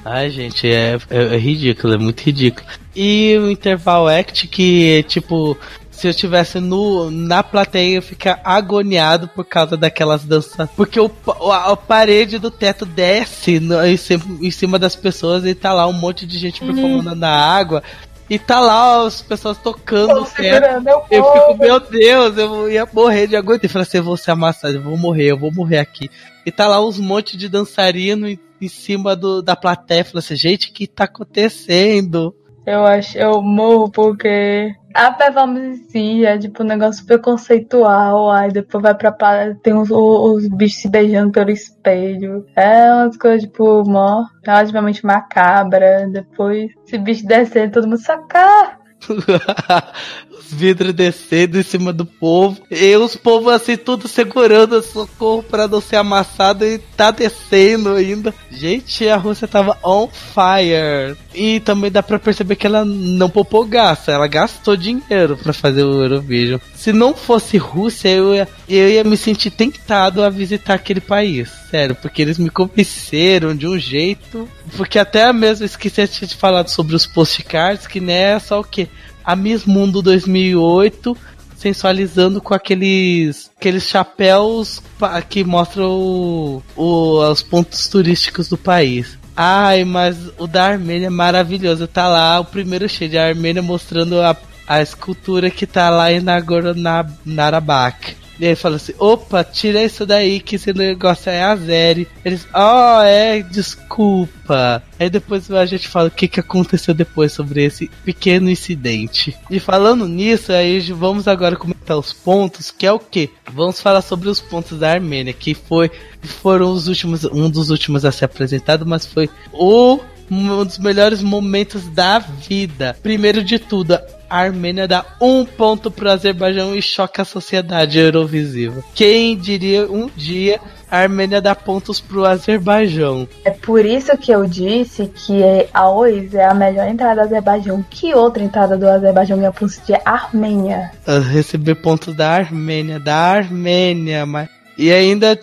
Ai, 0.06 0.30
gente, 0.30 0.72
é, 0.72 0.98
é, 1.10 1.36
é 1.36 1.38
ridículo, 1.38 1.94
é 1.94 1.98
muito 1.98 2.22
ridículo. 2.22 2.66
E 2.96 3.38
o 3.38 3.52
interval 3.52 4.08
act 4.08 4.48
que, 4.48 5.04
tipo, 5.04 5.58
se 5.98 6.06
eu 6.06 6.12
estivesse 6.12 6.60
no, 6.60 7.10
na 7.10 7.42
plateia, 7.42 7.96
eu 7.96 8.02
ficar 8.04 8.40
agoniado 8.44 9.28
por 9.30 9.44
causa 9.44 9.76
daquelas 9.76 10.24
danças. 10.24 10.70
Porque 10.76 11.00
o, 11.00 11.10
a, 11.52 11.72
a 11.72 11.76
parede 11.76 12.38
do 12.38 12.52
teto 12.52 12.86
desce 12.86 13.60
no- 13.60 13.84
em, 13.84 13.98
cima, 13.98 14.24
em 14.40 14.52
cima 14.52 14.78
das 14.78 14.96
pessoas 14.96 15.44
e 15.44 15.56
tá 15.56 15.74
lá 15.74 15.88
um 15.88 15.94
monte 15.94 16.28
de 16.28 16.38
gente 16.38 16.60
performando 16.60 17.16
na 17.16 17.30
água. 17.32 17.82
E 18.30 18.38
tá 18.38 18.60
lá 18.60 19.08
as 19.08 19.22
pessoas 19.24 19.58
tocando 19.58 20.22
o 20.22 20.26
teto. 20.26 20.66
eu 21.10 21.24
fico, 21.34 21.58
meu 21.58 21.80
Deus, 21.80 22.38
eu 22.38 22.70
ia 22.70 22.88
morrer 22.94 23.26
de 23.26 23.36
aguento. 23.36 23.64
Eu 23.64 23.70
falei 23.70 23.88
assim, 23.88 23.98
eu 23.98 24.04
vou 24.04 24.18
ser 24.18 24.32
amassado, 24.32 24.76
eu 24.76 24.82
vou 24.84 24.98
morrer, 24.98 25.32
eu 25.32 25.38
vou 25.40 25.52
morrer 25.52 25.80
aqui. 25.80 26.12
E 26.46 26.52
tá 26.52 26.68
lá 26.68 26.80
uns 26.86 27.00
monte 27.00 27.36
de 27.38 27.50
dançarino 27.50 28.28
em, 28.28 28.38
em 28.62 28.68
cima 28.68 29.16
do, 29.16 29.42
da 29.42 29.56
plateia. 29.56 30.02
Eu 30.02 30.06
falei 30.06 30.20
assim, 30.20 30.36
gente, 30.36 30.70
o 30.70 30.74
que 30.74 30.86
tá 30.86 31.06
acontecendo? 31.06 32.36
Eu 32.68 32.86
acho, 32.86 33.18
eu 33.18 33.42
morro 33.42 33.90
porque 33.90 34.76
a 34.94 35.10
performance 35.14 35.80
em 35.80 35.90
si 35.90 36.26
é 36.26 36.38
tipo 36.38 36.64
um 36.64 36.66
negócio 36.66 37.00
super 37.00 37.22
conceitual, 37.22 38.30
aí 38.30 38.52
depois 38.52 38.82
vai 38.82 38.94
pra 38.94 39.16
tem 39.64 39.74
os, 39.74 39.90
os 39.90 40.50
bichos 40.50 40.82
se 40.82 40.90
beijando 40.90 41.32
pelo 41.32 41.50
espelho. 41.50 42.46
É 42.58 42.92
umas 42.92 43.16
coisas, 43.16 43.44
tipo, 43.44 43.90
mó, 43.90 44.26
relativamente 44.46 45.06
macabra. 45.06 46.10
Depois, 46.12 46.70
esse 46.86 46.98
bicho 46.98 47.26
descendo, 47.26 47.72
todo 47.72 47.88
mundo 47.88 48.02
sacar. 48.02 48.80
os 50.40 50.52
vidros 50.52 50.94
descendo 50.94 51.60
em 51.60 51.64
cima 51.64 51.92
do 51.92 52.06
povo. 52.06 52.62
E 52.70 52.96
os 52.96 53.16
povos 53.16 53.54
assim, 53.54 53.78
tudo 53.78 54.08
segurando 54.08 54.82
socorro 54.82 55.44
pra 55.44 55.68
não 55.68 55.82
ser 55.82 55.98
amassado 55.98 56.66
e 56.66 56.78
tá 56.78 57.12
descendo 57.12 57.94
ainda. 57.94 58.34
Gente, 58.52 59.08
a 59.08 59.18
Rússia 59.18 59.48
tava 59.48 59.78
on 59.84 60.08
fire. 60.08 61.18
E 61.34 61.60
também 61.60 61.92
dá 61.92 62.02
pra 62.02 62.20
perceber 62.20 62.56
que 62.56 62.66
ela 62.66 62.84
não 62.84 63.30
poupou 63.30 63.66
gasto, 63.66 64.10
ela 64.10 64.28
gastou 64.28 64.76
dinheiro 64.76 65.38
pra 65.38 65.54
fazer 65.54 65.84
o 65.84 66.04
Eurovision. 66.04 66.60
Se 66.76 66.92
não 66.92 67.14
fosse 67.14 67.58
Rússia, 67.58 68.10
eu 68.10 68.34
ia, 68.34 68.48
eu 68.68 68.90
ia 68.90 69.04
me 69.04 69.18
sentir 69.18 69.52
tentado 69.52 70.24
a 70.24 70.30
visitar 70.30 70.76
aquele 70.76 71.02
país. 71.02 71.50
Sério, 71.70 71.96
porque 71.96 72.22
eles 72.22 72.38
me 72.38 72.50
convenceram 72.50 73.56
de 73.56 73.68
um 73.68 73.78
jeito. 73.78 74.48
Porque 74.76 74.98
até 74.98 75.32
mesmo 75.34 75.66
esqueci 75.66 76.26
de 76.26 76.36
falar 76.36 76.68
sobre 76.68 76.96
os 76.96 77.06
postcards, 77.06 77.88
que 77.88 78.00
né, 78.00 78.34
é 78.34 78.40
só 78.40 78.60
o 78.60 78.64
que? 78.64 78.88
A 79.28 79.36
Miss 79.36 79.66
Mundo 79.66 80.02
2008 80.02 81.16
sensualizando 81.58 82.40
com 82.40 82.54
aqueles 82.54 83.50
aqueles 83.58 83.84
chapéus 83.84 84.82
que 85.30 85.44
mostram 85.44 85.90
o, 85.92 86.64
o- 86.76 87.20
os 87.32 87.42
pontos 87.44 87.88
turísticos 87.88 88.48
do 88.48 88.56
país. 88.58 89.18
Ai, 89.36 89.84
mas 89.84 90.16
o 90.38 90.48
da 90.48 90.66
Armênia 90.66 91.08
é 91.08 91.10
maravilhoso. 91.10 91.88
Tá 91.88 92.08
lá 92.08 92.40
o 92.40 92.46
primeiro 92.46 92.88
cheio 92.88 93.10
de 93.10 93.18
Armênia 93.18 93.62
mostrando 93.62 94.20
a, 94.22 94.36
a 94.68 94.82
escultura 94.82 95.50
que 95.50 95.66
tá 95.68 95.90
lá 95.90 96.12
em 96.12 96.22
Nagorno-Karabakh. 96.22 98.16
E 98.40 98.46
aí 98.46 98.56
fala 98.56 98.76
assim, 98.76 98.94
opa, 99.00 99.44
tira 99.44 99.84
isso 99.84 100.06
daí 100.06 100.40
que 100.40 100.56
esse 100.56 100.74
negócio 100.74 101.30
é 101.30 101.42
azeri. 101.42 102.08
Eles, 102.24 102.48
oh, 102.54 103.02
é, 103.02 103.42
desculpa. 103.42 104.84
Aí 105.00 105.10
depois 105.10 105.50
a 105.52 105.66
gente 105.66 105.88
fala 105.88 106.08
o 106.08 106.12
que, 106.12 106.28
que 106.28 106.40
aconteceu 106.40 106.94
depois 106.94 107.32
sobre 107.32 107.64
esse 107.64 107.90
pequeno 108.06 108.50
incidente. 108.50 109.36
E 109.50 109.60
falando 109.60 110.08
nisso, 110.08 110.52
aí 110.52 110.80
vamos 110.92 111.28
agora 111.28 111.56
comentar 111.56 111.98
os 111.98 112.14
pontos, 112.14 112.72
que 112.72 112.86
é 112.86 112.92
o 112.92 113.00
que? 113.00 113.30
Vamos 113.52 113.82
falar 113.82 114.02
sobre 114.02 114.30
os 114.30 114.40
pontos 114.40 114.80
da 114.80 114.92
Armênia, 114.92 115.34
que 115.34 115.54
foi 115.54 115.90
foram 116.22 116.72
os 116.72 116.88
últimos, 116.88 117.24
um 117.26 117.50
dos 117.50 117.70
últimos 117.70 118.06
a 118.06 118.12
ser 118.12 118.26
apresentado, 118.26 118.86
mas 118.86 119.06
foi 119.06 119.30
o 119.54 120.00
um 120.30 120.66
dos 120.66 120.78
melhores 120.78 121.22
momentos 121.22 121.88
da 121.88 122.20
vida. 122.20 122.98
Primeiro 123.02 123.44
de 123.44 123.58
tudo, 123.58 123.98
a 124.30 124.38
Armênia 124.40 124.88
dá 124.88 125.06
um 125.22 125.46
ponto 125.46 125.90
pro 125.90 126.10
Azerbaijão 126.10 126.76
e 126.76 126.82
choca 126.82 127.22
a 127.22 127.26
sociedade 127.26 128.00
eurovisiva. 128.00 128.84
Quem 128.94 129.38
diria 129.38 129.92
um 129.92 130.10
dia 130.16 130.60
a 130.90 131.00
Armênia 131.00 131.42
dá 131.42 131.54
pontos 131.54 132.00
pro 132.00 132.26
Azerbaijão? 132.26 133.28
É 133.44 133.52
por 133.52 133.86
isso 133.86 134.18
que 134.18 134.32
eu 134.32 134.46
disse 134.46 135.08
que 135.08 135.42
a 135.74 135.90
OIS 135.90 136.34
é 136.34 136.46
a 136.46 136.54
melhor 136.54 136.88
entrada 136.88 137.16
do 137.16 137.28
Azerbaijão. 137.28 137.86
Que 137.90 138.14
outra 138.14 138.44
entrada 138.44 138.78
do 138.78 138.88
Azerbaijão 138.88 139.38
ganha 139.38 139.52
pontos 139.52 139.82
de 139.86 139.94
Armênia? 140.06 140.92
A 141.06 141.20
receber 141.20 141.76
pontos 141.76 142.16
da 142.16 142.30
Armênia, 142.30 143.00
da 143.00 143.16
Armênia, 143.16 144.26
mas 144.26 144.50
e 144.78 144.92
ainda 144.92 145.38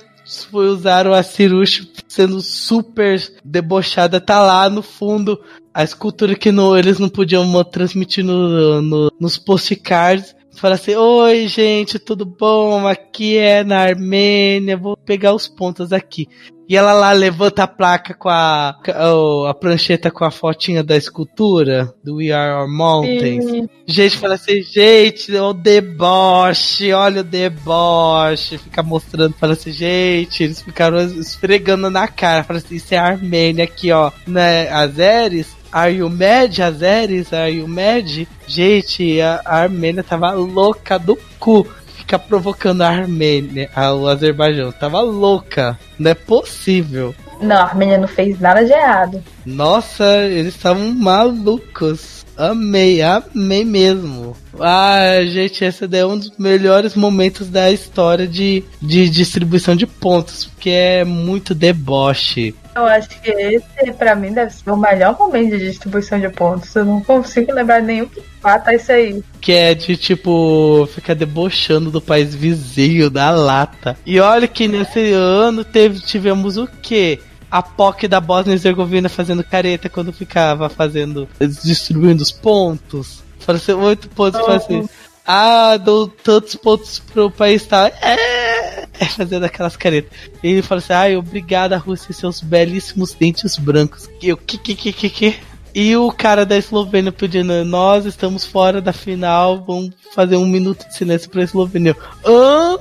foi 0.51 0.69
usaram 0.69 1.13
a 1.13 1.23
Cirush 1.23 1.91
sendo 2.09 2.41
super 2.41 3.21
debochada, 3.45 4.21
tá 4.21 4.41
lá 4.41 4.71
no 4.71 4.83
fundo 4.83 5.41
a 5.75 5.83
escultura 5.83 6.35
que 6.37 6.53
no, 6.53 6.77
eles 6.79 6.99
não 6.99 7.09
podiam 7.09 7.65
transmitir 7.65 8.25
no, 8.25 8.81
no- 8.81 9.13
nos 9.21 9.37
postcards. 9.37 10.35
Fala 10.57 10.77
assim, 10.77 10.95
oi 10.95 11.49
gente, 11.49 11.99
tudo 11.99 12.25
bom? 12.25 12.87
Aqui 12.87 13.37
é 13.37 13.65
na 13.65 13.81
Armênia, 13.81 14.77
vou 14.77 14.97
pegar 14.97 15.35
os 15.35 15.49
pontos 15.49 15.93
aqui. 15.93 16.29
E 16.69 16.77
ela 16.77 16.93
lá 16.95 17.13
levanta 17.13 17.65
a 17.65 17.67
placa 17.67 18.15
com 18.15 18.29
a, 18.29 18.71
a, 18.89 19.51
a 19.51 19.55
prancheta 19.55 20.11
com 20.11 20.25
a 20.25 20.31
fotinha 20.31 20.83
da 20.83 20.97
escultura, 20.97 21.93
do 22.03 22.17
We 22.17 22.31
Are 22.31 22.63
Our 22.63 22.69
Mountains. 22.73 23.45
E 23.45 23.69
Gente, 23.93 24.17
fala 24.17 24.35
assim, 24.37 24.63
gente, 24.63 25.31
o 25.37 25.53
deboche, 25.53 26.93
olha 26.93 27.21
o 27.21 27.25
deboche. 27.25 28.57
Fica 28.57 28.83
mostrando, 28.83 29.35
fala 29.35 29.53
assim, 29.55 29.73
gente, 29.73 30.43
eles 30.43 30.63
ficaram 30.63 31.05
esfregando 31.05 31.91
na 31.91 32.09
cara. 32.09 32.45
Fala 32.45 32.61
assim, 32.61 32.77
isso 32.77 32.95
é 32.95 32.97
a 32.97 33.05
Armênia 33.09 33.65
aqui, 33.65 33.93
ó, 33.93 34.11
né? 34.27 34.71
Azeres, 34.71 35.49
Are 35.75 35.91
you 35.93 36.09
mad, 36.09 36.57
Azeres? 36.61 37.33
Are 37.33 37.51
you 37.51 37.67
mad? 37.67 38.29
Gente, 38.47 39.21
a, 39.21 39.41
a 39.45 39.57
Armênia 39.63 40.05
tava 40.05 40.31
louca 40.31 41.01
do 41.01 41.19
cu. 41.41 41.67
Fica 41.97 42.17
provocando 42.17 42.83
a 42.83 42.89
Armênia, 42.91 43.69
o 44.01 44.07
Azerbaijão. 44.07 44.71
Tava 44.71 45.01
louca. 45.01 45.77
Não 45.99 46.13
é 46.13 46.15
possível. 46.15 47.13
Não, 47.41 47.57
a 47.57 47.65
Armênia 47.65 47.99
não 47.99 48.07
fez 48.07 48.39
nada 48.39 48.65
de 48.65 48.71
errado. 48.71 49.21
Nossa, 49.45 50.23
eles 50.23 50.55
estavam 50.55 50.95
malucos. 50.95 52.25
Amei, 52.37 53.03
amei 53.03 53.65
mesmo. 53.65 54.37
Ah, 54.61 55.19
gente, 55.25 55.65
esse 55.65 55.89
é 55.91 56.07
um 56.07 56.17
dos 56.17 56.31
melhores 56.39 56.95
momentos 56.95 57.49
da 57.49 57.73
história 57.73 58.29
de, 58.29 58.63
de 58.81 59.11
distribuição 59.11 59.75
de 59.75 59.89
pontos, 59.89 60.45
porque 60.45 60.71
é 60.71 61.05
muito 61.05 61.53
deboche. 61.53 62.55
Eu 62.75 62.87
acho 62.87 63.09
que 63.09 63.31
esse, 63.31 63.93
pra 63.93 64.17
mim, 64.17 64.33
deve 64.33 64.53
ser 64.53 64.71
o 64.71 64.77
melhor 64.77 65.17
momento 65.19 65.57
de 65.57 65.71
distribuição 65.71 66.19
de 66.19 66.29
pontos. 66.29 66.75
Eu 66.75 66.85
não 66.85 67.01
consigo 67.01 67.53
lembrar 67.53 67.81
nenhum 67.81 68.07
que 68.07 68.23
mata 68.43 68.75
isso 68.75 68.91
aí. 68.91 69.23
Que 69.41 69.53
é 69.53 69.75
de 69.75 69.97
tipo 69.97 70.89
ficar 70.93 71.15
debochando 71.15 71.91
do 71.91 72.01
país 72.01 72.35
vizinho, 72.35 73.09
da 73.09 73.31
lata. 73.31 73.97
E 74.05 74.19
olha 74.19 74.49
que 74.49 74.67
nesse 74.67 75.13
ano 75.13 75.65
teve, 75.65 76.01
tivemos 76.01 76.57
o 76.57 76.67
quê? 76.67 77.21
a 77.51 77.63
POC 77.63 78.09
da 78.09 78.21
Bósnia 78.21 78.53
e 78.53 78.57
Herzegovina 78.57 79.09
fazendo 79.09 79.45
careta 79.45 79.89
quando 79.89 80.13
ficava 80.13 80.69
fazendo. 80.69 81.29
distribuindo 81.39 82.21
os 82.21 82.33
pontos. 82.33 83.23
Pareceu 83.47 83.79
oito 83.79 84.09
pontos 84.09 84.41
oh. 84.45 84.51
assim. 84.51 84.89
Ah, 85.25 85.77
dou 85.77 86.09
tantos 86.09 86.57
pontos 86.57 86.99
pro 86.99 87.31
país 87.31 87.65
tal. 87.65 87.87
É, 87.87 88.54
é 88.99 89.05
fazendo 89.05 89.45
aquelas 89.45 89.77
caretas. 89.77 90.13
E 90.43 90.49
ele 90.49 90.63
fala 90.63 90.79
assim: 90.79 90.93
ai, 90.93 91.17
obrigada, 91.17 91.77
Rússia, 91.77 92.13
seus 92.13 92.41
belíssimos 92.41 93.13
dentes 93.15 93.57
brancos. 93.57 94.09
E 94.23 94.29
eu, 94.29 94.37
que, 94.37 94.59
que, 94.59 94.75
que, 94.75 94.93
que, 94.93 95.11
que? 95.11 95.37
E 95.75 95.97
o 95.97 96.13
cara 96.13 96.47
da 96.47 96.57
Eslovênia 96.57 97.11
pedindo: 97.11 97.65
Nós 97.65 98.07
estamos 98.07 98.45
fora 98.45 98.81
da 98.81 98.93
final, 98.93 99.65
vamos 99.65 99.91
fazer 100.15 100.37
um 100.37 100.47
minuto 100.47 100.87
de 100.87 100.97
silêncio 100.97 101.29
pra 101.29 101.43
Eslovênia. 101.43 101.97
Hã? 102.25 102.79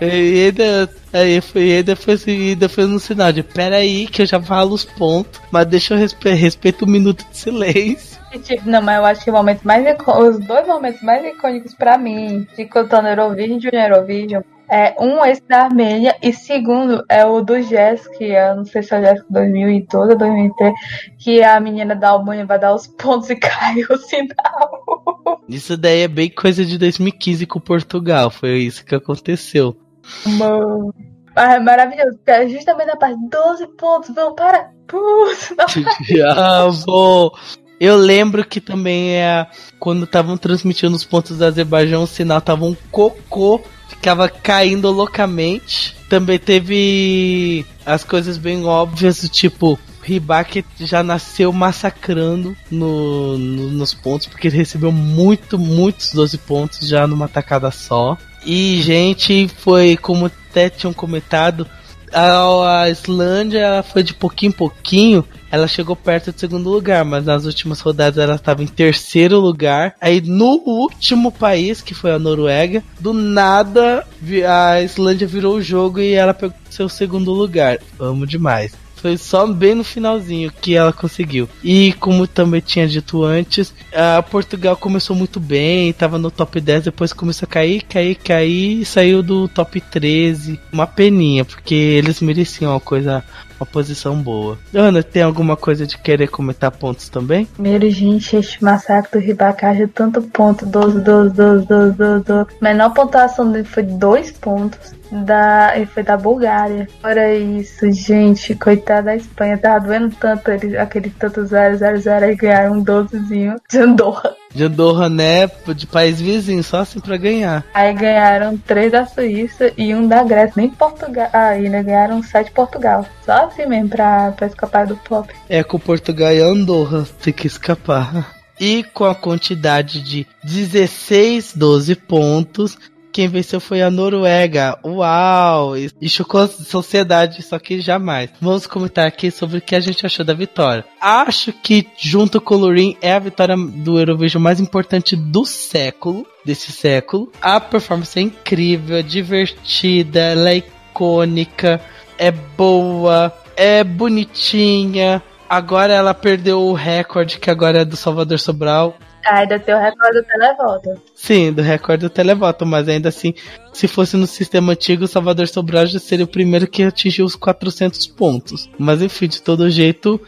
E 0.00 0.46
ainda, 0.46 0.90
aí 1.12 1.40
foi, 1.40 1.72
ainda 1.72 1.96
foi, 1.96 2.14
assim, 2.14 2.50
ainda 2.50 2.68
foi 2.68 2.86
no 2.86 2.98
sinal 2.98 3.32
de 3.32 3.42
pera 3.42 3.76
aí 3.76 4.06
que 4.06 4.22
eu 4.22 4.26
já 4.26 4.40
falo 4.40 4.74
os 4.74 4.84
pontos, 4.84 5.40
mas 5.50 5.66
deixa 5.66 5.94
eu 5.94 5.98
respe 5.98 6.30
respeito 6.30 6.84
um 6.84 6.88
minuto 6.88 7.24
de 7.30 7.36
silêncio. 7.36 8.16
Não, 8.64 8.82
mas 8.82 8.98
eu 8.98 9.04
acho 9.04 9.24
que 9.24 9.30
o 9.30 9.34
momento 9.34 9.62
mais 9.62 9.84
os 10.18 10.38
dois 10.40 10.66
momentos 10.66 11.00
mais 11.02 11.24
icônicos 11.24 11.74
para 11.74 11.96
mim 11.96 12.46
de 12.56 12.66
cantar 12.66 13.02
no 13.02 13.08
Eurovision 13.08 13.70
e 13.72 13.76
Eurovision 13.76 14.42
é, 14.68 14.94
um 15.00 15.24
esse 15.24 15.42
da 15.48 15.64
Armênia 15.64 16.16
e 16.22 16.32
segundo 16.32 17.04
é 17.08 17.24
o 17.24 17.40
do 17.40 17.60
Jess, 17.62 18.06
que 18.08 18.24
eu 18.24 18.56
não 18.56 18.64
sei 18.64 18.82
se 18.82 18.94
é 18.94 18.98
o 18.98 19.02
Jess 19.02 19.24
2012 19.30 20.12
ou 20.12 20.18
2003, 20.18 20.74
que 21.18 21.42
a 21.42 21.60
menina 21.60 21.94
da 21.94 22.10
Albânia 22.10 22.44
vai 22.44 22.58
dar 22.58 22.74
os 22.74 22.86
pontos 22.86 23.30
e 23.30 23.36
cai 23.36 23.82
o 23.88 23.96
sinal. 23.96 25.40
Isso 25.48 25.76
daí 25.76 26.02
é 26.02 26.08
bem 26.08 26.30
coisa 26.30 26.64
de 26.64 26.78
2015 26.78 27.46
com 27.46 27.60
Portugal, 27.60 28.30
foi 28.30 28.58
isso 28.58 28.84
que 28.84 28.94
aconteceu. 28.94 29.76
Mano. 30.24 30.94
Ah, 31.34 31.54
é 31.54 31.60
maravilhoso, 31.60 32.16
porque 32.16 32.30
é 32.30 32.48
justamente 32.48 32.86
na 32.86 32.96
parte 32.96 33.18
12 33.28 33.66
pontos, 33.76 34.14
vão 34.14 34.34
para. 34.34 34.70
Putz, 34.86 35.52
bom. 36.86 37.30
Eu 37.78 37.96
lembro 37.96 38.42
que 38.42 38.58
também 38.58 39.16
é 39.16 39.46
quando 39.78 40.04
estavam 40.04 40.38
transmitindo 40.38 40.96
os 40.96 41.04
pontos 41.04 41.36
do 41.36 41.44
Azerbaijão, 41.44 42.04
o 42.04 42.06
sinal 42.06 42.40
tava 42.40 42.64
um 42.64 42.74
cocô 42.90 43.60
ficava 43.88 44.28
caindo 44.28 44.90
loucamente. 44.90 45.96
Também 46.08 46.38
teve 46.38 47.66
as 47.84 48.04
coisas 48.04 48.38
bem 48.38 48.64
óbvias, 48.64 49.20
do 49.20 49.28
tipo, 49.28 49.78
Ribac 50.02 50.64
já 50.78 51.02
nasceu 51.02 51.52
massacrando 51.52 52.56
no, 52.70 53.36
no, 53.36 53.70
nos 53.72 53.92
pontos, 53.92 54.28
porque 54.28 54.46
ele 54.46 54.56
recebeu 54.56 54.92
muito, 54.92 55.58
muitos 55.58 56.12
12 56.12 56.38
pontos 56.38 56.88
já 56.88 57.06
numa 57.06 57.28
tacada 57.28 57.70
só. 57.72 58.16
E, 58.44 58.80
gente, 58.82 59.48
foi 59.58 59.96
como 59.96 60.26
até 60.26 60.70
tinham 60.70 60.92
comentado, 60.92 61.66
a, 62.12 62.82
a 62.82 62.90
Islândia 62.90 63.82
foi 63.92 64.02
de 64.02 64.14
pouquinho 64.14 64.50
em 64.50 64.52
pouquinho 64.52 65.24
ela 65.50 65.68
chegou 65.68 65.94
perto 65.94 66.32
do 66.32 66.38
segundo 66.38 66.68
lugar, 66.68 67.04
mas 67.04 67.24
nas 67.24 67.44
últimas 67.44 67.80
rodadas 67.80 68.18
ela 68.18 68.34
estava 68.34 68.62
em 68.62 68.66
terceiro 68.66 69.38
lugar. 69.38 69.94
Aí 70.00 70.20
no 70.20 70.60
último 70.66 71.30
país, 71.30 71.80
que 71.80 71.94
foi 71.94 72.12
a 72.12 72.18
Noruega, 72.18 72.82
do 72.98 73.12
nada 73.12 74.06
a 74.48 74.82
Islândia 74.82 75.26
virou 75.26 75.56
o 75.56 75.62
jogo 75.62 76.00
e 76.00 76.12
ela 76.12 76.34
pegou 76.34 76.56
seu 76.68 76.88
segundo 76.88 77.32
lugar. 77.32 77.78
Amo 77.98 78.26
demais. 78.26 78.72
Foi 78.96 79.16
só 79.16 79.46
bem 79.46 79.74
no 79.74 79.84
finalzinho 79.84 80.52
que 80.60 80.74
ela 80.74 80.92
conseguiu. 80.92 81.48
E 81.62 81.92
como 81.94 82.26
também 82.26 82.60
tinha 82.60 82.88
dito 82.88 83.22
antes, 83.22 83.72
a 83.92 84.22
Portugal 84.22 84.76
começou 84.76 85.14
muito 85.14 85.38
bem, 85.38 85.90
estava 85.90 86.18
no 86.18 86.30
top 86.30 86.60
10, 86.60 86.84
depois 86.84 87.12
começou 87.12 87.46
a 87.46 87.50
cair, 87.50 87.82
cair, 87.82 88.16
cair 88.16 88.80
e 88.80 88.84
saiu 88.84 89.22
do 89.22 89.48
top 89.48 89.80
13. 89.80 90.58
Uma 90.72 90.86
peninha, 90.86 91.44
porque 91.44 91.74
eles 91.74 92.20
mereciam 92.20 92.72
uma 92.72 92.80
coisa 92.80 93.24
uma 93.58 93.66
posição 93.66 94.20
boa. 94.20 94.58
Ana, 94.74 95.02
tem 95.02 95.22
alguma 95.22 95.56
coisa 95.56 95.86
de 95.86 95.98
querer 95.98 96.28
comentar 96.28 96.70
pontos 96.70 97.08
também? 97.08 97.46
Primeiro, 97.46 97.90
gente, 97.90 98.36
este 98.36 98.62
massacre 98.62 99.18
do 99.18 99.24
Ribacaja, 99.24 99.88
tanto 99.92 100.22
ponto, 100.22 100.66
12, 100.66 101.00
12, 101.00 101.34
12, 101.34 101.66
12, 101.66 101.96
12, 101.96 102.24
12. 102.24 102.46
Menor 102.60 102.90
pontuação 102.90 103.50
dele 103.50 103.64
foi 103.64 103.82
2 103.82 104.32
pontos. 104.32 104.94
Da, 105.10 105.72
ele 105.76 105.86
foi 105.86 106.02
da 106.02 106.16
Bulgária. 106.16 106.88
Fora 107.00 107.34
isso, 107.34 107.90
gente, 107.92 108.54
coitada 108.54 109.02
da 109.02 109.16
Espanha, 109.16 109.58
tava 109.58 109.86
doendo 109.86 110.14
tanto 110.16 110.50
ele, 110.50 110.76
aquele 110.76 111.10
tanto 111.10 111.44
0, 111.44 111.76
0, 111.76 111.98
0, 111.98 112.30
e 112.30 112.36
ganharam 112.36 112.74
um 112.74 112.84
12zinho 112.84 113.56
de 113.68 113.78
Andorra 113.78 114.34
de 114.56 114.64
Andorra, 114.64 115.08
né? 115.08 115.46
De 115.76 115.86
país 115.86 116.20
vizinho, 116.20 116.64
só 116.64 116.78
assim 116.78 116.98
pra 116.98 117.16
ganhar. 117.16 117.64
Aí 117.74 117.92
ganharam 117.92 118.56
três 118.56 118.90
da 118.90 119.04
Suíça 119.04 119.70
e 119.76 119.94
um 119.94 120.08
da 120.08 120.24
Grécia, 120.24 120.54
nem 120.56 120.70
Portugal. 120.70 121.28
Aí, 121.32 121.68
né? 121.68 121.82
Ganharam 121.82 122.22
sete 122.22 122.50
Portugal. 122.50 123.06
Só 123.24 123.46
assim 123.46 123.66
mesmo 123.66 123.90
pra, 123.90 124.32
pra 124.32 124.46
escapar 124.46 124.86
do 124.86 124.96
top. 124.96 125.32
É, 125.48 125.62
com 125.62 125.78
Portugal 125.78 126.32
e 126.32 126.40
Andorra 126.40 127.06
tem 127.22 127.32
que 127.32 127.46
escapar. 127.46 128.34
E 128.58 128.82
com 128.82 129.04
a 129.04 129.14
quantidade 129.14 130.00
de 130.00 130.26
16, 130.42 131.52
12 131.54 131.94
pontos, 131.94 132.78
quem 133.16 133.28
venceu 133.28 133.58
foi 133.58 133.80
a 133.80 133.90
Noruega. 133.90 134.78
Uau! 134.84 135.74
E 135.74 136.06
chocou 136.06 136.42
a 136.42 136.46
sociedade, 136.46 137.42
só 137.42 137.58
que 137.58 137.80
jamais. 137.80 138.28
Vamos 138.42 138.66
comentar 138.66 139.06
aqui 139.06 139.30
sobre 139.30 139.56
o 139.56 139.60
que 139.62 139.74
a 139.74 139.80
gente 139.80 140.04
achou 140.04 140.22
da 140.22 140.34
vitória. 140.34 140.84
Acho 141.00 141.50
que, 141.50 141.88
junto 141.96 142.42
com 142.42 142.56
o 142.56 142.58
Lurin, 142.58 142.94
é 143.00 143.14
a 143.14 143.18
vitória 143.18 143.56
do 143.56 143.98
Eurovision 143.98 144.42
mais 144.42 144.60
importante 144.60 145.16
do 145.16 145.46
século. 145.46 146.26
Desse 146.44 146.70
século. 146.70 147.32
A 147.40 147.58
performance 147.58 148.18
é 148.18 148.22
incrível, 148.22 148.98
é 148.98 149.02
divertida, 149.02 150.20
ela 150.20 150.50
é 150.50 150.58
icônica, 150.58 151.80
é 152.18 152.30
boa, 152.30 153.32
é 153.56 153.82
bonitinha. 153.82 155.22
Agora 155.48 155.94
ela 155.94 156.12
perdeu 156.12 156.60
o 156.60 156.74
recorde, 156.74 157.38
que 157.38 157.50
agora 157.50 157.80
é 157.80 157.84
do 157.84 157.96
Salvador 157.96 158.38
Sobral. 158.38 158.94
Ainda 159.28 159.58
tem 159.58 159.74
o 159.74 159.78
recorde 159.78 160.20
do 160.20 160.24
televoto. 160.24 161.02
Sim, 161.14 161.52
do 161.52 161.62
recorde 161.62 162.02
do 162.02 162.10
televoto, 162.10 162.64
mas 162.64 162.88
ainda 162.88 163.08
assim, 163.08 163.34
se 163.72 163.88
fosse 163.88 164.16
no 164.16 164.26
sistema 164.26 164.72
antigo, 164.72 165.04
o 165.04 165.08
Salvador 165.08 165.48
Sobral 165.48 165.86
já 165.86 165.98
seria 165.98 166.24
o 166.24 166.28
primeiro 166.28 166.66
que 166.68 166.82
atingiu 166.82 167.24
os 167.24 167.34
400 167.34 168.06
pontos. 168.06 168.70
Mas 168.78 169.02
enfim, 169.02 169.26
de 169.26 169.42
todo 169.42 169.68
jeito, 169.68 170.20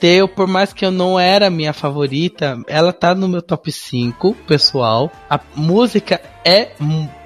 Tail, 0.00 0.28
por 0.28 0.46
mais 0.46 0.72
que 0.72 0.84
eu 0.84 0.90
não 0.90 1.20
era 1.20 1.50
minha 1.50 1.72
favorita, 1.72 2.58
ela 2.66 2.92
tá 2.92 3.14
no 3.14 3.28
meu 3.28 3.42
top 3.42 3.70
5, 3.70 4.34
pessoal. 4.46 5.12
A 5.28 5.38
música 5.54 6.20
é 6.44 6.70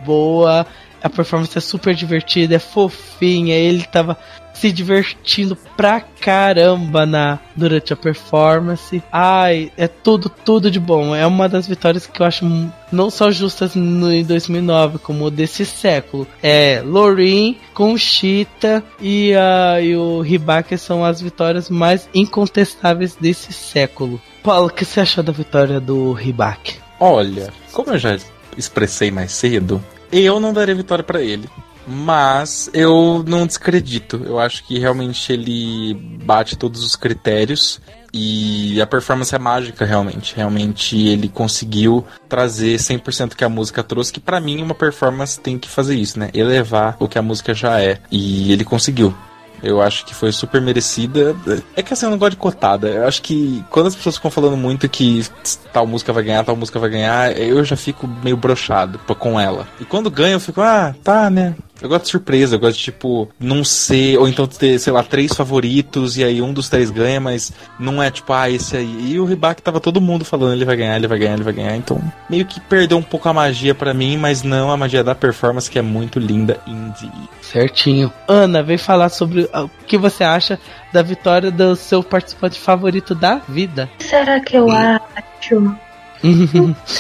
boa, 0.05 0.67
a 1.03 1.09
performance 1.09 1.57
é 1.57 1.61
super 1.61 1.95
divertida, 1.95 2.57
é 2.57 2.59
fofinha, 2.59 3.55
ele 3.55 3.85
tava 3.85 4.19
se 4.61 4.71
divertindo 4.71 5.57
pra 5.77 6.01
caramba 6.01 7.07
na 7.07 7.39
durante 7.57 7.93
a 7.95 7.97
performance. 7.97 9.03
Ai, 9.11 9.73
é 9.77 9.89
tudo, 9.89 10.29
tudo 10.29 10.71
de 10.71 10.79
bom. 10.79 11.15
É 11.15 11.27
uma 11.27 11.49
das 11.49 11.67
vitórias 11.67 12.07
que 12.07 12.21
eu 12.21 12.27
acho 12.27 12.45
não 12.93 13.11
só 13.11 13.31
justas 13.31 13.75
no, 13.75 14.13
em 14.13 14.23
2009, 14.23 14.99
como 14.99 15.31
desse 15.31 15.65
século. 15.65 16.27
É 16.43 16.83
Lorin, 16.85 17.57
Conchita 17.73 18.85
e, 19.01 19.33
uh, 19.33 19.83
e 19.83 19.97
o 19.97 20.21
Ribaque 20.21 20.77
são 20.77 21.05
as 21.05 21.23
vitórias 21.23 21.71
mais 21.71 22.09
incontestáveis 22.15 23.17
desse 23.17 23.53
século. 23.55 24.21
Paulo, 24.43 24.67
o 24.67 24.71
que 24.71 24.85
você 24.85 25.01
achou 25.01 25.25
da 25.25 25.33
vitória 25.33 25.81
do 25.81 26.13
Ribaque? 26.13 26.77
Olha, 26.99 27.51
como 27.73 27.93
eu 27.93 27.99
já 27.99 28.19
expressei 28.57 29.11
mais 29.11 29.33
cedo, 29.33 29.83
eu 30.13 30.39
não 30.39 30.53
daria 30.53 30.75
vitória 30.75 31.03
para 31.03 31.23
ele. 31.23 31.49
Mas 31.87 32.71
eu 32.73 33.25
não 33.27 33.47
descredito. 33.47 34.23
Eu 34.25 34.39
acho 34.39 34.65
que 34.65 34.79
realmente 34.79 35.33
ele 35.33 35.95
bate 36.25 36.57
todos 36.57 36.85
os 36.85 36.97
critérios. 36.97 37.81
E 38.13 38.81
a 38.81 38.87
performance 38.87 39.35
é 39.35 39.39
mágica, 39.39 39.85
realmente. 39.85 40.35
Realmente 40.35 40.97
ele 40.97 41.29
conseguiu 41.29 42.05
trazer 42.29 42.77
100% 42.77 43.35
que 43.35 43.45
a 43.45 43.49
música 43.49 43.83
trouxe, 43.85 44.13
que 44.13 44.21
para 44.21 44.41
mim 44.41 44.63
uma 44.63 44.75
performance 44.75 45.39
tem 45.39 45.59
que 45.59 45.69
fazer 45.69 45.95
isso, 45.95 46.19
né? 46.19 46.29
Elevar 46.35 46.97
o 46.99 47.07
que 47.07 47.19
a 47.19 47.23
música 47.23 47.55
já 47.55 47.81
é. 47.81 47.99
E 48.11 48.53
ele 48.53 48.65
conseguiu. 48.65 49.15
Eu 49.63 49.81
acho 49.81 50.05
que 50.07 50.15
foi 50.15 50.33
super 50.33 50.61
merecida. 50.61 51.37
É 51.77 51.83
que 51.83 51.93
assim, 51.93 52.07
eu 52.07 52.11
não 52.11 52.19
gosto 52.19 52.33
de 52.33 52.37
cotada. 52.39 52.89
Eu 52.89 53.07
acho 53.07 53.23
que 53.23 53.63
quando 53.71 53.87
as 53.87 53.95
pessoas 53.95 54.17
ficam 54.17 54.31
falando 54.31 54.57
muito 54.57 54.89
que 54.89 55.25
tal 55.73 55.87
música 55.87 56.13
vai 56.13 56.25
ganhar, 56.25 56.45
tal 56.45 56.57
música 56.57 56.79
vai 56.79 56.91
ganhar, 56.91 57.37
eu 57.39 57.63
já 57.65 57.77
fico 57.77 58.09
meio 58.09 58.37
brochado 58.37 58.99
com 59.19 59.39
ela. 59.39 59.69
E 59.79 59.85
quando 59.85 60.11
ganha, 60.11 60.33
eu 60.33 60.41
fico, 60.41 60.61
ah, 60.61 60.95
tá, 61.05 61.29
né? 61.29 61.55
Eu 61.81 61.89
gosto 61.89 62.05
de 62.05 62.11
surpresa, 62.11 62.57
eu 62.57 62.61
gosto 62.61 62.77
de, 62.77 62.85
tipo, 62.85 63.29
não 63.39 63.65
ser, 63.65 64.19
ou 64.19 64.29
então 64.29 64.47
ter, 64.47 64.79
sei 64.79 64.93
lá, 64.93 65.03
três 65.03 65.33
favoritos 65.33 66.17
e 66.17 66.25
aí 66.25 66.43
um 66.43 66.53
dos 66.53 66.69
três 66.69 66.91
ganha, 66.91 67.21
mas 67.21 67.53
não 67.79 68.03
é 68.03 68.11
tipo, 68.11 68.33
ah, 68.33 68.51
esse 68.51 68.77
aí. 68.77 69.13
E 69.13 69.19
o 69.19 69.25
Ribac 69.25 69.63
tava 69.63 69.81
todo 69.81 70.01
mundo 70.01 70.25
falando, 70.25 70.53
ele 70.53 70.65
vai 70.65 70.77
ganhar, 70.77 70.97
ele 70.97 71.09
vai 71.09 71.19
ganhar, 71.19 71.35
ele 71.35 71.43
vai 71.43 71.53
ganhar. 71.53 71.77
Então, 71.77 72.01
meio 72.29 72.45
que 72.45 72.61
perdeu 72.61 72.99
um 72.99 73.03
pouco 73.03 73.29
a 73.29 73.33
magia 73.33 73.75
para 73.75 73.95
mim, 73.95 74.17
mas 74.17 74.43
não 74.43 74.71
a 74.71 74.77
magia 74.77 75.03
da 75.03 75.15
performance, 75.15 75.71
que 75.71 75.79
é 75.79 75.83
muito 75.83 76.19
linda, 76.19 76.61
indie. 76.67 77.11
Certinho. 77.41 78.13
Ana, 78.29 78.63
vem 78.63 78.79
falar 78.79 79.09
sobre 79.09 79.49
o 79.53 79.71
que 79.87 79.97
você 79.97 80.23
acha 80.23 80.59
da 80.93 81.03
vitória 81.03 81.51
do 81.51 81.75
seu 81.77 82.03
participante 82.03 82.59
favorito 82.59 83.15
da 83.15 83.37
vida. 83.49 83.89
Será 83.99 84.41
que 84.41 84.57
eu 84.57 84.71
acho? 84.71 85.77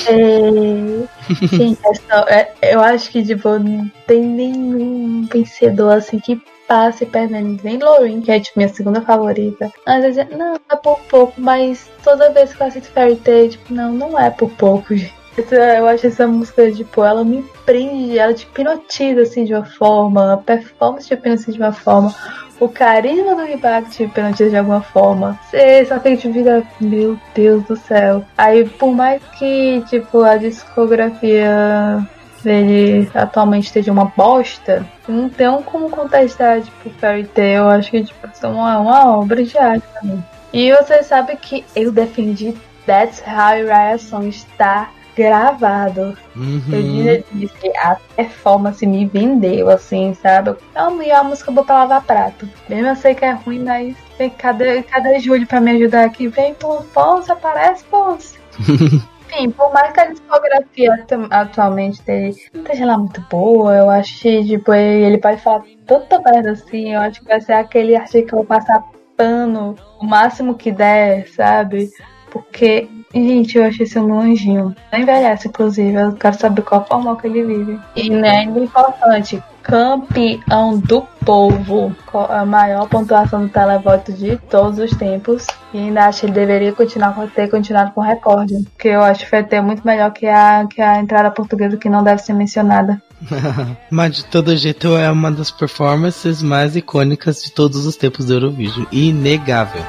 É... 0.09 1.47
Gente, 1.47 1.81
é, 2.29 2.75
eu 2.75 2.81
acho 2.81 3.11
que 3.11 3.23
tipo, 3.23 3.59
não 3.59 3.91
tem 4.07 4.21
nenhum 4.23 5.27
vencedor 5.31 5.93
assim 5.93 6.19
que 6.19 6.41
passe 6.67 7.05
permanente. 7.05 7.65
Nem 7.65 7.79
Lauren, 7.79 8.21
que 8.21 8.31
é 8.31 8.39
tipo 8.39 8.59
minha 8.59 8.69
segunda 8.69 9.01
favorita. 9.03 9.73
Às 9.85 10.03
vezes, 10.03 10.27
não, 10.31 10.55
é 10.55 10.77
por 10.77 11.01
pouco, 11.01 11.35
mas 11.41 11.91
toda 12.05 12.31
vez 12.31 12.55
que 12.55 12.63
eu 12.63 12.67
assisto 12.67 12.93
Fairy 12.93 13.17
Tail, 13.17 13.51
tipo, 13.51 13.75
não, 13.75 13.93
não 13.93 14.19
é 14.19 14.31
por 14.31 14.49
pouco, 14.51 14.97
gente. 14.97 15.20
Eu 15.39 15.87
acho 15.87 16.07
essa 16.07 16.27
música, 16.27 16.71
tipo, 16.73 17.05
ela 17.05 17.25
me 17.25 17.43
prende, 17.65 18.19
ela 18.19 18.35
te 18.35 18.45
hipnotiza 18.45 19.23
assim 19.23 19.45
de 19.45 19.55
uma 19.55 19.65
forma, 19.65 20.35
a 20.35 20.37
performance 20.37 21.07
te 21.07 21.15
hipnotiza 21.15 21.53
de 21.53 21.59
uma 21.59 21.73
forma, 21.73 22.15
o 22.59 22.69
carisma 22.69 23.35
do 23.35 23.47
Impact 23.47 23.91
te 23.91 24.03
hipnotiza 24.05 24.51
de 24.51 24.57
alguma 24.57 24.83
forma. 24.83 25.39
Você 25.49 25.85
só 25.87 25.99
tem 25.99 26.17
que 26.17 26.31
fica, 26.33 26.63
meu 26.81 27.19
Deus 27.35 27.65
do 27.65 27.77
céu. 27.77 28.25
Aí 28.37 28.69
por 28.69 28.93
mais 28.93 29.23
que, 29.39 29.83
tipo, 29.89 30.23
a 30.23 30.37
discografia 30.37 32.07
dele 32.43 33.11
atualmente 33.15 33.67
esteja 33.67 33.93
uma 33.93 34.13
bosta, 34.17 34.87
não 35.09 35.29
tem 35.29 35.47
como 35.63 35.91
contestar, 35.91 36.61
tipo, 36.61 36.91
Fairy 36.99 37.25
Tail. 37.25 37.63
Eu 37.63 37.69
acho 37.69 37.91
que, 37.91 38.05
tipo, 38.05 38.27
é 38.27 38.47
uma, 38.47 38.79
uma 38.79 39.17
obra 39.17 39.43
de 39.43 39.57
arte 39.57 39.85
também. 39.95 40.25
E 40.53 40.73
você 40.73 41.03
sabe 41.03 41.37
que 41.37 41.65
eu 41.77 41.93
defendi 41.93 42.55
That's 42.85 43.23
How 43.27 43.67
Raya 43.69 43.99
Song 43.99 44.29
está 44.29 44.91
gravado. 45.21 46.17
Uhum. 46.35 47.05
Eu 47.05 47.23
disse, 47.33 47.77
a 47.77 47.97
performance 48.17 48.87
me 48.87 49.07
vendeu, 49.07 49.69
assim, 49.69 50.15
sabe? 50.15 50.57
Não, 50.75 51.03
e 51.03 51.11
a 51.11 51.23
música 51.23 51.53
boa 51.53 51.67
pra 51.67 51.81
lavar 51.81 52.03
prato. 52.03 52.49
Mesmo 52.69 52.89
eu 52.89 52.97
sei 52.97 53.15
que 53.15 53.25
é 53.25 53.33
ruim, 53.33 53.61
mas 53.65 53.95
vem, 54.17 54.31
cadê, 54.31 54.83
cadê 54.83 55.19
Júlio 55.19 55.47
pra 55.47 55.61
me 55.61 55.73
ajudar 55.73 56.05
aqui? 56.05 56.29
Vem, 56.29 56.55
Ponce, 56.55 57.31
aparece, 57.31 57.85
Ponce. 57.85 58.39
Enfim, 59.31 59.51
por 59.51 59.73
mais 59.73 59.93
que 59.93 60.01
a 60.01 60.07
discografia 60.07 61.07
atualmente 61.31 62.03
dele 62.03 62.37
não 62.53 62.63
esteja 62.63 62.85
lá 62.85 62.99
muito 62.99 63.21
boa, 63.31 63.77
eu 63.77 63.89
acho 63.89 64.21
que 64.23 64.45
tipo, 64.45 64.75
ele 64.75 65.19
pode 65.19 65.41
falar 65.41 65.63
tanta 65.87 66.21
merda 66.21 66.51
assim, 66.51 66.95
eu 66.95 67.01
acho 67.01 67.21
que 67.21 67.29
vai 67.29 67.41
ser 67.41 67.53
aquele 67.53 67.95
artigo 67.95 68.27
que 68.27 68.35
eu 68.35 68.39
vou 68.39 68.47
passar 68.47 68.83
pano 69.17 69.77
o 70.01 70.05
máximo 70.05 70.57
que 70.57 70.73
der, 70.73 71.29
sabe? 71.29 71.91
Porque 72.33 72.89
Gente, 73.13 73.59
eu 73.59 73.65
achei 73.65 73.85
esse 73.85 73.99
um 73.99 74.21
anjinho. 74.21 74.75
Não 74.93 74.99
envelhece, 74.99 75.49
inclusive. 75.49 75.93
Eu 75.93 76.13
quero 76.13 76.39
saber 76.39 76.63
qual 76.63 76.87
forma 76.87 77.17
que 77.17 77.27
ele 77.27 77.45
vive. 77.45 77.81
E 77.97 78.09
né, 78.09 78.41
ainda 78.41 78.61
importante, 78.61 79.43
campeão 79.63 80.79
do 80.79 81.03
povo. 81.25 81.95
A 82.29 82.45
maior 82.45 82.89
pontuação 82.89 83.43
do 83.43 83.49
televoto 83.49 84.13
de 84.13 84.37
todos 84.49 84.79
os 84.79 84.93
tempos. 84.97 85.45
E 85.75 85.79
ainda 85.79 86.07
acho 86.07 86.21
que 86.21 86.27
ele 86.27 86.35
deveria 86.35 86.73
continuar 86.73 87.15
ter 87.35 87.51
continuado 87.51 87.91
com 87.91 88.01
o 88.01 88.05
recorde. 88.05 88.55
Porque 88.75 88.89
eu 88.89 89.03
acho 89.03 89.25
que 89.25 89.31
vai 89.31 89.43
ter 89.43 89.61
muito 89.61 89.85
melhor 89.85 90.13
que 90.13 90.27
a, 90.27 90.67
que 90.69 90.81
a 90.81 91.01
entrada 91.01 91.33
portuguesa 91.33 91.77
que 91.77 91.89
não 91.89 92.05
deve 92.05 92.23
ser 92.23 92.33
mencionada. 92.33 93.03
Mas 93.91 94.17
de 94.17 94.25
todo 94.27 94.57
jeito 94.57 94.97
é 94.97 95.11
uma 95.11 95.33
das 95.33 95.51
performances 95.51 96.41
mais 96.43 96.77
icônicas 96.77 97.43
de 97.43 97.51
todos 97.51 97.87
os 97.87 97.97
tempos 97.97 98.27
do 98.27 98.35
Eurovision. 98.35 98.87
Inegável. 98.93 99.83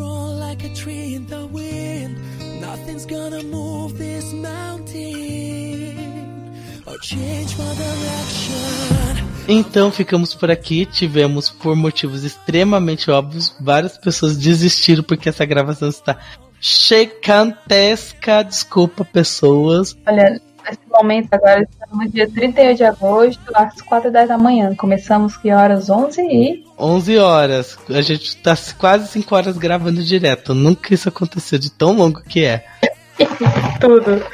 Strong 0.00 0.40
like 0.40 0.64
a 0.64 0.70
tree 0.70 1.14
in 1.14 1.26
the 1.26 1.46
wind. 1.52 2.16
Nothing's 2.60 3.04
gonna 3.04 3.42
move 3.42 3.98
this 3.98 4.32
mountain 4.32 5.96
or 6.86 6.98
change 7.00 7.56
my 7.58 7.74
direction. 7.74 9.26
Então 9.48 9.90
ficamos 9.90 10.34
por 10.34 10.50
aqui. 10.50 10.86
Tivemos, 10.86 11.50
por 11.50 11.76
motivos 11.76 12.24
extremamente 12.24 13.10
óbvios, 13.10 13.54
várias 13.60 13.98
pessoas 13.98 14.36
desistiram 14.38 15.02
porque 15.02 15.28
essa 15.28 15.44
gravação 15.44 15.88
está 15.88 16.18
checantesca. 16.60 18.42
Desculpa, 18.42 19.04
pessoas. 19.04 19.96
Olha, 20.06 20.40
nesse 20.70 20.88
momento 20.88 21.28
agora 21.32 21.62
estamos 21.62 22.04
no 22.04 22.10
dia 22.10 22.28
31 22.28 22.74
de 22.74 22.84
agosto, 22.84 23.42
às 23.54 23.80
4 23.82 24.10
da 24.10 24.38
manhã. 24.38 24.74
Começamos 24.74 25.36
que 25.36 25.50
horas? 25.52 25.90
11 25.90 26.22
e... 26.22 26.64
11 26.78 27.18
horas. 27.18 27.78
A 27.88 28.00
gente 28.00 28.24
está 28.24 28.56
quase 28.78 29.08
5 29.08 29.34
horas 29.34 29.58
gravando 29.58 30.02
direto. 30.02 30.54
Nunca 30.54 30.94
isso 30.94 31.08
aconteceu 31.08 31.58
de 31.58 31.70
tão 31.70 31.92
longo 31.92 32.22
que 32.22 32.44
é. 32.44 32.64
Tudo. 33.80 34.24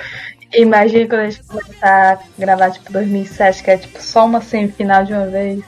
Imagina 0.55 1.07
quando 1.07 1.21
a 1.21 1.31
gente 1.31 1.43
começar 1.45 2.13
a 2.13 2.19
gravar 2.39 2.71
tipo 2.71 2.93
2007, 2.93 3.63
que 3.63 3.71
é 3.71 3.77
tipo 3.79 4.01
só 4.01 4.25
uma 4.25 4.41
semifinal 4.41 5.05
de 5.05 5.13
uma 5.13 5.27
vez. 5.27 5.63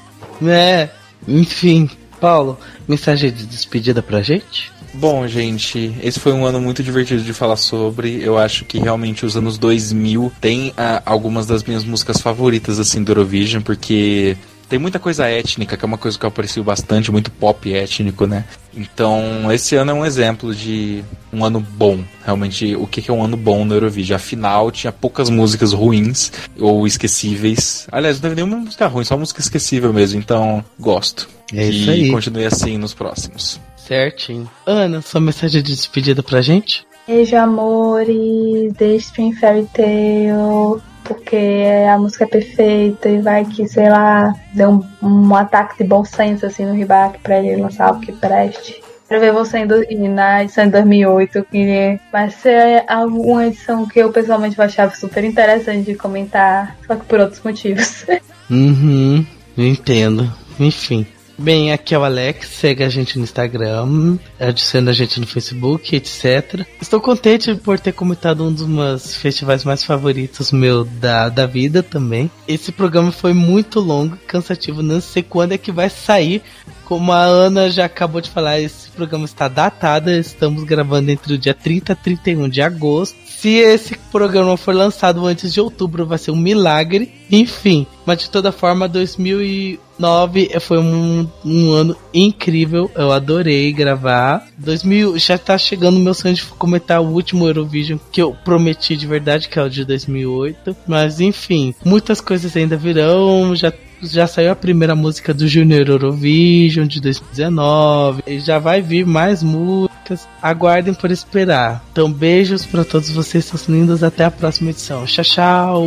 É, 0.47 0.89
enfim. 1.27 1.91
Paulo, 2.21 2.59
mensagem 2.89 3.31
de 3.31 3.47
despedida 3.47 4.03
pra 4.03 4.23
gente? 4.23 4.73
Bom, 4.95 5.27
gente, 5.29 5.95
esse 6.03 6.19
foi 6.19 6.33
um 6.33 6.45
ano 6.45 6.61
muito 6.61 6.83
divertido 6.83 7.23
de 7.23 7.33
falar 7.33 7.57
sobre. 7.57 8.23
Eu 8.23 8.39
acho 8.39 8.65
que 8.65 8.79
realmente 8.79 9.25
os 9.27 9.37
anos 9.37 9.59
2000 9.59 10.33
tem 10.41 10.73
ah, 10.77 11.03
algumas 11.05 11.47
das 11.47 11.63
minhas 11.63 11.85
músicas 11.85 12.21
favoritas 12.21 12.79
assim 12.79 13.03
do 13.03 13.13
Eurovision, 13.13 13.63
porque 13.63 14.37
tem 14.69 14.79
muita 14.79 14.99
coisa 14.99 15.27
étnica, 15.27 15.77
que 15.77 15.85
é 15.85 15.87
uma 15.87 15.97
coisa 15.97 16.19
que 16.19 16.25
eu 16.25 16.29
aprecio 16.29 16.63
bastante, 16.63 17.11
muito 17.11 17.31
pop 17.31 17.73
étnico, 17.73 18.27
né? 18.27 18.45
Então, 18.77 19.51
esse 19.51 19.75
ano 19.77 19.93
é 19.93 19.95
um 19.95 20.05
exemplo 20.05 20.55
de 20.55 21.03
um 21.33 21.45
ano 21.45 21.59
bom. 21.61 22.05
Realmente, 22.25 22.77
o 22.77 22.87
que 22.87 23.11
é 23.11 23.15
um 23.15 23.25
ano 23.25 23.37
bom 23.37 23.65
no 23.65 23.75
Eurovision? 23.75 24.17
Afinal, 24.17 24.71
tinha 24.71 24.93
poucas 24.93 25.31
músicas 25.31 25.73
ruins 25.73 26.31
ou 26.59 26.87
esquecíveis. 26.87 27.87
Aliás, 27.91 28.17
não 28.17 28.23
teve 28.23 28.35
nenhuma 28.35 28.57
música 28.59 28.87
ruim, 28.87 29.05
só 29.05 29.17
música 29.17 29.41
esquecível 29.41 29.93
mesmo. 29.93 30.19
Então, 30.19 30.63
gosto. 30.79 31.29
É 31.53 31.67
isso 31.67 31.91
e 31.91 31.91
aí. 31.91 32.11
continue 32.11 32.45
assim 32.45 32.77
nos 32.77 32.93
próximos. 32.93 33.59
Certinho. 33.89 34.49
Ana, 34.67 35.01
sua 35.01 35.19
mensagem 35.19 35.63
de 35.63 35.75
despedida 35.75 36.23
pra 36.23 36.43
gente? 36.43 36.87
Beijo, 37.07 37.35
amores, 37.37 38.71
deixe 38.75 39.07
Spring 39.07 39.33
Fairy 39.33 39.67
Tale, 39.73 40.83
porque 41.03 41.65
a 41.91 41.97
música 41.97 42.25
é 42.25 42.27
perfeita 42.27 43.09
e 43.09 43.23
vai 43.23 43.47
que, 43.47 43.67
sei 43.67 43.89
lá, 43.89 44.35
dê 44.53 44.67
um, 44.67 44.85
um 45.03 45.35
ataque 45.35 45.83
de 45.83 45.89
bom 45.89 46.05
senso 46.05 46.45
assim 46.45 46.67
no 46.67 46.75
Ribac 46.75 47.19
pra 47.21 47.39
ele 47.39 47.63
lançar 47.63 47.87
algo 47.87 48.03
que 48.03 48.13
preste. 48.13 48.83
Quero 49.09 49.23
ver 49.23 49.33
você 49.33 49.61
indo 49.61 49.83
na 50.11 50.45
edição 50.45 50.67
de 50.67 50.73
2008, 50.73 51.47
que 51.51 51.99
vai 52.13 52.29
ser 52.29 52.85
alguma 52.87 53.47
edição 53.47 53.87
que 53.87 54.01
eu 54.01 54.13
pessoalmente 54.13 54.55
vou 54.55 54.67
achar 54.67 54.95
super 54.95 55.25
interessante 55.25 55.87
de 55.87 55.95
comentar, 55.95 56.77
só 56.87 56.95
que 56.95 57.07
por 57.07 57.21
outros 57.21 57.43
motivos. 57.43 58.05
Uhum, 58.51 59.27
entendo. 59.59 60.33
Enfim. 60.59 61.07
Bem, 61.41 61.73
aqui 61.73 61.95
é 61.95 61.99
o 61.99 62.03
Alex, 62.03 62.49
segue 62.49 62.83
a 62.83 62.89
gente 62.89 63.17
no 63.17 63.23
Instagram, 63.23 64.19
adiciona 64.41 64.91
a 64.91 64.95
gente 64.95 65.21
no 65.21 65.27
Facebook, 65.27 65.95
etc. 65.95 66.67
Estou 66.83 67.01
contente 67.01 67.55
por 67.55 67.79
ter 67.79 67.93
comentado 67.93 68.45
um 68.45 68.53
dos 68.53 68.67
meus 68.67 69.15
festivais 69.15 69.63
mais 69.63 69.85
favoritos 69.85 70.51
meu 70.51 70.85
da, 70.85 71.29
da 71.29 71.47
vida 71.47 71.81
também. 71.81 72.29
Esse 72.49 72.73
programa 72.73 73.13
foi 73.13 73.33
muito 73.33 73.79
longo, 73.79 74.17
cansativo, 74.27 74.83
não 74.83 75.01
sei 75.01 75.23
quando 75.23 75.53
é 75.53 75.59
que 75.59 75.71
vai 75.71 75.89
sair. 75.89 76.43
Como 76.85 77.13
a 77.13 77.23
Ana 77.23 77.71
já 77.71 77.85
acabou 77.85 78.21
de 78.21 78.31
falar, 78.31 78.59
esse 78.59 78.91
programa 78.91 79.25
está 79.25 79.47
datado, 79.47 80.11
estamos 80.11 80.65
gravando 80.65 81.09
entre 81.13 81.35
o 81.35 81.39
dia 81.39 81.55
30 81.55 81.93
e 81.93 81.97
31 81.97 82.49
de 82.49 82.63
agosto. 82.63 83.17
Se 83.27 83.51
esse 83.51 83.97
programa 84.11 84.57
for 84.57 84.75
lançado 84.75 85.25
antes 85.25 85.53
de 85.53 85.61
outubro, 85.61 86.05
vai 86.05 86.19
ser 86.19 86.33
um 86.33 86.37
milagre. 86.37 87.13
Enfim, 87.31 87.87
mas 88.05 88.19
de 88.19 88.31
toda 88.31 88.51
forma, 88.51 88.89
2000 88.89 89.43
e 89.43 89.81
2009 89.99 90.61
foi 90.61 90.79
um, 90.79 91.29
um 91.45 91.73
ano 91.73 91.97
incrível, 92.15 92.91
eu 92.95 93.13
adorei 93.13 93.73
gravar. 93.73 94.47
2000 94.57 95.19
já 95.19 95.37
tá 95.37 95.59
chegando 95.59 95.97
o 95.97 96.01
meu 96.01 96.15
sonho 96.15 96.35
de 96.35 96.45
comentar 96.45 97.01
o 97.01 97.09
último 97.09 97.47
Eurovision 97.47 97.99
que 98.11 98.23
eu 98.23 98.35
prometi 98.45 98.97
de 98.97 99.07
verdade, 99.07 99.49
que 99.49 99.59
é 99.59 99.63
o 99.63 99.69
de 99.69 99.85
2008. 99.85 100.77
Mas 100.87 101.21
enfim, 101.21 101.75
muitas 101.85 102.21
coisas 102.21 102.57
ainda 102.57 102.77
virão, 102.77 103.55
já 103.55 103.73
já 104.01 104.29
saiu 104.29 104.53
a 104.53 104.57
primeira 104.57 104.95
música 104.95 105.35
do 105.35 105.49
Junior 105.49 105.89
Eurovision 105.89 106.87
de 106.87 107.01
2019. 107.01 108.23
E 108.29 108.39
já 108.39 108.61
vai 108.61 108.81
vir 108.81 109.05
mais 109.05 109.43
músicas. 109.43 110.29
Aguardem 110.41 110.95
por 110.95 111.11
esperar. 111.11 111.85
Então, 111.91 112.13
beijos 112.13 112.65
para 112.65 112.85
todos 112.85 113.11
vocês, 113.11 113.45
seus 113.47 113.67
lindos. 113.67 114.05
Até 114.05 114.25
a 114.25 114.31
próxima 114.31 114.71
edição. 114.71 115.05
Tchau, 115.05 115.25
tchau. 115.25 115.85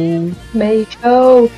Beijo. 0.53 1.49